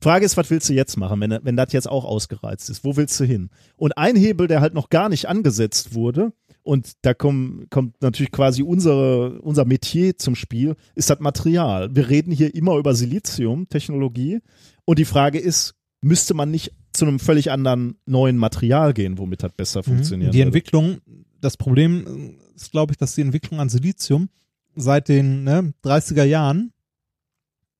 Frage 0.00 0.24
ist, 0.24 0.36
was 0.36 0.50
willst 0.50 0.68
du 0.68 0.74
jetzt 0.74 0.96
machen, 0.96 1.20
wenn, 1.20 1.38
wenn 1.42 1.56
das 1.56 1.72
jetzt 1.72 1.88
auch 1.88 2.04
ausgereizt 2.04 2.70
ist? 2.70 2.84
Wo 2.84 2.96
willst 2.96 3.18
du 3.20 3.24
hin? 3.24 3.50
Und 3.76 3.98
ein 3.98 4.16
Hebel, 4.16 4.46
der 4.46 4.60
halt 4.60 4.74
noch 4.74 4.90
gar 4.90 5.08
nicht 5.08 5.26
angesetzt 5.28 5.94
wurde, 5.94 6.32
und 6.68 6.92
da 7.00 7.14
komm, 7.14 7.64
kommt 7.70 8.02
natürlich 8.02 8.30
quasi 8.30 8.62
unsere, 8.62 9.40
unser 9.40 9.64
Metier 9.64 10.18
zum 10.18 10.34
Spiel, 10.34 10.76
ist 10.94 11.08
das 11.08 11.18
Material. 11.18 11.96
Wir 11.96 12.10
reden 12.10 12.30
hier 12.30 12.54
immer 12.54 12.76
über 12.76 12.94
Silizium-Technologie. 12.94 14.40
Und 14.84 14.98
die 14.98 15.06
Frage 15.06 15.38
ist, 15.38 15.76
müsste 16.02 16.34
man 16.34 16.50
nicht 16.50 16.72
zu 16.92 17.06
einem 17.06 17.20
völlig 17.20 17.50
anderen 17.50 17.96
neuen 18.04 18.36
Material 18.36 18.92
gehen, 18.92 19.16
womit 19.16 19.42
das 19.42 19.52
besser 19.52 19.82
funktioniert? 19.82 20.32
Mhm. 20.32 20.32
Die 20.32 20.40
Entwicklung, 20.42 20.98
das 21.40 21.56
Problem 21.56 22.36
ist, 22.54 22.70
glaube 22.70 22.92
ich, 22.92 22.98
dass 22.98 23.14
die 23.14 23.22
Entwicklung 23.22 23.60
an 23.60 23.70
Silizium 23.70 24.28
seit 24.76 25.08
den 25.08 25.44
ne, 25.44 25.72
30er 25.82 26.24
Jahren 26.24 26.72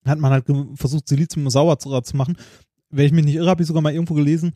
hat 0.08 0.18
man 0.18 0.32
halt 0.32 0.46
versucht, 0.74 1.08
Silizium 1.08 1.48
sauer 1.50 1.78
zu, 1.78 2.00
zu 2.00 2.16
machen. 2.16 2.36
Wenn 2.90 3.06
ich 3.06 3.12
mich 3.12 3.24
nicht 3.24 3.34
irre, 3.36 3.50
habe 3.50 3.62
ich 3.62 3.68
sogar 3.68 3.82
mal 3.82 3.92
irgendwo 3.92 4.14
gelesen, 4.14 4.54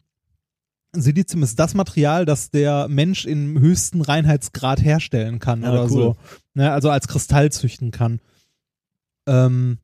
Silizium 0.94 1.42
ist 1.42 1.58
das 1.58 1.74
Material, 1.74 2.26
das 2.26 2.50
der 2.50 2.86
Mensch 2.88 3.24
im 3.24 3.58
höchsten 3.58 4.02
Reinheitsgrad 4.02 4.82
herstellen 4.82 5.38
kann 5.38 5.64
Ah, 5.64 5.72
oder 5.72 5.82
cool. 5.84 5.88
so. 5.90 6.16
Ne, 6.54 6.70
also 6.70 6.90
als 6.90 7.08
Kristall 7.08 7.50
züchten 7.50 7.90
kann. 7.90 8.20
Ähm, 9.26 9.78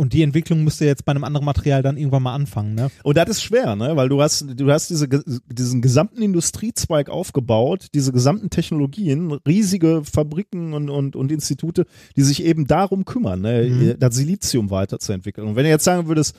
und 0.00 0.14
die 0.14 0.22
Entwicklung 0.22 0.64
müsste 0.64 0.86
jetzt 0.86 1.04
bei 1.04 1.10
einem 1.10 1.24
anderen 1.24 1.44
Material 1.44 1.82
dann 1.82 1.98
irgendwann 1.98 2.22
mal 2.22 2.34
anfangen, 2.34 2.74
ne? 2.74 2.90
Und 3.02 3.18
das 3.18 3.28
ist 3.28 3.42
schwer, 3.42 3.76
ne? 3.76 3.96
Weil 3.96 4.08
du 4.08 4.22
hast, 4.22 4.46
du 4.56 4.70
hast 4.70 4.88
diese, 4.88 5.06
diesen 5.06 5.82
gesamten 5.82 6.22
Industriezweig 6.22 7.10
aufgebaut, 7.10 7.88
diese 7.92 8.10
gesamten 8.10 8.48
Technologien, 8.48 9.30
riesige 9.46 10.00
Fabriken 10.10 10.72
und, 10.72 10.88
und, 10.88 11.16
und 11.16 11.30
Institute, 11.30 11.84
die 12.16 12.22
sich 12.22 12.42
eben 12.42 12.66
darum 12.66 13.04
kümmern, 13.04 13.42
ne? 13.42 13.68
Mhm. 13.68 13.96
das 13.98 14.14
Silizium 14.14 14.70
weiterzuentwickeln. 14.70 15.46
Und 15.46 15.56
wenn 15.56 15.64
du 15.64 15.68
jetzt 15.68 15.84
sagen 15.84 16.08
würdest, 16.08 16.34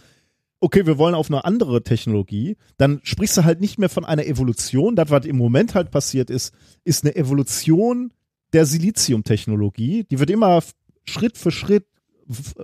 okay, 0.60 0.88
wir 0.88 0.98
wollen 0.98 1.14
auf 1.14 1.30
eine 1.30 1.46
andere 1.46 1.84
Technologie, 1.84 2.58
dann 2.78 3.00
sprichst 3.04 3.38
du 3.38 3.44
halt 3.44 3.62
nicht 3.62 3.78
mehr 3.78 3.90
von 3.90 4.06
einer 4.06 4.26
Evolution. 4.26 4.96
Das, 4.96 5.12
was 5.12 5.28
im 5.28 5.38
Moment 5.38 5.76
halt 5.76 5.92
passiert 5.92 6.32
ist, 6.32 6.52
ist 6.84 7.06
eine 7.06 7.16
Evolution 7.16 8.12
der 8.54 8.66
Siliziumtechnologie. 8.66 10.06
Die 10.10 10.18
wird 10.18 10.32
immer 10.32 10.64
Schritt 11.06 11.38
für 11.38 11.52
Schritt 11.52 11.86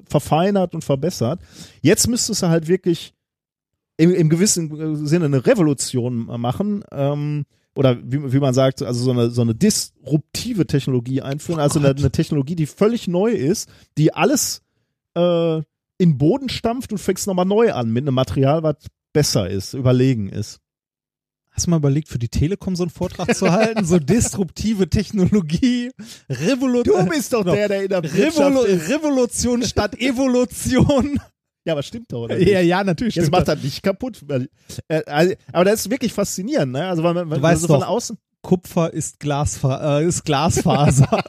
verfeinert 0.08 0.76
und 0.76 0.84
verbessert. 0.84 1.42
Jetzt 1.82 2.08
müsstest 2.08 2.44
du 2.44 2.48
halt 2.48 2.68
wirklich 2.68 3.14
im, 3.98 4.14
im 4.14 4.30
gewissen 4.30 5.06
Sinne 5.06 5.26
eine 5.26 5.46
Revolution 5.46 6.26
machen. 6.40 6.84
Ähm, 6.92 7.46
oder 7.76 7.98
wie, 8.02 8.34
wie 8.34 8.40
man 8.40 8.54
sagt, 8.54 8.82
also 8.82 9.04
so 9.04 9.12
eine, 9.12 9.30
so 9.30 9.42
eine 9.42 9.54
disruptive 9.54 10.66
Technologie 10.66 11.22
einführen, 11.22 11.60
also 11.60 11.80
eine, 11.80 11.90
eine 11.90 12.12
Technologie, 12.12 12.56
die 12.56 12.66
völlig 12.66 13.08
neu 13.08 13.32
ist, 13.32 13.70
die 13.98 14.14
alles 14.14 14.64
äh, 15.16 15.58
in 15.58 15.64
den 16.12 16.18
Boden 16.18 16.50
stampft 16.50 16.92
und 16.92 16.98
fängst 16.98 17.28
nochmal 17.28 17.46
neu 17.46 17.74
an 17.74 17.92
mit 17.92 18.04
einem 18.04 18.16
Material, 18.16 18.64
was 18.64 18.78
besser 19.14 19.50
ist, 19.50 19.74
überlegen 19.74 20.30
ist. 20.30 20.60
Hast 21.58 21.66
du 21.66 21.72
mal 21.72 21.78
überlegt, 21.78 22.08
für 22.08 22.20
die 22.20 22.30
Telekom 22.30 22.76
so 22.76 22.84
einen 22.84 22.92
Vortrag 22.92 23.36
zu 23.36 23.52
halten? 23.52 23.84
So 23.84 23.98
disruptive 23.98 24.92
Technologie, 24.92 25.90
Revolution. 26.30 27.10
bist 27.10 27.34
doch 27.34 27.44
der, 27.44 27.68
der 27.68 27.82
in 27.82 27.90
der 27.90 28.04
Revolu 28.04 28.60
Revolution 28.60 29.64
statt 29.64 30.00
Evolution. 30.00 31.20
Ja, 31.66 31.74
aber 31.74 31.82
stimmt 31.82 32.12
doch, 32.12 32.26
oder? 32.26 32.38
ja, 32.38 32.62
ja, 32.62 32.84
natürlich. 32.84 33.16
Jetzt 33.16 33.32
macht 33.32 33.48
das. 33.48 33.64
nicht 33.64 33.82
kaputt. 33.82 34.24
Äh, 34.88 35.02
also, 35.08 35.34
aber 35.52 35.66
das 35.66 35.80
ist 35.80 35.90
wirklich 35.90 36.14
faszinierend, 36.14 36.74
ne? 36.74 36.86
Also, 36.86 37.02
weil 37.02 37.16
man, 37.16 37.32
wenn 37.32 37.42
weißt 37.42 37.62
so 37.62 37.68
von 37.70 37.80
doch. 37.80 37.88
außen. 37.88 38.20
Kupfer 38.44 38.94
ist, 38.94 39.20
Glasfa 39.20 40.00
äh, 40.00 40.06
ist 40.06 40.26
Glasfaser. 40.26 41.24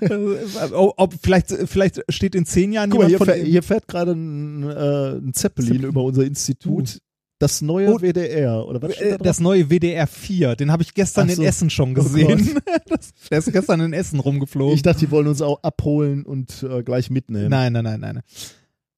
ob, 0.72 1.14
vielleicht, 1.22 1.52
vielleicht 1.66 2.02
steht 2.08 2.34
in 2.34 2.46
zehn 2.46 2.72
Jahren 2.72 2.88
Guck 2.88 3.00
mal, 3.00 3.06
hier, 3.06 3.18
jemand 3.18 3.30
von 3.30 3.34
fährt, 3.34 3.46
hier 3.46 3.62
fährt 3.62 3.86
gerade 3.86 4.12
ein, 4.12 4.62
äh, 4.62 5.18
ein 5.18 5.34
Zeppelin 5.34 5.82
über 5.82 6.02
unser 6.02 6.24
Institut. 6.24 7.00
Das 7.40 7.62
neue 7.62 7.88
Oh. 7.94 7.98
WDR, 8.00 8.66
oder 8.66 8.82
was 8.82 8.96
steht 8.96 9.12
da 9.12 9.14
Äh, 9.14 9.18
das 9.18 9.38
neue 9.38 9.70
WDR 9.70 10.06
4, 10.08 10.56
den 10.56 10.72
habe 10.72 10.82
ich 10.82 10.92
gestern 10.92 11.28
so. 11.28 11.40
in 11.40 11.46
Essen 11.48 11.70
schon 11.70 11.90
Oh 11.92 11.94
gesehen. 11.94 12.58
das, 12.88 13.12
der 13.30 13.38
ist 13.38 13.52
gestern 13.52 13.80
in 13.80 13.92
Essen 13.92 14.18
rumgeflogen. 14.18 14.74
Ich 14.74 14.82
dachte, 14.82 14.98
die 15.00 15.10
wollen 15.12 15.28
uns 15.28 15.40
auch 15.40 15.62
abholen 15.62 16.24
und 16.24 16.64
äh, 16.68 16.82
gleich 16.82 17.10
mitnehmen. 17.10 17.48
nein, 17.48 17.72
nein, 17.72 17.84
nein, 17.84 18.00
nein. 18.00 18.20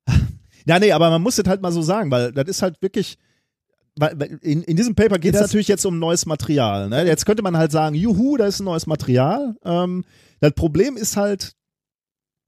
Ja, 0.67 0.79
nee, 0.79 0.93
aber 0.93 1.11
man 1.11 1.23
muss 1.23 1.37
das 1.37 1.47
halt 1.49 1.63
mal 1.63 1.73
so 1.73 1.83
sagen, 1.83 2.11
weil 2.11 2.33
das 2.33 2.47
ist 2.47 2.63
halt 2.63 2.81
wirklich. 2.83 3.17
weil- 3.97 4.39
In, 4.43 4.63
in 4.63 4.77
diesem 4.77 4.95
Paper 4.95 5.19
geht 5.19 5.35
es 5.35 5.41
natürlich 5.41 5.69
jetzt 5.69 5.85
um 5.87 5.99
neues 5.99 6.27
Material. 6.27 6.89
Ne? 6.91 7.07
Jetzt 7.07 7.25
könnte 7.27 7.43
man 7.43 7.57
halt 7.57 7.73
sagen, 7.73 7.95
juhu, 7.95 8.37
da 8.37 8.47
ist 8.47 8.61
ein 8.61 8.65
neues 8.65 8.87
Material. 8.87 9.55
Ähm, 9.65 10.05
das 10.41 10.53
Problem 10.53 10.97
ist 10.97 11.17
halt, 11.17 11.55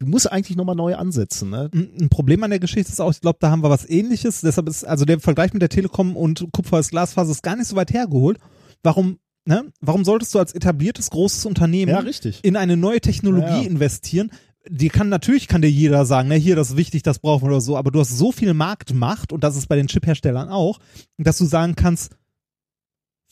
du 0.03 0.09
musst 0.09 0.31
eigentlich 0.31 0.57
nochmal 0.57 0.75
neu 0.77 0.95
ansetzen. 0.97 1.51
Ne? 1.51 1.71
Ein 1.73 2.09
Problem 2.11 2.43
an 2.43 2.51
der 2.51 2.59
Geschichte 2.59 2.93
ist 2.93 3.01
auch, 3.01 3.11
ich 3.13 3.21
glaube, 3.21 3.39
da 3.41 3.51
haben 3.51 3.63
wir 3.63 3.71
was 3.71 3.89
ähnliches. 3.89 4.41
Deshalb 4.41 4.69
ist, 4.69 4.85
also 4.85 5.05
der 5.05 5.21
Vergleich 5.21 5.53
mit 5.53 5.63
der 5.63 5.69
Telekom 5.69 6.17
und 6.17 6.47
Kupfer 6.53 6.77
als 6.77 6.91
Glasfaser 6.91 7.31
ist 7.31 7.43
gar 7.43 7.57
nicht 7.57 7.69
so 7.69 7.77
weit 7.77 7.93
hergeholt. 7.93 8.39
Warum, 8.83 9.19
ne? 9.45 9.73
Warum 9.81 10.05
solltest 10.05 10.35
du 10.35 10.39
als 10.39 10.55
etabliertes 10.55 11.11
großes 11.11 11.47
Unternehmen 11.47 11.91
Ja, 11.91 12.05
in 12.43 12.57
eine 12.57 12.77
neue 12.77 13.01
Technologie 13.01 13.47
Ja, 13.47 13.61
ja. 13.63 13.69
investieren? 13.69 14.31
Die 14.69 14.91
kann 14.91 15.09
natürlich 15.09 15.49
kann 15.49 15.63
dir 15.63 15.71
jeder 15.71 16.05
sagen, 16.07 16.29
ne, 16.29 16.37
hier 16.37 16.55
das 16.55 16.71
ist 16.71 16.77
wichtig, 16.77 17.03
das 17.03 17.19
brauchen 17.19 17.43
wir 17.43 17.49
oder 17.49 17.61
so, 17.61 17.77
aber 17.77 17.91
du 17.91 17.99
hast 17.99 18.17
so 18.17 18.31
viel 18.31 18.55
Marktmacht 18.55 19.33
und 19.33 19.43
das 19.43 19.57
ist 19.57 19.67
bei 19.67 19.75
den 19.75 19.89
Chipherstellern 19.89 20.51
auch, 20.51 20.79
dass 21.19 21.39
du 21.39 21.47
sagen 21.47 21.75
kannst, 21.75 22.15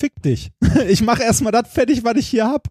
fick 0.00 0.20
dich. 0.22 0.50
Ich 0.88 1.02
mache 1.02 1.22
erstmal 1.22 1.52
das 1.52 1.68
fertig, 1.68 2.02
was 2.04 2.16
ich 2.16 2.26
hier 2.26 2.46
hab. 2.46 2.68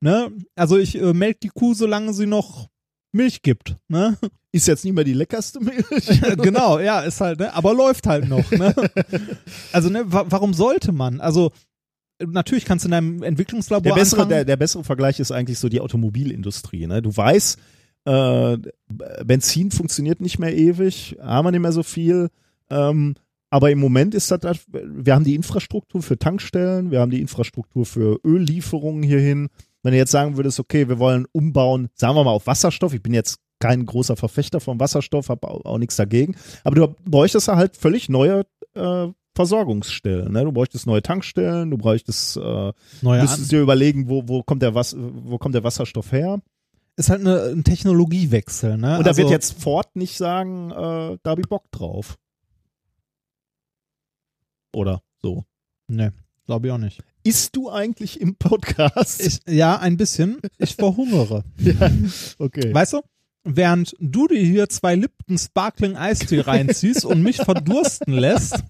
Ne? 0.00 0.30
Also 0.54 0.76
ich 0.76 1.00
äh, 1.00 1.12
melk 1.12 1.40
die 1.40 1.48
Kuh, 1.48 1.74
solange 1.74 2.12
sie 2.12 2.26
noch 2.26 2.68
Milch 3.12 3.42
gibt, 3.42 3.76
ne? 3.88 4.18
Ist 4.52 4.66
jetzt 4.66 4.84
nicht 4.84 4.94
mehr 4.94 5.04
die 5.04 5.12
leckerste 5.14 5.60
Milch. 5.60 6.20
genau, 6.38 6.78
ja, 6.78 7.00
ist 7.00 7.20
halt, 7.20 7.38
ne? 7.40 7.52
aber 7.54 7.74
läuft 7.74 8.06
halt 8.06 8.28
noch. 8.28 8.50
Ne? 8.50 8.74
Also, 9.72 9.90
ne, 9.90 10.04
wa 10.06 10.24
warum 10.28 10.54
sollte 10.54 10.92
man? 10.92 11.20
Also, 11.20 11.52
natürlich 12.24 12.64
kannst 12.64 12.84
du 12.84 12.88
in 12.88 12.92
deinem 12.92 13.22
Entwicklungslabor 13.22 13.82
Der 13.82 13.94
bessere, 13.94 14.26
der, 14.26 14.44
der 14.44 14.56
bessere 14.56 14.84
Vergleich 14.84 15.20
ist 15.20 15.30
eigentlich 15.32 15.58
so 15.58 15.68
die 15.68 15.80
Automobilindustrie. 15.80 16.86
Ne? 16.86 17.02
Du 17.02 17.16
weißt, 17.16 17.58
äh, 18.06 18.58
Benzin 19.24 19.70
funktioniert 19.70 20.20
nicht 20.20 20.38
mehr 20.38 20.56
ewig, 20.56 21.16
haben 21.20 21.46
wir 21.46 21.50
nicht 21.52 21.60
mehr 21.60 21.72
so 21.72 21.82
viel. 21.82 22.28
Ähm, 22.70 23.14
aber 23.50 23.70
im 23.70 23.78
Moment 23.78 24.14
ist 24.14 24.30
das- 24.30 24.66
wir 24.72 25.14
haben 25.14 25.24
die 25.24 25.34
Infrastruktur 25.34 26.02
für 26.02 26.18
Tankstellen, 26.18 26.90
wir 26.90 27.00
haben 27.00 27.10
die 27.10 27.20
Infrastruktur 27.20 27.86
für 27.86 28.20
Öllieferungen 28.24 29.02
hierhin. 29.02 29.48
Wenn 29.88 29.92
du 29.92 29.98
jetzt 30.00 30.10
sagen 30.10 30.36
würdest, 30.36 30.60
okay, 30.60 30.86
wir 30.90 30.98
wollen 30.98 31.24
umbauen, 31.32 31.88
sagen 31.94 32.14
wir 32.14 32.22
mal 32.22 32.32
auf 32.32 32.46
Wasserstoff, 32.46 32.92
ich 32.92 33.02
bin 33.02 33.14
jetzt 33.14 33.38
kein 33.58 33.86
großer 33.86 34.16
Verfechter 34.16 34.60
von 34.60 34.78
Wasserstoff, 34.78 35.30
habe 35.30 35.48
auch, 35.48 35.64
auch 35.64 35.78
nichts 35.78 35.96
dagegen, 35.96 36.36
aber 36.62 36.74
du 36.74 36.94
bräuchtest 37.06 37.48
halt 37.48 37.74
völlig 37.74 38.10
neue 38.10 38.44
äh, 38.74 39.06
Versorgungsstellen. 39.34 40.30
Ne? 40.30 40.44
Du 40.44 40.52
bräuchtest 40.52 40.86
neue 40.86 41.00
Tankstellen, 41.00 41.70
du 41.70 41.78
bräuchtest 41.78 42.36
äh, 42.36 42.72
Neue 43.00 43.22
müsstest 43.22 43.50
dir 43.50 43.62
überlegen, 43.62 44.10
wo, 44.10 44.28
wo, 44.28 44.42
kommt 44.42 44.60
der 44.60 44.74
Was 44.74 44.94
wo 44.94 45.38
kommt 45.38 45.54
der 45.54 45.64
Wasserstoff 45.64 46.12
her? 46.12 46.42
ist 46.96 47.08
halt 47.08 47.22
eine, 47.22 47.44
ein 47.44 47.64
Technologiewechsel, 47.64 48.76
ne? 48.76 48.98
Und 48.98 49.06
da 49.06 49.12
also, 49.12 49.22
wird 49.22 49.30
jetzt 49.30 49.58
Ford 49.58 49.96
nicht 49.96 50.18
sagen, 50.18 50.70
äh, 50.70 51.16
da 51.22 51.30
hab 51.30 51.38
ich 51.38 51.48
Bock 51.48 51.64
drauf. 51.70 52.18
Oder 54.74 55.00
so. 55.22 55.46
Ne, 55.86 56.12
glaube 56.48 56.66
ich 56.66 56.72
auch 56.72 56.78
nicht. 56.78 57.02
Isst 57.24 57.54
du 57.56 57.70
eigentlich 57.70 58.20
im 58.22 58.34
Podcast? 58.36 59.20
Ich, 59.20 59.40
ja, 59.46 59.78
ein 59.78 59.98
bisschen. 59.98 60.38
Ich 60.56 60.76
verhungere. 60.76 61.44
ja, 61.58 61.90
okay. 62.38 62.72
Weißt 62.72 62.94
du? 62.94 63.02
Während 63.44 63.94
du 64.00 64.26
dir 64.26 64.40
hier 64.40 64.68
zwei 64.70 64.94
Lipton 64.94 65.36
Sparkling 65.36 65.96
Eistee 65.96 66.40
reinziehst 66.40 67.04
und 67.04 67.22
mich 67.22 67.36
verdursten 67.36 68.14
lässt, 68.14 68.64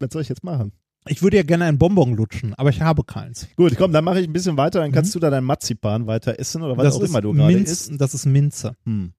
Was 0.00 0.08
soll 0.12 0.22
ich 0.22 0.28
jetzt 0.28 0.44
machen? 0.44 0.72
ich 1.06 1.22
würde 1.22 1.36
ja 1.38 1.42
gerne 1.44 1.64
ein 1.64 1.78
Bonbon 1.78 2.14
lutschen, 2.14 2.54
aber 2.54 2.70
ich 2.70 2.82
habe 2.82 3.04
keins. 3.04 3.46
Gut, 3.56 3.76
komm, 3.76 3.92
dann 3.92 4.04
mache 4.04 4.20
ich 4.20 4.28
ein 4.28 4.32
bisschen 4.32 4.56
weiter, 4.56 4.80
dann 4.80 4.92
kannst 4.92 5.14
du 5.14 5.20
da 5.20 5.30
dein 5.30 5.44
Marzipan 5.44 6.06
weiter 6.06 6.38
essen 6.38 6.62
oder 6.62 6.76
was 6.76 6.84
das 6.84 6.96
auch 6.96 7.02
ist 7.02 7.10
immer 7.10 7.20
du 7.20 7.32
gerade 7.32 7.56
isst. 7.56 7.92
Das 7.98 8.14
ist 8.14 8.26
Minze. 8.26 8.74
Hm. 8.84 9.12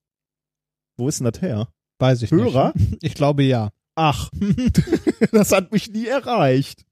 Wo 0.98 1.08
ist 1.08 1.20
denn 1.20 1.32
das 1.32 1.42
her? 1.42 1.70
Weiß 2.00 2.22
ich 2.22 2.32
Hörer? 2.32 2.74
nicht. 2.76 2.98
Ich 3.02 3.14
glaube 3.16 3.44
ja. 3.44 3.72
Ach, 4.02 4.30
das 5.34 5.52
hat 5.52 5.74
mich 5.74 5.92
nie 5.92 6.06
erreicht. 6.06 6.86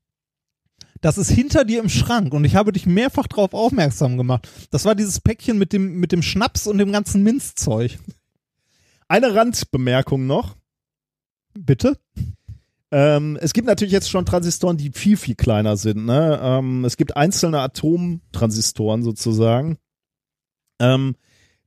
Das 1.00 1.18
ist 1.18 1.32
hinter 1.32 1.64
dir 1.64 1.80
im 1.80 1.88
Schrank 1.88 2.34
und 2.34 2.44
ich 2.44 2.58
habe 2.58 2.74
dich 2.74 2.86
mehrfach 2.86 3.28
darauf 3.28 3.54
aufmerksam 3.54 4.18
gemacht. 4.18 4.50
Das 4.72 4.84
war 4.84 4.94
dieses 4.94 5.22
Päckchen 5.22 5.58
mit 5.58 5.72
dem, 5.72 6.02
mit 6.02 6.12
dem 6.12 6.22
Schnaps 6.22 6.68
und 6.68 6.80
dem 6.80 6.92
ganzen 6.92 7.24
Minzzeug. 7.24 7.98
Eine 9.08 9.34
Randbemerkung 9.34 10.28
noch. 10.28 10.58
Bitte? 11.54 11.98
Ähm, 12.92 13.38
es 13.40 13.54
gibt 13.54 13.68
natürlich 13.68 13.94
jetzt 13.94 14.10
schon 14.10 14.26
Transistoren, 14.26 14.76
die 14.76 14.92
viel, 14.92 15.16
viel 15.16 15.36
kleiner 15.36 15.78
sind. 15.78 16.06
Ne? 16.06 16.38
Ähm, 16.44 16.84
es 16.84 16.98
gibt 16.98 17.16
einzelne 17.16 17.62
Atomtransistoren 17.62 19.02
sozusagen. 19.02 19.78
Ähm, 20.82 21.16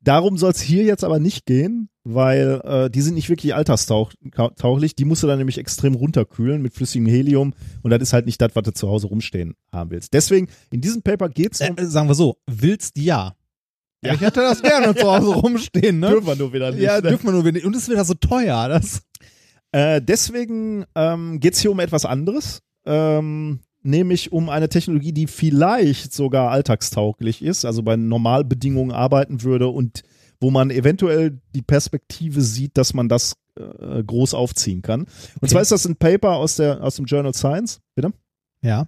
darum 0.01 0.37
soll 0.39 0.51
es 0.51 0.61
hier 0.61 0.85
jetzt 0.85 1.05
aber 1.05 1.19
nicht 1.19 1.47
gehen, 1.47 1.89
weil 2.05 2.61
äh, 2.65 2.91
die 2.91 3.03
sind 3.03 3.15
nicht 3.15 3.29
wirklich 3.29 3.55
alterstauchlich. 3.55 4.95
Die 4.97 5.05
musst 5.05 5.23
du 5.23 5.27
dann 5.27 5.39
nämlich 5.39 5.59
extrem 5.59 5.95
runterkühlen 5.95 6.63
mit 6.63 6.75
flüssigem 6.75 7.07
Helium 7.07 7.55
und 7.83 7.91
das 7.91 8.01
ist 8.01 8.13
halt 8.13 8.27
nicht 8.27 8.41
das, 8.41 8.55
was 8.55 8.65
du 8.65 8.73
zu 8.73 8.89
Hause 8.89 9.09
rumstehen 9.09 9.55
haben 9.73 9.91
willst. 9.91 10.13
Deswegen, 10.13 10.49
in 10.71 10.81
diesem 10.81 11.03
Paper 11.03 11.29
geht 11.29 11.55
es 11.55 11.61
um. 11.61 11.77
Äh, 11.77 11.87
sagen 11.87 12.09
wir 12.09 12.15
so, 12.15 12.37
willst 12.47 12.97
ja. 12.99 13.35
ja. 14.03 14.15
Ich 14.15 14.21
hätte 14.21 14.41
das 14.41 14.63
gerne 14.63 14.95
zu 14.95 15.07
Hause 15.07 15.35
rumstehen, 15.35 15.99
ne? 15.99 16.11
Dürfen 16.11 16.27
wir 16.27 16.37
nur 16.37 16.53
wieder 16.53 16.71
nicht. 16.71 16.83
ja, 16.83 17.01
ne? 17.01 17.09
dürfen 17.11 17.27
wir 17.27 17.33
nur 17.33 17.45
wenig. 17.45 17.65
Und 17.65 17.77
es 17.77 17.83
ist 17.83 17.91
wieder 17.91 18.05
so 18.05 18.15
teuer. 18.15 18.69
Das 18.69 19.03
Äh, 19.73 20.03
deswegen 20.03 20.85
ähm, 20.95 21.39
geht 21.41 21.55
es 21.55 21.61
hier 21.61 21.71
um 21.71 21.81
etwas 21.81 22.05
anderes, 22.05 22.63
ähm, 22.87 23.61
nämlich 23.82 24.32
um 24.32 24.48
eine 24.48 24.69
Technologie, 24.69 25.12
die 25.12 25.27
vielleicht 25.27 26.12
sogar 26.12 26.51
alltagstauglich 26.51 27.43
ist, 27.43 27.65
also 27.65 27.82
bei 27.82 27.97
Normalbedingungen 27.97 28.93
arbeiten 28.93 29.43
würde 29.43 29.69
und 29.69 30.02
wo 30.40 30.51
man 30.51 30.70
eventuell 30.70 31.39
die 31.55 31.62
Perspektive 31.62 32.40
sieht, 32.40 32.77
dass 32.78 32.94
man 32.94 33.09
das 33.09 33.36
äh, 33.59 34.02
groß 34.02 34.35
aufziehen 34.35 34.81
kann. 34.82 35.01
Und 35.02 35.09
Okay. 35.43 35.48
zwar 35.48 35.62
ist 35.62 35.73
das 35.73 35.86
ein 35.86 35.97
Paper 35.97 36.36
aus, 36.36 36.57
der, 36.57 36.82
aus 36.82 36.97
dem 36.97 37.05
Journal 37.05 37.35
Science. 37.35 37.81
Bitte? 37.94 38.12
ja. 38.62 38.86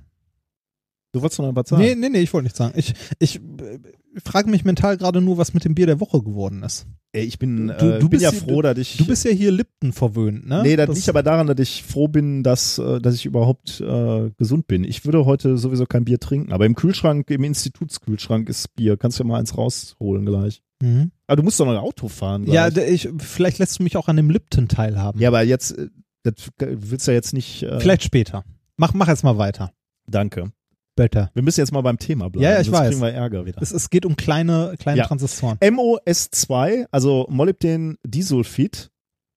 Du 1.15 1.21
wolltest 1.21 1.41
noch 1.41 1.55
was 1.55 1.69
sagen? 1.69 1.83
Nee, 1.83 1.95
nee, 1.95 2.09
nee, 2.09 2.21
ich 2.21 2.33
wollte 2.33 2.45
nicht 2.45 2.57
sagen. 2.57 2.73
Ich, 2.75 2.95
ich 3.19 3.37
äh, 3.37 3.79
frage 4.25 4.49
mich 4.49 4.65
mental 4.65 4.97
gerade 4.97 5.21
nur, 5.21 5.37
was 5.37 5.53
mit 5.53 5.63
dem 5.67 5.75
Bier 5.75 5.85
der 5.85 6.01
Woche 6.01 6.23
geworden 6.23 6.63
ist. 6.63 6.87
Ey, 7.15 7.25
ich 7.25 7.39
bin, 7.39 7.67
Du- 7.69 7.73
äh, 7.75 7.99
du 7.99 8.09
bin 8.09 8.11
bist 8.11 8.23
ja 8.23 8.31
hier- 8.31 8.41
froh, 8.41 8.63
dass 8.63 8.79
ich. 8.79 8.97
Du 8.97 9.05
bist 9.07 9.25
ja 9.27 9.31
hier 9.33 9.53
Lipton 9.53 9.93
verwöhnt, 9.93 10.47
ne? 10.47 10.63
Nee, 10.63 10.77
das, 10.77 10.89
liegt 10.95 11.09
aber 11.11 11.23
daran, 11.23 11.47
dass 11.47 11.59
ich 11.61 11.83
froh 11.83 12.09
bin, 12.09 12.43
dass, 12.43 12.79
äh, 12.79 13.01
dass 13.01 13.15
ich 13.15 13.27
überhaupt 13.27 13.81
äh, 13.83 14.31
gesund 14.39 14.67
bin. 14.67 14.83
Ich 14.85 15.05
würde 15.05 15.27
heute 15.27 15.59
sowieso 15.59 15.85
kein 15.85 16.05
Bier 16.07 16.19
trinken, 16.19 16.53
aber 16.53 16.65
im 16.65 16.75
Kühlschrank, 16.75 17.29
im 17.31 17.45
Institutskühlschrank 17.45 18.49
ist 18.49 18.75
Bier. 18.77 18.97
Kannst 18.97 19.19
du 19.19 19.25
ja 19.25 19.29
mal 19.29 19.39
eins 19.41 19.59
rausholen 19.59 20.25
gleich. 20.25 20.63
Mhm. 20.83 21.11
Aber 21.27 21.37
du 21.37 21.43
musst 21.43 21.61
doch 21.61 21.67
noch 21.67 21.73
ein 21.73 21.79
Auto 21.79 22.09
fahren. 22.09 22.47
Ja, 22.47 22.71
gleich. 22.71 22.87
d- 22.87 22.95
ich, 22.95 23.09
vielleicht 23.19 23.59
lässt 23.59 23.79
du 23.79 23.83
mich 23.83 23.97
auch 23.99 24.09
an 24.09 24.17
dem 24.17 24.31
Lipton 24.31 24.69
teilhaben. 24.69 25.21
ja, 25.21 25.29
aber 25.29 25.43
jetzt, 25.43 25.77
äh, 25.77 25.89
das 26.23 26.35
willst 26.59 27.07
du 27.07 27.11
ja 27.11 27.17
jetzt 27.17 27.35
nicht. 27.35 27.63
Äh, 27.63 27.79
Vielleicht 27.79 28.05
später. 28.05 28.43
Mach, 28.79 28.95
mach 28.95 29.09
jetzt 29.09 29.23
mal 29.23 29.37
weiter. 29.37 29.73
Danke. 30.07 30.51
Bitte. 30.95 31.31
Wir 31.35 31.43
müssen 31.43 31.61
jetzt 31.61 31.73
mal 31.73 31.81
beim 31.81 31.99
Thema 31.99 32.29
bleiben. 32.29 32.45
Ja, 32.45 32.61
ich 32.61 32.67
sonst 32.67 32.79
weiß. 32.79 32.89
kriegen 32.91 33.01
wir 33.03 33.13
Ärger 33.13 33.47
wieder. 33.47 33.63
Es, 33.63 33.73
es 33.73 33.89
geht 33.89 34.05
um 34.05 34.15
kleine, 34.17 34.75
kleine 34.79 34.99
Ja. 34.99 35.07
Transistoren. 35.07 35.57
MOS2, 35.59 36.87
also 36.91 37.27
Molybden 37.31 37.97
Disulfid, 38.05 38.91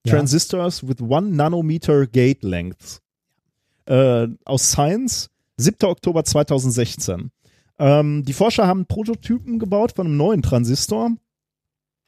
Ja. 0.05 0.13
Transistors 0.15 0.87
with 0.87 1.01
1 1.01 1.35
Nanometer 1.35 2.07
Gate 2.07 2.43
Length. 2.43 3.01
Äh, 3.85 4.27
aus 4.45 4.71
Science, 4.71 5.29
7. 5.57 5.87
Oktober 5.87 6.23
2016. 6.25 7.31
Ähm, 7.79 8.23
die 8.25 8.33
Forscher 8.33 8.67
haben 8.67 8.85
Prototypen 8.85 9.59
gebaut 9.59 9.93
von 9.95 10.07
einem 10.07 10.17
neuen 10.17 10.41
Transistor 10.41 11.11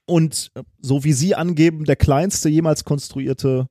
und 0.05 0.51
äh, 0.55 0.63
so 0.81 1.03
wie 1.03 1.13
sie 1.13 1.35
angeben, 1.35 1.85
der 1.85 1.95
kleinste 1.95 2.49
jemals 2.49 2.83
konstruierte 2.83 3.67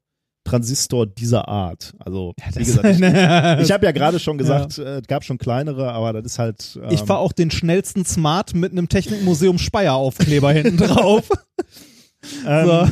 Transistor 0.46 1.06
dieser 1.06 1.48
Art. 1.48 1.94
Also, 1.98 2.32
wie 2.54 2.64
gesagt, 2.64 2.84
ich, 2.90 2.98
ich 3.00 3.72
habe 3.72 3.84
ja 3.84 3.92
gerade 3.92 4.18
schon 4.18 4.38
gesagt, 4.38 4.78
äh, 4.78 5.00
es 5.00 5.06
gab 5.06 5.24
schon 5.24 5.38
kleinere, 5.38 5.92
aber 5.92 6.12
das 6.14 6.32
ist 6.32 6.38
halt. 6.38 6.78
Ähm, 6.82 6.90
Ich 6.90 7.00
fahr 7.00 7.18
auch 7.18 7.32
den 7.32 7.50
schnellsten 7.50 8.04
Smart 8.04 8.54
mit 8.54 8.72
einem 8.72 8.88
Technikmuseum 8.88 9.58
Speyer 9.58 9.94
Aufkleber 9.94 10.52
hinten 10.52 10.76
drauf. 10.78 11.28
ähm, 12.46 12.66
so. 12.66 12.88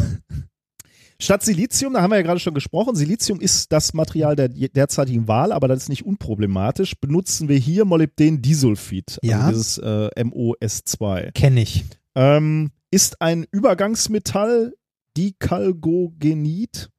Statt 1.21 1.45
Silizium, 1.45 1.95
da 1.95 2.03
haben 2.03 2.11
wir 2.11 2.17
ja 2.17 2.23
gerade 2.23 2.41
schon 2.41 2.55
gesprochen, 2.55 2.97
Silizium 2.97 3.41
ist 3.41 3.71
das 3.73 3.95
Material 3.95 4.35
der 4.37 4.49
derzeitigen 4.49 5.29
Wahl, 5.29 5.53
aber 5.53 5.69
das 5.69 5.85
ist 5.85 5.89
nicht 5.89 6.05
unproblematisch. 6.05 6.95
Benutzen 7.01 7.49
wir 7.49 7.57
hier 7.57 7.85
Molybden 7.85 8.43
Disulfid, 8.43 9.19
also 9.23 9.33
Ja. 9.33 9.49
dieses 9.49 9.79
äh, 9.79 10.11
MOS2. 10.17 11.31
Kenn 11.33 11.57
ich. 11.57 11.85
Ähm, 12.17 12.73
ist 12.91 13.23
ein 13.23 13.47
Übergangsmetall, 13.53 14.75
Dicalgogenid, 15.17 16.91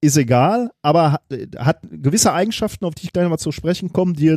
ist 0.00 0.16
egal, 0.16 0.70
aber 0.82 1.20
hat, 1.56 1.80
gewisse 1.90 2.32
Eigenschaften, 2.32 2.84
auf 2.84 2.94
die 2.94 3.04
ich 3.04 3.12
gleich 3.12 3.24
nochmal 3.24 3.38
zu 3.38 3.52
sprechen 3.52 3.92
komme, 3.92 4.12
die 4.12 4.36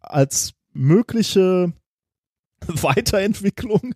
als 0.00 0.54
mögliche 0.72 1.72
Weiterentwicklung 2.66 3.94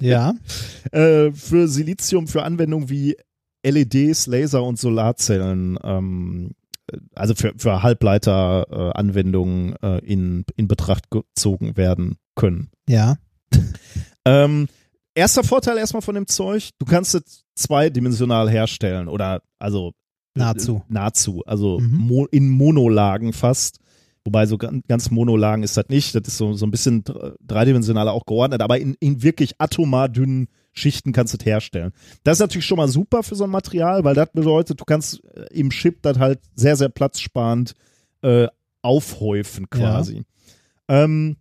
Ja. 0.00 0.34
äh, 0.92 1.30
für 1.32 1.68
Silizium 1.68 2.28
für 2.28 2.42
Anwendungen 2.42 2.88
wie 2.88 3.16
LEDs, 3.64 4.26
Laser 4.26 4.62
und 4.62 4.78
Solarzellen, 4.78 5.78
ähm, 5.82 6.52
äh, 6.90 6.98
also 7.14 7.34
für, 7.34 7.52
für 7.56 7.82
Halbleiter-Anwendungen 7.82 9.76
äh, 9.82 9.98
in, 9.98 10.44
in 10.56 10.68
Betracht 10.68 11.10
gezogen 11.10 11.76
werden 11.76 12.16
können. 12.34 12.70
Ja. 12.88 13.16
Ähm, 14.28 14.66
erster 15.14 15.44
Vorteil 15.44 15.78
erstmal 15.78 16.02
von 16.02 16.16
dem 16.16 16.26
Zeug, 16.26 16.70
du 16.80 16.84
kannst 16.84 17.14
es 17.14 17.44
zweidimensional 17.54 18.50
herstellen 18.50 19.06
oder 19.06 19.40
also 19.60 19.90
äh, 19.90 20.05
Nahezu. 20.38 20.82
nahezu, 20.88 21.42
also 21.46 21.78
Mhm. 21.80 21.96
mo 21.98 22.26
in 22.26 22.48
Monolagen 22.50 23.32
fast. 23.32 23.78
Wobei 24.24 24.46
so 24.46 24.58
gan- 24.58 24.82
ganz 24.88 25.10
Monolagen 25.12 25.62
ist 25.62 25.76
das 25.76 25.84
nicht, 25.88 26.12
das 26.16 26.26
ist 26.26 26.36
so, 26.36 26.52
so 26.54 26.66
ein 26.66 26.72
bisschen 26.72 27.04
dr- 27.04 27.36
dreidimensionaler 27.46 28.12
auch 28.12 28.26
geordnet, 28.26 28.60
aber 28.60 28.78
in, 28.80 28.94
in 28.98 29.22
wirklich 29.22 29.54
atomar 29.60 30.08
dünnen 30.08 30.48
Schichten 30.72 31.12
kannst 31.12 31.32
du 31.32 31.38
es 31.38 31.46
herstellen. 31.46 31.92
Das 32.24 32.34
ist 32.36 32.40
natürlich 32.40 32.66
schon 32.66 32.76
mal 32.76 32.88
super 32.88 33.22
für 33.22 33.36
so 33.36 33.44
ein 33.44 33.50
Material, 33.50 34.02
weil 34.02 34.14
das 34.16 34.28
bedeutet, 34.32 34.80
du 34.80 34.84
kannst 34.84 35.22
äh, 35.34 35.46
im 35.54 35.70
Chip 35.70 36.02
das 36.02 36.18
halt 36.18 36.40
sehr, 36.56 36.76
sehr 36.76 36.88
platzsparend 36.88 37.74
äh, 38.22 38.48
aufhäufen 38.82 39.70
quasi. 39.70 40.24
Ähm, 40.88 41.36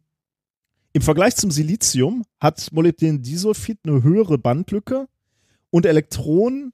Im 0.94 1.02
Vergleich 1.02 1.36
zum 1.36 1.50
Silizium 1.52 2.24
hat 2.40 2.70
Molybdendisulfid 2.72 3.80
eine 3.86 4.04
höhere 4.04 4.38
Bandlücke 4.38 5.08
und 5.72 5.86
Elektronen 5.88 6.72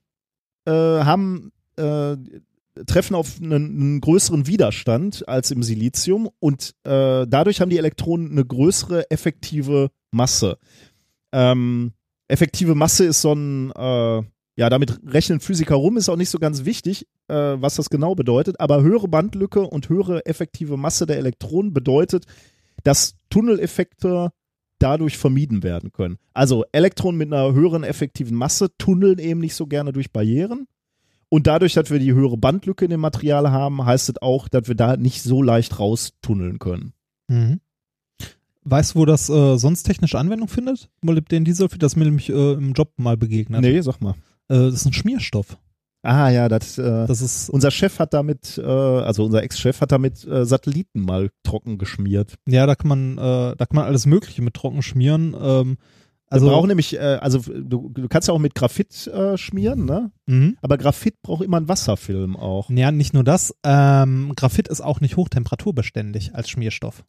äh, 0.66 0.70
haben 0.70 1.52
äh, 1.82 2.16
treffen 2.86 3.14
auf 3.14 3.40
einen, 3.40 3.52
einen 3.52 4.00
größeren 4.00 4.46
Widerstand 4.46 5.28
als 5.28 5.50
im 5.50 5.62
Silizium 5.62 6.30
und 6.38 6.74
äh, 6.84 7.26
dadurch 7.26 7.60
haben 7.60 7.70
die 7.70 7.78
Elektronen 7.78 8.30
eine 8.30 8.44
größere 8.44 9.10
effektive 9.10 9.90
Masse. 10.10 10.58
Ähm, 11.32 11.92
effektive 12.28 12.74
Masse 12.74 13.04
ist 13.04 13.20
so 13.20 13.32
ein, 13.34 13.70
äh, 13.72 14.22
ja, 14.56 14.70
damit 14.70 15.00
rechnen 15.06 15.40
Physiker 15.40 15.74
rum, 15.74 15.96
ist 15.96 16.08
auch 16.08 16.16
nicht 16.16 16.30
so 16.30 16.38
ganz 16.38 16.64
wichtig, 16.64 17.06
äh, 17.28 17.34
was 17.34 17.76
das 17.76 17.90
genau 17.90 18.14
bedeutet, 18.14 18.60
aber 18.60 18.82
höhere 18.82 19.08
Bandlücke 19.08 19.62
und 19.62 19.88
höhere 19.88 20.24
effektive 20.26 20.76
Masse 20.76 21.06
der 21.06 21.18
Elektronen 21.18 21.72
bedeutet, 21.72 22.24
dass 22.84 23.14
Tunneleffekte 23.30 24.30
dadurch 24.78 25.16
vermieden 25.16 25.62
werden 25.62 25.92
können. 25.92 26.18
Also 26.34 26.64
Elektronen 26.72 27.16
mit 27.16 27.32
einer 27.32 27.52
höheren 27.52 27.84
effektiven 27.84 28.36
Masse 28.36 28.76
tunneln 28.78 29.18
eben 29.18 29.40
nicht 29.40 29.54
so 29.54 29.66
gerne 29.66 29.92
durch 29.92 30.10
Barrieren. 30.10 30.66
Und 31.32 31.46
dadurch, 31.46 31.72
dass 31.72 31.88
wir 31.88 31.98
die 31.98 32.12
höhere 32.12 32.36
Bandlücke 32.36 32.84
in 32.84 32.90
dem 32.90 33.00
Material 33.00 33.50
haben, 33.50 33.82
heißt 33.86 34.10
es 34.10 34.20
auch, 34.20 34.48
dass 34.48 34.68
wir 34.68 34.74
da 34.74 34.98
nicht 34.98 35.22
so 35.22 35.40
leicht 35.42 35.78
raustunneln 35.78 36.58
können. 36.58 36.92
Mhm. 37.28 37.60
Weißt 38.64 38.94
du, 38.94 38.98
wo 38.98 39.06
das 39.06 39.30
äh, 39.30 39.56
sonst 39.56 39.84
technische 39.84 40.18
Anwendung 40.18 40.48
findet? 40.48 40.90
Molybdendisulfid, 41.00 41.82
das 41.82 41.92
ist 41.92 41.96
mir 41.96 42.04
nämlich 42.04 42.28
äh, 42.28 42.52
im 42.52 42.74
Job 42.74 42.92
mal 42.98 43.16
begegnet. 43.16 43.62
Nee, 43.62 43.80
sag 43.80 44.02
mal. 44.02 44.10
Äh, 44.50 44.56
das 44.56 44.74
ist 44.74 44.84
ein 44.84 44.92
Schmierstoff. 44.92 45.56
Ah 46.02 46.28
ja, 46.28 46.50
das, 46.50 46.76
äh, 46.76 47.06
Das 47.06 47.22
ist, 47.22 47.48
unser 47.48 47.70
Chef 47.70 47.98
hat 47.98 48.12
damit, 48.12 48.58
äh, 48.58 48.66
also 48.66 49.24
unser 49.24 49.42
Ex-Chef 49.42 49.80
hat 49.80 49.90
damit 49.90 50.26
äh, 50.26 50.44
Satelliten 50.44 51.00
mal 51.00 51.30
trocken 51.44 51.78
geschmiert. 51.78 52.34
ja, 52.46 52.66
da 52.66 52.74
kann 52.74 52.88
man, 52.88 53.16
da 53.16 53.54
kann 53.56 53.76
man 53.76 53.86
alles 53.86 54.04
Mögliche 54.04 54.42
mit 54.42 54.52
trocken 54.52 54.82
schmieren. 54.82 55.34
Ähm, 55.40 55.78
also, 56.32 56.46
wir 56.46 56.52
brauchen 56.52 56.68
nämlich, 56.68 56.94
äh, 56.96 56.98
also 57.20 57.40
du, 57.40 57.90
du 57.90 58.08
kannst 58.08 58.28
ja 58.28 58.34
auch 58.34 58.38
mit 58.38 58.54
Graphit 58.54 59.06
äh, 59.06 59.36
schmieren, 59.36 59.84
ne? 59.84 60.10
mhm. 60.26 60.56
Aber 60.62 60.78
Graphit 60.78 61.20
braucht 61.22 61.44
immer 61.44 61.58
einen 61.58 61.68
Wasserfilm 61.68 62.36
auch. 62.36 62.70
Ja, 62.70 62.90
nicht 62.90 63.14
nur 63.14 63.24
das. 63.24 63.54
Ähm, 63.64 64.32
Graphit 64.36 64.68
ist 64.68 64.80
auch 64.80 65.00
nicht 65.00 65.16
hochtemperaturbeständig 65.16 66.34
als 66.34 66.50
Schmierstoff. 66.50 67.04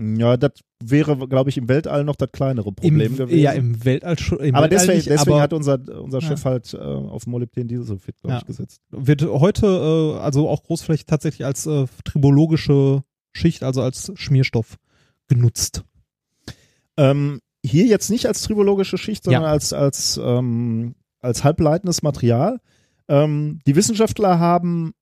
Ja, 0.00 0.36
das 0.36 0.52
wäre, 0.82 1.16
glaube 1.28 1.50
ich, 1.50 1.56
im 1.56 1.68
Weltall 1.68 2.02
noch 2.02 2.16
das 2.16 2.32
kleinere 2.32 2.72
Problem 2.72 3.00
Im, 3.00 3.16
gewesen. 3.16 3.38
Ja, 3.38 3.52
im 3.52 3.84
Weltall 3.84 4.18
schon. 4.18 4.40
Im 4.40 4.54
aber 4.54 4.64
Weltall 4.64 4.78
deswegen, 4.78 4.96
nicht, 4.96 5.08
deswegen 5.08 5.32
aber 5.34 5.40
hat 5.42 5.52
unser, 5.52 5.78
unser 6.02 6.18
Ja. 6.18 6.28
Chef 6.28 6.44
halt 6.44 6.74
äh, 6.74 6.78
auf 6.78 7.26
Molybdendisulfid, 7.28 8.16
glaube 8.20 8.34
Ja. 8.34 8.38
ich, 8.40 8.46
gesetzt. 8.46 8.82
wird 8.90 9.22
heute 9.22 9.66
äh, 9.66 10.18
also 10.18 10.48
auch 10.48 10.64
großflächig 10.64 11.06
tatsächlich 11.06 11.46
als 11.46 11.66
äh, 11.66 11.86
tribologische 12.04 13.04
Schicht, 13.32 13.62
also 13.62 13.82
als 13.82 14.10
Schmierstoff 14.16 14.78
genutzt. 15.28 15.84
Ähm, 16.96 17.40
hier 17.64 17.86
jetzt 17.86 18.10
nicht 18.10 18.26
als 18.26 18.42
tribologische 18.42 18.98
Schicht, 18.98 19.24
sondern 19.24 19.42
Ja. 19.44 19.48
als, 19.48 19.72
als, 19.72 20.20
ähm, 20.22 20.94
als 21.20 21.44
halbleitendes 21.44 22.02
Material. 22.02 22.60
Ähm, 23.08 23.60
die 23.66 23.74
Wissenschaftler 23.76 24.38
haben 24.38 24.92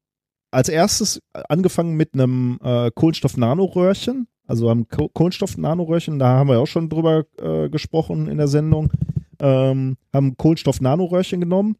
als 0.51 0.69
erstes 0.69 1.21
angefangen 1.49 1.97
mit 1.97 2.15
einem 2.15 2.59
äh, 2.63 2.91
Kohlenstoff-Nanoröhrchen. 2.95 4.29
Also 4.47 4.69
haben 4.71 4.89
Ko 4.89 5.09
Kohlenstoff-Nanoröhrchen, 5.09 6.19
da 6.19 6.27
haben 6.29 6.49
wir 6.51 6.61
auch 6.61 6.67
schon 6.67 6.89
drüber 6.89 7.25
äh, 7.39 7.69
gesprochen 7.71 8.29
in 8.29 8.39
der 8.39 8.49
Sendung, 8.49 8.93
ähm, 9.39 9.97
haben 10.13 10.37
Kohlenstoff-Nanoröhrchen 10.37 11.41
genommen, 11.41 11.77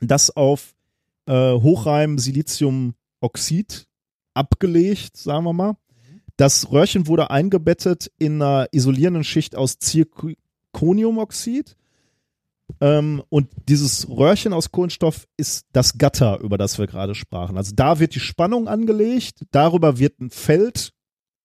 das 0.00 0.34
auf 0.34 0.74
äh, 1.26 1.52
hochreinem 1.52 2.18
Siliziumoxid 2.18 3.86
abgelegt, 4.34 5.16
sagen 5.16 5.44
wir 5.44 5.52
mal. 5.52 5.76
Das 6.36 6.70
Röhrchen 6.72 7.06
wurde 7.06 7.30
eingebettet 7.30 8.10
in 8.18 8.40
einer 8.40 8.68
isolierenden 8.72 9.24
Schicht 9.24 9.54
aus 9.56 9.78
Zirconiumoxid. 9.78 11.76
Ähm, 12.80 13.22
und 13.28 13.48
dieses 13.68 14.08
Röhrchen 14.08 14.52
aus 14.52 14.70
Kohlenstoff 14.72 15.28
ist 15.36 15.66
das 15.72 15.98
Gatter, 15.98 16.40
über 16.40 16.56
das 16.58 16.78
wir 16.78 16.86
gerade 16.86 17.14
sprachen. 17.14 17.56
Also 17.56 17.72
da 17.74 17.98
wird 17.98 18.14
die 18.14 18.20
Spannung 18.20 18.66
angelegt, 18.66 19.44
darüber 19.50 19.98
wird 19.98 20.20
ein 20.20 20.30
Feld 20.30 20.92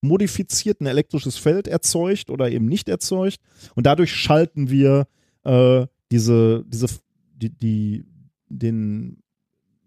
modifiziert, 0.01 0.79
ein 0.79 0.85
elektrisches 0.85 1.37
Feld 1.37 1.67
erzeugt 1.67 2.29
oder 2.29 2.49
eben 2.49 2.65
nicht 2.65 2.87
erzeugt. 2.87 3.39
Und 3.75 3.85
dadurch 3.85 4.13
schalten 4.13 4.69
wir 4.69 5.07
äh, 5.43 5.85
diese, 6.11 6.63
diese, 6.67 6.87
die, 7.35 7.49
die, 7.49 8.05
den, 8.47 9.21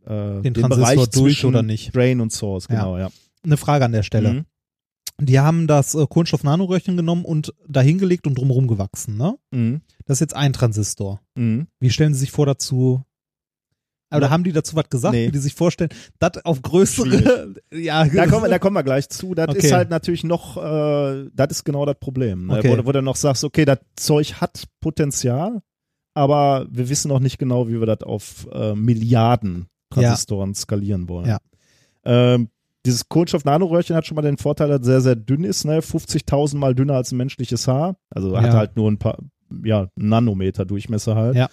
äh, 0.05 0.43
Den 0.43 0.55
Transistor 0.55 0.95
Bereich 0.95 1.11
durch 1.11 1.45
oder 1.45 1.63
nicht. 1.63 1.95
Drain 1.97 2.21
und 2.21 2.33
Source, 2.33 2.67
Ja. 2.69 2.75
genau, 2.77 2.99
ja. 2.99 3.11
Eine 3.43 3.57
Frage 3.57 3.85
an 3.87 3.93
der 3.93 4.03
Stelle. 4.03 4.33
Mhm. 4.35 4.45
Die 5.21 5.39
haben 5.41 5.67
das 5.67 5.95
äh, 5.95 6.07
Kohlenstoff-Nanoröhrchen 6.07 6.97
genommen 6.97 7.25
und 7.25 7.53
dahingelegt 7.69 8.27
und 8.27 8.37
drumherum 8.39 8.67
gewachsen, 8.67 9.17
ne? 9.17 9.37
Mhm. 9.51 9.81
Das 10.07 10.17
ist 10.17 10.21
jetzt 10.21 10.37
ein 10.37 10.53
Transistor. 10.53 11.21
Mhm. 11.37 11.67
Wie 11.79 11.91
stellen 11.91 12.15
Sie 12.15 12.21
sich 12.21 12.31
vor 12.33 12.47
dazu? 12.47 13.03
Oder 14.13 14.23
Na- 14.27 14.31
haben 14.31 14.43
die 14.45 14.51
dazu 14.53 14.75
was 14.75 14.89
gesagt, 14.89 15.15
Nee. 15.15 15.29
wie 15.29 15.33
die 15.33 15.39
sich 15.39 15.55
vorstellen? 15.55 15.91
Das 16.19 16.45
auf 16.45 16.63
größere, 16.63 17.55
ja, 17.73 18.05
Da 18.07 18.27
kommen, 18.27 18.43
wir- 18.45 18.49
da 18.51 18.59
kommen 18.59 18.75
wir 18.75 18.83
gleich 18.83 19.09
zu. 19.09 19.35
Das 19.35 19.49
Okay. 19.49 19.59
ist 19.59 19.73
halt 19.73 19.91
natürlich 19.91 20.25
noch, 20.25 20.57
äh, 20.57 21.29
das 21.33 21.49
ist 21.51 21.65
genau 21.65 21.87
das 21.87 21.97
Problem. 22.01 22.47
Ne? 22.47 22.59
Okay. 22.59 22.77
Wo, 22.79 22.87
wo 22.87 22.93
du 22.93 23.03
noch 23.03 23.15
sagst, 23.17 23.45
okay, 23.45 23.65
das 23.65 23.79
Zeug 23.95 24.41
hat 24.41 24.65
Potenzial, 24.81 25.63
aber 26.15 26.67
wir 26.71 26.89
wissen 26.89 27.09
noch 27.09 27.21
nicht 27.21 27.39
genau, 27.39 27.69
wie 27.69 27.79
wir 27.79 27.87
das 27.87 28.03
auf 28.03 28.49
äh, 28.53 28.75
Milliarden 28.75 29.67
Transistoren 29.91 30.55
skalieren 30.55 31.09
wollen. 31.09 31.29
Ja. 31.29 31.39
Ähm, 32.05 32.49
dieses 32.87 33.09
Kohlenstoff-Nanoröhrchen 33.09 33.95
hat 33.97 34.07
schon 34.07 34.15
mal 34.17 34.23
den 34.23 34.39
Vorteil, 34.39 34.69
dass 34.69 34.81
es 34.81 34.87
sehr, 34.87 35.01
sehr 35.01 35.17
dünn 35.17 35.45
ist, 35.45 35.65
ne? 35.65 35.81
50.000 35.83 36.57
mal 36.57 36.75
dünner 36.75 36.95
als 36.95 37.13
ein 37.13 37.17
menschliches 37.19 37.69
Haar. 37.69 37.97
Also 38.11 38.37
hat 38.37 38.47
Ja. 38.47 38.53
halt 38.55 38.77
nur 38.77 38.91
ein 38.91 38.99
paar, 38.99 39.19
ja, 39.65 39.89
Nanometer 39.97 40.65
Durchmesser 40.65 41.15
halt. 41.15 41.37
Ja. 41.37 41.49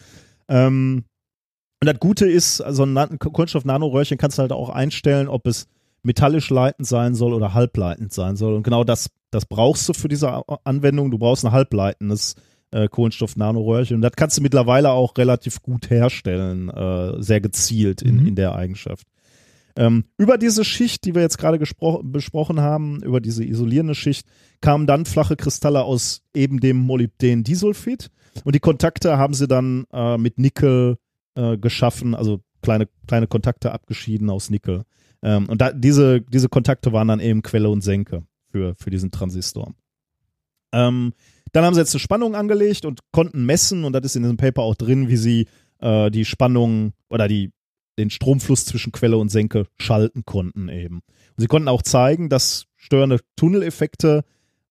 Ähm, 0.47 1.03
und 1.81 1.85
das 1.87 1.99
Gute 1.99 2.27
ist, 2.27 2.61
also 2.61 2.83
ein 2.83 2.93
Na- 2.93 3.07
Kohlenstoff-Nanoröhrchen 3.07 4.17
kannst 4.17 4.37
du 4.37 4.41
halt 4.41 4.51
auch 4.51 4.69
einstellen, 4.69 5.27
ob 5.27 5.45
es 5.47 5.67
metallisch 6.03 6.49
leitend 6.49 6.87
sein 6.87 7.13
soll 7.13 7.33
oder 7.33 7.53
halbleitend 7.53 8.13
sein 8.13 8.35
soll. 8.37 8.53
Und 8.55 8.63
genau 8.63 8.83
das, 8.83 9.09
das 9.29 9.45
brauchst 9.45 9.87
du 9.89 9.93
für 9.93 10.07
diese 10.07 10.43
Anwendung. 10.63 11.11
Du 11.11 11.17
brauchst 11.17 11.43
ein 11.45 11.51
halbleitendes 11.51 12.35
äh, 12.71 12.87
Kohlenstoff-Nanoröhrchen. 12.87 13.95
Und 13.95 14.01
das 14.01 14.13
kannst 14.15 14.37
du 14.37 14.41
mittlerweile 14.41 14.91
auch 14.91 15.17
relativ 15.17 15.61
gut 15.61 15.89
herstellen, 15.89 16.69
äh, 16.69 17.21
sehr 17.21 17.41
gezielt 17.41 18.01
in, 18.01 18.21
Mhm. 18.21 18.27
in 18.27 18.35
der 18.35 18.55
Eigenschaft. 18.55 19.05
Ähm, 19.77 20.05
über 20.17 20.39
diese 20.39 20.65
Schicht, 20.65 21.05
die 21.05 21.13
wir 21.13 21.21
jetzt 21.21 21.37
gerade 21.37 21.59
besprochen 21.59 22.59
haben, 22.59 23.01
über 23.03 23.21
diese 23.21 23.45
isolierende 23.45 23.93
Schicht, 23.93 24.27
kamen 24.59 24.87
dann 24.87 25.05
flache 25.05 25.35
Kristalle 25.35 25.83
aus 25.83 26.23
eben 26.33 26.59
dem 26.59 26.77
Molybden-Disulfid. 26.77 28.09
Und 28.43 28.55
die 28.55 28.59
Kontakte 28.59 29.17
haben 29.17 29.35
sie 29.35 29.47
dann 29.47 29.85
äh, 29.93 30.17
mit 30.17 30.39
Nickel 30.39 30.97
äh, 31.35 31.57
geschaffen, 31.57 32.15
also 32.15 32.41
kleine, 32.63 32.87
kleine 33.07 33.27
Kontakte 33.27 33.71
abgeschieden 33.71 34.29
aus 34.31 34.49
Nickel. 34.49 34.83
Ähm, 35.21 35.47
und 35.47 35.61
da, 35.61 35.71
diese, 35.71 36.21
diese 36.21 36.49
Kontakte 36.49 36.91
waren 36.91 37.07
dann 37.07 37.19
eben 37.19 37.43
Quelle 37.43 37.69
und 37.69 37.81
Senke 37.81 38.23
für, 38.51 38.75
für 38.75 38.89
diesen 38.89 39.11
Transistor. 39.11 39.73
Ähm, 40.71 41.13
dann 41.51 41.63
haben 41.63 41.73
sie 41.75 41.79
jetzt 41.79 41.93
eine 41.93 41.99
Spannung 41.99 42.35
angelegt 42.35 42.85
und 42.85 43.01
konnten 43.11 43.45
messen, 43.45 43.83
und 43.83 43.93
das 43.93 44.05
ist 44.05 44.15
in 44.15 44.23
diesem 44.23 44.37
Paper 44.37 44.63
auch 44.63 44.75
drin, 44.75 45.07
wie 45.07 45.17
sie 45.17 45.47
äh, 45.79 46.11
die 46.11 46.25
Spannung 46.25 46.93
oder 47.09 47.27
die, 47.27 47.51
den 47.97 48.09
Stromfluss 48.09 48.65
zwischen 48.65 48.91
Quelle 48.91 49.17
und 49.17 49.29
Senke 49.29 49.65
schalten 49.79 50.23
konnten 50.25 50.69
eben. 50.69 50.97
Und 50.97 51.41
sie 51.41 51.47
konnten 51.47 51.67
auch 51.67 51.81
zeigen, 51.81 52.29
dass 52.29 52.65
störende 52.75 53.19
Tunneleffekte 53.35 54.23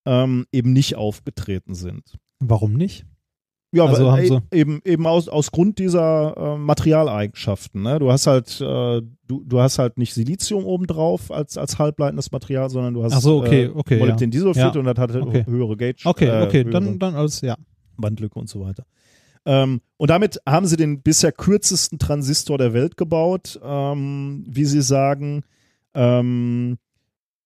ähm, 0.04 0.46
eben 0.52 0.72
nicht 0.72 0.94
aufgetreten 0.96 1.74
sind. 1.74 2.18
Warum 2.38 2.74
nicht? 2.74 3.04
Ja, 3.72 3.84
Also 3.86 4.02
aber 4.08 4.16
haben 4.18 4.26
sie- 4.26 4.34
e- 4.56 4.60
eben 4.60 4.80
eben 4.84 5.06
aus 5.06 5.28
aus 5.28 5.50
Grund 5.50 5.78
dieser 5.80 6.36
äh, 6.36 6.56
Materialeigenschaften. 6.56 7.82
Ne? 7.82 7.98
Du 7.98 8.10
hast 8.12 8.26
halt 8.26 8.60
äh, 8.60 9.02
du 9.26 9.42
du 9.44 9.60
hast 9.60 9.78
halt 9.78 9.98
nicht 9.98 10.14
Silizium 10.14 10.64
obendrauf 10.64 11.30
als 11.30 11.58
als 11.58 11.78
halbleitendes 11.78 12.30
Material, 12.30 12.70
sondern 12.70 12.94
du 12.94 13.02
hast 13.04 13.12
Ach 13.14 13.20
so, 13.20 13.38
okay, 13.40 13.64
äh, 13.64 13.70
okay, 13.74 13.98
Molybden 13.98 14.30
Disulfid 14.30 14.62
Ja. 14.74 14.80
und 14.80 14.84
das 14.84 14.96
hat 14.98 15.14
Okay. 15.16 15.44
höhere 15.46 15.76
Gauge. 15.76 15.96
Okay, 16.04 16.26
äh, 16.26 16.42
okay, 16.46 16.58
höhere 16.64 16.70
dann, 16.70 16.98
dann 16.98 17.14
alles, 17.16 17.40
ja. 17.40 17.56
Bandlücke 17.98 18.38
und 18.38 18.48
so 18.48 18.60
weiter. 18.60 18.84
Ähm, 19.46 19.80
und 19.96 20.10
damit 20.10 20.40
haben 20.46 20.66
sie 20.66 20.76
den 20.76 21.00
bisher 21.02 21.32
kürzesten 21.32 21.98
Transistor 21.98 22.58
der 22.58 22.74
Welt 22.74 22.96
gebaut, 22.96 23.58
ähm, 23.62 24.44
wie 24.48 24.64
sie 24.64 24.82
sagen. 24.82 25.44
Ähm, 25.94 26.78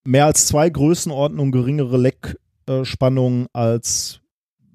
mehr 0.05 0.27
als 0.27 0.47
zwei 0.47 0.68
Größenordnungen 0.70 1.52
geringere 1.52 1.98
Leckspannung 1.98 3.47
als 3.52 4.20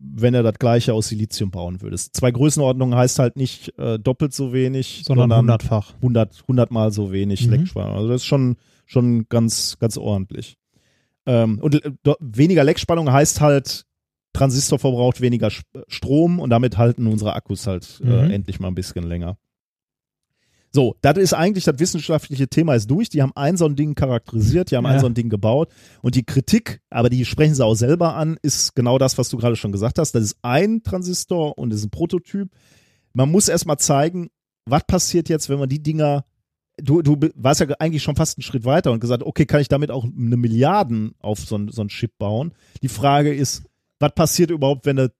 wenn 0.07 0.33
er 0.33 0.43
das 0.43 0.55
gleiche 0.59 0.93
aus 0.93 1.07
Silizium 1.07 1.51
bauen 1.51 1.81
würdest. 1.81 2.15
Zwei 2.15 2.31
Größenordnungen 2.31 2.95
heißt 2.97 3.19
halt 3.19 3.37
nicht 3.37 3.77
äh, 3.79 3.97
doppelt 3.97 4.33
so 4.33 4.53
wenig, 4.53 5.03
Sondern 5.05 5.35
hundertfach. 5.35 5.95
100, 5.95 6.41
100 6.43 6.71
mal 6.71 6.91
so 6.91 7.11
wenig 7.11 7.45
Mhm. 7.45 7.53
Leckspannung. 7.53 7.95
Also 7.95 8.09
das 8.09 8.21
ist 8.21 8.25
schon, 8.25 8.57
schon 8.85 9.27
ganz, 9.29 9.77
ganz 9.79 9.97
ordentlich. 9.97 10.57
Ähm, 11.25 11.59
und 11.59 11.83
äh, 11.83 11.91
weniger 12.19 12.63
Leckspannung 12.63 13.11
heißt 13.11 13.41
halt, 13.41 13.85
Transistor 14.35 14.77
verbraucht 14.79 15.21
weniger 15.21 15.49
Strom 15.87 16.39
und 16.39 16.49
damit 16.49 16.77
halten 16.77 17.07
unsere 17.07 17.33
Akkus 17.33 17.67
halt 17.67 18.01
äh, 18.03 18.05
Mhm. 18.25 18.31
endlich 18.31 18.59
mal 18.59 18.67
ein 18.67 18.75
bisschen 18.75 19.03
länger. 19.03 19.37
So, 20.71 20.95
das 21.01 21.17
ist 21.17 21.33
eigentlich 21.33 21.63
das 21.63 21.79
wissenschaftliche 21.79 22.49
Thema 22.49 22.75
ist 22.75 22.91
durch. 22.91 23.07
Die 23.07 23.21
haben 23.21 23.31
ein 23.35 23.55
so 23.55 23.65
ein 23.65 23.77
Ding 23.77 23.95
charakterisiert, 23.95 24.71
die 24.71 24.75
haben 24.75 24.85
ein 24.85 24.95
Ja. 24.95 24.99
so 24.99 25.05
ein 25.05 25.13
Ding 25.13 25.29
gebaut 25.29 25.69
und 26.01 26.15
die 26.15 26.25
Kritik, 26.25 26.81
aber 26.89 27.09
die 27.09 27.23
sprechen 27.23 27.55
sie 27.55 27.63
auch 27.63 27.75
selber 27.75 28.15
an, 28.15 28.37
ist 28.41 28.75
genau 28.75 28.97
das, 28.97 29.17
was 29.17 29.29
du 29.29 29.37
gerade 29.37 29.55
schon 29.55 29.71
gesagt 29.71 29.99
hast. 29.99 30.11
Das 30.13 30.23
ist 30.23 30.37
ein 30.41 30.83
Transistor 30.83 31.57
und 31.57 31.71
ist 31.71 31.85
ein 31.85 31.91
Prototyp. 31.91 32.49
Man 33.13 33.31
muss 33.31 33.47
erstmal 33.47 33.77
zeigen, 33.79 34.27
was 34.65 34.83
passiert 34.85 35.29
jetzt, 35.29 35.47
wenn 35.49 35.59
man 35.59 35.69
die 35.69 35.81
Dinger 35.81 36.25
Du, 36.77 37.01
du 37.01 37.17
warst 37.35 37.61
ja 37.61 37.67
eigentlich 37.79 38.03
schon 38.03 38.17
fast 38.17 38.37
einen 38.37 38.43
Schritt 38.43 38.65
weiter 38.65 38.91
und 38.91 38.99
gesagt, 38.99 39.23
okay, 39.23 39.45
kann 39.45 39.61
ich 39.61 39.69
damit 39.69 39.91
auch 39.91 40.03
eine 40.03 40.35
Milliarden 40.35 41.15
auf 41.19 41.39
so 41.39 41.57
ein, 41.57 41.69
so 41.69 41.81
ein 41.81 41.87
Chip 41.87 42.17
bauen? 42.17 42.51
Die 42.81 42.89
Frage 42.89 43.33
ist, 43.33 43.63
was 43.99 44.13
passiert 44.13 44.51
überhaupt, 44.51 44.85
wenn 44.85 44.97
du 44.97 45.13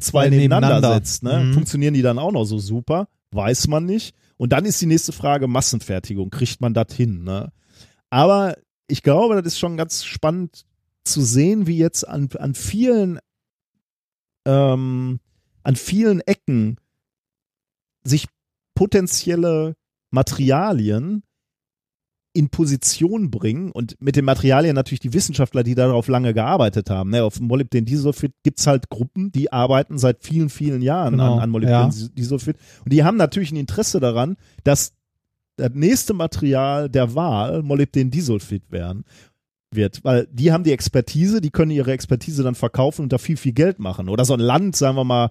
zwei 0.00 0.28
nebeneinander, 0.28 0.76
nebeneinander. 0.76 0.94
setzt? 0.94 1.22
Ne? 1.22 1.44
Mhm. 1.44 1.54
Funktionieren 1.54 1.94
die 1.94 2.02
dann 2.02 2.18
auch 2.18 2.32
noch 2.32 2.44
so 2.44 2.58
super? 2.58 3.08
Weiß 3.32 3.68
man 3.68 3.84
nicht. 3.84 4.14
Und 4.36 4.52
dann 4.52 4.64
ist 4.64 4.80
die 4.80 4.86
nächste 4.86 5.12
Frage 5.12 5.46
Massenfertigung. 5.46 6.30
Kriegt 6.30 6.60
man 6.60 6.74
das 6.74 6.92
hin? 6.92 7.24
Ne? 7.24 7.52
Aber 8.10 8.56
ich 8.88 9.02
glaube, 9.02 9.36
das 9.36 9.54
ist 9.54 9.58
schon 9.58 9.76
ganz 9.76 10.04
spannend 10.04 10.64
zu 11.04 11.22
sehen, 11.22 11.66
wie 11.66 11.78
jetzt 11.78 12.06
an, 12.06 12.28
an 12.38 12.54
vielen 12.54 13.18
ähm, 14.44 15.20
an 15.62 15.76
vielen 15.76 16.20
Ecken 16.20 16.76
sich 18.04 18.26
potenzielle 18.74 19.76
Materialien 20.10 21.22
in 22.34 22.48
Position 22.48 23.30
bringen 23.30 23.70
und 23.70 23.96
mit 24.00 24.16
den 24.16 24.24
Materialien 24.24 24.74
natürlich 24.74 25.00
die 25.00 25.12
Wissenschaftler, 25.12 25.62
die 25.62 25.74
darauf 25.74 26.08
lange 26.08 26.32
gearbeitet 26.32 26.88
haben. 26.88 27.10
Ne, 27.10 27.22
auf 27.24 27.40
Molybden 27.40 27.84
Disulfid 27.84 28.32
gibt's 28.42 28.66
halt 28.66 28.88
Gruppen, 28.88 29.32
die 29.32 29.52
arbeiten 29.52 29.98
seit 29.98 30.22
vielen, 30.24 30.48
vielen 30.48 30.82
Jahren 30.82 31.12
Genau, 31.12 31.34
an, 31.34 31.40
an 31.40 31.50
Molybden 31.50 31.90
ja. 31.90 32.08
Disulfid 32.16 32.56
und 32.84 32.92
die 32.92 33.04
haben 33.04 33.16
natürlich 33.16 33.52
ein 33.52 33.56
Interesse 33.56 34.00
daran, 34.00 34.36
dass 34.64 34.94
das 35.56 35.72
nächste 35.74 36.14
Material 36.14 36.88
der 36.88 37.14
Wahl 37.14 37.62
Molybden 37.62 38.10
Disulfid 38.10 38.70
werden 38.70 39.04
wird, 39.74 40.04
weil 40.04 40.26
die 40.30 40.52
haben 40.52 40.64
die 40.64 40.72
Expertise, 40.72 41.40
die 41.40 41.50
können 41.50 41.70
ihre 41.70 41.92
Expertise 41.92 42.42
dann 42.42 42.54
verkaufen 42.54 43.02
und 43.02 43.12
da 43.12 43.18
viel, 43.18 43.36
viel 43.36 43.52
Geld 43.52 43.78
machen. 43.78 44.08
Oder 44.08 44.24
so 44.24 44.34
ein 44.34 44.40
Land, 44.40 44.76
sagen 44.76 44.96
wir 44.96 45.04
mal, 45.04 45.30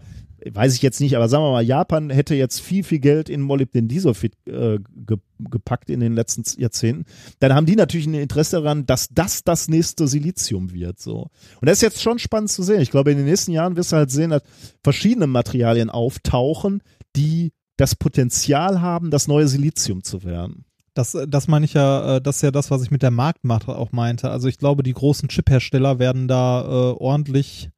weiß 0.49 0.75
ich 0.75 0.81
jetzt 0.81 1.01
nicht, 1.01 1.15
aber 1.15 1.29
sagen 1.29 1.43
wir 1.43 1.51
mal, 1.51 1.63
Japan 1.63 2.09
hätte 2.09 2.35
jetzt 2.35 2.59
viel, 2.61 2.83
viel 2.83 2.99
Geld 2.99 3.29
in 3.29 3.41
Molybden 3.41 3.87
Disulfid 3.87 4.33
äh, 4.47 4.79
ge 5.05 5.17
gepackt 5.43 5.89
in 5.89 6.01
den 6.01 6.13
letzten 6.13 6.43
Jahrzehnten. 6.61 7.05
Dann 7.39 7.55
haben 7.55 7.65
die 7.65 7.75
natürlich 7.75 8.05
ein 8.05 8.13
Interesse 8.13 8.57
daran, 8.57 8.85
dass 8.85 9.09
das 9.09 9.43
das 9.43 9.69
nächste 9.69 10.07
Silizium 10.07 10.71
wird. 10.71 10.99
So. 10.99 11.31
Und 11.59 11.65
das 11.67 11.79
ist 11.79 11.81
jetzt 11.81 12.01
schon 12.03 12.19
spannend 12.19 12.51
zu 12.51 12.61
sehen. 12.61 12.79
Ich 12.79 12.91
glaube, 12.91 13.11
in 13.11 13.17
den 13.17 13.25
nächsten 13.25 13.51
Jahren 13.51 13.75
wirst 13.75 13.91
du 13.91 13.95
halt 13.95 14.11
sehen, 14.11 14.29
dass 14.29 14.43
verschiedene 14.83 15.25
Materialien 15.25 15.89
auftauchen, 15.89 16.83
die 17.15 17.53
das 17.75 17.95
Potenzial 17.95 18.81
haben, 18.81 19.09
das 19.09 19.27
neue 19.27 19.47
Silizium 19.47 20.03
zu 20.03 20.23
werden. 20.23 20.65
Das, 20.93 21.17
das 21.27 21.47
meine 21.47 21.65
ich 21.65 21.73
ja, 21.73 22.17
äh, 22.17 22.21
das 22.21 22.37
ist 22.37 22.41
ja 22.43 22.51
das, 22.51 22.69
was 22.69 22.83
ich 22.83 22.91
mit 22.91 23.01
der 23.01 23.11
Marktmacht 23.11 23.67
auch 23.67 23.91
meinte. 23.91 24.29
Also 24.29 24.47
ich 24.47 24.57
glaube, 24.57 24.83
die 24.83 24.93
großen 24.93 25.29
Chip-Hersteller 25.29 25.99
werden 25.99 26.27
da 26.27 26.61
äh, 26.61 26.93
ordentlich, 26.93 27.69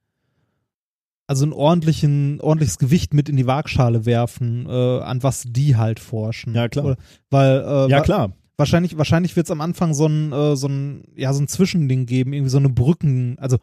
also 1.28 1.46
ein 1.46 1.54
ordentlichen, 1.54 2.42
ordentliches 2.42 2.78
Gewicht 2.78 3.14
mit 3.14 3.30
in 3.30 3.38
die 3.38 3.48
Waagschale 3.48 4.06
werfen, 4.06 4.66
äh, 4.68 5.00
an 5.00 5.24
was 5.24 5.44
die 5.48 5.76
halt 5.76 6.00
forschen. 6.00 6.54
Ja, 6.54 6.68
klar. 6.68 6.86
Oder, 6.86 6.98
weil 7.30 7.62
äh, 7.62 7.90
Ja, 7.90 8.02
klar. 8.02 8.34
wahrscheinlich, 8.58 8.98
wahrscheinlich 8.98 9.36
wird 9.36 9.48
es 9.48 9.52
am 9.52 9.62
Anfang 9.62 9.94
so 9.94 10.08
ein, 10.08 10.32
äh, 10.32 10.56
so 10.56 10.68
ein, 10.68 11.06
ja, 11.16 11.34
so 11.34 11.42
ein 11.42 11.48
Zwischending 11.48 12.06
geben, 12.06 12.34
irgendwie 12.34 12.50
so 12.50 12.58
eine 12.58 12.70
Brücken, 12.70 13.38
also 13.40 13.58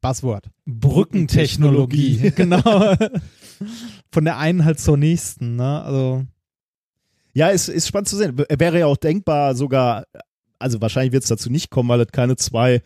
Buzzword. 0.00 0.50
Brückentechnologie. 0.66 2.32
genau. 2.36 2.94
Von 4.12 4.24
der 4.24 4.38
einen 4.38 4.64
halt 4.64 4.80
zur 4.80 4.96
nächsten, 4.96 5.56
ne? 5.56 5.82
Also. 5.82 6.24
Ja, 7.34 7.48
ist, 7.48 7.68
ist 7.68 7.88
spannend 7.88 8.08
zu 8.08 8.16
sehen. 8.16 8.36
Wäre 8.36 8.78
ja 8.80 8.86
auch 8.86 8.96
denkbar 8.96 9.54
sogar, 9.54 10.04
also 10.58 10.80
wahrscheinlich 10.80 11.12
wird 11.12 11.22
es 11.22 11.28
dazu 11.28 11.50
nicht 11.50 11.70
kommen, 11.70 11.88
weil 11.88 12.00
es 12.00 12.08
keine 12.12 12.36
zwei 12.36 12.82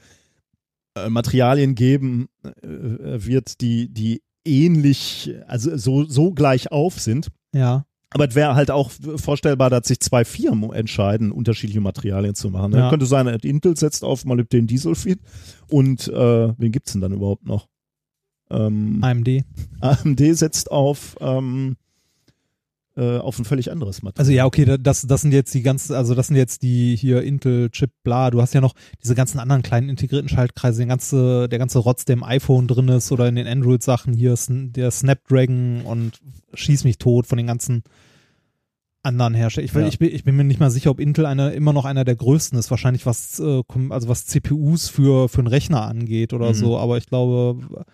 Materialien 1.09 1.74
geben 1.74 2.28
äh, 2.44 2.52
wird, 2.62 3.60
die, 3.60 3.89
die 3.93 4.23
ähnlich, 4.44 5.35
also 5.47 5.77
so, 5.77 6.05
so 6.05 6.32
gleich 6.32 6.70
auf 6.73 7.01
sind. 7.01 7.28
Ja. 7.55 7.86
Aber 8.14 8.28
es 8.28 8.35
wäre 8.35 8.55
halt 8.55 8.70
auch 8.70 8.90
vorstellbar, 9.16 9.70
dass 9.70 9.89
sich 9.89 10.01
zwei 10.01 10.24
Firmen 10.24 10.73
entscheiden, 10.73 11.32
unterschiedliche 11.32 11.81
Materialien 11.81 12.35
zu 12.35 12.51
machen. 12.51 12.73
Ne? 12.73 12.78
Ja. 12.78 12.90
Könnte 12.90 13.06
sein, 13.06 13.27
Intel 13.27 13.77
setzt 13.77 14.05
auf 14.05 14.24
Molybden 14.24 14.66
Disulfid 14.66 15.20
und 15.69 16.09
äh, 16.09 16.52
wen 16.59 16.73
gibt's 16.73 16.93
denn 16.93 17.01
dann 17.01 17.12
überhaupt 17.12 17.47
noch? 17.47 17.69
Ähm, 18.51 18.98
AMD. 19.02 19.44
AMD 19.81 20.20
setzt 20.36 20.70
auf 20.70 21.16
ähm, 21.20 21.77
äh, 22.97 23.19
auf 23.19 23.39
ein 23.39 23.44
völlig 23.44 23.70
anderes 23.73 24.02
Material. 24.02 24.20
Also 24.20 24.32
ja, 24.32 24.44
okay, 24.44 24.64
da- 24.64 24.77
das, 24.77 25.06
das 25.06 25.23
sind 25.23 25.32
jetzt 25.32 25.55
die 25.55 25.62
ganzen, 25.62 25.94
also 25.94 26.14
das 26.14 26.27
sind 26.27 26.36
jetzt 26.36 26.62
die 26.62 26.94
hier 26.97 27.23
Intel 27.23 27.70
Chip, 27.70 27.90
bla. 28.05 28.31
Du 28.31 28.40
hast 28.43 28.52
ja 28.55 28.60
noch 28.60 28.74
diese 29.02 29.14
ganzen 29.14 29.39
anderen 29.40 29.62
kleinen 29.62 29.89
integrierten 29.89 30.28
Schaltkreise, 30.28 30.81
den 30.82 30.89
ganze, 30.89 31.48
der 31.48 31.59
ganze 31.59 31.78
Rotz, 31.78 32.05
der 32.05 32.14
im 32.14 32.23
iPhone 32.24 32.69
drin 32.69 32.89
ist 32.89 33.10
oder 33.12 33.28
in 33.28 33.36
den 33.36 33.47
Android-Sachen 33.47 34.12
hier, 34.12 34.35
Sn- 34.36 34.73
der 34.73 34.90
Snapdragon 34.90 35.82
und 35.82 36.20
schieß 36.55 36.85
mich 36.85 36.98
tot 36.98 37.27
von 37.27 37.39
den 37.39 37.47
ganzen 37.47 37.82
anderen 39.05 39.35
Herstellern. 39.35 39.66
Ich, 39.66 39.74
Ja. 39.74 39.86
ich, 39.89 39.98
bin, 39.98 40.14
ich 40.14 40.24
bin 40.24 40.36
mir 40.36 40.44
nicht 40.44 40.60
mal 40.60 40.70
sicher, 40.70 40.90
ob 40.90 41.01
Intel 41.01 41.27
eine, 41.27 41.52
immer 41.55 41.73
noch 41.73 41.85
einer 41.86 42.05
der 42.05 42.14
größten 42.14 42.56
ist. 42.59 42.70
Wahrscheinlich 42.70 43.05
was, 43.05 43.40
äh, 43.40 43.62
also 43.89 44.09
was 44.09 44.27
CPUs 44.27 44.89
für, 44.89 45.28
für 45.28 45.39
einen 45.39 45.48
Rechner 45.48 45.82
angeht 45.82 46.32
oder 46.32 46.51
Mhm. 46.51 46.55
so. 46.55 46.78
Aber 46.78 46.98
ich 46.98 47.06
glaube, 47.06 47.85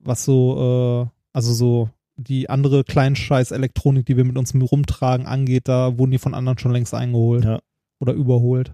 was 0.00 0.24
so, 0.24 1.04
äh, 1.06 1.10
also 1.34 1.52
so 1.52 1.90
die 2.18 2.50
andere 2.50 2.82
Kleinscheiß-Elektronik, 2.84 4.04
die 4.04 4.16
wir 4.16 4.24
mit 4.24 4.36
uns 4.36 4.52
rumtragen, 4.54 5.24
angeht, 5.26 5.68
da 5.68 5.96
wurden 5.98 6.10
die 6.10 6.18
von 6.18 6.34
anderen 6.34 6.58
schon 6.58 6.72
längst 6.72 6.92
eingeholt 6.92 7.44
Ja. 7.44 7.60
oder 8.00 8.12
überholt. 8.12 8.72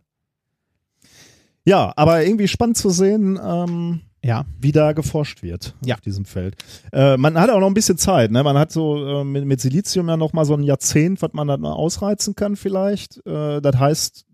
Ja, 1.64 1.92
aber 1.96 2.24
irgendwie 2.24 2.48
spannend 2.48 2.76
zu 2.76 2.90
sehen, 2.90 3.38
ähm, 3.42 4.00
Ja. 4.22 4.44
wie 4.60 4.72
da 4.72 4.92
geforscht 4.92 5.42
wird 5.42 5.74
Ja. 5.84 5.94
auf 5.94 6.00
diesem 6.00 6.24
Feld. 6.24 6.56
Äh, 6.92 7.16
man 7.16 7.38
hat 7.38 7.50
auch 7.50 7.60
noch 7.60 7.66
ein 7.66 7.74
bisschen 7.74 7.98
Zeit, 7.98 8.30
ne? 8.30 8.42
Man 8.42 8.56
hat 8.58 8.72
so 8.72 9.20
äh, 9.20 9.24
mit, 9.24 9.44
mit 9.44 9.60
Silizium 9.60 10.08
ja 10.08 10.16
noch 10.16 10.32
mal 10.32 10.44
so 10.44 10.54
ein 10.54 10.62
Jahrzehnt, 10.62 11.20
was 11.22 11.32
man 11.32 11.46
mal 11.46 11.72
ausreizen 11.72 12.34
kann 12.34 12.56
vielleicht. 12.56 13.18
Äh, 13.26 13.60
das 13.60 13.76
heißt, 13.78 14.26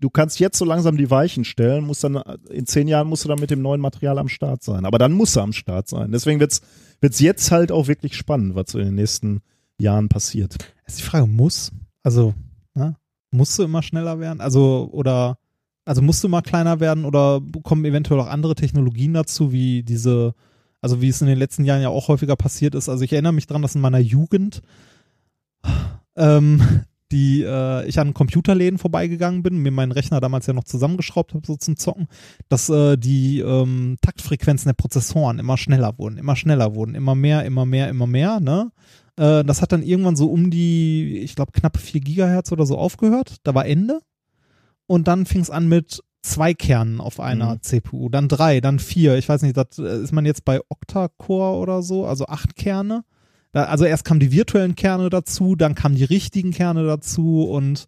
du 0.00 0.10
kannst 0.10 0.38
jetzt 0.38 0.58
so 0.58 0.64
langsam 0.64 0.96
die 0.96 1.10
Weichen 1.10 1.44
stellen, 1.44 1.84
musst 1.84 2.04
dann 2.04 2.16
in 2.50 2.66
zehn 2.66 2.86
Jahren 2.88 3.08
musst 3.08 3.24
du 3.24 3.28
dann 3.28 3.40
mit 3.40 3.50
dem 3.50 3.62
neuen 3.62 3.80
Material 3.80 4.18
am 4.18 4.28
Start 4.28 4.62
sein. 4.62 4.84
Aber 4.84 4.98
dann 4.98 5.12
muss 5.12 5.34
er 5.36 5.42
am 5.42 5.52
Start 5.52 5.88
sein. 5.88 6.12
Deswegen 6.12 6.38
wird's 6.38 6.60
wird's 7.00 7.20
jetzt 7.20 7.50
halt 7.50 7.72
auch 7.72 7.88
wirklich 7.88 8.16
spannend, 8.16 8.54
was 8.54 8.70
so 8.70 8.78
in 8.78 8.86
den 8.86 8.94
nächsten 8.94 9.42
Jahren 9.78 10.08
passiert. 10.08 10.56
Ist 10.86 10.98
die 10.98 11.04
Frage, 11.04 11.26
muss? 11.26 11.72
Also, 12.02 12.34
ne? 12.74 12.96
musst 13.30 13.58
du 13.58 13.62
immer 13.62 13.82
schneller 13.82 14.20
werden? 14.20 14.40
Also, 14.40 14.88
oder, 14.92 15.38
also 15.84 16.02
musst 16.02 16.22
du 16.22 16.28
immer 16.28 16.42
kleiner 16.42 16.80
werden 16.80 17.04
oder 17.04 17.40
kommen 17.62 17.84
eventuell 17.84 18.20
auch 18.20 18.28
andere 18.28 18.54
Technologien 18.54 19.14
dazu, 19.14 19.52
wie 19.52 19.82
diese, 19.82 20.34
also 20.80 21.00
wie 21.00 21.08
es 21.08 21.20
in 21.20 21.28
den 21.28 21.38
letzten 21.38 21.64
Jahren 21.64 21.82
ja 21.82 21.88
auch 21.88 22.08
häufiger 22.08 22.36
passiert 22.36 22.74
ist. 22.74 22.88
Also 22.88 23.04
ich 23.04 23.12
erinnere 23.12 23.32
mich 23.32 23.46
dran, 23.46 23.62
dass 23.62 23.74
in 23.74 23.80
meiner 23.80 23.98
Jugend 23.98 24.62
ähm, 26.16 26.84
die 27.10 27.42
äh, 27.42 27.86
ich 27.86 27.98
an 27.98 28.14
Computerläden 28.14 28.78
vorbeigegangen 28.78 29.42
bin, 29.42 29.58
mir 29.58 29.70
meinen 29.70 29.92
Rechner 29.92 30.20
damals 30.20 30.46
ja 30.46 30.52
noch 30.52 30.64
zusammengeschraubt 30.64 31.34
habe, 31.34 31.46
so 31.46 31.56
zum 31.56 31.76
Zocken, 31.76 32.08
dass 32.48 32.68
äh, 32.68 32.96
die 32.96 33.40
ähm, 33.40 33.96
Taktfrequenzen 34.02 34.68
der 34.68 34.74
Prozessoren 34.74 35.38
immer 35.38 35.56
schneller 35.56 35.98
wurden, 35.98 36.18
immer 36.18 36.36
schneller 36.36 36.74
wurden, 36.74 36.94
immer 36.94 37.14
mehr, 37.14 37.44
immer 37.44 37.64
mehr, 37.64 37.88
immer 37.88 38.06
mehr, 38.06 38.40
ne? 38.40 38.70
Äh, 39.16 39.44
das 39.44 39.62
hat 39.62 39.72
dann 39.72 39.82
irgendwann 39.82 40.16
so 40.16 40.30
um 40.30 40.50
die, 40.50 41.18
ich 41.18 41.34
glaube, 41.34 41.52
knappe 41.52 41.78
4 41.78 42.00
Gigahertz 42.00 42.52
oder 42.52 42.66
so 42.66 42.78
aufgehört. 42.78 43.36
Da 43.42 43.54
war 43.54 43.66
Ende. 43.66 44.00
Und 44.86 45.08
dann 45.08 45.26
fing 45.26 45.40
es 45.42 45.50
an 45.50 45.68
mit 45.68 46.02
zwei 46.22 46.54
Kernen 46.54 47.00
auf 47.00 47.20
einer 47.20 47.54
Mhm. 47.54 47.62
CPU, 47.62 48.08
dann 48.08 48.28
drei, 48.28 48.60
dann 48.60 48.78
vier. 48.78 49.16
Ich 49.18 49.28
weiß 49.28 49.42
nicht, 49.42 49.56
das 49.56 49.78
äh, 49.78 50.02
ist 50.02 50.12
man 50.12 50.26
jetzt 50.26 50.44
bei 50.44 50.60
Octa-Core 50.68 51.58
oder 51.58 51.82
so, 51.82 52.06
also 52.06 52.26
acht 52.26 52.56
Kerne. 52.56 53.04
Also 53.52 53.84
erst 53.84 54.04
kamen 54.04 54.20
die 54.20 54.32
virtuellen 54.32 54.74
Kerne 54.74 55.10
dazu, 55.10 55.56
dann 55.56 55.74
kamen 55.74 55.94
die 55.94 56.04
richtigen 56.04 56.50
Kerne 56.50 56.86
dazu 56.86 57.44
und 57.44 57.86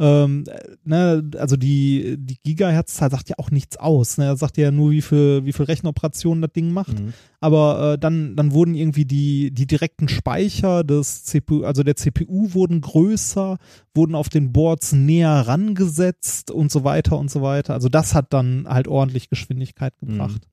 ähm, 0.00 0.44
äh, 0.48 0.76
ne, 0.82 1.30
also 1.36 1.56
die, 1.56 2.16
die 2.18 2.38
Gigahertz-Zahl 2.42 3.10
sagt 3.10 3.28
ja 3.28 3.34
auch 3.38 3.50
nichts 3.50 3.76
aus. 3.76 4.16
Ne? 4.16 4.24
Er 4.24 4.36
sagt 4.36 4.56
ja 4.56 4.70
nur, 4.70 4.92
wie 4.92 5.02
viel, 5.02 5.44
wie 5.44 5.52
viel 5.52 5.66
Rechenoperationen 5.66 6.40
das 6.40 6.52
Ding 6.52 6.72
macht. 6.72 6.98
Mhm. 6.98 7.12
Aber 7.38 7.92
äh, 7.92 7.98
dann, 7.98 8.34
dann 8.34 8.52
wurden 8.52 8.74
irgendwie 8.74 9.04
die, 9.04 9.50
die 9.50 9.66
direkten 9.66 10.08
Speicher 10.08 10.84
des 10.84 11.24
CPU, 11.24 11.64
also 11.64 11.82
der 11.82 11.96
CPU 11.96 12.54
wurden 12.54 12.80
größer, 12.80 13.58
wurden 13.94 14.14
auf 14.14 14.30
den 14.30 14.52
Boards 14.52 14.92
näher 14.92 15.46
rangesetzt 15.46 16.50
und 16.50 16.72
so 16.72 16.82
weiter 16.82 17.18
und 17.18 17.30
so 17.30 17.42
weiter. 17.42 17.74
Also 17.74 17.90
das 17.90 18.14
hat 18.14 18.32
dann 18.32 18.66
halt 18.66 18.88
ordentlich 18.88 19.28
Geschwindigkeit 19.28 19.92
gebracht. 20.00 20.48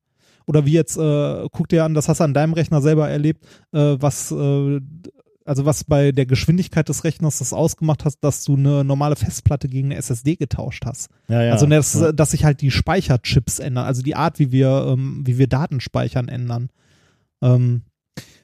Oder 0.48 0.64
wie 0.64 0.72
jetzt, 0.72 0.96
äh, 0.96 1.46
guck 1.52 1.68
dir 1.68 1.84
an, 1.84 1.92
das 1.92 2.08
hast 2.08 2.20
du 2.20 2.24
an 2.24 2.32
deinem 2.32 2.54
Rechner 2.54 2.80
selber 2.80 3.08
erlebt, 3.08 3.44
äh, 3.72 3.96
was, 4.00 4.32
äh, 4.32 4.80
also 5.44 5.66
was 5.66 5.84
bei 5.84 6.10
der 6.10 6.24
Geschwindigkeit 6.24 6.88
des 6.88 7.04
Rechners 7.04 7.38
das 7.38 7.52
ausgemacht 7.52 8.06
hat, 8.06 8.14
dass 8.22 8.44
du 8.44 8.56
eine 8.56 8.82
normale 8.82 9.16
Festplatte 9.16 9.68
gegen 9.68 9.88
eine 9.88 9.96
SSD 9.96 10.36
getauscht 10.36 10.86
hast. 10.86 11.10
Ja, 11.28 11.42
ja. 11.42 11.52
Also 11.52 11.66
dass, 11.66 11.92
ja. 11.92 12.12
dass 12.12 12.30
sich 12.30 12.46
halt 12.46 12.62
die 12.62 12.70
Speicherchips 12.70 13.58
ändern, 13.58 13.84
also 13.84 14.00
die 14.00 14.16
Art, 14.16 14.38
wie 14.38 14.50
wir, 14.50 14.86
ähm, 14.88 15.22
wie 15.26 15.36
wir 15.36 15.48
Daten 15.48 15.80
speichern, 15.80 16.28
ändern. 16.28 16.70
Ähm, 17.42 17.82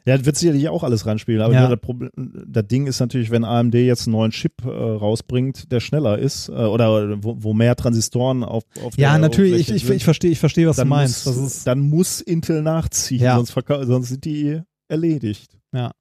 Ja, 0.07 0.17
das 0.19 0.27
wird 0.27 0.37
sicherlich 0.37 0.69
auch 0.69 0.83
alles 0.83 1.07
reinspielen. 1.07 1.41
Aber 1.41 1.55
Ja. 1.55 1.67
das, 1.69 1.81
Problem, 1.81 2.11
das 2.15 2.67
Ding 2.67 2.87
ist 2.87 3.01
natürlich, 3.01 3.31
wenn 3.31 3.43
AMD 3.45 3.75
jetzt 3.75 4.07
einen 4.07 4.13
neuen 4.13 4.33
Chip 4.33 4.63
äh, 4.65 4.69
rausbringt, 4.69 5.73
der 5.73 5.81
schneller 5.81 6.19
ist, 6.19 6.49
äh, 6.51 6.53
oder 6.53 7.23
wo, 7.23 7.37
wo 7.43 7.55
mehr 7.55 7.75
Transistoren 7.75 8.45
auf, 8.45 8.65
auf 8.85 8.97
ja, 8.99 9.17
natürlich, 9.17 9.71
ich, 9.71 9.85
ich, 9.85 9.89
ich 9.91 10.05
verstehe, 10.05 10.31
ich 10.31 10.41
verstehe, 10.41 10.69
was 10.69 10.77
du 10.77 10.85
meinst. 10.85 11.27
Muss, 11.27 11.65
dann 11.65 11.81
muss 11.81 12.21
Intel 12.21 12.61
nachziehen, 12.63 13.23
Ja. 13.23 13.37
sonst, 13.37 13.55
sonst 13.87 14.09
sind 14.09 14.25
die 14.27 14.61
erledigt. 14.89 15.59
Ja. 15.73 15.93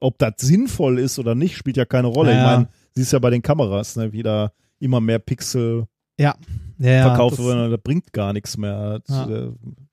Ob 0.00 0.16
das 0.18 0.32
sinnvoll 0.38 0.98
ist 0.98 1.18
oder 1.18 1.34
nicht, 1.34 1.56
spielt 1.56 1.76
ja 1.76 1.84
keine 1.84 2.08
Rolle. 2.08 2.32
Ja, 2.32 2.38
ich 2.38 2.44
meine, 2.56 2.68
siehst 2.94 3.12
ja 3.12 3.18
bei 3.18 3.28
den 3.28 3.42
Kameras, 3.42 3.96
ne, 3.96 4.12
wie 4.14 4.22
da 4.22 4.52
immer 4.78 5.00
mehr 5.02 5.18
Pixel 5.18 5.84
ja, 6.18 6.34
ja, 6.78 7.02
verkauft 7.08 7.38
werden, 7.38 7.70
das 7.70 7.80
bringt 7.82 8.10
gar 8.14 8.32
nichts 8.32 8.56
mehr. 8.56 9.00
Das, 9.06 9.28
äh, 9.28 9.50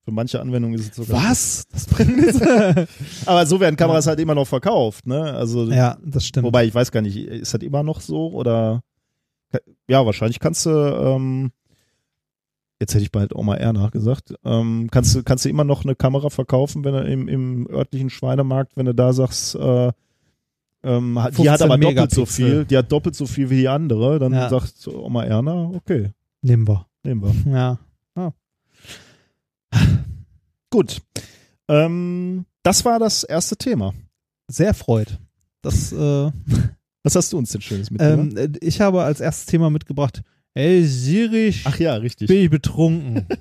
Für 0.08 0.14
manche 0.14 0.40
Anwendungen 0.40 0.80
ist 0.80 0.92
es 0.92 0.96
sogar. 1.06 1.22
Was? 1.22 1.68
Das 1.70 1.86
bringt 1.86 2.16
nichts. 2.16 2.40
Aber 3.26 3.46
so 3.46 3.60
werden 3.60 3.76
Kameras 3.76 4.08
halt 4.08 4.22
immer 4.22 4.36
noch 4.36 4.48
verkauft, 4.48 5.06
ne? 5.06 5.22
Also 5.34 5.66
ja, 5.70 5.98
das 6.02 6.26
stimmt. 6.26 6.46
Wobei 6.46 6.64
ich 6.66 6.74
weiß 6.74 6.92
gar 6.94 7.02
nicht, 7.02 7.18
ist 7.18 7.54
das 7.54 7.62
immer 7.62 7.84
noch 7.84 8.00
so 8.00 8.32
oder 8.32 8.84
ja, 9.90 10.06
wahrscheinlich 10.06 10.40
kannst 10.40 10.66
du 10.66 10.70
ähm, 10.70 11.52
jetzt 12.80 12.94
hätte 12.94 13.04
ich 13.04 13.12
bald 13.12 13.36
auch 13.36 13.44
mal 13.44 13.56
R 13.58 13.74
nachgesagt, 13.74 14.34
ähm, 14.46 14.88
kannst 14.92 15.14
du 15.14 15.24
kannst 15.24 15.44
du 15.44 15.50
immer 15.50 15.66
noch 15.66 15.84
eine 15.84 15.94
Kamera 15.96 16.30
verkaufen, 16.30 16.86
wenn 16.86 16.94
du 16.94 17.02
im, 17.02 17.28
im 17.28 17.68
örtlichen 17.70 18.10
Schweinemarkt, 18.10 18.78
wenn 18.78 18.86
du 18.86 18.96
da 18.96 19.12
sagst, 19.12 19.56
äh, 19.56 19.92
ähm, 20.84 21.16
die 21.38 21.50
hat 21.50 21.60
15 21.60 21.66
aber 21.70 21.78
doppelt 21.78 22.12
so 22.12 22.22
Megapixel. 22.22 22.26
viel, 22.28 22.64
die 22.66 22.78
hat 22.78 22.90
doppelt 22.94 23.16
so 23.16 23.26
viel 23.26 23.50
wie 23.50 23.58
die 23.58 23.68
andere, 23.68 24.20
dann 24.20 24.32
Ja. 24.32 24.48
sagt 24.48 24.88
Oma 24.88 25.26
Erna, 25.26 25.70
okay, 25.76 26.12
Nehmen 26.42 26.66
wir. 26.66 26.86
nehmen 27.04 27.24
wir. 27.24 27.52
Ja. 27.54 27.80
Gut. 30.70 31.02
Ähm, 31.70 32.46
das 32.64 32.86
war 32.86 33.00
das 33.00 33.24
erste 33.24 33.58
Thema. 33.58 33.94
Sehr 34.50 34.74
freut. 34.74 35.20
Das, 35.62 35.92
äh, 35.92 35.96
Was 37.04 37.16
hast 37.16 37.32
du 37.34 37.38
uns 37.38 37.52
denn 37.52 37.62
Schönes 37.62 37.90
mitgebracht? 37.92 38.20
ähm, 38.20 38.38
äh, 38.38 38.50
ich 38.62 38.82
habe 38.82 39.04
als 39.04 39.20
erstes 39.22 39.46
Thema 39.46 39.70
mitgebracht, 39.70 40.22
ey 40.54 40.84
Siri, 40.86 41.56
Ach 41.64 41.80
ja, 41.80 41.96
richtig. 41.96 42.28
bin 42.28 42.38
ich 42.44 42.50
betrunken. 42.50 43.26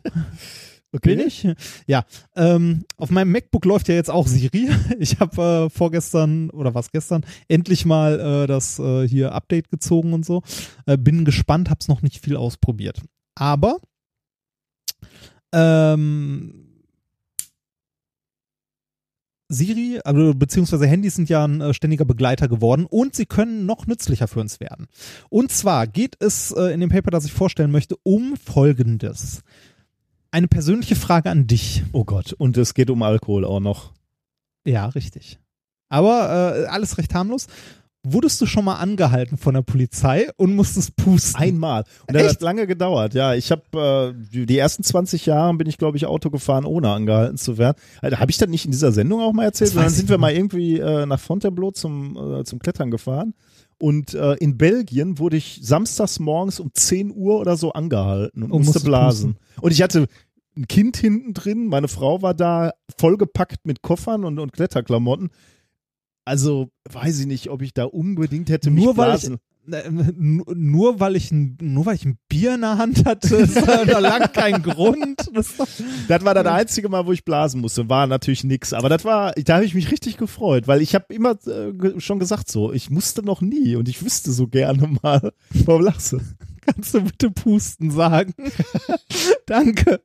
Okay. 0.92 1.16
Bin 1.16 1.26
ich? 1.26 1.46
Ja. 1.86 2.04
Ähm, 2.36 2.84
auf 2.96 3.10
meinem 3.10 3.30
MacBook 3.30 3.66
läuft 3.66 3.88
ja 3.88 3.94
jetzt 3.96 4.08
auch 4.10 4.26
Siri. 4.26 4.70
Ich 4.98 5.18
habe 5.20 5.66
äh, 5.66 5.68
vorgestern 5.70 6.48
oder 6.50 6.74
was 6.74 6.90
gestern 6.90 7.22
endlich 7.48 7.84
mal 7.84 8.18
äh, 8.18 8.46
das 8.46 8.78
äh, 8.78 9.06
hier 9.06 9.32
Update 9.32 9.68
gezogen 9.68 10.14
und 10.14 10.24
so. 10.24 10.42
Äh, 10.86 10.96
bin 10.96 11.26
gespannt, 11.26 11.68
hab's 11.68 11.88
noch 11.88 12.00
nicht 12.00 12.24
viel 12.24 12.36
ausprobiert. 12.36 13.02
Aber 13.34 13.78
ähm, 15.56 16.66
Siri, 19.48 20.00
also 20.04 20.34
beziehungsweise 20.34 20.86
Handys 20.86 21.14
sind 21.14 21.28
ja 21.28 21.44
ein 21.44 21.60
äh, 21.60 21.72
ständiger 21.72 22.04
Begleiter 22.04 22.48
geworden 22.48 22.84
und 22.84 23.14
sie 23.14 23.26
können 23.26 23.64
noch 23.64 23.86
nützlicher 23.86 24.28
für 24.28 24.40
uns 24.40 24.60
werden. 24.60 24.88
Und 25.30 25.52
zwar 25.52 25.86
geht 25.86 26.16
es 26.18 26.50
äh, 26.52 26.72
in 26.74 26.80
dem 26.80 26.90
Paper, 26.90 27.10
das 27.10 27.24
ich 27.24 27.32
vorstellen 27.32 27.70
möchte, 27.70 27.96
um 28.02 28.36
Folgendes. 28.36 29.42
Eine 30.30 30.48
persönliche 30.48 30.96
Frage 30.96 31.30
an 31.30 31.46
dich. 31.46 31.84
Oh 31.92 32.04
Gott, 32.04 32.32
und 32.32 32.56
es 32.56 32.74
geht 32.74 32.90
um 32.90 33.02
Alkohol 33.02 33.44
auch 33.44 33.60
noch. 33.60 33.92
Ja, 34.66 34.86
richtig. 34.86 35.38
Aber 35.88 36.64
äh, 36.64 36.66
alles 36.66 36.98
recht 36.98 37.14
harmlos. 37.14 37.46
Wurdest 38.12 38.40
du 38.40 38.46
schon 38.46 38.64
mal 38.64 38.74
angehalten 38.76 39.36
von 39.36 39.54
der 39.54 39.62
Polizei 39.62 40.28
und 40.36 40.54
musstest 40.54 40.94
pusten? 40.96 41.40
Einmal. 41.40 41.84
Und 42.06 42.14
das 42.14 42.22
Echt? 42.22 42.30
hat 42.36 42.42
lange 42.42 42.66
gedauert. 42.66 43.14
Ja, 43.14 43.34
ich 43.34 43.50
habe 43.50 44.14
äh, 44.32 44.44
die- 44.46 44.58
ersten 44.58 44.82
20 44.82 45.26
Jahre 45.26 45.54
bin 45.54 45.66
ich, 45.68 45.76
glaube 45.78 45.96
ich, 45.96 46.06
Auto 46.06 46.30
gefahren, 46.30 46.64
ohne 46.64 46.90
angehalten 46.90 47.36
zu 47.36 47.58
werden. 47.58 47.76
Also, 48.00 48.18
habe 48.18 48.30
ich 48.30 48.38
das 48.38 48.48
nicht 48.48 48.64
in 48.64 48.70
dieser 48.70 48.92
Sendung 48.92 49.20
auch 49.20 49.32
mal 49.32 49.44
erzählt? 49.44 49.74
Dann 49.76 49.90
sind 49.90 50.08
wir 50.08 50.18
mal 50.18 50.32
irgendwie 50.32 50.78
äh, 50.78 51.04
nach 51.06 51.18
Fontainebleau 51.20 51.72
zum, 51.72 52.16
äh, 52.40 52.44
zum 52.44 52.58
Klettern 52.58 52.90
gefahren. 52.90 53.34
Und 53.78 54.14
äh, 54.14 54.34
in 54.34 54.56
Belgien 54.56 55.18
wurde 55.18 55.36
ich 55.36 55.58
samstags 55.62 56.18
morgens 56.18 56.60
um 56.60 56.70
10 56.72 57.12
Uhr 57.14 57.38
oder 57.40 57.56
so 57.56 57.72
angehalten 57.72 58.42
und 58.42 58.50
Und 58.52 58.64
musste 58.64 58.80
blasen. 58.80 59.36
Und 59.60 59.70
ich 59.72 59.82
hatte 59.82 60.06
ein 60.56 60.66
Kind 60.68 60.96
hinten 60.96 61.34
drin, 61.34 61.66
meine 61.66 61.88
Frau 61.88 62.22
war 62.22 62.32
da 62.32 62.72
vollgepackt 62.96 63.66
mit 63.66 63.82
Koffern 63.82 64.24
und, 64.24 64.38
und 64.38 64.52
Kletterklamotten. 64.54 65.28
Also 66.26 66.68
weiß 66.90 67.20
ich 67.20 67.26
nicht, 67.26 67.48
ob 67.50 67.62
ich 67.62 67.72
da 67.72 67.84
unbedingt 67.84 68.50
hätte 68.50 68.70
mich 68.70 68.84
Nur 68.84 68.96
weil 68.96 69.14
ich- 69.16 69.22
blasen. 69.22 69.38
Nur, 69.68 71.00
weil 71.00 71.16
ich 71.16 71.32
ein, 71.32 71.58
nur 71.60 71.86
weil 71.86 71.96
ich 71.96 72.04
ein 72.04 72.18
Bier 72.28 72.54
in 72.54 72.60
der 72.60 72.78
Hand 72.78 73.04
hatte, 73.04 73.34
ist 73.34 73.56
da 73.56 73.82
lang 73.98 74.30
kein 74.32 74.62
Grund. 74.62 75.28
Das 75.32 76.24
war 76.24 76.34
das 76.34 76.46
einzige 76.46 76.88
Mal, 76.88 77.04
wo 77.04 77.10
ich 77.10 77.24
blasen 77.24 77.60
musste. 77.62 77.88
War 77.88 78.06
natürlich 78.06 78.44
nix. 78.44 78.72
Aber 78.72 78.88
das 78.88 79.04
war, 79.04 79.32
da 79.32 79.54
habe 79.56 79.64
ich 79.64 79.74
mich 79.74 79.90
richtig 79.90 80.18
gefreut, 80.18 80.68
weil 80.68 80.82
ich 80.82 80.94
habe 80.94 81.12
immer 81.12 81.36
äh, 81.48 81.98
schon 82.00 82.20
gesagt 82.20 82.48
so, 82.48 82.72
ich 82.72 82.90
musste 82.90 83.24
noch 83.24 83.40
nie 83.40 83.74
und 83.74 83.88
ich 83.88 84.04
wüsste 84.04 84.30
so 84.30 84.46
gerne 84.46 84.86
mal. 85.02 85.32
Warum 85.50 85.82
lachst 85.82 86.12
du? 86.12 86.20
kannst 86.64 86.94
du 86.94 87.02
bitte 87.02 87.32
pusten 87.32 87.90
sagen? 87.90 88.34
Danke. 89.46 90.00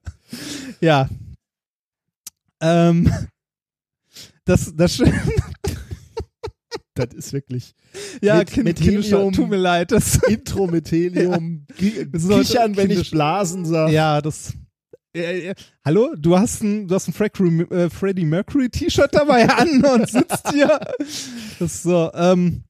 Ja. 0.80 1.08
Ähm, 2.62 3.12
das, 4.46 4.74
das, 4.76 5.02
Das 6.94 7.14
ist 7.14 7.32
wirklich 7.32 7.74
ja, 8.22 8.38
Mit- 8.40 8.52
kind, 8.52 8.80
Helium. 8.80 9.32
tut 9.32 9.50
mir 9.50 9.56
leid. 9.58 9.92
Das, 9.92 10.16
Intro 10.28 10.68
mit 10.68 10.92
Helium, 10.92 11.66
heute 11.80 12.08
Kichern, 12.44 12.76
wenn 12.76 12.92
ich 12.92 13.12
blasen 13.12 13.66
sage. 13.66 13.94
ja, 13.94 14.22
das. 14.22 14.54
Äh, 15.16 15.50
äh, 15.50 15.56
hallo, 15.86 16.14
du 16.18 16.38
hast 16.38 16.62
ein, 16.64 16.88
du 16.88 16.96
hast 16.96 17.08
ein 17.08 17.14
Freddie, 17.14 17.62
äh, 17.74 17.90
Freddie 17.90 18.26
Mercury 18.26 18.70
T-Shirt 18.70 19.10
dabei 19.14 19.48
an 19.50 19.84
und 19.94 20.10
sitzt 20.10 20.52
hier. 20.52 20.80
Das 21.60 21.76
ist 21.76 21.84
so, 21.84 22.12
ähm, 22.14 22.64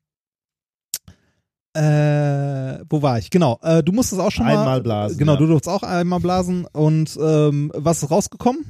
äh, 1.74 2.80
wo 2.90 3.02
war 3.02 3.18
ich? 3.20 3.30
Genau, 3.30 3.60
äh, 3.62 3.82
du 3.84 3.92
musstest 3.92 4.22
auch 4.22 4.32
schon 4.32 4.46
mal 4.46 4.58
Einmal 4.58 4.82
blasen, 4.82 5.18
Genau, 5.18 5.34
ja. 5.34 5.38
du 5.40 5.48
durftest 5.48 5.70
auch 5.74 5.84
einmal 5.84 6.20
blasen 6.20 6.66
und 6.74 7.18
ähm, 7.22 7.72
was 7.76 8.04
ist 8.04 8.12
rausgekommen? 8.12 8.66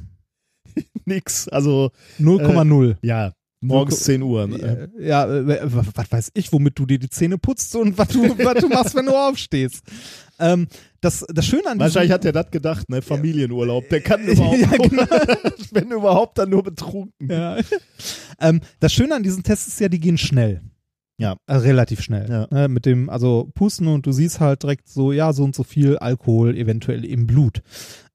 Nix. 1.04 1.48
Also, 1.48 1.90
0,0. 2.20 2.96
ja, 3.02 3.32
morgens 3.62 4.00
10 4.00 4.22
Uhr. 4.22 4.46
Ne? 4.46 4.90
Ja, 4.98 5.24
äh, 5.26 5.60
was 5.62 6.10
weiß 6.10 6.30
ich, 6.34 6.52
womit 6.52 6.78
du 6.78 6.86
dir 6.86 6.98
die 6.98 7.08
Zähne 7.08 7.38
putzt 7.38 7.74
und 7.76 7.96
was 7.96 8.08
du, 8.08 8.22
was 8.38 8.60
du 8.60 8.68
machst, 8.68 8.94
wenn 8.94 9.06
du 9.06 9.16
aufstehst. 9.16 9.82
Ähm, 10.38 10.66
das, 11.00 11.24
das 11.28 11.46
Schöne 11.46 11.66
an 11.66 11.78
diesem, 11.78 11.80
Wahrscheinlich 11.80 12.12
hat 12.12 12.24
er 12.24 12.32
das 12.32 12.50
gedacht, 12.50 12.88
ne? 12.88 13.02
Familienurlaub. 13.02 13.88
Der 13.88 14.00
kann 14.00 14.22
überhaupt, 14.24 14.58
Ja, 14.60 14.76
genau. 14.76 15.02
wenn 15.70 15.90
überhaupt, 15.90 16.38
dann 16.38 16.50
nur 16.50 16.62
betrunken. 16.62 17.30
Ja. 17.30 17.58
ähm, 18.40 18.60
das 18.80 18.92
Schöne 18.92 19.14
an 19.14 19.22
diesen 19.22 19.42
Tests 19.42 19.68
ist 19.68 19.80
ja, 19.80 19.88
die 19.88 20.00
gehen 20.00 20.18
schnell. 20.18 20.62
Ja. 21.18 21.36
Äh, 21.46 21.56
relativ 21.56 22.00
schnell. 22.02 22.28
Ja. 22.28 22.48
Ne, 22.50 22.68
mit 22.68 22.86
dem, 22.86 23.08
also 23.08 23.50
pusten 23.54 23.86
und 23.86 24.06
du 24.06 24.12
siehst 24.12 24.40
halt 24.40 24.62
direkt 24.64 24.88
so, 24.88 25.12
ja, 25.12 25.32
so 25.32 25.44
und 25.44 25.54
so 25.54 25.62
viel 25.62 25.98
Alkohol 25.98 26.56
eventuell 26.56 27.04
im 27.04 27.26
Blut. 27.26 27.62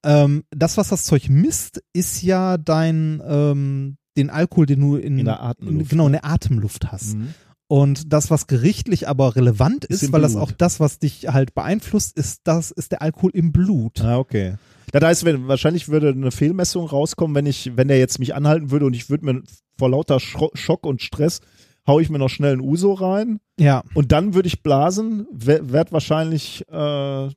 Ähm, 0.04 0.44
das, 0.52 0.78
was 0.78 0.90
das 0.90 1.06
Zeug 1.06 1.30
misst, 1.30 1.82
ist 1.94 2.22
ja 2.22 2.58
dein, 2.58 3.22
ähm, 3.26 3.98
den 4.18 4.30
Alkohol, 4.30 4.66
den 4.66 4.82
du 4.82 4.96
in, 4.98 5.20
In 5.20 5.26
der 5.26 5.42
Atemluft. 5.42 5.90
genau, 5.90 6.08
in 6.08 6.14
der 6.14 6.26
Atemluft 6.26 6.92
hast. 6.92 7.16
Mhm. 7.16 7.34
Und 7.70 8.14
das, 8.14 8.32
was 8.32 8.48
gerichtlich 8.48 9.08
aber 9.10 9.36
relevant 9.36 9.84
Ist 9.86 10.04
ist, 10.04 10.12
weil 10.14 10.22
das 10.22 10.34
Blut. 10.34 10.44
auch 10.44 10.52
das, 10.52 10.80
was 10.80 11.00
dich 11.00 11.28
halt 11.28 11.54
beeinflusst, 11.54 12.18
ist 12.18 12.42
das, 12.46 12.72
ist 12.72 12.94
der 12.94 13.02
Alkohol 13.02 13.32
im 13.34 13.52
Blut. 13.52 14.00
Ah, 14.02 14.18
okay. 14.18 14.56
Das 14.94 15.04
heißt, 15.04 15.26
wenn, 15.26 15.50
wahrscheinlich 15.50 15.90
würde 15.90 16.10
eine 16.10 16.32
Fehlmessung 16.32 16.88
rauskommen, 16.88 17.36
wenn 17.36 17.46
ich, 17.46 17.74
wenn 17.76 17.90
der 17.90 18.00
jetzt 18.00 18.20
mich 18.20 18.34
anhalten 18.36 18.72
würde 18.72 18.86
und 18.86 18.94
ich 18.94 19.10
würde 19.10 19.26
mir 19.26 19.44
vor 19.78 19.90
lauter 19.90 20.20
Schock 20.22 20.86
und 20.86 21.02
Stress 21.02 21.42
hau 21.86 22.00
ich 22.00 22.10
mir 22.10 22.20
noch 22.20 22.30
schnell 22.30 22.54
ein 22.54 22.62
Uso 22.62 22.94
rein 22.94 23.40
Ja. 23.60 23.84
und 23.94 24.12
dann 24.14 24.34
würde 24.34 24.48
ich 24.48 24.62
blasen, 24.64 25.26
werd 25.32 25.92
wahrscheinlich 25.92 26.64
äh, 26.70 27.30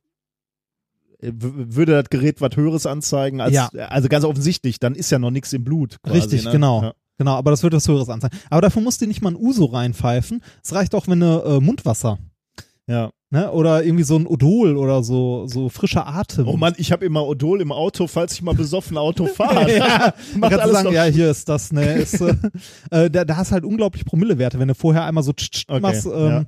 würde 1.22 1.92
das 2.02 2.10
Gerät 2.10 2.40
was 2.40 2.56
Höheres 2.56 2.86
anzeigen 2.86 3.40
als, 3.40 3.52
Ja. 3.54 3.68
also 3.88 4.08
ganz 4.08 4.24
offensichtlich, 4.24 4.78
dann 4.80 4.94
ist 4.94 5.10
ja 5.10 5.18
noch 5.18 5.30
nichts 5.30 5.52
im 5.52 5.64
Blut. 5.64 5.96
Quasi, 6.02 6.18
Richtig, 6.18 6.44
ne? 6.44 6.52
genau. 6.52 6.82
Ja. 6.82 6.92
Genau, 7.18 7.34
aber 7.34 7.50
das 7.50 7.62
wird 7.62 7.74
was 7.74 7.86
Höheres 7.86 8.08
anzeigen. 8.08 8.38
Aber 8.48 8.62
dafür 8.62 8.80
musst 8.80 9.02
du 9.02 9.06
nicht 9.06 9.20
mal 9.20 9.32
ein 9.32 9.36
Uso 9.36 9.66
reinpfeifen. 9.66 10.42
Es 10.64 10.74
reicht 10.74 10.94
auch, 10.94 11.06
wenn 11.06 11.20
du 11.20 11.26
äh, 11.44 11.60
Mundwasser, 11.60 12.18
ja. 12.86 13.10
ne? 13.28 13.50
Oder 13.52 13.84
irgendwie 13.84 14.04
so 14.04 14.16
ein 14.16 14.26
Odol 14.26 14.74
oder 14.78 15.02
so, 15.02 15.46
so 15.46 15.68
frischer 15.68 16.06
Atem. 16.06 16.48
Oh 16.48 16.56
Mann, 16.56 16.72
ich 16.78 16.92
habe 16.92 17.04
immer 17.04 17.26
Odol 17.26 17.60
im 17.60 17.72
Auto, 17.72 18.06
falls 18.06 18.32
ich 18.32 18.40
mal 18.42 18.54
besoffen 18.54 18.96
Auto 18.96 19.26
fahre. 19.34 19.76
ja, 19.76 20.14
Macht 20.38 20.54
alles 20.54 20.72
sagen, 20.72 20.94
ja, 20.94 21.04
hier 21.04 21.30
ist 21.30 21.46
das, 21.46 21.70
ne, 21.72 21.92
ist, 21.96 22.18
äh, 22.90 23.10
da, 23.10 23.26
da 23.26 23.36
hast 23.36 23.52
halt 23.52 23.64
unglaublich 23.64 24.06
Promillewerte, 24.06 24.58
wenn 24.58 24.68
du 24.68 24.74
vorher 24.74 25.04
einmal 25.04 25.22
so 25.22 25.34
tsch, 25.34 25.50
tsch, 25.50 25.64
Okay, 25.68 25.80
machst. 25.80 26.06
Ähm, 26.06 26.46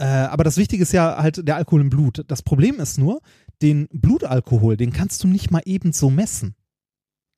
äh, 0.00 0.04
aber 0.04 0.44
das 0.44 0.56
Wichtige 0.56 0.82
ist 0.82 0.92
ja 0.92 1.22
halt 1.22 1.46
der 1.46 1.56
Alkohol 1.56 1.82
im 1.82 1.90
Blut. 1.90 2.24
Das 2.26 2.42
Problem 2.42 2.80
ist 2.80 2.98
nur, 2.98 3.20
den 3.60 3.86
Blutalkohol, 3.92 4.76
den 4.76 4.92
kannst 4.92 5.22
du 5.22 5.28
nicht 5.28 5.50
mal 5.50 5.62
eben 5.66 5.92
so 5.92 6.08
messen. 6.08 6.54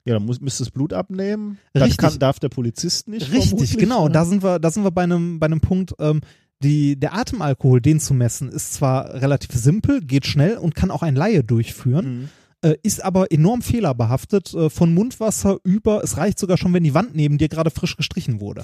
Ja, 0.05 0.15
dann 0.15 0.25
muss, 0.25 0.41
müsste 0.41 0.65
das 0.65 0.71
Blut 0.71 0.93
abnehmen. 0.93 1.59
Das 1.73 1.85
Richtig. 1.85 1.99
kann, 1.99 2.19
darf 2.19 2.39
der 2.39 2.49
Polizist 2.49 3.09
nicht. 3.09 3.31
Richtig, 3.31 3.51
vermutlich, 3.51 3.79
genau. 3.79 4.07
ne? 4.07 4.13
Da 4.13 4.25
sind 4.25 4.43
wir, 4.43 4.59
da 4.59 4.71
sind 4.71 4.85
wir 4.85 4.91
bei 4.91 5.03
einem, 5.03 5.39
bei 5.39 5.47
einem 5.47 5.61
Punkt, 5.61 5.95
ähm, 5.99 6.21
die, 6.63 6.99
der 6.99 7.15
Atemalkohol, 7.15 7.81
den 7.81 7.99
zu 7.99 8.15
messen, 8.15 8.49
ist 8.49 8.75
zwar 8.75 9.15
relativ 9.15 9.53
simpel, 9.53 10.01
geht 10.01 10.27
schnell 10.27 10.57
und 10.57 10.75
kann 10.77 10.91
auch 10.91 11.03
ein 11.03 11.17
Laie 11.17 11.43
durchführen, 11.43 12.05
Mhm. 12.21 12.29
Äh, 12.63 12.75
ist 12.83 13.05
aber 13.05 13.31
enorm 13.33 13.61
fehlerbehaftet, 13.63 14.55
äh, 14.55 14.71
von 14.71 14.95
Mundwasser 14.95 15.59
über, 15.65 16.03
es 16.03 16.17
reicht 16.17 16.39
sogar 16.39 16.57
schon, 16.57 16.73
wenn 16.73 16.85
die 16.85 16.95
Wand 16.95 17.15
neben 17.15 17.39
dir 17.39 17.49
gerade 17.49 17.71
frisch 17.71 17.97
gestrichen 17.97 18.41
wurde. 18.41 18.63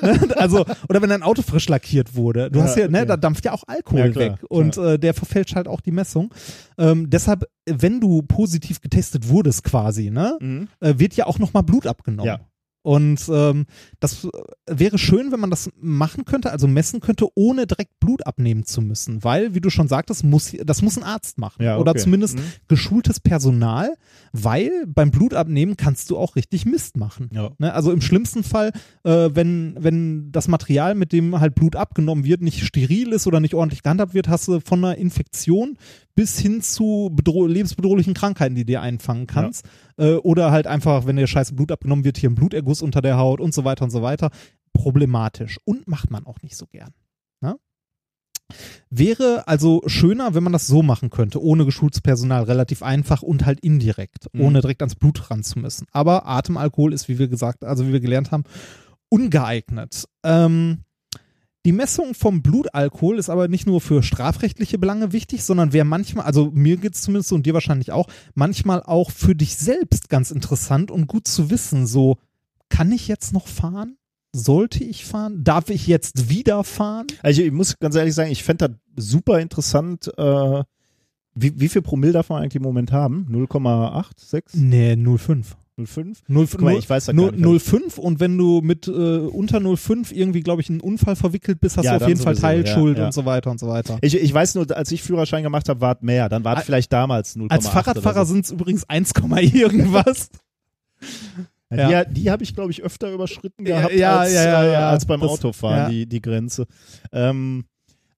also, 0.36 0.64
oder 0.88 1.02
wenn 1.02 1.10
dein 1.10 1.22
Auto 1.22 1.42
frisch 1.42 1.68
lackiert 1.68 2.14
wurde. 2.16 2.50
Du 2.50 2.58
Ja, 2.58 2.64
hast 2.64 2.76
ja, 2.76 2.88
ne, 2.88 2.98
okay. 2.98 3.06
da 3.06 3.16
dampft 3.16 3.44
ja 3.44 3.52
auch 3.52 3.64
Alkohol 3.66 4.00
Ja, 4.00 4.08
klar, 4.10 4.32
weg 4.32 4.44
und 4.48 4.76
äh, 4.76 4.98
der 4.98 5.14
verfälscht 5.14 5.54
halt 5.54 5.68
auch 5.68 5.80
die 5.80 5.92
Messung. 5.92 6.32
Ähm, 6.78 7.08
deshalb, 7.10 7.44
wenn 7.66 8.00
du 8.00 8.22
positiv 8.22 8.80
getestet 8.80 9.28
wurdest 9.28 9.62
quasi, 9.64 10.10
ne, 10.10 10.36
Mhm. 10.40 10.68
äh, 10.80 10.94
wird 10.98 11.14
ja 11.14 11.26
auch 11.26 11.38
nochmal 11.38 11.62
Blut 11.62 11.86
abgenommen. 11.86 12.26
Ja. 12.26 12.40
Und 12.84 13.18
ähm, 13.30 13.64
das 13.98 14.24
äh, 14.24 14.28
wäre 14.66 14.98
schön, 14.98 15.32
wenn 15.32 15.40
man 15.40 15.48
das 15.48 15.70
machen 15.80 16.26
könnte, 16.26 16.52
also 16.52 16.68
messen 16.68 17.00
könnte, 17.00 17.26
ohne 17.34 17.66
direkt 17.66 17.98
Blut 17.98 18.26
abnehmen 18.26 18.66
zu 18.66 18.82
müssen. 18.82 19.24
Weil, 19.24 19.54
wie 19.54 19.62
du 19.62 19.70
schon 19.70 19.88
sagtest, 19.88 20.22
muss, 20.22 20.54
das 20.62 20.82
muss 20.82 20.98
ein 20.98 21.02
Arzt 21.02 21.38
machen. 21.38 21.62
Ja, 21.62 21.78
Oder 21.78 21.92
okay. 21.92 22.00
zumindest 22.00 22.36
Mhm. 22.36 22.42
geschultes 22.68 23.20
Personal, 23.20 23.94
weil 24.32 24.84
beim 24.86 25.10
Blutabnehmen 25.10 25.78
kannst 25.78 26.10
du 26.10 26.18
auch 26.18 26.36
richtig 26.36 26.66
Mist 26.66 26.98
machen. 26.98 27.30
Ja. 27.32 27.52
Ne? 27.56 27.72
Also 27.72 27.90
im 27.90 28.02
schlimmsten 28.02 28.44
Fall, 28.44 28.70
äh, 29.04 29.30
wenn, 29.32 29.76
wenn 29.80 30.30
das 30.30 30.46
Material, 30.48 30.94
mit 30.94 31.12
dem 31.12 31.40
halt 31.40 31.54
Blut 31.54 31.76
abgenommen 31.76 32.24
wird, 32.24 32.42
nicht 32.42 32.66
steril 32.66 33.12
ist 33.14 33.26
oder 33.26 33.40
nicht 33.40 33.54
ordentlich 33.54 33.82
gehandhabt 33.82 34.12
wird, 34.12 34.28
hast 34.28 34.46
du 34.48 34.60
von 34.60 34.84
einer 34.84 34.98
Infektion 34.98 35.78
bis 36.14 36.38
hin 36.38 36.60
zu 36.60 37.10
bedroh 37.14 37.46
lebensbedrohlichen 37.46 38.12
Krankheiten, 38.12 38.54
die 38.54 38.66
dir 38.66 38.82
einfangen 38.82 39.26
kannst. 39.26 39.64
Äh, 39.96 40.14
oder 40.14 40.50
halt 40.50 40.66
einfach, 40.66 41.06
wenn 41.06 41.16
dir 41.16 41.26
scheiße 41.26 41.54
Blut 41.54 41.70
abgenommen 41.72 42.04
wird, 42.04 42.18
hier 42.18 42.30
ein 42.30 42.34
Bluterguss 42.34 42.82
unter 42.82 43.00
der 43.02 43.16
Haut 43.16 43.40
und 43.40 43.54
so 43.54 43.64
weiter 43.64 43.84
und 43.84 43.90
so 43.90 44.02
weiter. 44.02 44.30
Problematisch. 44.72 45.58
Und 45.64 45.86
macht 45.88 46.10
man 46.10 46.26
auch 46.26 46.42
nicht 46.42 46.56
so 46.56 46.66
gern. 46.66 46.90
Ne? 47.40 47.56
Wäre 48.90 49.48
also 49.48 49.82
schöner, 49.86 50.34
wenn 50.34 50.42
man 50.42 50.52
das 50.52 50.66
so 50.66 50.82
machen 50.82 51.10
könnte, 51.10 51.42
ohne 51.42 51.64
geschultes 51.64 52.00
Personal, 52.00 52.44
relativ 52.44 52.82
einfach 52.82 53.22
und 53.22 53.46
halt 53.46 53.60
indirekt, 53.60 54.26
Mhm. 54.32 54.40
ohne 54.42 54.60
direkt 54.60 54.82
ans 54.82 54.96
Blut 54.96 55.30
ran 55.30 55.42
zu 55.42 55.58
müssen. 55.58 55.86
Aber 55.92 56.26
Atemalkohol 56.28 56.92
ist, 56.92 57.08
wie 57.08 57.18
wir 57.18 57.28
gesagt, 57.28 57.64
also 57.64 57.86
wie 57.86 57.92
wir 57.92 58.00
gelernt 58.00 58.30
haben, 58.32 58.44
ungeeignet. 59.08 60.04
Ähm, 60.24 60.83
die 61.64 61.72
Messung 61.72 62.14
vom 62.14 62.42
Blutalkohol 62.42 63.18
ist 63.18 63.30
aber 63.30 63.48
nicht 63.48 63.66
nur 63.66 63.80
für 63.80 64.02
strafrechtliche 64.02 64.78
Belange 64.78 65.12
wichtig, 65.12 65.44
sondern 65.44 65.72
wäre 65.72 65.86
manchmal, 65.86 66.26
also 66.26 66.50
mir 66.52 66.76
geht's 66.76 67.02
zumindest 67.02 67.30
so 67.30 67.34
und 67.34 67.46
dir 67.46 67.54
wahrscheinlich 67.54 67.90
auch, 67.90 68.08
manchmal 68.34 68.82
auch 68.82 69.10
für 69.10 69.34
dich 69.34 69.56
selbst 69.56 70.08
ganz 70.10 70.30
interessant 70.30 70.90
und 70.90 71.06
gut 71.06 71.26
zu 71.26 71.50
wissen, 71.50 71.86
so, 71.86 72.18
kann 72.68 72.92
ich 72.92 73.08
jetzt 73.08 73.32
noch 73.32 73.46
fahren? 73.46 73.96
Sollte 74.32 74.82
ich 74.82 75.04
fahren? 75.04 75.44
Darf 75.44 75.70
ich 75.70 75.86
jetzt 75.86 76.28
wieder 76.28 76.64
fahren? 76.64 77.06
Also 77.22 77.40
ich 77.40 77.52
muss 77.52 77.78
ganz 77.78 77.94
ehrlich 77.94 78.14
sagen, 78.14 78.32
ich 78.32 78.42
fände 78.42 78.76
das 78.94 79.06
super 79.06 79.38
interessant. 79.38 80.12
Äh, 80.18 80.64
wie, 81.34 81.60
wie 81.60 81.68
viel 81.68 81.82
Promille 81.82 82.12
darf 82.12 82.28
man 82.28 82.42
eigentlich 82.42 82.56
im 82.56 82.62
Moment 82.62 82.92
haben? 82.92 83.26
0,8, 83.30 84.10
6, 84.16 84.54
Nee, 84.54 84.96
05. 84.96 85.56
0,5? 85.78 86.18
0, 86.28 86.46
Guck 86.50 86.60
mal, 86.60 86.76
ich 86.76 86.88
weiß 86.88 87.06
das 87.06 87.16
gar 87.16 87.32
nicht. 87.32 87.44
0,5 87.44 87.98
und 87.98 88.20
wenn 88.20 88.38
du 88.38 88.60
mit 88.62 88.86
äh, 88.86 88.90
unter 88.90 89.58
0,5 89.58 90.12
irgendwie, 90.12 90.40
glaube 90.40 90.62
ich, 90.62 90.68
in 90.68 90.74
einen 90.74 90.80
Unfall 90.82 91.16
verwickelt 91.16 91.60
bist, 91.60 91.76
hast 91.76 91.84
Ja, 91.84 91.98
du 91.98 92.04
auf 92.04 92.08
jeden 92.08 92.20
Fall 92.20 92.36
Teilschuld 92.36 92.96
ja, 92.96 93.02
ja. 93.02 93.06
und 93.08 93.12
so 93.12 93.24
weiter 93.24 93.50
und 93.50 93.58
so 93.58 93.66
weiter. 93.66 93.98
Ich, 94.00 94.14
ich 94.16 94.32
weiß 94.32 94.54
nur, 94.54 94.70
als 94.76 94.92
ich 94.92 95.02
Führerschein 95.02 95.42
gemacht 95.42 95.68
habe, 95.68 95.80
war 95.80 95.96
es 95.96 96.02
mehr. 96.02 96.28
Dann 96.28 96.44
war 96.44 96.58
es 96.58 96.64
vielleicht 96.64 96.92
damals 96.92 97.36
0,8. 97.36 97.50
Als 97.50 97.68
Fahrradfahrer 97.68 98.24
so. 98.24 98.34
sind 98.34 98.44
es 98.44 98.52
übrigens 98.52 98.88
1, 98.88 99.12
irgendwas. 99.52 100.28
Ja, 101.00 101.90
Ja. 101.90 102.04
Die, 102.04 102.22
die 102.22 102.30
habe 102.30 102.44
ich, 102.44 102.54
glaube 102.54 102.70
ich, 102.70 102.82
öfter 102.84 103.10
überschritten 103.12 103.66
Ja, 103.66 103.78
gehabt 103.78 103.94
ja, 103.94 104.18
als, 104.20 104.32
ja, 104.32 104.44
ja, 104.44 104.62
äh, 104.64 104.72
ja. 104.74 104.90
als 104.90 105.06
beim 105.06 105.20
Das- 105.20 105.30
Autofahren, 105.30 105.76
ja. 105.76 105.88
die, 105.88 106.06
die 106.06 106.20
Grenze. 106.22 106.66
Ähm, 107.10 107.64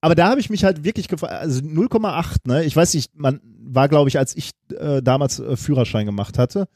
aber 0.03 0.15
da 0.15 0.29
habe 0.29 0.41
ich 0.41 0.51
mich 0.51 0.63
halt 0.63 0.85
wirklich 0.85 1.09
gefragt, 1.09 1.33
also 1.33 1.63
0,8, 1.63 2.37
ne? 2.47 2.65
Ich 2.65 2.77
weiß 2.77 2.93
nicht, 2.93 3.17
man 3.19 3.41
war, 3.65 3.89
glaube 3.89 4.11
ich, 4.11 4.19
als 4.19 4.37
ich 4.37 4.51
äh, 4.79 5.01
damals 5.03 5.41
äh, 5.41 5.57
Führerschein 5.57 6.05
gemacht 6.05 6.39
hatte. 6.39 6.69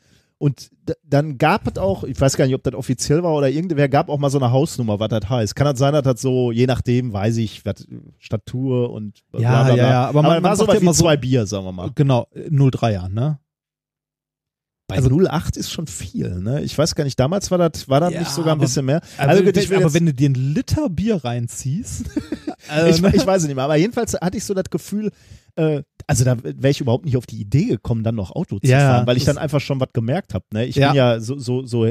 Und 0.43 0.71
dann 1.05 1.37
gab 1.37 1.67
es 1.69 1.77
auch, 1.77 2.03
ich 2.03 2.19
weiß 2.19 2.39
gar 2.39 2.47
nicht, 2.47 2.55
ob 2.55 2.62
das 2.62 2.73
offiziell 2.73 3.23
war 3.23 3.35
oder 3.35 3.51
irgendwer 3.51 3.91
gab 3.91 4.09
auch 4.09 4.17
mal 4.19 4.31
so 4.31 4.39
eine 4.39 4.51
Hausnummer, 4.51 4.99
was 4.99 5.11
das 5.11 5.29
heißt. 5.29 5.55
Kann 5.55 5.67
das 5.67 5.79
sein, 5.79 5.93
dass 5.93 6.03
das 6.03 6.23
so, 6.23 6.51
je 6.51 6.65
nachdem, 6.67 7.12
weiß 7.12 7.37
ich, 7.37 7.62
was, 7.67 7.87
Statur 8.19 8.91
und 8.91 9.21
bla, 9.33 9.41
Ja, 9.43 9.62
bla, 9.65 9.75
bla. 9.75 9.83
ja, 9.85 9.91
ja, 9.91 10.05
aber 10.09 10.23
man- 10.23 10.33
man 10.37 10.43
war 10.45 10.57
so 10.57 10.67
was 10.67 10.77
wie 10.77 10.81
immer 10.81 10.95
so- 10.95 11.03
zwei 11.05 11.19
Bier, 11.19 11.47
sagen 11.47 11.67
wir 11.67 11.73
mal. 11.73 11.91
Genau, 11.95 12.27
0,3er, 12.49 13.11
ne? 13.11 13.39
Bei 14.89 14.97
Also- 14.97 15.11
0,8 15.11 15.59
ist 15.59 15.71
schon 15.71 15.87
viel, 15.87 16.41
ne? 16.41 16.62
Ich 16.62 16.77
weiß 16.77 16.95
gar 16.95 17.05
nicht, 17.05 17.21
damals 17.21 17.51
war 17.51 17.59
das, 17.59 17.91
war 17.91 18.01
das 18.01 18.15
Ja, 18.15 18.21
nicht 18.21 18.31
sogar 18.31 18.53
ein 18.55 18.59
aber- 18.59 18.62
bisschen 18.62 18.87
mehr. 18.87 19.03
Also, 19.19 19.45
gut, 19.45 19.57
ich 19.59 19.69
will 19.69 19.77
aber 19.77 19.93
wenn 19.93 20.07
du 20.07 20.15
dir 20.15 20.27
einen 20.27 20.55
Liter 20.55 20.89
Bier 20.89 21.23
reinziehst, 21.23 22.07
äh, 22.75 22.89
ich, 22.91 23.03
ne? 23.03 23.12
ich 23.15 23.27
weiß 23.27 23.43
es 23.43 23.47
nicht 23.47 23.57
mehr, 23.57 23.65
aber 23.65 23.77
jedenfalls 23.77 24.15
hatte 24.15 24.39
ich 24.39 24.45
so 24.45 24.55
das 24.55 24.71
Gefühl, 24.71 25.12
äh, 25.56 25.82
also 26.06 26.24
da 26.24 26.36
wäre 26.43 26.70
ich 26.70 26.81
überhaupt 26.81 27.05
nicht 27.05 27.16
auf 27.16 27.27
die 27.27 27.40
Idee 27.40 27.66
gekommen, 27.66 28.02
dann 28.02 28.14
noch 28.16 28.31
Auto 28.32 28.59
zu 28.59 28.66
Ja, 28.66 28.81
fahren, 28.81 29.06
weil 29.06 29.16
ich 29.16 29.24
dann 29.24 29.39
einfach 29.39 29.60
schon 29.60 29.81
was 29.81 29.90
gemerkt 29.93 30.35
habe. 30.35 30.44
Ne? 30.52 30.66
Ich 30.66 30.77
Ja. 30.77 30.89
bin 30.89 30.97
ja 30.97 31.20
so, 31.20 31.39
so, 31.39 31.64
so, 31.64 31.86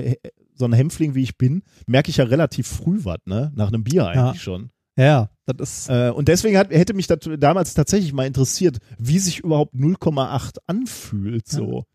so 0.56 0.66
ein 0.66 0.74
Hämpfling, 0.74 1.16
wie 1.16 1.24
ich 1.24 1.38
bin, 1.38 1.64
merke 1.88 2.10
ich 2.10 2.18
ja 2.18 2.26
relativ 2.26 2.68
früh 2.68 3.00
was, 3.04 3.20
ne? 3.26 3.52
Nach 3.56 3.70
einem 3.70 3.84
Bier 3.84 4.08
eigentlich 4.08 4.36
Ja. 4.36 4.42
schon. 4.42 4.70
ja, 4.98 5.30
das 5.46 5.58
ist, 5.62 5.90
Äh, 5.90 6.10
und 6.12 6.28
deswegen 6.28 6.58
hat, 6.58 6.72
hätte 6.72 6.94
mich 6.94 7.08
das 7.08 7.20
damals 7.40 7.74
tatsächlich 7.74 8.12
mal 8.14 8.28
interessiert, 8.28 8.78
wie 8.98 9.20
sich 9.20 9.40
überhaupt 9.40 9.74
0,8 9.74 10.58
anfühlt. 10.68 11.48
So. 11.48 11.86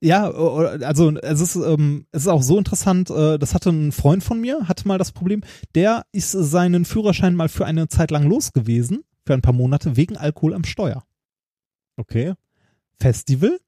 ja, 0.00 0.30
also 0.30 1.10
es 1.16 1.40
ist, 1.40 1.56
ähm, 1.56 2.06
es 2.12 2.22
ist 2.22 2.28
auch 2.28 2.42
so 2.42 2.58
interessant, 2.58 3.10
äh, 3.10 3.38
das 3.38 3.54
hatte 3.54 3.70
ein 3.70 3.90
Freund 3.92 4.22
von 4.22 4.40
mir, 4.40 4.68
hatte 4.68 4.86
mal 4.86 4.98
das 4.98 5.10
Problem, 5.12 5.42
der 5.74 6.04
ist 6.12 6.30
seinen 6.30 6.84
Führerschein 6.84 7.34
mal 7.34 7.48
für 7.48 7.66
eine 7.66 7.88
Zeit 7.88 8.10
lang 8.12 8.24
los 8.24 8.52
gewesen, 8.52 9.02
für 9.26 9.34
ein 9.34 9.42
paar 9.42 9.52
Monate, 9.52 9.96
wegen 9.96 10.16
Alkohol 10.16 10.54
am 10.54 10.64
Steuer. 10.64 11.02
Okay. 12.02 12.34
Festival, 12.98 13.60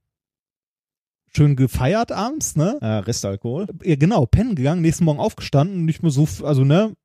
schön 1.29 1.55
gefeiert 1.55 2.11
abends, 2.11 2.57
ne? 2.57 2.79
Äh, 2.81 2.87
Restalkohol. 2.87 3.69
ja, 3.85 3.95
genau, 3.95 4.27
pennen 4.27 4.57
gegangen, 4.57 4.83
nächsten 4.83 5.05
Morgen 5.05 5.21
aufgestanden, 5.21 5.85
nicht 5.85 6.03
mehr 6.03 6.11
so, 6.11 6.27
also 6.45 6.65
ne, 6.65 6.97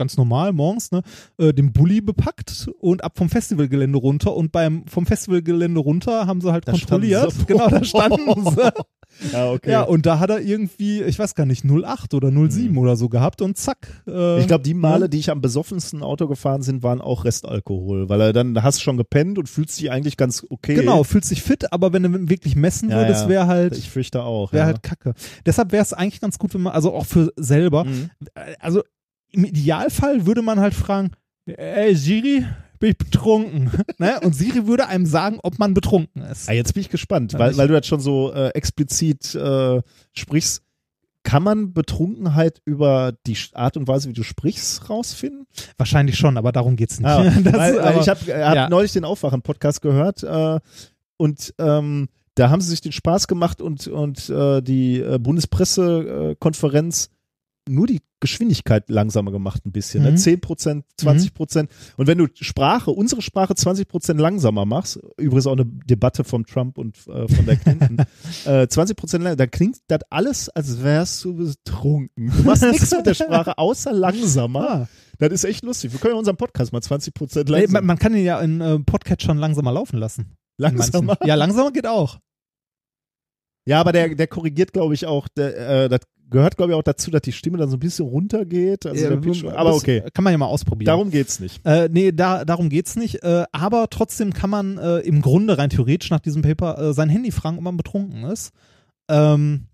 ganz 0.00 0.16
normal 0.16 0.52
morgens, 0.52 0.90
ne, 0.90 1.02
äh, 1.38 1.52
den 1.52 1.72
Bulli 1.72 2.00
bepackt 2.00 2.68
und 2.80 3.04
ab 3.04 3.12
vom 3.16 3.28
Festivalgelände 3.28 3.98
runter 3.98 4.34
und 4.34 4.50
beim 4.50 4.84
vom 4.86 5.06
Festivalgelände 5.06 5.78
runter 5.78 6.26
haben 6.26 6.40
sie 6.40 6.50
halt 6.50 6.66
Da 6.66 6.72
kontrolliert. 6.72 7.30
sie. 7.30 7.44
Genau, 7.44 7.68
da 7.68 7.84
standen 7.84 8.44
sie. 8.50 8.70
Ja, 9.32 9.50
okay. 9.50 9.70
Ja, 9.72 9.82
und 9.82 10.06
da 10.06 10.18
hat 10.20 10.30
er 10.30 10.40
irgendwie, 10.40 11.02
ich 11.02 11.18
weiß 11.18 11.34
gar 11.34 11.44
nicht, 11.44 11.64
08 11.64 12.14
oder 12.14 12.30
07 12.30 12.78
oder 12.78 12.96
so 12.96 13.08
gehabt 13.08 13.42
und 13.42 13.56
zack. 13.58 14.02
Äh, 14.06 14.10
Mhm. 14.36 14.40
ich 14.40 14.46
glaube, 14.46 14.62
die 14.62 14.72
Male, 14.72 15.00
ne? 15.00 15.08
die 15.08 15.18
ich 15.18 15.30
am 15.30 15.40
besoffensten 15.40 16.02
Auto 16.02 16.26
gefahren 16.28 16.62
sind, 16.62 16.82
waren 16.84 17.00
auch 17.00 17.24
Restalkohol, 17.24 18.08
weil 18.08 18.20
er 18.20 18.32
dann 18.32 18.62
hast 18.62 18.78
du 18.78 18.82
schon 18.82 18.96
gepennt 18.96 19.36
und 19.38 19.48
fühlst 19.48 19.78
dich 19.80 19.90
eigentlich 19.90 20.16
ganz 20.16 20.46
okay. 20.48 20.74
Genau, 20.76 21.02
fühlt 21.04 21.24
sich 21.24 21.42
fit, 21.42 21.72
aber 21.72 21.92
wenn 21.92 22.04
du 22.04 22.28
wirklich 22.30 22.54
messen 22.56 22.88
Ja, 22.90 22.98
würdest, 22.98 23.24
ja. 23.24 23.28
wäre 23.28 23.46
halt, 23.48 23.76
Ich 23.76 23.90
fürchte 23.90 24.22
auch. 24.22 24.52
wäre 24.52 24.62
ja. 24.62 24.66
halt 24.68 24.82
kacke. 24.82 25.14
Deshalb 25.44 25.72
wäre 25.72 25.82
es 25.82 25.92
eigentlich 25.92 26.20
ganz 26.20 26.38
gut, 26.38 26.54
wenn 26.54 26.62
man, 26.62 26.72
also 26.72 26.94
auch 26.94 27.04
für 27.06 27.32
selber, 27.36 27.84
Mhm. 27.84 28.10
äh, 28.34 28.54
also 28.60 28.82
im 29.32 29.44
Idealfall 29.44 30.26
würde 30.26 30.42
man 30.42 30.60
halt 30.60 30.74
fragen, 30.74 31.10
ey 31.46 31.94
Siri, 31.94 32.44
bin 32.78 32.90
ich 32.90 32.98
betrunken? 32.98 33.70
ne? 33.98 34.20
Und 34.20 34.34
Siri 34.34 34.66
würde 34.66 34.86
einem 34.88 35.06
sagen, 35.06 35.38
ob 35.42 35.58
man 35.58 35.74
betrunken 35.74 36.22
ist. 36.22 36.48
Ah, 36.48 36.52
jetzt 36.52 36.74
bin 36.74 36.80
ich 36.82 36.88
gespannt, 36.88 37.34
weil, 37.38 37.56
weil 37.56 37.68
du 37.68 37.74
jetzt 37.74 37.86
schon 37.88 38.00
so 38.00 38.32
äh, 38.32 38.48
explizit 38.50 39.34
äh, 39.34 39.82
sprichst. 40.12 40.62
Kann 41.22 41.42
man 41.42 41.74
Betrunkenheit 41.74 42.62
über 42.64 43.12
die 43.26 43.36
Art 43.52 43.76
und 43.76 43.86
Weise, 43.86 44.08
wie 44.08 44.14
du 44.14 44.22
sprichst, 44.22 44.88
rausfinden? 44.88 45.46
Wahrscheinlich 45.76 46.16
schon, 46.16 46.38
aber 46.38 46.50
darum 46.50 46.76
geht's 46.76 46.98
nicht. 46.98 47.08
Ah, 47.10 47.24
Das- 47.44 47.52
weil, 47.52 47.74
weil 47.76 47.78
aber- 47.80 48.00
ich 48.00 48.08
habe 48.08 48.20
hab 48.46 48.54
ja. 48.54 48.68
neulich 48.70 48.92
den 48.92 49.04
Aufwachen-Podcast 49.04 49.82
gehört 49.82 50.22
äh, 50.22 50.58
und 51.18 51.54
ähm, 51.58 52.08
da 52.36 52.48
haben 52.48 52.62
sie 52.62 52.70
sich 52.70 52.80
den 52.80 52.92
Spaß 52.92 53.28
gemacht 53.28 53.60
und, 53.60 53.86
und 53.88 54.30
äh, 54.30 54.62
die 54.62 55.00
äh, 55.00 55.18
Bundespressekonferenz 55.18 57.10
nur 57.70 57.86
die 57.86 58.00
Geschwindigkeit 58.20 58.90
langsamer 58.90 59.30
gemacht 59.30 59.64
ein 59.64 59.72
bisschen. 59.72 60.02
Mhm. 60.02 60.10
Ne? 60.10 60.14
10 60.16 60.40
Prozent, 60.40 60.84
20 60.98 61.32
Prozent. 61.34 61.70
Und 61.96 62.06
wenn 62.06 62.18
du 62.18 62.26
Sprache, 62.34 62.90
unsere 62.90 63.22
Sprache 63.22 63.54
20 63.54 63.88
Prozent 63.88 64.20
langsamer 64.20 64.66
machst, 64.66 65.00
übrigens 65.16 65.46
auch 65.46 65.52
eine 65.52 65.64
Debatte 65.64 66.24
von 66.24 66.44
Trump 66.44 66.76
und 66.76 66.96
äh, 67.08 67.28
von 67.28 67.46
der 67.46 67.56
Clinton, 67.56 67.98
äh, 68.44 68.68
20 68.68 68.96
Prozent 68.96 69.24
langsamer, 69.24 69.36
dann 69.36 69.50
klingt 69.50 69.78
das 69.88 70.00
alles, 70.10 70.48
als 70.50 70.82
wärst 70.82 71.24
du 71.24 71.36
betrunken. 71.36 72.32
Du 72.36 72.42
machst 72.42 72.62
nichts 72.70 72.90
mit 72.90 73.06
der 73.06 73.14
Sprache, 73.14 73.56
außer 73.56 73.92
langsamer. 73.92 74.70
Ah. 74.70 74.88
Das 75.18 75.30
ist 75.32 75.44
echt 75.44 75.64
lustig. 75.64 75.92
Wir 75.92 76.00
können 76.00 76.14
ja 76.14 76.18
unseren 76.18 76.36
Podcast 76.36 76.72
mal 76.72 76.82
20 76.82 77.14
Prozent 77.14 77.48
langsamer. 77.48 77.72
man, 77.78 77.86
man 77.86 77.98
kann 77.98 78.14
ihn 78.14 78.24
ja 78.24 78.40
in 78.40 78.60
äh, 78.60 78.78
Podcatchern 78.80 79.38
langsamer 79.38 79.72
laufen 79.72 79.98
lassen. 79.98 80.36
Langsamer. 80.58 81.16
Ja, 81.24 81.36
langsamer 81.36 81.72
geht 81.72 81.86
auch. 81.86 82.18
Ja, 83.66 83.80
aber 83.80 83.92
der, 83.92 84.14
der 84.14 84.26
korrigiert, 84.26 84.72
glaube 84.72 84.94
ich, 84.94 85.06
auch, 85.06 85.28
der, 85.28 85.84
äh, 85.84 85.88
das 85.88 86.00
gehört, 86.30 86.56
glaube 86.56 86.72
ich, 86.72 86.78
auch 86.78 86.82
dazu, 86.82 87.10
dass 87.10 87.22
die 87.22 87.32
Stimme 87.32 87.58
dann 87.58 87.68
so 87.68 87.76
ein 87.76 87.80
bisschen 87.80 88.06
runtergeht. 88.06 88.86
Also 88.86 89.04
Ja, 89.04 89.16
Pitch, 89.16 89.44
aber 89.44 89.74
okay. 89.74 90.02
Kann 90.14 90.24
man 90.24 90.32
ja 90.32 90.38
mal 90.38 90.46
ausprobieren. 90.46 90.86
Darum 90.86 91.10
geht's 91.10 91.40
nicht. 91.40 91.64
Äh, 91.66 91.88
nee, 91.90 92.12
da, 92.12 92.44
darum 92.44 92.68
geht's 92.68 92.96
nicht. 92.96 93.22
Äh, 93.22 93.44
aber 93.52 93.88
trotzdem 93.90 94.32
kann 94.32 94.50
man 94.50 94.78
äh, 94.78 94.98
im 94.98 95.22
Grunde 95.22 95.58
rein 95.58 95.70
theoretisch 95.70 96.10
nach 96.10 96.20
diesem 96.20 96.42
Paper 96.42 96.78
äh, 96.78 96.92
sein 96.94 97.08
Handy 97.08 97.32
fragen, 97.32 97.58
ob 97.58 97.64
man 97.64 97.76
betrunken 97.76 98.24
ist. 98.24 98.52
Ähm, 99.08 99.66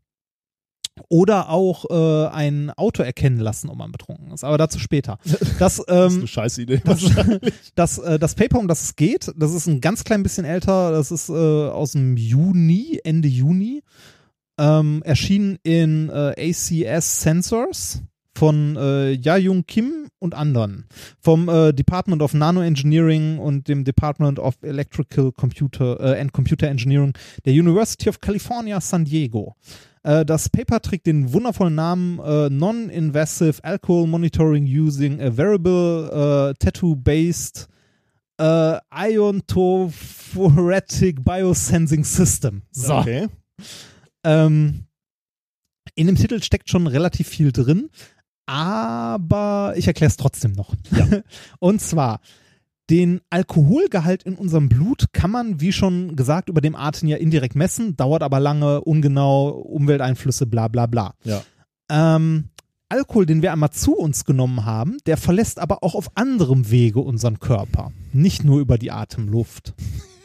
oder 1.09 1.51
auch 1.51 1.85
äh, 1.91 2.29
ein 2.29 2.71
Auto 2.71 3.03
erkennen 3.03 3.39
lassen, 3.39 3.69
ob 3.69 3.77
man 3.77 3.93
betrunken 3.93 4.31
ist. 4.33 4.45
Aber 4.45 4.59
dazu 4.59 4.79
später. 4.79 5.19
Das, 5.59 5.77
Das 5.77 5.79
ist 5.79 5.85
ähm, 5.89 6.19
eine 6.21 6.27
scheiße 6.27 6.63
Idee. 6.63 6.83
das, 6.85 7.01
das, 7.75 7.99
äh, 7.99 8.19
das 8.19 8.35
Paper, 8.35 8.59
um 8.59 8.69
das 8.69 8.83
es 8.83 8.97
geht, 8.97 9.33
das 9.37 9.53
ist 9.53 9.67
ein 9.67 9.81
ganz 9.81 10.05
klein 10.05 10.23
bisschen 10.23 10.45
älter. 10.45 10.91
Das 10.91 11.11
ist 11.11 11.29
äh, 11.29 11.33
aus 11.33 11.93
dem 11.93 12.17
Juni, 12.17 13.01
Ende 13.05 13.29
Juni. 13.29 13.83
Ähm, 14.59 15.03
erschienen 15.05 15.59
in 15.63 16.09
äh, 16.09 16.51
ACS 16.51 17.21
Sensors 17.21 18.01
von 18.37 18.77
äh, 18.77 19.13
Yajung 19.13 19.65
Kim 19.67 20.09
und 20.19 20.35
anderen. 20.35 20.85
Vom 21.21 21.49
äh, 21.49 21.73
Department 21.73 22.21
of 22.23 22.35
Nanoengineering 22.35 23.39
und 23.39 23.69
dem 23.69 23.85
Department 23.85 24.39
of 24.39 24.57
Electrical 24.63 25.33
Computer 25.33 25.99
äh, 26.01 26.21
and 26.21 26.33
Computer 26.33 26.69
Engineering 26.69 27.13
der 27.45 27.55
University 27.55 28.09
of 28.09 28.21
California, 28.21 28.81
San 28.81 29.05
Diego. 29.05 29.57
Äh, 30.03 30.25
Das 30.25 30.49
Paper 30.49 30.81
trägt 30.81 31.07
den 31.07 31.33
wundervollen 31.33 31.75
Namen 31.75 32.21
äh, 32.21 32.49
Non-Invasive 32.51 33.65
Alcohol 33.65 34.07
Monitoring 34.07 34.65
Using 34.65 35.21
a 35.21 35.37
Variable 35.37 36.51
äh, 36.51 36.55
Tattoo-Based 36.63 37.67
äh, 38.39 38.77
Iontophoretic 38.95 41.25
Biosensing 41.25 42.05
System. 42.05 42.63
So. 42.71 42.95
Okay. 42.97 43.29
Ähm, 44.27 44.87
in 45.95 46.09
dem 46.09 46.17
Titel 46.17 46.43
steckt 46.43 46.69
schon 46.69 46.89
relativ 46.89 47.29
viel 47.29 47.53
drin, 47.53 47.91
aber 48.45 49.75
ich 49.77 49.87
erkläre 49.87 50.11
es 50.11 50.17
trotzdem 50.17 50.53
noch. 50.53 50.75
Und 51.61 51.81
zwar, 51.81 52.21
den 52.91 53.21
Alkoholgehalt 53.31 54.25
in 54.25 54.35
unserem 54.35 54.69
Blut 54.69 55.07
kann 55.13 55.31
man, 55.31 55.61
wie 55.61 55.73
schon 55.73 56.17
gesagt, 56.17 56.49
über 56.49 56.61
dem 56.61 56.75
Atem 56.75 57.09
ja 57.09 57.17
indirekt 57.17 57.55
messen, 57.55 57.97
dauert 57.97 58.23
aber 58.23 58.41
lange, 58.41 58.81
ungenau, 58.81 59.49
Umwelteinflüsse, 59.49 60.47
bla 60.47 60.67
bla 60.69 60.87
bla. 60.87 61.15
Ja. 61.23 61.43
Ähm, 61.89 62.51
Alkohol, 62.89 63.27
den 63.27 63.43
wir 63.43 63.53
einmal 63.53 63.71
zu 63.71 63.97
uns 63.97 64.25
genommen 64.25 64.65
haben, 64.65 64.99
der 65.07 65.17
verlässt 65.17 65.61
aber 65.61 65.83
auch 65.83 65.95
auf 65.95 66.11
anderem 66.17 66.71
Wege 66.71 67.01
unseren 67.01 67.39
Körper. 67.39 67.93
Nicht 68.13 68.45
nur 68.45 68.61
über 68.61 68.77
die 68.77 68.91
Atemluft. 68.91 69.75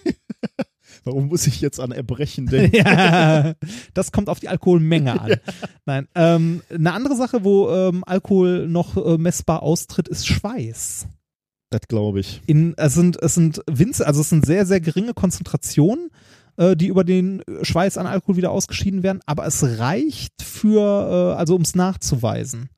Warum 1.03 1.28
muss 1.28 1.48
ich 1.48 1.61
jetzt 1.61 1.80
an 1.80 1.91
Erbrechen 1.91 2.45
denken? 2.45 2.76
ja, 2.86 3.53
das 3.94 4.11
kommt 4.11 4.30
auf 4.30 4.40
die 4.40 4.49
Alkoholmenge 4.49 5.19
an. 5.19 5.36
Nein, 5.86 6.07
ähm, 6.15 6.61
eine 6.69 6.94
andere 6.94 7.15
Sache, 7.15 7.44
wo 7.44 7.69
ähm, 7.69 8.03
Alkohol 8.06 8.68
noch 8.68 8.98
äh, 8.98 9.18
messbar 9.18 9.64
austritt, 9.64 10.07
ist 10.07 10.28
Schweiß. 10.28 11.07
Das 11.72 11.82
glaube 11.88 12.19
ich. 12.19 12.41
In, 12.45 12.76
es 12.78 12.94
sind, 12.94 13.22
es 13.22 13.34
sind 13.34 13.61
Winze, 13.65 14.06
also 14.06 14.22
es 14.22 14.30
sind 14.30 14.45
sehr, 14.45 14.65
sehr 14.65 14.82
geringe 14.82 15.14
Konzentrationen, 15.14 16.10
äh, 16.57 16.76
die 16.76 16.88
über 16.88 17.03
den 17.03 17.41
Schweiß 17.64 17.98
an 17.98 18.06
Alkohol 18.06 18.38
wieder 18.38 18.52
ausgeschieden 18.52 19.03
werden, 19.03 19.22
aber 19.26 19.45
es 19.45 19.80
reicht 19.80 20.44
für, 20.44 21.34
äh, 21.34 21.38
also 21.38 21.56
um 21.56 21.61
es 21.61 21.73
nachzuweisen. 21.73 22.69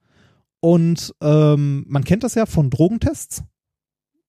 Und 0.62 1.14
ähm, 1.22 1.84
man 1.90 2.06
kennt 2.06 2.24
das 2.24 2.36
ja 2.36 2.46
von 2.46 2.70
Drogentests. 2.70 3.44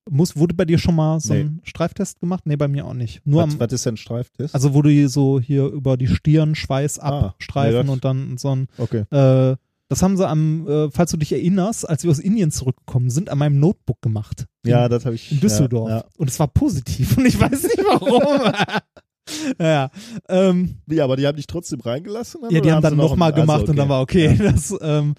Muss, 0.09 0.35
wurde 0.37 0.53
bei 0.53 0.65
dir 0.65 0.77
schon 0.77 0.95
mal 0.95 1.19
so 1.19 1.33
ein 1.33 1.61
Streiftest 1.63 2.19
gemacht? 2.19 2.43
Nee, 2.45 2.55
bei 2.57 2.67
mir 2.67 2.85
auch 2.85 2.93
nicht. 2.93 3.25
Nur 3.25 3.43
Was, 3.43 3.53
am, 3.53 3.59
was 3.59 3.73
ist 3.73 3.85
denn 3.85 3.95
ein 3.95 3.97
Streiftest? 3.97 4.53
also 4.53 4.73
wo 4.75 4.81
die 4.83 5.07
so 5.07 5.39
hier 5.39 5.65
über 5.67 5.97
die 5.97 6.07
Stirn 6.07 6.53
Schweiß 6.55 6.99
Ah, 6.99 7.27
abstreifen 7.27 7.77
nee, 7.77 7.81
das- 7.83 7.89
und 7.93 8.05
dann 8.05 8.37
so 8.37 8.49
ein 8.55 8.67
okay. 8.77 9.05
äh, 9.09 9.55
das 9.87 10.01
haben 10.01 10.17
sie 10.17 10.27
am, 10.27 10.67
äh, 10.67 10.89
falls 10.91 11.11
du 11.11 11.17
dich 11.17 11.31
erinnerst, 11.31 11.87
als 11.87 12.03
wir 12.03 12.09
aus 12.11 12.17
Indien 12.19 12.49
zurückgekommen 12.51 13.09
sind, 13.11 13.29
an 13.29 13.37
meinem 13.37 13.59
Notebook 13.59 14.01
gemacht. 14.01 14.45
Ja, 14.65 14.89
das 14.89 15.05
habe 15.05 15.13
ich. 15.15 15.31
In 15.31 15.39
Düsseldorf. 15.39 15.89
Ja, 15.89 16.05
Und 16.17 16.27
es 16.29 16.39
war 16.39 16.47
positiv 16.47 17.17
und 17.17 17.25
ich 17.27 17.39
weiß 17.39 17.63
nicht 17.63 17.77
warum. 17.87 18.51
ja, 19.59 19.89
ähm, 20.29 20.77
ja. 20.87 20.95
ja, 20.97 21.03
aber 21.03 21.17
die 21.17 21.25
haben 21.27 21.35
dich 21.35 21.45
trotzdem 21.47 21.81
reingelassen? 21.81 22.41
ja, 22.43 22.49
die 22.49 22.61
oder 22.61 22.75
haben 22.75 22.81
dann 22.83 22.93
sie 22.93 22.97
noch 22.97 23.09
nochmal 23.11 23.31
einen- 23.31 23.41
gemacht 23.41 23.59
also, 23.61 23.71
und 23.71 23.75
dann 23.77 23.89
okay. 23.91 24.27
war 24.29 24.31
okay. 24.33 24.43
Ja. 24.43 24.51
Das, 24.51 24.75
ähm, 24.81 25.15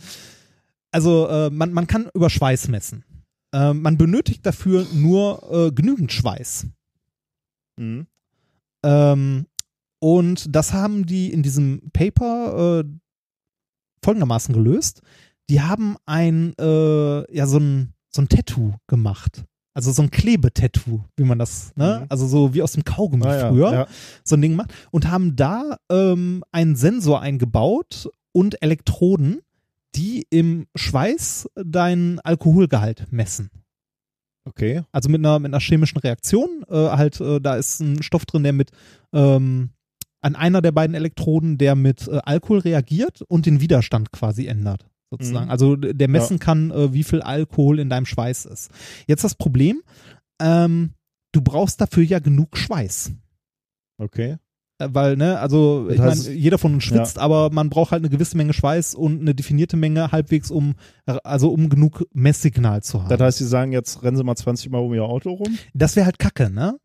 also 0.93 1.29
äh, 1.29 1.51
man, 1.51 1.73
man 1.73 1.87
kann 1.87 2.09
über 2.15 2.31
Schweiß 2.31 2.69
messen. 2.69 3.05
Ähm, 3.52 3.82
man 3.82 3.97
benötigt 3.97 4.44
dafür 4.44 4.86
nur 4.93 5.43
äh, 5.51 5.73
genügend 5.73 6.12
Schweiß. 6.12 6.66
Mhm. 7.78 8.06
Ähm, 8.85 9.47
und 9.98 10.55
das 10.55 10.73
haben 10.73 11.06
die 11.06 11.32
in 11.32 11.43
diesem 11.43 11.90
Paper 11.93 12.81
äh, 12.81 12.85
folgendermaßen 14.05 14.55
gelöst. 14.55 15.02
Die 15.48 15.60
haben 15.60 15.97
ein, 16.06 16.55
äh, 16.59 17.35
ja, 17.35 17.47
so 17.47 17.59
ein, 17.59 17.93
so 18.10 18.23
ein 18.23 18.28
Tattoo 18.28 18.74
gemacht. 18.86 19.44
Also 19.74 19.93
so 19.93 20.02
ein 20.02 20.10
Klebetattoo, 20.10 21.05
wie 21.16 21.24
man 21.24 21.39
das, 21.39 21.77
ne? 21.77 22.01
Mhm. 22.01 22.06
Also 22.09 22.27
so 22.27 22.55
wie 22.55 22.62
aus 22.62 22.73
dem 22.73 22.85
Kaugummi 22.85 23.27
Ah, 23.27 23.36
ja, 23.36 23.48
früher, 23.51 23.73
ja. 23.73 23.86
so 24.24 24.36
ein 24.36 24.40
Ding 24.40 24.52
gemacht. 24.52 24.73
Und 24.90 25.10
haben 25.10 25.36
da 25.36 25.77
ähm, 25.90 26.43
einen 26.51 26.77
Sensor 26.77 27.20
eingebaut 27.20 28.09
und 28.32 28.62
Elektroden, 28.62 29.40
die 29.95 30.27
im 30.31 30.67
Schweiß 30.75 31.49
deinen 31.55 32.21
Alkoholgehalt 32.21 33.11
messen. 33.11 33.51
Okay. 34.47 34.83
Also 34.93 35.09
mit 35.09 35.21
einer, 35.21 35.39
mit 35.39 35.53
einer 35.53 35.61
chemischen 35.61 35.99
Reaktion. 35.99 36.65
Äh, 36.69 36.75
halt, 36.75 37.21
äh, 37.21 37.41
da 37.41 37.57
ist 37.57 37.81
ein 37.81 38.03
Stoff 38.03 38.27
drin, 38.27 38.45
der 38.45 38.53
mit 38.53 38.71
ähm, 39.13 39.71
an 40.21 40.37
einer 40.37 40.63
der 40.63 40.73
beiden 40.73 40.95
Elektroden, 40.95 41.59
der 41.59 41.75
mit 41.75 42.09
äh, 42.09 42.21
Alkohol 42.25 42.61
reagiert 42.61 43.23
und 43.23 43.47
den 43.47 43.61
Widerstand 43.61 44.13
quasi 44.13 44.47
ändert. 44.47 44.89
Sozusagen. 45.11 45.47
Mhm. 45.47 45.51
Also 45.51 45.77
der 45.77 46.09
messen 46.09 46.39
kann, 46.39 46.71
äh, 46.71 46.93
wie 46.93 47.05
viel 47.05 47.23
Alkohol 47.23 47.79
in 47.79 47.89
deinem 47.89 48.07
Schweiß 48.07 48.47
ist. 48.47 48.71
Jetzt 49.07 49.25
das 49.25 49.35
Problem, 49.35 49.83
ähm, 50.41 50.95
du 51.33 51.41
brauchst 51.43 51.81
dafür 51.81 52.03
ja 52.03 52.19
genug 52.19 52.57
Schweiß. 52.57 53.13
Okay. 53.99 54.39
Äh, 54.78 54.89
Weil, 54.93 55.16
ne, 55.16 55.39
also 55.39 55.89
ich 55.90 55.98
meine, 55.98 56.15
jeder 56.32 56.59
von 56.59 56.74
uns 56.74 56.85
schwitzt, 56.85 57.19
aber 57.19 57.51
man 57.51 57.70
braucht 57.70 57.93
halt 57.93 58.03
eine 58.03 58.11
gewisse 58.11 58.36
Menge 58.36 58.53
Schweiß 58.53 58.94
und 58.94 59.20
eine 59.20 59.35
definierte 59.35 59.77
Menge 59.77 60.12
halbwegs, 60.12 60.51
um 60.51 60.74
also 61.24 61.51
um 61.51 61.69
genug 61.69 62.07
Messsignal 62.12 62.82
zu 62.82 63.01
haben. 63.03 63.09
Das 63.09 63.20
heißt, 63.20 63.39
sie 63.39 63.47
sagen 63.47 63.73
jetzt, 63.73 64.03
rennen 64.03 64.16
Sie 64.16 64.24
mal 64.24 64.36
20 64.36 64.70
Mal 64.70 64.78
um 64.78 64.93
Ihr 64.94 65.05
Auto 65.05 65.31
rum? 65.32 65.57
Das 65.74 65.97
wäre 65.97 66.07
halt 66.07 66.19
Kacke, 66.19 66.51
ne? 66.51 66.78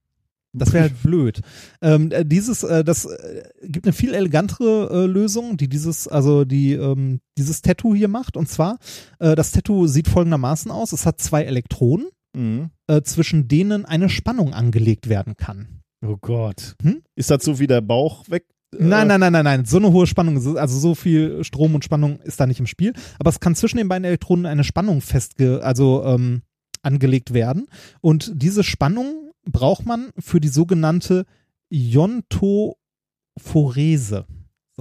Das 0.53 0.73
wäre 0.73 0.84
halt 0.84 1.01
blöd. 1.03 1.41
Ähm, 1.81 2.11
äh, 2.11 2.26
dieses, 2.26 2.63
äh, 2.63 2.84
das 2.84 3.05
äh, 3.05 3.43
gibt 3.63 3.85
eine 3.85 3.93
viel 3.93 4.13
elegantere 4.13 4.89
äh, 4.91 5.05
Lösung, 5.05 5.57
die 5.57 5.68
dieses, 5.69 6.07
also 6.07 6.43
die 6.45 6.73
ähm, 6.73 7.22
dieses 7.38 7.61
Tattoo 7.61 7.95
hier 7.95 8.09
macht. 8.09 8.35
Und 8.38 8.49
zwar, 8.49 8.77
äh, 9.19 9.35
das 9.35 9.51
Tattoo 9.51 9.88
sieht 9.88 10.07
folgendermaßen 10.09 10.69
aus: 10.72 10.91
Es 10.93 11.05
hat 11.05 11.22
zwei 11.22 11.43
Elektroden, 11.43 12.07
Mhm. 12.34 12.69
zwischen 13.03 13.49
denen 13.49 13.84
eine 13.84 14.07
Spannung 14.07 14.53
angelegt 14.53 15.09
werden 15.09 15.35
kann. 15.35 15.80
Oh 16.06 16.18
Gott. 16.19 16.76
Hm? 16.82 17.02
Ist 17.15 17.30
das 17.30 17.44
so 17.44 17.60
wie 17.60 17.68
der 17.68 17.82
Bauch 17.82 18.30
weg? 18.30 18.45
äh, 18.73 18.78
Nein, 18.84 19.07
nein, 19.07 19.19
nein, 19.19 19.34
nein, 19.34 19.44
nein. 19.45 19.65
So 19.65 19.78
eine 19.78 19.91
hohe 19.91 20.07
Spannung, 20.07 20.57
also 20.57 20.80
so 20.80 20.95
viel 20.95 21.44
Strom 21.44 21.76
und 21.76 21.84
Spannung 21.84 22.19
ist 22.22 22.40
da 22.40 22.48
nicht 22.48 22.60
im 22.60 22.68
Spiel. 22.68 22.94
Aber 23.19 23.30
es 23.30 23.40
kann 23.40 23.56
zwischen 23.56 23.78
den 23.78 23.88
beiden 23.88 24.06
Elektroden 24.06 24.45
eine 24.45 24.64
Spannung 24.64 25.02
festge, 25.02 25.61
also 25.64 26.03
ähm, 26.06 26.41
angelegt 26.82 27.34
werden. 27.34 27.68
Und 28.02 28.32
diese 28.34 28.64
Spannung 28.64 29.32
braucht 29.45 29.86
man 29.86 30.11
für 30.18 30.40
die 30.40 30.48
sogenannte 30.48 31.26
Iontophorese. 31.69 32.76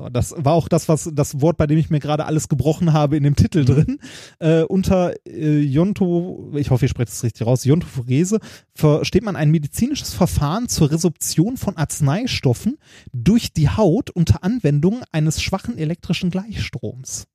So, 0.01 0.09
das 0.09 0.35
war 0.36 0.55
auch 0.55 0.68
das, 0.68 0.89
was 0.89 1.10
das 1.12 1.40
Wort, 1.40 1.56
bei 1.59 1.66
dem 1.66 1.77
ich 1.77 1.90
mir 1.90 2.01
gerade 2.01 2.24
alles 2.24 2.48
gebrochen 2.48 2.93
habe, 2.93 3.16
in 3.16 3.22
dem 3.22 3.36
Titel 3.36 3.64
drin. 3.64 3.98
Äh, 4.39 4.62
unter 4.62 5.14
äh, 5.27 5.60
Ionto, 5.60 6.52
ich 6.55 6.70
hoffe, 6.70 6.86
ihr 6.86 6.89
sprecht 6.89 7.10
es 7.10 7.22
richtig 7.22 7.47
raus, 7.47 7.66
Iontophorese, 7.66 8.39
versteht 8.74 9.22
man 9.22 9.36
ein 9.36 9.51
medizinisches 9.51 10.14
Verfahren 10.14 10.68
zur 10.68 10.90
Resorption 10.90 11.56
von 11.56 11.77
Arzneistoffen 11.77 12.78
durch 13.12 13.52
die 13.52 13.68
Haut 13.68 14.10
unter 14.10 14.43
Anwendung 14.43 15.02
eines 15.12 15.43
schwachen 15.43 15.77
elektrischen 15.77 16.31
Gleichstroms. 16.31 17.27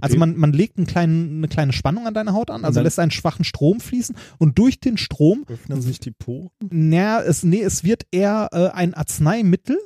Also 0.00 0.16
man, 0.16 0.36
man 0.36 0.52
legt 0.52 0.76
einen 0.76 0.86
kleinen, 0.86 1.38
eine 1.38 1.48
kleine 1.48 1.72
Spannung 1.72 2.06
an 2.06 2.14
deine 2.14 2.32
Haut 2.32 2.50
an, 2.50 2.64
also 2.64 2.80
lässt 2.80 3.00
einen 3.00 3.10
schwachen 3.10 3.44
Strom 3.44 3.80
fließen 3.80 4.14
und 4.38 4.58
durch 4.58 4.78
den 4.78 4.96
Strom 4.96 5.44
Öffnen 5.48 5.82
sich 5.82 5.98
die 5.98 6.12
Poren? 6.12 6.50
na, 6.60 7.20
es, 7.22 7.42
nee, 7.42 7.62
es 7.62 7.82
wird 7.82 8.06
eher 8.12 8.48
äh, 8.52 8.68
ein 8.68 8.94
Arzneimittel, 8.94 9.78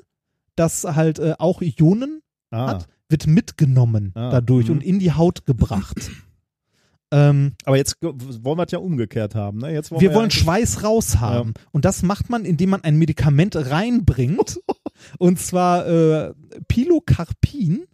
das 0.56 0.84
halt 0.84 1.18
äh, 1.18 1.34
auch 1.38 1.62
Ionen 1.62 2.20
Ah. 2.50 2.66
hat, 2.68 2.86
wird 3.08 3.26
mitgenommen 3.26 4.12
Ah, 4.14 4.28
dadurch 4.30 4.66
mhm. 4.66 4.72
und 4.74 4.82
in 4.84 4.98
die 4.98 5.12
Haut 5.12 5.46
gebracht. 5.46 6.10
ähm, 7.10 7.54
Aber 7.64 7.76
jetzt 7.78 7.96
wollen 8.02 8.58
wir 8.58 8.64
es 8.64 8.72
ja 8.72 8.78
umgekehrt 8.78 9.34
haben. 9.34 9.56
Ne? 9.58 9.72
Jetzt 9.72 9.90
wollen 9.90 10.00
wir 10.02 10.10
ja 10.10 10.14
wollen 10.14 10.24
eigentlich- 10.26 10.42
Schweiß 10.42 10.84
raushaben. 10.84 11.54
Und 11.70 11.84
das 11.86 12.02
macht 12.02 12.28
man, 12.30 12.44
indem 12.44 12.68
man 12.70 12.84
ein 12.84 12.96
Medikament 12.96 13.56
reinbringt. 13.56 14.60
und 15.18 15.40
zwar 15.40 15.86
äh, 15.88 16.34
Pilocarpin. 16.68 17.84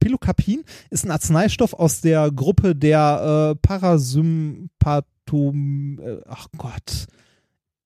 Pilocarpin 0.00 0.64
ist 0.90 1.06
ein 1.06 1.10
Arzneistoff 1.10 1.72
aus 1.72 2.02
der 2.02 2.30
Gruppe 2.30 2.76
der 2.76 3.52
äh, 3.52 3.56
Parasympathom. 3.66 5.98
Äh, 5.98 6.20
ach 6.28 6.48
Gott. 6.58 7.06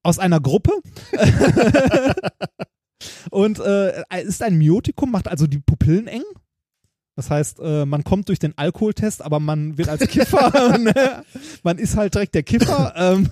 Aus 0.02 0.18
einer 0.18 0.40
Gruppe. 0.40 0.72
und 3.30 3.58
äh, 3.60 4.02
ist 4.22 4.42
ein 4.42 4.58
Myotikum, 4.58 5.10
macht 5.10 5.28
also 5.28 5.46
die 5.46 5.58
Pupillen 5.58 6.06
eng. 6.06 6.24
Das 7.16 7.30
heißt, 7.30 7.58
äh, 7.60 7.84
man 7.84 8.04
kommt 8.04 8.28
durch 8.28 8.38
den 8.38 8.56
Alkoholtest, 8.56 9.22
aber 9.22 9.40
man 9.40 9.76
wird 9.76 9.88
als 9.88 10.06
Kiffer, 10.06 10.78
ne? 10.78 11.24
man 11.64 11.78
ist 11.78 11.96
halt 11.96 12.14
direkt 12.14 12.34
der 12.36 12.44
Kiffer. 12.44 12.94
ähm, 12.96 13.28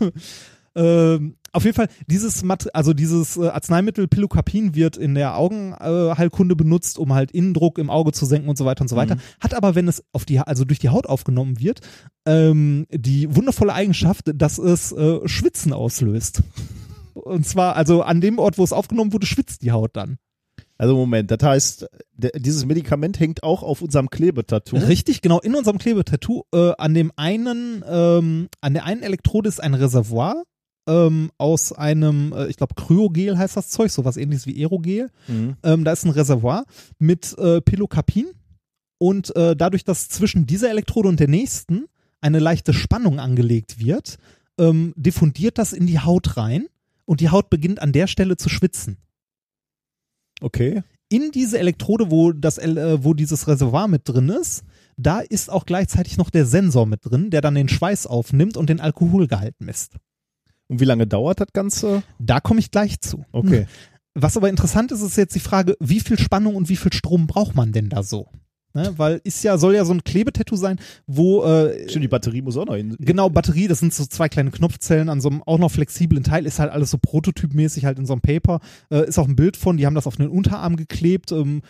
ähm, 0.74 1.36
auf 1.52 1.64
jeden 1.64 1.74
Fall, 1.74 1.88
dieses, 2.06 2.42
Mat 2.42 2.74
also 2.74 2.92
dieses 2.92 3.38
äh, 3.38 3.48
Arzneimittel 3.48 4.08
Pilocarpin 4.08 4.74
wird 4.74 4.98
in 4.98 5.14
der 5.14 5.38
Augenheilkunde 5.38 6.54
benutzt, 6.54 6.98
um 6.98 7.14
halt 7.14 7.30
Innendruck 7.30 7.78
im 7.78 7.88
Auge 7.88 8.12
zu 8.12 8.26
senken 8.26 8.50
und 8.50 8.58
so 8.58 8.66
weiter 8.66 8.82
und 8.82 8.88
so 8.88 8.96
weiter. 8.96 9.16
Hat 9.40 9.54
aber, 9.54 9.74
wenn 9.74 9.88
es 9.88 10.04
auf 10.12 10.26
die, 10.26 10.38
also 10.38 10.66
durch 10.66 10.80
die 10.80 10.90
Haut 10.90 11.06
aufgenommen 11.06 11.58
wird, 11.58 11.80
ähm, 12.26 12.86
die 12.90 13.34
wundervolle 13.34 13.72
Eigenschaft, 13.72 14.32
dass 14.34 14.58
es 14.58 14.92
äh, 14.92 15.26
Schwitzen 15.26 15.72
auslöst. 15.72 16.42
Und 17.26 17.46
zwar, 17.46 17.76
also 17.76 18.02
an 18.02 18.20
dem 18.20 18.38
Ort, 18.38 18.58
wo 18.58 18.64
es 18.64 18.72
aufgenommen 18.72 19.12
wurde, 19.12 19.26
schwitzt 19.26 19.62
die 19.62 19.72
Haut 19.72 19.96
dann. 19.96 20.18
Also 20.78 20.94
Moment, 20.94 21.30
das 21.30 21.42
heißt, 21.42 21.88
dieses 22.36 22.66
Medikament 22.66 23.18
hängt 23.18 23.42
auch 23.42 23.62
auf 23.62 23.80
unserem 23.80 24.10
Klebetattoo. 24.10 24.76
Richtig, 24.76 25.22
genau. 25.22 25.40
In 25.40 25.54
unserem 25.54 25.78
Klebetattoo 25.78 26.42
äh, 26.52 26.72
an 26.76 26.92
dem 26.92 27.12
einen, 27.16 27.82
ähm, 27.88 28.48
an 28.60 28.74
der 28.74 28.84
einen 28.84 29.02
Elektrode 29.02 29.48
ist 29.48 29.62
ein 29.62 29.74
Reservoir 29.74 30.42
ähm, 30.86 31.30
aus 31.38 31.72
einem, 31.72 32.32
äh, 32.32 32.46
ich 32.48 32.56
glaube, 32.56 32.74
Kryogel 32.74 33.38
heißt 33.38 33.56
das 33.56 33.70
Zeug, 33.70 33.90
sowas 33.90 34.16
ähnliches 34.16 34.46
wie 34.46 34.62
Aerogel. 34.62 35.10
Mhm. 35.28 35.56
Ähm, 35.62 35.84
da 35.84 35.92
ist 35.92 36.04
ein 36.04 36.10
Reservoir 36.10 36.64
mit 36.98 37.36
äh, 37.38 37.60
Pilocarpin 37.60 38.26
und 38.98 39.34
äh, 39.34 39.56
dadurch, 39.56 39.84
dass 39.84 40.08
zwischen 40.08 40.46
dieser 40.46 40.70
Elektrode 40.70 41.08
und 41.08 41.20
der 41.20 41.28
nächsten 41.28 41.86
eine 42.20 42.38
leichte 42.38 42.72
Spannung 42.72 43.18
angelegt 43.18 43.78
wird, 43.78 44.18
ähm, 44.58 44.92
diffundiert 44.96 45.58
das 45.58 45.72
in 45.72 45.86
die 45.86 46.00
Haut 46.00 46.36
rein 46.36 46.66
und 47.06 47.20
die 47.20 47.30
Haut 47.30 47.48
beginnt 47.50 47.80
an 47.80 47.92
der 47.92 48.06
Stelle 48.06 48.36
zu 48.36 48.48
schwitzen 48.48 48.98
Okay. 50.42 50.82
in 51.08 51.30
diese 51.32 51.58
Elektrode, 51.58 52.10
wo 52.10 52.32
das, 52.32 52.58
äh, 52.58 53.02
wo 53.02 53.14
dieses 53.14 53.48
Reservoir 53.48 53.88
mit 53.88 54.02
drin 54.08 54.28
ist, 54.28 54.64
da 54.98 55.20
ist 55.20 55.50
auch 55.50 55.64
gleichzeitig 55.66 56.18
noch 56.18 56.30
der 56.30 56.44
Sensor 56.46 56.86
mit 56.86 57.00
drin, 57.04 57.30
der 57.30 57.40
dann 57.40 57.54
den 57.54 57.68
Schweiß 57.68 58.06
aufnimmt 58.06 58.56
und 58.56 58.68
den 58.68 58.80
Alkoholgehalt 58.80 59.54
misst. 59.60 59.96
Und 60.68 60.80
wie 60.80 60.84
lange 60.84 61.06
dauert 61.06 61.40
das 61.40 61.52
Ganze? 61.52 62.02
Da 62.18 62.40
komme 62.40 62.60
ich 62.60 62.70
gleich 62.70 63.00
zu. 63.00 63.24
Okay. 63.32 63.66
Was 64.14 64.36
aber 64.36 64.48
interessant 64.48 64.92
ist, 64.92 65.02
ist 65.02 65.16
jetzt 65.16 65.34
die 65.34 65.40
Frage, 65.40 65.76
wie 65.78 66.00
viel 66.00 66.18
Spannung 66.18 66.56
und 66.56 66.68
wie 66.68 66.76
viel 66.76 66.92
Strom 66.92 67.26
braucht 67.26 67.54
man 67.54 67.72
denn 67.72 67.88
da 67.88 68.02
so? 68.02 68.28
Ne? 68.76 68.92
Weil 68.98 69.22
ist 69.24 69.42
ja, 69.42 69.56
soll 69.56 69.74
ja 69.74 69.86
so 69.86 69.94
ein 69.94 70.04
Klebetattoo 70.04 70.54
sein, 70.54 70.78
wo 71.06 71.42
äh, 71.44 71.88
Stimmt, 71.88 72.04
die 72.04 72.08
Batterie 72.08 72.42
muss 72.42 72.58
auch 72.58 72.66
noch 72.66 72.76
hin. 72.76 72.94
Genau, 72.98 73.30
Batterie, 73.30 73.68
das 73.68 73.80
sind 73.80 73.94
so 73.94 74.04
zwei 74.04 74.28
kleine 74.28 74.50
Knopfzellen 74.50 75.08
an 75.08 75.22
so 75.22 75.30
einem 75.30 75.42
auch 75.44 75.58
noch 75.58 75.70
flexiblen 75.70 76.22
Teil, 76.22 76.44
ist 76.44 76.58
halt 76.58 76.70
alles 76.70 76.90
so 76.90 76.98
prototypmäßig 76.98 77.86
halt 77.86 77.98
in 77.98 78.04
so 78.04 78.12
einem 78.12 78.20
Paper, 78.20 78.60
äh, 78.90 79.08
ist 79.08 79.18
auch 79.18 79.28
ein 79.28 79.34
Bild 79.34 79.56
von, 79.56 79.78
die 79.78 79.86
haben 79.86 79.94
das 79.94 80.06
auf 80.06 80.16
den 80.16 80.28
Unterarm 80.28 80.76
geklebt, 80.76 81.32
ähm, 81.32 81.62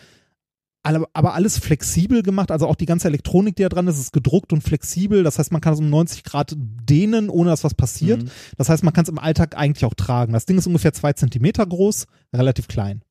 aber 0.83 1.33
alles 1.33 1.57
flexibel 1.59 2.23
gemacht, 2.23 2.51
also 2.51 2.67
auch 2.67 2.75
die 2.75 2.85
ganze 2.85 3.07
Elektronik, 3.07 3.55
die 3.55 3.63
da 3.63 3.69
dran 3.69 3.87
ist, 3.87 3.99
ist 3.99 4.11
gedruckt 4.11 4.51
und 4.51 4.61
flexibel, 4.61 5.23
das 5.23 5.39
heißt, 5.39 5.53
man 5.53 5.61
kann 5.61 5.73
es 5.73 5.79
um 5.79 5.89
90 5.89 6.25
Grad 6.25 6.55
dehnen, 6.57 7.29
ohne 7.29 7.49
dass 7.49 7.63
was 7.63 7.73
passiert. 7.73 8.23
Mhm. 8.23 8.29
Das 8.57 8.67
heißt, 8.67 8.83
man 8.83 8.93
kann 8.93 9.03
es 9.03 9.09
im 9.09 9.19
Alltag 9.19 9.57
eigentlich 9.57 9.85
auch 9.85 9.93
tragen. 9.93 10.33
Das 10.33 10.45
Ding 10.45 10.57
ist 10.57 10.67
ungefähr 10.67 10.93
zwei 10.93 11.13
Zentimeter 11.13 11.65
groß, 11.65 12.05
relativ 12.33 12.67
klein. 12.67 13.01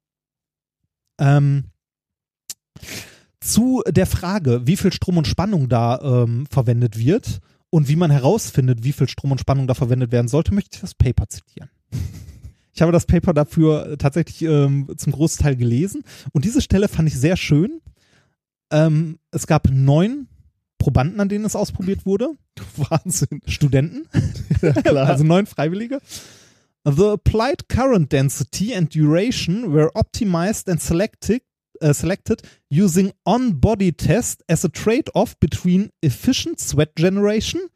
Ähm, 1.18 1.64
zu 3.46 3.82
der 3.88 4.06
Frage, 4.06 4.66
wie 4.66 4.76
viel 4.76 4.92
Strom 4.92 5.18
und 5.18 5.26
Spannung 5.26 5.68
da 5.68 6.00
ähm, 6.02 6.46
verwendet 6.50 6.98
wird 6.98 7.40
und 7.70 7.88
wie 7.88 7.96
man 7.96 8.10
herausfindet, 8.10 8.84
wie 8.84 8.92
viel 8.92 9.08
Strom 9.08 9.32
und 9.32 9.40
Spannung 9.40 9.66
da 9.66 9.74
verwendet 9.74 10.12
werden 10.12 10.28
sollte, 10.28 10.54
möchte 10.54 10.76
ich 10.76 10.80
das 10.80 10.94
Paper 10.94 11.28
zitieren. 11.28 11.70
Ich 12.76 12.82
habe 12.82 12.92
das 12.92 13.06
Paper 13.06 13.32
dafür 13.32 13.96
tatsächlich 13.96 14.42
ähm, 14.42 14.86
zum 14.98 15.10
Großteil 15.14 15.56
gelesen 15.56 16.02
und 16.32 16.44
diese 16.44 16.60
Stelle 16.60 16.88
fand 16.88 17.08
ich 17.08 17.18
sehr 17.18 17.38
schön. 17.38 17.80
Ähm, 18.70 19.18
es 19.30 19.46
gab 19.46 19.70
neun 19.70 20.28
Probanden, 20.76 21.18
an 21.18 21.30
denen 21.30 21.46
es 21.46 21.56
ausprobiert 21.56 22.04
wurde. 22.04 22.32
Wahnsinn. 22.76 23.40
Studenten. 23.46 24.06
Ja, 24.62 24.92
also 25.04 25.24
neun 25.24 25.46
Freiwillige. 25.46 26.00
The 26.84 27.12
applied 27.14 27.68
current 27.68 28.12
density 28.12 28.74
and 28.74 28.94
duration 28.94 29.72
were 29.72 29.90
optimized 29.94 30.70
and 30.70 30.80
selected, 30.80 31.42
uh, 31.80 31.92
selected 31.92 32.42
using 32.70 33.12
on-body 33.24 33.92
test 33.92 34.42
as 34.48 34.64
a 34.64 34.68
trade-off 34.68 35.38
between 35.40 35.90
efficient 36.02 36.60
sweat 36.60 36.94
generation 36.96 37.68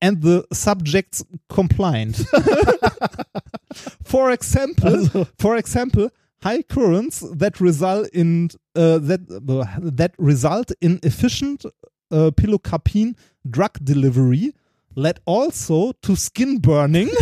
and 0.00 0.22
the 0.22 0.44
subject's 0.52 1.24
compliant. 1.48 2.16
for 4.04 4.30
example, 4.30 5.26
for 5.38 5.56
example, 5.56 6.10
high 6.42 6.62
currents 6.62 7.20
that 7.32 7.60
result 7.60 8.08
in 8.12 8.50
uh, 8.76 8.98
that 8.98 9.20
uh, 9.30 9.66
that 9.80 10.14
result 10.18 10.70
in 10.80 11.00
efficient 11.02 11.64
uh, 12.10 12.30
pilocarpine 12.30 13.16
drug 13.48 13.78
delivery 13.82 14.52
led 14.94 15.20
also 15.26 15.92
to 16.02 16.16
skin 16.16 16.58
burning 16.58 17.10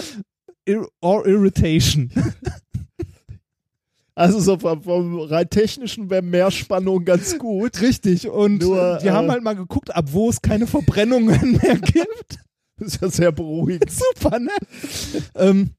ir- 0.66 0.88
or 1.00 1.26
irritation. 1.26 2.10
Also 4.14 4.40
so 4.40 4.58
vom, 4.58 4.82
vom 4.82 5.20
rein 5.20 5.48
technischen 5.48 6.10
wäre 6.10 6.22
mehr 6.22 6.50
Spannung 6.50 7.04
ganz 7.04 7.38
gut. 7.38 7.80
Richtig. 7.80 8.28
Und 8.28 8.62
Nur, 8.62 8.98
die 9.02 9.10
haben 9.10 9.28
äh, 9.28 9.32
halt 9.32 9.42
mal 9.42 9.56
geguckt, 9.56 9.94
ab 9.94 10.06
wo 10.12 10.28
es 10.28 10.42
keine 10.42 10.66
Verbrennungen 10.66 11.52
mehr 11.62 11.78
gibt. 11.78 12.38
Das 12.76 12.88
ist 12.94 13.00
ja 13.00 13.08
sehr 13.08 13.32
beruhigend. 13.32 13.90
Super, 14.20 14.38
ne? 14.38 14.50
ähm, 15.34 15.70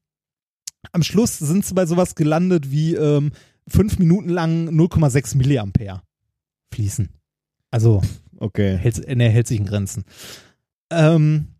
am 0.92 1.02
Schluss 1.02 1.38
sind 1.38 1.64
sie 1.64 1.74
bei 1.74 1.86
sowas 1.86 2.14
gelandet 2.14 2.70
wie 2.70 2.94
ähm, 2.94 3.32
fünf 3.68 3.98
Minuten 3.98 4.28
lang 4.28 4.68
0,6 4.68 5.36
Milliampere 5.36 6.02
fließen. 6.72 7.08
Also 7.70 8.02
Okay. 8.38 8.76
hält, 8.76 9.16
ne, 9.16 9.28
hält 9.28 9.46
sich 9.46 9.58
in 9.58 9.66
Grenzen. 9.66 10.04
Ähm, 10.90 11.46
äh. 11.48 11.53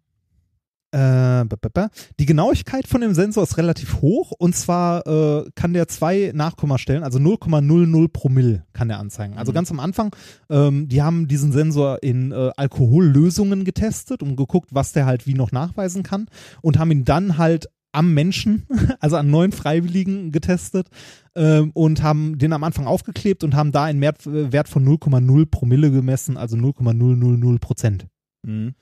Die 0.95 2.27
Genauigkeit 2.27 2.87
von 2.87 3.01
dem 3.01 3.15
Sensor 3.15 3.43
ist 3.43 3.59
relativ 3.59 4.01
hoch 4.01 4.31
und 4.31 4.55
zwar 4.55 5.07
äh, 5.07 5.51
kann 5.55 5.73
der 5.73 5.89
zwei 5.89 6.31
Nachkommastellen, 6.35 7.03
also 7.03 7.19
0,00 7.19 8.09
Promille 8.09 8.65
kann 8.73 8.89
der 8.89 8.99
anzeigen. 8.99 9.37
Also 9.37 9.53
ganz 9.53 9.71
am 9.71 9.81
Anfang, 9.81 10.15
ähm, 10.51 10.89
die 10.89 11.03
haben 11.03 11.27
diesen 11.27 11.53
Sensor 11.53 12.03
in 12.03 12.33
äh, 12.33 12.51
Alkohollösungen 12.57 13.65
getestet 13.65 14.23
und 14.23 14.37
geguckt, 14.37 14.71
was 14.73 14.93
der 14.93 15.07
halt 15.07 15.27
wie 15.27 15.35
noch 15.35 15.53
nachweisen 15.53 16.03
kann 16.03 16.27
und 16.63 16.79
haben 16.79 16.93
ihn 16.93 17.05
dann 17.05 17.39
halt 17.39 17.69
am 17.91 18.13
Menschen, 18.13 18.67
also 19.01 19.17
an 19.17 19.31
neuen 19.31 19.53
Freiwilligen 19.53 20.33
getestet 20.33 20.89
ähm, 21.35 21.71
und 21.75 22.03
haben 22.03 22.39
den 22.39 22.53
am 22.53 22.65
Anfang 22.65 22.87
aufgeklebt 22.87 23.45
und 23.45 23.55
haben 23.55 23.73
da 23.73 23.85
einen 23.85 24.01
Wert, 24.01 24.27
Wert 24.27 24.69
von 24.69 24.87
0,0 24.87 25.47
Promille 25.47 25.91
gemessen, 25.91 26.37
also 26.37 26.57
0,000 26.57 27.61
Prozent. 27.61 28.07
Mhm. 28.43 28.75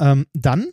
Ähm, 0.00 0.26
dann 0.32 0.68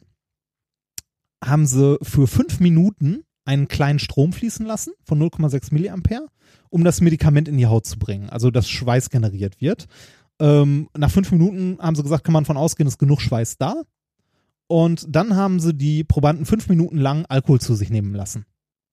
haben 1.44 1.66
sie 1.66 1.98
für 2.02 2.28
fünf 2.28 2.60
Minuten 2.60 3.24
einen 3.46 3.68
kleinen 3.68 4.00
Strom 4.00 4.34
fließen 4.34 4.66
lassen 4.66 4.94
von 5.04 5.22
0,6 5.22 5.74
Milliampere, 5.74 6.28
um 6.70 6.84
das 6.84 7.02
Medikament 7.02 7.48
in 7.48 7.58
die 7.58 7.68
Haut 7.68 7.86
zu 7.86 7.98
bringen, 7.98 8.30
also 8.30 8.52
dass 8.52 8.70
Schweiß 8.70 9.10
generiert 9.10 9.62
wird. 9.62 9.88
Ähm, 10.40 10.90
nach 10.96 11.10
fünf 11.10 11.32
Minuten 11.32 11.78
haben 11.80 11.96
sie 11.96 12.04
gesagt, 12.04 12.24
kann 12.24 12.34
man 12.34 12.46
von 12.46 12.58
ausgehen, 12.58 12.88
ist 12.88 13.00
genug 13.00 13.22
Schweiß 13.22 13.58
da. 13.58 13.84
Und 14.68 15.06
dann 15.10 15.36
haben 15.36 15.60
sie 15.60 15.74
die 15.74 16.04
Probanden 16.04 16.46
fünf 16.46 16.68
Minuten 16.68 16.98
lang 16.98 17.26
Alkohol 17.28 17.62
zu 17.62 17.74
sich 17.74 17.90
nehmen 17.90 18.14
lassen. 18.14 18.46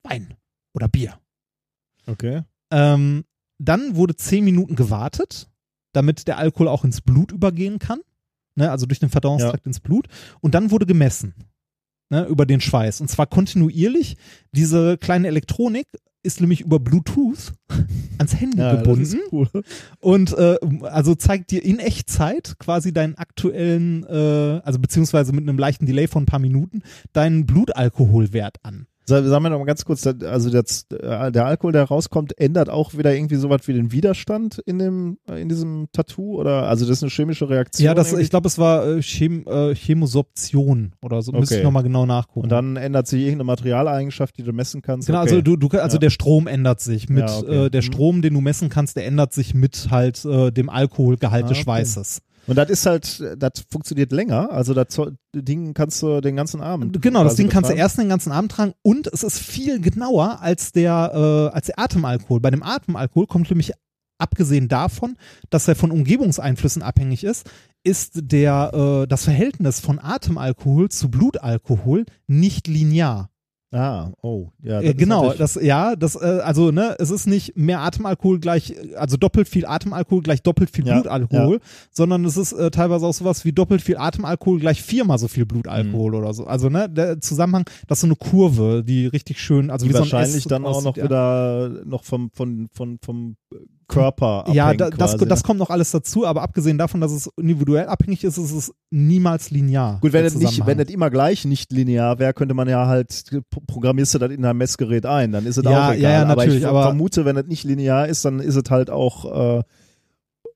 Wein 0.03 0.35
oder 0.73 0.87
Bier. 0.87 1.19
Okay. 2.07 2.43
Ähm, 2.71 3.25
dann 3.57 3.95
wurde 3.95 4.15
zehn 4.15 4.45
Minuten 4.45 4.75
gewartet, 4.75 5.49
damit 5.91 6.27
der 6.27 6.37
Alkohol 6.37 6.69
auch 6.69 6.85
ins 6.85 7.01
Blut 7.01 7.31
übergehen 7.31 7.79
kann. 7.79 8.01
Ne, 8.55 8.71
also 8.71 8.85
durch 8.85 8.99
den 8.99 9.09
Verdauungstrakt 9.09 9.65
ins 9.65 9.81
Blut. 9.81 10.07
Und 10.39 10.55
dann 10.55 10.71
wurde 10.71 10.85
gemessen. 10.85 11.35
Ne, 12.09 12.25
über 12.25 12.45
den 12.45 12.61
Schweiß. 12.61 13.01
Und 13.01 13.09
zwar 13.09 13.25
kontinuierlich. 13.25 14.15
Diese 14.51 14.97
kleine 14.97 15.27
Elektronik 15.27 15.87
ist 16.25 16.41
nämlich 16.41 16.61
über 16.61 16.79
Bluetooth 16.79 17.53
ans 18.17 18.35
Handy 18.39 18.57
Ja, 18.57 18.75
gebunden 18.75 19.19
cool. 19.31 19.47
und 19.99 20.33
äh, 20.37 20.57
also 20.83 21.15
zeigt 21.15 21.51
dir 21.51 21.63
in 21.63 21.79
Echtzeit 21.79 22.55
quasi 22.59 22.93
deinen 22.93 23.15
aktuellen, 23.15 24.03
äh, 24.05 24.61
also 24.63 24.79
beziehungsweise 24.79 25.33
mit 25.33 25.47
einem 25.47 25.57
leichten 25.57 25.85
Delay 25.85 26.07
von 26.07 26.23
ein 26.23 26.25
paar 26.25 26.39
Minuten, 26.39 26.81
deinen 27.13 27.45
Blutalkoholwert 27.45 28.57
an. 28.63 28.87
Sag, 29.07 29.23
sagen 29.25 29.43
wir 29.43 29.49
noch 29.51 29.59
mal 29.59 29.65
ganz 29.65 29.85
kurz, 29.85 30.05
also 30.07 30.49
der, 30.49 30.63
äh, 30.99 31.31
der 31.31 31.45
Alkohol, 31.45 31.71
der 31.73 31.83
rauskommt, 31.83 32.37
ändert 32.39 32.69
auch 32.69 32.95
wieder 32.97 33.13
irgendwie 33.15 33.35
sowas 33.35 33.61
wie 33.67 33.73
den 33.73 33.91
Widerstand 33.91 34.59
in 34.65 34.79
dem 34.79 35.17
äh, 35.29 35.39
in 35.41 35.47
diesem 35.49 35.87
Tattoo 35.93 36.39
oder 36.39 36.67
also 36.67 36.85
das 36.87 36.97
ist 36.97 37.03
eine 37.03 37.11
chemische 37.11 37.47
Reaktion. 37.49 37.85
Ja, 37.85 37.93
das, 37.93 38.07
irgendwie? 38.07 38.23
ich 38.23 38.29
glaube, 38.31 38.47
es 38.47 38.57
war 38.57 38.87
äh, 38.87 39.01
Chem, 39.01 39.45
äh, 39.47 39.75
Chemosorption 39.75 40.93
oder 41.03 41.21
so. 41.21 41.31
Müsste 41.31 41.55
ich 41.55 41.59
Okay. 41.59 41.63
nochmal 41.65 41.83
genau 41.83 42.05
nachgucken. 42.05 42.41
und 42.45 42.49
dann 42.49 42.75
ändert 42.77 43.07
sich 43.07 43.19
irgendeine 43.21 43.43
Materialeigenschaft, 43.45 44.37
die 44.37 44.43
du 44.43 44.53
messen 44.53 44.81
kannst. 44.81 45.07
Genau, 45.07 45.21
okay. 45.21 45.29
also 45.29 45.41
du, 45.41 45.55
du 45.55 45.67
also 45.77 45.95
Ja. 45.97 45.99
der 45.99 46.09
Strom 46.09 46.47
ändert 46.47 46.79
sich 46.79 47.09
mit 47.09 47.29
Ja, 47.29 47.37
okay. 47.37 47.65
äh, 47.65 47.69
der 47.69 47.81
Mhm. 47.81 47.85
Strom, 47.85 48.21
den 48.21 48.33
du 48.33 48.41
messen 48.41 48.69
kannst, 48.69 48.95
der 48.97 49.05
ändert 49.05 49.33
sich 49.33 49.53
mit 49.53 49.87
halt 49.91 50.23
äh, 50.25 50.51
dem 50.51 50.69
Alkoholgehalt 50.69 51.45
Ah, 51.45 51.47
des 51.49 51.57
okay. 51.59 51.65
Und 52.47 52.57
das 52.57 52.69
ist 52.69 52.85
halt, 52.85 53.23
das 53.37 53.65
funktioniert 53.69 54.11
länger. 54.11 54.51
Also 54.51 54.73
das 54.73 54.87
Ding 55.33 55.73
kannst 55.73 56.01
du 56.01 56.21
den 56.21 56.35
ganzen 56.35 56.61
Abend. 56.61 57.01
Genau, 57.01 57.23
das 57.23 57.35
Ding 57.35 57.49
kannst 57.49 57.71
du 57.71 57.75
erst 57.75 57.97
den 57.97 58.09
ganzen 58.09 58.31
Abend 58.31 58.51
tragen 58.51 58.73
und 58.81 59.07
es 59.07 59.23
ist 59.23 59.39
viel 59.39 59.81
genauer 59.81 60.41
als 60.41 60.71
der 60.71 61.11
äh, 61.13 61.55
als 61.55 61.67
der 61.67 61.79
Atemalkohol. 61.79 62.39
Bei 62.39 62.51
dem 62.51 62.63
Atemalkohol 62.63 63.27
kommt 63.27 63.49
nämlich 63.49 63.73
abgesehen 64.17 64.67
davon, 64.67 65.17
dass 65.49 65.67
er 65.67 65.75
von 65.75 65.91
Umgebungseinflüssen 65.91 66.81
abhängig 66.81 67.23
ist, 67.23 67.49
ist 67.83 68.11
der 68.15 69.03
äh, 69.03 69.07
das 69.07 69.23
Verhältnis 69.23 69.79
von 69.79 69.99
Atemalkohol 69.99 70.89
zu 70.89 71.09
Blutalkohol 71.09 72.05
nicht 72.27 72.67
linear. 72.67 73.29
Ah, 73.75 74.13
oh, 74.21 74.51
ja. 74.63 74.79
Äh, 74.79 74.93
das 74.93 74.97
genau, 74.97 75.33
das 75.33 75.59
ja, 75.61 75.97
das 75.97 76.15
äh, 76.15 76.39
also 76.43 76.71
ne, 76.71 76.95
es 76.97 77.09
ist 77.09 77.27
nicht 77.27 77.57
mehr 77.57 77.81
Atemalkohol 77.81 78.39
gleich 78.39 78.73
also 78.95 79.17
doppelt 79.17 79.49
viel 79.49 79.65
Atemalkohol 79.65 80.21
gleich 80.21 80.41
doppelt 80.41 80.69
viel 80.69 80.87
Ja, 80.87 80.93
Blutalkohol, 81.01 81.59
sondern 81.91 82.23
es 82.23 82.37
ist 82.37 82.53
äh, 82.53 82.71
teilweise 82.71 83.05
auch 83.05 83.13
sowas 83.13 83.43
wie 83.43 83.51
doppelt 83.51 83.81
viel 83.81 83.97
Atemalkohol 83.97 84.59
gleich 84.59 84.81
viermal 84.81 85.17
so 85.17 85.27
viel 85.27 85.45
Blutalkohol 85.45 86.11
Mhm. 86.11 86.17
oder 86.17 86.33
so. 86.33 86.45
Also 86.45 86.69
ne, 86.69 86.89
der 86.89 87.19
Zusammenhang, 87.19 87.69
das 87.87 87.97
ist 87.97 88.01
so 88.01 88.07
eine 88.07 88.15
Kurve, 88.15 88.83
die 88.85 89.07
richtig 89.07 89.41
schön, 89.41 89.69
also 89.69 89.85
die 89.85 89.89
wie 89.89 89.97
so 89.97 90.03
ein 90.03 90.11
wahrscheinlich 90.11 90.37
S 90.37 90.43
dann 90.45 90.65
auch 90.65 90.81
noch 90.81 90.95
ja. 90.95 91.03
wieder 91.03 91.69
noch 91.85 92.05
vom, 92.05 92.31
von, 92.31 92.69
von, 92.71 92.97
vom 93.03 93.35
Körper 93.87 94.45
Ja, 94.51 94.73
da, 94.73 94.89
das, 94.89 95.13
quasi, 95.13 95.27
das 95.27 95.39
ne? 95.41 95.47
kommt 95.47 95.59
noch 95.59 95.69
alles 95.69 95.91
dazu, 95.91 96.25
aber 96.25 96.41
abgesehen 96.41 96.77
davon, 96.77 97.01
dass 97.01 97.11
es 97.11 97.29
individuell 97.37 97.87
abhängig 97.87 98.23
ist, 98.23 98.37
ist 98.37 98.51
es 98.51 98.73
niemals 98.89 99.51
linear. 99.51 99.99
Gut, 100.01 100.13
wenn 100.13 100.23
das, 100.23 100.35
nicht, 100.35 100.65
wenn 100.65 100.77
das 100.77 100.87
immer 100.89 101.09
gleich 101.09 101.45
nicht 101.45 101.71
linear 101.71 102.17
wäre, 102.19 102.33
könnte 102.33 102.53
man 102.55 102.67
ja 102.67 102.87
halt, 102.87 103.23
pro- 103.49 103.61
programmierst 103.67 104.15
du 104.15 104.19
das 104.19 104.31
in 104.31 104.41
dein 104.41 104.57
Messgerät 104.57 105.05
ein, 105.05 105.31
dann 105.31 105.45
ist 105.45 105.57
es 105.57 105.63
Ja, 105.63 105.69
auch 105.69 105.73
ja, 105.89 105.93
egal. 105.93 106.11
ja, 106.11 106.21
aber 106.23 106.31
ich 106.43 106.47
natürlich, 106.47 106.65
aber- 106.67 106.83
vermute, 106.83 107.25
wenn 107.25 107.35
das 107.35 107.45
nicht 107.45 107.63
linear 107.63 108.07
ist, 108.07 108.25
dann 108.25 108.39
ist 108.39 108.55
es 108.55 108.69
halt 108.69 108.89
auch 108.89 109.59
äh, 109.59 109.63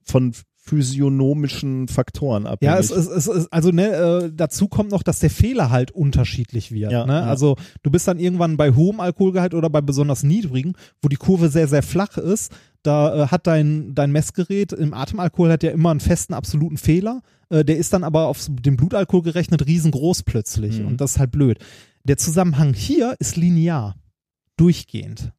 von 0.04 0.34
physiognomischen 0.94 1.88
Faktoren 1.88 2.46
abhängig. 2.46 2.74
Ja, 2.74 2.80
es, 2.80 2.92
es, 2.92 3.08
es, 3.08 3.28
es 3.28 3.52
also 3.52 3.72
ne, 3.72 3.88
äh, 4.26 4.32
dazu 4.34 4.68
kommt 4.68 4.92
noch, 4.92 5.04
dass 5.04 5.20
der 5.20 5.30
Fehler 5.30 5.70
halt 5.70 5.92
unterschiedlich 5.92 6.72
wird. 6.72 6.92
Ja, 6.92 7.06
ne? 7.06 7.14
ja. 7.14 7.22
Also 7.22 7.56
du 7.84 7.90
bist 7.92 8.08
dann 8.08 8.20
irgendwann 8.20 8.58
bei 8.58 8.72
hohem 8.72 9.00
Alkoholgehalt 9.00 9.54
oder 9.54 9.70
bei 9.70 9.82
besonders 9.82 10.24
niedrigen, 10.24 10.74
wo 11.02 11.08
die 11.10 11.16
Kurve 11.16 11.50
sehr, 11.50 11.68
sehr 11.68 11.84
flach 11.84 12.18
ist. 12.18 12.52
Da 12.84 13.24
äh, 13.24 13.28
hat 13.28 13.48
dein, 13.48 13.94
dein 13.94 14.12
Messgerät 14.12 14.72
im 14.72 14.94
Atemalkohol 14.94 15.52
hat 15.52 15.64
ja 15.64 15.72
immer 15.72 15.92
einen 15.92 16.00
festen 16.00 16.34
absoluten 16.34 16.78
Fehler. 16.78 17.22
Äh, 17.50 17.66
der 17.66 17.78
ist 17.78 17.94
dann 17.94 18.04
aber 18.04 18.28
auf 18.28 18.48
den 18.50 18.78
Blutalkohol 18.78 19.24
gerechnet 19.24 19.66
riesengroß 19.66 20.24
plötzlich. 20.24 20.80
Mhm. 20.80 20.88
Und 20.88 21.02
das 21.02 21.12
ist 21.12 21.20
halt 21.20 21.32
blöd. 21.32 21.60
Der 22.04 22.18
Zusammenhang 22.18 22.74
hier 22.74 23.16
ist 23.20 23.36
linear. 23.36 23.96
Durchgehend. 24.56 25.32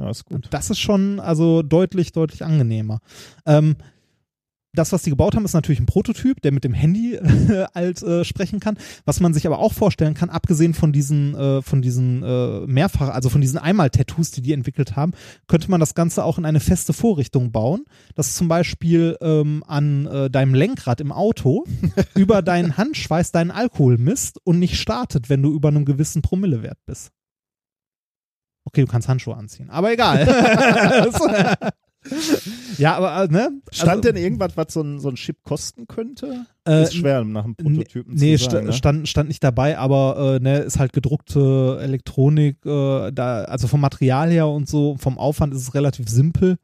ja, 0.00 0.10
ist 0.10 0.24
gut. 0.24 0.48
Das 0.50 0.70
ist 0.70 0.78
schon 0.78 1.20
also 1.20 1.62
deutlich, 1.62 2.12
deutlich 2.12 2.44
angenehmer. 2.44 3.00
Ähm, 3.46 3.76
das, 4.74 4.92
was 4.92 5.02
die 5.02 5.10
gebaut 5.10 5.34
haben, 5.34 5.44
ist 5.44 5.54
natürlich 5.54 5.80
ein 5.80 5.86
Prototyp, 5.86 6.40
der 6.42 6.52
mit 6.52 6.64
dem 6.64 6.74
Handy 6.74 7.18
halt 7.74 8.02
äh, 8.02 8.24
sprechen 8.24 8.60
kann. 8.60 8.76
Was 9.04 9.20
man 9.20 9.32
sich 9.34 9.46
aber 9.46 9.58
auch 9.58 9.72
vorstellen 9.72 10.14
kann, 10.14 10.30
abgesehen 10.30 10.74
von 10.74 10.92
diesen, 10.92 11.34
äh, 11.34 11.62
von 11.62 11.82
diesen 11.82 12.22
äh, 12.22 12.60
mehrfach, 12.66 13.08
also 13.08 13.28
von 13.28 13.40
diesen 13.40 13.58
Einmal-Tattoos, 13.58 14.32
die 14.32 14.42
die 14.42 14.52
entwickelt 14.52 14.96
haben, 14.96 15.12
könnte 15.46 15.70
man 15.70 15.80
das 15.80 15.94
Ganze 15.94 16.24
auch 16.24 16.38
in 16.38 16.44
eine 16.44 16.60
feste 16.60 16.92
Vorrichtung 16.92 17.52
bauen, 17.52 17.84
dass 18.14 18.34
zum 18.34 18.48
Beispiel 18.48 19.16
ähm, 19.20 19.62
an 19.66 20.06
äh, 20.06 20.30
deinem 20.30 20.54
Lenkrad 20.54 21.00
im 21.00 21.12
Auto 21.12 21.64
über 22.14 22.42
deinen 22.42 22.76
Handschweiß 22.76 23.32
deinen 23.32 23.50
Alkohol 23.50 23.98
misst 23.98 24.38
und 24.44 24.58
nicht 24.58 24.78
startet, 24.78 25.28
wenn 25.30 25.42
du 25.42 25.52
über 25.52 25.68
einem 25.68 25.84
gewissen 25.84 26.22
Promillewert 26.22 26.78
bist. 26.86 27.10
Okay, 28.66 28.80
du 28.80 28.86
kannst 28.86 29.08
Handschuhe 29.08 29.36
anziehen, 29.36 29.70
aber 29.70 29.92
egal. 29.92 30.26
ja, 32.78 32.96
aber 32.96 33.24
äh, 33.24 33.28
ne? 33.28 33.50
Stand 33.72 33.90
Also, 33.90 34.00
denn 34.02 34.16
irgendwas, 34.16 34.56
was 34.56 34.72
so 34.72 34.82
ein, 34.82 34.98
so 35.00 35.08
ein 35.08 35.14
Chip 35.14 35.42
kosten 35.42 35.86
könnte? 35.86 36.46
äh, 36.66 36.82
ist 36.84 36.94
schwer 36.94 37.24
nach 37.24 37.44
einem 37.44 37.56
Prototypen 37.56 38.14
Nee, 38.14 38.36
zu 38.36 38.44
sagen. 38.50 38.66
Ne? 38.66 38.72
stand, 38.72 39.08
stand 39.08 39.28
nicht 39.28 39.42
dabei, 39.44 39.78
aber 39.78 40.36
äh, 40.36 40.42
ne, 40.42 40.58
ist 40.58 40.78
halt 40.78 40.92
gedruckte 40.92 41.78
Elektronik, 41.80 42.64
äh, 42.64 43.10
da, 43.12 43.44
also 43.44 43.68
vom 43.68 43.80
Material 43.80 44.30
her 44.30 44.48
und 44.48 44.68
so, 44.68 44.96
vom 44.98 45.18
Aufwand 45.18 45.54
ist 45.54 45.62
es 45.62 45.74
relativ 45.74 46.08
simpel. 46.08 46.56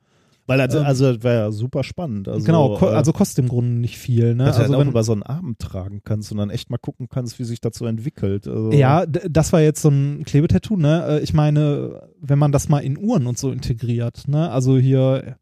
Weil 0.51 0.61
also, 0.61 0.79
ähm, 0.81 0.85
also 0.85 1.13
das 1.13 1.23
wäre 1.23 1.43
ja 1.45 1.53
super 1.53 1.85
spannend. 1.85 2.27
Also, 2.27 2.45
genau, 2.45 2.77
ko 2.77 2.89
äh, 2.89 2.95
also 2.95 3.13
kostet 3.13 3.39
im 3.39 3.49
Grunde 3.49 3.71
nicht 3.71 3.97
viel. 3.99 4.35
Ne? 4.35 4.47
dass 4.47 4.57
du 4.57 4.63
Also 4.63 4.73
halt 4.73 4.75
auch 4.75 4.81
wenn, 4.81 4.89
über 4.89 5.05
so 5.05 5.13
einen 5.13 5.23
Arm 5.23 5.55
tragen 5.59 6.01
kannst 6.03 6.33
und 6.33 6.39
dann 6.39 6.51
echt 6.51 6.71
mal 6.71 6.79
gucken 6.79 7.09
kannst, 7.09 7.39
wie 7.39 7.45
sich 7.45 7.61
so 7.73 7.87
entwickelt. 7.87 8.49
Also, 8.49 8.73
ja, 8.73 9.07
das 9.07 9.53
war 9.53 9.61
jetzt 9.61 9.81
so 9.81 9.91
ein 9.91 10.25
Klebetattoo, 10.25 10.77
ne? 10.77 11.05
Äh, 11.07 11.21
Ich 11.21 11.35
meine, 11.35 12.03
wenn 12.21 12.41
man 12.41 12.51
das 12.51 12.69
mal 12.69 12.81
in 12.81 12.99
Uhren 12.99 13.29
und 13.29 13.39
so 13.39 13.53
integriert, 13.53 14.27
ne? 14.27 14.51
Also 14.51 14.77
hier, 14.77 15.37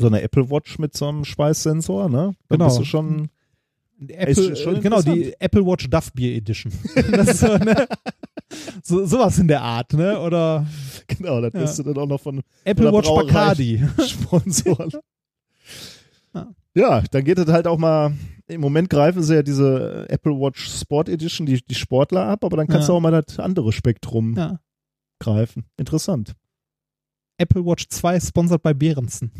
so 0.00 0.08
eine 0.08 0.20
Apple 0.22 0.50
Watch 0.50 0.80
mit 0.80 0.96
so 0.96 1.06
einem 1.06 1.24
Schweißsensor, 1.24 2.08
ne? 2.08 2.34
Dann 2.48 2.58
Genau. 2.58 2.64
bist 2.64 2.80
du 2.80 2.84
schon. 2.84 3.28
Apple, 4.08 4.52
äh, 4.76 4.80
genau, 4.80 5.02
die. 5.02 5.34
Apple 5.38 5.64
Watch 5.66 5.88
Duff 5.90 6.12
Beer 6.12 6.36
Edition. 6.36 6.72
so, 7.34 7.56
ne? 7.58 7.86
so, 8.82 9.04
sowas 9.06 9.38
in 9.38 9.48
der 9.48 9.60
Art, 9.62 9.92
ne? 9.92 10.18
Oder 10.20 10.66
Genau, 11.06 11.40
das 11.40 11.52
Ja. 11.52 11.60
bist 11.60 11.78
du 11.78 11.82
dann 11.82 11.98
auch 11.98 12.06
noch 12.06 12.20
von 12.20 12.40
Apple 12.64 12.92
Watch 12.92 13.08
Brauerei. 13.08 13.24
Bacardi. 13.26 13.82
Sponsoren. 14.08 14.90
Ja. 16.32 16.48
ja, 16.74 17.02
dann 17.10 17.24
geht 17.24 17.38
es 17.38 17.48
halt 17.48 17.66
auch 17.66 17.78
mal. 17.78 18.12
Im 18.46 18.60
Moment 18.60 18.88
greifen 18.88 19.22
sie 19.22 19.34
ja 19.34 19.42
diese 19.42 20.06
Apple 20.08 20.32
Watch 20.32 20.68
Sport 20.68 21.08
Edition, 21.08 21.44
die, 21.46 21.60
die 21.60 21.74
Sportler 21.74 22.24
ab, 22.26 22.44
aber 22.44 22.56
dann 22.56 22.68
kannst 22.68 22.88
Ja. 22.88 22.92
du 22.94 22.96
auch 22.98 23.00
mal 23.00 23.10
das 23.22 23.38
andere 23.40 23.72
Spektrum 23.72 24.36
Ja. 24.36 24.60
greifen. 25.18 25.64
Interessant. 25.76 26.34
Apple 27.38 27.64
Watch 27.66 27.88
2 27.88 28.20
sponsert 28.20 28.62
bei 28.62 28.72
Behrensen. 28.74 29.32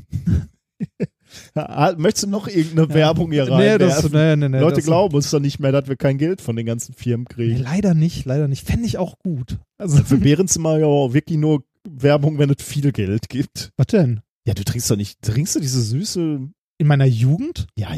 Möchtest 1.96 2.24
du 2.24 2.30
noch 2.30 2.48
irgendeine 2.48 2.88
Ja. 2.88 2.94
Werbung 2.94 3.30
hier 3.32 3.50
rein? 3.50 3.58
Nee, 3.58 3.78
das, 3.78 4.10
nee, 4.10 4.36
nee, 4.36 4.48
nee, 4.48 4.58
Leute 4.58 4.82
glauben 4.82 5.14
uns 5.14 5.30
doch 5.30 5.40
nicht 5.40 5.58
mehr, 5.60 5.72
dass 5.72 5.88
wir 5.88 5.96
kein 5.96 6.18
Geld 6.18 6.40
von 6.40 6.56
den 6.56 6.66
ganzen 6.66 6.92
Firmen 6.94 7.26
Nee, 7.30 7.34
kriegen. 7.34 7.56
leider 7.62 7.94
nicht, 7.94 8.24
leider 8.24 8.48
nicht. 8.48 8.66
Fände 8.66 8.86
ich 8.86 8.98
auch 8.98 9.18
gut. 9.18 9.58
Also, 9.78 10.02
Für 10.02 10.16
Behrensen 10.18 10.64
ja 10.64 10.86
auch 10.86 11.12
wirklich 11.14 11.38
nur 11.38 11.62
Werbung, 11.88 12.38
wenn 12.38 12.50
es 12.50 12.62
viel 12.64 12.92
Geld 12.92 13.28
gibt. 13.28 13.70
was 13.76 13.86
denn? 13.88 14.20
Ja, 14.46 14.54
du 14.54 14.64
trinkst 14.64 14.90
doch 14.90 14.96
nicht, 14.96 15.20
trinkst 15.22 15.54
du 15.56 15.60
diese 15.60 15.80
süße, 15.82 16.40
In 16.78 16.86
meiner 16.86 17.04
Jugend? 17.06 17.66
ja, 17.76 17.88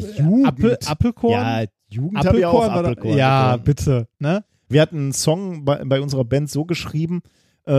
Apfel, 0.43 0.77
Apfelkorn? 0.85 1.31
Ja, 1.33 1.63
Jugend 1.89 2.25
habe 2.25 2.39
ich 2.39 2.45
auch 2.45 2.63
Apfelkorn. 2.69 3.17
Ja, 3.17 3.57
getrunken. 3.57 3.63
bitte. 3.65 4.07
Ne? 4.19 4.43
Wir 4.69 4.81
hatten 4.81 4.97
einen 4.97 5.13
Song 5.13 5.63
bei, 5.65 5.83
bei 5.85 6.01
unserer 6.01 6.25
Band 6.25 6.49
so 6.49 6.65
geschrieben, 6.65 7.21
äh, 7.67 7.71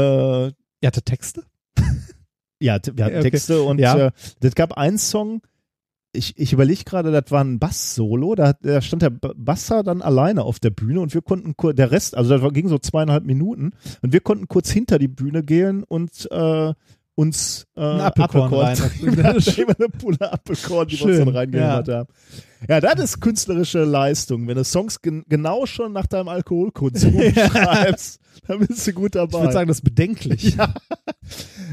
Ihr 0.47 0.89
hatte 0.89 1.02
Texte? 1.02 1.43
Ja, 2.65 2.78
wir 2.95 3.05
hatten 3.05 3.16
Okay. 3.19 3.31
Texte 3.31 3.62
und 3.62 3.78
Ja. 3.78 4.07
äh, 4.07 4.11
das 4.41 4.55
gab 4.55 4.77
einen 4.77 4.99
Song, 4.99 5.43
ich, 6.12 6.39
ich 6.39 6.53
überlege 6.53 6.85
gerade, 6.85 7.11
das 7.11 7.31
war 7.31 7.43
ein 7.43 7.59
Bass-Solo, 7.59 8.35
da, 8.36 8.53
da 8.62 8.81
stand 8.81 9.03
der 9.03 9.11
Basser 9.11 9.82
dann 9.82 10.01
alleine 10.01 10.43
auf 10.45 10.61
der 10.61 10.70
Bühne 10.70 11.01
und 11.01 11.12
wir 11.12 11.23
konnten 11.23 11.57
kur- 11.57 11.74
der 11.74 11.91
Rest, 11.91 12.16
also 12.16 12.39
das 12.39 12.53
ging 12.53 12.69
so 12.69 12.78
zweieinhalb 12.78 13.24
Minuten 13.24 13.73
und 14.03 14.12
wir 14.12 14.20
konnten 14.20 14.47
kurz 14.49 14.70
hinter 14.70 14.99
die 14.99 15.09
Bühne 15.09 15.43
gehen 15.43 15.82
und 15.82 16.28
äh, 16.31 16.73
uns 17.16 17.66
äh, 17.77 17.81
Ein 17.81 18.01
Apfelkorn 18.01 18.53
rein. 18.55 18.77
da 19.16 19.35
wir 19.36 19.77
eine 19.78 19.89
Pulle 19.89 20.32
Apfelkorn, 20.32 20.89
die 20.89 20.99
wir 20.99 21.07
uns 21.07 21.16
Schön, 21.16 21.27
dann 21.27 21.36
reingehört 21.36 21.89
haben. 21.89 22.09
Ja, 22.69 22.81
das 22.81 23.01
ist 23.01 23.20
künstlerische 23.20 23.85
Leistung. 23.85 24.47
Wenn 24.47 24.57
du 24.57 24.65
Songs 24.65 25.01
gen 25.03 25.24
genau 25.28 25.66
schon 25.66 25.93
nach 25.93 26.07
deinem 26.07 26.28
Alkoholkonsum 26.28 27.12
schreibst, 27.35 28.20
dann 28.47 28.61
bist 28.66 28.86
du 28.86 28.93
gut 28.93 29.15
dabei. 29.15 29.39
Ich 29.39 29.43
würde 29.45 29.53
sagen, 29.53 29.69
das 29.69 29.78
ist 29.78 29.85
bedenklich. 29.85 30.55
Ja. 30.57 30.74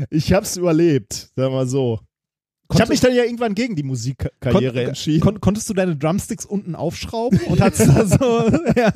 Ich 0.09 0.33
hab's 0.33 0.57
überlebt, 0.57 1.31
sagen 1.35 1.53
wir 1.53 1.65
so. 1.67 1.99
Ich 2.73 2.79
habe 2.79 2.91
mich 2.91 3.01
dann 3.01 3.13
ja 3.13 3.23
irgendwann 3.23 3.53
gegen 3.53 3.75
die 3.75 3.83
Musikkarriere 3.83 4.71
Kon- 4.73 4.87
entschieden. 4.87 5.19
Kon 5.21 5.41
konntest 5.41 5.69
du 5.69 5.73
deine 5.73 5.95
Drumsticks 5.97 6.45
unten 6.45 6.73
aufschrauben 6.75 7.39
und 7.47 7.59
hattest 7.61 7.89
da 7.89 8.05
so. 8.05 8.49
ja. 8.77 8.91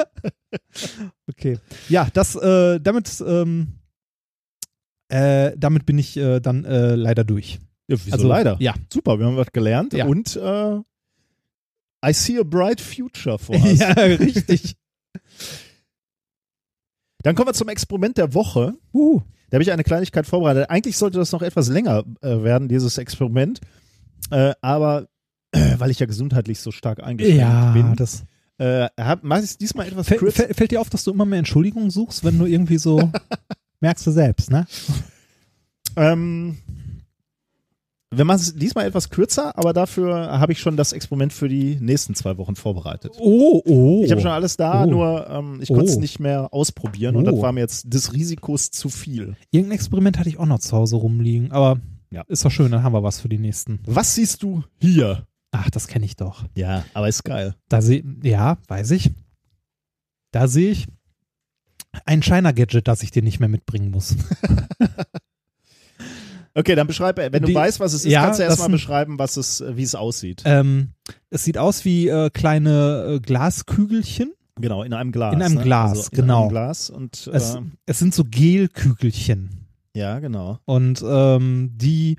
Okay. 1.30 1.59
Ja, 1.89 2.07
das, 2.13 2.35
äh, 2.35 2.80
damit, 2.80 3.22
ähm, 3.27 3.73
äh, 5.09 5.51
damit 5.57 5.85
bin 5.85 5.97
ich 5.97 6.15
äh, 6.17 6.39
dann 6.39 6.63
äh, 6.65 6.95
leider 6.95 7.23
durch. 7.26 7.59
ja, 7.88 7.97
wieso 8.03 8.13
also, 8.13 8.27
leider? 8.30 8.55
Ja. 8.59 8.73
Super, 8.91 9.19
wir 9.19 9.26
haben 9.26 9.35
was 9.38 9.51
gelernt 9.51 9.93
Ja. 9.93 10.05
und 10.05 10.35
äh, 10.38 10.80
I 12.07 12.14
see 12.14 12.38
a 12.40 12.44
bright 12.44 12.80
future 12.82 13.38
for 13.40 13.56
us. 13.64 13.80
ja, 13.80 13.91
richtig. 13.94 14.76
Dann 17.23 17.36
kommen 17.36 17.49
wir 17.49 17.53
zum 17.53 17.69
Experiment 17.69 18.18
der 18.18 18.34
Woche. 18.34 18.76
Uh. 18.94 19.22
Da 19.49 19.56
habe 19.56 19.64
ich 19.64 19.72
eine 19.72 19.84
Kleinigkeit 19.84 20.26
vorbereitet. 20.27 20.69
Eigentlich 20.69 20.98
sollte 20.98 21.18
das 21.18 21.32
noch 21.32 21.41
etwas 21.41 21.69
länger 21.69 22.03
äh, 22.22 22.44
werden, 22.44 22.68
dieses 22.68 22.98
Experiment. 22.98 23.61
Äh, 24.32 24.53
aber 24.61 25.07
äh, 25.52 25.76
weil 25.77 25.91
ich 25.91 25.99
ja 25.99 26.06
gesundheitlich 26.06 26.60
so 26.60 26.72
stark 26.72 27.02
eingeschränkt 27.03 27.40
Ja, 27.40 27.72
bin, 27.72 27.95
das. 27.95 28.26
Äh, 28.57 28.88
hab, 28.99 29.23
mach 29.23 29.41
ich 29.41 29.57
diesmal 29.57 29.88
etwas 29.88 30.07
Fäll, 30.07 30.32
fäll, 30.32 30.53
fällt 30.53 30.72
dir 30.72 30.82
auf, 30.82 30.90
dass 30.90 31.03
du 31.03 31.11
immer 31.11 31.26
mehr 31.26 31.40
Entschuldigungen 31.40 31.90
suchst, 31.90 32.23
wenn 32.23 32.38
du 32.38 32.45
irgendwie 32.45 32.77
so 32.77 33.11
merkst 33.82 34.06
du 34.07 34.11
selbst, 34.11 34.52
ne? 34.52 34.65
Ähm, 35.95 36.57
wir 38.17 38.25
machen 38.25 38.37
es 38.41 38.55
diesmal 38.55 38.85
etwas 38.85 39.09
kürzer, 39.09 39.57
aber 39.57 39.73
dafür 39.73 40.39
habe 40.39 40.51
ich 40.51 40.59
schon 40.59 40.77
das 40.77 40.93
Experiment 40.93 41.33
für 41.33 41.47
die 41.49 41.75
nächsten 41.79 42.15
zwei 42.15 42.37
Wochen 42.37 42.55
vorbereitet. 42.55 43.13
Oh, 43.19 43.61
oh. 43.65 44.01
Ich 44.05 44.11
habe 44.11 44.21
schon 44.21 44.31
alles 44.31 44.57
da, 44.57 44.83
Oh. 44.83 44.89
nur 44.89 45.29
ähm, 45.29 45.59
ich 45.61 45.69
konnte 45.69 45.85
es 45.85 45.97
Oh. 45.97 45.99
nicht 45.99 46.19
mehr 46.19 46.53
ausprobieren 46.53 47.15
und 47.15 47.25
das 47.25 47.35
Oh. 47.35 47.41
war 47.41 47.51
mir 47.51 47.61
jetzt 47.61 47.93
des 47.93 48.13
Risikos 48.13 48.71
zu 48.71 48.89
viel. 48.89 49.35
Irgendein 49.51 49.75
Experiment 49.75 50.17
hatte 50.19 50.29
ich 50.29 50.39
auch 50.39 50.45
noch 50.45 50.59
zu 50.59 50.75
Hause 50.75 50.95
rumliegen, 50.97 51.51
aber 51.51 51.79
Ja. 52.11 52.23
ist 52.27 52.45
doch 52.45 52.51
schön, 52.51 52.71
dann 52.71 52.83
haben 52.83 52.93
wir 52.93 53.03
was 53.03 53.19
für 53.19 53.29
die 53.29 53.39
nächsten. 53.39 53.79
Was 53.85 54.15
siehst 54.15 54.43
du 54.43 54.63
hier? 54.79 55.25
Ach, 55.51 55.69
das 55.69 55.87
kenne 55.87 56.05
ich 56.05 56.15
doch. 56.15 56.43
Ja, 56.55 56.83
aber 56.93 57.07
ist 57.07 57.23
geil. 57.23 57.55
Da 57.69 57.81
sehe, 57.81 58.03
ja, 58.23 58.57
weiß 58.67 58.91
ich. 58.91 59.11
Da 60.31 60.47
sehe 60.49 60.71
ich 60.71 60.87
ein 62.05 62.21
China-Gadget, 62.21 62.87
das 62.89 63.03
ich 63.03 63.11
dir 63.11 63.21
nicht 63.21 63.39
mehr 63.39 63.47
mitbringen 63.47 63.89
muss. 63.89 64.15
Okay, 66.57 66.73
dann 66.76 66.88
beschreib, 66.88 67.18
wenn 67.18 67.32
du 67.32 67.48
Die- 67.48 67.53
weißt, 67.53 67.80
was 67.82 67.94
es 67.94 68.06
ist, 68.06 68.11
ja, 68.11 68.23
kannst 68.23 68.40
du 68.40 68.44
erstmal 68.44 68.69
beschreiben, 68.69 69.19
was 69.19 69.36
es, 69.38 69.60
äh, 69.61 69.76
wie 69.76 69.84
es 69.84 69.94
aussieht. 69.94 70.41
ähm, 70.45 70.91
es 71.30 71.44
sieht 71.44 71.57
aus 71.57 71.84
wie 71.86 72.07
äh, 72.07 72.30
kleine 72.30 73.15
äh, 73.15 73.19
Glaskügelchen. 73.19 74.34
Genau, 74.60 74.84
in 74.84 74.94
einem 74.94 75.11
Glas. 75.11 75.34
In 75.34 75.41
einem 75.41 75.56
ne? 75.56 75.64
Glas, 75.64 75.90
also 75.91 76.10
in 76.11 76.15
genau. 76.22 76.41
einem 76.44 76.49
Glas 76.49 76.90
und 76.90 77.27
Es, 77.34 77.56
äh, 77.56 77.61
es 77.86 77.99
sind 77.99 78.14
so 78.15 78.23
Gelkügelchen. 78.23 79.68
ja, 79.94 80.19
genau. 80.19 80.60
Und 80.65 81.03
ähm, 81.06 81.72
die 81.76 82.18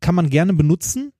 kann 0.00 0.14
man 0.14 0.28
gerne 0.30 0.52
benutzen, 0.52 1.12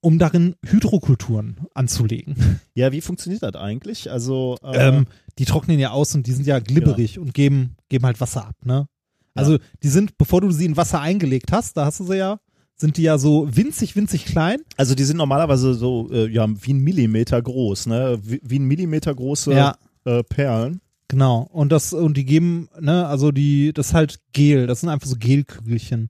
um 0.00 0.18
darin 0.18 0.56
Hydrokulturen 0.64 1.60
anzulegen. 1.74 2.34
Ja, 2.74 2.90
wie 2.92 3.02
funktioniert 3.02 3.42
das 3.42 3.54
eigentlich? 3.56 4.10
Also 4.10 4.56
äh, 4.62 4.88
Ähm, 4.88 5.06
die 5.38 5.44
trocknen 5.44 5.78
ja 5.78 5.90
aus 5.90 6.14
und 6.14 6.26
die 6.26 6.32
sind 6.32 6.46
ja 6.46 6.58
glibberig 6.58 7.18
und 7.18 7.34
geben, 7.34 7.76
geben 7.90 8.06
halt 8.06 8.18
Wasser 8.22 8.46
ab, 8.46 8.56
ne? 8.64 8.86
Also 9.34 9.58
die 9.82 9.88
sind, 9.88 10.18
bevor 10.18 10.40
du 10.40 10.50
sie 10.50 10.66
in 10.66 10.76
Wasser 10.76 11.00
eingelegt 11.00 11.52
hast, 11.52 11.76
da 11.76 11.86
hast 11.86 12.00
du 12.00 12.04
sie 12.04 12.16
ja, 12.18 12.38
sind 12.76 12.96
die 12.96 13.02
ja 13.02 13.16
so 13.18 13.48
winzig, 13.54 13.96
winzig 13.96 14.24
klein. 14.26 14.58
Also 14.76 14.94
die 14.94 15.04
sind 15.04 15.16
normalerweise 15.16 15.74
so 15.74 16.10
äh, 16.10 16.28
ja 16.30 16.46
wie 16.48 16.72
ein 16.74 16.80
Millimeter 16.80 17.40
groß, 17.40 17.86
ne? 17.86 18.18
Wie, 18.22 18.40
wie 18.44 18.58
ein 18.58 18.64
Millimeter 18.64 19.14
große 19.14 19.52
Ja. 19.54 19.76
äh, 20.04 20.22
Perlen. 20.22 20.80
Genau. 21.08 21.48
Und 21.52 21.70
das, 21.72 21.92
und 21.92 22.16
die 22.16 22.24
geben, 22.24 22.68
ne, 22.80 23.06
also 23.06 23.32
die, 23.32 23.72
das 23.74 23.88
ist 23.88 23.94
halt 23.94 24.20
Gel, 24.32 24.66
das 24.66 24.80
sind 24.80 24.88
einfach 24.88 25.06
so 25.08 25.16
Gelkügelchen, 25.18 26.08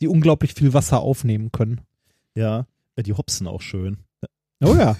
die 0.00 0.08
unglaublich 0.08 0.54
viel 0.54 0.72
Wasser 0.72 1.00
aufnehmen 1.00 1.52
können. 1.52 1.82
Ja, 2.34 2.66
Ja, 2.96 3.02
die 3.02 3.12
hopsen 3.12 3.46
auch 3.46 3.60
schön. 3.60 3.98
Oh 4.64 4.74
ja. 4.74 4.96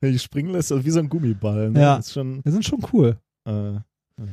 Wenn 0.00 0.12
die 0.12 0.18
springen 0.18 0.50
lässt, 0.52 0.70
also 0.72 0.84
wie 0.84 0.90
so 0.90 0.98
ein 0.98 1.08
Gummiball. 1.08 1.70
Ne? 1.70 1.80
Ja. 1.80 2.00
Schon, 2.02 2.42
Die 2.42 2.50
sind 2.50 2.64
schon 2.64 2.84
cool. 2.92 3.16
äh, 3.46 3.74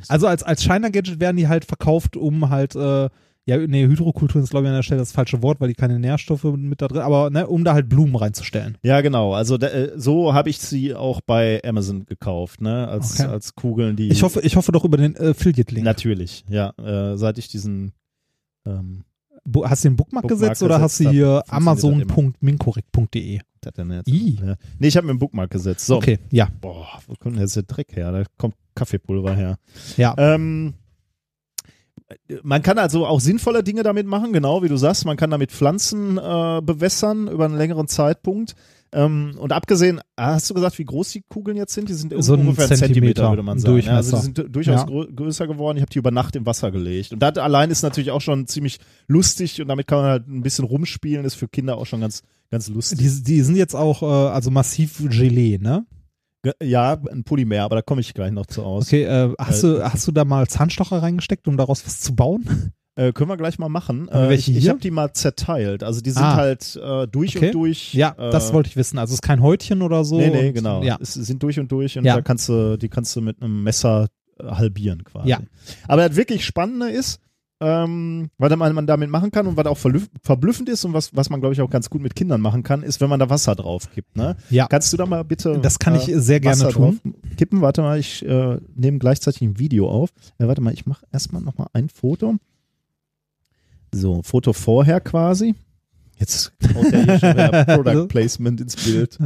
Also 0.08 0.26
als, 0.26 0.42
als 0.42 0.62
China-Gadget 0.62 1.20
werden 1.20 1.36
die 1.36 1.48
halt 1.48 1.64
verkauft, 1.64 2.16
um 2.16 2.48
halt, 2.50 2.74
äh, 2.74 3.08
ja, 3.46 3.58
nee, 3.58 3.86
Hydrokultur 3.86 4.42
ist 4.42 4.48
glaube 4.50 4.64
ich 4.64 4.70
an 4.70 4.76
der 4.76 4.82
Stelle 4.82 5.00
das 5.00 5.12
falsche 5.12 5.42
Wort, 5.42 5.60
weil 5.60 5.68
die 5.68 5.74
keine 5.74 5.98
Nährstoffe 5.98 6.44
mit 6.44 6.80
da 6.80 6.88
drin, 6.88 7.02
aber 7.02 7.28
ne, 7.28 7.46
um 7.46 7.62
da 7.64 7.74
halt 7.74 7.90
Blumen 7.90 8.16
reinzustellen. 8.16 8.78
ja, 8.82 9.02
genau. 9.02 9.34
Also 9.34 9.58
da, 9.58 9.66
äh, 9.66 9.92
so 9.96 10.32
habe 10.32 10.48
ich 10.48 10.58
sie 10.58 10.94
auch 10.94 11.20
bei 11.20 11.60
Amazon 11.62 12.06
gekauft, 12.06 12.62
ne? 12.62 12.88
Als, 12.88 13.20
Okay. 13.20 13.28
als 13.30 13.54
Kugeln, 13.54 13.96
die. 13.96 14.08
Ich 14.08 14.22
hoffe, 14.22 14.40
ich 14.40 14.56
hoffe 14.56 14.72
doch 14.72 14.84
über 14.86 14.96
den 14.96 15.14
äh, 15.16 15.28
Affiliate-Link. 15.30 15.84
Natürlich, 15.84 16.44
ja. 16.48 16.70
Äh, 16.78 17.18
seit 17.18 17.36
ich 17.36 17.48
diesen 17.48 17.92
ähm, 18.64 19.04
Hast 19.64 19.84
du 19.84 19.88
den 19.90 19.96
Bookmark, 19.96 20.22
Bookmark 20.22 20.40
gesetzt 20.40 20.62
oder 20.62 20.80
hast 20.80 20.98
du 21.00 21.04
gesetzt 21.04 21.12
hier 21.14 21.42
das 21.44 21.50
amazon.minkorrekt.de? 21.50 23.40
ja. 23.66 24.56
Nee, 24.78 24.88
ich 24.88 24.96
habe 24.96 25.06
mir 25.06 25.10
einen 25.12 25.18
Bookmark 25.18 25.50
gesetzt. 25.50 25.84
So. 25.86 25.96
Okay, 25.96 26.18
ja. 26.30 26.48
Boah, 26.62 26.86
wo 27.06 27.14
kommt 27.14 27.36
denn 27.36 27.42
jetzt 27.42 27.56
der 27.56 27.64
Dreck 27.64 27.94
her? 27.94 28.10
Da 28.12 28.24
kommt 28.38 28.54
Kaffeepulver 28.74 29.34
her. 29.34 29.58
Ja. 29.96 30.14
Ähm, 30.18 30.74
man 32.42 32.62
kann 32.62 32.78
also 32.78 33.06
auch 33.06 33.20
sinnvolle 33.20 33.62
Dinge 33.64 33.82
damit 33.82 34.06
machen, 34.06 34.32
genau 34.32 34.62
wie 34.62 34.68
du 34.68 34.76
sagst. 34.76 35.04
Man 35.06 35.16
kann 35.16 35.30
damit 35.30 35.50
Pflanzen 35.52 36.18
äh, 36.18 36.60
bewässern 36.62 37.28
über 37.28 37.46
einen 37.46 37.56
längeren 37.56 37.88
Zeitpunkt. 37.88 38.54
Ähm, 38.92 39.34
und 39.38 39.52
abgesehen, 39.52 40.00
ah, 40.14 40.34
hast 40.34 40.48
du 40.50 40.54
gesagt, 40.54 40.78
wie 40.78 40.84
groß 40.84 41.10
die 41.10 41.22
Kugeln 41.28 41.56
jetzt 41.56 41.74
sind? 41.74 41.88
Die 41.88 41.94
sind 41.94 42.12
So 42.22 42.34
ungefähr 42.34 42.66
ein 42.66 42.68
Zentimeter, 42.68 42.76
Zentimeter 42.84 43.30
würde 43.30 43.42
man 43.42 43.58
sagen. 43.58 43.78
Ja, 43.80 43.96
also 43.96 44.16
die 44.18 44.22
sind 44.22 44.38
du- 44.38 44.48
durchaus 44.48 44.80
Ja. 44.82 44.86
grö 44.86 45.06
größer 45.12 45.48
geworden. 45.48 45.78
Ich 45.78 45.82
habe 45.82 45.90
die 45.90 45.98
über 45.98 46.12
Nacht 46.12 46.36
im 46.36 46.46
Wasser 46.46 46.70
gelegt. 46.70 47.12
Und 47.12 47.20
das 47.20 47.36
allein 47.38 47.70
ist 47.70 47.82
natürlich 47.82 48.10
auch 48.12 48.20
schon 48.20 48.46
ziemlich 48.46 48.78
lustig 49.08 49.60
und 49.60 49.66
damit 49.68 49.86
kann 49.88 49.98
man 49.98 50.06
halt 50.10 50.28
ein 50.28 50.42
bisschen 50.42 50.64
rumspielen. 50.64 51.24
Ist 51.24 51.34
für 51.34 51.48
Kinder 51.48 51.76
auch 51.78 51.86
schon 51.86 52.00
ganz, 52.02 52.22
ganz 52.50 52.68
lustig. 52.68 52.98
Die, 52.98 53.22
die 53.24 53.40
sind 53.40 53.56
jetzt 53.56 53.74
auch, 53.74 54.02
äh, 54.02 54.06
also 54.32 54.50
massiv 54.52 54.98
Gelee, 55.08 55.58
ne? 55.58 55.86
Ja, 56.62 56.98
ein 57.10 57.24
Polymer, 57.24 57.62
aber 57.62 57.76
da 57.76 57.82
komme 57.82 58.00
ich 58.00 58.14
gleich 58.14 58.32
noch 58.32 58.46
zu 58.46 58.62
aus. 58.62 58.86
Okay, 58.86 59.04
äh, 59.04 59.32
hast, 59.38 59.62
du, 59.62 59.82
hast 59.82 60.06
du 60.06 60.12
da 60.12 60.24
mal 60.24 60.46
Zahnstocher 60.46 61.02
reingesteckt, 61.02 61.48
um 61.48 61.56
daraus 61.56 61.84
was 61.86 62.00
zu 62.00 62.14
bauen? 62.14 62.72
Äh, 62.96 63.12
können 63.12 63.28
wir 63.28 63.36
gleich 63.36 63.58
mal 63.58 63.68
machen. 63.68 64.08
Äh, 64.08 64.28
welche 64.28 64.52
ich 64.52 64.58
ich 64.58 64.68
habe 64.68 64.78
die 64.78 64.92
mal 64.92 65.12
zerteilt. 65.12 65.82
Also 65.82 66.00
die 66.00 66.10
sind 66.10 66.22
Ah. 66.22 66.36
halt 66.36 66.76
äh, 66.76 67.08
durch 67.08 67.36
Okay. 67.36 67.46
und 67.46 67.52
durch. 67.54 67.92
Ja, 67.92 68.14
äh, 68.16 68.30
das 68.30 68.52
wollte 68.52 68.68
ich 68.68 68.76
wissen. 68.76 68.98
Also 68.98 69.10
es 69.12 69.16
ist 69.16 69.22
kein 69.22 69.42
Häutchen 69.42 69.82
oder 69.82 70.04
so. 70.04 70.16
Nee, 70.16 70.30
nee, 70.30 70.48
und, 70.48 70.54
genau. 70.54 70.80
Ja. 70.84 70.96
Es 71.00 71.14
sind 71.14 71.42
durch 71.42 71.58
und 71.58 71.72
durch 71.72 71.98
und 71.98 72.04
Ja. 72.04 72.14
da 72.14 72.22
kannst 72.22 72.48
du, 72.48 72.76
die 72.78 72.88
kannst 72.88 73.16
du 73.16 73.20
mit 73.20 73.42
einem 73.42 73.64
Messer 73.64 74.06
äh, 74.38 74.44
halbieren 74.46 75.02
quasi. 75.02 75.28
Ja. 75.30 75.40
Aber 75.88 76.06
das 76.08 76.16
wirklich 76.16 76.44
Spannende 76.44 76.88
ist, 76.88 77.18
ähm, 77.64 78.30
was 78.38 78.54
man, 78.56 78.86
damit 78.86 79.10
machen 79.10 79.30
kann 79.30 79.46
und 79.46 79.56
was 79.56 79.66
auch 79.66 79.78
verblüffend 79.78 80.68
ist 80.68 80.84
und 80.84 80.92
was, 80.92 81.14
was 81.16 81.30
man, 81.30 81.40
glaube 81.40 81.54
ich, 81.54 81.60
auch 81.60 81.70
ganz 81.70 81.88
gut 81.90 82.02
mit 82.02 82.14
Kindern 82.14 82.40
machen 82.40 82.62
kann, 82.62 82.82
ist, 82.82 83.00
wenn 83.00 83.08
man 83.08 83.18
da 83.18 83.30
Wasser 83.30 83.54
drauf 83.54 83.90
kippt. 83.90 84.16
Ne? 84.16 84.36
Ja. 84.50 84.66
Kannst 84.66 84.92
du 84.92 84.96
da 84.96 85.06
mal 85.06 85.24
bitte 85.24 85.58
Das 85.60 85.78
kann 85.78 85.94
ich 85.94 86.08
äh, 86.08 86.20
sehr 86.20 86.40
gerne 86.40 86.60
Wasser 86.60 86.70
tun. 86.70 87.00
kippen? 87.36 87.60
Warte 87.62 87.82
mal, 87.82 87.98
ich 87.98 88.24
äh, 88.24 88.58
nehme 88.74 88.98
gleichzeitig 88.98 89.42
ein 89.42 89.58
Video 89.58 89.88
auf. 89.88 90.10
Äh, 90.38 90.46
warte 90.46 90.60
mal, 90.60 90.72
ich 90.74 90.86
mache 90.86 91.06
erstmal 91.12 91.42
nochmal 91.42 91.68
ein 91.72 91.88
Foto. 91.88 92.36
So, 93.92 94.22
Foto 94.22 94.52
vorher 94.52 95.00
quasi. 95.00 95.54
Jetzt 96.18 96.52
haut 96.74 96.92
der 96.92 97.04
hier 97.04 97.18
schon 97.18 97.30
wieder 97.34 97.64
Product 97.76 98.08
Placement 98.08 98.60
ins 98.60 98.76
Bild. 98.76 99.18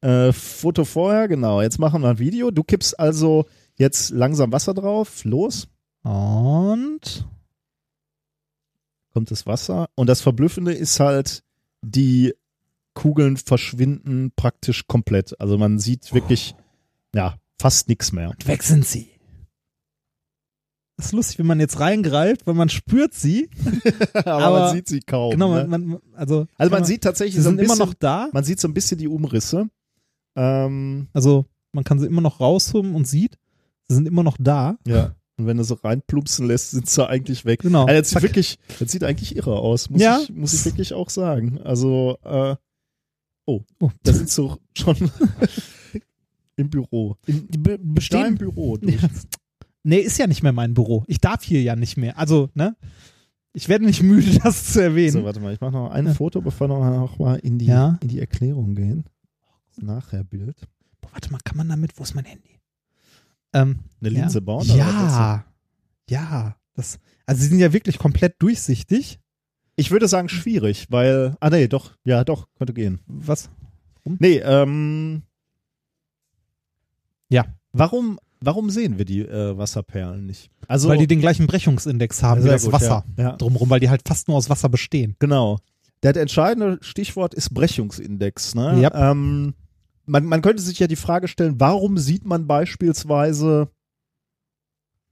Äh, 0.00 0.32
Foto 0.32 0.84
vorher, 0.84 1.28
genau. 1.28 1.62
Jetzt 1.62 1.78
machen 1.78 2.02
wir 2.02 2.10
ein 2.10 2.18
Video. 2.18 2.50
Du 2.50 2.62
kippst 2.62 2.98
also 2.98 3.46
jetzt 3.76 4.10
langsam 4.10 4.52
Wasser 4.52 4.74
drauf. 4.74 5.24
Los, 5.24 5.68
Und 6.02 7.26
kommt 9.16 9.30
das 9.30 9.46
Wasser. 9.46 9.88
Und 9.94 10.08
das 10.08 10.20
Verblüffende 10.20 10.74
ist 10.74 11.00
halt, 11.00 11.42
die 11.80 12.34
Kugeln 12.92 13.38
verschwinden 13.38 14.30
praktisch 14.36 14.86
komplett. 14.86 15.40
Also 15.40 15.56
man 15.56 15.78
sieht 15.78 16.12
wirklich, 16.12 16.54
ja, 17.14 17.38
fast 17.58 17.88
nichts 17.88 18.12
mehr. 18.12 18.34
weg 18.44 18.62
sind 18.62 18.84
sie. 18.86 19.08
Das 20.98 21.06
ist 21.06 21.12
lustig, 21.12 21.38
wenn 21.38 21.46
man 21.46 21.60
jetzt 21.60 21.80
reingreift, 21.80 22.46
weil 22.46 22.52
man 22.52 22.68
spürt 22.68 23.14
sie. 23.14 23.48
Aber, 24.12 24.26
Aber- 24.44 24.60
man 24.60 24.74
sieht 24.74 24.88
sie 24.88 25.00
kaum. 25.00 25.30
genau, 25.30 25.54
ne? 25.54 25.64
man, 25.66 25.86
man, 25.86 26.00
also, 26.14 26.46
also 26.58 26.70
man 26.70 26.80
kann 26.80 26.84
sieht 26.84 27.02
tatsächlich 27.02 27.36
sie 27.36 27.40
so 27.42 27.48
sind 27.48 27.58
immer 27.58 27.68
bisschen, 27.74 27.86
noch 27.86 27.94
da. 27.94 28.28
man 28.34 28.44
sieht 28.44 28.60
so 28.60 28.68
ein 28.68 28.74
bisschen 28.74 28.98
die 28.98 29.08
Umrisse. 29.08 29.70
Ähm, 30.36 31.08
Also 31.14 31.46
man 31.72 31.84
kann 31.84 31.98
sie 31.98 32.06
immer 32.06 32.20
noch 32.22 32.40
rausholen 32.40 32.94
und 32.94 33.06
sieht, 33.08 33.38
sie 33.88 33.94
sind 33.94 34.06
immer 34.08 34.22
noch 34.22 34.36
da. 34.38 34.76
ja. 34.86 35.14
Und 35.38 35.46
wenn 35.46 35.56
du 35.58 35.64
so 35.64 35.74
reinplumpsen 35.74 36.46
lässt, 36.46 36.70
sind 36.70 36.88
sie 36.88 37.06
eigentlich 37.06 37.44
weg. 37.44 37.60
Genau. 37.60 37.84
Also 37.84 37.98
das, 38.00 38.08
sieht 38.08 38.14
Zack. 38.14 38.22
wirklich, 38.22 38.58
das 38.78 38.90
sieht 38.92 39.04
eigentlich 39.04 39.36
irre 39.36 39.58
aus, 39.58 39.90
muss, 39.90 40.00
Ja. 40.00 40.18
ich, 40.22 40.30
muss 40.30 40.54
ich 40.54 40.64
wirklich 40.64 40.94
auch 40.94 41.10
sagen. 41.10 41.60
Also, 41.62 42.16
äh, 42.24 42.56
oh, 43.46 43.60
Oh. 43.80 43.90
da 44.02 44.12
sind 44.14 44.30
sie 44.30 44.56
schon 44.74 44.96
im 46.56 46.70
Büro. 46.70 47.16
In, 47.26 47.48
Die 47.48 47.58
be- 47.58 47.78
Dein 47.78 47.94
bestehen. 47.94 48.34
Büro. 48.36 48.78
Ja. 48.82 48.98
Nee, 49.82 49.98
ist 49.98 50.18
ja 50.18 50.26
nicht 50.26 50.42
mehr 50.42 50.52
mein 50.52 50.74
Büro. 50.74 51.04
Ich 51.06 51.20
darf 51.20 51.42
hier 51.44 51.62
ja 51.62 51.76
nicht 51.76 51.96
mehr. 51.96 52.18
Also, 52.18 52.48
ne? 52.54 52.74
Ich 53.52 53.68
werde 53.68 53.84
nicht 53.84 54.02
müde, 54.02 54.38
das 54.42 54.72
zu 54.72 54.82
erwähnen. 54.82 55.12
So, 55.12 55.24
warte 55.24 55.40
mal, 55.40 55.52
ich 55.54 55.60
mache 55.60 55.72
noch 55.72 55.90
ein 55.90 56.06
Ja. 56.06 56.14
Foto, 56.14 56.40
bevor 56.40 56.68
wir 56.68 56.78
noch 56.98 57.18
mal 57.18 57.36
in 57.36 57.58
die, 57.58 57.66
Ja. 57.66 57.98
in 58.02 58.08
die 58.08 58.20
Erklärung 58.20 58.74
gehen. 58.74 59.04
Nachher 59.76 60.24
Bild. 60.24 60.56
Boah, 61.02 61.10
warte 61.12 61.30
mal, 61.30 61.38
kann 61.44 61.56
man 61.58 61.68
damit, 61.68 61.92
wo 61.98 62.02
ist 62.02 62.14
mein 62.14 62.24
Handy? 62.24 62.55
Ähm, 63.52 63.80
Eine 64.00 64.10
ja. 64.10 64.20
Linse 64.20 64.40
bauen? 64.42 64.62
oder 64.70 64.78
was 64.78 64.78
Ja. 64.78 65.44
Ja. 66.08 66.56
Das, 66.74 66.98
also 67.26 67.42
sie 67.42 67.48
sind 67.48 67.58
ja 67.58 67.72
wirklich 67.72 67.98
komplett 67.98 68.34
durchsichtig. 68.40 69.18
Ich 69.76 69.90
würde 69.90 70.08
sagen 70.08 70.28
schwierig, 70.28 70.86
weil, 70.90 71.36
ah 71.40 71.50
nee, 71.50 71.68
doch, 71.68 71.92
ja 72.04 72.24
doch, 72.24 72.48
könnte 72.56 72.72
gehen. 72.74 73.00
Was? 73.06 73.50
Nee, 74.04 74.38
ähm, 74.38 75.22
Ja. 77.28 77.44
Warum, 77.72 78.18
warum 78.40 78.70
sehen 78.70 78.96
wir 78.98 79.04
die 79.04 79.20
äh, 79.20 79.56
Wasserperlen 79.58 80.24
nicht? 80.26 80.50
Also, 80.68 80.88
weil 80.88 80.98
die 80.98 81.06
den 81.06 81.20
gleichen 81.20 81.46
Brechungsindex 81.46 82.22
haben 82.22 82.44
wie 82.44 82.48
das 82.48 82.64
gut, 82.64 82.72
Wasser 82.72 83.04
Ja, 83.16 83.24
ja, 83.24 83.36
drumherum, 83.36 83.68
weil 83.68 83.80
die 83.80 83.90
halt 83.90 84.02
fast 84.06 84.28
nur 84.28 84.36
aus 84.36 84.48
Wasser 84.48 84.68
bestehen. 84.68 85.16
genau. 85.18 85.58
Das 86.02 86.16
entscheidende 86.16 86.78
Stichwort 86.82 87.32
ist 87.34 87.54
Brechungsindex. 87.54 88.54
Ne? 88.54 88.82
Yep. 88.82 88.94
Ähm, 88.94 89.54
man, 90.06 90.24
man 90.24 90.42
könnte 90.42 90.62
sich 90.62 90.78
ja 90.78 90.86
die 90.86 90.96
Frage 90.96 91.28
stellen, 91.28 91.60
warum 91.60 91.98
sieht 91.98 92.24
man 92.24 92.46
beispielsweise 92.46 93.68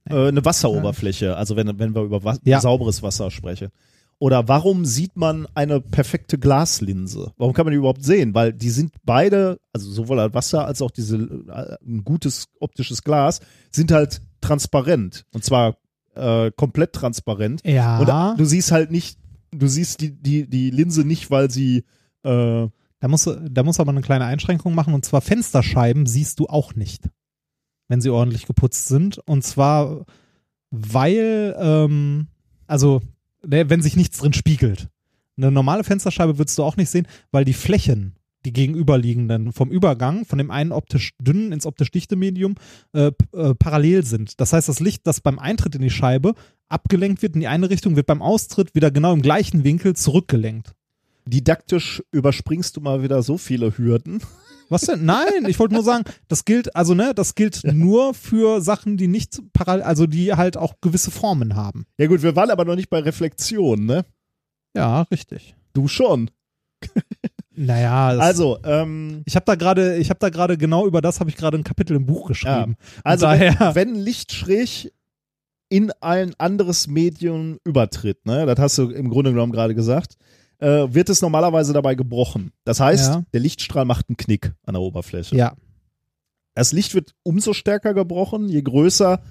äh, 0.09 0.27
eine 0.27 0.43
Wasseroberfläche, 0.43 1.35
also 1.35 1.55
wenn, 1.55 1.79
wenn 1.79 1.95
wir 1.95 2.03
über 2.03 2.23
was 2.23 2.39
Ja. 2.43 2.59
sauberes 2.61 3.01
Wasser 3.03 3.31
sprechen. 3.31 3.69
Oder 4.17 4.47
warum 4.47 4.85
sieht 4.85 5.17
man 5.17 5.45
eine 5.55 5.81
perfekte 5.81 6.37
Glaslinse? 6.37 7.33
Warum 7.37 7.53
kann 7.53 7.65
man 7.65 7.73
die 7.73 7.77
überhaupt 7.77 8.03
sehen? 8.05 8.33
Weil 8.33 8.53
die 8.53 8.69
sind 8.69 8.93
beide, 9.03 9.59
also 9.73 9.91
sowohl 9.91 10.15
das 10.17 10.33
Wasser 10.33 10.65
als 10.65 10.81
auch 10.81 10.91
diese 10.91 11.17
äh, 11.17 11.75
ein 11.85 12.03
gutes 12.05 12.45
optisches 12.61 13.03
Glas, 13.03 13.41
sind 13.71 13.91
halt 13.91 14.21
transparent. 14.39 15.25
Und 15.33 15.43
zwar 15.43 15.75
äh, 16.15 16.49
komplett 16.51 16.93
transparent. 16.93 17.59
Ja. 17.65 17.99
Und 18.31 18.39
du 18.39 18.45
siehst 18.45 18.71
halt 18.71 18.89
nicht, 18.89 19.19
du 19.51 19.67
siehst 19.67 19.99
die, 19.99 20.11
die, 20.11 20.47
die 20.49 20.69
Linse 20.69 21.03
nicht, 21.03 21.29
weil 21.29 21.51
sie 21.51 21.83
äh, 22.23 22.67
Da 22.99 23.07
musst, 23.07 23.27
du, 23.27 23.35
da 23.49 23.63
musst 23.63 23.79
du 23.79 23.81
aber 23.81 23.91
eine 23.91 24.01
kleine 24.01 24.25
Einschränkung 24.25 24.73
machen 24.73 24.93
und 24.93 25.05
zwar 25.05 25.21
Fensterscheiben 25.21 26.05
siehst 26.05 26.39
du 26.39 26.47
auch 26.47 26.75
nicht, 26.75 27.09
wenn 27.87 28.01
sie 28.01 28.09
ordentlich 28.09 28.45
geputzt 28.45 28.87
sind. 28.87 29.19
Und 29.27 29.43
zwar, 29.43 30.05
weil, 30.71 31.55
ähm, 31.59 32.27
also, 32.67 33.01
ne, 33.45 33.69
wenn 33.69 33.81
sich 33.81 33.95
nichts 33.95 34.19
drin 34.19 34.33
spiegelt. 34.33 34.89
Eine 35.37 35.51
normale 35.51 35.83
Fensterscheibe 35.83 36.37
würdest 36.37 36.57
du 36.57 36.63
auch 36.63 36.77
nicht 36.77 36.89
sehen, 36.89 37.07
weil 37.31 37.43
die 37.43 37.53
Flächen, 37.53 38.15
die 38.45 38.53
gegenüberliegenden 38.53 39.51
vom 39.51 39.69
Übergang 39.69 40.23
von 40.23 40.37
dem 40.37 40.51
einen 40.51 40.71
optisch 40.71 41.13
dünnen 41.19 41.51
ins 41.51 41.65
optisch 41.65 41.91
dichte 41.91 42.15
Medium 42.15 42.55
äh, 42.93 43.11
äh, 43.33 43.55
parallel 43.55 44.05
sind. 44.05 44.39
Das 44.39 44.53
heißt, 44.53 44.69
das 44.69 44.79
Licht, 44.79 45.05
das 45.07 45.19
beim 45.19 45.39
Eintritt 45.39 45.75
in 45.75 45.81
die 45.81 45.89
Scheibe 45.89 46.35
abgelenkt 46.69 47.21
wird 47.21 47.35
in 47.35 47.41
die 47.41 47.47
eine 47.47 47.69
Richtung, 47.69 47.95
wird 47.95 48.07
beim 48.07 48.21
Austritt 48.21 48.75
wieder 48.75 48.91
genau 48.91 49.13
im 49.13 49.21
gleichen 49.21 49.63
Winkel 49.63 49.95
zurückgelenkt. 49.95 50.74
Didaktisch 51.27 52.03
überspringst 52.11 52.75
du 52.77 52.81
mal 52.81 53.01
wieder 53.03 53.21
so 53.23 53.37
viele 53.37 53.77
Hürden. 53.77 54.21
Was 54.69 54.81
denn? 54.83 55.05
Nein, 55.05 55.45
ich 55.47 55.59
wollte 55.59 55.75
nur 55.75 55.83
sagen, 55.83 56.05
das 56.27 56.43
gilt, 56.43 56.75
also 56.75 56.95
ne, 56.95 57.13
das 57.13 57.35
gilt 57.35 57.63
nur 57.71 58.13
für 58.15 58.61
Sachen, 58.61 58.97
die 58.97 59.07
nicht 59.07 59.39
parallel, 59.53 59.83
also 59.83 60.07
die 60.07 60.33
halt 60.33 60.57
auch 60.57 60.75
gewisse 60.81 61.11
Formen 61.11 61.55
haben. 61.55 61.85
Ja 61.99 62.07
gut, 62.07 62.23
wir 62.23 62.35
waren 62.35 62.49
aber 62.49 62.65
noch 62.65 62.75
nicht 62.75 62.89
bei 62.89 62.99
Reflexion, 62.99 63.85
ne? 63.85 64.05
Ja, 64.75 65.03
richtig. 65.03 65.55
Du 65.73 65.87
schon. 65.87 66.31
Naja, 67.57 68.07
Also, 68.19 68.57
ähm, 68.65 69.21
ich 69.25 69.35
habe 69.35 69.45
da 69.45 69.55
gerade, 69.55 69.95
ich 69.97 70.09
habe 70.09 70.19
da 70.19 70.29
gerade 70.29 70.57
genau 70.57 70.85
über 70.87 71.01
das 71.01 71.19
habe 71.21 71.29
ich 71.29 71.37
gerade 71.37 71.57
ein 71.57 71.63
Kapitel 71.63 71.95
im 71.95 72.05
Buch 72.05 72.27
geschrieben. 72.27 72.75
also 73.03 73.27
daher- 73.27 73.73
wenn, 73.75 73.93
wenn 73.93 73.95
Licht 73.95 74.33
schräg 74.33 74.91
in 75.69 75.91
ein 76.01 76.33
anderes 76.37 76.87
Medium 76.87 77.59
übertritt, 77.63 78.25
ne, 78.25 78.45
das 78.45 78.59
hast 78.59 78.77
du 78.77 78.89
im 78.89 79.09
Grunde 79.09 79.31
genommen 79.31 79.53
gerade 79.53 79.73
gesagt, 79.73 80.17
äh, 80.59 80.87
wird 80.93 81.09
es 81.09 81.21
normalerweise 81.21 81.73
dabei 81.73 81.95
gebrochen. 81.95 82.51
Das 82.63 82.79
heißt, 82.79 83.13
Ja. 83.13 83.23
der 83.33 83.39
Lichtstrahl 83.41 83.85
macht 83.85 84.09
einen 84.09 84.17
Knick 84.17 84.53
an 84.65 84.73
der 84.73 84.81
Oberfläche. 84.81 85.35
Ja, 85.35 85.53
Das 86.53 86.71
Licht 86.71 86.93
wird 86.93 87.13
umso 87.23 87.53
stärker 87.53 87.93
gebrochen, 87.93 88.47
je 88.47 88.61
größer 88.61 89.21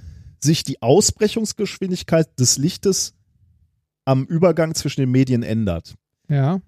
sich 0.41 0.63
die 0.63 0.83
Ausbrechungsgeschwindigkeit 0.83 2.29
des 2.39 2.59
Lichtes 2.59 3.15
am 4.05 4.25
Übergang 4.25 4.75
zwischen 4.75 5.01
den 5.01 5.11
Medien 5.11 5.43
ändert. 5.43 5.95
ja, 6.29 6.61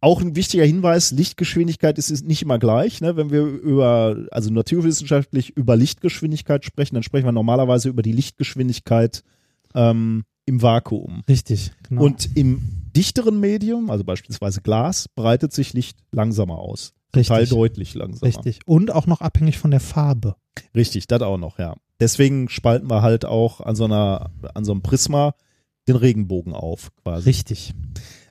Auch 0.00 0.20
ein 0.20 0.36
wichtiger 0.36 0.64
Hinweis, 0.64 1.10
Lichtgeschwindigkeit 1.10 1.98
ist, 1.98 2.10
ist 2.10 2.24
nicht 2.24 2.42
immer 2.42 2.58
gleich. 2.60 3.00
Ne? 3.00 3.16
Wenn 3.16 3.30
wir 3.30 3.42
über, 3.44 4.26
also 4.30 4.50
naturwissenschaftlich 4.52 5.56
über 5.56 5.74
Lichtgeschwindigkeit 5.74 6.64
sprechen, 6.64 6.94
dann 6.94 7.02
sprechen 7.02 7.24
wir 7.26 7.32
normalerweise 7.32 7.88
über 7.88 8.02
die 8.02 8.12
Lichtgeschwindigkeit 8.12 9.24
ähm, 9.74 10.24
im 10.44 10.62
Vakuum. 10.62 11.22
richtig. 11.28 11.72
Genau. 11.88 12.04
Und 12.04 12.36
im 12.36 12.85
dichteren 12.96 13.38
Medium, 13.38 13.90
also 13.90 14.04
beispielsweise 14.04 14.62
Glas, 14.62 15.08
breitet 15.08 15.52
sich 15.52 15.74
Licht 15.74 15.98
langsamer 16.12 16.58
aus. 16.58 16.94
Total 17.12 17.40
Richtig. 17.40 17.56
deutlich 17.56 17.94
langsamer. 17.94 18.26
richtig. 18.26 18.60
Und 18.66 18.92
auch 18.92 19.06
noch 19.06 19.20
abhängig 19.20 19.58
von 19.58 19.70
der 19.70 19.80
Farbe. 19.80 20.36
Richtig, 20.74 21.06
das 21.06 21.22
auch 21.22 21.38
noch, 21.38 21.58
ja. 21.58 21.76
Deswegen 22.00 22.48
spalten 22.48 22.90
wir 22.90 23.02
halt 23.02 23.24
auch 23.24 23.60
an 23.60 23.76
so 23.76 23.84
einer, 23.84 24.30
an 24.54 24.64
so 24.64 24.72
einem 24.72 24.82
Prisma 24.82 25.34
den 25.88 25.96
Regenbogen 25.96 26.52
auf, 26.52 26.90
quasi. 27.02 27.28
Richtig. 27.28 27.74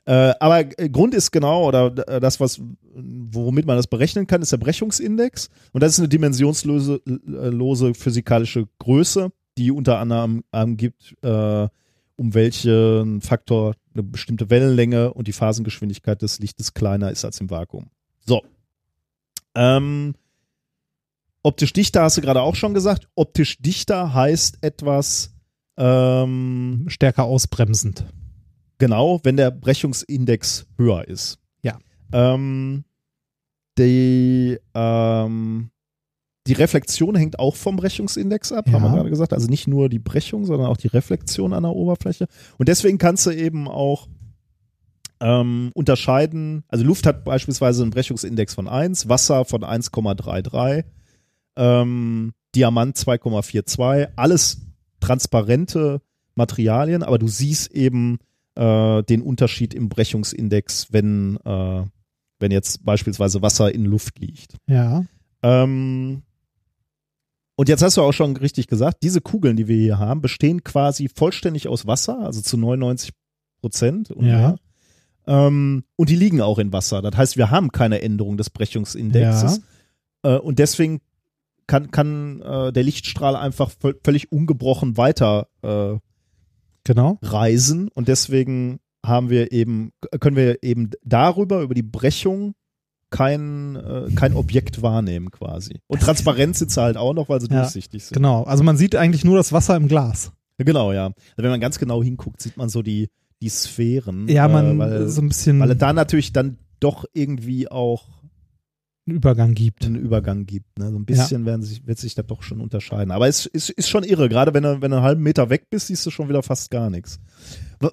Äh, 0.04 0.34
aber 0.38 0.64
Grund 0.64 1.14
ist 1.14 1.32
genau, 1.32 1.66
oder 1.66 1.92
äh, 2.08 2.20
das, 2.20 2.38
was, 2.38 2.60
womit 2.94 3.66
man 3.66 3.76
das 3.76 3.88
berechnen 3.88 4.26
kann, 4.26 4.42
ist 4.42 4.52
der 4.52 4.58
Brechungsindex. 4.58 5.48
Und 5.72 5.82
das 5.82 5.94
ist 5.94 5.98
eine 5.98 6.08
dimensionslose 6.08 7.00
äh, 7.06 7.48
lose 7.48 7.94
physikalische 7.94 8.68
Größe, 8.78 9.32
die 9.58 9.72
unter 9.72 9.98
anderem 9.98 10.44
angibt, 10.52 11.16
äh, 11.22 11.68
um 12.16 12.34
welchen 12.34 13.20
Faktor 13.20 13.74
eine 13.96 14.02
bestimmte 14.02 14.50
Wellenlänge 14.50 15.12
und 15.12 15.28
die 15.28 15.32
Phasengeschwindigkeit 15.32 16.20
des 16.22 16.38
Lichtes 16.38 16.74
kleiner 16.74 17.10
ist 17.10 17.24
als 17.24 17.40
im 17.40 17.50
Vakuum. 17.50 17.90
So. 18.26 18.42
Ähm, 19.54 20.14
optisch 21.42 21.72
dichter 21.72 22.02
hast 22.02 22.18
du 22.18 22.20
gerade 22.20 22.42
auch 22.42 22.54
schon 22.54 22.74
gesagt. 22.74 23.08
Optisch 23.14 23.58
dichter 23.58 24.12
heißt 24.12 24.58
etwas, 24.62 25.34
ähm, 25.78 26.84
Stärker 26.88 27.24
ausbremsend. 27.24 28.04
Genau, 28.78 29.20
wenn 29.22 29.36
der 29.36 29.50
Brechungsindex 29.50 30.66
höher 30.76 31.08
ist. 31.08 31.38
Ja. 31.62 31.78
Ähm, 32.12 32.84
die, 33.78 34.58
ähm, 34.74 35.70
die 36.46 36.52
Reflexion 36.52 37.14
hängt 37.16 37.38
auch 37.38 37.56
vom 37.56 37.76
Brechungsindex 37.76 38.52
ab, 38.52 38.66
haben 38.70 38.82
wir 38.82 38.88
Ja. 38.88 38.94
gerade 38.96 39.10
gesagt. 39.10 39.32
Also 39.32 39.48
nicht 39.48 39.66
nur 39.66 39.88
die 39.88 39.98
Brechung, 39.98 40.44
sondern 40.44 40.68
auch 40.68 40.76
die 40.76 40.86
Reflexion 40.88 41.52
an 41.52 41.64
der 41.64 41.72
Oberfläche. 41.72 42.26
Und 42.58 42.68
deswegen 42.68 42.98
kannst 42.98 43.26
du 43.26 43.30
eben 43.30 43.68
auch 43.68 44.08
ähm, 45.20 45.70
unterscheiden. 45.74 46.64
Also 46.68 46.84
Luft 46.84 47.06
hat 47.06 47.24
beispielsweise 47.24 47.82
einen 47.82 47.90
Brechungsindex 47.90 48.54
von 48.54 48.68
1, 48.68 49.08
Wasser 49.08 49.44
von 49.44 49.62
1,33, 49.62 50.84
ähm, 51.56 52.32
Diamant 52.54 52.96
2,42, 52.96 54.08
alles 54.16 54.60
transparente 55.00 56.00
Materialien, 56.34 57.02
aber 57.02 57.18
du 57.18 57.28
siehst 57.28 57.72
eben 57.72 58.18
äh, 58.56 59.02
den 59.04 59.22
Unterschied 59.22 59.72
im 59.74 59.88
Brechungsindex, 59.88 60.92
wenn, 60.92 61.38
äh, 61.44 61.84
wenn 62.38 62.50
jetzt 62.50 62.84
beispielsweise 62.84 63.40
Wasser 63.42 63.74
in 63.74 63.84
Luft 63.86 64.18
liegt. 64.18 64.54
Ja. 64.66 65.04
Ähm, 65.42 66.22
und 67.56 67.68
jetzt 67.68 67.82
hast 67.82 67.96
du 67.96 68.02
auch 68.02 68.12
schon 68.12 68.36
richtig 68.36 68.66
gesagt, 68.68 69.02
diese 69.02 69.20
Kugeln, 69.20 69.56
die 69.56 69.66
wir 69.68 69.76
hier 69.76 69.98
haben, 69.98 70.20
bestehen 70.20 70.62
quasi 70.64 71.08
vollständig 71.08 71.68
aus 71.68 71.86
Wasser, 71.86 72.18
also 72.20 72.40
zu 72.40 72.56
99 72.56 73.12
Prozent 73.60 74.10
und 74.10 74.26
Ja. 74.26 74.56
Ähm, 75.26 75.82
und 75.96 76.08
die 76.08 76.14
liegen 76.16 76.40
auch 76.40 76.58
in 76.58 76.72
Wasser. 76.72 77.02
Das 77.02 77.16
heißt, 77.16 77.36
wir 77.36 77.50
haben 77.50 77.72
keine 77.72 78.00
Änderung 78.02 78.36
des 78.36 78.48
Brechungsindexes. 78.50 79.60
Äh, 80.22 80.36
und 80.38 80.58
deswegen 80.60 81.00
kann, 81.66 81.90
kann 81.90 82.40
äh, 82.42 82.72
der 82.72 82.84
Lichtstrahl 82.84 83.34
einfach 83.34 83.70
völ- 83.72 83.96
völlig 84.04 84.30
ungebrochen 84.30 84.96
weiter 84.96 85.48
äh, 85.62 85.96
Genau. 86.84 87.18
reisen. 87.22 87.88
Und 87.88 88.06
deswegen 88.06 88.78
haben 89.04 89.28
wir 89.30 89.50
eben, 89.50 89.92
können 90.20 90.36
wir 90.36 90.62
eben 90.62 90.90
darüber, 91.02 91.62
über 91.62 91.74
die 91.74 91.82
Brechung, 91.82 92.54
kein, 93.10 93.76
äh, 93.76 94.10
kein 94.14 94.34
Objekt 94.34 94.82
wahrnehmen 94.82 95.30
quasi. 95.30 95.80
Und 95.86 96.02
transparent 96.02 96.56
sind 96.56 96.70
sie 96.70 96.80
halt 96.80 96.96
auch 96.96 97.14
noch, 97.14 97.28
weil 97.28 97.40
sie 97.40 97.48
Ja, 97.48 97.62
durchsichtig 97.62 98.04
sind. 98.04 98.14
Genau. 98.14 98.44
Also 98.44 98.64
man 98.64 98.76
sieht 98.76 98.96
eigentlich 98.96 99.24
nur 99.24 99.36
das 99.36 99.52
Wasser 99.52 99.76
im 99.76 99.88
Glas. 99.88 100.32
Genau, 100.58 100.92
ja. 100.92 101.06
Also 101.06 101.16
wenn 101.38 101.50
man 101.50 101.60
ganz 101.60 101.78
genau 101.78 102.02
hinguckt, 102.02 102.40
sieht 102.40 102.56
man 102.56 102.68
so 102.68 102.82
die, 102.82 103.08
die 103.42 103.48
Sphären. 103.48 104.28
Ja, 104.28 104.48
man 104.48 104.76
äh, 104.76 104.78
weil, 104.78 105.08
so 105.08 105.20
ein 105.20 105.28
bisschen 105.28 105.60
weil 105.60 105.74
da 105.74 105.92
natürlich 105.92 106.32
dann 106.32 106.58
doch 106.80 107.04
irgendwie 107.12 107.70
auch 107.70 108.15
einen 109.06 109.16
Übergang 109.16 109.54
gibt. 109.54 109.84
einen 109.84 109.96
Übergang 109.96 110.46
gibt. 110.46 110.78
Ne? 110.78 110.90
So 110.90 110.98
ein 110.98 111.04
bisschen 111.04 111.46
werden 111.46 111.62
sich, 111.62 111.86
wird 111.86 111.98
sich 111.98 112.14
das 112.14 112.26
doch 112.26 112.42
schon 112.42 112.60
unterscheiden. 112.60 113.10
Aber 113.12 113.28
es 113.28 113.46
ist, 113.46 113.70
ist 113.70 113.88
schon 113.88 114.02
irre. 114.04 114.28
Gerade 114.28 114.52
wenn 114.54 114.64
du, 114.64 114.80
wenn 114.82 114.90
du 114.90 114.96
einen 114.96 115.06
halben 115.06 115.22
Meter 115.22 115.48
weg 115.50 115.68
bist, 115.70 115.86
siehst 115.88 116.04
du 116.06 116.10
schon 116.10 116.28
wieder 116.28 116.42
fast 116.42 116.70
gar 116.70 116.90
nichts. 116.90 117.20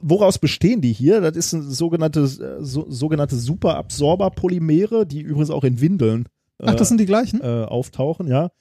Woraus 0.01 0.39
bestehen 0.39 0.81
die 0.81 0.93
hier? 0.93 1.21
Das 1.21 1.35
ist 1.35 1.53
ein 1.53 1.61
sogenanntes, 1.69 2.39
äh, 2.39 2.57
so, 2.61 2.85
sogenannte 2.89 3.35
Superabsorber-Polymere, 3.35 5.05
die 5.05 5.21
übrigens 5.21 5.49
auch 5.49 5.63
in 5.63 5.79
Windeln 5.81 6.25
äh, 6.59 6.65
Ach, 6.67 6.75
das 6.75 6.87
sind 6.89 6.99
die 6.99 7.05
gleichen? 7.05 7.41
äh, 7.41 7.65
auftauchen, 7.65 8.27
ja. 8.27 8.51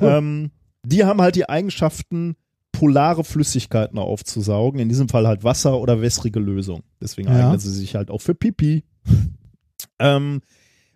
Cool. 0.00 0.08
Ähm, 0.08 0.50
die 0.84 1.04
haben 1.04 1.20
halt 1.20 1.36
die 1.36 1.48
Eigenschaften, 1.48 2.36
polare 2.72 3.22
Flüssigkeiten 3.22 3.98
aufzusaugen. 3.98 4.80
In 4.80 4.88
diesem 4.88 5.08
Fall 5.08 5.26
halt 5.26 5.44
Wasser 5.44 5.78
oder 5.78 6.00
wässrige 6.00 6.40
Lösung. 6.40 6.82
Deswegen 7.00 7.28
Ja. 7.28 7.46
eignen 7.46 7.58
sie 7.60 7.70
sich 7.70 7.94
halt 7.94 8.10
auch 8.10 8.20
für 8.20 8.34
Pipi. 8.34 8.84
ähm, 9.98 10.40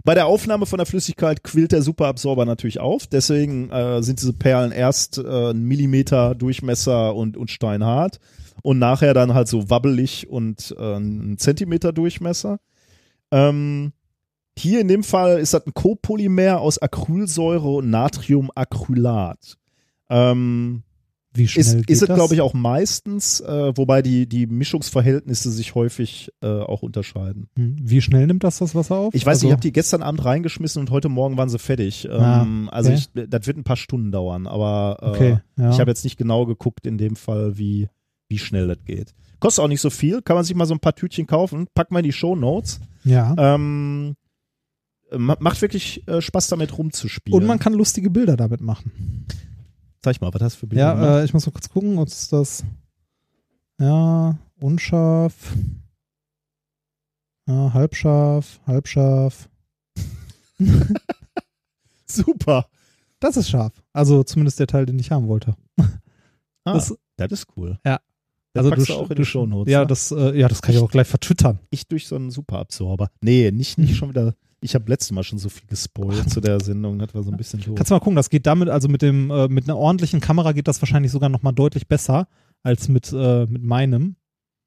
bei 0.06 0.14
der 0.14 0.26
Aufnahme 0.26 0.66
von 0.66 0.78
der 0.78 0.86
Flüssigkeit 0.86 1.42
quillt 1.42 1.72
der 1.72 1.82
Superabsorber 1.82 2.46
natürlich 2.46 2.78
auf. 2.78 3.08
Deswegen 3.08 3.70
äh, 3.70 4.02
sind 4.04 4.20
diese 4.20 4.32
Perlen 4.32 4.70
erst 4.70 5.18
äh, 5.18 5.50
einen 5.50 5.64
Millimeter 5.64 6.36
Durchmesser 6.36 7.12
und, 7.14 7.36
und 7.36 7.50
steinhart 7.50 8.20
und 8.62 8.78
nachher 8.78 9.14
dann 9.14 9.34
halt 9.34 9.48
so 9.48 9.68
wabbelig 9.68 10.30
und 10.30 10.76
äh, 10.78 10.94
einen 10.94 11.38
Zentimeter 11.38 11.92
Durchmesser. 11.92 12.60
Ähm, 13.32 13.92
hier 14.56 14.80
in 14.80 14.86
dem 14.86 15.02
Fall 15.02 15.40
ist 15.40 15.54
das 15.54 15.66
ein 15.66 15.74
Copolymer 15.74 16.60
aus 16.60 16.78
Acrylsäure 16.78 17.68
und 17.74 17.90
Natriumacrylat. 17.90 19.58
Ähm, 20.08 20.84
Wie 21.36 21.48
schnell 21.48 21.60
ist, 21.64 21.76
geht 21.78 21.90
ist 21.90 22.02
es, 22.02 22.08
glaube 22.14 22.34
ich, 22.34 22.40
auch 22.40 22.54
meistens, 22.54 23.40
äh, 23.40 23.72
wobei 23.76 24.02
die, 24.02 24.26
die 24.28 24.46
Mischungsverhältnisse 24.46 25.50
sich 25.50 25.74
häufig 25.74 26.30
äh, 26.42 26.46
auch 26.46 26.82
unterscheiden. 26.82 27.48
Hm, 27.56 27.76
Wie 27.80 28.00
schnell 28.00 28.26
nimmt 28.26 28.44
das 28.44 28.58
das 28.58 28.74
Wasser 28.74 28.96
auf? 28.96 29.14
Ich 29.14 29.24
weiß 29.26 29.38
nicht, 29.38 29.44
Also- 29.44 29.46
ich 29.48 29.52
habe 29.52 29.62
die 29.62 29.72
gestern 29.72 30.02
Abend 30.02 30.24
reingeschmissen 30.24 30.80
und 30.80 30.90
heute 30.90 31.08
Morgen 31.08 31.36
waren 31.36 31.48
sie 31.48 31.58
fertig. 31.58 32.08
Ah, 32.10 32.42
Ähm, 32.42 32.68
Also 32.70 32.90
okay. 32.92 32.98
ich, 33.14 33.28
das 33.30 33.46
wird 33.46 33.56
ein 33.56 33.64
paar 33.64 33.76
Stunden 33.76 34.12
dauern, 34.12 34.46
aber 34.46 34.98
äh, 35.00 35.06
Okay, 35.06 35.38
ja. 35.58 35.70
ich 35.70 35.80
habe 35.80 35.90
jetzt 35.90 36.04
nicht 36.04 36.16
genau 36.16 36.46
geguckt 36.46 36.86
in 36.86 36.98
dem 36.98 37.16
Fall, 37.16 37.58
wie, 37.58 37.88
wie 38.28 38.38
schnell 38.38 38.68
das 38.68 38.78
geht. 38.84 39.14
Kostet 39.38 39.62
auch 39.64 39.68
nicht 39.68 39.80
so 39.82 39.90
viel, 39.90 40.22
kann 40.22 40.36
man 40.36 40.44
sich 40.44 40.54
mal 40.56 40.66
so 40.66 40.74
ein 40.74 40.80
paar 40.80 40.94
Tütchen 40.94 41.26
kaufen, 41.26 41.66
pack 41.74 41.90
mal 41.90 41.98
in 42.00 42.04
die 42.06 42.12
Show 42.12 42.34
Notes. 42.36 42.80
Ja. 43.04 43.34
Ähm, 43.38 44.14
ma- 45.16 45.36
macht 45.38 45.60
wirklich 45.62 46.06
äh, 46.08 46.20
Spaß 46.22 46.48
damit 46.48 46.76
rumzuspielen. 46.76 47.38
Und 47.40 47.46
man 47.46 47.58
kann 47.58 47.72
lustige 47.74 48.10
Bilder 48.10 48.36
damit 48.36 48.60
machen. 48.60 49.26
Zeig 50.02 50.20
mal, 50.20 50.32
was 50.32 50.42
hast 50.42 50.54
du 50.56 50.60
für 50.60 50.66
Bilder? 50.68 50.84
Ja, 50.84 51.20
äh, 51.20 51.24
ich 51.24 51.32
muss 51.34 51.46
mal 51.46 51.52
kurz 51.52 51.68
gucken, 51.68 51.98
ob 51.98 52.08
es 52.08 52.28
das. 52.28 52.64
Ja, 53.80 54.36
unscharf. 54.60 55.54
Ja, 57.48 57.72
halbscharf, 57.74 58.60
halbscharf. 58.66 59.48
Super. 62.06 62.66
Das 63.20 63.36
ist 63.36 63.48
scharf. 63.50 63.72
Also 63.92 64.22
zumindest 64.22 64.60
der 64.60 64.66
Teil, 64.66 64.86
den 64.86 64.98
ich 64.98 65.10
haben 65.10 65.28
wollte. 65.28 65.56
Ah, 66.64 66.74
Das- 66.74 66.94
das, 67.16 67.32
ist 67.32 67.46
cool. 67.56 67.78
Ja. 67.84 68.00
Das 68.52 68.64
also 68.64 68.70
packst 68.70 68.88
du, 68.88 68.94
auch 68.94 69.10
in 69.10 69.16
die 69.16 69.24
Shownotes. 69.24 69.70
Ja, 69.70 69.80
ne? 69.80 69.86
das, 69.86 70.10
äh, 70.12 70.38
ja, 70.38 70.48
das 70.48 70.62
kann 70.62 70.74
ich 70.74 70.80
auch 70.80 70.90
gleich 70.90 71.06
vertwittern. 71.06 71.58
ich 71.70 71.86
durch 71.88 72.06
so 72.08 72.16
einen 72.16 72.30
Superabsorber. 72.30 73.10
Nee, 73.20 73.50
nicht, 73.50 73.76
nicht 73.78 73.96
schon 73.98 74.10
wieder. 74.10 74.34
Ich 74.66 74.74
habe 74.74 74.90
letztes 74.90 75.12
Mal 75.12 75.22
schon 75.22 75.38
so 75.38 75.48
viel 75.48 75.66
gespoilt 75.68 76.28
zu 76.28 76.40
der 76.40 76.58
Sendung. 76.60 76.98
Das 76.98 77.14
war 77.14 77.22
so 77.22 77.30
ein 77.30 77.36
bisschen 77.36 77.60
doof. 77.60 77.76
Kannst 77.76 77.90
du 77.90 77.94
mal 77.94 78.00
gucken, 78.00 78.16
das 78.16 78.30
geht 78.30 78.46
damit, 78.46 78.68
also 78.68 78.88
mit 78.88 79.00
dem, 79.00 79.30
äh, 79.30 79.46
mit 79.46 79.64
einer 79.64 79.78
ordentlichen 79.78 80.20
Kamera 80.20 80.50
geht 80.50 80.66
das 80.66 80.82
wahrscheinlich 80.82 81.12
sogar 81.12 81.28
nochmal 81.28 81.52
deutlich 81.52 81.86
besser 81.86 82.26
als 82.64 82.88
mit, 82.88 83.12
äh, 83.12 83.46
mit 83.46 83.62
meinem. 83.62 84.16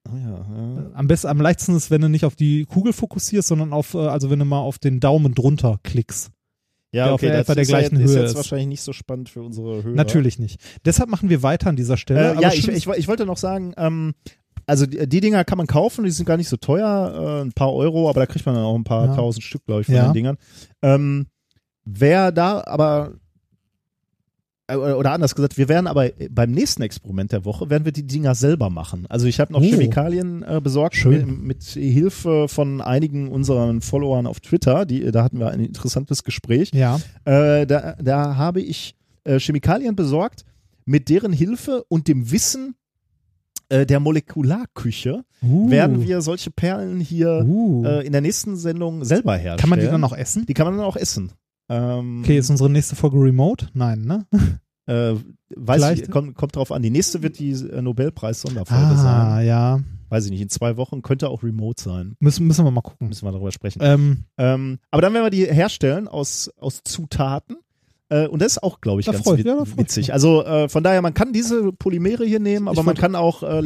Ah, 0.07 0.15
ja, 0.17 0.29
ja. 0.29 0.91
Am 0.93 1.07
besten, 1.07 1.27
am 1.27 1.41
leichtesten 1.41 1.75
ist, 1.75 1.91
wenn 1.91 1.99
du 1.99 2.07
nicht 2.07 2.23
auf 2.23 2.37
die 2.37 2.63
Kugel 2.63 2.93
fokussierst, 2.93 3.49
sondern 3.49 3.73
auf, 3.73 3.93
äh, 3.93 3.97
also 3.97 4.29
wenn 4.29 4.39
du 4.39 4.45
mal 4.45 4.59
auf 4.59 4.79
den 4.79 5.01
Daumen 5.01 5.35
drunter 5.35 5.79
klickst. 5.83 6.31
Ja, 6.91 7.05
Der 7.05 7.13
okay, 7.13 7.27
auf 7.27 7.31
das 7.33 7.41
etwa 7.41 7.53
der 7.55 7.61
ist, 7.63 7.69
ja 7.69 7.77
gleichen 7.77 7.95
jetzt, 7.99 8.05
ist 8.05 8.15
Höhe 8.15 8.21
jetzt 8.21 8.31
ist. 8.31 8.37
wahrscheinlich 8.37 8.67
nicht 8.69 8.81
so 8.81 8.93
spannend 8.93 9.29
für 9.29 9.43
unsere 9.43 9.83
Hörer. 9.83 9.95
Natürlich 9.95 10.39
nicht. 10.39 10.61
Deshalb 10.85 11.09
machen 11.09 11.29
wir 11.29 11.43
weiter 11.43 11.67
an 11.69 11.75
dieser 11.75 11.97
Stelle. 11.97 12.37
Äh, 12.37 12.41
ja, 12.41 12.53
ich, 12.53 12.67
ich, 12.67 12.87
ich 12.87 13.07
wollte 13.09 13.25
noch 13.25 13.37
sagen, 13.37 13.73
ähm, 13.77 14.15
also 14.65 14.85
die, 14.85 15.07
die 15.07 15.21
Dinger 15.21 15.43
kann 15.43 15.57
man 15.57 15.67
kaufen, 15.67 16.03
die 16.05 16.11
sind 16.11 16.25
gar 16.25 16.37
nicht 16.37 16.49
so 16.49 16.57
teuer, 16.57 17.39
äh, 17.39 17.41
ein 17.45 17.51
paar 17.53 17.73
Euro, 17.73 18.09
aber 18.09 18.21
da 18.21 18.25
kriegt 18.25 18.45
man 18.45 18.55
dann 18.55 18.63
auch 18.63 18.75
ein 18.75 18.83
paar 18.83 19.07
Ja. 19.07 19.15
tausend 19.15 19.43
Stück, 19.43 19.65
glaube 19.65 19.81
ich, 19.81 19.87
von 19.87 19.95
Ja. 19.95 20.07
den 20.09 20.13
Dingern. 20.13 20.37
Ähm, 20.81 21.27
wer 21.85 22.31
da 22.31 22.63
aber 22.65 23.13
äh, 24.67 24.75
oder 24.75 25.11
anders 25.13 25.33
gesagt, 25.35 25.57
wir 25.57 25.67
werden 25.67 25.87
aber 25.87 26.09
beim 26.29 26.51
nächsten 26.51 26.83
Experiment 26.83 27.31
der 27.31 27.43
Woche, 27.45 27.69
werden 27.71 27.85
wir 27.85 27.91
die 27.91 28.05
Dinger 28.05 28.35
selber 28.35 28.69
machen. 28.69 29.05
Also 29.09 29.25
ich 29.25 29.39
habe 29.39 29.51
noch 29.53 29.61
Oh. 29.61 29.63
Chemikalien 29.63 30.43
äh, 30.43 30.61
besorgt 30.63 30.95
Schön. 30.95 31.25
mit, 31.25 31.41
mit 31.41 31.63
Hilfe 31.63 32.47
von 32.47 32.79
einigen 32.81 33.29
unseren 33.29 33.81
Followern 33.81 34.27
auf 34.27 34.39
Twitter. 34.41 34.85
Die, 34.85 35.09
da 35.11 35.23
hatten 35.23 35.39
wir 35.39 35.49
ein 35.49 35.59
interessantes 35.59 36.23
Gespräch. 36.23 36.69
ja. 36.73 36.99
Äh, 37.25 37.65
da, 37.65 37.95
da 38.01 38.35
habe 38.35 38.61
ich 38.61 38.95
äh, 39.23 39.39
Chemikalien 39.39 39.95
besorgt, 39.95 40.45
mit 40.85 41.09
deren 41.09 41.33
Hilfe 41.33 41.83
und 41.89 42.07
dem 42.07 42.31
Wissen 42.31 42.75
äh, 43.69 43.85
der 43.85 43.99
Molekularküche 43.99 45.23
Uh. 45.41 45.69
werden 45.69 46.01
wir 46.05 46.21
solche 46.21 46.51
Perlen 46.51 46.99
hier 46.99 47.45
Uh. 47.47 47.85
äh, 47.85 48.05
in 48.05 48.11
der 48.11 48.21
nächsten 48.21 48.57
Sendung 48.57 49.05
selber 49.05 49.33
herstellen. 49.37 49.57
Kann 49.59 49.69
man 49.69 49.79
die 49.79 49.85
dann 49.85 50.03
auch 50.03 50.11
essen? 50.15 50.45
Die 50.45 50.53
kann 50.53 50.65
man 50.67 50.75
dann 50.77 50.85
auch 50.85 50.97
essen. 50.97 51.31
Ähm, 51.69 52.21
Okay, 52.23 52.37
ist 52.37 52.49
unsere 52.49 52.69
nächste 52.69 52.95
Folge 52.95 53.17
remote? 53.17 53.67
Nein, 53.73 54.01
ne? 54.01 54.25
äh, 54.87 55.13
weiß 55.55 55.77
Vielleicht- 55.81 56.03
ich, 56.03 56.11
kommt, 56.11 56.35
kommt 56.35 56.55
drauf 56.55 56.71
an. 56.71 56.81
Die 56.81 56.89
nächste 56.89 57.21
wird 57.23 57.39
die 57.39 57.51
äh, 57.51 57.81
Nobelpreis-Sonderfolge 57.81 58.83
Ah, 58.83 58.95
sein. 59.37 59.47
ja. 59.47 59.79
Weiß 60.09 60.25
ich 60.25 60.31
nicht, 60.31 60.41
in 60.41 60.49
zwei 60.49 60.75
Wochen 60.75 61.03
könnte 61.03 61.29
auch 61.29 61.43
remote 61.43 61.81
sein. 61.83 62.15
Müssen, 62.19 62.47
müssen 62.47 62.65
wir 62.65 62.71
mal 62.71 62.81
gucken. 62.81 63.07
Müssen 63.09 63.25
wir 63.27 63.31
darüber 63.31 63.51
sprechen. 63.51 63.79
Ähm, 63.83 64.23
Ähm, 64.39 64.79
aber 64.89 65.03
dann 65.03 65.13
werden 65.13 65.25
wir 65.25 65.29
die 65.29 65.45
herstellen 65.45 66.07
aus, 66.07 66.49
aus 66.57 66.81
Zutaten. 66.83 67.57
Äh, 68.11 68.27
und 68.27 68.41
das 68.41 68.53
ist 68.53 68.63
auch, 68.63 68.81
glaube 68.81 69.01
ich, 69.01 69.05
Da 69.05 69.11
ganz 69.11 69.23
freu 69.23 69.33
ich- 69.33 69.39
wit 69.39 69.45
ja, 69.45 69.61
ich 69.63 69.77
witzig. 69.77 70.13
Also 70.13 70.43
äh, 70.43 70.67
von 70.67 70.83
daher, 70.83 71.01
man 71.01 71.13
kann 71.13 71.31
diese 71.31 71.71
Polymere 71.73 72.25
hier 72.25 72.39
nehmen, 72.39 72.67
aber 72.67 72.79
Ich 72.81 72.85
man 72.85 72.95
kann 72.95 73.15
auch 73.15 73.43
äh, 73.43 73.61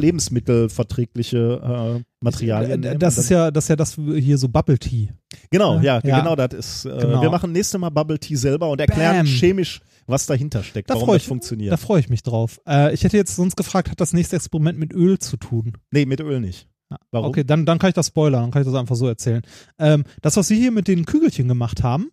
lebensmittelverträgliche 0.68 1.96
äh, 1.98 2.02
Materialien 2.20 2.82
äh, 2.84 2.88
nehmen. 2.88 2.98
das 3.00 3.18
ist 3.18 3.28
ja, 3.30 3.50
das 3.50 3.64
ist 3.64 3.68
ja 3.68 3.76
das 3.76 3.94
hier 3.94 4.38
so 4.38 4.48
Bubble 4.48 4.78
Tea. 4.78 5.08
Genau, 5.50 5.78
ja, 5.80 6.00
Ja. 6.04 6.20
genau 6.20 6.36
das 6.36 6.52
ist. 6.52 6.82
Genau. 6.84 7.20
Wir 7.22 7.30
machen 7.30 7.52
nächste 7.52 7.78
Mal 7.78 7.90
Bubble 7.90 8.18
Tea 8.18 8.36
selber 8.36 8.68
und 8.70 8.80
erklären 8.80 9.16
Bam. 9.18 9.26
chemisch, 9.26 9.80
was 10.06 10.26
dahinter 10.26 10.62
steckt, 10.62 10.90
Da 10.90 10.94
warum 10.94 11.08
das 11.08 11.16
ich- 11.18 11.28
funktioniert. 11.28 11.72
Da 11.72 11.76
freue 11.76 12.00
ich 12.00 12.08
mich 12.08 12.22
drauf. 12.22 12.60
Ich 12.92 13.04
hätte 13.04 13.16
jetzt 13.16 13.36
sonst 13.36 13.56
gefragt, 13.56 13.90
hat 13.90 14.00
das 14.00 14.12
nächste 14.12 14.36
Experiment 14.36 14.78
mit 14.78 14.92
Öl 14.92 15.18
zu 15.18 15.36
tun? 15.36 15.72
nee, 15.90 16.06
mit 16.06 16.20
Öl 16.20 16.40
nicht. 16.40 16.68
Warum? 17.10 17.30
Okay, 17.30 17.42
dann, 17.44 17.66
dann 17.66 17.78
kann 17.78 17.88
ich 17.88 17.94
das 17.94 18.08
spoilern, 18.08 18.42
dann 18.42 18.50
kann 18.52 18.62
ich 18.62 18.68
das 18.68 18.74
einfach 18.76 18.94
so 18.94 19.08
erzählen. 19.08 19.42
Ähm, 19.80 20.04
das, 20.22 20.36
was 20.36 20.48
wir 20.50 20.56
hier 20.56 20.70
mit 20.70 20.86
den 20.86 21.06
Kügelchen 21.06 21.48
gemacht 21.48 21.82
haben, 21.82 22.10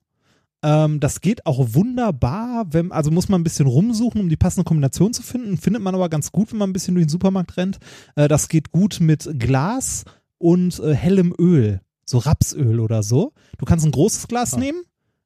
ähm, 0.64 1.00
das 1.00 1.22
geht 1.22 1.46
auch 1.46 1.74
wunderbar, 1.74 2.66
wenn, 2.72 2.92
also 2.92 3.12
muss 3.12 3.30
man 3.30 3.42
ein 3.42 3.44
bisschen 3.44 3.68
rumsuchen, 3.68 4.22
um 4.22 4.30
die 4.30 4.38
passende 4.38 4.64
Kombination 4.64 5.14
zu 5.14 5.24
finden. 5.24 5.58
Findet 5.58 5.82
man 5.82 5.96
aber 5.96 6.10
ganz 6.10 6.32
gut, 6.32 6.52
wenn 6.52 6.60
man 6.60 6.70
ein 6.70 6.74
bisschen 6.74 6.96
durch 6.96 7.06
den 7.08 7.12
Supermarkt 7.12 7.58
rennt. 7.58 7.80
Äh, 8.16 8.28
das 8.28 8.48
geht 8.48 8.72
gut 8.72 9.00
mit 9.00 9.28
Glas 9.40 10.06
und 10.38 10.80
äh, 10.80 10.94
hellem 10.94 11.34
Öl, 11.40 11.82
so 12.06 12.20
Rapsöl 12.20 12.80
oder 12.80 13.04
so. 13.04 13.34
Du 13.58 13.66
kannst 13.66 13.86
ein 13.86 13.92
großes 13.92 14.28
Glas 14.28 14.54
Ah. 14.54 14.60
nehmen, 14.60 14.82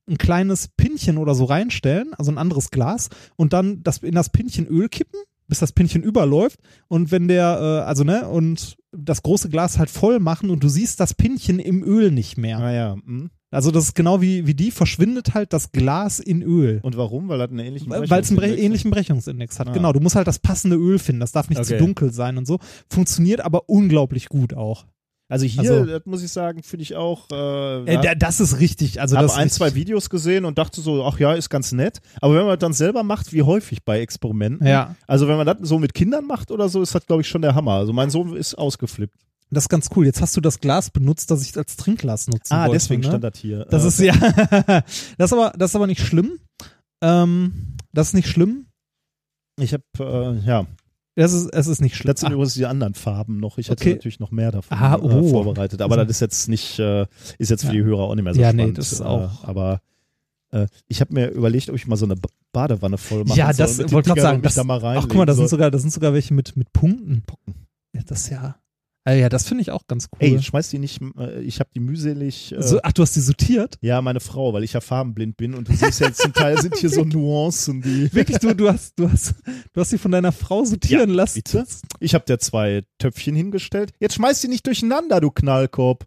ein 0.07 0.17
kleines 0.17 0.69
Pinchen 0.69 1.17
oder 1.17 1.35
so 1.35 1.45
reinstellen, 1.45 2.13
also 2.13 2.31
ein 2.31 2.37
anderes 2.37 2.71
Glas, 2.71 3.09
und 3.35 3.53
dann 3.53 3.81
das, 3.83 3.97
in 3.99 4.15
das 4.15 4.29
Pinchen 4.29 4.67
Öl 4.67 4.87
kippen, 4.87 5.19
bis 5.47 5.59
das 5.59 5.71
Pinchen 5.73 6.03
überläuft. 6.03 6.59
Und 6.87 7.11
wenn 7.11 7.27
der, 7.27 7.59
äh, 7.59 7.87
also 7.87 8.03
ne, 8.03 8.27
und 8.27 8.77
das 8.91 9.23
große 9.23 9.49
Glas 9.49 9.77
halt 9.79 9.89
voll 9.89 10.19
machen 10.19 10.49
und 10.49 10.63
du 10.63 10.69
siehst 10.69 10.99
das 10.99 11.13
Pinchen 11.13 11.59
im 11.59 11.83
Öl 11.83 12.11
nicht 12.11 12.37
mehr. 12.37 12.59
Ah 12.59 12.71
ja. 12.71 12.93
hm. 12.93 13.29
Also 13.51 13.71
das 13.71 13.85
ist 13.85 13.95
genau 13.95 14.21
wie, 14.21 14.47
wie 14.47 14.53
die, 14.53 14.71
verschwindet 14.71 15.33
halt 15.33 15.53
das 15.53 15.71
Glas 15.71 16.19
in 16.19 16.41
Öl. 16.41 16.79
Und 16.83 16.97
warum? 16.97 17.29
Weil 17.29 17.37
das 17.37 17.49
einen 17.49 17.59
ähnlichen 17.59 17.89
Weil 17.89 18.03
es 18.03 18.11
einen 18.11 18.19
bre 18.19 18.25
Brechungsindex 18.35 18.61
ähnlichen 18.63 18.91
Brechungsindex 18.91 19.59
hat. 19.59 19.69
Ah. 19.69 19.71
Genau, 19.73 19.93
du 19.93 19.99
musst 19.99 20.15
halt 20.15 20.27
das 20.27 20.39
passende 20.39 20.75
Öl 20.75 20.99
finden. 20.99 21.21
Das 21.21 21.31
darf 21.31 21.47
nicht 21.49 21.63
zu 21.63 21.73
Okay. 21.75 21.83
dunkel 21.83 22.11
sein 22.11 22.37
und 22.37 22.45
so. 22.47 22.59
Funktioniert 22.89 23.41
aber 23.41 23.69
unglaublich 23.69 24.27
gut 24.29 24.53
auch. 24.53 24.85
Also 25.27 25.45
hier, 25.45 25.71
Also- 25.71 25.85
das 25.85 26.05
muss 26.05 26.21
ich 26.21 26.31
sagen, 26.31 26.61
finde 26.61 26.83
ich 26.83 26.95
auch. 26.95 27.27
Äh, 27.31 27.85
Äh, 27.95 28.01
da- 28.01 28.13
das 28.15 28.39
ist 28.39 28.59
richtig. 28.59 29.01
Also 29.01 29.15
habe 29.17 29.25
das 29.27 29.35
ein, 29.35 29.49
zwei 29.49 29.73
Videos 29.73 30.09
gesehen 30.11 30.45
und 30.45 30.57
dachte 30.59 30.81
so, 30.81 31.03
ach 31.05 31.17
ja, 31.19 31.33
ist 31.33 31.49
ganz 31.49 31.71
nett. 31.71 31.99
Aber 32.21 32.33
wenn 32.35 32.41
man 32.41 32.49
das 32.51 32.59
dann 32.59 32.73
selber 32.73 33.03
macht, 33.03 33.31
wie 33.33 33.41
häufig 33.41 33.83
bei 33.83 34.01
Experimenten, 34.01 34.67
Ja, 34.67 34.95
also 35.07 35.27
wenn 35.27 35.37
man 35.37 35.47
das 35.47 35.57
so 35.61 35.79
mit 35.79 35.93
Kindern 35.95 36.25
macht 36.25 36.51
oder 36.51 36.69
so, 36.69 36.81
ist 36.81 36.93
das, 36.93 37.05
glaube 37.07 37.21
ich, 37.21 37.27
schon 37.27 37.41
der 37.41 37.55
Hammer. 37.55 37.73
Also 37.73 37.91
mein 37.93 38.09
Sohn 38.11 38.35
ist 38.35 38.53
ausgeflippt. 38.55 39.17
Das 39.51 39.65
ist 39.65 39.69
ganz 39.69 39.89
cool. 39.95 40.05
Jetzt 40.05 40.21
hast 40.21 40.35
du 40.35 40.41
das 40.41 40.59
Glas 40.59 40.89
benutzt, 40.89 41.31
das 41.31 41.41
ich 41.43 41.55
als 41.57 41.75
Trinkglas 41.77 42.27
nutzen 42.27 42.53
Ah, 42.53 42.63
wollte. 42.63 42.73
deswegen 42.73 43.01
ne? 43.01 43.07
stand 43.07 43.23
das 43.23 43.37
hier. 43.37 43.65
Das 43.65 43.83
Äh, 43.83 43.87
ist 43.87 43.99
ja, 43.99 44.13
das 45.17 45.31
ist 45.31 45.33
aber, 45.33 45.53
das 45.57 45.71
ist 45.71 45.75
aber 45.75 45.87
nicht 45.87 46.01
schlimm. 46.01 46.39
Ähm, 47.01 47.75
das 47.93 48.07
ist 48.09 48.13
nicht 48.13 48.27
schlimm. 48.27 48.65
Ich 49.59 49.73
habe, 49.73 49.83
äh, 50.43 50.45
ja, 50.47 50.65
Das 51.15 51.31
ist, 51.33 51.53
es 51.53 51.67
ist 51.67 51.79
nicht 51.81 51.95
schlimm. 51.95 52.13
das 52.13 52.21
sind 52.21 52.31
übrigens 52.31 52.55
die 52.55 52.65
anderen 52.65 52.93
Farben 52.93 53.39
noch. 53.39 53.57
Ich 53.57 53.69
hatte 53.69 53.81
Okay. 53.83 53.93
natürlich 53.93 54.19
noch 54.19 54.31
mehr 54.31 54.51
davon 54.51 54.77
Ah, 54.77 54.95
äh, 54.95 54.99
oh. 55.01 55.29
vorbereitet. 55.29 55.81
Aber 55.81 55.95
das 55.97 56.09
ist 56.09 56.19
jetzt 56.19 56.49
nicht, 56.49 56.77
äh, 56.79 57.05
ist 57.37 57.49
jetzt 57.51 57.65
für 57.65 57.71
die 57.71 57.83
Hörer 57.83 58.01
auch 58.03 58.15
nicht 58.15 58.23
mehr 58.23 58.33
so 58.33 58.41
Ja, 58.41 58.51
nee, 58.51 58.63
spannend. 58.63 58.77
das 58.79 58.91
ist 58.91 58.99
äh, 58.99 59.03
auch- 59.03 59.43
Aber 59.45 59.81
äh, 60.51 60.67
ich 60.87 60.99
habe 61.01 61.13
mir 61.13 61.29
überlegt, 61.29 61.69
ob 61.69 61.75
ich 61.75 61.87
mal 61.87 61.95
so 61.95 62.05
eine 62.05 62.15
Ba- 62.17 62.29
Badewanne 62.51 62.97
voll 62.97 63.23
machen 63.25 63.37
ja, 63.37 63.51
das 63.53 63.77
wollte 63.79 63.95
ich 63.97 64.03
gerade 64.05 64.21
sagen. 64.21 64.41
Das, 64.41 64.55
da 64.55 64.63
mal 64.63 64.81
ach, 64.83 65.03
guck 65.07 65.15
mal, 65.15 65.25
das 65.25 65.37
sind 65.37 65.49
sogar, 65.49 65.71
das 65.71 65.81
sind 65.81 65.91
sogar 65.91 66.13
welche 66.13 66.33
mit, 66.33 66.55
mit 66.57 66.71
Punkten. 66.73 67.23
Ja, 67.93 68.01
das 68.05 68.21
ist 68.21 68.29
ja, 68.29 68.55
ah, 69.05 69.13
ja, 69.13 69.29
das 69.29 69.47
finde 69.47 69.61
ich 69.61 69.71
auch 69.71 69.87
ganz 69.87 70.07
cool. 70.11 70.17
Ey, 70.19 70.41
schmeiß 70.41 70.69
die 70.69 70.79
nicht, 70.79 70.99
äh, 71.17 71.39
ich 71.41 71.59
habe 71.61 71.69
die 71.73 71.79
mühselig. 71.79 72.51
Äh, 72.51 72.61
so, 72.61 72.79
ach, 72.83 72.91
du 72.91 73.01
hast 73.01 73.15
die 73.15 73.21
sortiert? 73.21 73.77
Ja, 73.81 74.01
meine 74.01 74.19
Frau, 74.19 74.51
weil 74.53 74.63
ich 74.63 74.73
ja 74.73 74.81
farbenblind 74.81 75.37
bin 75.37 75.53
und 75.53 75.69
du 75.69 75.73
siehst 75.75 76.01
ja, 76.01 76.11
zum 76.11 76.33
Teil 76.33 76.61
sind 76.61 76.75
hier 76.75 76.89
so 76.89 77.03
Nuancen, 77.05 77.81
die. 77.81 78.13
Wirklich, 78.13 78.39
du, 78.39 78.53
du 78.53 78.67
hast, 78.69 78.99
du 78.99 79.09
hast, 79.09 79.35
du 79.73 79.79
hast 79.81 79.91
sie 79.91 79.97
von 79.97 80.11
deiner 80.11 80.31
Frau 80.33 80.65
sortieren 80.65 81.09
Ja, 81.11 81.15
lassen. 81.15 81.35
bitte? 81.43 81.65
Ich 81.99 82.13
habe 82.13 82.25
dir 82.25 82.37
zwei 82.39 82.83
Töpfchen 82.99 83.35
hingestellt. 83.35 83.93
Jetzt 83.99 84.15
schmeiß 84.15 84.41
die 84.41 84.47
nicht 84.49 84.65
durcheinander, 84.67 85.21
du 85.21 85.31
Knallkorb. 85.31 86.05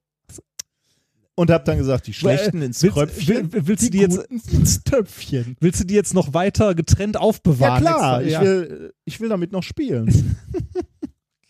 Und 1.34 1.52
hab 1.52 1.64
dann 1.66 1.78
gesagt, 1.78 2.08
die 2.08 2.12
schlechten 2.14 2.62
ins 2.62 2.82
willst- 2.82 2.94
Kröpfchen, 2.96 3.52
will- 3.52 3.66
willst 3.68 3.84
du 3.86 3.90
die 3.90 3.98
die 3.98 4.02
jetzt- 4.02 4.50
ins 4.50 4.82
Töpfchen. 4.82 5.56
Willst 5.60 5.78
du 5.78 5.84
die 5.84 5.94
jetzt 5.94 6.12
noch 6.12 6.34
weiter 6.34 6.74
getrennt 6.74 7.14
Ja 7.14 7.20
aufbewahren? 7.20 7.80
klar, 7.80 8.22
extra? 8.22 8.26
ich 8.26 8.32
ja. 8.32 8.42
will, 8.42 8.92
ich 9.04 9.20
will 9.20 9.28
damit 9.28 9.52
noch 9.52 9.62
spielen. 9.62 10.36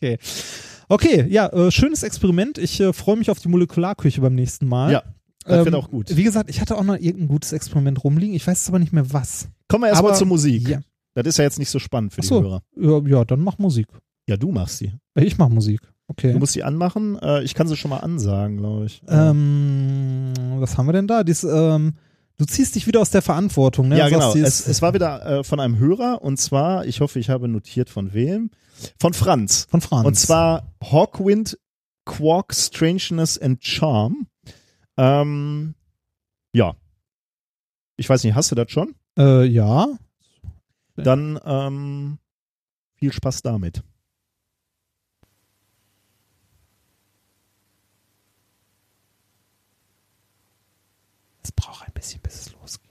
Okay. 0.01 0.19
Okay, 0.89 1.27
ja, 1.29 1.49
äh, 1.49 1.71
schönes 1.71 2.03
Experiment. 2.03 2.59
Ich 2.59 2.81
äh, 2.81 2.93
freue 2.93 3.17
mich 3.17 3.31
auf 3.31 3.39
die 3.39 3.49
Molekularküche 3.49 4.21
beim 4.21 4.35
nächsten 4.35 4.67
Mal. 4.67 4.93
Ja, 4.93 5.03
das 5.45 5.65
wird 5.65 5.75
auch 5.75 5.91
gut. 5.91 6.17
Wie 6.17 6.25
gesagt, 6.25 6.51
ich 6.51 6.61
hatte 6.61 6.77
auch 6.77 6.85
noch 6.85 6.95
irgendein 6.97 7.29
gutes 7.29 7.53
Experiment 7.53 8.03
rumliegen. 8.05 8.35
Ich 8.35 8.47
weiß 8.47 8.59
jetzt 8.61 8.69
aber 8.69 8.79
nicht 8.79 8.93
mehr 8.93 9.13
was. 9.13 9.49
Kommen 9.69 9.85
wir 9.85 9.89
erstmal 9.89 10.15
zur 10.17 10.27
Musik. 10.27 10.69
Ja. 10.69 10.81
Das 11.15 11.27
ist 11.27 11.39
ja 11.39 11.45
jetzt 11.45 11.59
nicht 11.59 11.71
so 11.71 11.79
spannend 11.79 12.13
für 12.13 12.21
Ach 12.21 12.25
so. 12.25 12.41
die 12.41 12.47
Hörer. 12.47 12.63
Ja, 12.77 13.19
ja, 13.19 13.25
dann 13.25 13.41
mach 13.41 13.59
Musik. 13.59 13.87
Ja, 14.29 14.37
du 14.37 14.53
machst 14.53 14.79
sie. 14.79 14.93
Ich 15.15 15.37
mach 15.39 15.49
Musik. 15.49 15.81
Okay. 16.07 16.33
Du 16.33 16.39
musst 16.39 16.53
sie 16.55 16.63
anmachen. 16.63 17.19
Äh, 17.21 17.43
ich 17.43 17.55
kann 17.55 17.67
sie 17.69 17.77
schon 17.77 17.91
mal 17.91 17.99
ansagen, 17.99 18.59
glaube 18.59 18.87
ich. 18.87 19.03
ähm, 19.09 20.33
was 20.59 20.79
haben 20.79 20.87
wir 20.87 20.93
denn 20.93 21.07
da? 21.07 21.23
Dies, 21.25 21.45
ähm, 21.45 21.95
du 22.39 22.45
ziehst 22.47 22.75
dich 22.77 22.87
wieder 22.87 23.01
aus 23.01 23.11
der 23.11 23.21
Verantwortung, 23.21 23.89
ne? 23.89 23.99
Ja, 23.99 24.09
sagst, 24.09 24.35
genau. 24.35 24.47
Es, 24.47 24.67
es 24.67 24.81
war 24.81 24.95
wieder 24.95 25.27
äh, 25.41 25.45
von 25.45 25.61
einem 25.61 25.79
Hörer 25.79 26.23
und 26.23 26.39
zwar, 26.39 26.87
ich 26.87 27.01
hoffe, 27.01 27.19
ich 27.19 27.29
habe 27.29 27.49
notiert 27.49 27.91
von 27.91 28.15
wem, 28.15 28.51
von 28.99 29.15
Franz. 29.15 29.67
Von 29.71 29.81
Franz. 29.81 30.07
Und 30.07 30.15
zwar 30.15 30.73
Hawkwind, 30.83 31.59
Quark, 32.05 32.55
Strangeness 32.55 33.39
and 33.39 33.65
Charm. 33.65 34.27
Ähm, 34.97 35.75
ja. 36.53 36.75
Ich 37.97 38.09
weiß 38.09 38.25
nicht, 38.25 38.35
hast 38.35 38.51
du 38.51 38.55
das 38.55 38.71
schon? 38.71 38.95
Äh, 39.19 39.45
ja. 39.45 39.89
Dann 40.97 41.39
ähm, 41.45 42.19
viel 42.95 43.13
Spaß 43.13 43.43
damit. 43.43 43.83
Es 51.43 51.53
braucht 51.53 51.87
ein 51.87 51.93
bisschen, 51.93 52.21
bis 52.21 52.35
es 52.35 52.53
losgeht. 52.53 52.89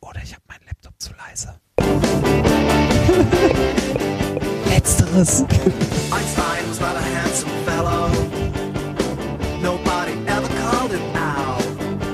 Oder 0.00 0.22
ich 0.22 0.34
habe 0.34 0.44
meinen 0.48 0.64
Laptop 0.66 0.94
zu 1.00 1.12
leise. 1.14 1.60
Letzteres. 4.82 5.42
Einstein 6.12 6.68
was 6.68 6.80
not 6.80 6.96
a 6.96 7.00
handsome 7.00 7.50
fellow. 7.64 8.08
Nobody 9.60 10.14
ever 10.26 10.48
called 10.60 10.90
him 10.90 11.16
out. 11.16 11.62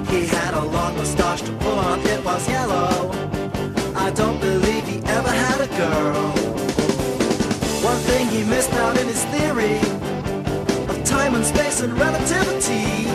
He 0.09 0.27
had 0.27 0.53
a 0.53 0.65
long 0.65 0.95
mustache 0.97 1.41
to 1.43 1.53
pull 1.53 1.79
on, 1.79 2.01
it 2.01 2.23
was 2.23 2.47
yellow. 2.47 3.11
I 3.97 4.11
don't 4.11 4.39
believe 4.41 4.87
he 4.87 4.99
ever 5.07 5.31
had 5.31 5.63
a 5.63 5.69
girl. 5.79 6.31
One 7.83 8.01
thing 8.09 8.29
he 8.29 8.45
missed 8.45 8.75
out 8.75 8.99
in 8.99 9.07
his 9.07 9.25
theory 9.27 9.79
of 10.91 11.03
time 11.05 11.37
and 11.37 11.47
space 11.47 11.81
and 11.81 11.93
relativity 11.99 13.09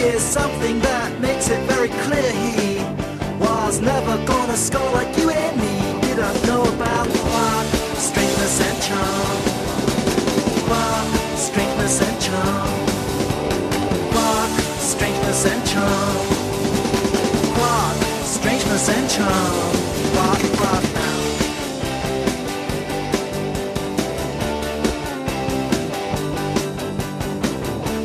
is 0.00 0.22
something 0.22 0.80
that 0.80 1.20
makes 1.20 1.50
it 1.50 1.60
very 1.68 1.88
clear 2.06 2.32
he 2.32 2.78
was 3.38 3.80
never 3.82 4.16
gonna 4.24 4.56
score 4.56 4.90
like 4.92 5.14
you 5.18 5.28
and 5.28 5.56
me. 5.60 6.00
Didn't 6.00 6.46
know 6.46 6.62
about 6.62 7.17
and 11.88 12.20
charm. 15.64 16.20
Rock, 17.56 17.96
strangeness 18.28 18.90
and 18.90 19.08
charm. 19.08 19.72
Rock 20.14 20.38
now. 20.92 21.16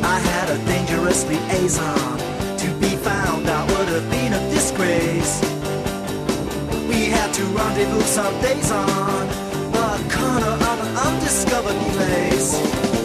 I 0.02 0.18
had 0.18 0.48
a 0.48 0.56
dangerous 0.64 1.26
liaison. 1.28 2.18
To 2.56 2.70
be 2.80 2.96
found 2.96 3.46
out 3.48 3.68
would 3.68 3.88
have 3.88 4.10
been 4.10 4.32
a 4.32 4.40
disgrace. 4.50 5.42
We 6.88 7.10
had 7.10 7.34
to 7.34 7.42
rendezvous 7.42 8.00
some 8.00 8.40
days 8.40 8.70
on 8.70 9.28
the 9.72 9.98
corner 10.10 10.56
of 10.70 10.80
an 10.80 10.96
undiscovered 10.96 11.76
place. 11.92 13.03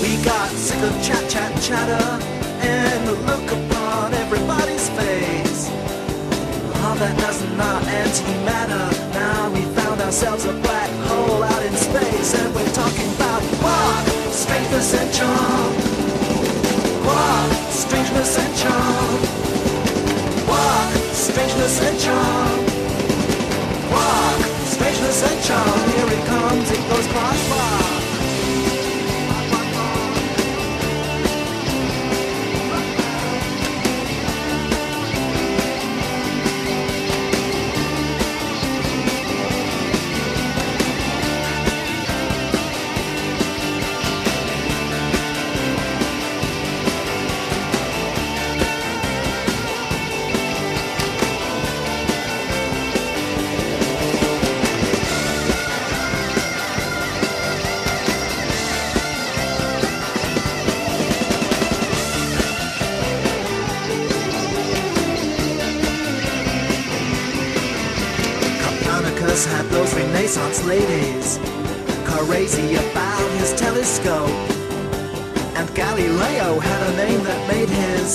We 0.00 0.16
got 0.24 0.48
sick 0.52 0.80
of 0.80 0.94
chat, 1.04 1.28
chat, 1.28 1.52
chatter, 1.62 2.24
and 2.64 3.06
the 3.06 3.12
look 3.28 3.44
upon 3.52 4.14
everybody's 4.14 4.88
face. 4.96 5.68
All 6.80 6.96
that 6.96 7.14
does 7.20 7.42
not 7.60 7.82
antimatter. 7.84 8.88
Now 9.12 9.52
we 9.52 9.60
found 9.76 10.00
ourselves 10.00 10.46
a 10.46 10.54
black 10.64 10.90
hole 11.04 11.42
out 11.42 11.62
in 11.62 11.76
space, 11.76 12.32
and 12.34 12.54
we're 12.54 12.72
talking 12.72 13.12
about 13.12 13.42
rock, 13.60 14.00
strangeness 14.32 14.94
and 14.94 15.12
charm. 15.12 15.72
Rock, 17.04 17.52
strangeness 17.68 18.38
and 18.38 18.56
charm. 18.56 19.20
Rock, 20.48 20.90
strangeness 21.12 21.76
and 21.84 22.00
charm. 22.00 22.60
Rock, 23.92 24.40
strangeness 24.64 25.20
and 25.28 25.40
charm. 25.44 25.80
Here 25.92 26.10
it 26.16 26.24
comes, 26.26 26.70
it 26.70 26.82
goes 26.88 27.06
rock, 27.12 27.36
rock. 27.52 27.79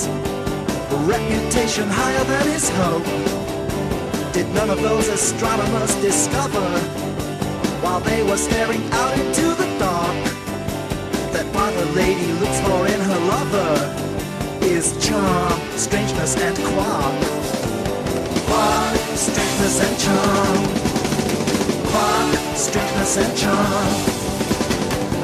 His 0.06 1.08
reputation 1.08 1.88
higher 1.90 2.24
than 2.26 2.48
his 2.48 2.70
hope. 2.70 3.06
Did 4.34 4.48
none 4.54 4.70
of 4.70 4.82
those 4.82 5.08
astronomers 5.08 5.96
discover 5.96 6.68
while 7.82 8.00
they 8.02 8.24
were 8.24 8.38
staring 8.38 8.84
out 8.92 9.14
into 9.18 9.54
the 9.56 9.68
dark 9.80 10.24
that 11.34 11.46
what 11.54 11.74
a 11.74 11.86
lady 11.94 12.32
looks 12.34 12.60
for 12.62 12.88
in 12.88 13.00
her 13.00 13.20
lover 13.34 13.74
is 14.62 14.94
charm, 15.06 15.60
strangeness, 15.78 16.36
and 16.38 16.58
quark? 16.58 17.16
Quark, 18.48 18.98
strangeness, 19.16 19.80
and 19.86 19.98
charm. 20.00 20.62
Quark, 21.92 22.56
strangeness, 22.56 23.18
and 23.18 23.38
charm. 23.38 23.94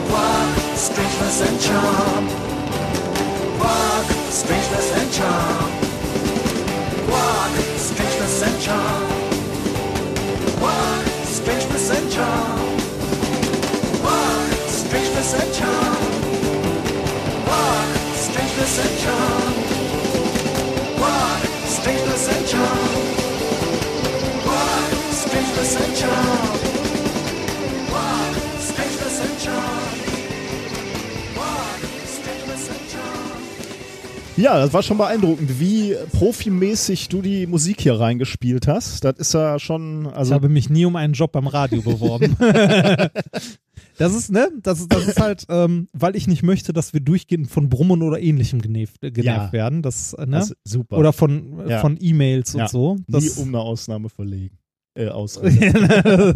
Quark, 0.09 0.77
strangeness, 0.77 1.41
and 1.41 1.61
charm. 1.61 2.60
Quark, 3.61 4.07
strangeness, 4.31 4.89
and 4.99 5.11
charm. 5.13 5.71
Quark, 7.07 7.53
strangeness, 7.77 8.41
and 8.47 8.57
charm. 8.65 9.03
Quark, 10.59 11.05
strangeness, 11.35 11.89
and 11.95 12.11
charm. 12.11 12.59
Quark, 14.01 14.51
strangeness, 14.79 15.33
and 15.39 15.53
charm. 15.53 15.95
Quark, 17.45 17.89
strangeness, 18.25 18.75
and 18.83 18.95
charm. 19.03 19.53
Quark, 20.97 21.41
strangeness, 21.75 22.27
and 22.33 22.45
charm. 22.51 22.89
Quark, 24.43 24.91
strangeness, 25.21 25.75
and 25.81 25.95
charm. 25.97 26.40
Ja, 34.41 34.57
das 34.57 34.73
war 34.73 34.81
schon 34.81 34.97
beeindruckend, 34.97 35.59
wie 35.59 35.95
profimäßig 36.13 37.09
du 37.09 37.21
die 37.21 37.45
Musik 37.45 37.81
hier 37.81 37.99
reingespielt 37.99 38.67
hast. 38.67 39.03
Das 39.03 39.15
ist 39.17 39.33
ja 39.33 39.59
schon, 39.59 40.07
Ich 40.07 40.13
also 40.15 40.33
habe 40.33 40.49
mich 40.49 40.69
nie 40.69 40.85
um 40.85 40.95
einen 40.95 41.13
Job 41.13 41.31
beim 41.31 41.47
Radio 41.47 41.81
beworben. 41.81 42.35
das 43.97 44.15
ist, 44.15 44.31
ne? 44.31 44.49
Das 44.63 44.79
ist, 44.79 44.91
das 44.91 45.07
ist 45.07 45.19
halt, 45.19 45.45
ähm, 45.49 45.87
weil 45.93 46.15
ich 46.15 46.27
nicht 46.27 46.41
möchte, 46.43 46.73
dass 46.73 46.93
wir 46.93 47.01
durchgehend 47.01 47.51
von 47.51 47.69
Brummen 47.69 48.01
oder 48.01 48.19
ähnlichem 48.19 48.61
genervt, 48.61 49.03
äh, 49.03 49.11
genervt 49.11 49.47
Ja. 49.47 49.53
werden. 49.53 49.81
Das, 49.83 50.13
äh, 50.13 50.25
ne? 50.25 50.37
das 50.37 50.51
ist 50.51 50.57
super. 50.63 50.97
Oder 50.97 51.13
von, 51.13 51.67
Ja. 51.69 51.79
von 51.79 51.97
E-Mails 52.01 52.53
Ja. 52.53 52.63
und 52.63 52.69
so. 52.69 52.95
nie 52.95 53.03
Das, 53.07 53.37
um 53.37 53.49
eine 53.49 53.59
Ausnahme 53.59 54.09
verlegen. 54.09 54.57
Äh, 54.95 55.09
Ausrede. 55.09 56.35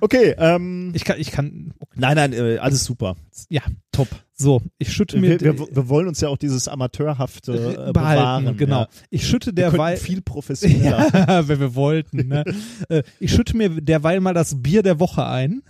Okay, 0.00 0.34
ähm, 0.38 0.92
ich 0.94 1.04
kann, 1.04 1.18
ich 1.20 1.30
kann, 1.30 1.72
nein, 1.94 2.16
nein, 2.16 2.32
äh, 2.32 2.58
alles 2.58 2.84
super. 2.84 3.16
ja, 3.48 3.62
top. 3.92 4.08
So, 4.34 4.62
ich 4.78 4.92
schütte 4.92 5.18
mir 5.18 5.38
Wir, 5.40 5.58
wir, 5.58 5.66
wir 5.76 5.88
wollen 5.88 6.08
uns 6.08 6.20
ja 6.20 6.28
auch 6.28 6.38
dieses 6.38 6.66
Amateurhafte 6.68 7.52
äh, 7.52 7.92
behalten, 7.92 7.92
bewahren. 7.92 8.56
genau. 8.56 8.80
Ja. 8.80 8.88
Ich 9.10 9.26
schütte 9.28 9.52
derweil, 9.52 9.96
viel 9.98 10.22
professioneller. 10.22 11.08
ja, 11.28 11.48
wenn 11.48 11.60
wir 11.60 11.74
wollten, 11.74 12.28
ne? 12.28 12.44
Äh, 12.88 13.02
ich 13.18 13.32
schütte 13.32 13.56
mir 13.56 13.68
derweil 13.80 14.20
mal 14.20 14.32
das 14.32 14.62
Bier 14.62 14.82
der 14.82 14.98
Woche 14.98 15.26
ein. 15.26 15.62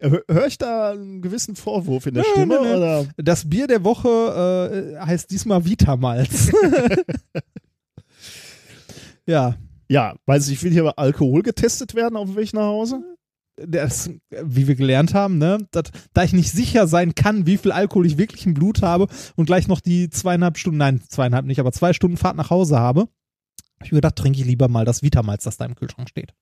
Hör, 0.00 0.46
ich 0.46 0.58
da 0.58 0.90
einen 0.92 1.22
gewissen 1.22 1.56
Vorwurf 1.56 2.06
in 2.06 2.14
der 2.14 2.24
Nö, 2.24 2.28
Stimme? 2.32 2.54
nö, 2.60 2.68
nö. 2.68 2.76
Oder? 2.76 3.06
Das 3.16 3.48
Bier 3.48 3.66
der 3.66 3.84
Woche 3.84 4.94
äh, 4.98 5.04
heißt 5.04 5.30
diesmal 5.30 5.64
Vitamalz. 5.64 6.50
ja, 9.26 9.56
Ja, 9.88 10.14
weiß 10.26 10.48
ich, 10.48 10.62
will 10.62 10.72
hier 10.72 10.98
Alkohol 10.98 11.42
getestet 11.42 11.94
werden 11.94 12.16
auf 12.16 12.26
dem 12.28 12.36
Weg 12.36 12.52
nach 12.54 12.62
Hause? 12.62 13.02
Das, 13.56 14.10
wie 14.30 14.66
wir 14.66 14.74
gelernt 14.74 15.14
haben, 15.14 15.38
ne, 15.38 15.58
dat, 15.70 15.90
da 16.12 16.24
ich 16.24 16.32
nicht 16.32 16.50
sicher 16.50 16.86
sein 16.86 17.14
kann, 17.14 17.46
wie 17.46 17.56
viel 17.56 17.72
Alkohol 17.72 18.06
ich 18.06 18.18
wirklich 18.18 18.46
im 18.46 18.54
Blut 18.54 18.82
habe 18.82 19.06
und 19.36 19.46
gleich 19.46 19.68
noch 19.68 19.80
die 19.80 20.10
zweieinhalb 20.10 20.58
Stunden, 20.58 20.78
nein, 20.78 21.00
zweieinhalb 21.08 21.46
nicht, 21.46 21.60
aber 21.60 21.72
zwei 21.72 21.92
Stunden 21.92 22.16
Fahrt 22.16 22.36
nach 22.36 22.50
Hause 22.50 22.78
habe, 22.78 23.02
habe 23.02 23.84
ich 23.84 23.92
mir 23.92 23.98
gedacht, 23.98 24.16
trinke 24.16 24.40
ich 24.40 24.46
lieber 24.46 24.68
mal 24.68 24.84
das 24.84 25.02
Vitamalz, 25.02 25.44
das 25.44 25.56
da 25.56 25.64
im 25.64 25.74
Kühlschrank 25.76 26.08
steht. 26.08 26.34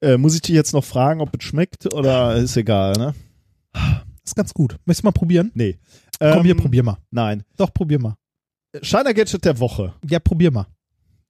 Äh, 0.00 0.18
muss 0.18 0.34
ich 0.34 0.42
dich 0.42 0.54
jetzt 0.54 0.72
noch 0.72 0.84
fragen, 0.84 1.20
ob 1.20 1.34
es 1.36 1.44
schmeckt 1.44 1.92
oder 1.92 2.36
ist 2.36 2.56
egal, 2.56 2.92
ne? 2.92 3.14
Ist 4.24 4.36
ganz 4.36 4.52
gut. 4.52 4.76
Möchtest 4.84 5.04
du 5.04 5.06
mal 5.06 5.12
probieren? 5.12 5.50
Nee. 5.54 5.78
Komm, 6.18 6.38
Ähm, 6.38 6.44
hier, 6.44 6.56
probier 6.56 6.82
mal. 6.82 6.98
Nein. 7.10 7.44
Doch, 7.56 7.72
probier 7.72 7.98
mal. 7.98 8.16
Shiner 8.82 9.14
Gadget 9.14 9.44
der 9.44 9.58
Woche. 9.58 9.94
Ja, 10.08 10.18
probier 10.18 10.50
mal. 10.50 10.66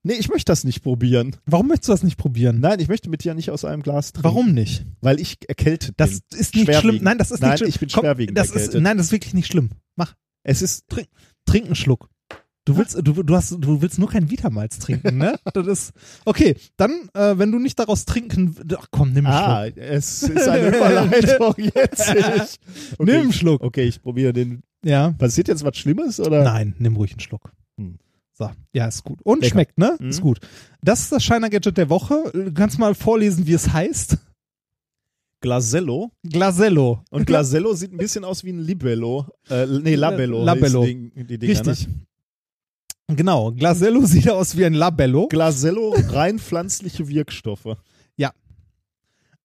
Nee, 0.07 0.13
ich 0.13 0.29
möchte 0.29 0.49
das 0.49 0.63
nicht 0.63 0.83
probieren. 0.83 1.35
Warum 1.45 1.67
möchtest 1.67 1.89
du 1.89 1.91
das 1.91 2.03
nicht 2.03 2.17
probieren? 2.17 2.61
Nein, 2.61 2.79
ich 2.79 2.87
möchte 2.87 3.09
mit 3.09 3.25
dir 3.25 3.33
nicht 3.33 3.51
aus 3.51 3.65
einem 3.65 3.83
Glas 3.83 4.13
trinken. 4.13 4.23
Warum 4.23 4.53
nicht? 4.53 4.85
Weil 5.01 5.19
ich 5.19 5.37
erkältet 5.49 5.95
Das 5.97 6.21
bin. 6.21 6.39
ist 6.39 6.55
nicht 6.55 6.73
schlimm. 6.75 6.99
Nein, 7.01 7.17
das 7.17 7.29
ist 7.29 7.41
Nein, 7.41 7.51
nicht 7.51 7.57
schlimm. 7.59 7.69
ich 7.69 7.79
bin 7.81 7.89
Komm, 7.89 8.03
schwerwiegend 8.03 8.37
das 8.37 8.47
ist, 8.47 8.53
erkältet. 8.53 8.81
Nein, 8.83 8.95
das 8.97 9.07
ist 9.07 9.11
wirklich 9.11 9.33
nicht 9.33 9.47
schlimm. 9.47 9.71
Mach. 9.97 10.15
Es 10.43 10.61
ist, 10.61 10.85
Trink 11.45 11.65
einen 11.65 11.75
Schluck. 11.75 12.07
Du 12.63 12.77
willst, 12.77 12.95
du, 13.01 13.23
du 13.23 13.35
hast, 13.35 13.51
du 13.59 13.81
willst 13.81 13.99
nur 13.99 14.09
kein 14.09 14.29
Vitamalz 14.31 14.79
trinken, 14.79 15.17
ne? 15.17 15.37
Das 15.53 15.67
ist, 15.67 15.91
okay, 16.23 16.55
dann, 16.77 17.09
äh, 17.13 17.37
wenn 17.37 17.51
du 17.51 17.59
nicht 17.59 17.77
daraus 17.77 18.05
trinken, 18.05 18.55
ach 18.77 18.87
komm, 18.91 19.11
nimm 19.11 19.25
einen 19.25 19.35
ah, 19.35 19.63
Schluck. 19.65 19.77
es 19.77 20.23
ist 20.23 20.47
eine 20.47 20.69
Überleitung 20.69 21.53
jetzt. 21.57 22.13
Ich, 22.15 22.97
Nimm 22.99 23.09
einen 23.09 23.33
Schluck. 23.33 23.61
Okay, 23.61 23.83
ich 23.83 24.01
probiere 24.01 24.31
den. 24.31 24.63
Ja. 24.85 25.11
Passiert 25.11 25.49
jetzt 25.49 25.65
was 25.65 25.75
Schlimmes 25.77 26.21
oder? 26.21 26.43
Nein, 26.43 26.75
nimm 26.77 26.95
ruhig 26.95 27.11
einen 27.11 27.19
Schluck. 27.19 27.51
So, 28.37 28.51
ja, 28.71 28.87
ist 28.87 29.03
gut. 29.03 29.19
Und 29.23 29.41
Lecker. 29.41 29.53
schmeckt, 29.53 29.77
ne? 29.79 29.97
Mhm. 29.99 30.09
Ist 30.09 30.21
gut. 30.21 30.39
Das 30.81 31.01
ist 31.01 31.11
das 31.11 31.23
Shiner 31.23 31.49
Gadget 31.49 31.77
der 31.77 31.89
Woche. 31.89 32.29
Du 32.33 32.53
kannst 32.53 32.77
mal 32.77 32.93
vorlesen, 32.93 33.47
wie 33.47 33.53
es 33.53 33.73
heißt. 33.73 34.17
Glasello. 35.41 36.11
Glasello. 36.23 37.03
Und 37.09 37.25
Glasello 37.25 37.73
sieht 37.73 37.93
ein 37.93 37.97
bisschen 37.97 38.23
aus 38.23 38.43
wie 38.43 38.51
ein 38.51 38.59
Libello. 38.59 39.27
Äh, 39.49 39.65
nee, 39.65 39.95
Labello. 39.95 40.43
Labello. 40.43 40.85
Die, 40.85 41.11
die 41.15 41.37
Dinger, 41.39 41.51
Richtig. 41.51 41.87
Ne? 41.87 43.15
Genau. 43.15 43.51
Glasello 43.53 44.01
sieht 44.05 44.29
aus 44.29 44.55
wie 44.55 44.65
ein 44.65 44.73
Labello. 44.73 45.27
Glasello, 45.27 45.95
rein 46.09 46.37
pflanzliche 46.37 47.07
Wirkstoffe. 47.07 47.77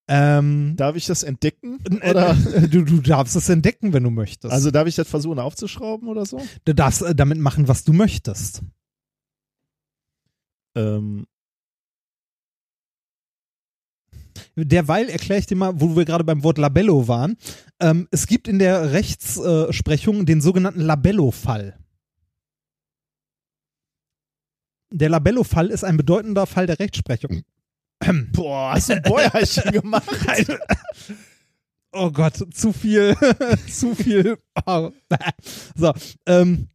Ähm, 0.08 0.74
Darf 0.76 0.96
ich 0.96 1.06
das 1.06 1.22
entdecken? 1.22 1.78
äh, 2.00 2.10
Oder? 2.10 2.34
du, 2.34 2.82
du 2.82 3.00
darfst 3.00 3.36
es 3.36 3.48
entdecken, 3.48 3.92
wenn 3.92 4.02
du 4.02 4.10
möchtest. 4.10 4.52
Also 4.52 4.70
darf 4.70 4.86
ich 4.88 4.96
das 4.96 5.08
versuchen 5.08 5.38
aufzuschrauben 5.38 6.08
oder 6.08 6.26
so? 6.26 6.42
du 6.64 6.74
darfst 6.74 7.02
äh, 7.02 7.14
damit 7.14 7.38
machen, 7.38 7.68
was 7.68 7.84
du 7.84 7.92
möchtest. 7.92 8.62
Ähm, 10.74 11.26
Derweil 14.56 15.08
erkläre 15.08 15.40
ich 15.40 15.46
dir 15.46 15.56
mal, 15.56 15.80
wo 15.80 15.96
wir 15.96 16.04
gerade 16.04 16.24
beim 16.24 16.42
Wort 16.42 16.58
Labello 16.58 17.08
waren. 17.08 17.36
Ähm, 17.80 18.08
es 18.10 18.26
gibt 18.26 18.48
in 18.48 18.58
der 18.58 18.92
Rechtsprechung 18.92 20.26
den 20.26 20.40
sogenannten 20.40 20.80
Labello-Fall. 20.80 21.78
Der 24.92 25.08
Labello-Fall 25.08 25.70
ist 25.70 25.84
ein 25.84 25.96
bedeutender 25.96 26.46
Fall 26.46 26.66
der 26.66 26.78
Rechtsprechung. 26.78 27.42
boah, 28.32 28.72
hast 28.74 28.90
du 28.90 28.94
ein 28.94 29.02
Bäuerchen 29.02 29.72
gemacht? 29.72 30.06
Oh 31.92 32.10
Gott, 32.10 32.54
zu 32.54 32.72
viel, 32.72 33.16
zu 33.68 33.94
viel. 33.94 34.38
Oh. 34.66 34.90
So, 35.74 35.92
ähm, 36.26 36.68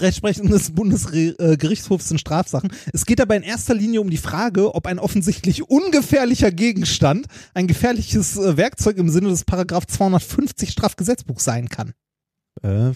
Rechtsprechung 0.00 0.48
des 0.48 0.70
Bundesgerichtshofs 0.72 2.10
in 2.10 2.18
Strafsachen. 2.18 2.72
Es 2.92 3.06
geht 3.06 3.18
dabei 3.18 3.36
in 3.36 3.42
erster 3.42 3.74
Linie 3.74 4.00
um 4.00 4.10
die 4.10 4.16
Frage, 4.16 4.74
ob 4.74 4.86
ein 4.86 4.98
offensichtlich 4.98 5.68
ungefährlicher 5.68 6.50
Gegenstand 6.50 7.26
ein 7.54 7.66
gefährliches 7.66 8.36
äh, 8.36 8.56
Werkzeug 8.56 8.96
im 8.96 9.08
Sinne 9.08 9.28
des 9.28 9.44
Paragraph 9.44 9.86
250 9.86 10.70
Strafgesetzbuchs 10.70 11.44
sein 11.44 11.68
kann. 11.68 11.92
Äh, 12.62 12.92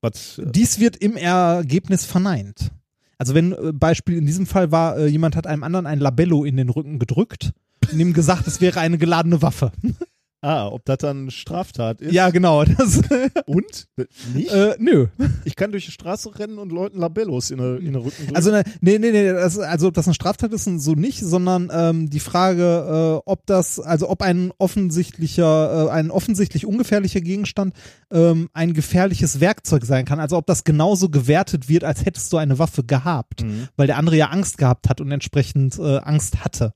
was? 0.00 0.40
Dies 0.44 0.78
wird 0.80 0.96
im 0.96 1.16
Ergebnis 1.16 2.04
verneint. 2.04 2.70
Also 3.18 3.34
wenn 3.34 3.52
äh, 3.52 3.72
Beispiel 3.72 4.18
in 4.18 4.26
diesem 4.26 4.46
Fall 4.46 4.70
war, 4.70 4.98
äh, 4.98 5.06
jemand 5.06 5.36
hat 5.36 5.46
einem 5.46 5.62
anderen 5.62 5.86
ein 5.86 6.00
Labello 6.00 6.44
in 6.44 6.56
den 6.56 6.68
Rücken 6.68 6.98
gedrückt 6.98 7.52
und 7.90 7.98
ihm 7.98 8.12
gesagt, 8.12 8.46
es 8.46 8.60
wäre 8.60 8.80
eine 8.80 8.98
geladene 8.98 9.42
Waffe. 9.42 9.72
Ah, 10.44 10.68
ob 10.68 10.84
das 10.84 10.98
dann 10.98 11.30
Straftat 11.30 12.02
ist? 12.02 12.12
Ja, 12.12 12.28
genau. 12.28 12.64
Das, 12.76 13.00
Und? 13.46 13.88
Nicht? 14.34 14.52
äh, 14.52 14.74
nö. 14.78 15.06
ich 15.46 15.56
kann 15.56 15.70
durch 15.72 15.86
die 15.86 15.90
Straße 15.90 16.38
rennen 16.38 16.58
und 16.58 16.70
Leuten 16.70 16.98
Labellos 16.98 17.50
in 17.50 17.58
den, 17.58 17.94
Rücken 17.96 18.18
drücken. 18.18 18.36
Also 18.36 18.50
ne, 18.50 18.62
nee, 18.82 18.98
nee, 18.98 19.10
nee, 19.10 19.32
das, 19.32 19.58
also 19.58 19.88
ob 19.88 19.94
das 19.94 20.06
eine 20.06 20.14
Straftat 20.14 20.52
ist, 20.52 20.64
so 20.64 20.92
nicht, 20.94 21.20
sondern 21.20 21.70
ähm, 21.72 22.10
die 22.10 22.20
Frage, 22.20 23.22
äh, 23.24 23.30
ob 23.30 23.46
das, 23.46 23.80
also 23.80 24.10
ob 24.10 24.20
ein 24.20 24.52
offensichtlicher, 24.58 25.86
äh, 25.86 25.90
ein 25.90 26.10
offensichtlich 26.10 26.66
ungefährlicher 26.66 27.20
Gegenstand 27.22 27.74
ähm, 28.10 28.50
ein 28.52 28.74
gefährliches 28.74 29.40
Werkzeug 29.40 29.84
sein 29.86 30.04
kann. 30.04 30.20
Also 30.20 30.36
ob 30.36 30.46
das 30.46 30.64
genauso 30.64 31.08
gewertet 31.08 31.68
wird, 31.70 31.84
als 31.84 32.04
hättest 32.04 32.30
du 32.32 32.36
eine 32.36 32.58
Waffe 32.58 32.84
gehabt, 32.84 33.42
Mhm. 33.44 33.68
weil 33.76 33.86
der 33.86 33.96
andere 33.96 34.16
ja 34.16 34.26
Angst 34.26 34.58
gehabt 34.58 34.88
hat 34.90 35.00
und 35.00 35.10
entsprechend 35.10 35.78
äh, 35.78 35.98
Angst 35.98 36.44
hatte. 36.44 36.72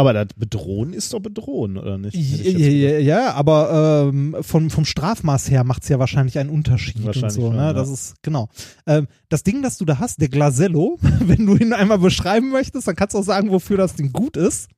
Aber 0.00 0.12
das 0.14 0.28
Bedrohen 0.34 0.92
ist 0.94 1.12
doch 1.12 1.20
Bedrohen, 1.20 1.76
oder 1.76 1.98
nicht? 1.98 2.14
Ja, 2.16 2.98
ja, 2.98 3.32
aber 3.34 4.08
ähm, 4.08 4.34
vom, 4.40 4.70
vom 4.70 4.84
Strafmaß 4.86 5.50
her 5.50 5.62
macht 5.64 5.82
es 5.82 5.90
ja 5.90 5.98
wahrscheinlich 5.98 6.38
einen 6.38 6.48
Unterschied 6.48 6.96
und 6.96 7.04
Wahrscheinlich 7.06 7.34
so. 7.34 7.42
schon, 7.48 7.56
Ne? 7.56 7.62
ja. 7.62 7.72
Das 7.74 7.90
ist, 7.90 8.14
genau. 8.22 8.48
Ähm, 8.86 9.08
das 9.28 9.42
Ding, 9.42 9.62
das 9.62 9.76
du 9.76 9.84
da 9.84 9.98
hast, 9.98 10.20
der 10.20 10.28
Glasello, 10.28 10.98
wenn 11.20 11.44
du 11.44 11.54
ihn 11.56 11.72
einmal 11.74 11.98
beschreiben 11.98 12.50
möchtest, 12.50 12.88
dann 12.88 12.96
kannst 12.96 13.14
du 13.14 13.18
auch 13.18 13.24
sagen, 13.24 13.50
wofür 13.50 13.76
das 13.76 13.94
Ding 13.94 14.10
gut 14.12 14.36
ist. 14.38 14.68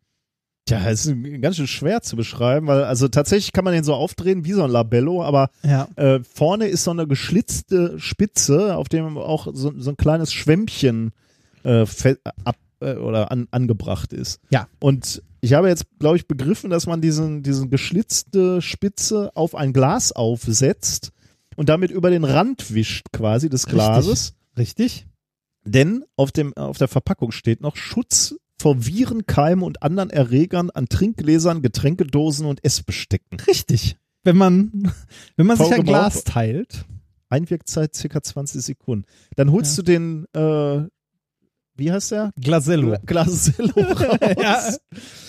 Tja, 0.67 0.81
es 0.89 1.07
ist 1.07 1.17
ganz 1.41 1.57
schön 1.57 1.67
schwer 1.67 2.03
zu 2.03 2.15
beschreiben, 2.17 2.67
weil 2.69 2.85
also 2.85 3.09
tatsächlich 3.09 3.53
kann 3.53 3.65
man 3.65 3.75
den 3.75 3.85
so 3.85 3.95
aufdrehen 3.95 4.45
wie 4.45 4.53
so 4.53 4.63
ein 4.65 4.71
Labello, 4.71 5.23
aber 5.23 5.51
Ja. 5.65 5.89
äh, 5.97 6.21
vorne 6.23 6.67
ist 6.67 6.85
so 6.85 6.91
eine 6.93 7.07
geschlitzte 7.07 7.99
Spitze, 7.99 8.77
auf 8.77 8.89
dem 8.89 9.19
auch 9.19 9.49
so, 9.53 9.73
so 9.77 9.91
ein 9.91 9.97
kleines 9.97 10.33
Schwämmchen 10.33 11.11
äh, 11.65 11.85
ab 12.45 12.57
äh, 12.83 12.97
oder 12.97 13.31
an, 13.31 13.49
angebracht 13.51 14.13
ist. 14.13 14.41
Ja. 14.51 14.69
Und 14.81 15.23
ich 15.41 15.55
habe 15.55 15.69
jetzt, 15.69 15.87
glaube 15.99 16.17
ich, 16.17 16.29
begriffen, 16.29 16.71
dass 16.71 16.87
man 16.87 17.01
diesen, 17.01 17.43
diesen 17.43 17.71
geschlitzte 17.71 18.63
Spitze 18.63 19.31
auf 19.35 19.55
ein 19.55 19.73
Glas 19.73 20.13
aufsetzt 20.13 21.13
und 21.57 21.69
damit 21.69 21.91
über 21.91 22.11
den 22.11 22.25
Rand 22.25 22.75
wischt 22.75 23.07
quasi 23.13 23.49
des 23.49 23.67
Glases. 23.67 24.35
Richtig? 24.57 25.07
Denn 25.65 26.05
auf, 26.17 26.33
dem, 26.33 26.57
auf 26.57 26.79
der 26.79 26.89
Verpackung 26.89 27.33
steht 27.33 27.61
noch 27.61 27.77
Schutz 27.77 28.37
vor 28.61 28.87
Viren, 28.87 29.27
Keimen 29.27 29.65
und 29.65 29.83
anderen 29.83 30.11
Erregern 30.11 30.71
an 30.71 30.89
Trinkgläsern, 30.89 31.63
Getränkedosen 31.63 32.47
und 32.47 32.65
Essbestecken. 32.65 33.41
Richtig. 33.41 33.97
Wenn 34.23 34.37
man, 34.37 34.93
wenn 35.37 35.47
man 35.47 35.57
sich 35.57 35.73
ein 35.73 35.85
Glas 35.85 36.25
teilt. 36.25 36.85
Einwirkzeit 37.29 37.95
circa 37.95 38.23
20 38.23 38.63
Sekunden. 38.63 39.07
Dann 39.37 39.51
holst 39.51 39.79
du 39.79 39.83
den, 39.83 40.27
äh, 40.35 40.83
wie 41.77 41.91
heißt 41.93 42.11
der? 42.13 42.33
Glasello. 42.41 42.97
Glasello 43.07 43.73
ja, 44.41 44.63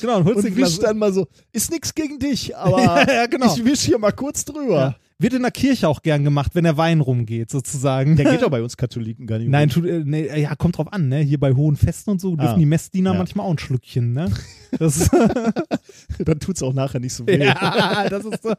genau, 0.02 0.18
und 0.18 0.26
holst 0.26 0.38
Und 0.38 0.45
den 0.45 0.56
wisch 0.57 0.80
dann 0.80 0.98
mal 0.98 1.14
so, 1.14 1.28
ist 1.52 1.72
nix 1.72 1.94
gegen 1.94 2.20
dich, 2.20 2.56
aber 2.56 2.82
Ja, 2.84 3.14
ja, 3.14 3.26
genau. 3.28 3.53
ich 3.56 3.64
wisch 3.64 3.82
hier 3.82 3.98
mal 3.98 4.11
kurz 4.11 4.45
drüber. 4.45 4.76
Ja. 4.76 4.95
Wird 5.20 5.34
in 5.34 5.44
der 5.44 5.52
Kirche 5.52 5.88
auch 5.88 6.02
gern 6.02 6.24
gemacht, 6.26 6.52
wenn 6.56 6.65
der 6.65 6.76
Wein 6.76 6.99
rumgeht, 6.99 7.49
sozusagen. 7.49 8.18
Der 8.18 8.26
geht 8.30 8.41
doch 8.41 8.49
bei 8.49 8.61
uns 8.61 8.76
Katholiken 8.76 9.26
gar 9.26 9.38
nicht 9.38 9.48
Nein, 9.48 9.70
tut, 9.70 9.86
äh, 9.86 10.02
nee, 10.03 10.28
ja, 10.41 10.53
kommt 10.56 10.78
drauf 10.78 10.91
an, 10.91 11.07
ne? 11.07 11.20
Hier 11.20 11.40
bei 11.40 11.53
hohen 11.53 11.78
Festen 11.78 12.10
und 12.10 12.20
so 12.20 12.36
dürfen 12.36 12.56
Ah. 12.56 12.57
die 12.57 12.65
Messdiener 12.65 13.14
manchmal 13.14 13.45
auch 13.45 13.52
ein 13.52 13.60
Schlückchen, 13.60 14.11
ne? 14.11 14.30
Das, 14.80 15.10
dann 16.20 16.40
tut's 16.40 16.61
auch 16.64 16.74
nachher 16.74 16.99
nicht 16.99 17.14
so 17.14 17.26
weh. 17.28 17.38
ja, 17.38 18.10
das 18.10 18.26
ist 18.26 18.44
so. 18.44 18.53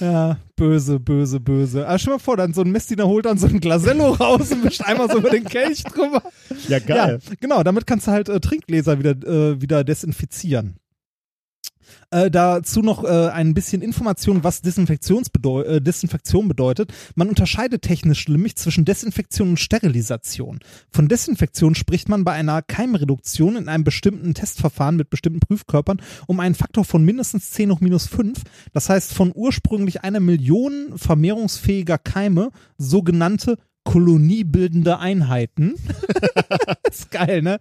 Ja, 0.00 0.38
böse, 0.56 0.98
böse, 0.98 1.40
böse. 1.40 1.86
Aber 1.86 1.98
stell 1.98 2.14
mal 2.14 2.18
vor, 2.18 2.36
dann 2.36 2.54
so 2.54 2.62
ein 2.62 2.70
Messdiener 2.70 3.06
holt 3.06 3.26
dann 3.26 3.38
so 3.38 3.46
ein 3.46 3.60
Glasello 3.60 4.10
raus 4.12 4.50
und 4.50 4.64
wischt 4.64 4.82
einmal 4.82 5.10
so 5.10 5.18
über 5.18 5.30
den 5.30 5.44
Kelch 5.44 5.84
drüber. 5.84 6.22
Ja, 6.68 6.78
geil. 6.78 7.20
Ja, 7.22 7.34
genau, 7.40 7.62
damit 7.62 7.86
kannst 7.86 8.06
du 8.06 8.12
halt 8.12 8.28
äh, 8.28 8.40
Trinkgläser 8.40 8.98
wieder, 8.98 9.10
äh, 9.10 9.60
wieder 9.60 9.84
desinfizieren. 9.84 10.76
Äh, 12.12 12.30
dazu 12.30 12.82
noch 12.82 13.04
äh, 13.04 13.30
ein 13.30 13.54
bisschen 13.54 13.80
Information, 13.80 14.44
was 14.44 14.60
Desinfektionsbedeu 14.60 15.62
äh, 15.62 15.80
Desinfektion 15.80 16.46
bedeutet. 16.46 16.92
Man 17.14 17.30
unterscheidet 17.30 17.80
technisch 17.80 18.28
nämlich 18.28 18.56
zwischen 18.56 18.84
Desinfektion 18.84 19.50
und 19.50 19.56
Sterilisation. 19.56 20.60
Von 20.90 21.08
Desinfektion 21.08 21.74
spricht 21.74 22.10
man 22.10 22.22
bei 22.24 22.32
einer 22.32 22.60
Keimreduktion 22.60 23.56
in 23.56 23.68
einem 23.70 23.82
bestimmten 23.82 24.34
Testverfahren 24.34 24.96
mit 24.96 25.08
bestimmten 25.08 25.40
Prüfkörpern 25.40 26.02
um 26.26 26.38
einen 26.38 26.54
Faktor 26.54 26.84
von 26.84 27.02
mindestens 27.02 27.50
10 27.52 27.72
hoch 27.72 27.80
minus 27.80 28.06
5. 28.08 28.42
Das 28.74 28.90
heißt, 28.90 29.14
von 29.14 29.32
ursprünglich 29.34 30.04
einer 30.04 30.20
Million 30.20 30.92
vermehrungsfähiger 30.96 31.96
Keime 31.96 32.50
sogenannte 32.76 33.56
koloniebildende 33.84 34.98
Einheiten. 34.98 35.76
ist 36.90 37.10
geil, 37.10 37.40
ne? 37.40 37.58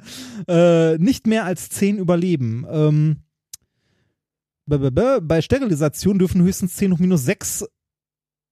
Äh, 0.49 0.97
nicht 0.97 1.25
mehr 1.25 1.45
als 1.45 1.69
10 1.69 1.97
überleben. 1.97 2.65
Ähm, 2.69 3.17
bei 4.79 5.41
Sterilisation 5.41 6.19
dürfen 6.19 6.41
höchstens 6.41 6.75
10 6.75 6.93
hoch 6.93 6.99
minus 6.99 7.25
6 7.25 7.65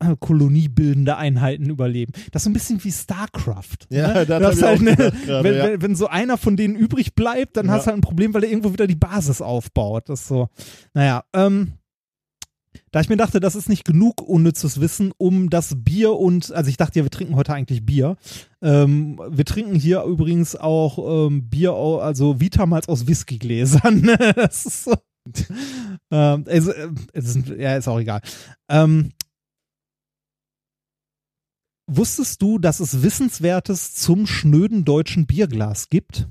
äh, 0.01 0.15
koloniebildende 0.17 1.17
Einheiten 1.17 1.69
überleben. 1.69 2.13
Das 2.31 2.41
ist 2.41 2.43
so 2.45 2.49
ein 2.49 2.53
bisschen 2.53 2.83
wie 2.83 2.91
StarCraft. 2.91 3.87
Ja, 3.89 4.13
ne? 4.13 4.25
das 4.25 4.63
auch 4.63 4.67
halt, 4.67 4.81
ne, 4.81 4.95
wenn, 5.27 5.55
ja. 5.55 5.81
wenn, 5.81 5.95
so 5.95 6.07
einer 6.07 6.37
von 6.37 6.55
denen 6.55 6.75
übrig 6.75 7.15
bleibt, 7.15 7.57
dann 7.57 7.65
Ja. 7.65 7.73
hast 7.73 7.83
du 7.83 7.87
halt 7.87 7.97
ein 7.97 8.01
Problem, 8.01 8.33
weil 8.33 8.45
er 8.45 8.49
irgendwo 8.49 8.71
wieder 8.71 8.87
die 8.87 8.95
Basis 8.95 9.41
aufbaut. 9.41 10.07
Das 10.07 10.21
ist 10.21 10.27
so. 10.29 10.47
Naja, 10.93 11.25
ähm, 11.33 11.73
da 12.91 13.01
ich 13.01 13.09
mir 13.09 13.17
dachte, 13.17 13.39
das 13.39 13.55
ist 13.55 13.67
nicht 13.67 13.83
genug 13.83 14.21
unnützes 14.21 14.79
Wissen, 14.79 15.11
um 15.17 15.49
das 15.49 15.75
Bier 15.77 16.13
und, 16.13 16.51
also 16.51 16.69
ich 16.69 16.77
dachte 16.77 16.99
ja, 16.99 17.05
wir 17.05 17.11
trinken 17.11 17.35
heute 17.35 17.53
eigentlich 17.53 17.85
Bier. 17.85 18.15
Ähm, 18.61 19.19
wir 19.29 19.45
trinken 19.45 19.75
hier 19.75 20.03
übrigens 20.03 20.55
auch 20.55 21.27
ähm, 21.27 21.49
Bier, 21.49 21.73
also 21.73 22.39
Vitamals 22.39 22.87
aus 22.87 23.05
Whiskygläsern. 23.07 24.03
das 24.35 24.65
ist 24.65 24.83
so. 24.85 24.93
Ähm, 26.11 26.43
es, 26.47 26.67
äh, 26.67 26.89
es 27.13 27.35
ist, 27.35 27.47
ja, 27.47 27.75
ist 27.75 27.87
auch 27.87 27.99
egal. 27.99 28.21
Ähm, 28.69 29.11
wusstest 31.87 32.41
du, 32.41 32.59
dass 32.59 32.79
es 32.79 33.01
Wissenswertes 33.01 33.95
zum 33.95 34.27
schnöden 34.27 34.85
deutschen 34.85 35.25
Bierglas 35.25 35.89
gibt? 35.89 36.27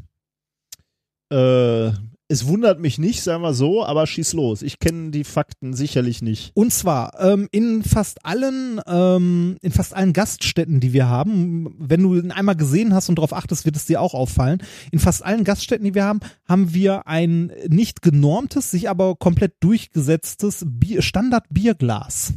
Äh, 1.30 1.92
es 2.30 2.46
wundert 2.46 2.78
mich 2.78 2.98
nicht, 2.98 3.22
sagen 3.22 3.42
wir 3.42 3.54
so, 3.54 3.84
aber 3.84 4.06
schieß 4.06 4.34
los. 4.34 4.60
Ich 4.60 4.78
kenne 4.78 5.10
die 5.10 5.24
Fakten 5.24 5.72
sicherlich 5.72 6.20
nicht. 6.20 6.52
Und 6.54 6.72
zwar 6.72 7.18
ähm, 7.20 7.48
in 7.52 7.82
fast 7.82 8.24
allen, 8.26 8.80
ähm, 8.86 9.56
in 9.62 9.72
fast 9.72 9.94
allen 9.94 10.12
Gaststätten, 10.12 10.78
die 10.78 10.92
wir 10.92 11.08
haben, 11.08 11.74
wenn 11.78 12.02
du 12.02 12.16
ihn 12.16 12.30
einmal 12.30 12.56
gesehen 12.56 12.92
hast 12.92 13.08
und 13.08 13.16
darauf 13.16 13.32
achtest, 13.32 13.64
wird 13.64 13.76
es 13.76 13.86
dir 13.86 14.02
auch 14.02 14.12
auffallen. 14.12 14.62
In 14.92 14.98
fast 14.98 15.24
allen 15.24 15.44
Gaststätten, 15.44 15.84
die 15.84 15.94
wir 15.94 16.04
haben, 16.04 16.20
haben 16.46 16.74
wir 16.74 17.06
ein 17.06 17.50
nicht 17.66 18.02
genormtes, 18.02 18.70
sich 18.70 18.90
aber 18.90 19.16
komplett 19.16 19.54
durchgesetztes 19.60 20.64
Bier, 20.66 21.00
Standard-Bierglas. 21.00 22.34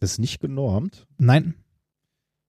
Das 0.00 0.12
ist 0.12 0.18
nicht 0.18 0.40
genormt. 0.40 1.06
Nein, 1.18 1.54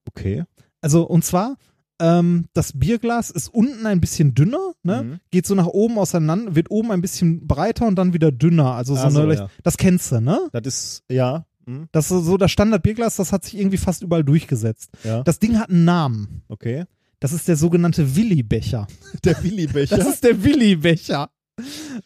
Okay. 0.07 0.45
also 0.81 1.03
und 1.03 1.25
zwar 1.25 1.57
ähm, 1.99 2.45
das 2.53 2.77
Bierglas 2.77 3.29
ist 3.31 3.47
unten 3.53 3.85
ein 3.85 3.99
bisschen 4.01 4.33
dünner, 4.35 4.73
ne? 4.83 5.03
Mhm. 5.03 5.19
geht 5.31 5.45
so 5.47 5.55
nach 5.55 5.67
oben 5.67 5.97
auseinander, 5.97 6.55
wird 6.55 6.69
oben 6.71 6.91
ein 6.91 7.01
bisschen 7.01 7.47
breiter 7.47 7.87
und 7.87 7.95
dann 7.95 8.13
wieder 8.13 8.31
dünner. 8.31 8.73
Also 8.73 8.95
so 8.95 9.01
Ach 9.01 9.11
so, 9.11 9.21
eine, 9.21 9.33
ja. 9.35 9.49
das 9.63 9.77
kennst 9.77 10.11
du, 10.11 10.21
ne? 10.21 10.47
Das 10.51 10.65
ist, 10.65 11.03
ja. 11.09 11.45
Hm, 11.65 11.87
Das 11.91 12.11
ist 12.11 12.25
so 12.25 12.37
das 12.37 12.51
Standard-Bierglas, 12.51 13.15
das 13.17 13.31
hat 13.33 13.43
sich 13.43 13.57
irgendwie 13.57 13.77
fast 13.77 14.03
überall 14.03 14.23
durchgesetzt. 14.23 14.91
ja. 15.03 15.23
Das 15.23 15.39
Ding 15.39 15.57
hat 15.59 15.69
einen 15.69 15.85
Namen. 15.85 16.43
Okay. 16.47 16.85
Das 17.19 17.33
ist 17.33 17.47
der 17.47 17.55
sogenannte 17.57 18.15
Willi-Becher. 18.15 18.85
Der 19.25 19.43
Willi-Becher. 19.43 19.97
Das 19.97 20.07
ist 20.07 20.23
der 20.23 20.43
Willi-Becher. 20.43 21.29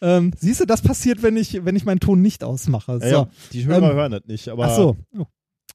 Ähm, 0.00 0.32
siehst 0.38 0.60
du, 0.62 0.64
das 0.64 0.80
passiert, 0.80 1.22
wenn 1.22 1.36
ich, 1.36 1.66
wenn 1.66 1.76
ich 1.76 1.84
meinen 1.84 2.00
Ton 2.00 2.22
nicht 2.22 2.42
ausmache. 2.42 2.98
So. 2.98 3.04
ja, 3.04 3.10
ja, 3.12 3.28
die 3.52 3.66
Hörer 3.66 3.90
Ähm, 3.90 3.96
hören 3.96 4.12
das 4.12 4.22
nicht, 4.26 4.48
aber. 4.48 4.64
Ach 4.68 4.74
so. 4.74 4.96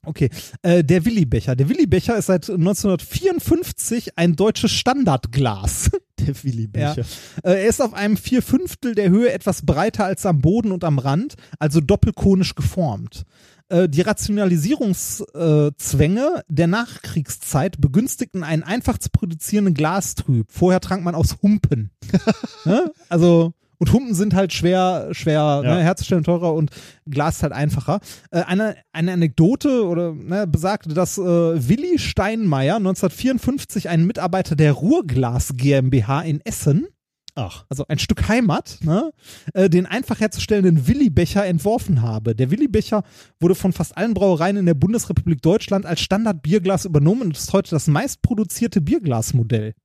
Okay. 0.05 0.29
Äh, 0.61 0.83
der 0.83 1.05
Willi-Becher. 1.05 1.55
Der 1.55 1.69
Willi-Becher 1.69 2.17
ist 2.17 2.27
seit 2.27 2.49
1954 2.49 4.17
ein 4.17 4.35
deutsches 4.35 4.71
Standardglas. 4.71 5.91
Der 6.19 6.43
Willi-Becher. 6.43 7.05
Äh, 7.43 7.61
er 7.61 7.67
ist 7.67 7.79
auf 7.79 7.93
einem 7.93 8.17
Vierfünftel 8.17 8.95
der 8.95 9.11
Höhe 9.11 9.31
etwas 9.31 9.63
breiter 9.63 10.05
als 10.05 10.25
am 10.25 10.41
Boden 10.41 10.71
und 10.71 10.83
am 10.83 10.97
Rand, 10.97 11.35
also 11.59 11.79
doppelkonisch 11.79 12.55
geformt. 12.55 13.23
Äh, 13.69 13.87
die 13.89 14.01
Rationalisierungszwänge 14.01 16.43
der 16.47 16.67
Nachkriegszeit 16.67 17.79
begünstigten 17.79 18.43
einen 18.43 18.63
einfach 18.63 18.97
zu 18.97 19.09
produzierenden 19.11 19.73
Glastrüb. 19.73 20.47
Vorher 20.49 20.79
trank 20.79 21.03
man 21.03 21.15
aus 21.15 21.37
Humpen. 21.41 21.91
ne? 22.65 22.93
Also 23.09 23.53
und 23.79 23.93
Humpen 23.93 24.13
sind 24.13 24.33
halt 24.33 24.53
schwer, 24.53 25.09
schwer 25.11 25.61
Ja. 25.63 25.75
ne, 25.75 25.83
herzustellen, 25.83 26.23
teurer 26.23 26.53
und 26.53 26.71
Glas 27.05 27.37
ist 27.37 27.43
halt 27.43 27.53
einfacher. 27.53 27.99
Äh, 28.31 28.41
eine, 28.41 28.75
eine 28.91 29.11
Anekdote 29.13 29.85
oder 29.87 30.13
ne, 30.13 30.47
besagte, 30.47 30.89
dass 30.89 31.17
äh, 31.17 31.21
Willi 31.21 31.99
Steinmeier 31.99 32.77
1954 32.77 33.89
einen 33.89 34.05
Mitarbeiter 34.05 34.55
der 34.55 34.73
Ruhrglas 34.73 35.53
GmbH 35.55 36.21
in 36.21 36.41
Essen 36.43 36.87
Ach. 37.35 37.65
also 37.69 37.85
ein 37.87 37.99
Stück 37.99 38.27
Heimat, 38.27 38.79
ne, 38.81 39.11
äh, 39.53 39.69
den 39.69 39.85
einfach 39.85 40.19
herzustellenden 40.19 40.87
Willi-Becher 40.87 41.45
entworfen 41.45 42.01
habe. 42.01 42.33
Der 42.33 42.49
Willi-Becher 42.49 43.03
wurde 43.39 43.53
von 43.53 43.73
fast 43.73 43.95
allen 43.95 44.15
Brauereien 44.15 44.57
in 44.57 44.65
der 44.65 44.73
Bundesrepublik 44.73 45.41
Deutschland 45.43 45.85
als 45.85 46.01
Standard-Bierglas 46.01 46.85
übernommen 46.85 47.21
und 47.21 47.37
ist 47.37 47.53
heute 47.53 47.69
das 47.69 47.85
meistproduzierte 47.87 48.81
Bierglasmodell. 48.81 49.75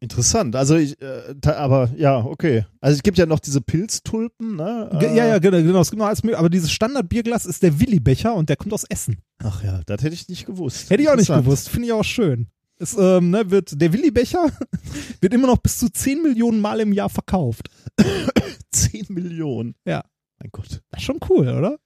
Interessant. 0.00 0.56
Also 0.56 0.76
ich, 0.76 1.00
äh, 1.00 1.34
aber 1.44 1.90
ja, 1.96 2.18
okay. 2.18 2.64
Also 2.80 2.96
es 2.96 3.02
gibt 3.02 3.18
ja 3.18 3.26
noch 3.26 3.38
diese 3.38 3.60
Pilztulpen, 3.60 4.56
ne? 4.56 4.90
Äh, 5.00 5.16
ja, 5.16 5.26
ja, 5.26 5.38
genau, 5.38 5.58
genau, 5.58 5.80
es 5.80 5.90
gibt 5.90 5.98
noch 5.98 6.06
alles 6.06 6.22
mögliche, 6.22 6.38
aber 6.38 6.50
dieses 6.50 6.70
Standard-Bierglas 6.72 7.46
ist 7.46 7.62
der 7.62 7.80
Willi-Becher 7.80 8.34
und 8.34 8.48
der 8.48 8.56
kommt 8.56 8.72
aus 8.72 8.84
Essen. 8.84 9.18
Ach 9.38 9.62
ja, 9.62 9.80
das 9.86 10.02
hätte 10.02 10.14
ich 10.14 10.28
nicht 10.28 10.46
gewusst. 10.46 10.90
Hätte 10.90 11.02
ich 11.02 11.08
auch 11.08 11.16
nicht 11.16 11.28
gewusst, 11.28 11.68
finde 11.68 11.88
ich 11.88 11.92
auch 11.92 12.04
schön. 12.04 12.48
Es, 12.80 12.96
ähm, 12.98 13.30
ne, 13.30 13.50
wird, 13.50 13.80
der 13.80 13.92
Willi-Becher 13.92 14.46
wird 15.20 15.34
immer 15.34 15.48
noch 15.48 15.58
bis 15.58 15.78
zu 15.78 15.90
10 15.90 16.22
Millionen 16.22 16.60
Mal 16.60 16.80
im 16.80 16.92
Jahr 16.92 17.08
verkauft. 17.08 17.68
10 18.72 19.06
Millionen. 19.08 19.74
Ja. 19.84 20.04
Mein 20.38 20.50
Gott. 20.52 20.82
Das 20.90 21.00
ist 21.00 21.04
schon 21.04 21.18
cool, 21.28 21.48
oder? 21.48 21.78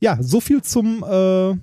Ja, 0.00 0.18
so 0.20 0.40
viel 0.40 0.62
zum, 0.62 1.02
äh, 1.02 1.56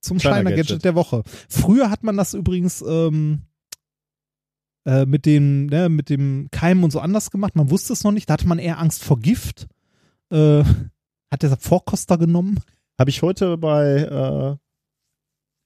zum 0.00 0.20
Shiner 0.20 0.44
Gadget 0.44 0.56
Gadget. 0.56 0.84
der 0.84 0.94
Woche. 0.94 1.22
Früher 1.48 1.90
hat 1.90 2.02
man 2.02 2.16
das 2.16 2.34
übrigens 2.34 2.82
ähm, 2.86 3.42
äh, 4.86 5.04
mit, 5.04 5.26
dem, 5.26 5.66
ne, 5.66 5.88
mit 5.88 6.08
dem 6.08 6.48
Keim 6.52 6.84
und 6.84 6.92
so 6.92 7.00
anders 7.00 7.30
gemacht. 7.30 7.56
Man 7.56 7.70
wusste 7.70 7.92
es 7.92 8.04
noch 8.04 8.12
nicht. 8.12 8.30
Da 8.30 8.34
hatte 8.34 8.46
man 8.46 8.58
eher 8.58 8.78
Angst 8.78 9.04
vor 9.04 9.18
Gift. 9.18 9.66
Äh, 10.30 10.62
hat 11.30 11.42
der 11.42 11.56
Vorkoster 11.56 12.16
genommen? 12.16 12.60
Habe 12.98 13.10
ich 13.10 13.20
heute 13.20 13.58
bei 13.58 13.96
äh, 14.02 14.56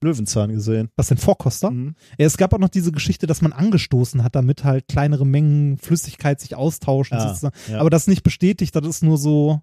Löwenzahn 0.03 0.51
gesehen. 0.51 0.89
Was 0.97 1.09
denn 1.09 1.19
Vorkoster? 1.19 1.71
Mhm. 1.71 1.95
Ja, 2.19 2.27
es 2.27 2.39
gab 2.39 2.55
auch 2.55 2.59
noch 2.59 2.71
diese 2.71 2.93
Geschichte, 2.93 3.27
dass 3.27 3.43
man 3.43 3.53
angestoßen 3.53 4.25
hat, 4.25 4.35
damit 4.35 4.65
halt 4.65 4.89
kleinere 4.89 5.27
Mengen 5.27 5.77
Flüssigkeit 5.77 6.41
sich 6.41 6.57
austauschen. 6.57 7.19
Ah, 7.19 7.29
sozusagen. 7.29 7.55
ja. 7.71 7.79
Aber 7.79 7.91
das 7.91 8.03
ist 8.03 8.09
nicht 8.09 8.23
bestätigt, 8.23 8.75
das 8.75 8.87
ist 8.87 9.03
nur 9.03 9.19
so. 9.19 9.61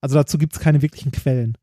Also 0.00 0.14
dazu 0.14 0.38
gibt 0.38 0.54
es 0.54 0.60
keine 0.60 0.80
wirklichen 0.80 1.12
Quellen. 1.12 1.58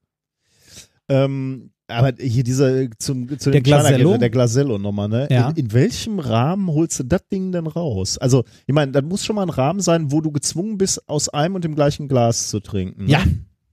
Ähm, 1.09 1.71
aber 1.87 2.13
hier 2.19 2.43
dieser 2.43 2.89
zum, 2.97 3.37
zu 3.37 3.51
Der 3.51 3.61
Glasello? 3.61 4.17
Der 4.17 4.29
Glasello 4.29 4.77
nochmal, 4.77 5.07
ne? 5.07 5.27
Ja. 5.29 5.49
In, 5.49 5.57
in 5.57 5.73
welchem 5.73 6.19
Rahmen 6.19 6.67
holst 6.67 6.99
du 6.99 7.03
das 7.03 7.27
Ding 7.27 7.51
denn 7.51 7.67
raus? 7.67 8.17
Also, 8.17 8.43
ich 8.65 8.73
meine, 8.73 8.91
das 8.91 9.03
muss 9.03 9.23
schon 9.23 9.35
mal 9.35 9.43
ein 9.43 9.49
Rahmen 9.49 9.81
sein, 9.81 10.11
wo 10.11 10.21
du 10.21 10.31
gezwungen 10.31 10.77
bist, 10.77 11.07
aus 11.07 11.29
einem 11.29 11.55
und 11.55 11.63
dem 11.63 11.75
gleichen 11.75 12.07
Glas 12.07 12.49
zu 12.49 12.59
trinken. 12.59 13.05
Ne? 13.05 13.11
Ja. 13.11 13.23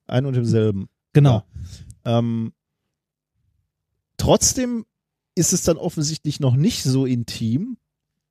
Ein 0.06 0.26
und 0.26 0.36
demselben. 0.36 0.88
Genau. 1.14 1.44
Ähm, 2.04 2.52
trotzdem 4.18 4.84
ist 5.34 5.52
es 5.52 5.62
dann 5.62 5.78
offensichtlich 5.78 6.40
noch 6.40 6.54
nicht 6.54 6.82
so 6.82 7.06
intim, 7.06 7.78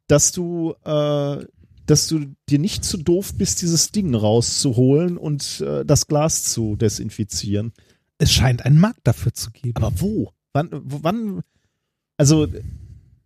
dass 0.07 0.31
du, 0.31 0.75
äh, 0.83 1.45
dass 1.87 2.07
du 2.07 2.25
dir 2.49 2.59
nicht 2.59 2.85
zu 2.85 2.97
doof 2.97 3.33
bist, 3.35 3.61
dieses 3.61 3.91
Ding 3.91 4.13
rauszuholen 4.13 5.17
und 5.17 5.61
äh, 5.61 5.83
das 5.85 6.07
Glas 6.07 6.43
zu 6.43 6.75
desinfizieren. 6.75 7.73
Es 8.21 8.31
scheint 8.31 8.63
einen 8.65 8.79
Markt 8.79 8.99
dafür 9.03 9.33
zu 9.33 9.49
geben. 9.49 9.83
Aber 9.83 9.99
wo? 9.99 10.31
Wann, 10.53 10.69
wann? 10.71 11.41
Also, 12.17 12.45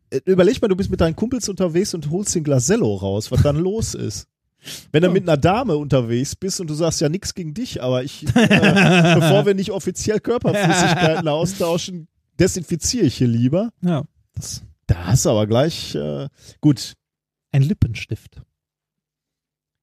äh, 0.10 0.22
überleg 0.24 0.62
mal, 0.62 0.70
du 0.70 0.76
bist 0.78 0.90
mit 0.90 1.02
deinen 1.02 1.18
Kumpels 1.18 1.50
unterwegs 1.50 1.94
und 1.94 2.10
holst 2.10 2.34
den 2.34 2.46
Glasello 2.46 2.96
raus, 2.96 3.30
was 3.30 3.42
dann 3.42 3.58
los 3.58 3.94
ist. 3.94 4.30
Wenn 4.94 5.04
du 5.04 5.10
mit 5.10 5.24
einer 5.24 5.36
Dame 5.36 5.76
unterwegs 5.76 6.38
bist 6.38 6.62
und 6.62 6.70
du 6.70 6.74
sagst 6.74 7.02
ja 7.02 7.10
nichts 7.10 7.34
gegen 7.34 7.54
dich, 7.54 7.84
aber 7.84 8.06
ich, 8.06 8.24
äh, 8.36 9.16
bevor 9.20 9.46
wir 9.46 9.54
nicht 9.54 9.72
offiziell 9.72 10.22
Körperflüssigkeiten 10.22 11.28
austauschen, 11.28 12.08
desinfiziere 12.40 13.06
ich 13.06 13.18
hier 13.18 13.28
lieber. 13.28 13.72
ja. 13.82 14.06
Das 14.34 14.64
Da 14.88 15.08
hast 15.08 15.26
du 15.26 15.30
aber 15.30 15.46
gleich, 15.46 15.94
äh, 15.96 16.30
gut, 16.62 16.94
ein 17.52 17.64
Lippenstift. 17.64 18.42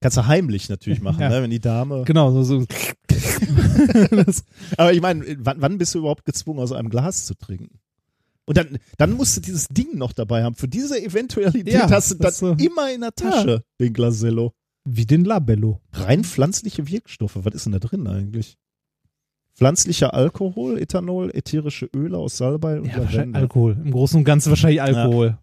Kannst 0.03 0.17
du 0.17 0.27
heimlich 0.27 0.69
natürlich 0.69 1.01
machen, 1.01 1.21
Ja. 1.21 1.29
ne, 1.29 1.41
wenn 1.41 1.49
die 1.49 1.59
Dame. 1.59 2.03
Genau, 2.05 2.31
so, 2.31 2.43
so. 2.43 2.65
Aber 4.77 4.93
ich 4.93 5.01
meine, 5.01 5.23
wann, 5.39 5.61
wann 5.61 5.77
bist 5.77 5.95
du 5.95 5.99
überhaupt 5.99 6.25
gezwungen, 6.25 6.59
aus 6.59 6.71
einem 6.71 6.89
Glas 6.89 7.25
zu 7.25 7.35
trinken? 7.35 7.79
Und 8.45 8.57
dann, 8.57 8.77
dann 8.97 9.13
musst 9.13 9.37
du 9.37 9.41
dieses 9.41 9.67
Ding 9.69 9.97
noch 9.97 10.11
dabei 10.11 10.43
haben. 10.43 10.55
Für 10.55 10.67
diese 10.67 11.01
Eventualität 11.01 11.73
Ja, 11.73 11.89
hast 11.89 12.11
du 12.11 12.15
das 12.15 12.39
dann 12.39 12.57
so- 12.59 12.65
immer 12.65 12.91
in 12.93 13.01
der 13.01 13.13
Tasche, 13.15 13.63
den 13.79 13.93
Glasello. 13.93 14.53
wie 14.85 15.05
den 15.05 15.23
Labello. 15.23 15.79
Rein 15.93 16.23
pflanzliche 16.25 16.87
Wirkstoffe, 16.89 17.37
was 17.41 17.53
ist 17.53 17.65
denn 17.65 17.73
da 17.73 17.79
drin 17.79 18.05
eigentlich? 18.07 18.57
Pflanzlicher 19.55 20.13
Alkohol, 20.13 20.77
Ethanol, 20.79 21.31
ätherische 21.33 21.85
Öle 21.95 22.17
aus 22.17 22.37
Salbei 22.37 22.79
und 22.79 22.87
Ja, 22.87 22.97
wahrscheinlich 22.97 23.15
Lavende. 23.17 23.39
Alkohol. 23.39 23.77
Im 23.81 23.91
Großen 23.91 24.17
und 24.17 24.23
Ganzen 24.25 24.49
wahrscheinlich 24.49 24.81
Alkohol. 24.81 25.37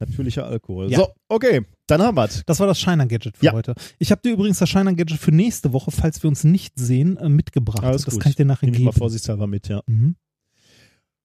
Natürlicher 0.00 0.46
Alkohol. 0.46 0.90
Ja. 0.90 0.98
So, 0.98 1.08
okay, 1.28 1.62
dann 1.88 2.00
haben 2.02 2.16
wir's. 2.16 2.42
Das 2.46 2.60
war 2.60 2.66
das 2.68 2.78
Shiner 2.80 3.06
Gadget 3.06 3.36
für 3.36 3.46
Ja. 3.46 3.52
heute. 3.52 3.74
Ich 3.98 4.10
habe 4.12 4.20
dir 4.22 4.32
übrigens 4.32 4.58
das 4.58 4.68
Shiner 4.68 4.94
Gadget 4.94 5.18
für 5.18 5.32
nächste 5.32 5.72
Woche, 5.72 5.90
falls 5.90 6.22
wir 6.22 6.28
uns 6.28 6.44
nicht 6.44 6.78
sehen, 6.78 7.16
äh, 7.16 7.28
mitgebracht. 7.28 7.82
Alles 7.84 8.04
das 8.04 8.14
gut. 8.14 8.22
kann 8.22 8.30
ich 8.30 8.36
dir 8.36 8.44
nachher 8.44 8.66
Nehme 8.66 8.76
ich 8.78 8.84
mal 8.84 8.90
geben. 8.90 8.98
vorsichtshalber 8.98 9.46
mit, 9.48 9.68
ja. 9.68 9.82
Mhm. 9.86 10.14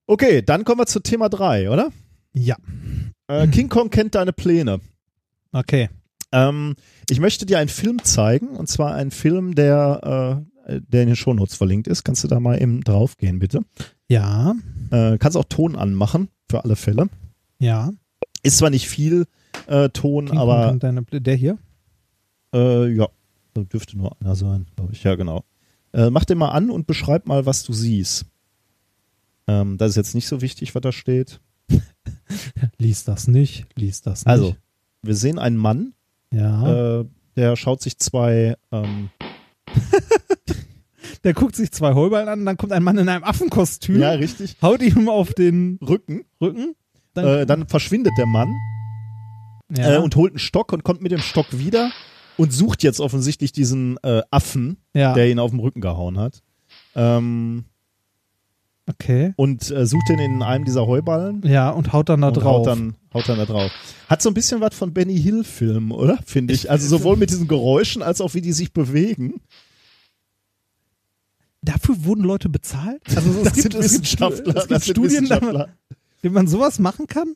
Okay, 0.08 0.42
dann 0.42 0.64
kommen 0.66 0.80
wir 0.82 0.85
zu 0.85 1.00
Thema 1.00 1.30
3, 1.30 1.69
oder? 1.69 1.92
Ja, 2.34 2.58
Äh, 3.27 3.48
King 3.48 3.69
Kong 3.69 3.90
kennt 3.90 4.16
deine 4.16 4.34
Pläne. 4.34 4.80
okay. 5.52 5.90
Ähm, 6.32 6.76
ich 7.11 7.19
möchte 7.19 7.45
dir 7.45 7.60
einen 7.60 7.69
Film 7.69 8.03
zeigen, 8.03 8.48
und 8.50 8.68
zwar 8.68 8.95
einen 8.95 9.11
Film, 9.11 9.53
der, 9.53 10.43
äh, 10.68 10.82
der 10.88 11.03
in 11.03 11.10
den 11.10 11.16
Shownotes 11.16 11.56
verlinkt 11.56 11.88
ist. 11.88 12.03
Kannst 12.03 12.24
du 12.24 12.27
da 12.27 12.40
mal 12.40 12.60
eben 12.60 12.82
draufgehen, 12.82 13.38
bitte? 13.38 13.61
Ja, 14.10 14.56
Äh, 14.92 15.18
kannst 15.19 15.38
auch 15.38 15.45
Ton 15.45 15.76
anmachen, 15.76 16.30
für 16.50 16.64
alle 16.64 16.76
Fälle. 16.76 17.08
ja. 17.60 17.92
Ist 18.44 18.58
zwar 18.58 18.70
nicht 18.70 18.88
viel 18.88 19.26
äh, 19.68 19.90
Ton, 19.90 20.28
Kong 20.28 20.38
aber 20.38 20.76
deine, 20.78 21.04
der 21.04 21.36
hier? 21.36 21.58
äh, 22.54 22.88
ja, 22.94 23.08
da 23.54 23.62
dürfte 23.64 23.98
nur 23.98 24.16
einer 24.22 24.36
sein, 24.36 24.68
glaube 24.76 24.94
ich. 24.94 25.04
Ja, 25.04 25.16
genau. 25.16 25.44
Äh, 25.92 26.10
mach 26.10 26.26
den 26.26 26.38
mal 26.38 26.50
an 26.50 26.70
und 26.70 26.88
beschreib 26.88 27.28
mal, 27.28 27.46
was 27.46 27.64
du 27.64 27.74
siehst. 27.74 28.26
Ähm, 29.48 29.78
das 29.78 29.92
ist 29.92 29.96
jetzt 29.98 30.16
nicht 30.16 30.28
so 30.28 30.42
wichtig, 30.42 30.74
was 30.76 30.82
da 30.82 30.92
steht. 30.92 31.40
Lies 32.78 33.04
das 33.04 33.28
nicht, 33.28 33.66
lies 33.76 34.02
das 34.02 34.26
nicht. 34.26 34.32
Also, 34.32 34.56
wir 35.02 35.16
sehen 35.16 35.40
einen 35.40 35.58
Mann, 35.58 35.94
ja. 36.32 37.00
äh, 37.00 37.06
der 37.36 37.56
schaut 37.56 37.82
sich 37.82 37.98
zwei 37.98 38.56
ähm, 38.72 39.10
der 41.24 41.34
guckt 41.34 41.56
sich 41.56 41.72
zwei 41.72 41.94
Heuballen 41.94 42.28
an, 42.28 42.46
dann 42.46 42.58
kommt 42.58 42.72
ein 42.72 42.84
Mann 42.84 42.98
in 42.98 43.10
einem 43.10 43.24
Affenkostüm, 43.24 44.00
ja, 44.00 44.12
richtig, 44.12 44.58
haut 44.62 44.82
ihm 44.82 45.10
auf 45.10 45.34
den 45.34 45.78
Rücken. 45.82 46.26
Rücken. 46.42 46.76
Äh, 47.16 47.45
dann 47.45 47.67
verschwindet 47.67 48.14
der 48.17 48.25
Mann. 48.25 48.53
Ja. 49.75 49.95
äh, 49.95 49.98
und 49.98 50.16
holt 50.16 50.33
einen 50.33 50.40
Stock 50.40 50.72
und 50.74 50.83
kommt 50.83 51.01
mit 51.01 51.11
dem 51.11 51.22
Stock 51.22 51.48
wieder 51.58 51.92
und 52.38 52.53
sucht 52.53 52.83
jetzt 52.83 53.00
offensichtlich 53.00 53.51
diesen 53.51 53.98
äh, 54.03 54.22
Affen, 54.30 54.77
ja. 54.93 55.14
der 55.14 55.30
ihn 55.30 55.40
auf 55.40 55.51
den 55.51 55.59
Rücken 55.59 55.82
gehauen 55.82 56.19
hat. 56.19 56.43
Ähm, 56.95 57.66
okay. 58.90 59.33
und 59.35 59.72
äh, 59.72 59.85
sucht 59.85 60.09
den 60.09 60.19
in 60.19 60.43
einem 60.43 60.66
dieser 60.66 60.85
Heuballen. 60.85 61.42
Ja, 61.45 61.69
und 61.69 61.93
haut 61.93 62.09
dann 62.09 62.22
da 62.22 62.32
drauf. 62.32 62.43
Haut 62.59 62.67
dann, 62.67 62.95
haut 63.14 63.27
dann 63.30 63.38
da 63.38 63.45
drauf. 63.45 63.72
Hat 64.09 64.22
so 64.22 64.30
ein 64.30 64.33
bisschen 64.35 64.61
was 64.61 64.75
von 64.75 64.93
Benny 64.93 65.19
Hill-Filmen, 65.19 65.92
oder? 65.92 66.19
Finde 66.25 66.53
ich. 66.53 66.69
Also 66.69 66.88
sowohl 66.88 67.17
mit 67.17 67.30
diesen 67.32 67.48
Geräuschen 67.48 68.01
als 68.03 68.22
auch 68.22 68.33
wie 68.33 68.42
die 68.42 68.53
sich 68.53 68.74
bewegen. 68.74 69.42
Dafür 71.61 72.03
wurden 72.03 72.24
Leute 72.24 72.50
bezahlt? 72.50 73.01
Also 73.16 73.30
es 73.30 73.43
Das 73.43 73.53
gibt, 73.53 73.72
sind 73.72 73.75
es 73.75 73.92
gibt, 73.93 74.03
Wissenschaftler. 74.03 74.56
es 74.56 74.67
gibt 74.67 74.72
das 74.72 74.85
sind 74.85 74.98
Studien, 74.98 75.25
Wie 76.24 76.30
man 76.30 76.48
sowas 76.48 76.80
machen 76.80 77.06
kann? 77.06 77.35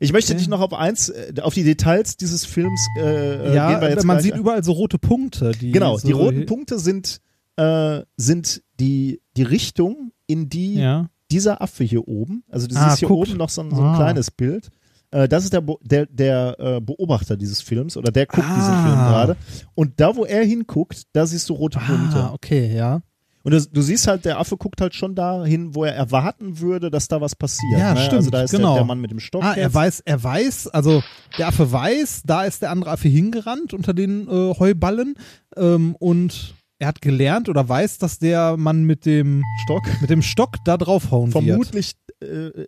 Ich 0.00 0.12
möchte 0.12 0.32
Okay. 0.32 0.38
dich 0.38 0.48
noch 0.48 0.60
auf 0.60 0.72
eins, 0.72 1.08
äh, 1.10 1.32
auf 1.42 1.54
die 1.54 1.62
Details 1.64 2.16
dieses 2.16 2.44
Films 2.44 2.80
äh, 2.98 3.54
ja, 3.54 3.70
gehen 3.72 3.80
wir 3.80 3.90
jetzt 3.90 4.04
man 4.04 4.20
sieht 4.20 4.36
überall 4.36 4.64
so 4.64 4.72
rote 4.72 4.98
Punkte. 4.98 5.52
Die 5.52 5.70
Genau, 5.72 5.96
so 5.98 6.06
die 6.06 6.12
roten 6.12 6.46
Punkte 6.46 6.78
sind, 6.78 7.18
äh, 7.56 8.02
sind 8.16 8.62
die, 8.80 9.20
die 9.36 9.42
Richtung, 9.42 10.12
in 10.26 10.48
die 10.48 10.74
Ja. 10.76 11.10
dieser 11.30 11.60
Affe 11.60 11.84
hier 11.84 12.06
oben, 12.08 12.44
also 12.48 12.66
du 12.66 12.76
Ah, 12.76 12.88
siehst 12.90 13.00
hier 13.00 13.08
guckt. 13.08 13.28
oben 13.28 13.38
noch 13.38 13.50
so 13.50 13.60
ein, 13.62 13.70
so 13.70 13.76
ein 13.82 13.88
Ah. 13.88 13.96
kleines 13.96 14.30
Bild. 14.30 14.68
Äh, 15.10 15.26
das 15.28 15.44
ist 15.44 15.52
der, 15.52 15.64
der, 15.82 16.06
der 16.06 16.56
äh, 16.60 16.80
Beobachter 16.80 17.36
dieses 17.36 17.60
Films 17.60 17.96
oder 17.96 18.12
der 18.12 18.26
guckt 18.26 18.46
diesen 18.56 18.74
Ah. 18.74 18.82
Film 18.84 18.98
gerade. 18.98 19.36
Und 19.74 20.00
da, 20.00 20.14
wo 20.16 20.24
er 20.24 20.44
hinguckt, 20.44 21.02
da 21.12 21.26
siehst 21.26 21.48
du 21.48 21.54
rote 21.54 21.78
Punkte. 21.80 22.18
Ah, 22.24 22.32
okay, 22.34 22.74
ja. 22.74 23.00
Und 23.42 23.52
du, 23.52 23.60
du 23.60 23.82
siehst 23.82 24.06
halt, 24.06 24.24
der 24.24 24.38
Affe 24.38 24.56
guckt 24.56 24.80
halt 24.80 24.94
schon 24.94 25.14
dahin, 25.14 25.74
wo 25.74 25.84
er 25.84 25.94
erwarten 25.94 26.60
würde, 26.60 26.90
dass 26.90 27.08
da 27.08 27.20
was 27.20 27.34
passiert. 27.34 27.78
Ja, 27.78 27.94
ne? 27.94 28.00
stimmt, 28.00 28.14
Also 28.14 28.30
da 28.30 28.42
ist 28.42 28.50
genau. 28.50 28.74
der, 28.74 28.80
der 28.82 28.84
Mann 28.86 29.00
mit 29.00 29.10
dem 29.10 29.20
Stock. 29.20 29.42
Ah, 29.42 29.54
er 29.54 29.72
weiß, 29.72 30.02
er 30.04 30.22
weiß, 30.22 30.68
also 30.68 31.02
der 31.38 31.48
Affe 31.48 31.70
weiß, 31.70 32.22
da 32.26 32.44
ist 32.44 32.62
der 32.62 32.70
andere 32.70 32.90
Affe 32.90 33.08
hingerannt 33.08 33.72
unter 33.74 33.94
den 33.94 34.28
äh, 34.28 34.54
Heuballen 34.58 35.14
ähm, 35.56 35.94
und 35.98 36.54
er 36.78 36.88
hat 36.88 37.00
gelernt 37.00 37.48
oder 37.48 37.68
weiß, 37.68 37.98
dass 37.98 38.18
der 38.18 38.56
Mann 38.56 38.84
mit 38.84 39.04
dem 39.04 39.42
Stock. 39.64 39.82
mit 40.00 40.10
dem 40.10 40.22
Stock 40.22 40.56
da 40.64 40.76
draufhauen 40.76 41.32
wird. 41.34 41.44
vermutlich 41.44 41.94
äh, 42.20 42.66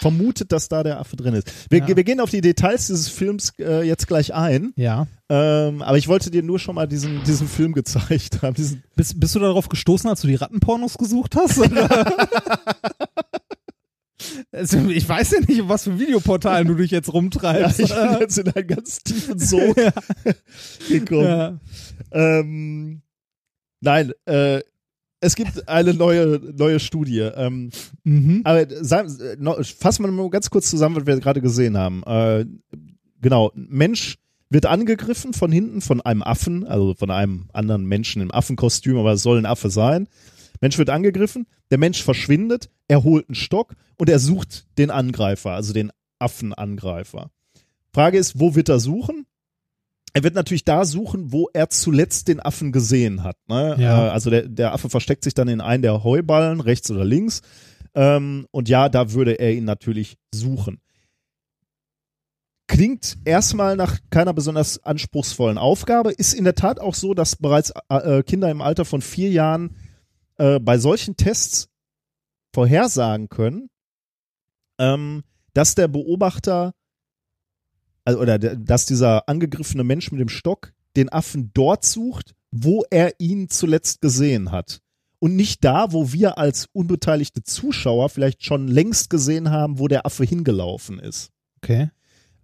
vermutet, 0.00 0.52
dass 0.52 0.68
da 0.68 0.82
der 0.82 0.98
Affe 1.00 1.16
drin 1.16 1.34
ist. 1.34 1.50
Wir, 1.70 1.80
Ja. 1.80 1.96
wir 1.96 2.04
gehen 2.04 2.20
auf 2.20 2.30
die 2.30 2.40
Details 2.40 2.86
dieses 2.88 3.08
Films 3.08 3.52
äh, 3.58 3.82
jetzt 3.82 4.06
gleich 4.06 4.34
ein, 4.34 4.72
Ja. 4.76 5.06
ähm, 5.28 5.82
aber 5.82 5.96
ich 5.98 6.08
wollte 6.08 6.30
dir 6.30 6.42
nur 6.42 6.58
schon 6.58 6.74
mal 6.74 6.86
diesen, 6.86 7.22
diesen 7.24 7.48
Film 7.48 7.72
gezeigt 7.72 8.42
haben. 8.42 8.54
Diesen, 8.54 8.82
Bist, 8.96 9.18
bist 9.18 9.34
du 9.34 9.38
darauf 9.40 9.68
gestoßen, 9.68 10.08
als 10.10 10.20
du 10.20 10.26
die 10.28 10.34
Rattenpornos 10.36 10.98
gesucht 10.98 11.34
hast? 11.36 11.60
Also, 14.52 14.78
ich 14.88 15.06
weiß 15.06 15.32
ja 15.32 15.40
nicht, 15.40 15.68
was 15.68 15.84
für 15.84 15.98
Videoportalen 15.98 16.66
du 16.68 16.74
dich 16.74 16.90
jetzt 16.92 17.08
ja, 17.08 17.12
rumtreibst. 17.12 17.80
ich 17.80 17.92
bin 17.94 18.16
jetzt 18.20 18.38
in 18.38 18.48
einen 18.48 18.66
ganz 18.68 19.00
tiefen 19.02 19.38
Sog 19.38 19.76
gekommen. 20.88 21.24
ja. 21.24 21.58
Ähm, 22.12 23.02
nein, 23.80 24.12
äh, 24.26 24.60
es 25.24 25.34
gibt 25.36 25.68
eine 25.68 25.94
neue, 25.94 26.40
neue 26.56 26.80
Studie. 26.80 27.20
Ähm, 27.20 27.70
Mhm. 28.04 28.42
Aber 28.44 28.60
äh, 28.60 29.36
noch- 29.38 29.64
fassen 29.64 30.04
wir 30.04 30.10
mal 30.12 30.28
ganz 30.30 30.50
kurz 30.50 30.68
zusammen, 30.70 30.96
was 30.96 31.06
wir 31.06 31.18
gerade 31.20 31.40
gesehen 31.40 31.76
haben. 31.78 32.02
Äh, 32.04 32.44
genau, 33.20 33.50
Mensch 33.54 34.16
wird 34.50 34.66
angegriffen 34.66 35.32
von 35.32 35.50
hinten 35.50 35.80
von 35.80 36.00
einem 36.02 36.22
Affen, 36.22 36.66
also 36.66 36.94
von 36.94 37.10
einem 37.10 37.46
anderen 37.52 37.86
Menschen 37.86 38.22
im 38.22 38.30
Affenkostüm, 38.30 38.96
aber 38.98 39.12
es 39.12 39.22
soll 39.22 39.38
ein 39.38 39.46
Affe 39.46 39.70
sein. 39.70 40.06
Mensch 40.60 40.78
wird 40.78 40.90
angegriffen, 40.90 41.46
der 41.70 41.78
Mensch 41.78 42.02
verschwindet, 42.02 42.70
er 42.86 43.02
holt 43.02 43.28
einen 43.28 43.34
Stock 43.34 43.74
und 43.98 44.08
er 44.08 44.18
sucht 44.18 44.66
den 44.78 44.90
Angreifer, 44.90 45.50
also 45.52 45.72
den 45.72 45.90
Affenangreifer. 46.18 47.30
Frage 47.92 48.18
ist, 48.18 48.38
wo 48.38 48.54
wird 48.54 48.68
er 48.68 48.78
suchen? 48.80 49.26
Er 50.14 50.22
wird 50.22 50.34
natürlich 50.36 50.64
da 50.64 50.84
suchen, 50.84 51.32
wo 51.32 51.48
er 51.52 51.70
zuletzt 51.70 52.28
den 52.28 52.38
Affen 52.40 52.70
gesehen 52.70 53.24
hat. 53.24 53.36
Ne? 53.48 53.76
Ja. 53.78 54.06
Äh, 54.06 54.10
Also 54.10 54.30
der, 54.30 54.48
der 54.48 54.72
Affe 54.72 54.88
versteckt 54.88 55.24
sich 55.24 55.34
dann 55.34 55.48
in 55.48 55.60
einen 55.60 55.82
der 55.82 56.04
Heuballen, 56.04 56.60
rechts 56.60 56.90
oder 56.90 57.04
links. 57.04 57.42
Ähm, 57.94 58.46
und 58.52 58.68
ja, 58.68 58.88
da 58.88 59.12
würde 59.12 59.32
er 59.40 59.52
ihn 59.52 59.64
natürlich 59.64 60.16
suchen. 60.32 60.80
Klingt 62.68 63.18
erstmal 63.24 63.76
nach 63.76 63.98
keiner 64.10 64.32
besonders 64.32 64.82
anspruchsvollen 64.84 65.58
Aufgabe. 65.58 66.12
Ist 66.12 66.32
in 66.32 66.44
der 66.44 66.54
Tat 66.54 66.80
auch 66.80 66.94
so, 66.94 67.12
dass 67.12 67.36
bereits 67.36 67.72
äh, 67.88 68.22
Kinder 68.22 68.50
im 68.50 68.62
Alter 68.62 68.84
von 68.84 69.02
vier 69.02 69.30
Jahren 69.30 69.76
äh, 70.38 70.60
bei 70.60 70.78
solchen 70.78 71.16
Tests 71.16 71.68
vorhersagen 72.54 73.28
können, 73.28 73.68
ähm, 74.78 75.24
dass 75.54 75.74
der 75.74 75.88
Beobachter 75.88 76.72
also, 78.04 78.20
oder 78.20 78.38
der, 78.38 78.56
dass 78.56 78.86
dieser 78.86 79.28
angegriffene 79.28 79.84
Mensch 79.84 80.10
mit 80.12 80.20
dem 80.20 80.28
Stock 80.28 80.72
den 80.96 81.08
Affen 81.10 81.50
dort 81.54 81.84
sucht, 81.84 82.34
wo 82.50 82.84
er 82.90 83.14
ihn 83.18 83.48
zuletzt 83.48 84.00
gesehen 84.00 84.52
hat. 84.52 84.80
Und 85.18 85.36
nicht 85.36 85.64
da, 85.64 85.92
wo 85.92 86.12
wir 86.12 86.38
als 86.38 86.68
unbeteiligte 86.72 87.42
Zuschauer 87.42 88.10
vielleicht 88.10 88.44
schon 88.44 88.68
längst 88.68 89.08
gesehen 89.10 89.50
haben, 89.50 89.78
wo 89.78 89.88
der 89.88 90.04
Affe 90.06 90.24
hingelaufen 90.24 90.98
ist. 90.98 91.30
Okay. 91.62 91.88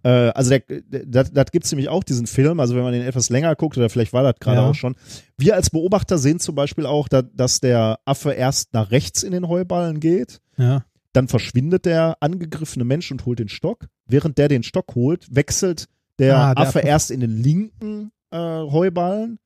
Äh, 0.03 0.09
also 0.09 0.57
das, 0.89 1.51
gibt 1.53 1.67
es 1.67 1.73
nämlich 1.73 1.91
auch, 1.91 2.03
diesen 2.03 2.27
Film, 2.27 2.59
also 2.59 2.75
wenn 2.75 2.83
man 2.83 2.95
den 2.95 3.03
etwas 3.03 3.29
länger 3.29 3.55
guckt, 3.55 3.77
oder 3.77 3.91
vielleicht 3.91 4.15
war 4.15 4.23
das 4.23 4.37
gerade 4.41 4.63
Ja. 4.63 4.71
auch 4.71 4.75
schon. 4.75 4.97
Wir 5.37 5.55
als 5.57 5.69
Beobachter 5.71 6.17
sehen 6.17 6.41
zum 6.41 6.55
Beispiel 6.55 6.87
auch, 6.87 7.09
da, 7.09 7.21
dass 7.21 7.61
der 7.61 7.99
Affe 8.07 8.33
erst 8.33 8.73
nach 8.73 8.91
rechts 8.91 9.23
in 9.23 9.33
den 9.33 9.47
Heuballen 9.47 10.01
geht, 10.01 10.41
Ja. 10.57 10.85
Dann 11.13 11.29
verschwindet 11.29 11.85
der 11.87 12.17
angegriffene 12.21 12.85
Mensch 12.85 13.11
und 13.11 13.27
holt 13.27 13.39
den 13.39 13.49
Stock. 13.49 13.87
Während 14.07 14.39
der 14.39 14.49
den 14.49 14.63
Stock 14.63 14.95
holt, 14.95 15.27
wechselt 15.35 15.87
der, 16.19 16.37
Ah, 16.39 16.55
der 16.55 16.67
Affe 16.67 16.81
erst 16.81 17.11
in 17.11 17.21
den 17.21 17.43
linken 17.43 18.13
äh, 18.31 18.37
Heuballen 18.39 19.39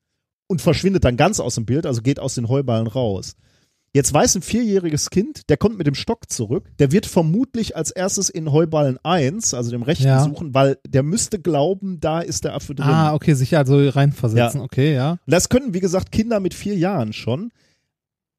und 0.47 0.61
verschwindet 0.61 1.03
dann 1.05 1.17
ganz 1.17 1.39
aus 1.39 1.55
dem 1.55 1.65
Bild, 1.65 1.85
also 1.85 2.01
geht 2.01 2.19
aus 2.19 2.35
den 2.35 2.49
Heuballen 2.49 2.87
raus. 2.87 3.35
Jetzt 3.93 4.13
weiß 4.13 4.35
ein 4.35 4.41
vierjähriges 4.41 5.09
Kind, 5.09 5.49
der 5.49 5.55
kommt 5.55 5.77
mit 5.77 5.87
dem 5.87 5.95
Stock 5.95 6.29
zurück, 6.29 6.69
der 6.79 6.91
wird 6.91 7.05
vermutlich 7.05 7.77
als 7.77 7.91
erstes 7.91 8.29
in 8.29 8.51
Heuballen 8.51 8.99
1, 9.03 9.53
also 9.53 9.71
dem 9.71 9.83
rechten, 9.83 10.03
Ja. 10.07 10.21
suchen, 10.21 10.53
weil 10.53 10.77
der 10.85 11.01
müsste 11.01 11.39
glauben, 11.39 12.01
da 12.01 12.19
ist 12.19 12.43
der 12.43 12.55
Affe 12.55 12.75
drin. 12.75 12.85
Ah, 12.89 13.13
okay, 13.13 13.33
sich 13.35 13.55
also 13.55 13.87
reinversetzen. 13.87 14.59
Okay, 14.59 14.93
ja. 14.93 15.17
Das 15.27 15.47
können, 15.47 15.73
wie 15.73 15.79
gesagt, 15.79 16.11
Kinder 16.11 16.41
mit 16.41 16.53
vier 16.53 16.75
Jahren 16.75 17.13
schon. 17.13 17.51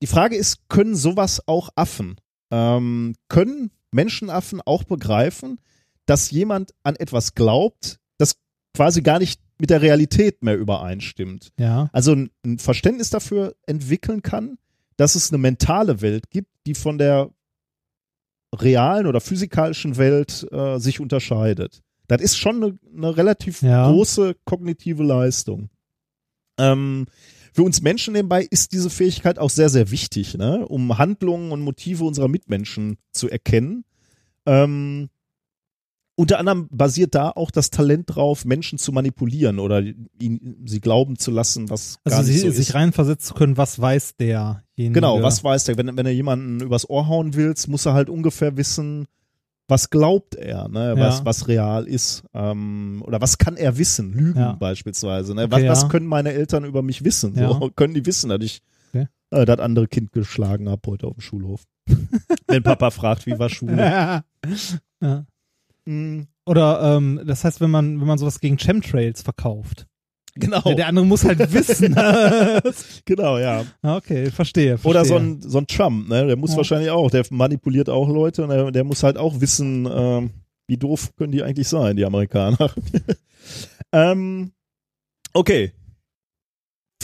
Die 0.02 0.06
Frage 0.06 0.36
ist, 0.36 0.68
können 0.68 0.94
sowas 0.94 1.42
auch 1.46 1.70
Affen? 1.74 2.16
Ähm, 2.50 3.15
können 3.28 3.70
Menschenaffen 3.91 4.60
auch 4.65 4.84
begreifen, 4.84 5.58
dass 6.07 6.31
jemand 6.31 6.73
an 6.83 6.97
etwas 6.97 7.34
glaubt, 7.34 7.99
das 8.18 8.36
quasi 8.75 9.02
gar 9.02 9.18
nicht 9.18 9.41
mit 9.58 9.70
der 9.70 9.83
Realität 9.83 10.42
mehr 10.42 10.57
übereinstimmt? 10.57 11.52
Ja. 11.58 11.89
Also 11.92 12.12
ein, 12.12 12.31
ein 12.44 12.58
Verständnis 12.58 13.10
dafür 13.10 13.57
entwickeln 13.66 14.23
kann, 14.23 14.58
dass 14.97 15.15
es 15.15 15.31
eine 15.31 15.39
mentale 15.39 16.00
Welt 16.00 16.31
gibt, 16.31 16.50
die 16.66 16.75
von 16.75 16.99
der 16.99 17.31
realen 18.55 19.07
oder 19.07 19.20
physikalischen 19.20 19.97
Welt 19.97 20.47
äh, 20.52 20.78
sich 20.78 21.00
unterscheidet. 21.00 21.83
Das 22.07 22.23
ist 22.23 22.36
schon 22.36 22.62
eine, 22.62 22.78
eine 22.97 23.16
relativ 23.16 23.62
Ja. 23.62 23.91
große 23.91 24.36
kognitive 24.44 25.02
Leistung. 25.02 25.68
Ähm, 26.58 27.07
für 27.57 27.62
uns 27.62 27.81
Menschen 27.81 28.12
nebenbei 28.12 28.47
ist 28.51 28.73
diese 28.73 28.91
Fähigkeit 28.91 29.39
auch 29.39 29.49
sehr, 29.49 29.70
sehr 29.70 29.91
wichtig, 29.91 30.36
ne? 30.36 30.68
um 30.68 30.99
Handlungen 30.99 31.52
und 31.52 31.62
Motive 31.62 32.05
unserer 32.05 32.28
Mitmenschen 32.28 32.99
zu 33.12 33.31
erkennen. 33.31 33.86
Ähm, 34.44 35.09
unter 36.17 36.39
anderem 36.39 36.68
basiert 36.70 37.15
da 37.15 37.31
auch 37.31 37.51
das 37.51 37.70
Talent 37.70 38.15
drauf, 38.15 38.44
Menschen 38.44 38.78
zu 38.78 38.93
manipulieren 38.93 39.59
oder 39.59 39.83
ihn, 40.20 40.65
sie 40.67 40.81
glauben 40.81 41.18
zu 41.18 41.31
lassen, 41.31 41.70
was 41.70 41.99
gar 42.05 42.18
Also 42.18 42.31
nicht 42.31 42.43
sie, 42.43 42.47
so 42.47 42.55
sich 42.55 42.68
ist. 42.68 42.75
reinversetzen 42.75 43.28
zu 43.28 43.33
können, 43.35 43.57
was 43.57 43.81
weiß 43.81 44.17
derjenige. 44.17 44.93
Genau, 44.93 45.23
was 45.23 45.43
weiß 45.43 45.65
der? 45.65 45.78
Wenn, 45.78 45.97
wenn 45.97 46.05
er 46.05 46.12
jemanden 46.12 46.60
übers 46.60 46.89
Ohr 46.91 47.09
hauen 47.09 47.33
willst, 47.33 47.68
muss 47.68 47.86
er 47.86 47.94
halt 47.94 48.10
ungefähr 48.10 48.59
wissen, 48.59 49.07
was 49.69 49.91
glaubt 49.91 50.35
er, 50.36 50.69
ne? 50.69 50.95
was, 50.97 51.19
Ja. 51.19 51.25
was 51.25 51.49
real 51.49 51.86
ist. 51.86 52.25
Ähm, 52.35 53.03
oder 53.05 53.20
was 53.20 53.39
kann 53.39 53.57
er 53.57 53.78
wissen? 53.78 54.12
Lügen 54.12 54.39
Ja. 54.41 54.53
beispielsweise. 54.53 55.35
Ne? 55.35 55.45
Okay, 55.45 55.53
was, 55.65 55.69
was 55.69 55.83
ja. 55.83 55.89
können 55.89 56.07
meine 56.07 56.33
Eltern 56.33 56.65
über 56.65 56.83
mich 56.83 57.05
wissen? 57.05 57.35
So, 57.35 57.70
können 57.75 57.95
die 57.95 58.07
wissen, 58.07 58.28
dass 58.31 58.41
ich 58.43 58.62
Okay. 58.93 59.09
äh, 59.31 59.45
das 59.45 59.59
andere 59.59 59.89
Kind 59.89 60.12
geschlagen 60.12 60.69
habe 60.69 60.83
heute 60.86 61.07
auf 61.09 61.15
dem 61.15 61.20
Schulhof? 61.20 61.65
wenn 62.47 62.62
Papa 62.62 62.91
fragt, 62.91 63.27
wie 63.27 63.39
war 63.39 63.49
Schule? 63.49 63.77
ja. 65.03 65.25
Mm, 65.85 66.23
Oder 66.45 66.97
ähm, 66.97 67.20
das 67.25 67.45
heißt, 67.45 67.61
wenn 67.61 67.70
man, 67.70 68.01
wenn 68.01 68.07
man 68.07 68.19
sowas 68.19 68.41
gegen 68.41 68.57
Chemtrails 68.57 69.23
verkauft. 69.23 69.86
Genau, 70.36 70.62
Ja, 70.65 70.74
der 70.74 70.86
andere 70.89 71.05
muss 71.06 71.24
halt 71.24 71.39
wissen. 71.52 71.94
genau, 73.05 73.39
ja. 73.39 73.65
Ah, 73.82 73.97
okay, 73.97 74.31
verstehe, 74.31 74.78
verstehe. 74.78 74.90
Oder 74.90 75.05
so 75.05 75.16
ein, 75.16 75.40
so 75.42 75.58
ein 75.58 75.66
Trump, 75.66 76.08
ne? 76.08 76.26
Der 76.26 76.36
muss 76.36 76.52
Ja. 76.52 76.58
wahrscheinlich 76.58 76.90
auch, 76.90 77.10
der 77.10 77.24
manipuliert 77.31 77.89
auch 77.90 78.08
Leute 78.08 78.42
und 78.44 78.50
der, 78.50 78.70
der 78.70 78.84
muss 78.84 79.02
halt 79.02 79.16
auch 79.18 79.40
wissen, 79.40 79.89
ähm, 79.90 80.31
wie 80.68 80.76
doof 80.76 81.15
können 81.16 81.32
die 81.32 81.42
eigentlich 81.42 81.68
sein, 81.68 81.97
die 81.97 82.05
Amerikaner. 82.05 82.70
ähm, 83.92 84.52
okay. 85.32 85.73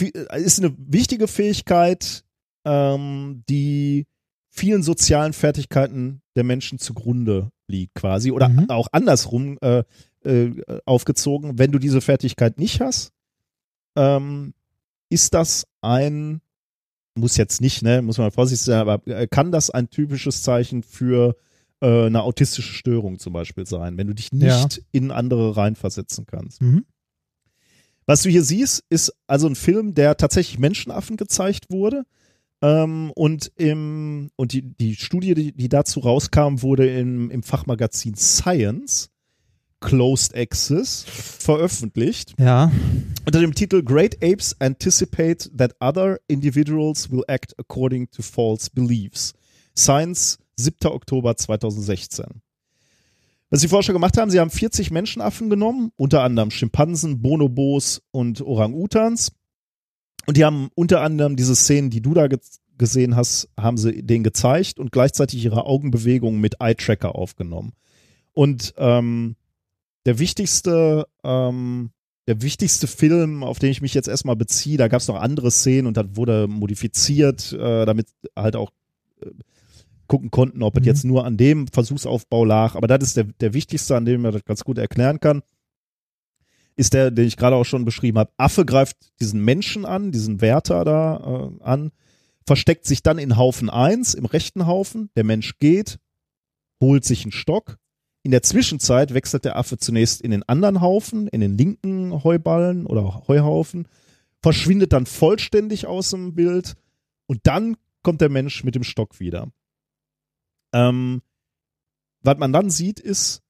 Äh, 0.01 0.41
Ist 0.41 0.59
eine 0.59 0.73
wichtige 0.77 1.27
Fähigkeit, 1.27 2.23
ähm, 2.65 3.43
die 3.49 4.05
vielen 4.49 4.83
sozialen 4.83 5.33
Fertigkeiten 5.33 6.21
der 6.35 6.43
Menschen 6.43 6.77
zugrunde 6.79 7.51
liegt, 7.67 7.95
quasi. 7.95 8.31
Oder 8.31 8.49
Mhm. 8.49 8.69
auch 8.69 8.87
andersrum. 8.91 9.57
Äh, 9.61 9.83
äh, 10.25 10.51
aufgezogen, 10.85 11.59
wenn 11.59 11.73
du 11.73 11.79
diese 11.79 11.99
Fertigkeit 11.99 12.57
nicht 12.57 12.79
hast, 12.79 13.11
ähm, 13.95 14.53
ist 15.09 15.33
das 15.33 15.65
ein, 15.81 16.41
muss 17.15 17.37
jetzt 17.37 17.61
nicht, 17.61 17.81
ne, 17.83 18.01
muss 18.01 18.17
man 18.17 18.31
vorsichtig 18.31 18.65
sein, 18.65 18.79
aber 18.79 19.05
äh, 19.07 19.27
kann 19.27 19.51
das 19.51 19.69
ein 19.69 19.89
typisches 19.89 20.41
Zeichen 20.41 20.81
für 20.83 21.35
äh, 21.81 22.05
eine 22.07 22.23
autistische 22.23 22.73
Störung 22.73 23.19
zum 23.19 23.33
Beispiel 23.33 23.65
sein, 23.65 23.97
wenn 23.97 24.07
du 24.07 24.13
dich 24.15 24.31
nicht 24.31 24.77
Ja. 24.77 24.83
in 24.91 25.11
andere 25.11 25.55
reinversetzen 25.55 26.25
kannst. 26.25 26.61
Mhm. 26.61 26.85
Was 28.05 28.23
du 28.23 28.29
hier 28.29 28.43
siehst, 28.43 28.83
ist 28.89 29.13
also 29.27 29.47
ein 29.47 29.55
Film, 29.55 29.93
der 29.93 30.17
tatsächlich 30.17 30.59
Menschenaffen 30.59 31.15
gezeigt 31.15 31.69
wurde. 31.69 32.03
Ähm, 32.61 33.11
und 33.15 33.51
im, 33.55 34.29
und 34.35 34.53
die, 34.53 34.61
die 34.61 34.95
Studie, 34.95 35.33
die, 35.35 35.51
die 35.53 35.69
dazu 35.69 35.99
rauskam, 36.01 36.61
wurde 36.61 36.89
im, 36.97 37.29
im 37.31 37.43
Fachmagazin 37.43 38.15
Science 38.15 39.09
Closed 39.83 40.35
Access 40.35 41.03
veröffentlicht. 41.03 42.33
Ja. 42.39 42.71
Unter 43.25 43.41
dem 43.41 43.53
Titel 43.53 43.83
Great 43.83 44.15
Apes 44.23 44.55
Anticipate 44.59 45.51
that 45.57 45.75
Other 45.81 46.19
Individuals 46.27 47.11
Will 47.11 47.23
Act 47.27 47.53
According 47.59 48.09
to 48.11 48.21
False 48.21 48.69
Beliefs. 48.73 49.33
Science, 49.77 50.39
7. 50.55 50.91
Oktober 50.91 51.35
2016. 51.35 52.25
Was 53.49 53.61
die 53.61 53.67
Forscher 53.67 53.93
gemacht 53.93 54.17
haben, 54.17 54.31
sie 54.31 54.39
haben 54.39 54.49
40 54.49 54.89
Menschenaffen 54.89 55.49
genommen, 55.49 55.91
unter 55.95 56.23
anderem 56.23 56.49
Schimpansen, 56.49 57.21
Bonobos 57.21 58.01
und 58.11 58.41
Orang-Utans. 58.41 59.33
Und 60.25 60.37
die 60.37 60.45
haben 60.45 60.69
unter 60.75 61.01
anderem 61.01 61.35
diese 61.35 61.55
Szenen, 61.55 61.89
die 61.89 62.01
du 62.01 62.13
da 62.13 62.27
ge 62.27 62.39
gesehen 62.75 63.15
hast, 63.15 63.49
haben 63.55 63.77
sie 63.77 64.01
denen 64.01 64.23
gezeigt 64.23 64.79
und 64.79 64.91
gleichzeitig 64.91 65.45
ihre 65.45 65.65
Augenbewegungen 65.65 66.41
mit 66.41 66.55
Eye-Tracker 66.59 67.13
aufgenommen. 67.13 67.73
Und 68.33 68.73
ähm, 68.77 69.35
der 70.05 70.19
wichtigste, 70.19 71.07
ähm, 71.23 71.91
der 72.27 72.41
wichtigste 72.41 72.87
Film, 72.87 73.43
auf 73.43 73.59
den 73.59 73.71
ich 73.71 73.81
mich 73.81 73.93
jetzt 73.93 74.07
erstmal 74.07 74.35
beziehe, 74.35 74.77
da 74.77 74.87
gab 74.87 75.01
es 75.01 75.07
noch 75.07 75.15
andere 75.19 75.51
Szenen 75.51 75.87
und 75.87 75.97
das 75.97 76.05
wurde 76.13 76.47
modifiziert, 76.47 77.51
äh, 77.53 77.85
damit 77.85 78.07
halt 78.35 78.55
auch 78.55 78.71
äh, 79.21 79.29
gucken 80.07 80.31
konnten, 80.31 80.63
ob 80.63 80.75
es 80.77 80.81
Mhm. 80.81 80.85
jetzt 80.87 81.05
nur 81.05 81.25
an 81.25 81.37
dem 81.37 81.67
Versuchsaufbau 81.67 82.45
lag. 82.45 82.75
Aber 82.75 82.87
das 82.87 83.03
ist 83.03 83.17
der, 83.17 83.25
der 83.25 83.53
wichtigste, 83.53 83.95
an 83.95 84.05
dem 84.05 84.21
man 84.21 84.31
das 84.33 84.45
ganz 84.45 84.63
gut 84.63 84.77
erklären 84.77 85.19
kann. 85.19 85.41
Ist 86.75 86.93
der, 86.93 87.11
den 87.11 87.27
ich 87.27 87.37
gerade 87.37 87.55
auch 87.55 87.65
schon 87.65 87.85
beschrieben 87.85 88.17
habe. 88.17 88.31
Affe 88.37 88.65
greift 88.65 88.97
diesen 89.19 89.43
Menschen 89.43 89.85
an, 89.85 90.11
diesen 90.11 90.41
Wärter 90.41 90.83
da 90.83 91.51
äh, 91.59 91.63
an, 91.63 91.91
versteckt 92.45 92.85
sich 92.85 93.03
dann 93.03 93.19
in 93.19 93.37
Haufen 93.37 93.69
1, 93.69 94.15
im 94.15 94.25
rechten 94.25 94.65
Haufen. 94.65 95.09
Der 95.15 95.23
Mensch 95.23 95.57
geht, 95.59 95.99
holt 96.81 97.05
sich 97.05 97.23
einen 97.23 97.31
Stock. 97.31 97.77
In 98.23 98.31
der 98.31 98.41
Zwischenzeit 98.41 99.13
wechselt 99.13 99.43
der 99.45 99.57
Affe 99.57 99.77
zunächst 99.77 100.21
in 100.21 100.31
den 100.31 100.43
anderen 100.43 100.79
Haufen, 100.81 101.27
in 101.27 101.41
den 101.41 101.57
linken 101.57 102.23
Heuballen 102.23 102.85
oder 102.85 103.27
Heuhaufen, 103.27 103.87
verschwindet 104.41 104.93
dann 104.93 105.05
vollständig 105.05 105.87
aus 105.87 106.09
dem 106.11 106.33
Bild 106.33 106.75
und 107.27 107.41
dann 107.43 107.75
kommt 108.01 108.21
der 108.21 108.29
Mensch 108.29 108.63
mit 108.63 108.75
dem 108.75 108.83
Stock 108.83 109.19
wieder. 109.19 109.51
Ähm, 110.73 111.21
was 112.21 112.37
man 112.37 112.53
dann 112.53 112.69
sieht, 112.69 112.99
ist, 112.99 113.41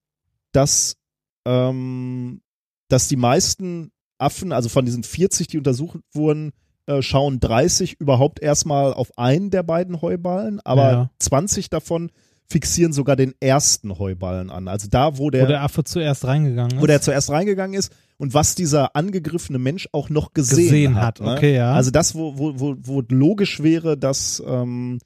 dass, 0.52 0.98
ähm, 1.46 2.42
dass 2.90 3.08
die 3.08 3.16
meisten 3.16 3.92
Affen, 4.18 4.52
also 4.52 4.70
von 4.70 4.86
diesen 4.86 5.04
40, 5.04 5.48
die 5.48 5.58
untersucht 5.58 6.00
wurden, 6.14 6.52
äh, 6.86 7.02
schauen 7.02 7.40
30 7.40 8.00
überhaupt 8.00 8.40
erstmal 8.42 8.94
auf 8.94 9.18
einen 9.18 9.52
der 9.52 9.64
beiden 9.64 10.02
Heuballen, 10.02 10.60
aber 10.62 10.92
Ja. 10.92 11.12
20 11.20 11.70
davon 11.70 12.12
fixieren 12.50 12.94
sogar 12.94 13.16
den 13.16 13.34
ersten 13.40 13.98
Heuballen 13.98 14.50
an. 14.50 14.68
Also 14.68 14.88
da, 14.90 15.18
wo 15.18 15.30
der, 15.30 15.44
Wo 15.44 15.48
der 15.48 15.62
Affe 15.62 15.84
zuerst 15.84 16.26
reingegangen 16.26 16.78
ist. 16.78 16.82
wo 16.82 16.86
der 16.86 17.02
zuerst 17.02 17.30
reingegangen 17.30 17.78
ist 17.78 17.94
und 18.18 18.34
was 18.34 18.56
dieser 18.56 18.96
angegriffene 18.96 19.60
Mensch 19.60 19.90
auch 19.92 20.10
noch 20.10 20.34
gesehen, 20.34 20.58
gesehen 20.58 20.96
hat. 20.96 21.20
hat. 21.20 21.26
ne? 21.26 21.34
Okay, 21.34 21.56
ja. 21.56 21.74
Also 21.74 21.92
das, 21.92 22.16
wo, 22.16 22.38
wo, 22.38 22.60
wo, 22.60 22.76
wo 22.80 23.04
logisch 23.10 23.62
wäre, 23.64 23.98
dass, 23.98 24.42
ähm, 24.46 25.00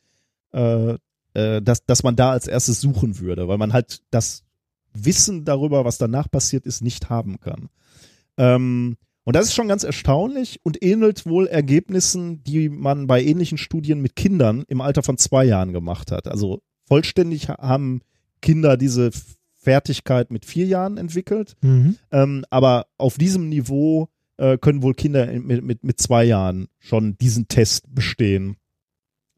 äh, 0.53 0.95
äh, 1.33 1.61
dass, 1.61 1.85
dass 1.85 2.03
man 2.03 2.15
da 2.15 2.31
als 2.31 2.47
erstes 2.47 2.81
suchen 2.81 3.19
würde, 3.19 3.47
weil 3.47 3.57
man 3.57 3.73
halt 3.73 4.01
das 4.11 4.43
Wissen 4.93 5.45
darüber, 5.45 5.85
was 5.85 5.97
danach 5.97 6.29
passiert 6.29 6.65
ist, 6.65 6.81
nicht 6.81 7.09
haben 7.09 7.39
kann. 7.39 7.69
Ähm, 8.37 8.97
und 9.23 9.35
das 9.35 9.47
ist 9.47 9.55
schon 9.55 9.67
ganz 9.67 9.83
erstaunlich 9.83 10.61
und 10.63 10.81
ähnelt 10.81 11.25
wohl 11.25 11.47
Ergebnissen, 11.47 12.43
die 12.43 12.69
man 12.69 13.07
bei 13.07 13.21
ähnlichen 13.21 13.57
Studien 13.57 13.99
mit 13.99 14.15
Kindern 14.15 14.63
im 14.69 14.79
Alter 14.79 15.03
von 15.03 15.17
zwei 15.17 15.43
Jahren 15.43 15.73
gemacht 15.73 16.11
hat. 16.11 16.27
Also 16.29 16.61
vollständig 16.87 17.49
ha- 17.49 17.59
haben 17.59 18.01
Kinder 18.41 18.77
diese 18.77 19.11
Fertigkeit 19.55 20.31
mit 20.31 20.45
vier 20.45 20.65
Jahren 20.65 20.97
entwickelt. 20.97 21.55
mhm. 21.61 21.97
Ähm, 22.11 22.45
aber 22.49 22.87
auf 22.97 23.17
diesem 23.17 23.49
Niveau 23.49 24.07
äh, 24.37 24.57
können 24.57 24.81
wohl 24.81 24.93
Kinder 24.93 25.29
in- 25.29 25.45
mit, 25.45 25.63
mit, 25.63 25.83
mit 25.83 25.99
zwei 25.99 26.23
Jahren 26.23 26.67
schon 26.79 27.17
diesen 27.17 27.47
Test 27.47 27.93
bestehen. 27.93 28.55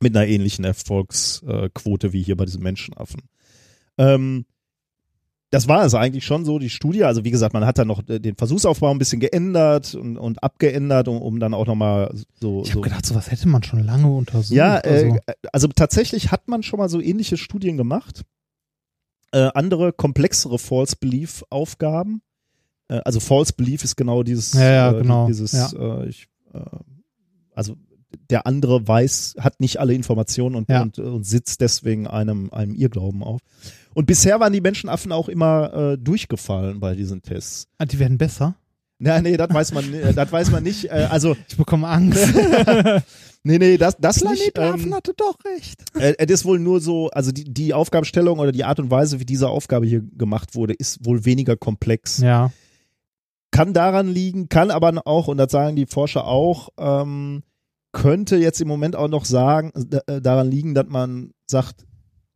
Mit 0.02 0.16
einer 0.16 0.28
ähnlichen 0.28 0.64
Erfolgsquote 0.64 2.14
wie 2.14 2.22
hier 2.24 2.38
bei 2.38 2.46
diesen 2.46 2.64
Menschenaffen. 2.64 3.24
Ähm, 3.98 4.46
das 5.52 5.68
war 5.68 5.84
es 5.84 5.96
eigentlich 5.96 6.26
schon 6.26 6.46
so, 6.46 6.60
die 6.60 6.70
Studie. 6.70 7.04
Also 7.04 7.24
wie 7.24 7.32
gesagt, 7.32 7.54
man 7.54 7.66
hat 7.66 7.78
dann 7.78 7.88
noch 7.88 8.08
äh, 8.08 8.20
den 8.20 8.36
Versuchsaufbau 8.36 8.92
ein 8.92 9.00
bisschen 9.00 9.20
geändert 9.20 9.96
und, 9.96 10.18
und 10.18 10.44
abgeändert, 10.44 11.08
um, 11.08 11.22
um 11.22 11.40
dann 11.40 11.54
auch 11.54 11.66
nochmal 11.66 12.14
so. 12.40 12.62
Ich 12.62 12.70
so 12.70 12.74
habe 12.74 12.82
gedacht, 12.82 13.06
sowas 13.06 13.32
hätte 13.32 13.48
man 13.48 13.64
schon 13.64 13.84
lange 13.84 14.08
untersucht. 14.08 14.56
ja, 14.56 14.76
also. 14.76 15.18
äh, 15.26 15.34
also 15.52 15.68
tatsächlich 15.68 16.32
hat 16.32 16.48
man 16.48 16.62
schon 16.62 16.78
mal 16.78 16.90
so 16.90 17.02
ähnliche 17.02 17.38
Studien 17.38 17.78
gemacht. 17.78 18.24
Äh, 19.32 19.50
andere 19.54 19.92
komplexere 19.92 20.60
False 20.60 20.96
Belief 21.00 21.44
Aufgaben. 21.50 22.22
Äh, 22.88 23.02
also 23.06 23.20
False 23.20 23.54
Belief 23.54 23.84
ist 23.84 23.96
genau 23.96 24.22
dieses, 24.24 24.54
Ja, 24.54 24.72
ja, 24.72 24.92
äh, 24.92 25.02
genau, 25.02 25.28
dieses, 25.28 25.52
ja. 25.52 26.04
ich, 26.04 26.28
also 27.54 27.76
der 28.30 28.48
andere 28.48 28.88
weiß, 28.88 29.36
hat 29.40 29.60
nicht 29.60 29.80
alle 29.80 29.94
Informationen 29.94 30.56
und, 30.56 30.70
und, 30.70 31.00
und 31.00 31.24
sitzt 31.24 31.62
deswegen 31.62 32.08
einem, 32.08 32.52
einem 32.52 32.74
Irrglauben 32.74 33.24
auf. 33.24 33.42
Und 34.00 34.06
bisher 34.06 34.40
waren 34.40 34.54
die 34.54 34.62
Menschenaffen 34.62 35.12
auch 35.12 35.28
immer 35.28 35.74
äh, 35.74 35.98
durchgefallen 35.98 36.80
bei 36.80 36.96
diesen 36.96 37.22
Tests. 37.22 37.68
Ah, 37.80 37.84
die 37.86 38.00
werden 38.00 38.18
besser. 38.18 38.56
Ja, 38.98 39.20
nee, 39.22 39.36
das 39.36 39.54
weiß 39.54 39.74
man, 39.74 39.94
äh, 39.94 40.14
das 40.14 40.32
weiß 40.32 40.52
man 40.52 40.64
nicht. 40.64 40.86
Äh, 40.86 41.10
also, 41.12 41.36
Ich 41.50 41.58
bekomme 41.58 41.86
Angst. 41.86 42.26
nee, 43.44 43.58
nee, 43.58 43.78
das, 43.78 43.98
das 43.98 44.20
Planet 44.20 44.40
nicht. 44.40 44.56
der 44.56 44.74
Affen 44.74 44.86
Ähm, 44.86 44.94
hatte 44.94 45.14
doch 45.18 45.38
recht. 45.44 45.84
äh, 45.96 46.14
es 46.18 46.32
ist 46.32 46.46
wohl 46.46 46.60
nur 46.60 46.80
so, 46.80 47.10
also 47.10 47.34
die, 47.34 47.44
die 47.44 47.74
Aufgabenstellung 47.74 48.40
oder 48.40 48.54
die 48.54 48.64
Art 48.64 48.80
und 48.80 48.90
Weise, 48.90 49.20
wie 49.20 49.26
diese 49.26 49.50
Aufgabe 49.50 49.86
hier 49.86 50.02
gemacht 50.02 50.56
wurde, 50.56 50.76
ist 50.76 51.06
wohl 51.06 51.26
weniger 51.26 51.58
komplex. 51.58 52.20
Ja. 52.20 52.54
Kann 53.52 53.74
daran 53.74 54.08
liegen, 54.08 54.48
kann 54.48 54.72
aber 54.72 54.94
auch, 55.08 55.28
und 55.28 55.36
das 55.36 55.52
sagen 55.52 55.76
die 55.76 55.88
Forscher 55.88 56.26
auch, 56.26 56.70
ähm, 56.80 57.44
könnte 57.92 58.38
jetzt 58.38 58.62
im 58.62 58.70
Moment 58.70 58.96
auch 58.96 59.10
noch 59.10 59.26
sagen, 59.26 59.74
äh, 60.08 60.22
daran 60.22 60.50
liegen, 60.50 60.74
dass 60.74 60.88
man 60.88 61.32
sagt, 61.48 61.86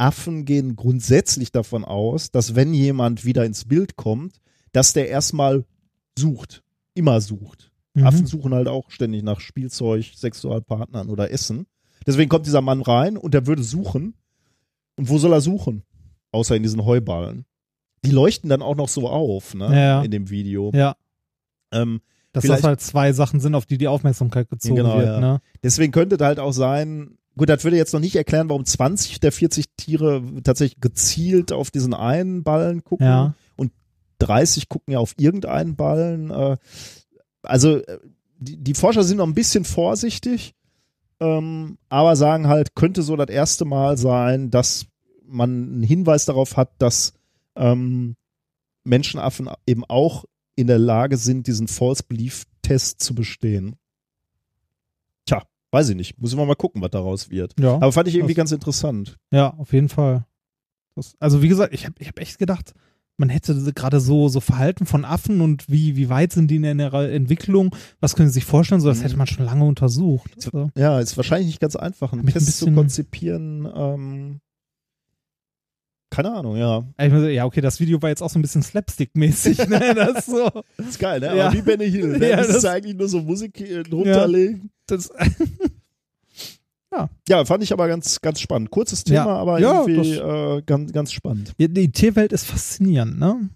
Affen 0.03 0.43
gehen 0.45 0.75
grundsätzlich 0.75 1.51
davon 1.51 1.85
aus, 1.85 2.29
dass 2.31 2.55
wenn 2.55 2.73
jemand 2.73 3.23
wieder 3.23 3.45
ins 3.45 3.65
Bild 3.65 3.95
kommt, 3.95 4.41
dass 4.73 4.91
der 4.93 5.07
erstmal 5.07 5.65
sucht, 6.17 6.63
immer 6.93 7.21
sucht. 7.21 7.71
Mhm. 7.93 8.05
Affen 8.05 8.25
suchen 8.25 8.53
halt 8.53 8.67
auch 8.67 8.91
ständig 8.91 9.23
nach 9.23 9.39
Spielzeug, 9.39 10.11
Sexualpartnern 10.15 11.09
oder 11.09 11.31
Essen. 11.31 11.67
Deswegen 12.05 12.27
kommt 12.29 12.45
dieser 12.45 12.61
Mann 12.61 12.81
rein 12.81 13.15
und 13.17 13.33
der 13.33 13.47
würde 13.47 13.63
suchen. 13.63 14.15
Und 14.97 15.07
wo 15.09 15.17
soll 15.19 15.31
er 15.31 15.41
suchen? 15.41 15.83
Außer 16.31 16.55
in 16.55 16.63
diesen 16.63 16.83
Heuballen. 16.83 17.45
Die 18.03 18.11
leuchten 18.11 18.49
dann 18.49 18.61
auch 18.61 18.75
noch 18.75 18.89
so 18.89 19.07
auf, 19.07 19.53
ne? 19.53 19.73
Ja. 19.73 20.01
In 20.03 20.11
dem 20.11 20.29
Video. 20.29 20.71
Ja. 20.73 20.95
Ähm, 21.71 22.01
Dass 22.33 22.43
das 22.43 22.63
halt 22.63 22.81
zwei 22.81 23.13
Sachen 23.13 23.39
sind, 23.39 23.55
auf 23.55 23.65
die 23.65 23.77
die 23.77 23.87
Aufmerksamkeit 23.87 24.49
gezogen 24.49 24.75
Genau, 24.75 24.97
wird. 24.97 25.05
ja. 25.07 25.19
Ne? 25.19 25.39
deswegen 25.63 25.93
könnte 25.93 26.17
da 26.17 26.25
halt 26.25 26.39
auch 26.39 26.51
sein, 26.51 27.17
gut, 27.37 27.49
das 27.49 27.63
würde 27.63 27.77
jetzt 27.77 27.93
noch 27.93 27.99
nicht 27.99 28.15
erklären, 28.15 28.49
warum 28.49 28.65
20 28.65 29.19
der 29.19 29.31
40 29.31 29.65
Tiere 29.77 30.23
tatsächlich 30.43 30.79
gezielt 30.79 31.51
auf 31.51 31.71
diesen 31.71 31.93
einen 31.93 32.43
Ballen 32.43 32.83
gucken. 32.83 33.05
Ja. 33.05 33.33
30 34.23 34.69
gucken 34.69 34.93
ja 34.93 34.99
auf 34.99 35.13
irgendeinen 35.17 35.75
Ballen. 35.75 36.31
Äh, 36.31 36.57
also 37.43 37.77
äh, 37.77 37.99
die, 38.37 38.57
die 38.57 38.73
Forscher 38.73 39.03
sind 39.03 39.17
noch 39.17 39.27
ein 39.27 39.33
bisschen 39.33 39.65
vorsichtig, 39.65 40.53
ähm, 41.19 41.77
aber 41.89 42.15
sagen 42.15 42.47
halt, 42.47 42.75
könnte 42.75 43.01
so 43.03 43.15
das 43.15 43.29
erste 43.29 43.65
Mal 43.65 43.97
sein, 43.97 44.49
dass 44.49 44.85
man 45.25 45.49
einen 45.49 45.83
Hinweis 45.83 46.25
darauf 46.25 46.57
hat, 46.57 46.71
dass 46.79 47.13
ähm, 47.55 48.15
Menschenaffen 48.83 49.49
eben 49.65 49.85
auch 49.85 50.25
in 50.55 50.67
der 50.67 50.79
Lage 50.79 51.17
sind, 51.17 51.47
diesen 51.47 51.67
False 51.67 52.03
Belief 52.03 52.45
Test 52.61 53.01
zu 53.01 53.15
bestehen. 53.15 53.75
Weiß 55.73 55.89
ich 55.89 55.95
nicht. 55.95 56.19
Muss 56.21 56.35
man 56.35 56.47
mal 56.47 56.55
gucken, 56.55 56.81
was 56.81 56.91
daraus 56.91 57.29
wird. 57.31 57.59
Ja. 57.59 57.73
Aber 57.75 57.91
fand 57.91 58.07
ich 58.07 58.15
irgendwie 58.15 58.35
ganz 58.35 58.51
interessant. 58.51 59.17
Ja, 59.31 59.53
auf 59.57 59.73
jeden 59.73 59.89
Fall. 59.89 60.25
Das, 60.95 61.15
also 61.19 61.41
wie 61.41 61.47
gesagt, 61.47 61.73
ich 61.73 61.85
habe 61.85 61.95
ich 61.97 62.07
hab 62.07 62.19
echt 62.19 62.37
gedacht, 62.37 62.73
man 63.17 63.29
hätte 63.29 63.55
gerade 63.73 63.99
so 63.99 64.27
so 64.29 64.39
Verhalten 64.39 64.85
von 64.85 65.03
Affen 65.05 65.41
und 65.41 65.69
wie 65.69 65.95
wie 65.95 66.09
weit 66.09 66.31
sind 66.31 66.49
die 66.49 66.57
in 66.57 66.63
ihrer 66.79 67.09
Entwicklung, 67.09 67.75
was 67.99 68.15
können 68.15 68.29
Sie 68.29 68.35
sich 68.35 68.45
vorstellen, 68.45 68.81
so 68.81 68.87
das 68.89 68.99
Mhm. 68.99 69.03
hätte 69.03 69.17
man 69.17 69.27
schon 69.27 69.45
lange 69.45 69.65
untersucht. 69.65 70.31
Also, 70.35 70.69
Ja, 70.77 70.99
ist 70.99 71.17
wahrscheinlich 71.17 71.47
nicht 71.47 71.59
ganz 71.59 71.75
einfach, 71.75 72.13
einen 72.13 72.23
Mich 72.25 72.35
ein 72.35 72.45
Test 72.45 72.59
zu 72.59 72.71
konzipieren. 72.71 73.67
Ähm, 73.75 74.39
Keine 76.13 76.31
Ahnung, 76.31 76.55
ja. 76.57 76.81
Muss- 77.09 77.31
Ja, 77.31 77.45
okay, 77.45 77.59
das 77.61 77.79
Video 77.79 77.99
war 78.01 78.09
jetzt 78.09 78.21
auch 78.21 78.29
so 78.29 78.37
ein 78.37 78.43
bisschen 78.43 78.61
Slapstick-mäßig, 78.61 79.57
ne? 79.67 79.95
Das 79.95 80.19
ist 80.19 80.25
so. 80.27 80.47
Das 80.77 80.87
ist 80.89 80.99
geil, 80.99 81.19
ne? 81.19 81.35
Ja. 81.35 81.47
Aber 81.47 81.53
wie 81.57 81.61
Benny 81.63 81.89
Hill. 81.89 82.19
Ne? 82.19 82.29
Ja, 82.29 82.37
das, 82.37 82.49
ist 82.49 82.55
das- 82.57 82.65
eigentlich 82.65 82.95
nur 82.95 83.09
so 83.09 83.19
Musik 83.21 83.59
äh, 83.61 83.81
drunter 83.83 84.27
legen. 84.27 84.69
Das, 84.85 85.09
Ja, 87.27 87.43
fand 87.45 87.63
ich 87.63 87.73
aber 87.73 87.87
ganz, 87.87 88.21
ganz 88.21 88.39
spannend. 88.39 88.69
Kurzes 88.69 89.03
Thema, 89.03 89.25
Ja. 89.25 89.35
aber 89.37 89.59
Ja, 89.59 89.81
irgendwie 89.87 90.13
äh, 90.15 90.61
ganz, 90.63 90.91
ganz 90.93 91.11
spannend. 91.11 91.51
Ja, 91.57 91.67
die 91.67 91.91
Tierwelt 91.91 92.31
ist 92.31 92.43
faszinierend, 92.45 93.17
ne? 93.17 93.49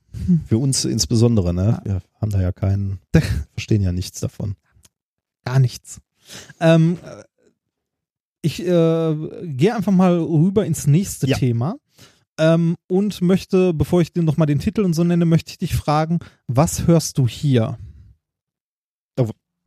Für 0.47 0.57
uns 0.57 0.85
insbesondere, 0.85 1.53
ne? 1.53 1.79
Wir 1.83 2.01
haben 2.19 2.31
da 2.31 2.41
ja 2.41 2.51
keinen, 2.51 2.97
verstehen 3.53 3.83
ja 3.83 3.91
nichts 3.91 4.19
davon. 4.21 4.55
Gar 5.45 5.59
nichts. 5.59 6.01
Ähm, 6.59 6.97
äh, 7.05 7.23
ich 8.41 8.59
äh, 8.65 9.15
gehe 9.43 9.75
einfach 9.75 9.91
mal 9.91 10.17
rüber 10.17 10.65
ins 10.65 10.87
nächste 10.87 11.27
Ja. 11.27 11.37
Thema 11.37 11.77
ähm, 12.37 12.75
und 12.87 13.21
möchte, 13.21 13.73
bevor 13.73 14.01
ich 14.01 14.13
dir 14.13 14.23
nochmal 14.23 14.47
den 14.47 14.59
Titel 14.59 14.81
und 14.81 14.93
so 14.93 15.03
nenne, 15.03 15.25
möchte 15.25 15.51
ich 15.51 15.57
dich 15.57 15.75
fragen, 15.75 16.19
was 16.47 16.87
hörst 16.87 17.17
du 17.17 17.27
hier? 17.27 17.77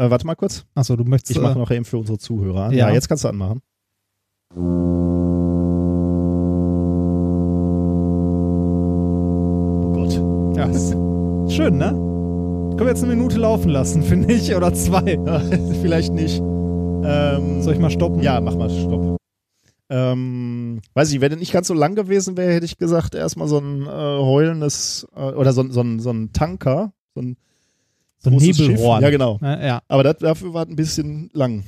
Äh, 0.00 0.10
warte 0.10 0.26
mal 0.26 0.34
kurz. 0.34 0.64
Achso, 0.74 0.96
du 0.96 1.04
möchtest. 1.04 1.36
Ich 1.36 1.42
mache 1.42 1.56
äh, 1.56 1.58
noch 1.58 1.70
eben 1.70 1.84
für 1.84 1.98
unsere 1.98 2.16
Zuhörer 2.16 2.64
an. 2.64 2.72
Ja. 2.72 2.88
Ja, 2.88 2.94
jetzt 2.94 3.06
kannst 3.06 3.24
du 3.24 3.28
anmachen. 3.28 3.60
Oh 9.82 9.92
Gott. 9.92 10.14
ja, 10.56 10.64
ist 10.64 10.92
schön, 11.54 11.76
ne? 11.76 11.90
Können 11.90 12.78
wir 12.78 12.88
jetzt 12.88 13.04
eine 13.04 13.14
Minute 13.14 13.38
laufen 13.38 13.68
lassen, 13.68 14.02
finde 14.08 14.32
ich, 14.32 14.54
oder 14.54 14.72
zwei. 14.72 15.18
Vielleicht 15.82 16.14
nicht. 16.14 16.38
Ähm, 16.38 17.60
Soll 17.60 17.74
ich 17.74 17.80
mal 17.80 17.90
stoppen? 17.90 18.22
Ja, 18.22 18.40
mach 18.40 18.56
mal 18.56 18.70
Stopp. 18.70 19.19
Ähm, 19.90 20.80
weiß 20.94 21.12
ich, 21.12 21.20
wenn 21.20 21.32
er 21.32 21.38
nicht 21.38 21.52
ganz 21.52 21.66
so 21.68 21.74
lang 21.74 21.94
gewesen 21.96 22.36
wäre, 22.36 22.52
hätte 22.52 22.64
ich 22.66 22.78
gesagt, 22.78 23.14
erstmal 23.14 23.48
so 23.48 23.58
ein 23.58 23.82
äh, 23.82 23.86
heulendes 23.88 25.06
äh, 25.16 25.20
oder 25.20 25.52
so, 25.52 25.62
ein- 25.62 25.72
so, 25.72 25.84
so 25.98 26.10
ein 26.10 26.32
Tanker, 26.32 26.92
so 27.14 27.20
ein 27.22 27.36
So 28.18 28.30
ein. 28.30 28.36
Nebelhorn. 28.36 29.02
Ja, 29.02 29.10
genau. 29.10 29.38
Ja, 29.42 29.66
ja. 29.66 29.82
Aber 29.88 30.04
das, 30.04 30.18
dafür 30.18 30.54
war 30.54 30.62
es 30.64 30.68
ein 30.70 30.76
bisschen 30.76 31.30
lang. 31.32 31.64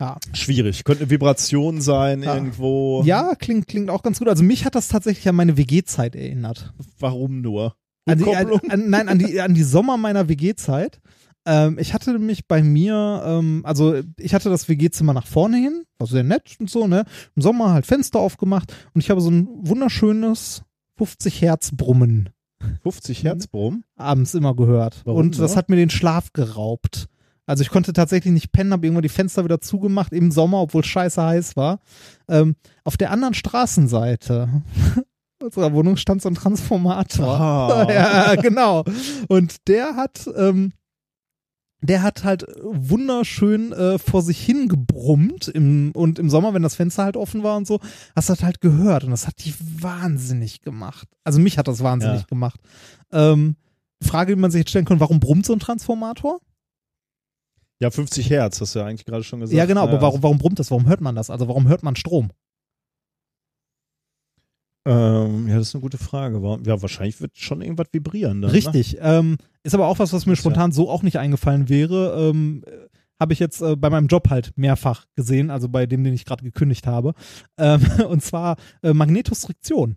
Ja. 0.00 0.18
Schwierig. 0.34 0.84
Könnte 0.84 1.02
eine 1.04 1.10
Vibration 1.10 1.80
sein 1.80 2.22
Ja. 2.22 2.34
irgendwo. 2.34 3.02
ja, 3.04 3.34
klingt, 3.34 3.66
klingt 3.66 3.90
auch 3.90 4.02
ganz 4.02 4.18
gut. 4.18 4.28
Also 4.28 4.44
mich 4.44 4.64
hat 4.64 4.74
das 4.74 4.88
tatsächlich 4.88 5.28
an 5.28 5.34
meine 5.36 5.56
WG-Zeit 5.56 6.14
erinnert. 6.14 6.72
Warum 7.00 7.40
nur? 7.40 7.74
An 8.04 8.18
die, 8.18 8.36
an, 8.36 8.48
an, 8.68 8.90
nein, 8.90 9.08
an 9.08 9.18
die, 9.18 9.40
an 9.40 9.54
die 9.54 9.62
Sommer 9.64 9.96
meiner 9.96 10.28
WG-Zeit. 10.28 11.00
Ähm, 11.46 11.78
ich 11.78 11.94
hatte 11.94 12.12
nämlich 12.12 12.46
bei 12.46 12.62
mir, 12.62 13.22
ähm, 13.24 13.62
also 13.64 13.94
ich 14.18 14.34
hatte 14.34 14.50
das 14.50 14.68
WG-Zimmer 14.68 15.14
nach 15.14 15.26
vorne 15.26 15.56
hin, 15.56 15.84
war 15.98 16.06
sehr 16.06 16.24
nett 16.24 16.56
und 16.58 16.68
so, 16.68 16.86
ne? 16.86 17.04
Im 17.34 17.42
Sommer 17.42 17.72
halt 17.72 17.86
Fenster 17.86 18.18
aufgemacht 18.18 18.74
und 18.92 19.00
ich 19.00 19.10
habe 19.10 19.20
so 19.20 19.30
ein 19.30 19.48
wunderschönes 19.60 20.62
50 20.98 21.40
Hertz 21.40 21.70
Brummen 21.74 22.30
50 22.82 23.24
Hertz 23.24 23.46
Brumm. 23.46 23.84
abends 23.96 24.34
immer 24.34 24.54
gehört. 24.54 25.02
Warum, 25.04 25.20
und 25.20 25.38
das 25.38 25.52
ja? 25.52 25.58
hat 25.58 25.68
mir 25.68 25.76
den 25.76 25.90
Schlaf 25.90 26.32
geraubt. 26.32 27.06
Also 27.46 27.62
ich 27.62 27.70
konnte 27.70 27.92
tatsächlich 27.92 28.32
nicht 28.32 28.52
pennen, 28.52 28.72
habe 28.72 28.86
irgendwann 28.86 29.02
die 29.02 29.08
Fenster 29.08 29.44
wieder 29.44 29.60
zugemacht 29.60 30.12
im 30.12 30.32
Sommer, 30.32 30.62
obwohl 30.62 30.80
es 30.80 30.88
scheiße 30.88 31.22
heiß 31.22 31.56
war. 31.56 31.78
Ähm, 32.28 32.56
auf 32.84 32.96
der 32.96 33.12
anderen 33.12 33.34
Straßenseite 33.34 34.62
unserer 35.42 35.72
Wohnung 35.72 35.96
stand 35.96 36.22
so 36.22 36.28
ein 36.28 36.34
Transformator. 36.34 37.40
Ah. 37.40 37.86
ja, 37.92 38.34
genau. 38.36 38.84
Und 39.28 39.68
der 39.68 39.94
hat, 39.94 40.28
ähm, 40.36 40.72
der 41.86 42.02
hat 42.02 42.24
halt 42.24 42.44
wunderschön 42.62 43.72
äh, 43.72 43.98
vor 43.98 44.22
sich 44.22 44.44
hingebrummt 44.44 45.48
im, 45.48 45.92
und 45.94 46.18
im 46.18 46.28
Sommer, 46.30 46.54
wenn 46.54 46.62
das 46.62 46.74
Fenster 46.74 47.04
halt 47.04 47.16
offen 47.16 47.42
war 47.42 47.56
und 47.56 47.66
so, 47.66 47.80
hast 48.14 48.28
du 48.28 48.32
das 48.34 48.42
halt 48.42 48.60
gehört 48.60 49.04
und 49.04 49.10
das 49.10 49.26
hat 49.26 49.44
dich 49.44 49.54
wahnsinnig 49.82 50.60
gemacht. 50.62 51.08
Also 51.24 51.38
mich 51.40 51.58
hat 51.58 51.68
das 51.68 51.82
wahnsinnig 51.82 52.20
Ja. 52.22 52.26
gemacht. 52.26 52.60
Ähm, 53.12 53.56
Frage, 54.02 54.34
die 54.34 54.40
man 54.40 54.50
sich 54.50 54.60
jetzt 54.60 54.70
stellen 54.70 54.84
kann, 54.84 55.00
warum 55.00 55.20
brummt 55.20 55.46
so 55.46 55.52
ein 55.52 55.58
Transformator? 55.60 56.40
Ja, 57.80 57.90
50 57.90 58.30
Hertz, 58.30 58.60
hast 58.60 58.74
du 58.74 58.78
ja 58.78 58.86
eigentlich 58.86 59.04
gerade 59.04 59.22
schon 59.24 59.40
gesagt. 59.40 59.56
ja, 59.56 59.66
genau, 59.66 59.82
aber 59.82 59.92
Naja, 59.92 60.02
warum, 60.02 60.22
warum 60.22 60.38
brummt 60.38 60.58
das? 60.58 60.70
Warum 60.70 60.86
hört 60.86 61.00
man 61.00 61.14
das? 61.14 61.28
Also 61.30 61.46
warum 61.48 61.68
hört 61.68 61.82
man 61.82 61.94
Strom? 61.96 62.30
Ähm, 64.86 65.48
ja, 65.48 65.58
das 65.58 65.68
ist 65.68 65.74
eine 65.74 65.82
gute 65.82 65.98
Frage. 65.98 66.40
Ja, 66.64 66.80
wahrscheinlich 66.80 67.20
wird 67.20 67.36
schon 67.36 67.60
irgendwas 67.60 67.88
vibrieren. 67.92 68.40
Dann, 68.40 68.50
Ne? 68.50 68.56
Richtig. 68.56 68.96
Ähm, 69.00 69.36
ist 69.64 69.74
aber 69.74 69.86
auch 69.88 69.98
was, 69.98 70.12
was 70.12 70.26
mir 70.26 70.32
Ist 70.34 70.38
ja- 70.38 70.42
spontan 70.50 70.72
so 70.72 70.88
auch 70.88 71.02
nicht 71.02 71.18
eingefallen 71.18 71.68
wäre. 71.68 72.30
Ähm, 72.30 72.64
habe 73.20 73.32
ich 73.32 73.38
jetzt 73.38 73.62
äh, 73.62 73.76
bei 73.76 73.90
meinem 73.90 74.06
Job 74.08 74.28
halt 74.30 74.52
mehrfach 74.56 75.06
gesehen, 75.16 75.50
also 75.50 75.68
bei 75.68 75.86
dem, 75.86 76.04
den 76.04 76.14
ich 76.14 76.24
gerade 76.24 76.44
gekündigt 76.44 76.86
habe. 76.86 77.14
Ähm, 77.58 77.80
und 78.08 78.22
zwar 78.22 78.56
äh, 78.82 78.92
Magnetostriktion. 78.92 79.96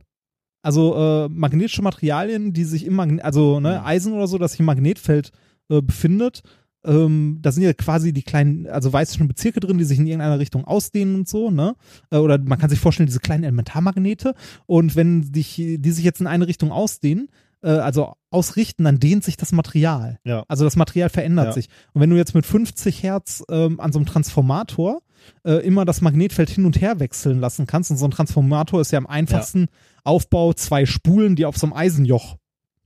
Also 0.62 0.96
äh, 0.96 1.30
magnetische 1.30 1.82
Materialien, 1.82 2.52
die 2.54 2.64
sich 2.66 2.86
im 2.86 2.96
Magne 2.96 3.24
also 3.24 3.60
ne, 3.60 3.80
Mhm. 3.80 3.86
Eisen 3.86 4.14
oder 4.14 4.28
so, 4.28 4.38
das 4.38 4.52
sich 4.52 4.60
im 4.60 4.66
Magnetfeld 4.66 5.32
äh, 5.70 5.82
befindet. 5.82 6.42
Ähm, 6.86 7.40
da 7.42 7.52
sind 7.52 7.64
ja 7.64 7.74
quasi 7.74 8.14
die 8.14 8.24
kleinen, 8.24 8.68
also 8.68 8.92
weißischen 8.94 9.28
Bezirke 9.28 9.60
drin, 9.60 9.78
die 9.78 9.84
sich 9.84 10.00
in 10.00 10.08
irgendeiner 10.08 10.40
Richtung 10.40 10.64
ausdehnen 10.66 11.16
und 11.16 11.28
so, 11.28 11.52
ne? 11.52 11.76
Äh, 12.10 12.18
oder 12.18 12.38
man 12.38 12.58
kann 12.58 12.70
sich 12.70 12.80
vorstellen, 12.80 13.08
diese 13.08 13.20
kleinen 13.20 13.44
Elementarmagnete. 13.44 14.34
Und 14.66 14.96
wenn 14.96 15.32
dich, 15.32 15.56
die 15.56 15.92
sich 15.92 16.06
jetzt 16.06 16.22
in 16.22 16.28
eine 16.28 16.48
Richtung 16.48 16.72
ausdehnen, 16.72 17.30
äh, 17.62 17.70
also 17.70 18.14
ausrichten, 18.32 18.86
dann 18.86 19.00
dehnt 19.00 19.24
sich 19.26 19.36
das 19.36 19.52
Material. 19.52 20.20
Ja. 20.24 20.46
Also 20.48 20.64
das 20.64 20.78
Material 20.78 21.10
verändert 21.10 21.48
Ja. 21.48 21.52
sich. 21.54 21.68
Und 21.94 22.02
wenn 22.02 22.10
du 22.10 22.16
jetzt 22.16 22.34
mit 22.34 22.46
50 22.46 23.04
Hertz 23.04 23.44
ähm, 23.50 23.80
an 23.80 23.92
so 23.92 24.00
einem 24.00 24.06
Transformator 24.06 25.02
äh, 25.44 25.56
immer 25.66 25.84
das 25.84 26.00
Magnetfeld 26.00 26.50
hin 26.50 26.66
und 26.66 26.80
her 26.80 27.02
wechseln 27.02 27.40
lassen 27.40 27.68
kannst, 27.68 27.92
und 27.92 27.98
so 27.98 28.06
ein 28.06 28.12
Transformator 28.12 28.80
ist 28.80 28.92
ja 28.92 29.00
am 29.00 29.08
einfachsten 29.08 29.68
Aufbau 30.06 30.54
zwei 30.54 30.86
Spulen, 30.86 31.36
die 31.36 31.46
auf 31.46 31.58
so 31.58 31.68
einem 31.68 31.74
Eisenjoch 31.74 32.38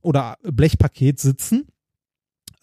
oder 0.02 0.36
Blechpaket 0.42 1.20
sitzen. 1.20 1.68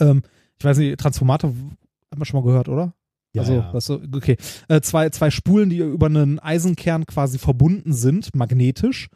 Ähm, 0.02 0.24
ich 0.62 0.66
weiß 0.66 0.78
nicht, 0.78 1.00
Transformator 1.00 1.50
haben 1.50 1.78
wir 2.16 2.26
schon 2.26 2.40
mal 2.40 2.46
gehört, 2.46 2.70
oder? 2.70 2.94
Ja, 3.34 3.42
also, 3.42 3.54
ja. 3.54 3.72
Das 3.74 3.86
so, 3.88 4.00
okay. 4.14 4.38
Äh, 4.68 4.82
zwei, 4.82 5.10
zwei 5.10 5.32
Spulen, 5.32 5.72
die 5.72 5.78
über 5.78 6.06
einen 6.06 6.38
Eisenkern 6.38 7.08
quasi 7.08 7.40
verbunden 7.40 7.94
sind, 7.94 8.36
magnetisch. 8.36 9.10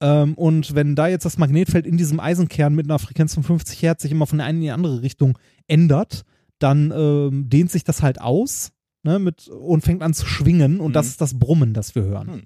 Ähm, 0.00 0.34
und 0.34 0.74
wenn 0.74 0.96
da 0.96 1.06
jetzt 1.06 1.24
das 1.24 1.38
Magnetfeld 1.38 1.86
in 1.86 1.96
diesem 1.96 2.18
Eisenkern 2.18 2.74
mit 2.74 2.86
einer 2.86 2.98
Frequenz 2.98 3.34
von 3.34 3.44
50 3.44 3.80
Hertz 3.82 4.02
sich 4.02 4.10
immer 4.10 4.26
von 4.26 4.38
der 4.38 4.48
einen 4.48 4.58
in 4.58 4.62
die 4.62 4.70
andere 4.72 5.02
Richtung 5.02 5.38
ändert, 5.68 6.22
dann 6.58 6.92
ähm, 6.92 7.48
dehnt 7.48 7.70
sich 7.70 7.84
das 7.84 8.02
halt 8.02 8.20
aus 8.20 8.72
ne, 9.04 9.20
mit, 9.20 9.46
und 9.46 9.82
fängt 9.82 10.02
an 10.02 10.12
zu 10.12 10.26
schwingen. 10.26 10.80
Und 10.80 10.88
Mhm. 10.88 10.94
das 10.94 11.06
ist 11.06 11.20
das 11.20 11.38
Brummen, 11.38 11.72
das 11.72 11.94
wir 11.94 12.02
hören. 12.02 12.28
Hm. 12.28 12.42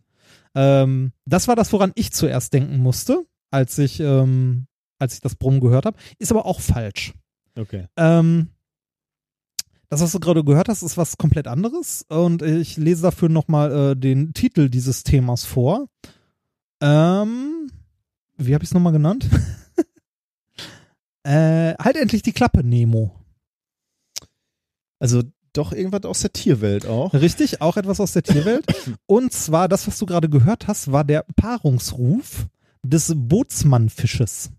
Ähm, 0.55 1.13
das 1.25 1.49
war 1.49 1.57
das, 1.57 1.73
woran 1.73 1.93
ich 1.95 2.13
zuerst 2.13 2.53
denken 2.53 2.77
musste, 2.77 3.25
als 3.51 3.79
ich, 3.79 4.01
ähm, 4.01 4.67
als 4.99 5.15
ich 5.15 5.21
das 5.23 5.35
Brummen 5.35 5.61
gehört 5.61 5.87
habe. 5.87 5.97
Ist 6.19 6.31
aber 6.31 6.45
auch 6.45 6.61
falsch. 6.61 7.15
Okay. 7.57 7.87
Ähm, 7.97 8.49
das, 9.89 10.01
was 10.01 10.13
du 10.13 10.21
gerade 10.21 10.43
gehört 10.43 10.69
hast, 10.69 10.83
ist 10.83 10.97
was 10.97 11.19
komplett 11.19 11.47
anderes. 11.47 12.05
Und 12.09 12.43
ich 12.43 12.77
lese 12.77 13.03
dafür 13.03 13.29
nochmal 13.29 13.93
äh, 13.93 13.97
den 13.97 14.35
Titel 14.35 14.69
dieses 14.69 15.05
Themas 15.05 15.45
vor. 15.45 15.89
Ähm, 16.81 17.71
wie 18.37 18.55
habe 18.55 18.65
ich 18.65 18.71
es 18.71 18.75
nochmal 18.75 18.93
genannt? 18.93 19.29
äh, 21.23 21.75
halt 21.75 21.97
endlich 21.97 22.23
die 22.23 22.33
Klappe, 22.33 22.65
Nemo. 22.65 23.15
Also 24.99 25.23
doch 25.53 25.73
irgendwas 25.73 26.05
aus 26.05 26.21
der 26.23 26.33
Tierwelt 26.33 26.87
auch. 26.87 27.15
Richtig, 27.15 27.61
auch 27.61 27.77
etwas 27.77 28.01
aus 28.01 28.13
der 28.13 28.25
Tierwelt. 28.25 28.65
Und 29.07 29.33
zwar, 29.33 29.69
das, 29.69 29.87
was 29.87 29.99
du 29.99 30.07
gerade 30.07 30.29
gehört 30.29 30.67
hast, 30.67 30.91
war 30.91 31.05
der 31.05 31.25
Paarungsruf 31.37 32.47
des 32.83 33.13
Bootsmannfisches. 33.15 34.51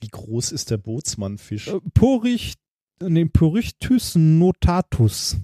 Wie 0.00 0.08
groß 0.08 0.52
ist 0.52 0.70
der 0.70 0.76
Bootsmannfisch? 0.78 1.68
Äh, 1.68 1.80
Porich, 1.94 2.54
nee, 3.02 3.24
Porichthys 3.26 4.14
notatus. 4.14 5.36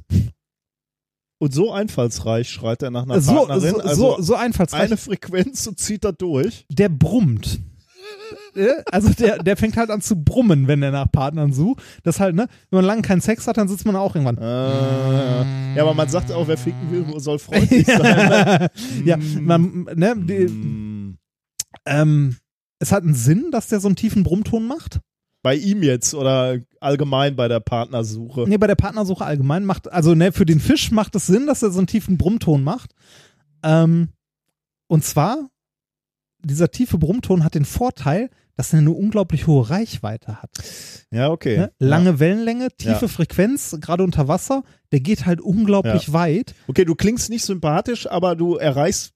Und 1.38 1.52
so 1.52 1.72
einfallsreich 1.72 2.48
schreit 2.48 2.82
er 2.82 2.90
nach 2.90 3.02
einer 3.02 3.20
So, 3.20 3.34
Partnerin. 3.46 3.74
so, 3.74 3.80
also 3.80 4.16
so, 4.16 4.22
so 4.22 4.34
einfallsreich. 4.36 4.82
eine 4.82 4.96
Frequenz 4.96 5.66
und 5.66 5.78
zieht 5.78 6.04
da 6.04 6.12
durch. 6.12 6.64
der 6.70 6.88
brummt. 6.88 7.60
Also 8.92 9.10
der, 9.12 9.42
der 9.42 9.56
fängt 9.56 9.76
halt 9.76 9.90
an 9.90 10.00
zu 10.00 10.14
brummen, 10.22 10.68
wenn 10.68 10.82
er 10.82 10.90
nach 10.92 11.10
Partnern 11.10 11.52
sucht. 11.52 11.82
Das 12.04 12.20
halt, 12.20 12.36
ne, 12.36 12.46
wenn 12.70 12.78
man 12.78 12.84
lange 12.84 13.02
keinen 13.02 13.20
Sex 13.20 13.46
hat, 13.46 13.56
dann 13.56 13.66
sitzt 13.68 13.84
man 13.86 13.96
auch 13.96 14.14
irgendwann. 14.14 14.38
Äh, 14.38 15.74
ja, 15.76 15.82
aber 15.82 15.94
man 15.94 16.08
sagt 16.08 16.30
auch, 16.30 16.46
wer 16.46 16.56
ficken 16.56 16.90
will, 16.90 17.04
soll 17.20 17.38
freundlich 17.38 17.86
sein. 17.86 18.00
Ne? 18.02 18.70
ja, 19.04 19.16
man, 19.40 19.84
ne, 19.96 20.14
die, 20.16 20.46
Mm. 20.46 21.18
ähm, 21.86 22.36
es 22.84 22.92
hat 22.92 23.02
einen 23.02 23.14
Sinn, 23.14 23.50
dass 23.50 23.68
der 23.68 23.80
so 23.80 23.88
einen 23.88 23.96
tiefen 23.96 24.24
Brummton 24.24 24.66
macht. 24.66 25.00
Bei 25.42 25.54
ihm 25.54 25.82
jetzt 25.82 26.14
oder 26.14 26.58
allgemein 26.80 27.34
bei 27.34 27.48
der 27.48 27.60
Partnersuche. 27.60 28.44
Nee, 28.46 28.58
bei 28.58 28.66
der 28.66 28.74
Partnersuche 28.74 29.24
allgemein 29.24 29.64
macht, 29.64 29.90
also 29.90 30.14
ne, 30.14 30.32
für 30.32 30.44
den 30.44 30.60
Fisch 30.60 30.90
macht 30.90 31.14
es 31.16 31.26
Sinn, 31.26 31.46
dass 31.46 31.62
er 31.62 31.70
so 31.70 31.78
einen 31.78 31.86
tiefen 31.86 32.18
Brummton 32.18 32.62
macht. 32.62 32.94
Ähm, 33.62 34.08
und 34.86 35.02
zwar, 35.02 35.48
dieser 36.42 36.70
tiefe 36.70 36.98
Brummton 36.98 37.42
hat 37.42 37.54
den 37.54 37.64
Vorteil, 37.64 38.28
dass 38.54 38.74
er 38.74 38.80
eine 38.80 38.90
unglaublich 38.90 39.46
hohe 39.46 39.70
Reichweite 39.70 40.42
hat. 40.42 40.50
Ja, 41.10 41.30
okay. 41.30 41.56
Ne? 41.56 41.72
Lange 41.78 42.20
Wellenlänge, 42.20 42.68
tiefe 42.76 43.06
Ja. 43.06 43.08
Frequenz, 43.08 43.76
gerade 43.80 44.04
unter 44.04 44.28
Wasser, 44.28 44.62
der 44.92 45.00
geht 45.00 45.24
halt 45.24 45.40
unglaublich 45.40 46.12
weit. 46.12 46.54
Okay, 46.68 46.84
du 46.84 46.94
klingst 46.94 47.30
nicht 47.30 47.44
sympathisch, 47.44 48.06
aber 48.10 48.36
du 48.36 48.56
erreichst 48.56 49.14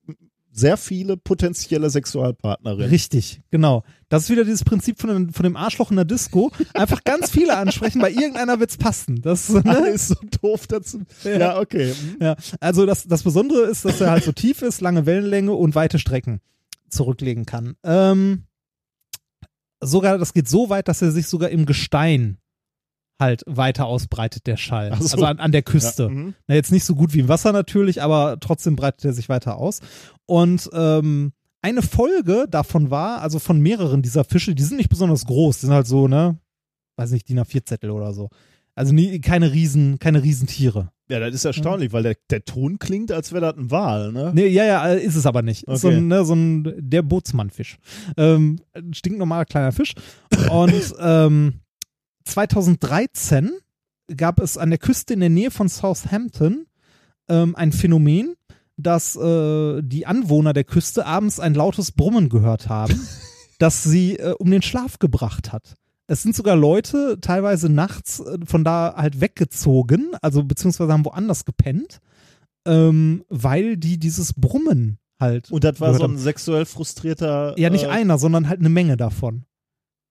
sehr 0.51 0.77
viele 0.77 1.17
potenzielle 1.17 1.91
Sexualpartnerinnen. 1.91 2.91
Richtig, 2.91 3.43
genau. 3.51 3.85
Das 4.09 4.25
ist 4.25 4.31
wieder 4.31 4.44
dieses 4.44 4.65
Prinzip 4.65 5.01
von 5.01 5.10
dem, 5.10 5.33
von 5.33 5.44
dem 5.44 5.57
Arschloch 5.57 5.91
in 5.91 5.97
der 5.97 6.05
Disco. 6.05 6.51
Einfach 6.75 7.05
ganz 7.05 7.31
viele 7.31 7.57
ansprechen, 7.57 8.01
bei 8.01 8.10
irgendeiner 8.10 8.59
wird's 8.59 8.77
passen. 8.77 9.20
Das 9.23 9.55
Alle 9.55 9.83
ne? 9.83 9.89
ist 9.89 10.09
so 10.09 10.17
doof 10.43 10.67
dazu. 10.67 11.02
Ja, 11.25 11.59
okay. 11.60 11.93
Mhm. 11.93 12.17
ja. 12.20 12.36
Also 12.60 12.86
das, 12.86 13.07
das 13.07 13.23
Besondere 13.23 13.62
ist, 13.67 13.85
dass 13.85 14.01
er 14.01 14.10
halt 14.10 14.25
so 14.25 14.33
tief 14.33 14.62
ist, 14.62 14.81
lange 14.81 15.07
Wellenlänge 15.07 15.52
und 15.52 15.75
weite 15.75 15.99
Strecken 15.99 16.41
zurücklegen 16.89 17.47
kann. 17.47 17.77
Ähm, 17.85 18.44
sogar, 19.81 20.18
das 20.18 20.33
geht 20.33 20.49
so 20.49 20.70
weit, 20.70 20.89
dass 20.89 21.02
er 21.02 21.12
sich 21.12 21.27
sogar 21.27 21.51
im 21.51 21.67
Gestein 21.67 22.39
halt 23.19 23.43
weiter 23.47 23.87
ausbreitet, 23.87 24.47
der 24.47 24.57
Schall. 24.57 24.91
So. 25.01 25.17
Also 25.17 25.25
an, 25.27 25.39
an 25.39 25.53
der 25.53 25.63
Küste. 25.63 26.05
Ja, 26.05 26.09
mhm. 26.09 26.35
Na, 26.47 26.55
jetzt 26.55 26.73
nicht 26.73 26.85
so 26.85 26.95
gut 26.95 27.15
wie 27.15 27.21
im 27.21 27.29
Wasser 27.29 27.53
natürlich, 27.53 28.03
aber 28.03 28.39
trotzdem 28.41 28.77
breitet 28.77 29.05
er 29.05 29.13
sich 29.13 29.29
weiter 29.29 29.57
aus. 29.59 29.81
Und 30.27 30.69
ähm, 30.73 31.33
eine 31.63 31.83
Folge 31.83 32.47
davon 32.49 32.91
war, 32.91 33.21
also 33.21 33.39
von 33.39 33.61
mehreren 33.61 34.03
dieser 34.03 34.25
Fische, 34.25 34.55
die 34.55 34.63
sind 34.63 34.77
nicht 34.77 34.91
besonders 34.91 35.25
groß, 35.27 35.59
die 35.61 35.67
sind 35.67 35.75
halt 35.75 35.87
so, 35.89 36.07
ne, 36.07 36.39
weiß 36.97 37.11
nicht, 37.11 37.29
DIN 37.29 37.41
A4-Zettel 37.41 37.91
oder 37.91 38.13
so. 38.13 38.29
Also 38.75 38.95
nie, 38.95 39.21
keine 39.21 39.53
Riesen, 39.53 39.99
keine 39.99 40.23
Riesentiere. 40.23 40.93
Ja, 41.11 41.19
das 41.19 41.35
ist 41.35 41.45
erstaunlich, 41.45 41.93
weil 41.93 42.05
der, 42.05 42.17
der 42.31 42.45
Ton 42.45 42.79
klingt, 42.79 43.11
als 43.11 43.33
wäre 43.33 43.41
das 43.41 43.57
ein 43.57 43.71
Wal, 43.73 44.13
ne? 44.13 44.31
Nee, 44.35 44.47
ja, 44.49 44.65
ja, 44.65 44.87
äh, 44.89 45.03
ist 45.03 45.17
es 45.17 45.27
aber 45.27 45.43
nicht. 45.43 45.65
Ist 45.65 45.81
So, 45.81 45.89
Okay. 45.89 45.97
ein, 45.97 46.07
ne, 46.07 46.25
so 46.25 46.35
ein, 46.35 46.75
der 46.79 47.03
Bootsmannfisch. 47.03 47.79
Ähm, 48.17 48.61
ein 48.75 48.95
stinknormaler 48.95 49.47
kleiner 49.47 49.73
Fisch. 49.73 49.95
Und 50.53 50.95
ähm, 51.01 51.55
2013 52.29 53.53
gab 54.17 54.41
es 54.41 54.57
an 54.57 54.71
der 54.71 54.79
Küste 54.79 55.15
in 55.15 55.21
der 55.21 55.31
Nähe 55.31 55.51
von 55.51 55.69
Southampton 55.69 56.67
ähm, 57.29 57.57
ein 57.57 57.73
Phänomen, 57.73 58.35
dass 58.77 59.17
äh, 59.17 59.83
die 59.83 60.07
Anwohner 60.07 60.53
der 60.53 60.65
Küste 60.65 61.05
abends 61.05 61.41
ein 61.41 61.55
lautes 61.55 61.93
Brummen 61.93 62.29
gehört 62.29 62.69
haben, 62.69 63.01
das 63.59 63.83
sie 63.83 64.17
äh, 64.17 64.35
um 64.39 64.51
den 64.51 64.63
Schlaf 64.63 64.99
gebracht 64.99 65.53
hat. 65.53 65.75
Es 66.07 66.23
sind 66.23 66.35
sogar 66.35 66.57
Leute 66.57 67.19
teilweise 67.21 67.69
nachts 67.69 68.21
äh, 68.21 68.39
von 68.45 68.65
da 68.65 68.95
halt 68.97 69.21
weggezogen, 69.21 70.13
also 70.23 70.45
beziehungsweise 70.45 70.93
haben 70.93 71.05
woanders 71.05 71.45
gepennt, 71.45 71.99
ähm, 72.67 73.25
weil 73.29 73.77
die 73.77 73.99
dieses 73.99 74.33
Brummen 74.33 74.99
halt. 75.21 75.51
Und 75.51 75.65
das 75.65 75.81
war 75.81 75.95
so 75.95 76.05
haben. 76.05 76.15
ein 76.15 76.19
sexuell 76.19 76.65
frustrierter. 76.65 77.59
Ja, 77.59 77.69
nicht 77.71 77.85
äh, 77.85 77.89
einer, 77.89 78.19
sondern 78.19 78.49
halt 78.49 78.61
eine 78.61 78.71
Menge 78.71 78.97
davon. 78.97 79.45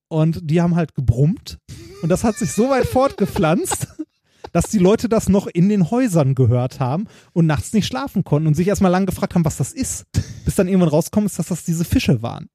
Und 0.10 0.50
die 0.50 0.62
haben 0.62 0.76
halt 0.76 0.96
gebrummt. 0.96 1.60
Und 2.02 2.10
das 2.10 2.24
hat 2.24 2.38
sich 2.38 2.52
so 2.52 2.70
weit 2.70 2.86
fortgepflanzt, 2.86 3.88
dass 4.52 4.70
die 4.70 4.80
Leute 4.80 5.10
das 5.10 5.30
noch 5.30 5.48
in 5.48 5.70
den 5.70 5.92
Häusern 5.92 6.36
gehört 6.36 6.80
haben 6.80 7.08
und 7.34 7.46
nachts 7.46 7.74
nicht 7.74 7.88
schlafen 7.88 8.24
konnten 8.24 8.48
und 8.48 8.54
sich 8.54 8.68
erstmal 8.68 8.92
lang 8.92 9.06
gefragt 9.06 9.36
haben, 9.36 9.46
was 9.46 9.58
das 9.58 9.74
ist. 9.74 10.06
Bis 10.46 10.56
dann 10.56 10.68
irgendwann 10.68 10.90
rauskommt, 10.90 11.26
ist, 11.26 11.40
dass 11.40 11.48
das 11.48 11.66
diese 11.66 11.86
Fische 11.86 12.22
waren. 12.22 12.50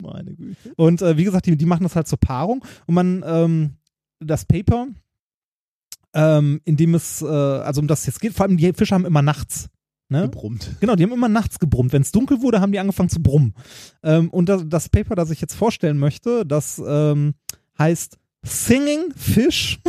Meine 0.00 0.34
Güte. 0.34 0.72
Und 0.76 1.02
äh, 1.02 1.16
wie 1.16 1.24
gesagt, 1.24 1.46
die, 1.46 1.56
die 1.56 1.66
machen 1.66 1.84
das 1.84 1.96
halt 1.96 2.08
zur 2.08 2.18
Paarung. 2.18 2.64
Und 2.86 2.94
man, 2.94 3.22
ähm, 3.26 3.76
das 4.18 4.44
Paper, 4.44 4.88
ähm, 6.14 6.60
in 6.64 6.76
dem 6.76 6.94
es, 6.94 7.22
äh, 7.22 7.26
also 7.26 7.80
um 7.80 7.88
das 7.88 8.06
jetzt 8.06 8.20
geht, 8.20 8.32
vor 8.32 8.46
allem 8.46 8.56
die 8.56 8.72
Fische 8.72 8.94
haben 8.94 9.06
immer 9.06 9.22
nachts. 9.22 9.68
Ne? 10.12 10.22
Gebrummt. 10.22 10.76
Genau, 10.80 10.94
die 10.94 11.02
haben 11.02 11.12
immer 11.12 11.28
nachts 11.28 11.58
gebrummt. 11.58 11.92
Wenn 11.92 12.02
es 12.02 12.12
dunkel 12.12 12.42
wurde, 12.42 12.60
haben 12.60 12.70
die 12.70 12.78
angefangen 12.78 13.08
zu 13.08 13.22
brummen. 13.22 13.54
Ähm, 14.02 14.28
und 14.28 14.48
das, 14.48 14.62
das 14.66 14.88
Paper, 14.88 15.14
das 15.14 15.30
ich 15.30 15.40
jetzt 15.40 15.54
vorstellen 15.54 15.98
möchte, 15.98 16.46
das 16.46 16.80
ähm, 16.86 17.34
heißt 17.78 18.18
Singing 18.44 19.12
Fish. 19.16 19.80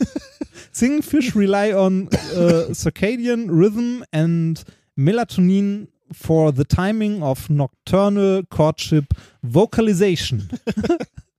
Singing 0.72 1.02
Fish 1.02 1.36
rely 1.36 1.74
on 1.74 2.08
uh, 2.34 2.72
circadian 2.72 3.50
rhythm 3.50 4.02
and 4.10 4.64
melatonin 4.96 5.88
for 6.12 6.52
the 6.52 6.64
timing 6.64 7.22
of 7.22 7.50
nocturnal 7.50 8.42
courtship 8.48 9.12
vocalization. 9.42 10.48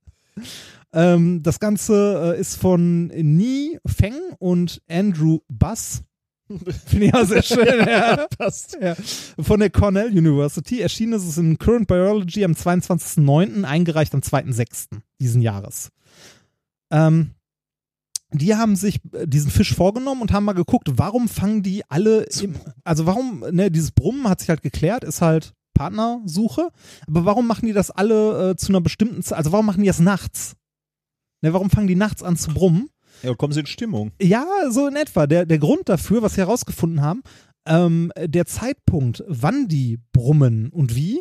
ähm, 0.92 1.42
das 1.42 1.58
Ganze 1.58 2.34
äh, 2.36 2.40
ist 2.40 2.56
von 2.56 3.08
Ni 3.08 3.78
Feng 3.86 4.14
und 4.38 4.80
Andrew 4.88 5.40
Buss. 5.48 6.02
Finde 6.86 7.06
ich 7.06 7.14
auch 7.14 7.26
sehr 7.26 7.42
schön. 7.42 7.78
ja. 7.88 8.26
Passt. 8.38 8.76
Ja. 8.80 8.96
Von 9.38 9.60
der 9.60 9.70
Cornell 9.70 10.08
University. 10.08 10.80
Erschienen 10.80 11.12
ist 11.12 11.24
es 11.24 11.38
in 11.38 11.58
Current 11.58 11.86
Biology 11.86 12.44
am 12.44 12.52
22.09., 12.52 13.64
eingereicht 13.64 14.14
am 14.14 14.20
2.06. 14.20 14.98
diesen 15.20 15.42
Jahres. 15.42 15.90
Ähm, 16.90 17.32
die 18.32 18.54
haben 18.54 18.76
sich 18.76 19.00
äh, 19.12 19.26
diesen 19.26 19.50
Fisch 19.50 19.74
vorgenommen 19.74 20.22
und 20.22 20.32
haben 20.32 20.44
mal 20.44 20.52
geguckt, 20.52 20.88
warum 20.94 21.28
fangen 21.28 21.62
die 21.62 21.82
alle, 21.88 22.26
im, 22.40 22.54
also 22.84 23.06
warum, 23.06 23.44
ne, 23.50 23.70
dieses 23.70 23.92
Brummen 23.92 24.28
hat 24.28 24.40
sich 24.40 24.48
halt 24.48 24.62
geklärt, 24.62 25.04
ist 25.04 25.20
halt 25.20 25.52
Partnersuche, 25.74 26.70
aber 27.06 27.24
warum 27.24 27.46
machen 27.46 27.66
die 27.66 27.72
das 27.72 27.90
alle 27.90 28.50
äh, 28.50 28.56
zu 28.56 28.68
einer 28.68 28.80
bestimmten 28.80 29.22
Zeit, 29.22 29.38
also 29.38 29.52
warum 29.52 29.66
machen 29.66 29.80
die 29.80 29.86
das 29.88 30.00
nachts? 30.00 30.56
Ne, 31.42 31.52
warum 31.52 31.70
fangen 31.70 31.86
die 31.86 31.96
nachts 31.96 32.22
an 32.22 32.36
zu 32.36 32.52
brummen? 32.52 32.88
Ja, 33.22 33.34
kommen 33.34 33.52
sie 33.52 33.60
in 33.60 33.66
Stimmung. 33.66 34.12
Ja, 34.20 34.44
so 34.70 34.86
in 34.86 34.96
etwa. 34.96 35.26
Der, 35.26 35.46
der 35.46 35.58
Grund 35.58 35.88
dafür, 35.88 36.22
was 36.22 36.36
wir 36.36 36.44
herausgefunden 36.46 37.02
haben, 37.02 37.22
ähm, 37.66 38.12
der 38.18 38.46
Zeitpunkt, 38.46 39.22
wann 39.28 39.68
die 39.68 39.98
brummen 40.12 40.70
und 40.70 40.94
wie, 40.96 41.20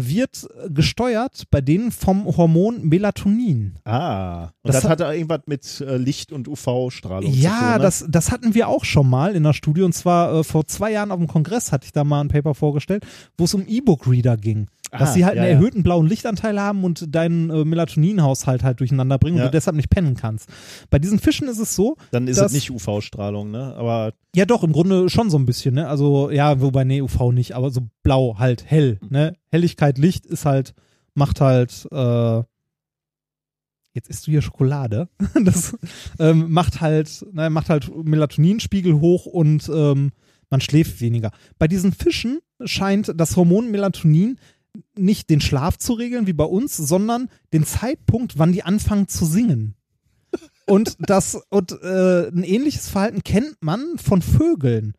wird 0.00 0.46
gesteuert 0.68 1.42
bei 1.50 1.60
denen 1.60 1.90
vom 1.90 2.24
Hormon 2.36 2.86
Melatonin. 2.86 3.80
Ah. 3.84 4.44
Und 4.44 4.50
Das 4.62 4.76
das, 4.76 4.84
hat- 4.84 4.90
hat 4.92 5.00
da 5.00 5.12
irgendwas 5.12 5.40
mit 5.46 5.80
äh, 5.80 5.96
Licht- 5.96 6.30
und 6.30 6.46
UV-Strahlung 6.46 7.24
zu 7.32 7.36
tun. 7.36 7.42
Ja, 7.42 7.78
ne? 7.78 7.82
das, 7.82 8.04
das 8.08 8.30
hatten 8.30 8.54
wir 8.54 8.68
auch 8.68 8.84
schon 8.84 9.10
mal 9.10 9.34
in 9.34 9.42
der 9.42 9.54
Studie 9.54 9.82
und 9.82 9.94
zwar 9.94 10.32
äh, 10.32 10.44
vor 10.44 10.66
zwei 10.66 10.92
Jahren 10.92 11.10
auf 11.10 11.18
dem 11.18 11.26
Kongress 11.26 11.72
hatte 11.72 11.86
ich 11.86 11.92
da 11.92 12.04
mal 12.04 12.20
ein 12.20 12.28
Paper 12.28 12.54
vorgestellt, 12.54 13.04
wo 13.36 13.44
es 13.46 13.54
um 13.54 13.64
E-Book-Reader 13.66 14.36
ging. 14.36 14.68
Dass 14.90 15.14
sie 15.14 15.24
halt 15.24 15.36
ja, 15.36 15.42
einen 15.42 15.50
ja. 15.52 15.56
erhöhten 15.58 15.82
blauen 15.82 16.06
Lichtanteil 16.06 16.60
haben 16.60 16.84
und 16.84 17.14
deinen 17.14 17.50
äh, 17.50 17.64
Melatoninhaushalt 17.64 18.62
halt 18.62 18.80
durcheinander 18.80 19.18
bringen 19.18 19.36
Ja. 19.36 19.44
und 19.44 19.48
du 19.48 19.56
deshalb 19.56 19.76
nicht 19.76 19.90
pennen 19.90 20.14
kannst. 20.16 20.48
Bei 20.90 20.98
diesen 20.98 21.18
Fischen 21.18 21.46
ist 21.48 21.58
es 21.58 21.74
so, 21.76 21.96
Dann 22.10 22.26
ist 22.28 22.38
das- 22.38 22.52
es 22.52 22.52
nicht 22.54 22.70
UV-Strahlung, 22.70 23.50
ne? 23.50 23.74
Aber 23.76 24.12
Ja, 24.34 24.44
doch, 24.46 24.62
im 24.62 24.72
Grunde 24.72 25.08
schon 25.10 25.28
so 25.30 25.38
ein 25.38 25.46
bisschen, 25.46 25.74
ne? 25.74 25.88
Also, 25.88 26.30
ja, 26.30 26.60
wobei, 26.60 26.84
nee, 26.84 27.02
UV 27.02 27.32
nicht, 27.32 27.54
aber 27.56 27.70
so 27.70 27.82
blau 28.02 28.36
halt, 28.38 28.64
hell, 28.66 28.98
ne? 29.10 29.34
Helligkeit, 29.50 29.98
Licht 29.98 30.24
ist 30.26 30.44
halt, 30.44 30.74
macht 31.14 31.40
halt, 31.40 31.86
äh, 31.92 32.42
jetzt 33.94 34.08
isst 34.08 34.26
du 34.26 34.30
hier 34.30 34.42
Schokolade. 34.42 35.08
Das 35.44 35.76
ähm, 36.18 36.50
macht 36.50 36.80
halt, 36.80 37.24
ne, 37.32 37.50
macht 37.50 37.68
halt 37.68 37.90
Melatoninspiegel 38.04 39.00
hoch 39.00 39.26
und 39.26 39.68
ähm, 39.74 40.12
man 40.50 40.60
schläft 40.60 41.00
weniger. 41.00 41.30
Bei 41.58 41.68
diesen 41.68 41.92
Fischen 41.92 42.38
scheint 42.64 43.12
das 43.16 43.36
Hormon 43.36 43.70
Melatonin 43.70 44.38
nicht 44.96 45.30
den 45.30 45.40
Schlaf 45.40 45.78
zu 45.78 45.94
regeln 45.94 46.26
wie 46.26 46.32
bei 46.32 46.44
uns, 46.44 46.76
sondern 46.76 47.28
den 47.52 47.64
Zeitpunkt, 47.64 48.38
wann 48.38 48.52
die 48.52 48.62
anfangen 48.62 49.08
zu 49.08 49.24
singen. 49.24 49.74
Und 50.66 50.96
das 51.00 51.40
und 51.48 51.72
äh, 51.82 52.28
ein 52.28 52.44
ähnliches 52.44 52.88
Verhalten 52.88 53.24
kennt 53.24 53.56
man 53.60 53.96
von 53.96 54.20
Vögeln. 54.20 54.94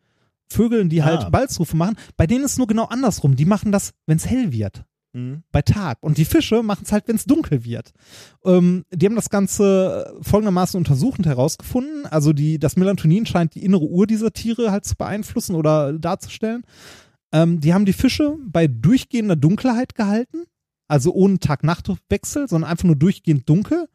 Vögeln, 0.48 0.88
die 0.88 1.04
halt 1.04 1.20
Ah. 1.20 1.30
Balzrufe 1.30 1.76
machen, 1.76 1.96
bei 2.16 2.26
denen 2.26 2.44
ist 2.44 2.52
es 2.52 2.58
nur 2.58 2.66
genau 2.66 2.86
andersrum. 2.86 3.36
Die 3.36 3.44
machen 3.44 3.70
das, 3.70 3.92
wenn 4.06 4.16
es 4.16 4.26
hell 4.26 4.50
wird 4.50 4.84
hm. 5.12 5.42
bei 5.52 5.62
Tag. 5.62 5.98
Und 6.00 6.18
die 6.18 6.24
Fische 6.24 6.62
machen 6.62 6.82
es 6.84 6.92
halt, 6.92 7.08
wenn 7.08 7.16
es 7.16 7.24
dunkel 7.24 7.64
wird. 7.64 7.92
Ähm, 8.44 8.84
die 8.92 9.06
haben 9.06 9.14
das 9.14 9.30
Ganze 9.30 10.14
folgendermaßen 10.22 10.78
untersucht 10.78 11.18
und 11.18 11.26
herausgefunden. 11.26 12.06
Also 12.06 12.32
die, 12.32 12.58
das 12.58 12.76
Melatonin 12.76 13.26
scheint 13.26 13.54
die 13.54 13.64
innere 13.64 13.84
Uhr 13.84 14.06
dieser 14.06 14.32
Tiere 14.32 14.70
halt 14.70 14.84
zu 14.84 14.96
beeinflussen 14.96 15.54
oder 15.54 15.92
darzustellen. 15.92 16.62
Ähm, 17.32 17.60
die 17.60 17.72
haben 17.72 17.84
die 17.84 17.92
Fische 17.92 18.36
bei 18.44 18.66
durchgehender 18.66 19.36
Dunkelheit 19.36 19.94
gehalten, 19.94 20.44
also 20.88 21.12
ohne 21.12 21.38
Tag-Nacht-Wechsel, 21.38 22.48
sondern 22.48 22.70
einfach 22.70 22.84
nur 22.84 22.96
durchgehend 22.96 23.48
dunkel. 23.48 23.88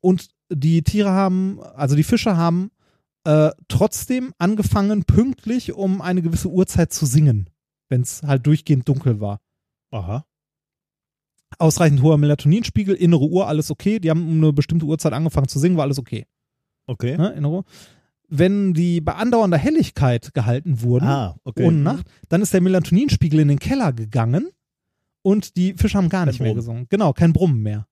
Und 0.00 0.28
die 0.50 0.82
Tiere 0.82 1.10
haben, 1.10 1.60
also 1.60 1.96
die 1.96 2.04
Fische 2.04 2.36
haben 2.36 2.70
äh, 3.24 3.50
trotzdem 3.68 4.32
angefangen, 4.38 5.04
pünktlich 5.04 5.72
um 5.74 6.00
eine 6.00 6.22
gewisse 6.22 6.48
Uhrzeit 6.48 6.92
zu 6.92 7.04
singen, 7.04 7.50
wenn 7.88 8.00
es 8.00 8.22
halt 8.22 8.46
durchgehend 8.46 8.88
dunkel 8.88 9.20
war 9.20 9.40
Aha. 9.90 10.24
ausreichend 11.58 12.02
hoher 12.02 12.16
Melatoninspiegel, 12.16 12.94
innere 12.94 13.28
Uhr, 13.28 13.48
alles 13.48 13.70
okay. 13.70 13.98
Die 13.98 14.08
haben 14.08 14.26
um 14.26 14.38
eine 14.38 14.52
bestimmte 14.52 14.86
Uhrzeit 14.86 15.12
angefangen 15.12 15.48
zu 15.48 15.58
singen, 15.58 15.76
war 15.76 15.84
alles 15.84 15.98
okay. 15.98 16.26
Okay. 16.86 17.18
Ne, 17.18 17.32
innere 17.32 17.52
Uhr. 17.52 17.64
Wenn 18.28 18.74
die 18.74 19.00
bei 19.00 19.14
andauernder 19.14 19.56
Helligkeit 19.56 20.34
gehalten 20.34 20.82
wurden, 20.82 21.06
Ah, 21.06 21.36
okay. 21.44 21.64
ohne 21.66 21.78
Nacht, 21.78 22.06
dann 22.28 22.42
ist 22.42 22.52
der 22.52 22.60
Melatoninspiegel 22.60 23.40
in 23.40 23.48
den 23.48 23.58
Keller 23.58 23.92
gegangen 23.92 24.48
und 25.22 25.56
die 25.56 25.72
Fische 25.74 25.96
haben 25.98 26.08
gar 26.10 26.20
Kein 26.22 26.28
nicht 26.28 26.40
mehr 26.40 26.48
Brummen. 26.50 26.56
gesungen. 26.60 26.86
Genau, 26.90 27.12
kein 27.12 27.32
Brummen 27.32 27.62
mehr. 27.62 27.86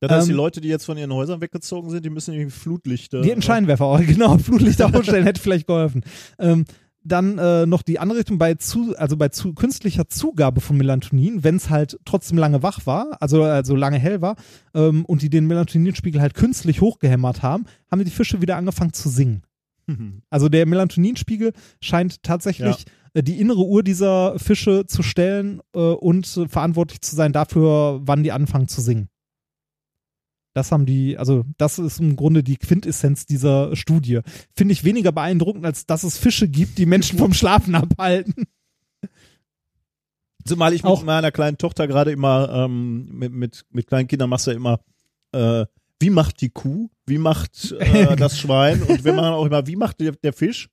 Das 0.00 0.10
heißt, 0.10 0.26
die 0.28 0.32
Ähm, 0.32 0.36
Leute, 0.36 0.60
die 0.60 0.68
jetzt 0.68 0.84
von 0.84 0.98
ihren 0.98 1.12
Häusern 1.14 1.40
weggezogen 1.40 1.88
sind, 1.88 2.04
die 2.04 2.10
müssen 2.10 2.34
irgendwie 2.34 2.50
Flutlichter. 2.50 3.22
Die 3.22 3.30
hätten 3.30 3.40
Scheinwerfer, 3.42 3.86
auch, 3.86 4.00
genau, 4.06 4.36
Flutlichter 4.36 4.94
aufstellen 4.94 5.24
hätte 5.24 5.40
vielleicht 5.40 5.66
geholfen. 5.66 6.02
Ähm, 6.38 6.64
dann 7.06 7.36
äh, 7.38 7.66
noch 7.66 7.82
die 7.82 7.98
andere 7.98 8.18
Richtung 8.20 8.38
bei 8.38 8.54
zu, 8.54 8.94
also 8.96 9.16
bei 9.16 9.28
zu, 9.28 9.52
künstlicher 9.54 10.08
Zugabe 10.08 10.60
von 10.62 10.76
Melatonin, 10.76 11.44
wenn 11.44 11.56
es 11.56 11.68
halt 11.70 11.98
trotzdem 12.06 12.38
lange 12.38 12.62
wach 12.62 12.86
war, 12.86 13.16
also, 13.20 13.42
also 13.44 13.76
lange 13.76 13.98
hell 13.98 14.20
war, 14.22 14.36
ähm, 14.74 15.04
und 15.04 15.20
die 15.22 15.28
den 15.30 15.46
Melatoninspiegel 15.46 16.20
halt 16.20 16.34
künstlich 16.34 16.80
hochgehämmert 16.80 17.42
haben, 17.42 17.64
haben 17.90 18.04
die 18.04 18.10
Fische 18.10 18.40
wieder 18.42 18.56
angefangen 18.56 18.92
zu 18.94 19.08
singen. 19.10 19.42
Also 20.30 20.48
der 20.48 20.66
Melatoninspiegel 20.66 21.52
scheint 21.80 22.22
tatsächlich 22.22 22.84
äh, 23.14 23.22
die 23.22 23.40
innere 23.40 23.64
Uhr 23.64 23.82
dieser 23.82 24.38
Fische 24.38 24.86
zu 24.86 25.02
stellen 25.02 25.60
äh, 25.74 25.78
und 25.78 26.36
äh, 26.36 26.48
verantwortlich 26.48 27.00
zu 27.00 27.14
sein 27.14 27.32
dafür, 27.32 28.00
wann 28.02 28.22
die 28.22 28.32
anfangen 28.32 28.68
zu 28.68 28.80
singen. 28.80 29.08
Das 30.54 30.70
haben 30.70 30.86
die, 30.86 31.18
also 31.18 31.44
das 31.58 31.80
ist 31.80 31.98
im 31.98 32.14
Grunde 32.14 32.44
die 32.44 32.56
Quintessenz 32.56 33.26
dieser 33.26 33.74
Studie. 33.74 34.20
Finde 34.54 34.72
ich 34.72 34.84
weniger 34.84 35.10
beeindruckend, 35.10 35.66
als 35.66 35.84
dass 35.84 36.04
es 36.04 36.16
Fische 36.16 36.48
gibt, 36.48 36.78
die 36.78 36.86
Menschen 36.86 37.18
vom 37.18 37.34
Schlafen 37.34 37.74
abhalten. 37.74 38.44
Zumal 40.44 40.72
ich 40.74 40.82
mit 40.82 40.92
Auch- 40.92 41.02
meiner 41.02 41.32
kleinen 41.32 41.58
Tochter 41.58 41.86
gerade 41.88 42.12
immer, 42.12 42.48
ähm, 42.50 43.06
mit, 43.10 43.32
mit, 43.32 43.64
mit 43.70 43.86
kleinen 43.86 44.06
Kindern 44.08 44.30
machst 44.30 44.46
du 44.46 44.52
ja 44.52 44.56
immer, 44.56 44.80
äh, 45.32 45.66
wie 46.04 46.10
macht 46.10 46.40
die 46.42 46.50
Kuh? 46.50 46.90
Wie 47.06 47.16
macht 47.16 47.72
äh, 47.80 48.14
das 48.16 48.38
Schwein? 48.38 48.82
Und 48.82 49.04
wir 49.04 49.14
machen 49.14 49.32
auch 49.32 49.46
immer, 49.46 49.66
wie 49.66 49.76
macht 49.76 50.00
der, 50.00 50.12
der 50.12 50.34
Fisch? 50.34 50.68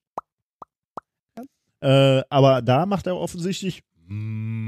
Äh, 1.80 2.22
aber 2.30 2.62
da 2.62 2.86
macht 2.86 3.08
er 3.08 3.16
offensichtlich. 3.16 3.82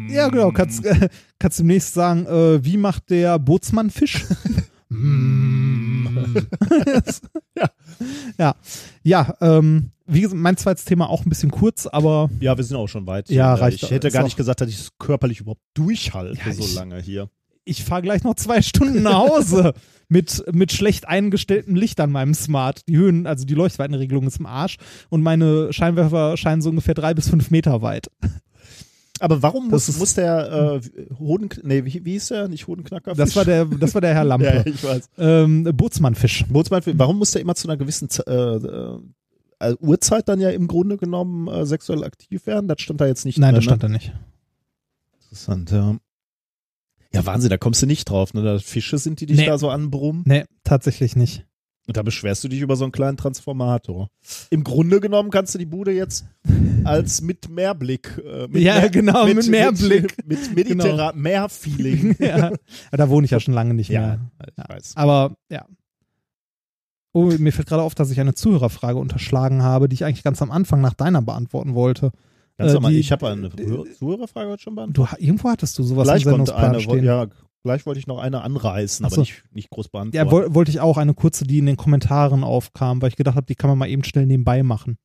Ja, 0.08 0.30
genau. 0.30 0.52
Kannst, 0.52 0.86
äh, 0.86 1.10
kannst 1.40 1.60
demnächst 1.60 1.94
sagen, 1.94 2.26
äh, 2.28 2.64
wie 2.64 2.78
macht 2.78 3.10
der 3.10 3.38
Bootsmann 3.40 3.90
Fisch? 3.90 4.26
ja. 7.56 7.70
Ja. 8.38 8.56
Ja, 9.04 9.36
ähm, 9.42 9.92
wie 10.06 10.22
gesagt, 10.22 10.40
mein 10.40 10.56
zweites 10.58 10.86
Thema 10.86 11.10
auch 11.10 11.26
ein 11.26 11.30
bisschen 11.30 11.52
kurz, 11.52 11.88
aber 11.88 12.30
Ja, 12.40 12.56
wir 12.58 12.64
sind 12.64 12.78
auch 12.78 12.88
schon 12.88 13.06
weit. 13.06 13.30
Ja, 13.30 13.54
Äh, 13.56 13.60
reicht- 13.60 13.84
Ich 13.84 13.92
hätte 13.92 14.12
gar 14.12 14.24
nicht 14.24 14.38
gesagt, 14.38 14.62
dass 14.62 14.70
ich 14.70 14.80
es 14.80 14.90
körperlich 14.98 15.40
überhaupt 15.42 15.62
durchhalte 15.74 16.40
Ja, 16.46 16.54
so 16.54 16.74
lange 16.80 17.02
hier. 17.02 17.30
Ich 17.66 17.84
fahre 17.84 18.02
gleich 18.02 18.24
noch 18.24 18.36
zwei 18.36 18.62
Stunden 18.62 19.04
nach 19.04 19.20
Hause 19.30 19.74
mit, 20.10 20.44
mit 20.54 20.72
schlecht 20.72 21.08
eingestelltem 21.08 21.76
Licht 21.76 22.00
an 22.00 22.12
meinem 22.12 22.34
Smart. 22.34 22.88
Die 22.88 22.98
Höhen, 22.98 23.26
also 23.28 23.46
die 23.46 23.54
Leuchtweitenregelung 23.56 24.28
ist 24.28 24.40
im 24.40 24.46
Arsch 24.46 24.78
und 25.10 25.22
meine 25.22 25.72
Scheinwerfer 25.74 26.38
scheinen 26.38 26.62
so 26.62 26.70
ungefähr 26.70 26.94
drei 26.94 27.14
bis 27.14 27.30
fünf 27.30 27.52
Meter 27.52 27.82
weit. 27.82 28.10
Aber 29.20 29.42
warum 29.42 29.70
muss, 29.70 29.88
ist- 29.88 30.00
muss 30.00 30.16
der 30.16 30.82
äh, 30.84 31.16
Hoden, 31.18 31.48
nee, 31.64 31.86
wie, 31.86 32.04
wie 32.04 32.12
hieß 32.14 32.30
der? 32.30 32.48
Nicht 32.50 32.68
Hodenknacker? 32.68 33.14
Das 33.14 33.36
war 33.36 33.46
der, 33.46 33.64
das 33.66 33.94
war 33.94 34.02
der 34.02 34.14
Herr 34.14 34.26
Lampe. 34.26 34.46
Ja, 34.66 34.66
ich 34.66 34.84
weiß. 34.84 35.10
Ähm, 35.18 35.64
Bootsmannfisch. 35.74 36.46
Bootsmann, 36.50 36.82
warum 36.96 37.18
muss 37.20 37.32
der 37.32 37.42
immer 37.42 37.56
zu 37.56 37.68
einer 37.70 37.78
gewissen 37.78 38.10
äh, 38.28 38.32
äh, 39.66 39.76
Uhrzeit 39.80 40.28
dann 40.28 40.42
ja 40.42 40.50
im 40.50 40.68
Grunde 40.68 40.98
genommen 40.98 41.48
äh, 41.48 41.66
sexuell 41.66 42.04
aktiv 42.04 42.46
werden? 42.48 42.68
Das 42.68 42.82
stand 42.82 43.00
da 43.00 43.06
jetzt 43.08 43.24
nicht 43.24 43.38
Nein, 43.38 43.52
drin. 43.54 43.56
das 43.56 43.64
stand 43.64 43.84
ne? 43.84 43.88
da 43.88 43.94
nicht. 43.94 44.12
Interessant, 45.22 45.72
ja. 45.72 45.96
Ja, 47.14 47.26
Wahnsinn, 47.26 47.50
da 47.50 47.58
kommst 47.58 47.82
du 47.82 47.86
nicht 47.86 48.06
drauf, 48.10 48.34
ne? 48.34 48.42
Da 48.44 48.60
Fische 48.60 48.98
sind, 48.98 49.20
die 49.22 49.26
dich 49.28 49.38
Nee. 49.38 49.46
da 49.46 49.58
so 49.58 49.70
anbrummen. 49.70 50.24
Nee, 50.26 50.46
tatsächlich 50.64 51.16
nicht. 51.16 51.46
Und 51.86 51.98
da 51.98 52.02
beschwerst 52.02 52.42
du 52.44 52.48
dich 52.48 52.62
über 52.62 52.78
so 52.78 52.86
einen 52.86 52.94
kleinen 52.94 53.18
Transformator. 53.18 54.08
Im 54.50 54.64
Grunde 54.64 55.02
genommen 55.02 55.30
kannst 55.32 55.54
du 55.54 55.60
die 55.60 55.66
Bude 55.66 55.92
jetzt 55.92 56.26
als 56.86 57.22
mit 57.22 57.50
Mehrblick. 57.50 58.22
Äh, 58.26 58.48
mit 58.48 58.62
Ja, 58.62 58.88
genau, 58.88 59.26
mit 59.28 59.48
Mehrblick. 59.50 60.16
Mit, 60.26 60.56
mit 60.56 60.56
mediterran 60.80 61.20
Mehrfeeling. 61.20 62.16
ja. 62.20 62.52
Da 62.92 63.10
wohne 63.10 63.26
ich 63.26 63.32
ja 63.32 63.40
schon 63.42 63.54
lange 63.54 63.74
nicht 63.74 63.90
Ja, 63.90 64.00
mehr. 64.02 64.20
ich 64.48 64.58
Ja. 64.58 64.66
weiß. 64.70 64.94
Aber 64.96 65.36
ja. 65.50 65.66
Oh, 67.12 67.26
mir 67.38 67.52
fällt 67.52 67.68
gerade 67.68 67.84
auf, 67.84 67.94
dass 67.96 68.10
ich 68.10 68.20
eine 68.20 68.34
Zuhörerfrage 68.34 68.98
unterschlagen 68.98 69.62
habe, 69.62 69.88
die 69.88 69.94
ich 69.96 70.06
eigentlich 70.06 70.24
ganz 70.24 70.42
am 70.42 70.52
Anfang 70.52 70.82
nach 70.82 70.94
deiner 70.96 71.22
beantworten 71.22 71.76
wollte. 71.76 72.12
Ganz 72.58 72.72
Äh, 72.72 72.74
normal. 72.76 72.92
die- 72.92 73.00
ich 73.00 73.12
habe 73.12 73.28
eine 73.30 73.50
Zuhörer- 73.50 73.92
Zuhörerfrage 73.98 74.50
heute 74.50 74.62
schon 74.64 74.76
beantwortet. 74.76 75.18
Du, 75.20 75.24
irgendwo 75.26 75.50
hattest 75.50 75.78
du 75.80 75.84
sowas 75.84 76.04
Gleich 76.06 76.24
im 76.24 76.30
Sendungsplan 76.30 76.70
eine, 76.72 76.80
stehen. 76.82 77.04
ja, 77.04 77.28
gleich 77.64 77.86
wollte 77.86 78.00
ich 78.00 78.08
noch 78.08 78.20
eine 78.20 78.42
anreißen, 78.42 79.04
Ach 79.06 79.08
aber 79.08 79.16
so. 79.16 79.22
nicht, 79.22 79.44
nicht 79.52 79.70
groß 79.72 79.90
beantworten. 79.90 80.16
Ja, 80.28 80.32
woll, 80.32 80.54
wollte 80.54 80.70
ich 80.72 80.80
auch 80.80 80.98
eine 80.98 81.14
kurze, 81.14 81.46
die 81.46 81.58
in 81.58 81.66
den 81.66 81.78
Kommentaren 81.78 82.44
aufkam, 82.44 83.02
weil 83.02 83.10
ich 83.10 83.16
gedacht 83.16 83.36
habe, 83.36 83.46
die 83.48 83.56
kann 83.56 83.70
man 83.70 83.78
mal 83.80 83.88
eben 83.90 84.04
schnell 84.04 84.26
nebenbei 84.28 84.62
machen. 84.64 84.98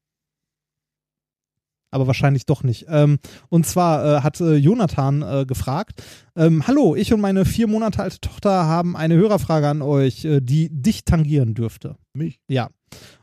Aber 1.90 2.06
wahrscheinlich 2.06 2.44
doch 2.44 2.62
nicht. 2.64 2.84
Ähm, 2.90 3.18
und 3.48 3.64
zwar 3.64 4.18
äh, 4.18 4.20
hat 4.20 4.38
äh, 4.42 4.56
Jonathan 4.56 5.22
äh, 5.22 5.46
gefragt, 5.46 6.02
ähm, 6.36 6.66
hallo, 6.66 6.94
ich 6.94 7.14
und 7.14 7.20
meine 7.22 7.46
vier 7.46 7.66
Monate 7.66 8.02
alte 8.02 8.20
Tochter 8.20 8.66
haben 8.66 8.94
eine 8.94 9.14
Hörerfrage 9.14 9.68
an 9.68 9.80
euch, 9.80 10.22
äh, 10.26 10.40
die 10.42 10.68
dich 10.70 11.06
tangieren 11.06 11.54
dürfte. 11.54 11.96
Mich? 12.12 12.40
Ja. 12.46 12.68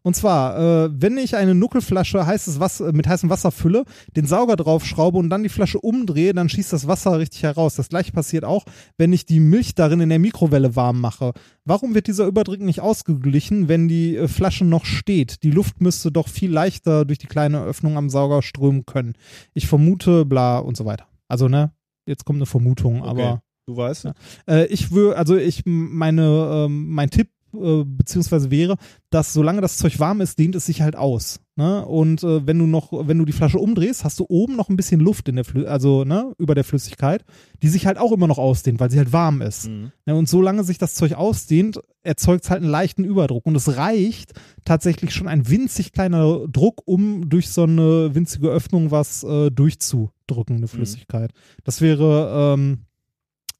Und 0.03 0.15
zwar, 0.15 0.85
äh, 0.85 0.89
wenn 0.91 1.17
ich 1.17 1.35
eine 1.35 1.55
Nuckelflasche 1.55 2.25
heißes 2.25 2.59
Wasser, 2.59 2.93
mit 2.93 3.07
heißem 3.07 3.29
Wasser 3.29 3.51
fülle, 3.51 3.85
den 4.15 4.25
Sauger 4.25 4.55
draufschraube 4.55 5.17
und 5.17 5.29
dann 5.29 5.43
die 5.43 5.49
Flasche 5.49 5.79
umdrehe, 5.79 6.33
dann 6.33 6.49
schießt 6.49 6.73
das 6.73 6.87
Wasser 6.87 7.17
richtig 7.17 7.43
heraus. 7.43 7.75
Das 7.75 7.89
gleiche 7.89 8.11
passiert 8.11 8.45
auch, 8.45 8.65
wenn 8.97 9.13
ich 9.13 9.25
die 9.25 9.39
Milch 9.39 9.73
darin 9.75 10.01
in 10.01 10.09
der 10.09 10.19
Mikrowelle 10.19 10.75
warm 10.75 11.01
mache. 11.01 11.33
Warum 11.65 11.95
wird 11.95 12.07
dieser 12.07 12.27
Überdruck 12.27 12.59
nicht 12.59 12.81
ausgeglichen, 12.81 13.67
wenn 13.67 13.87
die 13.87 14.15
äh, 14.15 14.27
Flasche 14.27 14.65
noch 14.65 14.85
steht? 14.85 15.43
Die 15.43 15.51
Luft 15.51 15.81
müsste 15.81 16.11
doch 16.11 16.27
viel 16.27 16.51
leichter 16.51 17.05
durch 17.05 17.17
die 17.17 17.27
kleine 17.27 17.63
Öffnung 17.63 17.97
am 17.97 18.09
Sauger 18.09 18.41
strömen 18.41 18.85
können. 18.85 19.13
Ich 19.53 19.67
vermute, 19.67 20.25
bla 20.25 20.59
und 20.59 20.77
so 20.77 20.85
weiter. 20.85 21.07
Also, 21.27 21.47
ne, 21.47 21.71
jetzt 22.05 22.25
kommt 22.25 22.37
eine 22.37 22.45
Vermutung, 22.45 23.03
aber. 23.03 23.41
Du 23.67 23.75
weißt? 23.75 24.03
Ja. 24.03 24.13
Äh, 24.47 24.65
ich 24.67 24.91
würde, 24.91 25.17
also 25.17 25.35
ich, 25.35 25.63
meine, 25.65 26.65
ähm, 26.67 26.89
mein 26.89 27.09
Tipp 27.09 27.29
äh, 27.64 27.84
beziehungsweise 27.85 28.51
wäre, 28.51 28.77
dass 29.09 29.34
solange 29.34 29.61
das 29.61 29.77
Zeug 29.77 30.00
warm 30.00 30.22
ist, 30.22 30.40
dehnt 30.40 30.56
es 30.56 30.66
sich 30.66 30.82
halt 30.82 30.95
aus. 30.95 31.40
Ne? 31.56 31.85
Und 31.85 32.24
äh, 32.24 32.45
wenn 32.45 32.59
du 32.59 32.67
noch, 32.67 32.92
wenn 33.08 33.17
du 33.17 33.25
die 33.25 33.32
Flasche 33.32 33.59
umdrehst, 33.59 34.03
hast 34.03 34.19
du 34.19 34.25
oben 34.27 34.56
noch 34.56 34.69
ein 34.69 34.75
bisschen 34.75 35.00
Luft 35.00 35.30
in 35.30 35.35
der 35.35 35.45
Flü 35.45 35.66
also 35.66 36.03
ne, 36.03 36.34
über 36.38 36.53
der 36.53 36.66
Flüssigkeit, 36.66 37.24
die 37.61 37.69
sich 37.69 37.85
halt 37.85 37.98
auch 37.98 38.11
immer 38.11 38.27
noch 38.27 38.38
ausdehnt, 38.38 38.80
weil 38.80 38.92
sie 38.92 38.98
halt 38.98 39.14
warm 39.14 39.42
ist. 39.42 39.69
Mhm. 39.69 39.92
Ne? 40.06 40.16
Und 40.16 40.27
solange 40.27 40.64
sich 40.64 40.77
das 40.77 40.95
Zeug 40.95 41.14
ausdehnt, 41.14 41.80
erzeugt 42.03 42.43
es 42.43 42.50
halt 42.50 42.61
einen 42.61 42.72
leichten 42.72 43.03
Überdruck. 43.03 43.45
Und 43.45 43.56
es 43.56 43.77
reicht 43.77 44.34
tatsächlich 44.66 45.14
schon 45.14 45.27
ein 45.27 45.50
winzig 45.50 45.93
kleiner 45.93 46.48
Druck, 46.48 46.82
um 46.85 47.30
durch 47.30 47.50
so 47.50 47.64
eine 47.64 48.14
winzige 48.14 48.50
Öffnung 48.50 48.92
was 48.92 49.24
äh, 49.24 49.50
durchzudrücken, 49.50 50.58
eine 50.58 50.67
Flüssigkeit. 50.67 51.32
Das 51.64 51.80
wäre 51.82 52.53
ähm, 52.53 52.85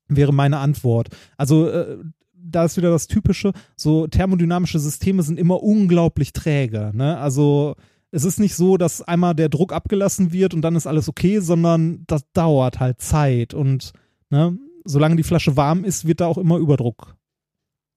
wäre 0.08 0.34
meine 0.34 0.58
Antwort. 0.58 1.10
Also 1.38 1.70
äh, 1.70 1.98
da 2.46 2.66
ist 2.66 2.78
wieder 2.78 2.92
das 2.92 3.08
Typische, 3.08 3.52
so 3.76 4.08
thermodynamische 4.08 4.80
Systeme 4.80 5.24
sind 5.24 5.40
immer 5.40 5.62
unglaublich 5.64 6.34
träge. 6.34 6.92
Ne? 6.94 7.18
Also 7.18 7.76
es 8.12 8.24
ist 8.24 8.40
nicht 8.40 8.56
so, 8.56 8.78
dass 8.78 9.02
einmal 9.02 9.36
der 9.36 9.50
Druck 9.50 9.74
abgelassen 9.74 10.32
wird 10.32 10.54
und 10.54 10.62
dann 10.62 10.76
ist 10.76 10.88
alles 10.88 11.10
okay, 11.10 11.40
sondern 11.40 12.04
das 12.08 12.24
dauert 12.34 12.80
halt 12.80 13.02
Zeit 13.02 13.54
und 13.54 13.92
ne, 14.30 14.58
solange 14.86 15.16
die 15.18 15.24
Flasche 15.24 15.58
warm 15.58 15.84
ist, 15.84 16.06
wird 16.08 16.22
da 16.22 16.28
auch 16.28 16.38
immer 16.38 16.58
Überdruck 16.58 17.16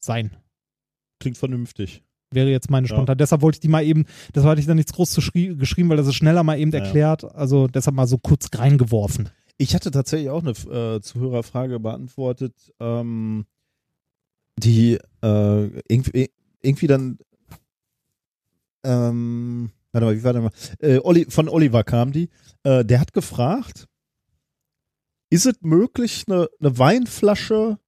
sein. 0.01 0.37
Klingt 1.21 1.37
vernünftig. 1.39 2.03
Wäre 2.31 2.51
jetzt 2.51 2.71
meine 2.71 2.87
Ja. 2.87 2.95
Spontan. 2.95 3.17
Deshalb 3.19 3.43
wollte 3.43 3.57
ich 3.57 3.61
die 3.61 3.69
mal 3.69 3.85
eben, 3.85 4.05
deshalb 4.35 4.51
hatte 4.51 4.61
ich 4.61 4.67
da 4.67 4.75
nichts 4.75 4.93
groß 4.93 5.11
zu 5.11 5.21
schrie- 5.21 5.55
geschrieben, 5.57 5.89
weil 5.89 5.97
das 5.97 6.07
ist 6.07 6.15
schneller 6.15 6.43
mal 6.43 6.59
eben 6.59 6.73
Ja. 6.73 6.81
erklärt. 6.81 7.25
Also 7.35 7.69
deshalb 7.69 7.97
mal 7.97 8.07
so 8.07 8.19
kurz 8.19 8.49
reingeworfen. 8.55 9.29
Ich 9.57 9.75
hatte 9.75 9.91
tatsächlich 9.91 10.31
auch 10.31 10.43
eine 10.43 10.51
äh, 10.51 11.01
Zuhörerfrage 11.01 11.81
beantwortet, 11.81 12.55
ähm, 12.81 13.47
die 14.59 14.99
äh, 15.23 15.65
irgendwie, 15.89 16.31
irgendwie 16.61 16.87
dann, 16.87 17.19
ähm, 18.85 19.71
warte 19.93 20.07
mal, 20.07 20.17
wie 20.17 20.25
war 20.25 20.33
der 20.33 20.43
mal? 20.43 20.51
Äh, 20.81 20.99
Olli, 21.03 21.27
von 21.29 21.49
Oliver 21.49 21.85
kam 21.85 22.13
die. 22.13 22.29
Äh, 22.63 22.85
der 22.85 23.01
hat 23.01 23.13
gefragt, 23.13 23.87
ist 25.31 25.47
es 25.47 25.55
möglich, 25.61 26.25
eine, 26.27 26.49
eine 26.61 26.79
Weinflasche 26.79 27.79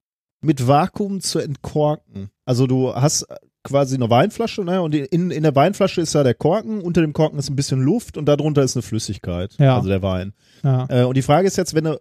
mit 0.41 0.67
Vakuum 0.67 1.21
zu 1.21 1.39
entkorken? 1.39 2.29
Also 2.45 2.67
du 2.67 2.93
hast 2.93 3.25
quasi 3.63 3.95
eine 3.95 4.09
Weinflasche, 4.09 4.63
ne? 4.63 4.81
Und 4.81 4.95
in, 4.95 5.29
in 5.31 5.43
der 5.43 5.55
Weinflasche 5.55 6.01
ist 6.01 6.13
ja 6.13 6.23
der 6.23 6.33
Korken, 6.33 6.81
unter 6.81 7.01
dem 7.01 7.13
Korken 7.13 7.37
ist 7.37 7.49
ein 7.49 7.55
bisschen 7.55 7.81
Luft 7.81 8.17
und 8.17 8.25
darunter 8.25 8.63
ist 8.63 8.75
eine 8.75 8.81
Flüssigkeit, 8.83 9.55
Ja. 9.59 9.75
also 9.77 9.87
der 9.89 10.01
Wein. 10.01 10.33
Ja. 10.63 10.87
Äh, 10.89 11.03
und 11.05 11.15
die 11.15 11.21
Frage 11.21 11.47
ist 11.47 11.57
jetzt, 11.57 11.73
wenn 11.75 11.83
du 11.85 11.99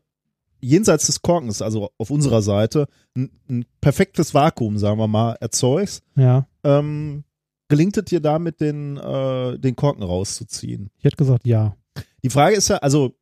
jenseits 0.61 1.07
des 1.07 1.23
Korkens, 1.23 1.63
also 1.63 1.91
auf 1.99 2.11
unserer 2.11 2.43
Seite, 2.43 2.87
ein, 3.17 3.31
ein 3.49 3.65
perfektes 3.81 4.35
Vakuum, 4.35 4.79
sagen 4.79 4.99
wir 4.99 5.09
mal, 5.09 5.33
erzeugst, 5.41 6.03
Ja. 6.17 6.47
ähm, 6.65 7.25
gelingt 7.69 7.97
es 7.97 8.05
dir 8.05 8.21
damit, 8.21 8.61
den, 8.61 8.97
äh, 8.97 9.59
den 9.59 9.77
Korken 9.77 10.03
rauszuziehen? 10.03 10.91
Ich 10.99 11.05
hätte 11.05 11.17
gesagt, 11.17 11.47
ja. 11.47 11.77
Die 12.23 12.31
Frage 12.31 12.57
ist 12.57 12.69
ja, 12.69 12.77
also 12.79 13.15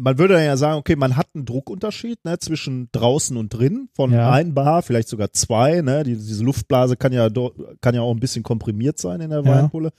man 0.00 0.16
würde 0.18 0.42
ja 0.44 0.56
sagen, 0.56 0.78
okay, 0.78 0.94
man 0.94 1.16
hat 1.16 1.26
einen 1.34 1.44
Druckunterschied 1.44 2.24
ne, 2.24 2.38
zwischen 2.38 2.88
draußen 2.92 3.36
und 3.36 3.48
drin 3.48 3.88
von 3.94 4.12
Ja. 4.12 4.30
ein 4.30 4.54
Bar, 4.54 4.82
vielleicht 4.82 5.08
sogar 5.08 5.32
zwei. 5.32 5.80
Ne, 5.80 6.04
die, 6.04 6.14
diese 6.14 6.44
Luftblase 6.44 6.96
kann 6.96 7.12
ja, 7.12 7.28
kann 7.80 7.94
ja 7.96 8.02
auch 8.02 8.12
ein 8.12 8.20
bisschen 8.20 8.44
komprimiert 8.44 8.98
sein 8.98 9.20
in 9.20 9.30
der 9.30 9.42
Ja. 9.42 9.50
Weinpulle. 9.56 9.90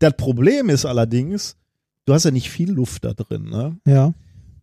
Das 0.00 0.12
Problem 0.18 0.68
ist 0.68 0.84
allerdings, 0.84 1.56
du 2.04 2.12
hast 2.12 2.24
ja 2.24 2.30
nicht 2.30 2.50
viel 2.50 2.70
Luft 2.70 3.04
da 3.04 3.14
drin. 3.14 3.44
Ne? 3.48 3.76
Ja. 3.86 4.12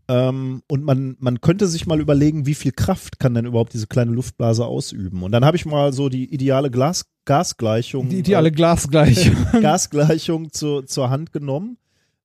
Ähm, 0.08 0.62
und 0.68 0.84
man, 0.84 1.16
man 1.20 1.42
könnte 1.42 1.68
sich 1.68 1.88
mal 1.88 2.00
überlegen, 2.00 2.46
wie 2.46 2.54
viel 2.54 2.72
Kraft 2.72 3.20
kann 3.20 3.34
denn 3.34 3.46
überhaupt 3.46 3.74
diese 3.74 3.88
kleine 3.88 4.12
Luftblase 4.12 4.66
ausüben. 4.66 5.24
Und 5.24 5.32
dann 5.32 5.44
habe 5.44 5.58
ich 5.58 5.66
mal 5.66 5.94
so 5.94 6.10
die 6.10 6.32
ideale 6.32 6.70
Glas, 6.70 7.06
Gasgleichung, 7.26 8.10
Die 8.10 8.20
ideale 8.20 8.52
Glasgleichung. 8.52 9.36
äh, 9.54 9.62
Gasgleichung 9.62 10.52
zu, 10.52 10.84
zur 10.84 11.10
Hand 11.10 11.34
genommen 11.34 11.78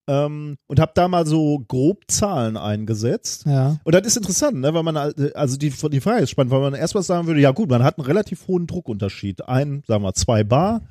ähm, 0.07 0.57
und 0.67 0.78
habe 0.78 0.92
da 0.94 1.09
mal 1.09 1.26
so 1.26 1.59
grob 1.68 2.02
Zahlen 2.09 2.59
eingesetzt. 2.59 3.47
ja. 3.47 3.78
Und 3.83 3.94
das 3.94 4.07
ist 4.07 4.17
interessant, 4.18 4.59
ne, 4.59 4.75
weil 4.75 4.83
man, 4.83 4.97
also 4.99 5.57
die, 5.57 5.70
die 5.70 6.00
Frage 6.00 6.23
ist 6.23 6.31
spannend, 6.31 6.52
weil 6.52 6.60
man 6.60 6.75
erstmal 6.75 7.02
sagen 7.02 7.26
würde, 7.26 7.41
ja 7.41 7.52
gut, 7.52 7.70
man 7.70 7.83
hat 7.83 7.97
einen 7.99 8.07
relativ 8.07 8.47
hohen 8.47 8.67
Druckunterschied. 8.67 9.49
Ein, 9.49 9.83
sagen 9.86 10.05
wir, 10.05 10.12
zwei 10.12 10.44
Bar. 10.44 10.83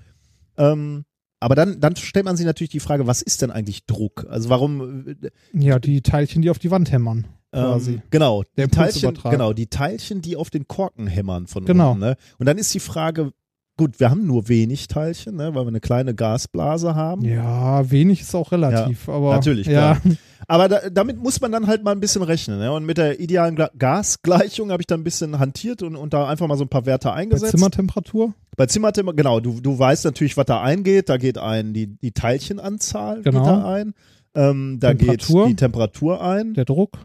Ähm, 0.58 1.06
aber 1.40 1.56
dann, 1.56 1.80
dann 1.80 1.96
stellt 1.96 2.26
man 2.26 2.36
sich 2.38 2.46
natürlich 2.46 2.70
die 2.72 2.80
Frage, 2.80 3.08
was 3.08 3.22
ist 3.22 3.42
denn 3.42 3.52
eigentlich 3.52 3.86
Druck? 3.86 4.26
Also 4.30 4.50
warum 4.50 5.08
äh, 5.08 5.16
Ja, 5.54 5.80
die 5.80 6.02
Teilchen, 6.02 6.42
die 6.42 6.50
auf 6.50 6.60
die 6.60 6.72
Wand 6.72 6.92
hämmern. 6.92 7.28
Quasi. 7.52 7.94
ähm, 7.94 8.02
genau, 8.12 8.44
Der 8.58 8.68
die 8.68 8.72
Teilchen, 8.76 9.18
genau, 9.30 9.54
die 9.54 9.68
Teilchen, 9.68 10.22
die 10.22 10.36
auf 10.36 10.50
den 10.52 10.68
Korken 10.68 11.08
hämmern 11.08 11.48
von 11.48 11.66
Genau. 11.66 11.92
unten. 11.94 12.02
Ne? 12.02 12.16
Und 12.38 12.46
dann 12.46 12.58
ist 12.60 12.74
die 12.74 12.80
Frage, 12.80 13.32
gut, 13.80 14.00
wir 14.00 14.10
haben 14.12 14.28
nur 14.28 14.50
wenig 14.50 14.88
Teilchen, 14.90 15.38
ne, 15.38 15.56
weil 15.56 15.64
wir 15.64 15.70
eine 15.70 15.80
kleine 15.80 16.14
Gasblase 16.14 16.96
haben. 16.96 17.24
Ja, 17.24 17.90
wenig 17.90 18.22
ist 18.22 18.36
auch 18.36 18.52
relativ, 18.52 19.08
aber. 19.10 19.34
Natürlich, 19.36 19.68
ja. 19.68 19.96
klar. 19.96 20.16
Aber 20.48 20.68
da, 20.68 20.90
damit 20.90 21.18
muss 21.18 21.40
man 21.42 21.52
dann 21.52 21.68
halt 21.68 21.84
mal 21.84 21.92
ein 21.92 22.00
bisschen 22.00 22.22
rechnen. 22.24 22.60
Ne? 22.60 22.72
Und 22.72 22.86
mit 22.86 22.98
der 22.98 23.20
idealen 23.20 23.56
Gasgleichung 23.78 24.72
habe 24.72 24.82
ich 24.82 24.88
dann 24.88 25.02
ein 25.02 25.04
bisschen 25.04 25.38
hantiert 25.40 25.82
und, 25.84 25.96
und 25.96 26.14
da 26.14 26.28
einfach 26.28 26.48
mal 26.48 26.58
so 26.58 26.64
ein 26.66 26.70
paar 26.70 26.86
Werte 26.86 27.08
Bei 27.10 27.14
eingesetzt. 27.14 27.52
Zimmertemperatur? 27.52 28.34
Bei 28.58 28.66
Zimmertemperatur, 28.66 29.16
genau, 29.16 29.40
du, 29.40 29.62
du 29.62 29.78
weißt 29.78 30.06
natürlich, 30.06 30.38
was 30.38 30.46
da 30.46 30.62
eingeht. 30.62 31.08
Da 31.10 31.18
geht 31.18 31.38
ein, 31.38 31.74
die, 31.74 31.88
die 31.88 32.12
Teilchenanzahl 32.12 33.22
Genau. 33.22 33.40
geht 33.40 33.48
da 33.48 33.74
ein. 33.74 33.94
Ähm, 34.36 34.78
da 34.80 34.94
geht 34.94 35.28
die 35.30 35.56
Temperatur 35.56 36.22
ein. 36.24 36.54
Der 36.54 36.66
Druck, 36.66 36.98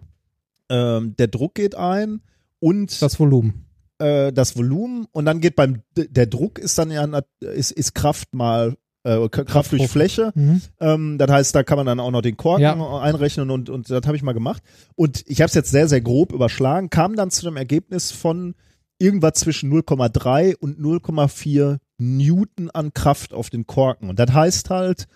Ähm, 0.70 1.14
der 1.18 1.28
Druck 1.28 1.54
geht 1.54 1.74
ein 1.74 2.20
und 2.60 3.00
das 3.02 3.20
Volumen. 3.20 3.66
Äh, 3.98 4.32
das 4.32 4.56
Volumen. 4.56 5.06
Und 5.12 5.24
dann 5.24 5.40
geht 5.40 5.56
beim, 5.56 5.82
der 5.96 6.26
Druck 6.26 6.58
ist 6.58 6.78
dann 6.78 6.90
ja, 6.90 7.06
ist, 7.40 7.70
ist 7.72 7.94
Kraft 7.94 8.34
mal, 8.34 8.76
äh, 9.04 9.28
Kraft 9.28 9.72
durch. 9.72 9.88
Fläche. 9.90 10.32
Mhm. 10.34 10.62
Ähm, 10.80 11.18
das 11.18 11.30
heißt, 11.30 11.54
da 11.54 11.62
kann 11.62 11.76
man 11.76 11.86
dann 11.86 12.00
auch 12.00 12.10
noch 12.10 12.22
den 12.22 12.36
Korken 12.36 12.62
Ja. 12.62 12.98
einrechnen 13.00 13.50
und, 13.50 13.68
und 13.70 13.90
das 13.90 14.06
habe 14.06 14.16
ich 14.16 14.22
mal 14.22 14.32
gemacht. 14.32 14.62
Und 14.96 15.24
ich 15.26 15.40
habe 15.40 15.48
es 15.48 15.54
jetzt 15.54 15.70
sehr, 15.70 15.88
sehr 15.88 16.00
grob 16.00 16.32
überschlagen, 16.32 16.90
kam 16.90 17.16
dann 17.16 17.30
zu 17.30 17.44
dem 17.44 17.56
Ergebnis 17.56 18.10
von 18.10 18.54
irgendwas 18.98 19.34
zwischen 19.34 19.72
0,3 19.72 20.56
und 20.56 20.78
0,4 20.78 21.78
Newton 21.98 22.70
an 22.70 22.92
Kraft 22.94 23.34
auf 23.34 23.50
den 23.50 23.66
Korken. 23.66 24.08
Und 24.08 24.18
das 24.18 24.32
heißt 24.32 24.70
halt, 24.70 25.06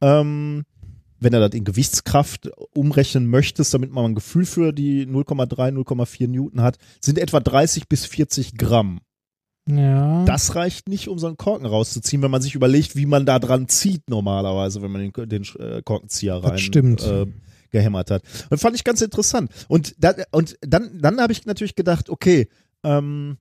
ähm, 0.00 0.64
wenn 1.18 1.32
du 1.32 1.40
das 1.40 1.54
in 1.54 1.64
Gewichtskraft 1.64 2.50
umrechnen 2.74 3.26
möchtest, 3.26 3.72
damit 3.74 3.90
man 3.90 4.06
ein 4.06 4.14
Gefühl 4.14 4.46
für 4.46 4.72
die 4.72 5.06
0,3, 5.06 5.72
0,4 5.72 6.28
Newton 6.28 6.60
hat, 6.60 6.78
sind 7.00 7.18
etwa 7.18 7.40
30 7.40 7.88
bis 7.88 8.06
40 8.06 8.56
Gramm. 8.56 9.00
Ja. 9.68 10.24
Das 10.24 10.54
reicht 10.54 10.88
nicht, 10.88 11.08
um 11.08 11.18
so 11.18 11.26
einen 11.26 11.36
Korken 11.36 11.66
rauszuziehen, 11.66 12.22
wenn 12.22 12.30
man 12.30 12.42
sich 12.42 12.54
überlegt, 12.54 12.94
wie 12.94 13.06
man 13.06 13.26
da 13.26 13.38
dran 13.38 13.68
zieht 13.68 14.08
normalerweise, 14.08 14.80
wenn 14.80 14.92
man 14.92 15.10
den, 15.10 15.28
den 15.28 15.42
äh, 15.58 15.82
Korkenzieher 15.82 16.40
Das 16.40 16.52
rein 16.52 16.58
stimmt. 16.58 17.02
Äh, 17.02 17.26
gehämmert 17.72 18.10
hat. 18.10 18.22
Und 18.48 18.58
fand 18.58 18.76
ich 18.76 18.84
ganz 18.84 19.00
interessant. 19.02 19.50
Und, 19.68 19.96
da, 19.98 20.14
und 20.30 20.56
dann, 20.60 20.98
dann 21.00 21.20
habe 21.20 21.32
ich 21.32 21.46
natürlich 21.46 21.74
gedacht, 21.74 22.08
okay, 22.08 22.48
ähm, 22.84 23.38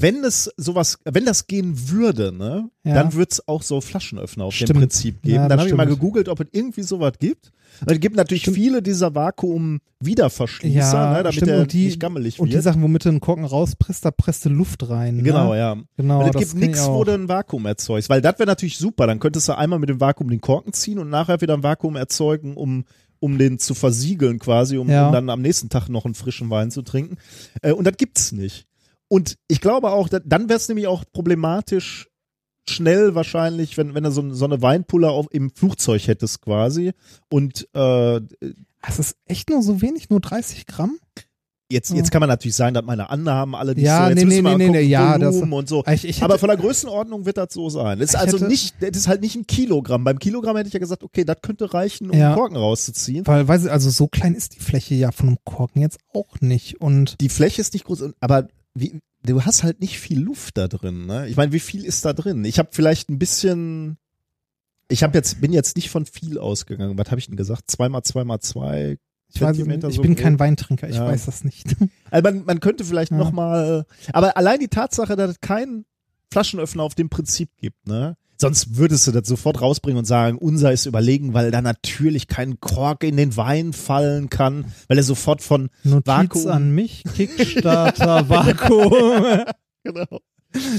wenn 0.00 0.22
es 0.24 0.50
sowas, 0.56 0.98
wenn 1.04 1.24
das 1.24 1.46
gehen 1.46 1.88
würde, 1.90 2.32
ne, 2.32 2.68
Ja. 2.84 2.94
dann 2.94 3.14
wird 3.14 3.32
es 3.32 3.48
auch 3.48 3.62
so 3.62 3.80
Flaschenöffner 3.80 4.44
auf 4.44 4.54
dem 4.56 4.66
Stimmt. 4.66 4.80
Prinzip 4.80 5.22
geben. 5.22 5.34
Ja, 5.36 5.48
dann 5.48 5.58
habe 5.58 5.68
ich 5.68 5.74
mal 5.74 5.84
stimmt. 5.84 6.00
gegoogelt, 6.00 6.28
ob 6.28 6.40
es 6.40 6.46
irgendwie 6.52 6.82
sowas 6.82 7.12
gibt. 7.18 7.52
Und 7.80 7.90
es 7.92 8.00
gibt 8.00 8.16
natürlich 8.16 8.44
viele 8.44 8.82
dieser 8.82 9.14
Vakuum-Wiederverschließer, 9.14 10.78
Ja, 10.92 11.10
ne, 11.12 11.16
damit 11.18 11.34
stimmt. 11.34 11.50
der 11.50 11.60
Und 11.60 11.72
die- 11.72 11.86
nicht 11.86 12.00
gammelig 12.00 12.40
Und 12.40 12.48
die 12.48 12.54
wird. 12.54 12.64
Sachen, 12.64 12.82
womit 12.82 13.04
du 13.04 13.08
einen 13.10 13.20
Korken 13.20 13.44
rauspresst, 13.44 14.04
da 14.04 14.10
presst 14.10 14.44
du 14.44 14.48
Luft 14.48 14.88
rein. 14.88 15.22
Genau, 15.22 15.52
ne? 15.52 15.58
ja. 15.58 15.76
Genau, 15.96 16.20
Und 16.24 16.34
es 16.34 16.40
gibt 16.52 16.54
nichts, 16.54 16.86
wo 16.88 17.04
du 17.04 17.12
ein 17.12 17.28
Vakuum 17.28 17.66
erzeugst, 17.66 18.08
weil 18.08 18.20
das 18.20 18.38
wäre 18.38 18.46
natürlich 18.46 18.78
super. 18.78 19.06
Dann 19.06 19.20
könntest 19.20 19.48
du 19.48 19.56
einmal 19.56 19.78
mit 19.78 19.88
dem 19.88 20.00
Vakuum 20.00 20.30
den 20.30 20.40
Korken 20.40 20.72
ziehen 20.72 20.98
und 20.98 21.10
nachher 21.10 21.40
wieder 21.40 21.54
ein 21.54 21.62
Vakuum 21.62 21.96
erzeugen, 21.96 22.56
um 22.56 22.84
um 23.20 23.36
den 23.36 23.58
zu 23.58 23.74
versiegeln 23.74 24.38
quasi, 24.38 24.76
um, 24.78 24.88
Ja. 24.88 25.08
um 25.08 25.12
dann 25.12 25.28
am 25.28 25.42
nächsten 25.42 25.68
Tag 25.68 25.88
noch 25.88 26.04
einen 26.04 26.14
frischen 26.14 26.50
Wein 26.50 26.70
zu 26.70 26.82
trinken. 26.82 27.16
Äh, 27.62 27.72
und 27.72 27.84
das 27.84 27.96
gibt's 27.96 28.30
nicht. 28.30 28.64
Und 29.08 29.36
ich 29.48 29.60
glaube 29.60 29.90
auch, 29.90 30.08
da, 30.08 30.18
dann 30.20 30.48
wäre 30.48 30.58
es 30.58 30.68
nämlich 30.68 30.86
auch 30.86 31.04
problematisch 31.12 32.08
schnell 32.68 33.14
wahrscheinlich, 33.14 33.78
wenn, 33.78 33.94
wenn 33.94 34.04
du 34.04 34.10
so, 34.10 34.32
so 34.34 34.44
eine 34.44 34.60
Weinpuller 34.60 35.10
auf, 35.10 35.26
im 35.30 35.50
Flugzeug 35.50 36.06
hättest 36.06 36.42
quasi 36.42 36.92
und 37.30 37.62
äh, 37.74 38.20
Das 38.86 38.98
ist 38.98 39.16
echt 39.24 39.48
nur 39.48 39.62
so 39.62 39.80
wenig, 39.80 40.10
nur 40.10 40.20
30 40.20 40.66
Gramm? 40.66 40.98
Jetzt, 41.70 41.90
jetzt 41.92 42.10
kann 42.10 42.20
man 42.20 42.30
natürlich 42.30 42.54
sagen, 42.56 42.72
dass 42.72 42.84
meine 42.84 43.10
Annahmen 43.10 43.54
alle 43.54 43.74
nicht 43.74 43.84
Ja, 43.84 44.04
so, 44.04 44.08
jetzt 44.10 44.18
nee, 44.18 44.24
müssen 44.24 44.36
nee, 44.36 44.42
nee, 44.42 44.42
mal 44.42 44.56
nee, 44.58 44.66
gucken, 44.68 44.88
ja, 44.88 45.18
das- 45.18 45.36
und 45.36 45.68
so. 45.68 45.84
Ich, 45.86 46.06
ich 46.06 46.22
Aber 46.22 46.34
hätte, 46.34 46.40
von 46.40 46.48
der 46.48 46.56
Größenordnung 46.56 47.26
wird 47.26 47.36
das 47.36 47.52
so 47.52 47.68
sein. 47.68 47.98
Das 47.98 48.10
ist 48.10 48.16
also 48.16 48.38
hätte- 48.38 48.48
nicht, 48.48 48.76
das 48.80 48.96
ist 48.96 49.06
halt 49.08 49.20
nicht 49.20 49.36
ein 49.36 49.46
Kilogramm. 49.46 50.02
Beim 50.02 50.18
Kilogramm 50.18 50.56
hätte 50.56 50.68
ich 50.68 50.72
ja 50.72 50.80
gesagt, 50.80 51.02
okay, 51.02 51.24
das 51.24 51.36
könnte 51.42 51.74
reichen, 51.74 52.08
um 52.10 52.16
Ja. 52.18 52.34
Korken 52.34 52.56
rauszuziehen. 52.56 53.26
weil, 53.26 53.42
ich, 53.44 53.70
also 53.70 53.90
so 53.90 54.08
klein 54.08 54.34
ist 54.34 54.54
die 54.56 54.60
Fläche 54.60 54.94
ja 54.94 55.12
von 55.12 55.28
einem 55.28 55.38
Korken 55.44 55.82
jetzt 55.82 55.98
auch 56.14 56.40
nicht. 56.40 56.80
Und 56.80 57.20
Die 57.20 57.28
Fläche 57.28 57.60
ist 57.60 57.74
nicht 57.74 57.84
groß, 57.84 58.04
aber 58.20 58.48
wie, 58.80 59.00
du 59.24 59.44
hast 59.44 59.62
halt 59.62 59.80
nicht 59.80 59.98
viel 59.98 60.20
Luft 60.20 60.56
da 60.58 60.68
drin. 60.68 61.06
Ne? 61.06 61.28
Ich 61.28 61.36
meine, 61.36 61.52
wie 61.52 61.60
viel 61.60 61.84
ist 61.84 62.04
da 62.04 62.12
drin? 62.12 62.44
Ich 62.44 62.58
habe 62.58 62.70
vielleicht 62.72 63.08
ein 63.10 63.18
bisschen, 63.18 63.98
ich 64.88 65.02
habe 65.02 65.16
jetzt, 65.16 65.40
bin 65.40 65.52
jetzt 65.52 65.76
nicht 65.76 65.90
von 65.90 66.06
viel 66.06 66.38
ausgegangen. 66.38 66.96
Was 66.98 67.10
habe 67.10 67.18
ich 67.18 67.26
denn 67.26 67.36
gesagt? 67.36 67.70
Zweimal, 67.70 68.02
zweimal 68.02 68.40
zwei. 68.40 68.98
ich 69.32 69.40
weiß 69.40 69.56
Zentimeter 69.56 69.88
ich 69.88 69.96
so 69.96 70.02
bin 70.02 70.14
grob. 70.14 70.22
kein 70.22 70.38
Weintrinker, 70.38 70.88
ich 70.88 70.96
Ja. 70.96 71.06
weiß 71.06 71.26
das 71.26 71.44
nicht. 71.44 71.74
Also 72.10 72.22
man, 72.22 72.44
man 72.46 72.60
könnte 72.60 72.84
vielleicht 72.84 73.10
Ja. 73.12 73.18
noch 73.18 73.32
mal, 73.32 73.84
aber 74.14 74.36
allein 74.38 74.60
die 74.60 74.68
Tatsache, 74.68 75.14
dass 75.16 75.32
es 75.32 75.40
keinen 75.40 75.84
Flaschenöffner 76.32 76.82
auf 76.82 76.94
dem 76.94 77.08
Prinzip 77.10 77.50
gibt, 77.58 77.86
ne? 77.86 78.16
Sonst 78.40 78.76
würdest 78.76 79.06
du 79.06 79.10
das 79.12 79.26
sofort 79.26 79.60
rausbringen 79.60 79.98
und 79.98 80.04
sagen, 80.04 80.38
unser 80.38 80.72
ist 80.72 80.86
überlegen, 80.86 81.34
weil 81.34 81.50
da 81.50 81.60
natürlich 81.60 82.28
kein 82.28 82.60
Kork 82.60 83.02
in 83.02 83.16
den 83.16 83.36
Wein 83.36 83.72
fallen 83.72 84.30
kann, 84.30 84.66
weil 84.86 84.96
er 84.98 85.02
sofort 85.02 85.42
von 85.42 85.70
Notiz 85.82 86.06
Vakuum. 86.06 86.46
an 86.48 86.70
mich, 86.70 87.02
Kickstarter, 87.16 88.28
Vakuum. 88.28 89.44
genau. 89.82 90.20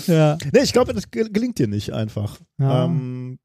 ja. 0.08 0.38
Nee, 0.54 0.62
ich 0.64 0.72
glaube, 0.74 0.94
das 0.94 1.12
ge- 1.12 1.30
gelingt 1.30 1.60
dir 1.60 1.68
nicht 1.68 1.92
einfach. 1.94 2.38
Ja. 2.60 2.86
Ähm, 2.86 3.40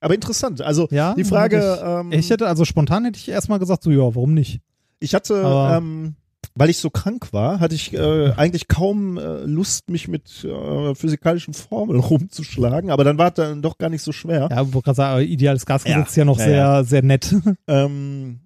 aber 0.00 0.14
interessant. 0.14 0.62
Also 0.62 0.88
ja, 0.90 1.14
die 1.14 1.24
Frage, 1.24 1.58
hätte 1.58 1.82
ähm, 1.84 2.12
Ich, 2.12 2.18
ich 2.20 2.30
hätte, 2.30 2.48
also 2.48 2.64
spontan 2.64 3.04
hätte 3.04 3.18
ich 3.18 3.28
erstmal 3.28 3.58
gesagt, 3.58 3.82
so, 3.84 3.90
ja, 3.90 3.98
warum 3.98 4.34
nicht? 4.34 4.60
Ich 5.00 5.14
hatte, 5.14 5.34
ähm, 5.44 6.16
weil 6.54 6.70
ich 6.70 6.78
so 6.78 6.90
krank 6.90 7.32
war, 7.32 7.60
hatte 7.60 7.74
ich 7.74 7.92
äh, 7.94 8.32
eigentlich 8.36 8.68
kaum 8.68 9.16
äh, 9.18 9.40
Lust, 9.44 9.88
mich 9.90 10.08
mit 10.08 10.44
äh, 10.44 10.94
physikalischen 10.94 11.54
Formeln 11.54 12.00
rumzuschlagen, 12.00 12.90
aber 12.90 13.04
dann 13.04 13.18
war 13.18 13.28
es 13.28 13.34
dann 13.34 13.62
doch 13.62 13.78
gar 13.78 13.88
nicht 13.88 14.02
so 14.02 14.12
schwer. 14.12 14.48
Ja, 14.50 14.72
wo 14.72 14.80
gerade 14.80 14.96
sagen, 14.96 15.24
ideales 15.26 15.64
Gasgesetz 15.66 15.96
Ja. 15.96 16.02
ist 16.04 16.16
ja 16.16 16.24
noch 16.24 16.38
Ja, 16.38 16.44
sehr, 16.44 16.56
ja. 16.56 16.84
sehr 16.84 17.02
nett. 17.02 17.34
Ähm, 17.68 18.40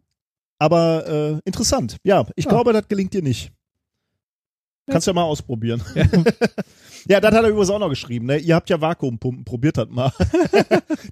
aber 0.59 1.07
äh, 1.07 1.41
interessant. 1.45 1.97
Ja, 2.05 2.27
ich 2.37 2.47
glaube, 2.49 2.73
das 2.73 2.89
gelingt 2.89 3.13
dir 3.13 3.23
nicht. 3.23 3.53
Kannst 4.89 5.07
ja 5.07 5.13
mal 5.13 5.25
ausprobieren. 5.25 5.83
Ja. 5.95 6.05
Ja, 7.09 7.21
das 7.21 7.33
hat 7.37 7.45
er 7.45 7.51
übrigens 7.51 7.71
auch 7.71 7.79
noch 7.79 7.89
geschrieben. 7.89 8.27
Ne? 8.27 8.39
Ihr 8.39 8.57
habt 8.57 8.69
ja 8.69 8.81
Vakuumpumpen, 8.81 9.45
probiert 9.45 9.77
das 9.79 9.89
mal. 9.89 10.11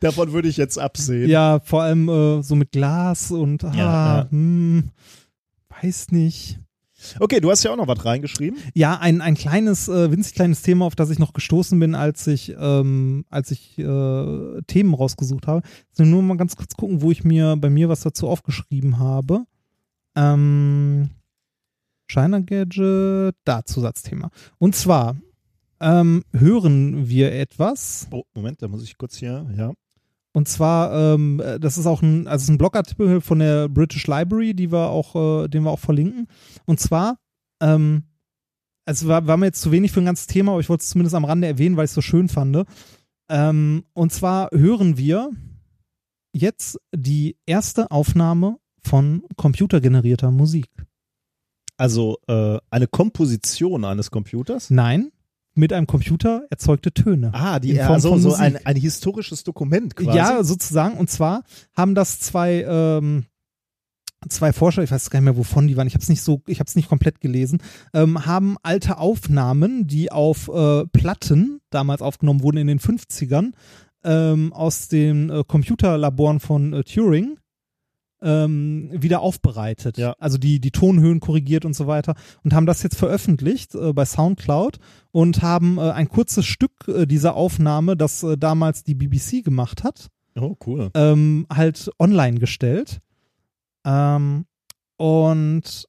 Davon 0.01 0.33
würde 0.33 0.49
ich 0.49 0.57
jetzt 0.57 0.77
absehen. 0.77 1.31
Ja, 1.31 1.61
vor 1.63 1.83
allem 1.83 2.09
äh, 2.09 2.43
so 2.43 2.57
mit 2.57 2.73
Glas 2.73 3.31
und 3.31 3.63
ah, 3.63 3.73
Ja, 3.73 4.17
ja. 4.23 4.27
Hm, 4.29 4.91
weiß 5.81 6.11
nicht. 6.11 6.59
Okay, 7.21 7.41
du 7.41 7.51
hast 7.51 7.63
ja 7.63 7.73
auch 7.73 7.77
noch 7.77 7.89
was 7.89 8.05
reingeschrieben. 8.05 8.59
Ja, 8.75 8.99
ein, 8.99 9.21
ein 9.21 9.35
kleines, 9.35 9.89
äh, 9.89 10.11
winzig 10.11 10.35
kleines 10.35 10.63
Thema, 10.63 10.87
auf 10.87 10.95
das 10.95 11.11
ich 11.11 11.19
noch 11.19 11.33
gestoßen 11.33 11.79
bin, 11.79 11.95
als 11.95 12.27
ich, 12.27 12.55
ähm, 12.59 13.25
als 13.31 13.51
ich 13.51 13.79
äh, 13.79 14.63
Themen 14.67 14.95
rausgesucht 14.95 15.47
habe. 15.47 15.63
Also 15.91 16.09
nur 16.09 16.23
mal 16.23 16.37
ganz 16.37 16.57
kurz 16.57 16.75
gucken, 16.75 17.03
wo 17.03 17.11
ich 17.11 17.25
mir 17.25 17.57
bei 17.57 17.71
mir 17.71 17.89
was 17.89 18.01
dazu 18.01 18.29
aufgeschrieben 18.29 18.99
habe. 18.99 19.45
Ähm, 20.17 21.11
Shiner 22.07 22.43
Gadget, 22.43 23.37
da 23.45 23.65
Zusatzthema. 23.65 24.31
Und 24.59 24.75
zwar 24.75 25.17
ähm, 25.81 26.23
hören 26.33 27.09
wir 27.09 27.33
etwas, 27.33 28.09
Oh, 28.11 28.25
Moment, 28.35 28.63
da 28.63 28.69
muss 28.69 28.85
ich 28.85 28.97
kurz 28.97 29.17
hier, 29.17 29.47
ja. 29.57 29.73
Und 30.33 30.49
zwar, 30.49 31.15
ähm, 31.15 31.41
äh, 31.41 31.61
das 31.61 31.79
ist 31.79 31.87
auch 31.87 32.03
ein, 32.03 32.27
also 32.27 32.53
ein 32.53 32.59
Blogartikel 32.59 33.21
von 33.21 33.39
der 33.39 33.69
British 33.69 34.07
Library, 34.09 34.53
die 34.53 34.73
wir 34.73 34.89
auch, 34.91 35.45
äh, 35.45 35.49
den 35.49 35.63
wir 35.63 35.71
auch 35.71 35.79
verlinken. 35.79 36.27
Und 36.67 36.81
zwar, 36.81 37.19
ähm, 37.61 38.05
also 38.87 39.09
war, 39.09 39.27
war 39.27 39.37
mir 39.37 39.47
jetzt 39.47 39.61
zu 39.61 39.73
wenig 39.73 39.93
für 39.93 40.01
ein 40.01 40.07
ganzes 40.07 40.27
Thema, 40.27 40.53
aber 40.53 40.61
ich 40.61 40.69
wollte 40.69 40.83
es 40.83 40.91
zumindest 40.91 41.15
am 41.15 41.25
Rande 41.25 41.47
erwähnen, 41.47 41.77
weil 41.77 41.85
ich 41.85 41.91
es 41.91 41.95
so 41.95 42.01
schön 42.01 42.29
fand. 42.29 42.67
Ähm, 43.29 43.85
und 43.93 44.13
zwar 44.13 44.51
hören 44.53 44.97
wir 44.99 45.31
jetzt 46.33 46.79
die 46.95 47.37
erste 47.47 47.91
Aufnahme 47.91 48.59
von 48.83 49.23
computergenerierter 49.37 50.31
Musik. 50.31 50.69
Also 51.77 52.19
äh, 52.29 52.59
eine 52.71 52.87
Komposition 52.87 53.85
eines 53.85 54.11
Computers. 54.11 54.71
Nein, 54.71 55.11
mit 55.55 55.73
einem 55.73 55.87
Computer 55.87 56.47
erzeugte 56.51 56.93
Töne. 56.93 57.31
Ah, 57.33 57.59
die 57.61 57.71
In 57.71 57.79
Form 57.79 57.93
also 57.93 58.11
von 58.11 58.21
so 58.21 58.35
ein, 58.35 58.59
ein 58.65 58.77
historisches 58.77 59.45
Dokument 59.45 59.97
quasi. 59.97 60.17
Ja, 60.17 60.43
sozusagen. 60.45 60.97
Und 60.97 61.11
zwar 61.11 61.43
haben 61.77 61.95
das 61.95 62.21
zwei, 62.21 62.65
ähm, 62.69 63.27
zwei 64.29 64.53
Forscher, 64.53 64.83
ich 64.83 64.91
weiß 64.91 65.11
gar 65.11 65.21
nicht 65.21 65.25
mehr, 65.25 65.37
wovon 65.37 65.67
die 65.67 65.77
waren, 65.77 65.87
ich 65.87 65.95
habe 65.95 66.03
es 66.03 66.09
nicht 66.09 66.23
so, 66.23 66.43
ich 66.47 66.61
habe 66.61 66.69
es 66.69 66.77
nicht 66.77 66.89
komplett 66.89 67.21
gelesen, 67.21 67.59
ähm, 67.93 68.27
haben 68.27 68.57
alte 68.63 68.99
Aufnahmen, 68.99 69.87
die 69.87 70.11
auf 70.13 70.49
äh, 70.49 70.87
Platten 70.87 71.61
damals 71.71 72.03
aufgenommen 72.03 72.43
wurden 72.43 72.59
in 72.59 72.67
den 72.67 72.81
50ern, 72.81 73.53
ähm, 74.05 74.53
aus 74.53 74.89
den 74.89 75.31
äh, 75.31 75.45
Computerlaboren 75.47 76.41
von 76.41 76.73
äh, 76.73 76.85
Turing 76.85 77.39
ähm, 78.23 78.91
wieder 78.93 79.21
aufbereitet. 79.21 79.99
Ja. 79.99 80.15
Also 80.19 80.39
die, 80.39 80.61
die 80.61 80.71
Tonhöhen 80.71 81.21
korrigiert 81.21 81.65
und 81.65 81.75
so 81.75 81.87
weiter. 81.87 82.15
Und 82.43 82.55
haben 82.55 82.67
das 82.67 82.83
jetzt 82.83 82.97
veröffentlicht 82.97 83.75
äh, 83.75 83.93
bei 83.93 84.05
Soundcloud 84.05 84.79
und 85.13 85.43
haben 85.43 85.79
äh, 85.79 85.91
ein 85.91 86.09
kurzes 86.09 86.47
Stück 86.47 86.89
äh, 86.89 87.07
dieser 87.07 87.35
Aufnahme, 87.35 87.97
das 87.97 88.23
äh, 88.23 88.37
damals 88.39 88.83
die 88.83 88.95
BBC 88.95 89.45
gemacht 89.45 89.85
hat, 89.85 90.09
Oh, 90.37 90.57
cool. 90.67 90.91
ähm, 90.95 91.47
halt 91.53 91.91
online 91.99 92.39
gestellt. 92.41 93.01
Ähm, 93.85 94.47
und 94.97 95.87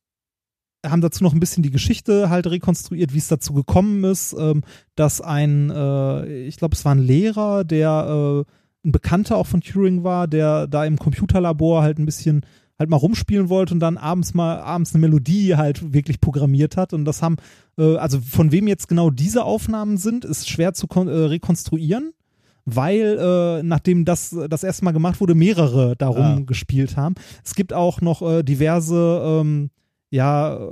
haben 0.86 1.02
dazu 1.02 1.24
noch 1.24 1.34
ein 1.34 1.40
bisschen 1.40 1.64
die 1.64 1.72
Geschichte 1.72 2.30
halt 2.30 2.48
rekonstruiert, 2.48 3.14
wie 3.14 3.18
es 3.18 3.28
dazu 3.28 3.54
gekommen 3.54 4.04
ist, 4.04 4.36
ähm, 4.38 4.62
dass 4.96 5.20
ein, 5.22 5.72
äh, 5.72 6.46
ich 6.46 6.58
glaube, 6.58 6.76
es 6.76 6.86
war 6.86 6.94
ein 6.94 7.00
Lehrer, 7.00 7.64
der 7.64 8.46
äh, 8.46 8.88
ein 8.88 8.92
Bekannter 8.92 9.38
auch 9.38 9.48
von 9.48 9.62
Turing 9.62 10.04
war, 10.04 10.28
der 10.28 10.68
da 10.68 10.86
im 10.86 11.00
Computerlabor 11.00 11.82
halt 11.82 11.98
ein 11.98 12.06
bisschen 12.06 12.46
halt 12.78 12.90
mal 12.90 12.98
rumspielen 12.98 13.50
wollte 13.50 13.74
und 13.74 13.80
dann 13.80 13.98
abends 13.98 14.34
mal 14.34 14.60
abends 14.60 14.94
eine 14.94 15.02
Melodie 15.02 15.56
halt 15.56 15.94
wirklich 15.94 16.20
programmiert 16.20 16.78
hat. 16.78 16.94
Und 16.94 17.06
das 17.06 17.22
haben 17.22 17.38
äh, 17.80 17.96
also 17.96 18.20
von 18.20 18.52
wem 18.52 18.68
jetzt 18.68 18.88
genau 18.88 19.10
diese 19.10 19.44
Aufnahmen 19.44 19.98
sind, 19.98 20.26
ist 20.26 20.50
schwer 20.50 20.74
zu 20.74 20.86
kon- 20.88 21.08
äh, 21.08 21.12
rekonstruieren, 21.12 22.14
weil 22.66 23.18
äh, 23.20 23.64
nachdem 23.64 24.06
das 24.06 24.36
das 24.50 24.64
erste 24.64 24.86
Mal 24.86 24.92
gemacht 24.92 25.22
wurde, 25.22 25.36
mehrere 25.36 25.96
darum 25.96 26.24
Ah. 26.24 26.40
gespielt 26.46 26.98
haben. 26.98 27.16
Es 27.44 27.56
gibt 27.56 27.74
auch 27.74 28.02
noch 28.02 28.22
äh, 28.22 28.44
diverse 28.44 29.22
ähm, 29.24 29.70
ja 30.10 30.56
äh, 30.56 30.70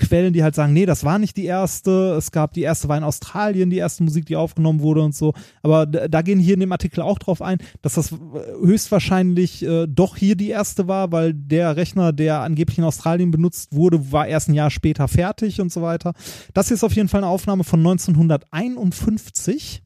Quellen, 0.00 0.32
die 0.32 0.44
halt 0.44 0.54
sagen, 0.54 0.74
nee, 0.74 0.86
das 0.86 1.02
war 1.02 1.18
nicht 1.18 1.36
die 1.36 1.44
erste. 1.44 2.14
Es 2.16 2.30
gab 2.30 2.52
die 2.52 2.62
erste 2.62 2.88
war 2.88 2.96
in 2.96 3.02
Australien, 3.02 3.68
die 3.68 3.78
erste 3.78 4.04
Musik, 4.04 4.26
die 4.26 4.36
aufgenommen 4.36 4.80
wurde 4.80 5.02
und 5.02 5.12
so. 5.12 5.32
Aber 5.64 5.86
da, 5.86 6.22
gehen 6.22 6.38
hier 6.38 6.54
in 6.54 6.60
dem 6.60 6.70
Artikel 6.70 7.00
auch 7.00 7.18
drauf 7.18 7.42
ein, 7.42 7.58
dass 7.82 7.94
das 7.94 8.12
äh, 8.12 8.16
höchstwahrscheinlich 8.64 9.64
äh, 9.64 9.88
doch 9.88 10.16
hier 10.16 10.36
die 10.36 10.50
erste 10.50 10.86
war, 10.86 11.10
weil 11.10 11.34
der 11.34 11.76
Rechner, 11.76 12.12
der 12.12 12.42
angeblich 12.42 12.78
in 12.78 12.84
Australien 12.84 13.32
benutzt 13.32 13.74
wurde, 13.74 14.12
war 14.12 14.28
erst 14.28 14.48
ein 14.48 14.54
Jahr 14.54 14.70
später 14.70 15.08
fertig 15.08 15.60
und 15.60 15.72
so 15.72 15.82
weiter. 15.82 16.12
Das 16.54 16.68
hier 16.68 16.76
ist 16.76 16.84
auf 16.84 16.94
jeden 16.94 17.08
Fall 17.08 17.24
eine 17.24 17.32
Aufnahme 17.32 17.64
von 17.64 17.80
1951. 17.80 19.82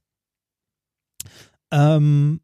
Ähm, 1.72 2.40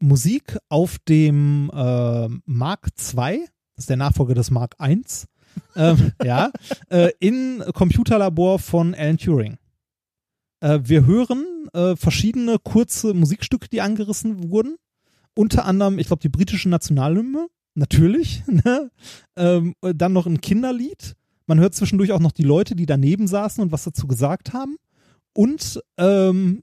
Musik 0.00 0.58
auf 0.68 0.98
dem 1.08 1.70
äh, 1.72 2.28
Mark 2.46 2.88
II, 2.98 3.46
das 3.76 3.84
ist 3.84 3.90
der 3.90 3.96
Nachfolger 3.96 4.34
des 4.34 4.50
Mark 4.50 4.76
I, 4.82 5.02
ähm, 5.76 6.12
ja, 6.22 6.50
äh, 6.90 7.10
in 7.20 7.62
Computerlabor 7.74 8.58
von 8.58 8.94
Alan 8.94 9.18
Turing. 9.18 9.56
Äh, 10.60 10.80
wir 10.82 11.06
hören 11.06 11.68
äh, 11.72 11.94
verschiedene 11.94 12.58
kurze 12.58 13.14
Musikstücke, 13.14 13.68
die 13.68 13.80
angerissen 13.80 14.50
wurden. 14.50 14.76
Unter 15.34 15.64
anderem, 15.64 15.98
ich 15.98 16.06
glaube, 16.06 16.22
die 16.22 16.28
britische 16.28 16.68
Nationalhymne, 16.68 17.48
natürlich. 17.74 18.42
Ne? 18.64 18.90
Ähm, 19.36 19.74
dann 19.80 20.12
noch 20.12 20.26
ein 20.26 20.40
Kinderlied. 20.40 21.14
Man 21.46 21.60
hört 21.60 21.74
zwischendurch 21.74 22.12
auch 22.12 22.20
noch 22.20 22.32
die 22.32 22.44
Leute, 22.44 22.74
die 22.74 22.86
daneben 22.86 23.26
saßen 23.26 23.62
und 23.62 23.72
was 23.72 23.84
dazu 23.84 24.06
gesagt 24.06 24.52
haben. 24.52 24.76
Und 25.34 25.82
ähm, 25.98 26.62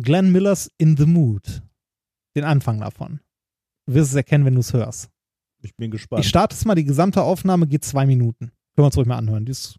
Glenn 0.00 0.32
Millers 0.32 0.70
In 0.78 0.96
the 0.96 1.06
Mood. 1.06 1.62
Den 2.36 2.44
Anfang 2.44 2.80
davon. 2.80 3.20
Du 3.86 3.94
wirst 3.94 4.10
es 4.10 4.16
erkennen, 4.16 4.44
wenn 4.44 4.54
du 4.54 4.60
es 4.60 4.72
hörst. 4.72 5.10
Ich 5.60 5.74
bin 5.74 5.90
gespannt. 5.90 6.22
Ich 6.22 6.28
starte 6.28 6.54
es 6.54 6.64
mal, 6.64 6.74
die 6.74 6.84
gesamte 6.84 7.22
Aufnahme 7.22 7.66
geht 7.66 7.84
zwei 7.84 8.06
Minuten. 8.06 8.46
Können 8.46 8.52
wir 8.76 8.84
uns 8.84 8.96
ruhig 8.96 9.08
mal 9.08 9.16
anhören. 9.18 9.44
Die 9.44 9.52
ist 9.52 9.76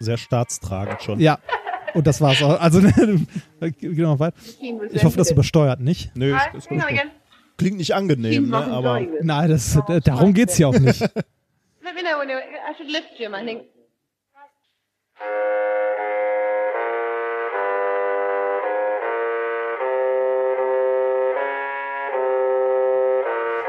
Sehr 0.00 0.16
staatstragend 0.16 1.02
schon. 1.02 1.20
ja. 1.20 1.38
Und 1.94 2.06
das 2.06 2.20
war's 2.20 2.42
auch. 2.42 2.60
Also, 2.60 2.80
geh 3.60 4.02
noch 4.02 4.18
weiter. 4.18 4.36
Ich 4.92 5.04
hoffe, 5.04 5.18
das 5.18 5.30
übersteuert 5.30 5.80
nicht. 5.80 6.14
Nö, 6.16 6.34
ist, 6.34 6.54
ist 6.56 6.68
gut. 6.68 6.82
Klingt 7.58 7.76
nicht 7.76 7.94
angenehm, 7.94 8.48
ne? 8.48 8.56
aber 8.56 9.00
Nein, 9.20 9.50
das, 9.50 9.76
äh, 9.88 10.00
darum 10.00 10.32
geht's 10.32 10.56
hier 10.56 10.68
auch 10.68 10.78
nicht. 10.78 11.00
Let 11.00 11.94
me 11.94 12.02
know 12.02 12.18
when 12.18 12.28
you, 12.28 12.36
I 12.36 12.74
should 12.76 12.90
lift 12.90 13.18
Jim, 13.18 13.34
I 13.34 13.44
think. 13.44 13.62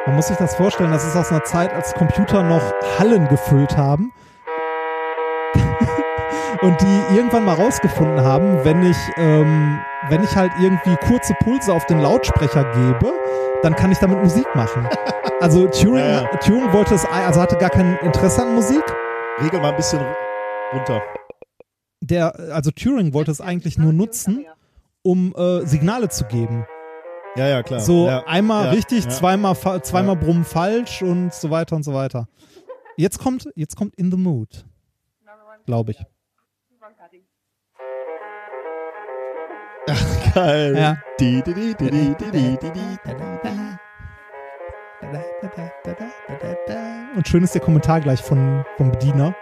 Man 0.06 0.16
muss 0.16 0.28
sich 0.28 0.38
das 0.38 0.56
vorstellen, 0.56 0.92
das 0.92 1.06
ist 1.06 1.16
aus 1.16 1.32
einer 1.32 1.44
Zeit, 1.44 1.74
als 1.74 1.94
Computer 1.94 2.44
noch 2.44 2.74
Hallen 3.00 3.28
gefüllt 3.30 3.78
haben. 3.78 4.12
Und 6.64 6.80
die 6.82 7.16
irgendwann 7.16 7.44
mal 7.44 7.56
rausgefunden 7.56 8.22
haben, 8.24 8.64
wenn 8.64 8.84
ich, 8.84 8.98
ähm, 9.18 9.80
wenn 10.10 10.24
ich 10.24 10.34
halt 10.36 10.52
irgendwie 10.62 10.96
kurze 11.06 11.34
Pulse 11.44 11.74
auf 11.74 11.86
den 11.88 12.00
Lautsprecher 12.00 12.64
gebe, 12.74 13.12
dann 13.64 13.76
kann 13.76 13.92
ich 13.92 13.98
damit 14.00 14.22
Musik 14.24 14.48
machen. 14.56 14.88
Also 15.42 15.68
Turing, 15.68 15.98
Ja, 15.98 16.22
ja. 16.22 16.38
Turing 16.38 16.72
wollte 16.72 16.96
es, 16.96 17.04
also 17.04 17.42
hatte 17.42 17.58
gar 17.58 17.70
kein 17.70 17.98
Interesse 17.98 18.44
an 18.44 18.56
Musik. 18.56 18.82
regel 19.42 19.60
mal 19.60 19.72
ein 19.72 19.76
bisschen 19.76 20.00
runter. 20.72 21.02
Der, 22.00 22.34
also 22.54 22.72
Turing 22.72 23.14
wollte 23.14 23.32
es 23.32 23.42
eigentlich 23.42 23.78
nur 23.78 23.92
nutzen, 23.92 24.46
um 25.02 25.34
äh, 25.36 25.66
Signale 25.66 26.08
zu 26.08 26.24
geben. 26.26 26.66
Ja, 27.36 27.48
ja, 27.48 27.62
klar. 27.62 27.82
So 27.82 28.08
ja. 28.08 28.24
einmal 28.26 28.66
ja. 28.66 28.72
richtig, 28.72 29.04
ja. 29.04 29.10
zweimal, 29.10 29.56
fa- 29.56 29.84
zweimal 29.84 30.16
brummen 30.16 30.46
falsch 30.46 31.02
und 31.02 31.34
so 31.34 31.50
weiter 31.50 31.76
und 31.76 31.84
so 31.84 31.94
weiter. 31.94 32.30
Jetzt 32.96 33.20
kommt, 33.20 33.50
jetzt 33.56 33.76
kommt 33.76 33.96
In 33.96 34.12
the 34.12 34.18
Mood. 34.18 34.66
Glaube 35.66 35.92
ich. 35.92 36.06
Die, 41.20 41.44
die. 41.44 42.16
Und 47.16 47.28
schön 47.28 47.44
ist 47.44 47.54
der 47.54 47.62
Kommentar 47.62 48.02
gleich 48.02 48.22
von, 48.22 48.66
vom 48.78 48.92
Bediener. 48.92 49.36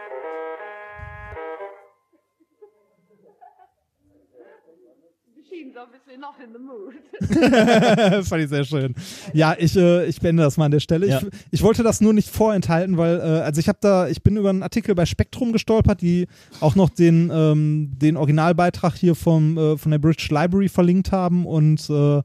Not 6.19 6.35
in 6.43 6.53
the 6.53 6.59
mood. 6.59 8.25
Fand 8.27 8.43
ich 8.43 8.49
sehr 8.49 8.65
schön. 8.65 8.93
Ja, 9.33 9.55
ich, 9.57 9.75
äh, 9.75 10.05
ich 10.05 10.19
beende 10.19 10.43
das 10.43 10.57
mal 10.57 10.65
an 10.65 10.71
der 10.71 10.79
Stelle. 10.79 11.07
Ja. 11.07 11.19
Ich, 11.19 11.27
ich 11.51 11.61
wollte 11.63 11.83
das 11.83 12.01
nur 12.01 12.13
nicht 12.13 12.29
vorenthalten, 12.29 12.97
weil, 12.97 13.19
äh, 13.19 13.41
also 13.41 13.59
ich 13.59 13.67
habe 13.67 13.79
da, 13.81 14.07
ich 14.07 14.21
bin 14.21 14.37
über 14.37 14.49
einen 14.49 14.63
Artikel 14.63 14.93
bei 14.95 15.05
Spektrum 15.05 15.53
gestolpert, 15.53 16.01
die 16.01 16.27
auch 16.59 16.75
noch 16.75 16.89
den, 16.89 17.31
ähm, 17.33 17.91
den 17.97 18.17
Originalbeitrag 18.17 18.95
hier 18.95 19.15
vom, 19.15 19.57
äh, 19.57 19.77
von 19.77 19.91
der 19.91 19.99
British 19.99 20.29
Library 20.29 20.69
verlinkt 20.69 21.11
haben 21.11 21.45
und 21.45 21.89
äh, 21.89 22.21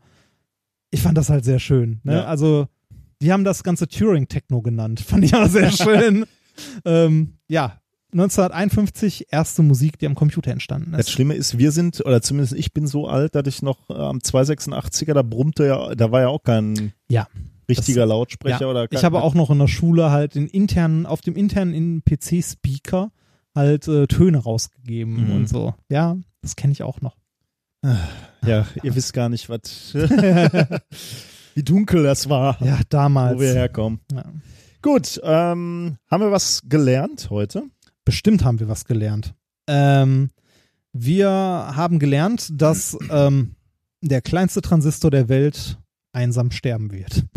ich 0.90 1.02
fand 1.02 1.16
das 1.18 1.31
halt 1.31 1.44
sehr 1.44 1.58
schön. 1.58 2.00
Ne? 2.05 2.15
Ja. 2.15 2.24
Also, 2.24 2.68
die 3.20 3.32
haben 3.32 3.44
das 3.44 3.62
ganze 3.62 3.89
Turing-Techno 3.89 4.62
genannt. 4.62 5.00
Fand 5.06 5.24
ich 5.24 5.34
auch 5.34 5.48
sehr 5.48 5.70
schön. 5.70 6.26
ähm, 6.84 7.34
ja, 7.48 7.81
1951 8.12 9.26
erste 9.31 9.62
Musik, 9.62 9.99
die 9.99 10.07
am 10.07 10.15
Computer 10.15 10.51
entstanden 10.52 10.93
Das 10.93 11.02
ist. 11.02 11.10
Schlimme 11.10 11.35
ist, 11.35 11.59
wir 11.59 11.73
sind, 11.73 12.01
oder 12.05 12.23
zumindest 12.23 12.55
ich 12.55 12.73
bin 12.73 12.86
so 12.86 13.09
alt, 13.09 13.35
dass 13.35 13.47
ich 13.47 13.62
noch 13.62 13.91
äh, 13.91 13.94
am 13.94 14.18
286er, 14.18 15.12
da 15.15 15.23
brummte 15.23 15.67
ja, 15.67 15.94
da 15.94 16.10
war 16.12 16.20
ja 16.23 16.28
auch 16.28 16.43
kein 16.43 16.93
Ja. 17.09 17.26
richtiger 17.68 18.07
Lautsprecher 18.07 18.60
Ja, 18.62 18.67
oder 18.68 18.89
kein, 18.89 18.99
ich 18.99 19.05
habe 19.05 19.23
auch 19.23 19.35
noch 19.35 19.51
in 19.51 19.59
der 19.59 19.68
Schule 19.68 20.10
halt 20.10 20.35
den 20.35 20.47
internen, 20.47 21.05
auf 21.07 21.20
dem 21.20 21.35
internen 21.36 22.02
PC-Speaker 22.05 23.10
halt 23.55 23.89
äh, 23.89 24.07
Töne 24.07 24.39
rausgegeben 24.39 25.26
Mhm. 25.26 25.33
und 25.33 25.49
so. 25.49 25.75
Ja, 25.89 26.17
das 26.43 26.57
kenne 26.57 26.73
ich 26.73 26.83
auch 26.83 27.01
noch. 27.01 27.17
Ja, 28.44 28.67
ihr 28.83 28.94
wisst 28.97 29.12
gar 29.12 29.28
nicht, 29.28 29.49
was, 29.49 29.94
wie 31.55 31.62
dunkel 31.62 32.02
das 32.02 32.28
war, 32.28 32.57
Ja, 32.65 32.78
damals. 32.89 33.36
wo 33.36 33.41
wir 33.41 33.52
herkommen. 33.55 34.01
Ja. 34.12 34.25
Gut, 34.83 35.20
ähm, 35.25 35.97
haben 36.10 36.23
wir 36.23 36.31
was 36.33 36.62
gelernt 36.68 37.28
heute? 37.31 37.65
Bestimmt 38.07 38.44
haben 38.44 38.60
wir 38.60 38.68
was 38.68 38.85
gelernt. 38.85 39.35
Ähm, 39.67 40.31
wir 40.93 41.28
haben 41.28 41.99
gelernt, 41.99 42.49
dass 42.52 42.97
ähm, 43.10 43.57
der 44.01 44.23
kleinste 44.23 44.62
Transistor 44.62 45.10
der 45.10 45.28
Welt 45.28 45.78
einsam 46.12 46.51
sterben 46.51 46.93
wird. 46.93 47.25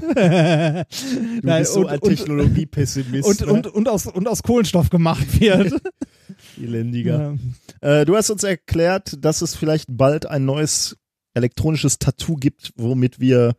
Du 0.00 0.14
Nein, 0.16 1.60
bist 1.60 1.74
so 1.74 1.82
und, 1.82 1.88
ein 1.88 2.00
Technologiepessimist. 2.00 3.28
und, 3.28 3.40
ne? 3.42 3.52
und, 3.52 3.66
und, 3.68 3.88
aus, 3.88 4.06
und 4.06 4.26
aus 4.26 4.42
Kohlenstoff 4.42 4.90
gemacht 4.90 5.40
wird. 5.40 5.80
Elendiger. 6.60 7.36
Ja. 7.80 8.00
Äh, 8.00 8.04
du 8.06 8.16
hast 8.16 8.30
uns 8.30 8.42
erklärt, 8.42 9.24
dass 9.24 9.42
es 9.42 9.54
vielleicht 9.54 9.86
bald 9.88 10.26
ein 10.26 10.44
neues 10.44 10.96
elektronisches 11.34 12.00
Tattoo 12.00 12.34
gibt, 12.36 12.72
womit 12.76 13.20
wir 13.20 13.54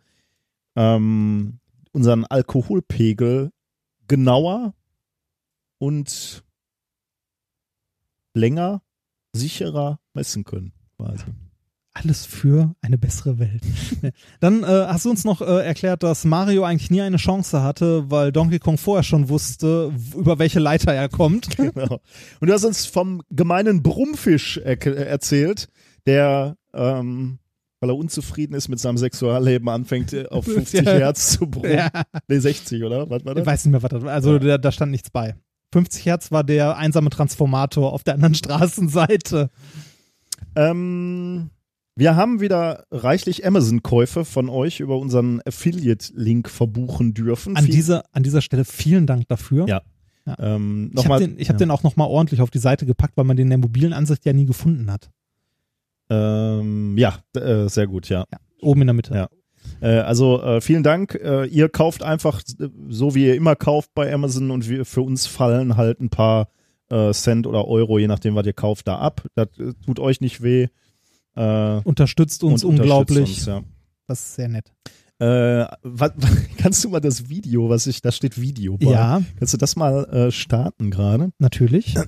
ähm, 0.75 1.59
unseren 1.93 2.25
Alkoholpegel 2.25 3.51
genauer 4.07 4.73
und 5.81 6.43
länger, 8.35 8.81
sicherer 9.33 9.99
messen 10.13 10.43
können. 10.43 10.73
Quasi. 10.97 11.23
Alles 11.93 12.25
für 12.25 12.73
eine 12.81 12.97
bessere 12.97 13.37
Welt. 13.39 13.63
Dann 14.39 14.63
äh, 14.63 14.67
hast 14.67 15.03
du 15.05 15.09
uns 15.09 15.25
noch 15.25 15.41
äh, 15.41 15.65
erklärt, 15.65 16.03
dass 16.03 16.23
Mario 16.23 16.63
eigentlich 16.63 16.89
nie 16.91 17.01
eine 17.01 17.17
Chance 17.17 17.63
hatte, 17.63 18.09
weil 18.09 18.31
Donkey 18.31 18.59
Kong 18.59 18.77
vorher 18.77 19.03
schon 19.03 19.27
wusste, 19.27 19.91
über 20.15 20.39
welche 20.39 20.59
Leiter 20.59 20.93
er 20.93 21.09
kommt. 21.09 21.49
Genau. 21.57 21.99
Und 22.39 22.47
du 22.47 22.53
hast 22.53 22.63
uns 22.63 22.85
vom 22.85 23.21
gemeinen 23.29 23.83
Brummfisch 23.83 24.57
er 24.57 24.79
erzählt, 25.07 25.67
der, 26.05 26.55
ähm, 26.73 27.39
weil 27.81 27.89
er 27.89 27.97
unzufrieden 27.97 28.53
ist 28.53 28.69
mit 28.69 28.79
seinem 28.79 28.97
Sexualleben, 28.97 29.67
anfängt 29.67 30.13
äh, 30.13 30.27
auf 30.27 30.45
50 30.53 30.85
Ja. 30.85 30.93
Hertz 30.93 31.31
zu 31.33 31.47
brummen. 31.49 31.73
Ja. 31.73 31.89
Nee, 32.29 32.39
60, 32.39 32.83
oder? 32.83 33.09
Was 33.09 33.25
war 33.25 33.33
Ich 33.33 33.39
das? 33.39 33.45
weiß 33.45 33.65
nicht 33.65 33.71
mehr, 33.71 33.83
was 33.83 33.89
das 33.89 34.01
war. 34.03 34.13
Also 34.13 34.39
da, 34.39 34.57
da 34.57 34.71
stand 34.71 34.91
nichts 34.91 35.09
bei. 35.09 35.35
50 35.71 36.05
Hertz 36.05 36.31
war 36.31 36.43
der 36.43 36.77
einsame 36.77 37.09
Transformator 37.09 37.93
auf 37.93 38.03
der 38.03 38.15
anderen 38.15 38.35
Straßenseite. 38.35 39.49
Ähm, 40.55 41.49
wir 41.95 42.15
haben 42.15 42.39
wieder 42.41 42.85
reichlich 42.91 43.45
Amazon-Käufe 43.45 44.25
von 44.25 44.49
euch 44.49 44.79
über 44.79 44.97
unseren 44.97 45.41
Affiliate-Link 45.45 46.49
verbuchen 46.49 47.13
dürfen. 47.13 47.55
An 47.57 47.65
Viel- 47.65 47.73
dieser, 47.75 48.03
an 48.11 48.23
dieser 48.23 48.41
Stelle 48.41 48.65
vielen 48.65 49.07
Dank 49.07 49.27
dafür. 49.27 49.67
Ja. 49.67 49.81
Ja. 50.25 50.35
Ähm, 50.39 50.91
Ich 50.95 51.05
habe 51.07 51.19
den, 51.19 51.39
ich 51.39 51.49
hab 51.49 51.55
ja. 51.55 51.59
den 51.59 51.71
auch 51.71 51.83
nochmal 51.83 52.07
ordentlich 52.07 52.41
auf 52.41 52.51
die 52.51 52.59
Seite 52.59 52.85
gepackt, 52.85 53.17
weil 53.17 53.25
man 53.25 53.37
den 53.37 53.47
in 53.47 53.49
der 53.49 53.57
mobilen 53.57 53.91
Ansicht 53.93 54.23
ja 54.25 54.33
nie 54.33 54.45
gefunden 54.45 54.91
hat. 54.91 55.09
ähm, 56.09 56.97
ja, 56.97 57.17
äh, 57.35 57.67
sehr 57.69 57.87
gut, 57.87 58.07
ja. 58.09 58.25
Oben 58.61 58.81
in 58.81 58.87
der 58.87 58.93
Mitte. 58.93 59.13
Ja. 59.15 59.29
Äh, 59.81 59.97
also 59.99 60.41
äh, 60.41 60.61
vielen 60.61 60.83
Dank. 60.83 61.15
Äh, 61.15 61.45
ihr 61.47 61.67
kauft 61.69 62.03
einfach 62.03 62.41
äh, 62.59 62.69
so, 62.89 63.15
wie 63.15 63.25
ihr 63.27 63.35
immer 63.35 63.55
kauft 63.55 63.91
bei 63.93 64.13
Amazon 64.13 64.51
und 64.51 64.69
wir, 64.69 64.85
für 64.85 65.01
uns 65.01 65.27
fallen 65.27 65.75
halt 65.75 65.99
ein 65.99 66.09
paar 66.09 66.49
äh, 66.89 67.11
Cent 67.13 67.47
oder 67.47 67.67
Euro, 67.67 67.97
je 67.99 68.07
nachdem, 68.07 68.35
was 68.35 68.45
ihr 68.45 68.53
kauft, 68.53 68.87
da 68.87 68.97
ab. 68.99 69.25
Das 69.35 69.47
tut 69.85 69.99
euch 69.99 70.21
nicht 70.21 70.41
weh. 70.43 70.67
Unterstützt 71.33 72.43
uns 72.43 72.63
unglaublich. 72.65 73.19
unterstützt 73.19 73.47
Uns, 73.47 73.65
Das 74.07 74.19
ist 74.19 74.35
sehr 74.35 74.49
nett. 74.49 74.71
ja. 75.21 75.63
äh, 75.63 75.67
was, 75.81 76.11
kannst 76.57 76.83
du 76.83 76.89
mal 76.89 76.99
das 76.99 77.29
Video, 77.29 77.69
was 77.69 77.87
ich, 77.87 78.01
da 78.01 78.11
steht 78.11 78.39
Video 78.41 78.77
bei. 78.77 78.91
Ja, 78.91 79.21
Kannst 79.39 79.53
du 79.53 79.57
das 79.57 79.77
mal 79.77 80.03
äh, 80.13 80.31
starten 80.31 80.91
gerade? 80.91 81.31
natürlich. 81.39 81.95
Äh, 81.95 82.03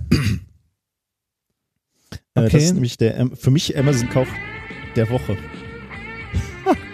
Okay. 2.35 2.49
Das 2.51 2.63
ist 2.63 2.73
nämlich 2.73 2.97
der, 2.97 3.29
für 3.35 3.51
mich 3.51 3.77
Amazon-Kauf 3.77 4.27
der 4.95 5.09
Woche. 5.11 5.37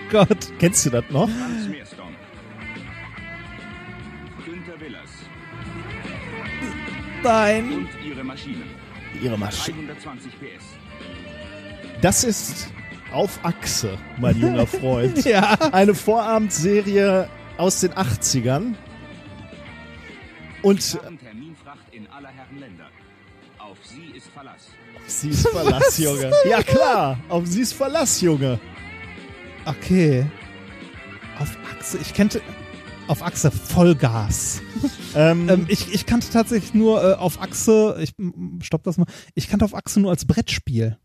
Gott. 0.10 0.52
Kennst 0.60 0.86
du 0.86 0.90
das 0.90 1.04
noch? 1.10 1.30
Nein. 7.24 7.74
Und 7.74 7.90
ihre 8.06 8.24
Maschine. 8.24 8.64
Ihre 9.22 9.38
Maschine. 9.38 9.88
320 9.88 10.32
PS. 10.40 10.64
Das 12.02 12.24
ist 12.24 12.72
auf 13.12 13.40
Achse, 13.44 13.98
mein 14.18 14.40
junger 14.40 14.68
Freund. 14.68 15.26
Ja. 15.30 15.54
Eine 15.72 15.94
Vorabendserie 15.94 17.28
aus 17.58 17.82
den 17.82 17.92
80ern. 17.92 18.74
Und 20.62 21.04
Waren 21.04 21.20
Terminfracht 21.20 21.80
in 21.92 22.08
aller 22.08 22.30
Herren 22.30 22.60
Länder. 22.60 22.88
Auf 23.58 23.78
sie 23.84 24.18
ist 24.18 24.28
Verlass. 24.34 24.68
sie 25.08 25.30
ist 25.30 25.48
Verlass, 25.48 25.98
Junge. 25.98 26.32
Ja 26.50 26.64
klar, 26.64 27.20
auf 27.30 27.46
sie 27.46 27.62
ist 27.62 27.74
Verlass, 27.74 28.22
Junge. 28.22 28.60
Okay. 29.70 30.26
Auf 31.40 31.56
Achse. 31.72 31.98
Ich 32.02 32.14
kannte. 32.14 32.42
Auf 33.08 33.24
Achse 33.24 33.52
Vollgas. 33.52 34.62
Ähm, 35.16 35.50
ähm, 35.50 35.66
ich, 35.70 35.92
ich 35.92 36.06
kannte 36.06 36.30
tatsächlich 36.32 36.76
nur 36.76 37.04
äh, 37.04 37.16
auf 37.16 37.42
Achse. 37.42 37.98
Ich 38.00 38.14
stopp 38.62 38.84
das 38.84 39.00
mal. 39.00 39.08
Ich 39.34 39.50
kannte 39.50 39.66
auf 39.66 39.74
Achse 39.74 40.00
nur 40.00 40.12
als 40.12 40.26
Brettspiel. 40.26 41.00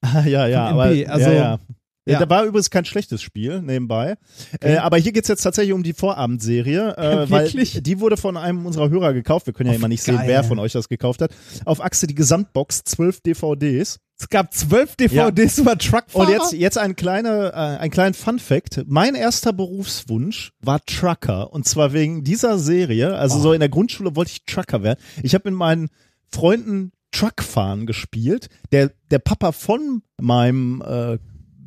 ah, 0.00 0.22
ja, 0.24 0.46
ja, 0.46 0.66
aber 0.66 0.84
also- 0.84 1.04
ja, 1.30 1.32
ja. 1.32 1.58
Ja. 2.06 2.18
Da 2.18 2.28
war 2.28 2.44
übrigens 2.44 2.68
kein 2.70 2.84
schlechtes 2.84 3.22
Spiel 3.22 3.62
nebenbei. 3.62 4.16
Äh, 4.60 4.76
aber 4.76 4.98
hier 4.98 5.12
geht's 5.12 5.28
jetzt 5.28 5.42
tatsächlich 5.42 5.72
um 5.74 5.82
die 5.82 5.94
Vorabendserie, 5.94 6.96
äh, 6.96 7.30
weil 7.30 7.44
Wirklich? 7.44 7.82
die 7.82 8.00
wurde 8.00 8.16
von 8.18 8.36
einem 8.36 8.66
unserer 8.66 8.90
Hörer 8.90 9.14
gekauft. 9.14 9.46
Wir 9.46 9.54
können 9.54 9.68
ja 9.68 9.72
Auf 9.72 9.78
immer 9.78 9.88
nicht 9.88 10.04
geil. 10.04 10.16
sehen, 10.18 10.26
wer 10.26 10.44
von 10.44 10.58
euch 10.58 10.72
das 10.72 10.88
gekauft 10.88 11.22
hat. 11.22 11.34
Auf 11.64 11.82
Achse 11.82 12.06
die 12.06 12.14
Gesamtbox, 12.14 12.84
12 12.84 13.20
DVDs. 13.22 14.00
Es 14.18 14.28
gab 14.28 14.54
zwölf 14.54 14.94
DVDs 14.96 15.58
über 15.58 15.76
Truckfahrer. 15.76 16.26
Und 16.26 16.32
jetzt, 16.32 16.52
jetzt 16.52 16.78
ein 16.78 16.94
kleiner, 16.96 17.52
äh, 17.52 17.78
ein 17.80 17.90
kleinen 17.90 18.14
Fun 18.14 18.38
Fact. 18.38 18.82
Mein 18.86 19.14
erster 19.14 19.52
Berufswunsch 19.52 20.52
war 20.60 20.80
Trucker. 20.86 21.52
Und 21.52 21.66
zwar 21.66 21.92
wegen 21.92 22.22
dieser 22.24 22.58
Serie. 22.58 23.16
Also 23.16 23.38
Oh. 23.38 23.40
so 23.42 23.52
in 23.52 23.60
der 23.60 23.68
Grundschule 23.68 24.14
wollte 24.16 24.30
ich 24.32 24.44
Trucker 24.44 24.82
werden. 24.82 25.00
Ich 25.22 25.34
habe 25.34 25.50
mit 25.50 25.58
meinen 25.58 25.88
Freunden 26.30 26.92
Truckfahren 27.10 27.86
gespielt. 27.86 28.48
Der, 28.72 28.92
der 29.10 29.18
Papa 29.18 29.52
von 29.52 30.02
meinem 30.20 30.82
äh, 30.82 31.18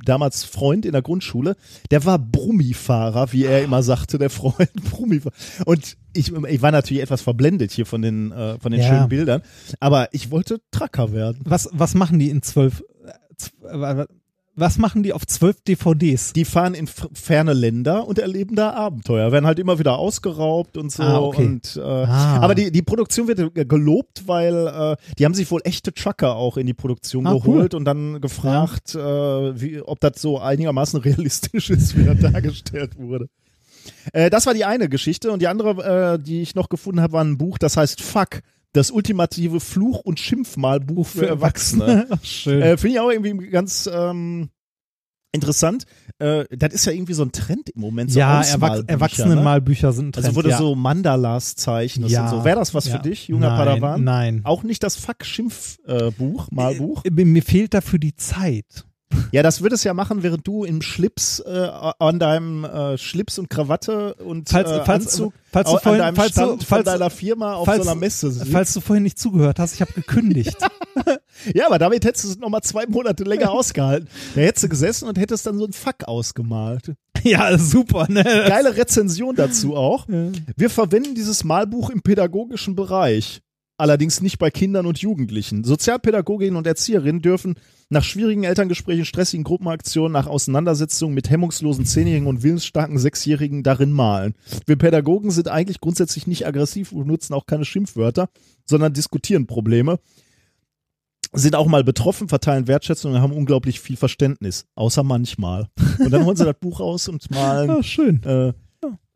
damals 0.08 0.44
Freund 0.44 0.86
in 0.86 0.92
der 0.94 1.02
Grundschule, 1.02 1.56
der 1.92 2.06
war 2.06 2.20
Brummifahrer, 2.20 3.32
wie 3.34 3.46
er 3.46 3.64
immer 3.64 3.84
sagte, 3.84 4.18
der 4.18 4.30
Freund 4.30 4.72
Brummifahrer. 4.92 5.36
Und 5.66 5.98
ich, 6.14 6.32
ich 6.34 6.62
war 6.62 6.72
natürlich 6.72 7.04
etwas 7.04 7.22
verblendet 7.22 7.72
hier 7.72 7.86
von 7.86 8.02
den, 8.02 8.32
äh, 8.32 8.60
von 8.60 8.72
den 8.72 8.82
Ja. 8.82 8.88
schönen 8.88 9.10
Bildern. 9.10 9.42
Aber 9.80 10.10
ich 10.14 10.32
wollte 10.32 10.62
Trucker 10.72 11.12
werden. 11.12 11.40
was, 11.44 11.70
was 11.74 11.94
machen 11.94 12.20
die 12.20 12.30
in 12.30 12.42
zwölf? 12.42 12.84
Was 14.60 14.80
machen 14.80 15.04
die 15.04 15.14
auf 15.14 15.28
zwölf 15.28 15.62
DVDs? 15.62 16.34
die 16.34 16.44
fahren 16.44 16.74
in 16.74 16.88
ferne 16.88 17.54
Länder 17.54 18.08
und 18.08 18.18
erleben 18.18 18.56
da 18.56 18.72
Abenteuer, 18.74 19.32
werden 19.32 19.46
halt 19.46 19.60
immer 19.60 19.78
wieder 19.78 20.00
ausgeraubt 20.00 20.78
und 20.78 20.92
so. 20.92 21.04
Ah, 21.04 21.20
okay. 21.20 21.46
und, 21.46 21.78
äh, 21.78 21.82
Ah. 21.82 22.40
Aber 22.42 22.56
die, 22.56 22.72
die 22.72 22.82
Produktion 22.82 23.28
wird 23.28 23.70
gelobt, 23.70 24.24
weil 24.28 24.68
äh, 24.68 24.96
die 25.20 25.26
haben 25.26 25.36
sich 25.36 25.50
wohl 25.52 25.62
echte 25.64 25.94
Trucker 25.94 26.36
auch 26.36 26.58
in 26.58 26.66
die 26.66 26.74
Produktion 26.74 27.28
Ah, 27.28 27.34
geholt 27.34 27.76
und 27.76 27.86
dann 27.86 28.20
gefragt, 28.20 28.96
äh, 28.96 29.00
wie, 29.00 29.80
ob 29.82 30.00
das 30.00 30.14
so 30.22 30.40
einigermaßen 30.40 31.00
realistisch 31.02 31.70
ist, 31.70 31.96
wie 31.96 32.06
das 32.06 32.20
dargestellt 32.20 32.98
wurde. 32.98 33.30
Äh, 34.12 34.30
das 34.32 34.48
war 34.48 34.56
die 34.56 34.66
eine 34.66 34.90
Geschichte 34.90 35.32
und 35.32 35.42
die 35.42 35.48
andere, 35.48 36.16
äh, 36.16 36.20
die 36.20 36.42
ich 36.42 36.56
noch 36.56 36.70
gefunden 36.70 37.02
habe, 37.02 37.14
war 37.14 37.24
ein 37.24 37.38
Buch, 37.38 37.58
das 37.60 37.78
heißt 37.78 38.02
Fuck. 38.02 38.42
Das 38.78 38.92
ultimative 38.92 39.60
Fluch- 39.60 40.02
und 40.02 40.20
Schimpfmalbuch 40.20 41.08
für 41.08 41.28
Erwachsene. 41.28 42.06
Ach, 42.12 42.18
schön. 42.24 42.62
Äh, 42.62 42.78
Finde 42.78 42.94
ich 42.94 43.00
auch 43.00 43.10
irgendwie 43.10 43.50
ganz 43.50 43.90
ähm, 43.92 44.50
interessant. 45.32 45.86
Äh, 46.20 46.46
das 46.56 46.74
ist 46.74 46.86
ja 46.86 46.92
irgendwie 46.92 47.14
so 47.14 47.24
ein 47.24 47.32
Trend 47.32 47.72
im 47.72 47.82
Moment. 47.82 48.12
So 48.12 48.20
ja, 48.20 48.44
Erwach 48.44 48.84
Erwachsenenmalbücher 48.86 49.94
sind 49.94 50.04
ein 50.04 50.06
Ne? 50.06 50.12
Trend. 50.12 50.28
Also 50.28 50.42
du 50.44 50.50
ja. 50.50 50.58
so 50.60 50.76
Mandalas 50.76 51.56
zeichnest 51.56 52.12
ja. 52.12 52.26
und 52.26 52.30
so. 52.30 52.46
Wäre 52.46 52.60
das 52.60 52.76
was 52.76 52.86
ja. 52.86 52.98
für 52.98 53.02
dich, 53.02 53.30
junger 53.30 53.50
nein, 53.50 53.58
Padawan? 53.58 54.04
Nein. 54.04 54.42
Auch 54.44 54.62
nicht 54.62 54.84
das 54.84 54.96
Fuck-Schimpf-Buch, 54.96 56.50
Malbuch? 56.52 57.04
Äh, 57.04 57.10
Mir 57.10 57.42
fehlt 57.42 57.74
dafür 57.74 57.98
die 57.98 58.16
Zeit. 58.16 58.86
Ja, 59.32 59.42
das 59.44 59.62
würdest 59.62 59.84
ja 59.86 59.94
machen, 59.94 60.24
während 60.24 60.46
du 60.48 60.64
im 60.64 60.82
Schlips 60.82 61.40
äh, 61.40 61.70
an 62.00 62.20
deinem 62.20 62.64
äh, 62.66 62.98
Schlips 62.98 63.40
und 63.40 63.50
Krawatte 63.50 64.16
und 64.16 64.50
Falls, 64.50 64.70
äh, 64.70 64.82
falls, 64.86 65.06
Anzug 65.08 65.34
falls 65.52 65.72
du 65.72 65.78
vorhin, 65.80 66.02
an 66.02 66.08
deinem 66.08 66.16
falls 66.16 66.34
du, 66.34 66.42
Stand 66.42 66.64
falls, 66.64 66.84
von 66.90 66.94
deiner 67.00 67.10
Firma 67.10 67.54
auf 67.56 67.66
falls- 67.66 67.84
so 67.84 67.90
einer 67.90 68.00
Messe 68.00 68.32
sitzt. 68.32 68.52
falls 68.52 68.74
du 68.74 68.82
vorhin 68.82 69.04
nicht 69.04 69.18
zugehört 69.20 69.60
hast, 69.60 69.74
ich 69.76 69.82
habe 69.82 69.94
gekündigt. 69.94 70.56
Ja, 71.54 71.68
aber 71.68 71.78
damit 71.78 72.04
hättest 72.04 72.26
du 72.26 72.30
es 72.30 72.38
nochmal 72.40 72.64
zwei 72.64 72.88
Monate 72.88 73.24
länger 73.24 73.52
ausgehalten. 73.52 74.10
Da 74.34 74.42
hättest 74.42 74.64
du 74.66 74.70
gesessen 74.70 75.08
und 75.08 75.20
hättest 75.20 75.46
dann 75.46 75.60
so 75.60 75.66
ein 75.66 75.72
Fuck 75.72 76.06
ausgemalt. 76.06 76.94
ja, 77.24 77.56
super, 77.60 78.08
ne? 78.10 78.24
Geile 78.24 78.76
Rezension 78.76 79.36
dazu 79.36 79.76
auch. 79.76 80.08
Wir 80.08 80.70
verwenden 80.72 81.14
dieses 81.14 81.44
Malbuch 81.44 81.92
im 81.92 82.02
pädagogischen 82.02 82.76
Bereich. 82.76 83.42
Allerdings 83.78 84.22
nicht 84.22 84.40
bei 84.40 84.50
Kindern 84.50 84.88
und 84.88 84.98
Jugendlichen. 84.98 85.64
Sozialpädagoginnen 85.64 86.56
und 86.56 86.66
Erzieherinnen 86.66 87.22
dürfen 87.22 87.56
nach 87.90 88.04
schwierigen 88.04 88.44
Elterngesprächen, 88.44 89.06
stressigen 89.06 89.44
Gruppenaktionen, 89.44 90.12
nach 90.12 90.28
Auseinandersetzungen 90.28 91.14
mit 91.16 91.30
hemmungslosen 91.30 91.86
Zehnjährigen 91.86 92.28
und 92.28 92.44
willensstarken 92.44 92.98
Sechsjährigen 92.98 93.64
darin 93.64 93.92
malen. 93.92 94.36
Wir 94.66 94.76
Pädagogen 94.76 95.32
sind 95.32 95.48
eigentlich 95.48 95.80
grundsätzlich 95.80 96.28
nicht 96.28 96.46
aggressiv 96.46 96.92
und 96.92 97.08
nutzen 97.08 97.34
auch 97.34 97.46
keine 97.46 97.66
Schimpfwörter, 97.66 98.30
sondern 98.66 98.94
diskutieren 98.94 99.48
Probleme. 99.48 100.00
Sind 101.34 101.56
auch 101.56 101.68
mal 101.68 101.84
betroffen, 101.84 102.30
verteilen 102.30 102.68
Wertschätzung 102.68 103.14
und 103.14 103.22
haben 103.22 103.34
unglaublich 103.34 103.80
viel 103.82 103.98
Verständnis. 103.98 104.66
Außer 104.76 105.04
manchmal. 105.04 105.68
Und 106.00 106.12
dann 106.12 106.26
holen 106.26 106.38
sie 106.38 106.46
das 106.46 106.56
Buch 106.60 106.80
raus 106.80 107.08
und 107.10 107.30
malen 107.32 107.70
Ah, 107.80 107.84
schön. 107.84 108.24
äh, 108.24 108.54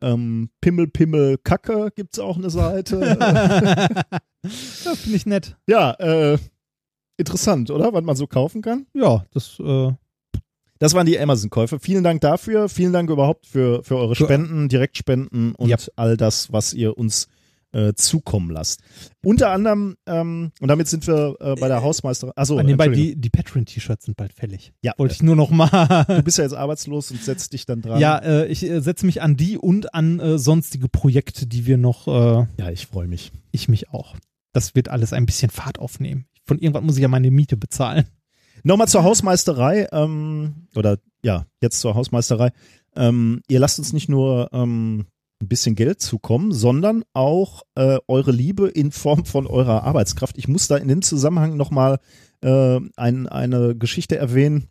ähm, 0.02 0.50
Pimmel, 0.60 0.88
Pimmel, 0.88 1.38
Kacke 1.38 1.90
gibt's 1.94 2.18
auch 2.18 2.36
eine 2.36 2.50
Seite. 2.50 3.18
Ja, 4.84 4.96
finde 4.96 5.16
ich 5.16 5.24
nett. 5.24 5.56
ja, 5.68 5.92
äh, 6.00 6.36
interessant, 7.16 7.70
oder? 7.70 7.92
Was 7.92 8.02
man 8.04 8.16
so 8.16 8.26
kaufen 8.26 8.62
kann. 8.62 8.86
Ja, 8.94 9.24
das, 9.32 9.58
äh, 9.60 9.92
Das 10.78 10.94
waren 10.94 11.06
die 11.06 11.18
Amazon-Käufe. 11.18 11.78
Vielen 11.78 12.02
Dank 12.02 12.20
dafür. 12.22 12.68
Vielen 12.68 12.92
Dank 12.92 13.08
überhaupt 13.10 13.46
für, 13.46 13.84
für 13.84 13.96
eure 13.96 14.16
Spenden, 14.16 14.68
Direktspenden 14.68 15.54
und 15.54 15.68
Ja. 15.68 15.76
all 15.96 16.16
das, 16.16 16.52
was 16.52 16.72
ihr 16.74 16.98
uns 16.98 17.28
äh, 17.74 17.94
zukommen 17.94 18.50
lasst. 18.50 18.82
Unter 19.24 19.50
anderem, 19.50 19.96
ähm, 20.06 20.50
und 20.60 20.68
damit 20.68 20.88
sind 20.88 21.06
wir 21.06 21.36
äh, 21.40 21.54
bei 21.54 21.68
der 21.68 21.82
Hausmeisterin. 21.82 22.32
Achso, 22.36 22.56
oh, 22.56 22.62
nebenbei, 22.62 22.88
die, 22.88 23.16
die 23.16 23.30
Patreon-T-Shirts 23.30 24.04
sind 24.04 24.16
bald 24.16 24.32
fällig. 24.34 24.72
Ja. 24.82 24.92
Wollte 24.98 25.14
ich 25.14 25.22
nur 25.22 25.36
noch 25.36 25.50
mal. 25.50 26.04
du 26.06 26.22
bist 26.22 26.36
ja 26.36 26.44
jetzt 26.44 26.52
arbeitslos 26.54 27.10
und 27.12 27.22
setzt 27.22 27.52
dich 27.54 27.64
dann 27.64 27.80
dran. 27.80 27.98
Ja, 27.98 28.18
äh, 28.18 28.46
ich 28.48 28.62
äh, 28.68 28.80
setze 28.80 29.06
mich 29.06 29.22
an 29.22 29.36
die 29.36 29.56
und 29.56 29.94
an 29.94 30.20
äh, 30.20 30.38
sonstige 30.38 30.88
Projekte, 30.88 31.46
die 31.46 31.64
wir 31.64 31.78
noch, 31.78 32.08
äh, 32.08 32.46
ja 32.58 32.70
ich 32.70 32.86
freue 32.88 33.06
mich. 33.08 33.32
ich 33.52 33.68
mich 33.68 33.88
auch. 33.88 34.16
Das 34.52 34.74
wird 34.74 34.88
alles 34.90 35.14
ein 35.14 35.24
bisschen 35.24 35.48
Fahrt 35.50 35.78
aufnehmen. 35.78 36.26
Von 36.44 36.58
irgendwann 36.58 36.84
muss 36.84 36.96
ich 36.96 37.02
ja 37.02 37.08
meine 37.08 37.30
Miete 37.30 37.56
bezahlen. 37.56 38.06
Nochmal 38.64 38.88
zur 38.88 39.02
Hausmeisterei, 39.02 39.88
ähm, 39.92 40.66
oder 40.74 40.98
ja, 41.22 41.46
jetzt 41.60 41.80
zur 41.80 41.94
Hausmeisterei. 41.94 42.50
Ähm, 42.94 43.42
ihr 43.48 43.58
lasst 43.58 43.78
uns 43.78 43.92
nicht 43.92 44.08
nur 44.08 44.50
ähm, 44.52 45.06
ein 45.40 45.48
bisschen 45.48 45.74
Geld 45.74 46.00
zukommen, 46.00 46.52
sondern 46.52 47.04
auch 47.12 47.62
äh, 47.74 47.98
eure 48.06 48.30
Liebe 48.30 48.68
in 48.68 48.92
Form 48.92 49.24
von 49.24 49.46
eurer 49.46 49.82
Arbeitskraft. 49.82 50.38
Ich 50.38 50.48
muss 50.48 50.68
da 50.68 50.76
in 50.76 50.88
dem 50.88 51.02
Zusammenhang 51.02 51.56
nochmal 51.56 51.98
äh, 52.42 52.78
ein, 52.96 53.28
eine 53.28 53.76
Geschichte 53.76 54.16
erwähnen. 54.16 54.68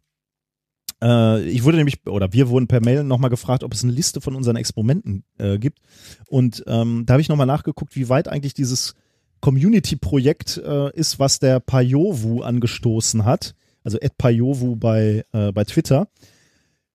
Äh, 1.03 1.43
ich 1.43 1.63
wurde 1.63 1.77
nämlich, 1.77 2.05
oder 2.07 2.31
wir 2.31 2.49
wurden 2.49 2.67
per 2.67 2.81
Mail 2.81 3.03
nochmal 3.03 3.29
gefragt, 3.29 3.63
ob 3.63 3.73
es 3.73 3.83
eine 3.83 3.93
Liste 3.93 4.21
von 4.21 4.35
unseren 4.35 4.55
Experimenten 4.55 5.25
äh, 5.37 5.57
gibt. 5.57 5.79
Und 6.27 6.63
ähm, 6.67 7.03
da 7.05 7.13
habe 7.13 7.21
ich 7.21 7.29
nochmal 7.29 7.47
nachgeguckt, 7.47 7.95
wie 7.95 8.09
weit 8.09 8.27
eigentlich 8.27 8.53
dieses 8.53 8.95
Community-Projekt 9.41 10.57
äh, 10.63 10.91
ist, 10.97 11.19
was 11.19 11.39
der 11.39 11.59
Payovu 11.59 12.41
angestoßen 12.41 13.25
hat. 13.25 13.53
Also 13.83 13.97
Ed 13.99 14.17
Payovu 14.17 14.75
bei, 14.75 15.25
äh, 15.33 15.51
bei 15.51 15.63
Twitter. 15.65 16.07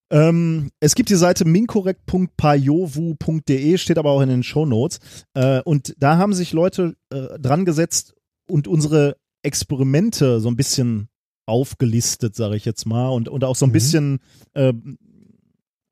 Ähm, 0.09 0.71
es 0.79 0.95
gibt 0.95 1.09
die 1.09 1.15
Seite 1.15 1.43
minkorrekt.payovu.de, 1.45 3.77
steht 3.77 3.97
aber 3.97 4.11
auch 4.11 4.21
in 4.21 4.29
den 4.29 4.43
Shownotes. 4.43 4.99
Äh, 5.33 5.61
und 5.61 5.95
da 5.99 6.17
haben 6.17 6.33
sich 6.33 6.53
Leute 6.53 6.95
äh, 7.09 7.37
dran 7.39 7.65
gesetzt 7.65 8.15
und 8.49 8.67
unsere 8.67 9.17
Experimente 9.43 10.39
so 10.39 10.49
ein 10.49 10.55
bisschen 10.55 11.09
aufgelistet, 11.45 12.35
sage 12.35 12.55
ich 12.55 12.65
jetzt 12.65 12.85
mal, 12.85 13.09
und, 13.09 13.29
und 13.29 13.43
auch 13.43 13.55
so 13.55 13.65
ein 13.65 13.69
Mhm. 13.69 13.73
bisschen, 13.73 14.19
äh, 14.53 14.73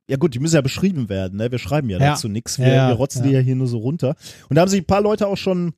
ja 0.10 0.18
gut, 0.18 0.34
die 0.36 0.40
müssen 0.40 0.56
ja 0.56 0.62
beschrieben 0.62 1.10
werden, 1.10 1.38
ne? 1.38 1.52
Wir 1.52 1.60
schreiben 1.60 1.90
ja, 1.90 1.98
Ja. 2.00 2.12
dazu 2.12 2.28
nichts, 2.28 2.60
wir, 2.60 2.68
Ja, 2.74 2.88
wir 2.90 2.96
rotzen 2.96 3.24
die 3.24 3.30
ja. 3.32 3.40
ja 3.40 3.46
hier 3.46 3.56
nur 3.56 3.68
so 3.68 3.78
runter. 3.80 4.16
Und 4.50 4.56
da 4.56 4.62
haben 4.62 4.70
sich 4.70 4.82
ein 4.82 4.86
paar 4.86 5.02
Leute 5.02 5.28
auch 5.28 5.38
schon 5.38 5.74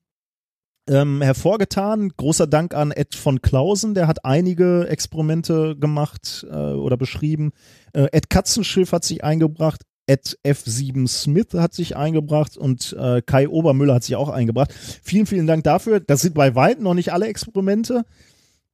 ähm, 0.87 1.21
hervorgetan. 1.21 2.11
Großer 2.15 2.47
Dank 2.47 2.73
an 2.73 2.91
Ed 2.91 3.15
von 3.15 3.41
Klausen, 3.41 3.93
der 3.93 4.07
hat 4.07 4.25
einige 4.25 4.87
Experimente 4.87 5.75
gemacht 5.75 6.45
äh, 6.49 6.55
oder 6.55 6.97
beschrieben. 6.97 7.51
Äh, 7.93 8.07
Ed 8.11 8.29
Katzenschiff 8.29 8.91
hat 8.91 9.03
sich 9.03 9.23
eingebracht. 9.23 9.81
Ed 10.07 10.39
F7 10.45 11.07
Smith 11.07 11.53
hat 11.53 11.73
sich 11.73 11.97
eingebracht 11.97 12.57
und 12.57 12.95
äh, 12.97 13.21
Kai 13.21 13.49
Obermüller 13.49 13.95
hat 13.95 14.03
sich 14.03 14.15
auch 14.15 14.29
eingebracht. 14.29 14.73
Vielen, 14.73 15.25
vielen 15.25 15.47
Dank 15.47 15.65
dafür. 15.65 15.99
Das 15.99 16.21
sind 16.21 16.33
bei 16.33 16.55
weitem 16.55 16.83
noch 16.83 16.93
nicht 16.93 17.11
alle 17.11 17.27
Experimente. 17.27 18.05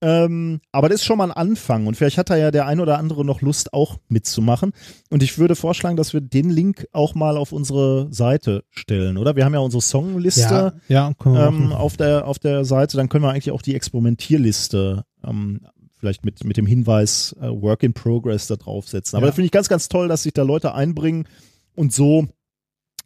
Ähm, 0.06 0.60
aber 0.74 0.90
das 0.90 1.00
ist 1.00 1.06
schon 1.06 1.18
mal 1.18 1.32
ein 1.32 1.32
Anfang 1.32 1.88
und 1.88 1.96
vielleicht 1.96 2.18
hat 2.18 2.30
da 2.30 2.36
ja 2.36 2.52
der 2.52 2.66
ein 2.68 2.82
oder 2.82 2.98
andere 3.00 3.24
noch 3.24 3.40
Lust, 3.40 3.74
auch 3.74 4.00
mitzumachen. 4.10 4.74
Und 5.10 5.24
ich 5.24 5.38
würde 5.38 5.56
vorschlagen, 5.56 5.96
dass 5.96 6.12
wir 6.14 6.20
den 6.20 6.50
Link 6.50 6.86
auch 6.92 7.16
mal 7.16 7.38
auf 7.38 7.54
unsere 7.54 8.12
Seite 8.12 8.66
stellen, 8.70 9.18
oder? 9.18 9.38
Wir 9.38 9.46
haben 9.46 9.54
ja 9.54 9.62
unsere 9.62 9.82
Songliste 9.82 10.74
Ja, 10.90 11.14
ja, 11.24 11.48
ähm, 11.48 11.72
auf, 11.72 11.96
der, 11.96 12.28
auf 12.28 12.38
der 12.38 12.66
Seite. 12.66 12.98
Dann 12.98 13.08
können 13.08 13.24
wir 13.24 13.30
eigentlich 13.32 13.52
auch 13.52 13.62
die 13.62 13.76
Experimentierliste 13.76 15.06
ähm, 15.26 15.62
vielleicht 16.00 16.26
mit, 16.26 16.44
mit 16.44 16.58
dem 16.58 16.66
Hinweis 16.66 17.34
äh, 17.40 17.48
Work 17.48 17.84
in 17.84 17.94
Progress 17.94 18.48
da 18.48 18.58
draufsetzen. 18.58 19.16
Aber 19.16 19.28
Ja. 19.28 19.32
da 19.32 19.36
finde 19.36 19.46
ich 19.46 19.52
ganz, 19.52 19.70
ganz 19.70 19.88
toll, 19.88 20.10
dass 20.10 20.24
sich 20.24 20.34
da 20.34 20.44
Leute 20.44 20.74
einbringen 20.74 21.30
und 21.76 21.94
so 21.94 22.28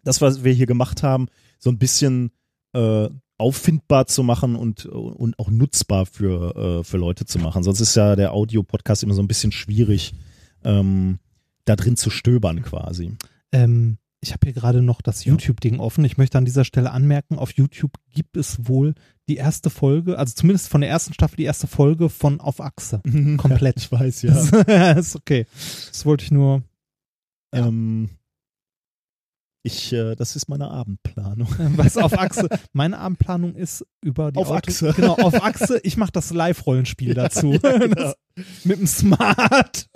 das, 0.03 0.19
was 0.19 0.43
wir 0.43 0.53
hier 0.53 0.65
gemacht 0.65 1.03
haben, 1.03 1.27
so 1.59 1.69
ein 1.69 1.77
bisschen 1.77 2.31
äh, 2.73 3.07
auffindbar 3.37 4.07
zu 4.07 4.23
machen 4.23 4.55
und, 4.55 4.85
und 4.85 5.37
auch 5.39 5.49
nutzbar 5.49 6.05
für, 6.05 6.55
äh, 6.79 6.83
für 6.83 6.97
Leute 6.97 7.25
zu 7.25 7.39
machen. 7.39 7.63
Sonst 7.63 7.81
ist 7.81 7.95
ja 7.95 8.15
der 8.15 8.33
Audio-Podcast 8.33 9.03
immer 9.03 9.13
so 9.13 9.21
ein 9.21 9.27
bisschen 9.27 9.51
schwierig, 9.51 10.13
ähm, 10.63 11.19
da 11.65 11.75
drin 11.75 11.97
zu 11.97 12.09
stöbern 12.09 12.63
quasi. 12.63 13.15
Ähm, 13.51 13.97
ich 14.19 14.33
habe 14.33 14.45
hier 14.45 14.53
gerade 14.53 14.81
noch 14.81 15.01
das 15.01 15.25
YouTube-Ding 15.25 15.79
offen. 15.79 16.03
Ich 16.03 16.17
möchte 16.17 16.37
an 16.37 16.45
dieser 16.45 16.65
Stelle 16.65 16.91
anmerken, 16.91 17.37
auf 17.37 17.53
YouTube 17.53 17.93
gibt 18.09 18.35
es 18.35 18.67
wohl 18.67 18.95
die 19.29 19.35
erste 19.35 19.69
Folge, 19.69 20.17
also 20.17 20.33
zumindest 20.33 20.69
von 20.69 20.81
der 20.81 20.89
ersten 20.89 21.13
Staffel 21.13 21.37
die 21.37 21.43
erste 21.43 21.67
Folge 21.67 22.09
von 22.09 22.39
Auf 22.39 22.59
Achse. 22.59 23.01
Komplett. 23.37 23.77
ich 23.77 23.91
weiß, 23.91 24.21
Das 24.21 24.51
ist 24.97 25.15
okay. 25.15 25.45
Das 25.89 26.05
wollte 26.05 26.23
ich 26.23 26.31
nur. 26.31 26.63
Ähm, 27.53 28.09
ich, 29.67 29.93
äh, 29.93 30.15
das 30.15 30.35
ist 30.35 30.49
meine 30.49 30.69
Abendplanung. 30.71 31.47
Was 31.75 31.95
auf 31.97 32.17
Achse. 32.17 32.49
Meine 32.73 32.97
Abendplanung 32.97 33.55
ist 33.55 33.85
über 34.01 34.31
die 34.31 34.39
Auf 34.39 34.47
Auto- 34.49 34.57
Achse. 34.57 34.93
Genau, 34.95 35.13
auf 35.15 35.35
Achse. 35.43 35.79
Ich 35.83 35.95
mache 35.97 36.11
das 36.11 36.31
Live-Rollenspiel 36.33 37.09
Ja, 37.15 37.23
dazu. 37.23 37.53
ja, 37.53 37.77
genau. 37.77 38.13
mit 38.63 38.79
dem 38.79 38.87
Smart. 38.87 39.87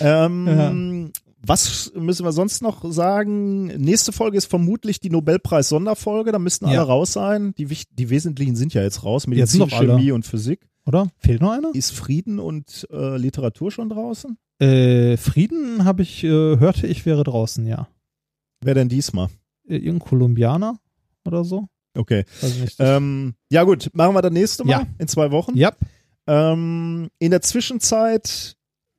Ähm, 0.00 1.12
Was 1.40 1.92
müssen 1.94 2.24
wir 2.24 2.32
sonst 2.32 2.62
noch 2.62 2.84
sagen? 2.92 3.66
Nächste 3.66 4.12
Folge 4.12 4.36
ist 4.36 4.46
vermutlich 4.46 5.00
die 5.00 5.10
Nobelpreis-Sonderfolge. 5.10 6.32
Da 6.32 6.38
müssten 6.38 6.66
alle 6.66 6.74
Ja. 6.74 6.82
raus 6.82 7.12
sein. 7.12 7.54
Die, 7.56 7.66
die 7.92 8.10
wesentlichen 8.10 8.56
sind 8.56 8.74
ja 8.74 8.82
jetzt 8.82 9.04
raus. 9.04 9.22
Jetzt 9.30 9.54
Medizin, 9.58 9.62
alle. 9.78 9.92
Chemie 9.94 10.12
und 10.12 10.26
Physik. 10.26 10.68
Oder? 10.84 11.08
Fehlt 11.18 11.40
noch 11.42 11.52
einer? 11.52 11.70
Ist 11.74 11.92
Frieden 11.92 12.38
und 12.38 12.86
äh, 12.90 13.16
Literatur 13.16 13.70
schon 13.70 13.88
draußen? 13.90 14.36
Äh, 14.58 15.16
Frieden 15.16 15.84
habe 15.84 16.02
ich, 16.02 16.24
äh, 16.24 16.28
hörte 16.28 16.86
ich, 16.86 17.06
wäre 17.06 17.22
draußen, 17.24 17.64
ja. 17.66 17.88
Wer 18.60 18.74
denn 18.74 18.88
diesmal? 18.88 19.28
Äh, 19.68 19.76
Irgendein 19.76 20.00
Kolumbianer 20.08 20.78
oder 21.24 21.44
so? 21.44 21.68
Okay. 21.94 22.24
Nicht. 22.60 22.76
Ähm, 22.78 23.34
ja 23.50 23.64
gut, 23.64 23.90
machen 23.92 24.14
wir 24.14 24.22
das 24.22 24.32
nächste 24.32 24.64
Mal 24.64 24.70
Ja. 24.72 24.86
in 24.98 25.08
zwei 25.08 25.30
Wochen. 25.30 25.56
ja. 25.56 25.72
Ähm, 26.26 27.08
in 27.18 27.30
der 27.30 27.40
Zwischenzeit 27.40 28.56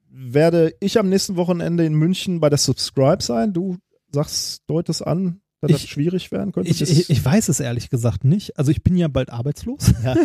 werde 0.09 0.73
ich 0.79 0.97
am 0.97 1.09
nächsten 1.09 1.35
Wochenende 1.35 1.85
in 1.85 1.93
München 1.93 2.39
bei 2.39 2.49
der 2.49 2.57
Subscribe 2.57 3.21
sein. 3.21 3.53
Du 3.53 3.77
sagst, 4.11 4.63
deutest 4.67 5.05
an, 5.05 5.39
dass 5.61 5.71
das 5.71 5.83
Ich- 5.83 5.91
schwierig 5.91 6.31
werden 6.31 6.51
könnte. 6.51 6.69
Ich, 6.71 6.81
ich, 6.81 7.09
ich 7.09 7.23
weiß 7.23 7.49
es 7.49 7.59
ehrlich 7.59 7.89
gesagt 7.91 8.23
nicht. 8.25 8.57
Also 8.57 8.71
ich 8.71 8.81
bin 8.81 8.95
ja 8.97 9.07
bald 9.07 9.29
arbeitslos. 9.29 9.93
Ja. 10.03 10.15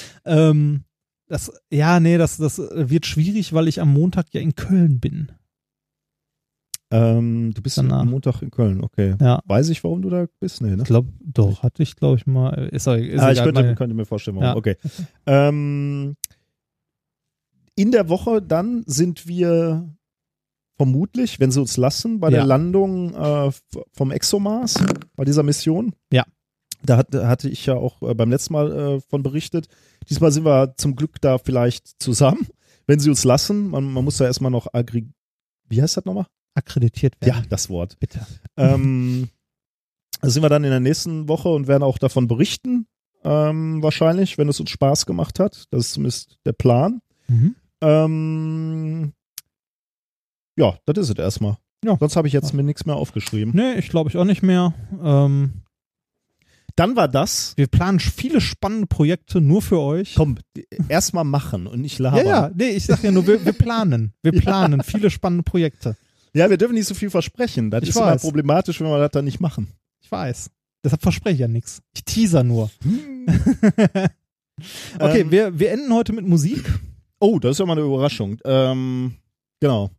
ähm, 0.24 0.84
das, 1.26 1.52
ja, 1.70 2.00
nee, 2.00 2.16
das, 2.16 2.38
das 2.38 2.56
wird 2.58 3.04
schwierig, 3.04 3.52
weil 3.52 3.68
ich 3.68 3.82
am 3.82 3.92
Montag 3.92 4.28
ja 4.32 4.40
in 4.40 4.54
Köln 4.54 4.98
bin. 5.00 5.30
Ähm, 6.90 7.52
du 7.54 7.60
bist 7.62 7.76
Danach. 7.78 8.00
am 8.00 8.10
Montag 8.10 8.40
in 8.42 8.50
Köln, 8.50 8.82
okay. 8.82 9.14
Ja. 9.20 9.40
Weiß 9.46 9.68
ich, 9.68 9.84
warum 9.84 10.00
du 10.02 10.08
da 10.10 10.26
bist? 10.40 10.60
Nee, 10.62 10.70
ne? 10.70 10.78
Ich 10.82 10.84
glaube, 10.84 11.12
doch, 11.20 11.62
hatte 11.62 11.82
ich, 11.82 11.96
glaube 11.96 12.16
ich, 12.16 12.26
mal. 12.26 12.68
Ist, 12.72 12.86
ist 12.86 12.88
ah, 12.88 13.30
ich 13.32 13.38
könnte, 13.42 13.52
meine- 13.62 13.74
könnte 13.74 13.94
mir 13.94 14.06
vorstellen, 14.06 14.36
warum. 14.36 14.48
Ja. 14.48 14.56
Okay. 14.56 14.76
Ähm, 15.26 16.16
in 17.74 17.92
der 17.92 18.08
Woche 18.08 18.42
dann 18.42 18.82
sind 18.86 19.28
wir 19.28 19.94
vermutlich, 20.76 21.38
wenn 21.40 21.50
sie 21.50 21.60
uns 21.60 21.76
lassen, 21.76 22.20
bei 22.20 22.28
Ja. 22.28 22.38
der 22.38 22.46
Landung 22.46 23.14
äh, 23.14 23.50
vom 23.92 24.10
ExoMars, 24.10 24.82
bei 25.16 25.24
dieser 25.24 25.42
Mission. 25.42 25.92
Ja. 26.12 26.24
Da 26.82 26.96
hat, 26.96 27.12
hatte 27.14 27.48
ich 27.48 27.66
ja 27.66 27.74
auch 27.74 28.00
äh, 28.02 28.14
beim 28.14 28.30
letzten 28.30 28.52
Mal 28.52 28.72
äh, 28.72 29.00
von 29.00 29.22
berichtet. 29.22 29.68
Diesmal 30.08 30.30
sind 30.32 30.44
wir 30.44 30.74
zum 30.76 30.94
Glück 30.96 31.20
da 31.20 31.38
vielleicht 31.38 32.00
zusammen, 32.00 32.46
wenn 32.86 33.00
sie 33.00 33.10
uns 33.10 33.24
lassen. 33.24 33.68
Man, 33.70 33.92
man 33.92 34.04
muss 34.04 34.16
da 34.16 34.24
erstmal 34.24 34.50
noch 34.52 34.72
aggrig... 34.72 35.06
Wie 35.68 35.82
heißt 35.82 35.96
das 35.96 36.04
nochmal? 36.04 36.26
Akkreditiert 36.58 37.14
Ja, 37.22 37.34
werden. 37.36 37.46
das 37.48 37.70
Wort. 37.70 37.98
bitte. 37.98 38.20
Ähm, 38.56 39.28
da 40.20 40.28
sind 40.28 40.42
wir 40.42 40.48
dann 40.50 40.64
in 40.64 40.70
der 40.70 40.80
nächsten 40.80 41.28
Woche 41.28 41.48
und 41.48 41.66
werden 41.68 41.82
auch 41.82 41.98
davon 41.98 42.28
berichten, 42.28 42.86
ähm, 43.24 43.82
wahrscheinlich, 43.82 44.38
wenn 44.38 44.48
es 44.48 44.60
uns 44.60 44.70
Spaß 44.70 45.06
gemacht 45.06 45.40
hat. 45.40 45.64
Das 45.70 45.86
ist 45.86 45.92
zumindest 45.94 46.36
der 46.44 46.52
Plan. 46.52 47.00
Mhm. 47.28 47.54
Ähm, 47.80 49.12
ja, 50.56 50.76
das 50.86 50.98
ist 50.98 51.10
es 51.10 51.22
erstmal. 51.22 51.56
Ja. 51.84 51.96
Sonst 51.98 52.16
habe 52.16 52.26
ich 52.26 52.34
jetzt 52.34 52.52
mir 52.54 52.62
nichts 52.64 52.86
mehr 52.86 52.96
aufgeschrieben. 52.96 53.52
Nee, 53.54 53.74
ich 53.74 53.88
glaube 53.88 54.10
ich 54.10 54.16
auch 54.16 54.24
nicht 54.24 54.42
mehr. 54.42 54.74
Ähm, 55.02 55.62
Dann 56.74 56.96
war 56.96 57.06
das. 57.06 57.52
wir 57.56 57.68
planen 57.68 58.00
viele 58.00 58.40
spannende 58.40 58.86
Projekte 58.88 59.40
nur 59.40 59.62
für 59.62 59.78
euch. 59.80 60.14
Komm, 60.16 60.38
erstmal 60.88 61.22
machen 61.24 61.68
und 61.68 61.80
nicht 61.80 61.98
ja, 62.00 62.04
labern. 62.10 62.26
ja, 62.26 62.50
nee, 62.54 62.70
ich 62.70 62.84
sag 62.86 63.02
ja 63.04 63.12
nur, 63.12 63.26
wir, 63.28 63.44
wir 63.44 63.52
planen. 63.52 64.12
Wir 64.22 64.32
Ja. 64.34 64.40
planen 64.40 64.82
viele 64.82 65.10
spannende 65.10 65.44
Projekte. 65.44 65.96
Ja, 66.34 66.50
wir 66.50 66.56
dürfen 66.58 66.74
nicht 66.74 66.86
so 66.86 66.94
viel 66.94 67.10
versprechen. 67.10 67.70
Das 67.70 67.82
Ich 67.82 67.90
ist 67.90 67.96
immer 67.96 68.06
weiß. 68.06 68.22
problematisch, 68.22 68.80
wenn 68.80 68.88
wir 68.88 68.98
das 68.98 69.10
dann 69.10 69.24
nicht 69.24 69.40
machen. 69.40 69.68
Ich 70.02 70.10
weiß. 70.10 70.50
Deshalb 70.84 71.02
verspreche 71.02 71.34
ich 71.34 71.40
ja 71.40 71.48
nichts. 71.48 71.80
Ich 71.94 72.04
teaser 72.04 72.44
nur. 72.44 72.70
okay, 74.98 75.20
Ähm, 75.20 75.30
wir, 75.30 75.58
wir 75.58 75.70
enden 75.72 75.92
heute 75.92 76.12
mit 76.12 76.26
Musik. 76.26 76.64
Oh, 77.20 77.38
das 77.38 77.52
ist 77.52 77.58
ja 77.58 77.66
mal 77.66 77.72
eine 77.72 77.82
Überraschung. 77.86 78.38
Ähm, 78.44 79.14
genau. 79.60 79.90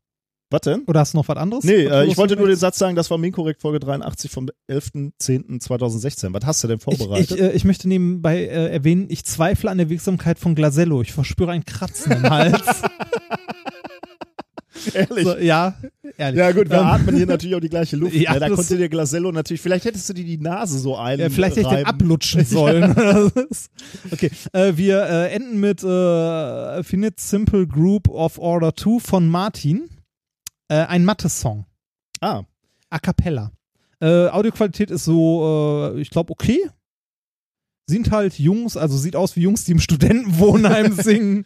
Was 0.51 0.61
denn? 0.61 0.82
Oder 0.88 1.01
hast 1.01 1.14
du 1.14 1.17
noch 1.17 1.27
was 1.27 1.38
anderes? 1.38 1.64
Nee, 1.64 1.85
Was 1.88 1.93
äh, 1.93 2.06
ich 2.06 2.17
wollte 2.17 2.35
nur 2.35 2.48
den 2.48 2.56
Satz 2.58 2.80
sagen, 2.80 2.95
das 2.95 3.11
war 3.11 3.19
Minkorrekt 3.19 3.61
Folge 3.61 3.80
83 3.80 4.32
vom 4.32 4.49
11.10.2016. 4.67 6.33
Was 6.33 6.43
hast 6.45 6.64
du 6.64 6.67
denn 6.69 6.80
willst? 6.83 6.93
ich, 6.93 6.98
vorbereitet? 7.08 7.32
ich, 7.38 7.41
äh, 7.43 7.51
ich 7.51 7.66
möchte 7.66 7.88
nebenbei 7.88 8.38
äh, 8.45 8.72
erwähnen, 8.74 9.06
ich 9.09 9.24
zweifle 9.25 9.69
an 9.69 9.77
der 9.77 9.90
Wirksamkeit 9.90 10.40
von 10.40 10.56
Glasello. 10.56 11.01
Ich 11.03 11.11
verspüre 11.14 11.51
ein 11.51 11.66
Kratzen 11.66 12.14
im 12.14 12.24
Hals. 12.24 12.64
Ehrlich. 14.93 15.23
so, 15.23 15.38
ja, 15.38 15.75
ehrlich. 16.17 16.39
ja 16.39 16.51
gut, 16.51 16.69
wir 16.69 16.77
Ähm, 16.77 16.85
atmen 16.85 17.15
hier 17.15 17.25
natürlich 17.25 17.56
auch 17.56 17.59
die 17.59 17.69
gleiche 17.69 17.95
Luft. 17.95 18.14
Ja, 18.19 18.33
ne? 18.33 18.39
Da 18.39 18.49
konnte 18.49 18.77
dir 18.77 18.88
Glasello 18.89 19.31
natürlich, 19.31 19.61
vielleicht 19.61 19.85
hättest 19.85 20.07
du 20.09 20.14
dir 20.14 20.23
die 20.25 20.38
Nase 20.38 20.77
so 20.80 20.95
ein. 20.95 21.19
Ja, 21.19 21.30
vielleicht 21.30 21.57
hätte 21.57 21.69
ich 21.69 21.75
den 21.75 21.85
ablutschen 21.85 22.45
sollen. 22.45 22.91
okay, 24.11 24.30
äh, 24.53 24.73
wir 24.75 25.03
äh, 25.03 25.31
enden 25.33 25.59
mit 25.59 25.83
äh, 25.83 26.83
Finite 26.83 27.15
Simple 27.17 27.65
Group 27.67 28.09
of 28.09 28.38
Order 28.38 28.75
2 28.75 28.99
von 28.99 29.27
Martin. 29.27 29.89
Äh, 30.67 30.85
ein 30.85 31.03
Mathe-Song. 31.03 31.65
Ah, 32.22 32.43
A 32.91 32.99
cappella. 32.99 33.51
Äh, 34.01 34.27
Audioqualität 34.27 34.91
ist 34.91 35.03
so, 35.06 35.93
äh, 35.95 35.99
ich 36.01 36.09
glaube, 36.09 36.31
okay. 36.31 36.59
Sind 37.88 38.11
halt 38.11 38.38
Jungs, 38.38 38.77
also 38.77 38.98
sieht 38.98 39.15
aus 39.15 39.35
wie 39.35 39.41
Jungs, 39.41 39.64
die 39.65 39.72
im 39.72 39.80
Studentenwohnheim 39.80 40.93
singen. 40.93 41.45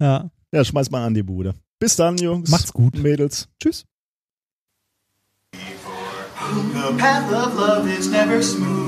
Ja. 0.00 0.30
Ja, 0.50 0.64
schmeiß 0.64 0.90
mal 0.90 1.04
an 1.04 1.12
die 1.12 1.22
Bude. 1.22 1.54
Bis 1.78 1.96
dann, 1.96 2.16
Jungs. 2.18 2.50
Macht's 2.50 2.72
gut. 2.72 2.94
Mädels. 2.94 3.48
Tschüss. 3.60 3.84
The 5.52 6.94
path 6.96 7.32
of 7.32 7.54
love 7.58 7.86
is 7.88 8.08
never 8.08 8.42
smooth, 8.42 8.78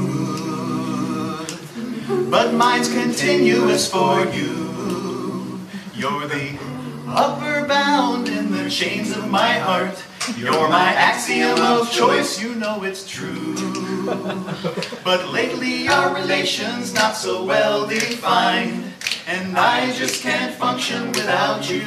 but 2.30 2.54
mine's 2.54 2.88
continuous 2.88 3.86
for 3.88 4.24
you. 4.32 5.60
You're 5.94 6.26
the 6.26 6.58
upper 7.06 7.66
bound 7.66 8.28
in 8.28 8.50
the 8.52 8.70
chains 8.70 9.10
of 9.16 9.28
my 9.30 9.58
heart. 9.58 9.96
You're 10.36 10.68
my 10.68 10.92
axiom 10.92 11.58
of 11.58 11.90
choice, 11.90 12.40
you 12.40 12.54
know 12.54 12.82
it's 12.82 13.08
true. 13.08 13.56
But 15.04 15.28
lately 15.32 15.88
our 15.88 16.14
relation's 16.14 16.92
not 16.92 17.16
so 17.16 17.44
well 17.44 17.86
defined, 17.86 18.92
and 19.26 19.56
I 19.56 19.92
just 19.92 20.22
can't 20.22 20.54
function 20.54 21.08
without 21.12 21.70
you. 21.70 21.84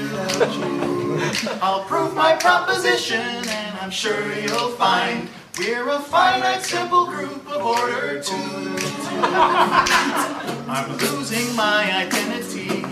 I'll 1.62 1.84
prove 1.84 2.16
my 2.16 2.36
proposition, 2.36 3.20
and 3.20 3.78
I'm 3.80 3.92
sure 3.92 4.34
you'll 4.34 4.72
find 4.72 5.30
we're 5.60 5.88
a 5.90 6.00
finite, 6.00 6.64
simple 6.64 7.06
group 7.06 7.48
of 7.48 7.62
order 7.62 8.22
two. 8.22 8.36
I'm 10.68 10.98
losing 10.98 11.56
my 11.56 11.84
identity. 12.06 12.84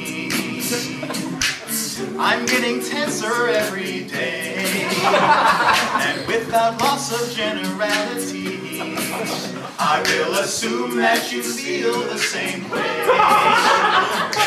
I'm 2.23 2.45
getting 2.45 2.79
tenser 2.79 3.47
every 3.47 4.03
day. 4.03 4.53
And 6.05 6.27
without 6.27 6.79
loss 6.79 7.11
of 7.11 7.35
generality, 7.35 8.79
I 9.79 10.03
will 10.05 10.35
assume 10.35 10.97
that 10.97 11.31
you 11.31 11.41
feel 11.41 11.99
the 12.01 12.19
same 12.19 12.69
way. 12.69 13.07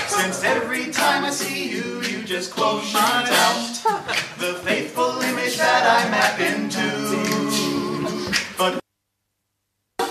Since 0.06 0.44
every 0.44 0.92
time 0.92 1.24
I 1.24 1.30
see 1.30 1.68
you, 1.68 2.00
you 2.02 2.22
just 2.22 2.52
close 2.52 2.92
my 2.94 3.00
out, 3.00 4.04
the 4.38 4.54
faithful 4.62 5.20
image 5.22 5.56
that 5.56 5.82
I 5.84 6.08
map 6.10 6.38
into. 6.38 6.88
But 8.56 8.78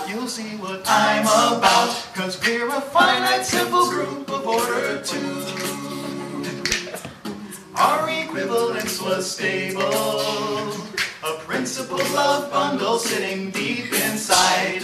you'll 0.06 0.28
see 0.28 0.56
what 0.58 0.82
I'm 0.84 1.22
about, 1.22 1.96
cause 2.14 2.38
we're 2.44 2.68
a 2.68 2.82
finite, 2.82 3.46
simple 3.46 3.88
group 3.88 4.28
of 4.30 4.46
order 4.46 5.02
two. 5.02 5.73
Our 7.76 8.08
equivalence 8.08 9.02
was 9.02 9.28
stable. 9.28 9.82
A 11.24 11.38
principal 11.40 11.98
love 12.14 12.52
bundle 12.52 12.98
sitting 12.98 13.50
deep 13.50 13.92
inside. 13.92 14.82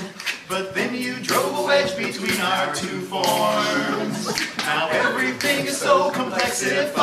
But 0.49 0.75
then 0.75 0.97
you 0.97 1.21
drove 1.21 1.57
a 1.57 1.63
wedge 1.63 1.97
between 1.97 2.41
our 2.41 2.75
two 2.75 3.01
forms. 3.03 4.27
Now 4.59 4.89
everything 4.89 5.67
is 5.67 5.79
so 5.79 6.11
complexified. 6.11 6.95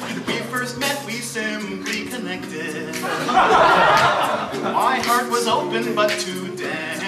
When 0.00 0.26
we 0.26 0.38
first 0.50 0.78
met, 0.80 1.04
we 1.06 1.12
simply 1.12 2.06
connected. 2.06 2.96
My 4.60 5.00
heart 5.06 5.30
was 5.30 5.46
open 5.46 5.94
but 5.94 6.10
too 6.10 6.56
dense. 6.56 7.02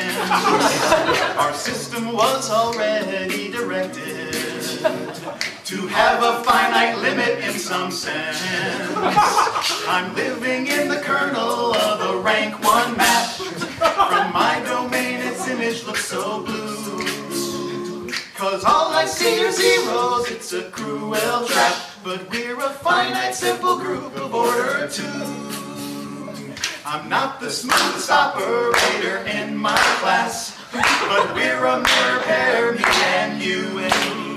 Our 1.37 1.53
system 1.53 2.13
was 2.13 2.49
already 2.49 3.51
directed 3.51 4.14
to 4.85 5.87
have 5.87 6.23
a 6.23 6.45
finite 6.45 6.99
limit 6.99 7.39
in 7.43 7.55
some 7.55 7.91
sense. 7.91 8.43
I'm 9.89 10.15
living 10.15 10.67
in 10.67 10.89
the 10.89 10.99
kernel 10.99 11.75
of 11.75 12.01
a 12.15 12.19
rank 12.19 12.63
one 12.63 12.95
map. 12.95 13.31
From 13.31 14.33
my 14.35 14.63
domain, 14.67 15.21
its 15.21 15.49
image 15.49 15.87
looks 15.87 16.05
so 16.05 16.43
blue. 16.43 18.11
Cause 18.37 18.63
all 18.65 18.93
I 18.93 19.07
see 19.07 19.43
are 19.43 19.53
zeros, 19.53 20.31
it's 20.31 20.53
a 20.53 20.65
cruel 20.71 21.15
trap. 21.47 21.77
But 22.05 22.31
we're 22.31 22.59
a 22.59 22.69
finite, 22.69 23.35
simple 23.35 23.79
group 23.79 24.15
of 24.17 24.35
order 24.35 24.87
two. 24.87 25.03
I'm 26.85 27.09
not 27.09 27.41
the 27.41 27.49
smoothest 27.49 28.11
operator 28.11 29.25
in 29.27 29.57
my 29.57 29.79
class, 30.01 30.61
but 30.73 31.35
we're 31.35 31.65
a 31.65 31.81
mirror 31.81 32.21
pair, 32.25 32.73
me 32.73 32.85
and 32.85 33.43
you 33.43 33.79
and 33.79 34.34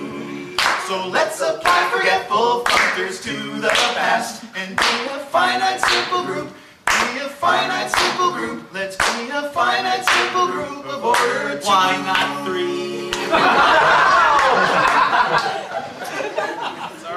So 0.88 1.06
let's 1.10 1.42
apply 1.42 1.90
forgetful 1.94 2.64
functors 2.64 3.22
to 3.24 3.60
the 3.60 3.68
past 3.68 4.46
and 4.56 4.70
be 4.70 4.86
a 5.12 5.20
finite, 5.20 5.82
simple 5.82 6.24
group. 6.24 6.48
Be 6.86 7.20
a 7.20 7.28
finite, 7.28 7.92
simple 7.92 8.32
group. 8.32 8.74
Let's 8.74 8.96
be 8.96 9.30
a 9.34 9.50
finite, 9.50 10.06
simple 10.06 10.48
group 10.48 10.86
of 10.86 11.04
order 11.04 11.60
two. 11.60 11.68
Why 11.68 11.92
not 12.06 12.46
three? 12.48 13.12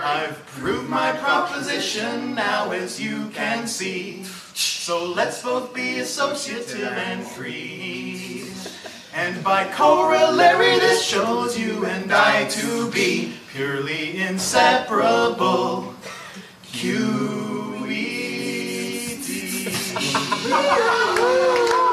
I've 0.03 0.45
proved 0.47 0.89
my 0.89 1.13
proposition 1.13 2.35
now, 2.35 2.73
as 2.73 3.01
you 3.01 3.29
can 3.29 3.69
see. 3.69 4.25
So 4.25 5.13
let's 5.13 5.45
both 5.45 5.73
be 5.73 6.01
associative 6.01 6.89
and 6.89 7.25
free. 7.25 8.51
And 9.15 9.43
by 9.43 9.69
corollary 9.73 10.79
this 10.79 11.03
shows 11.05 11.59
you 11.59 11.85
and 11.85 12.13
I 12.13 12.49
to 12.49 12.91
be 12.91 13.35
purely 13.53 14.21
inseparable. 14.21 15.95
QED. 16.73 17.11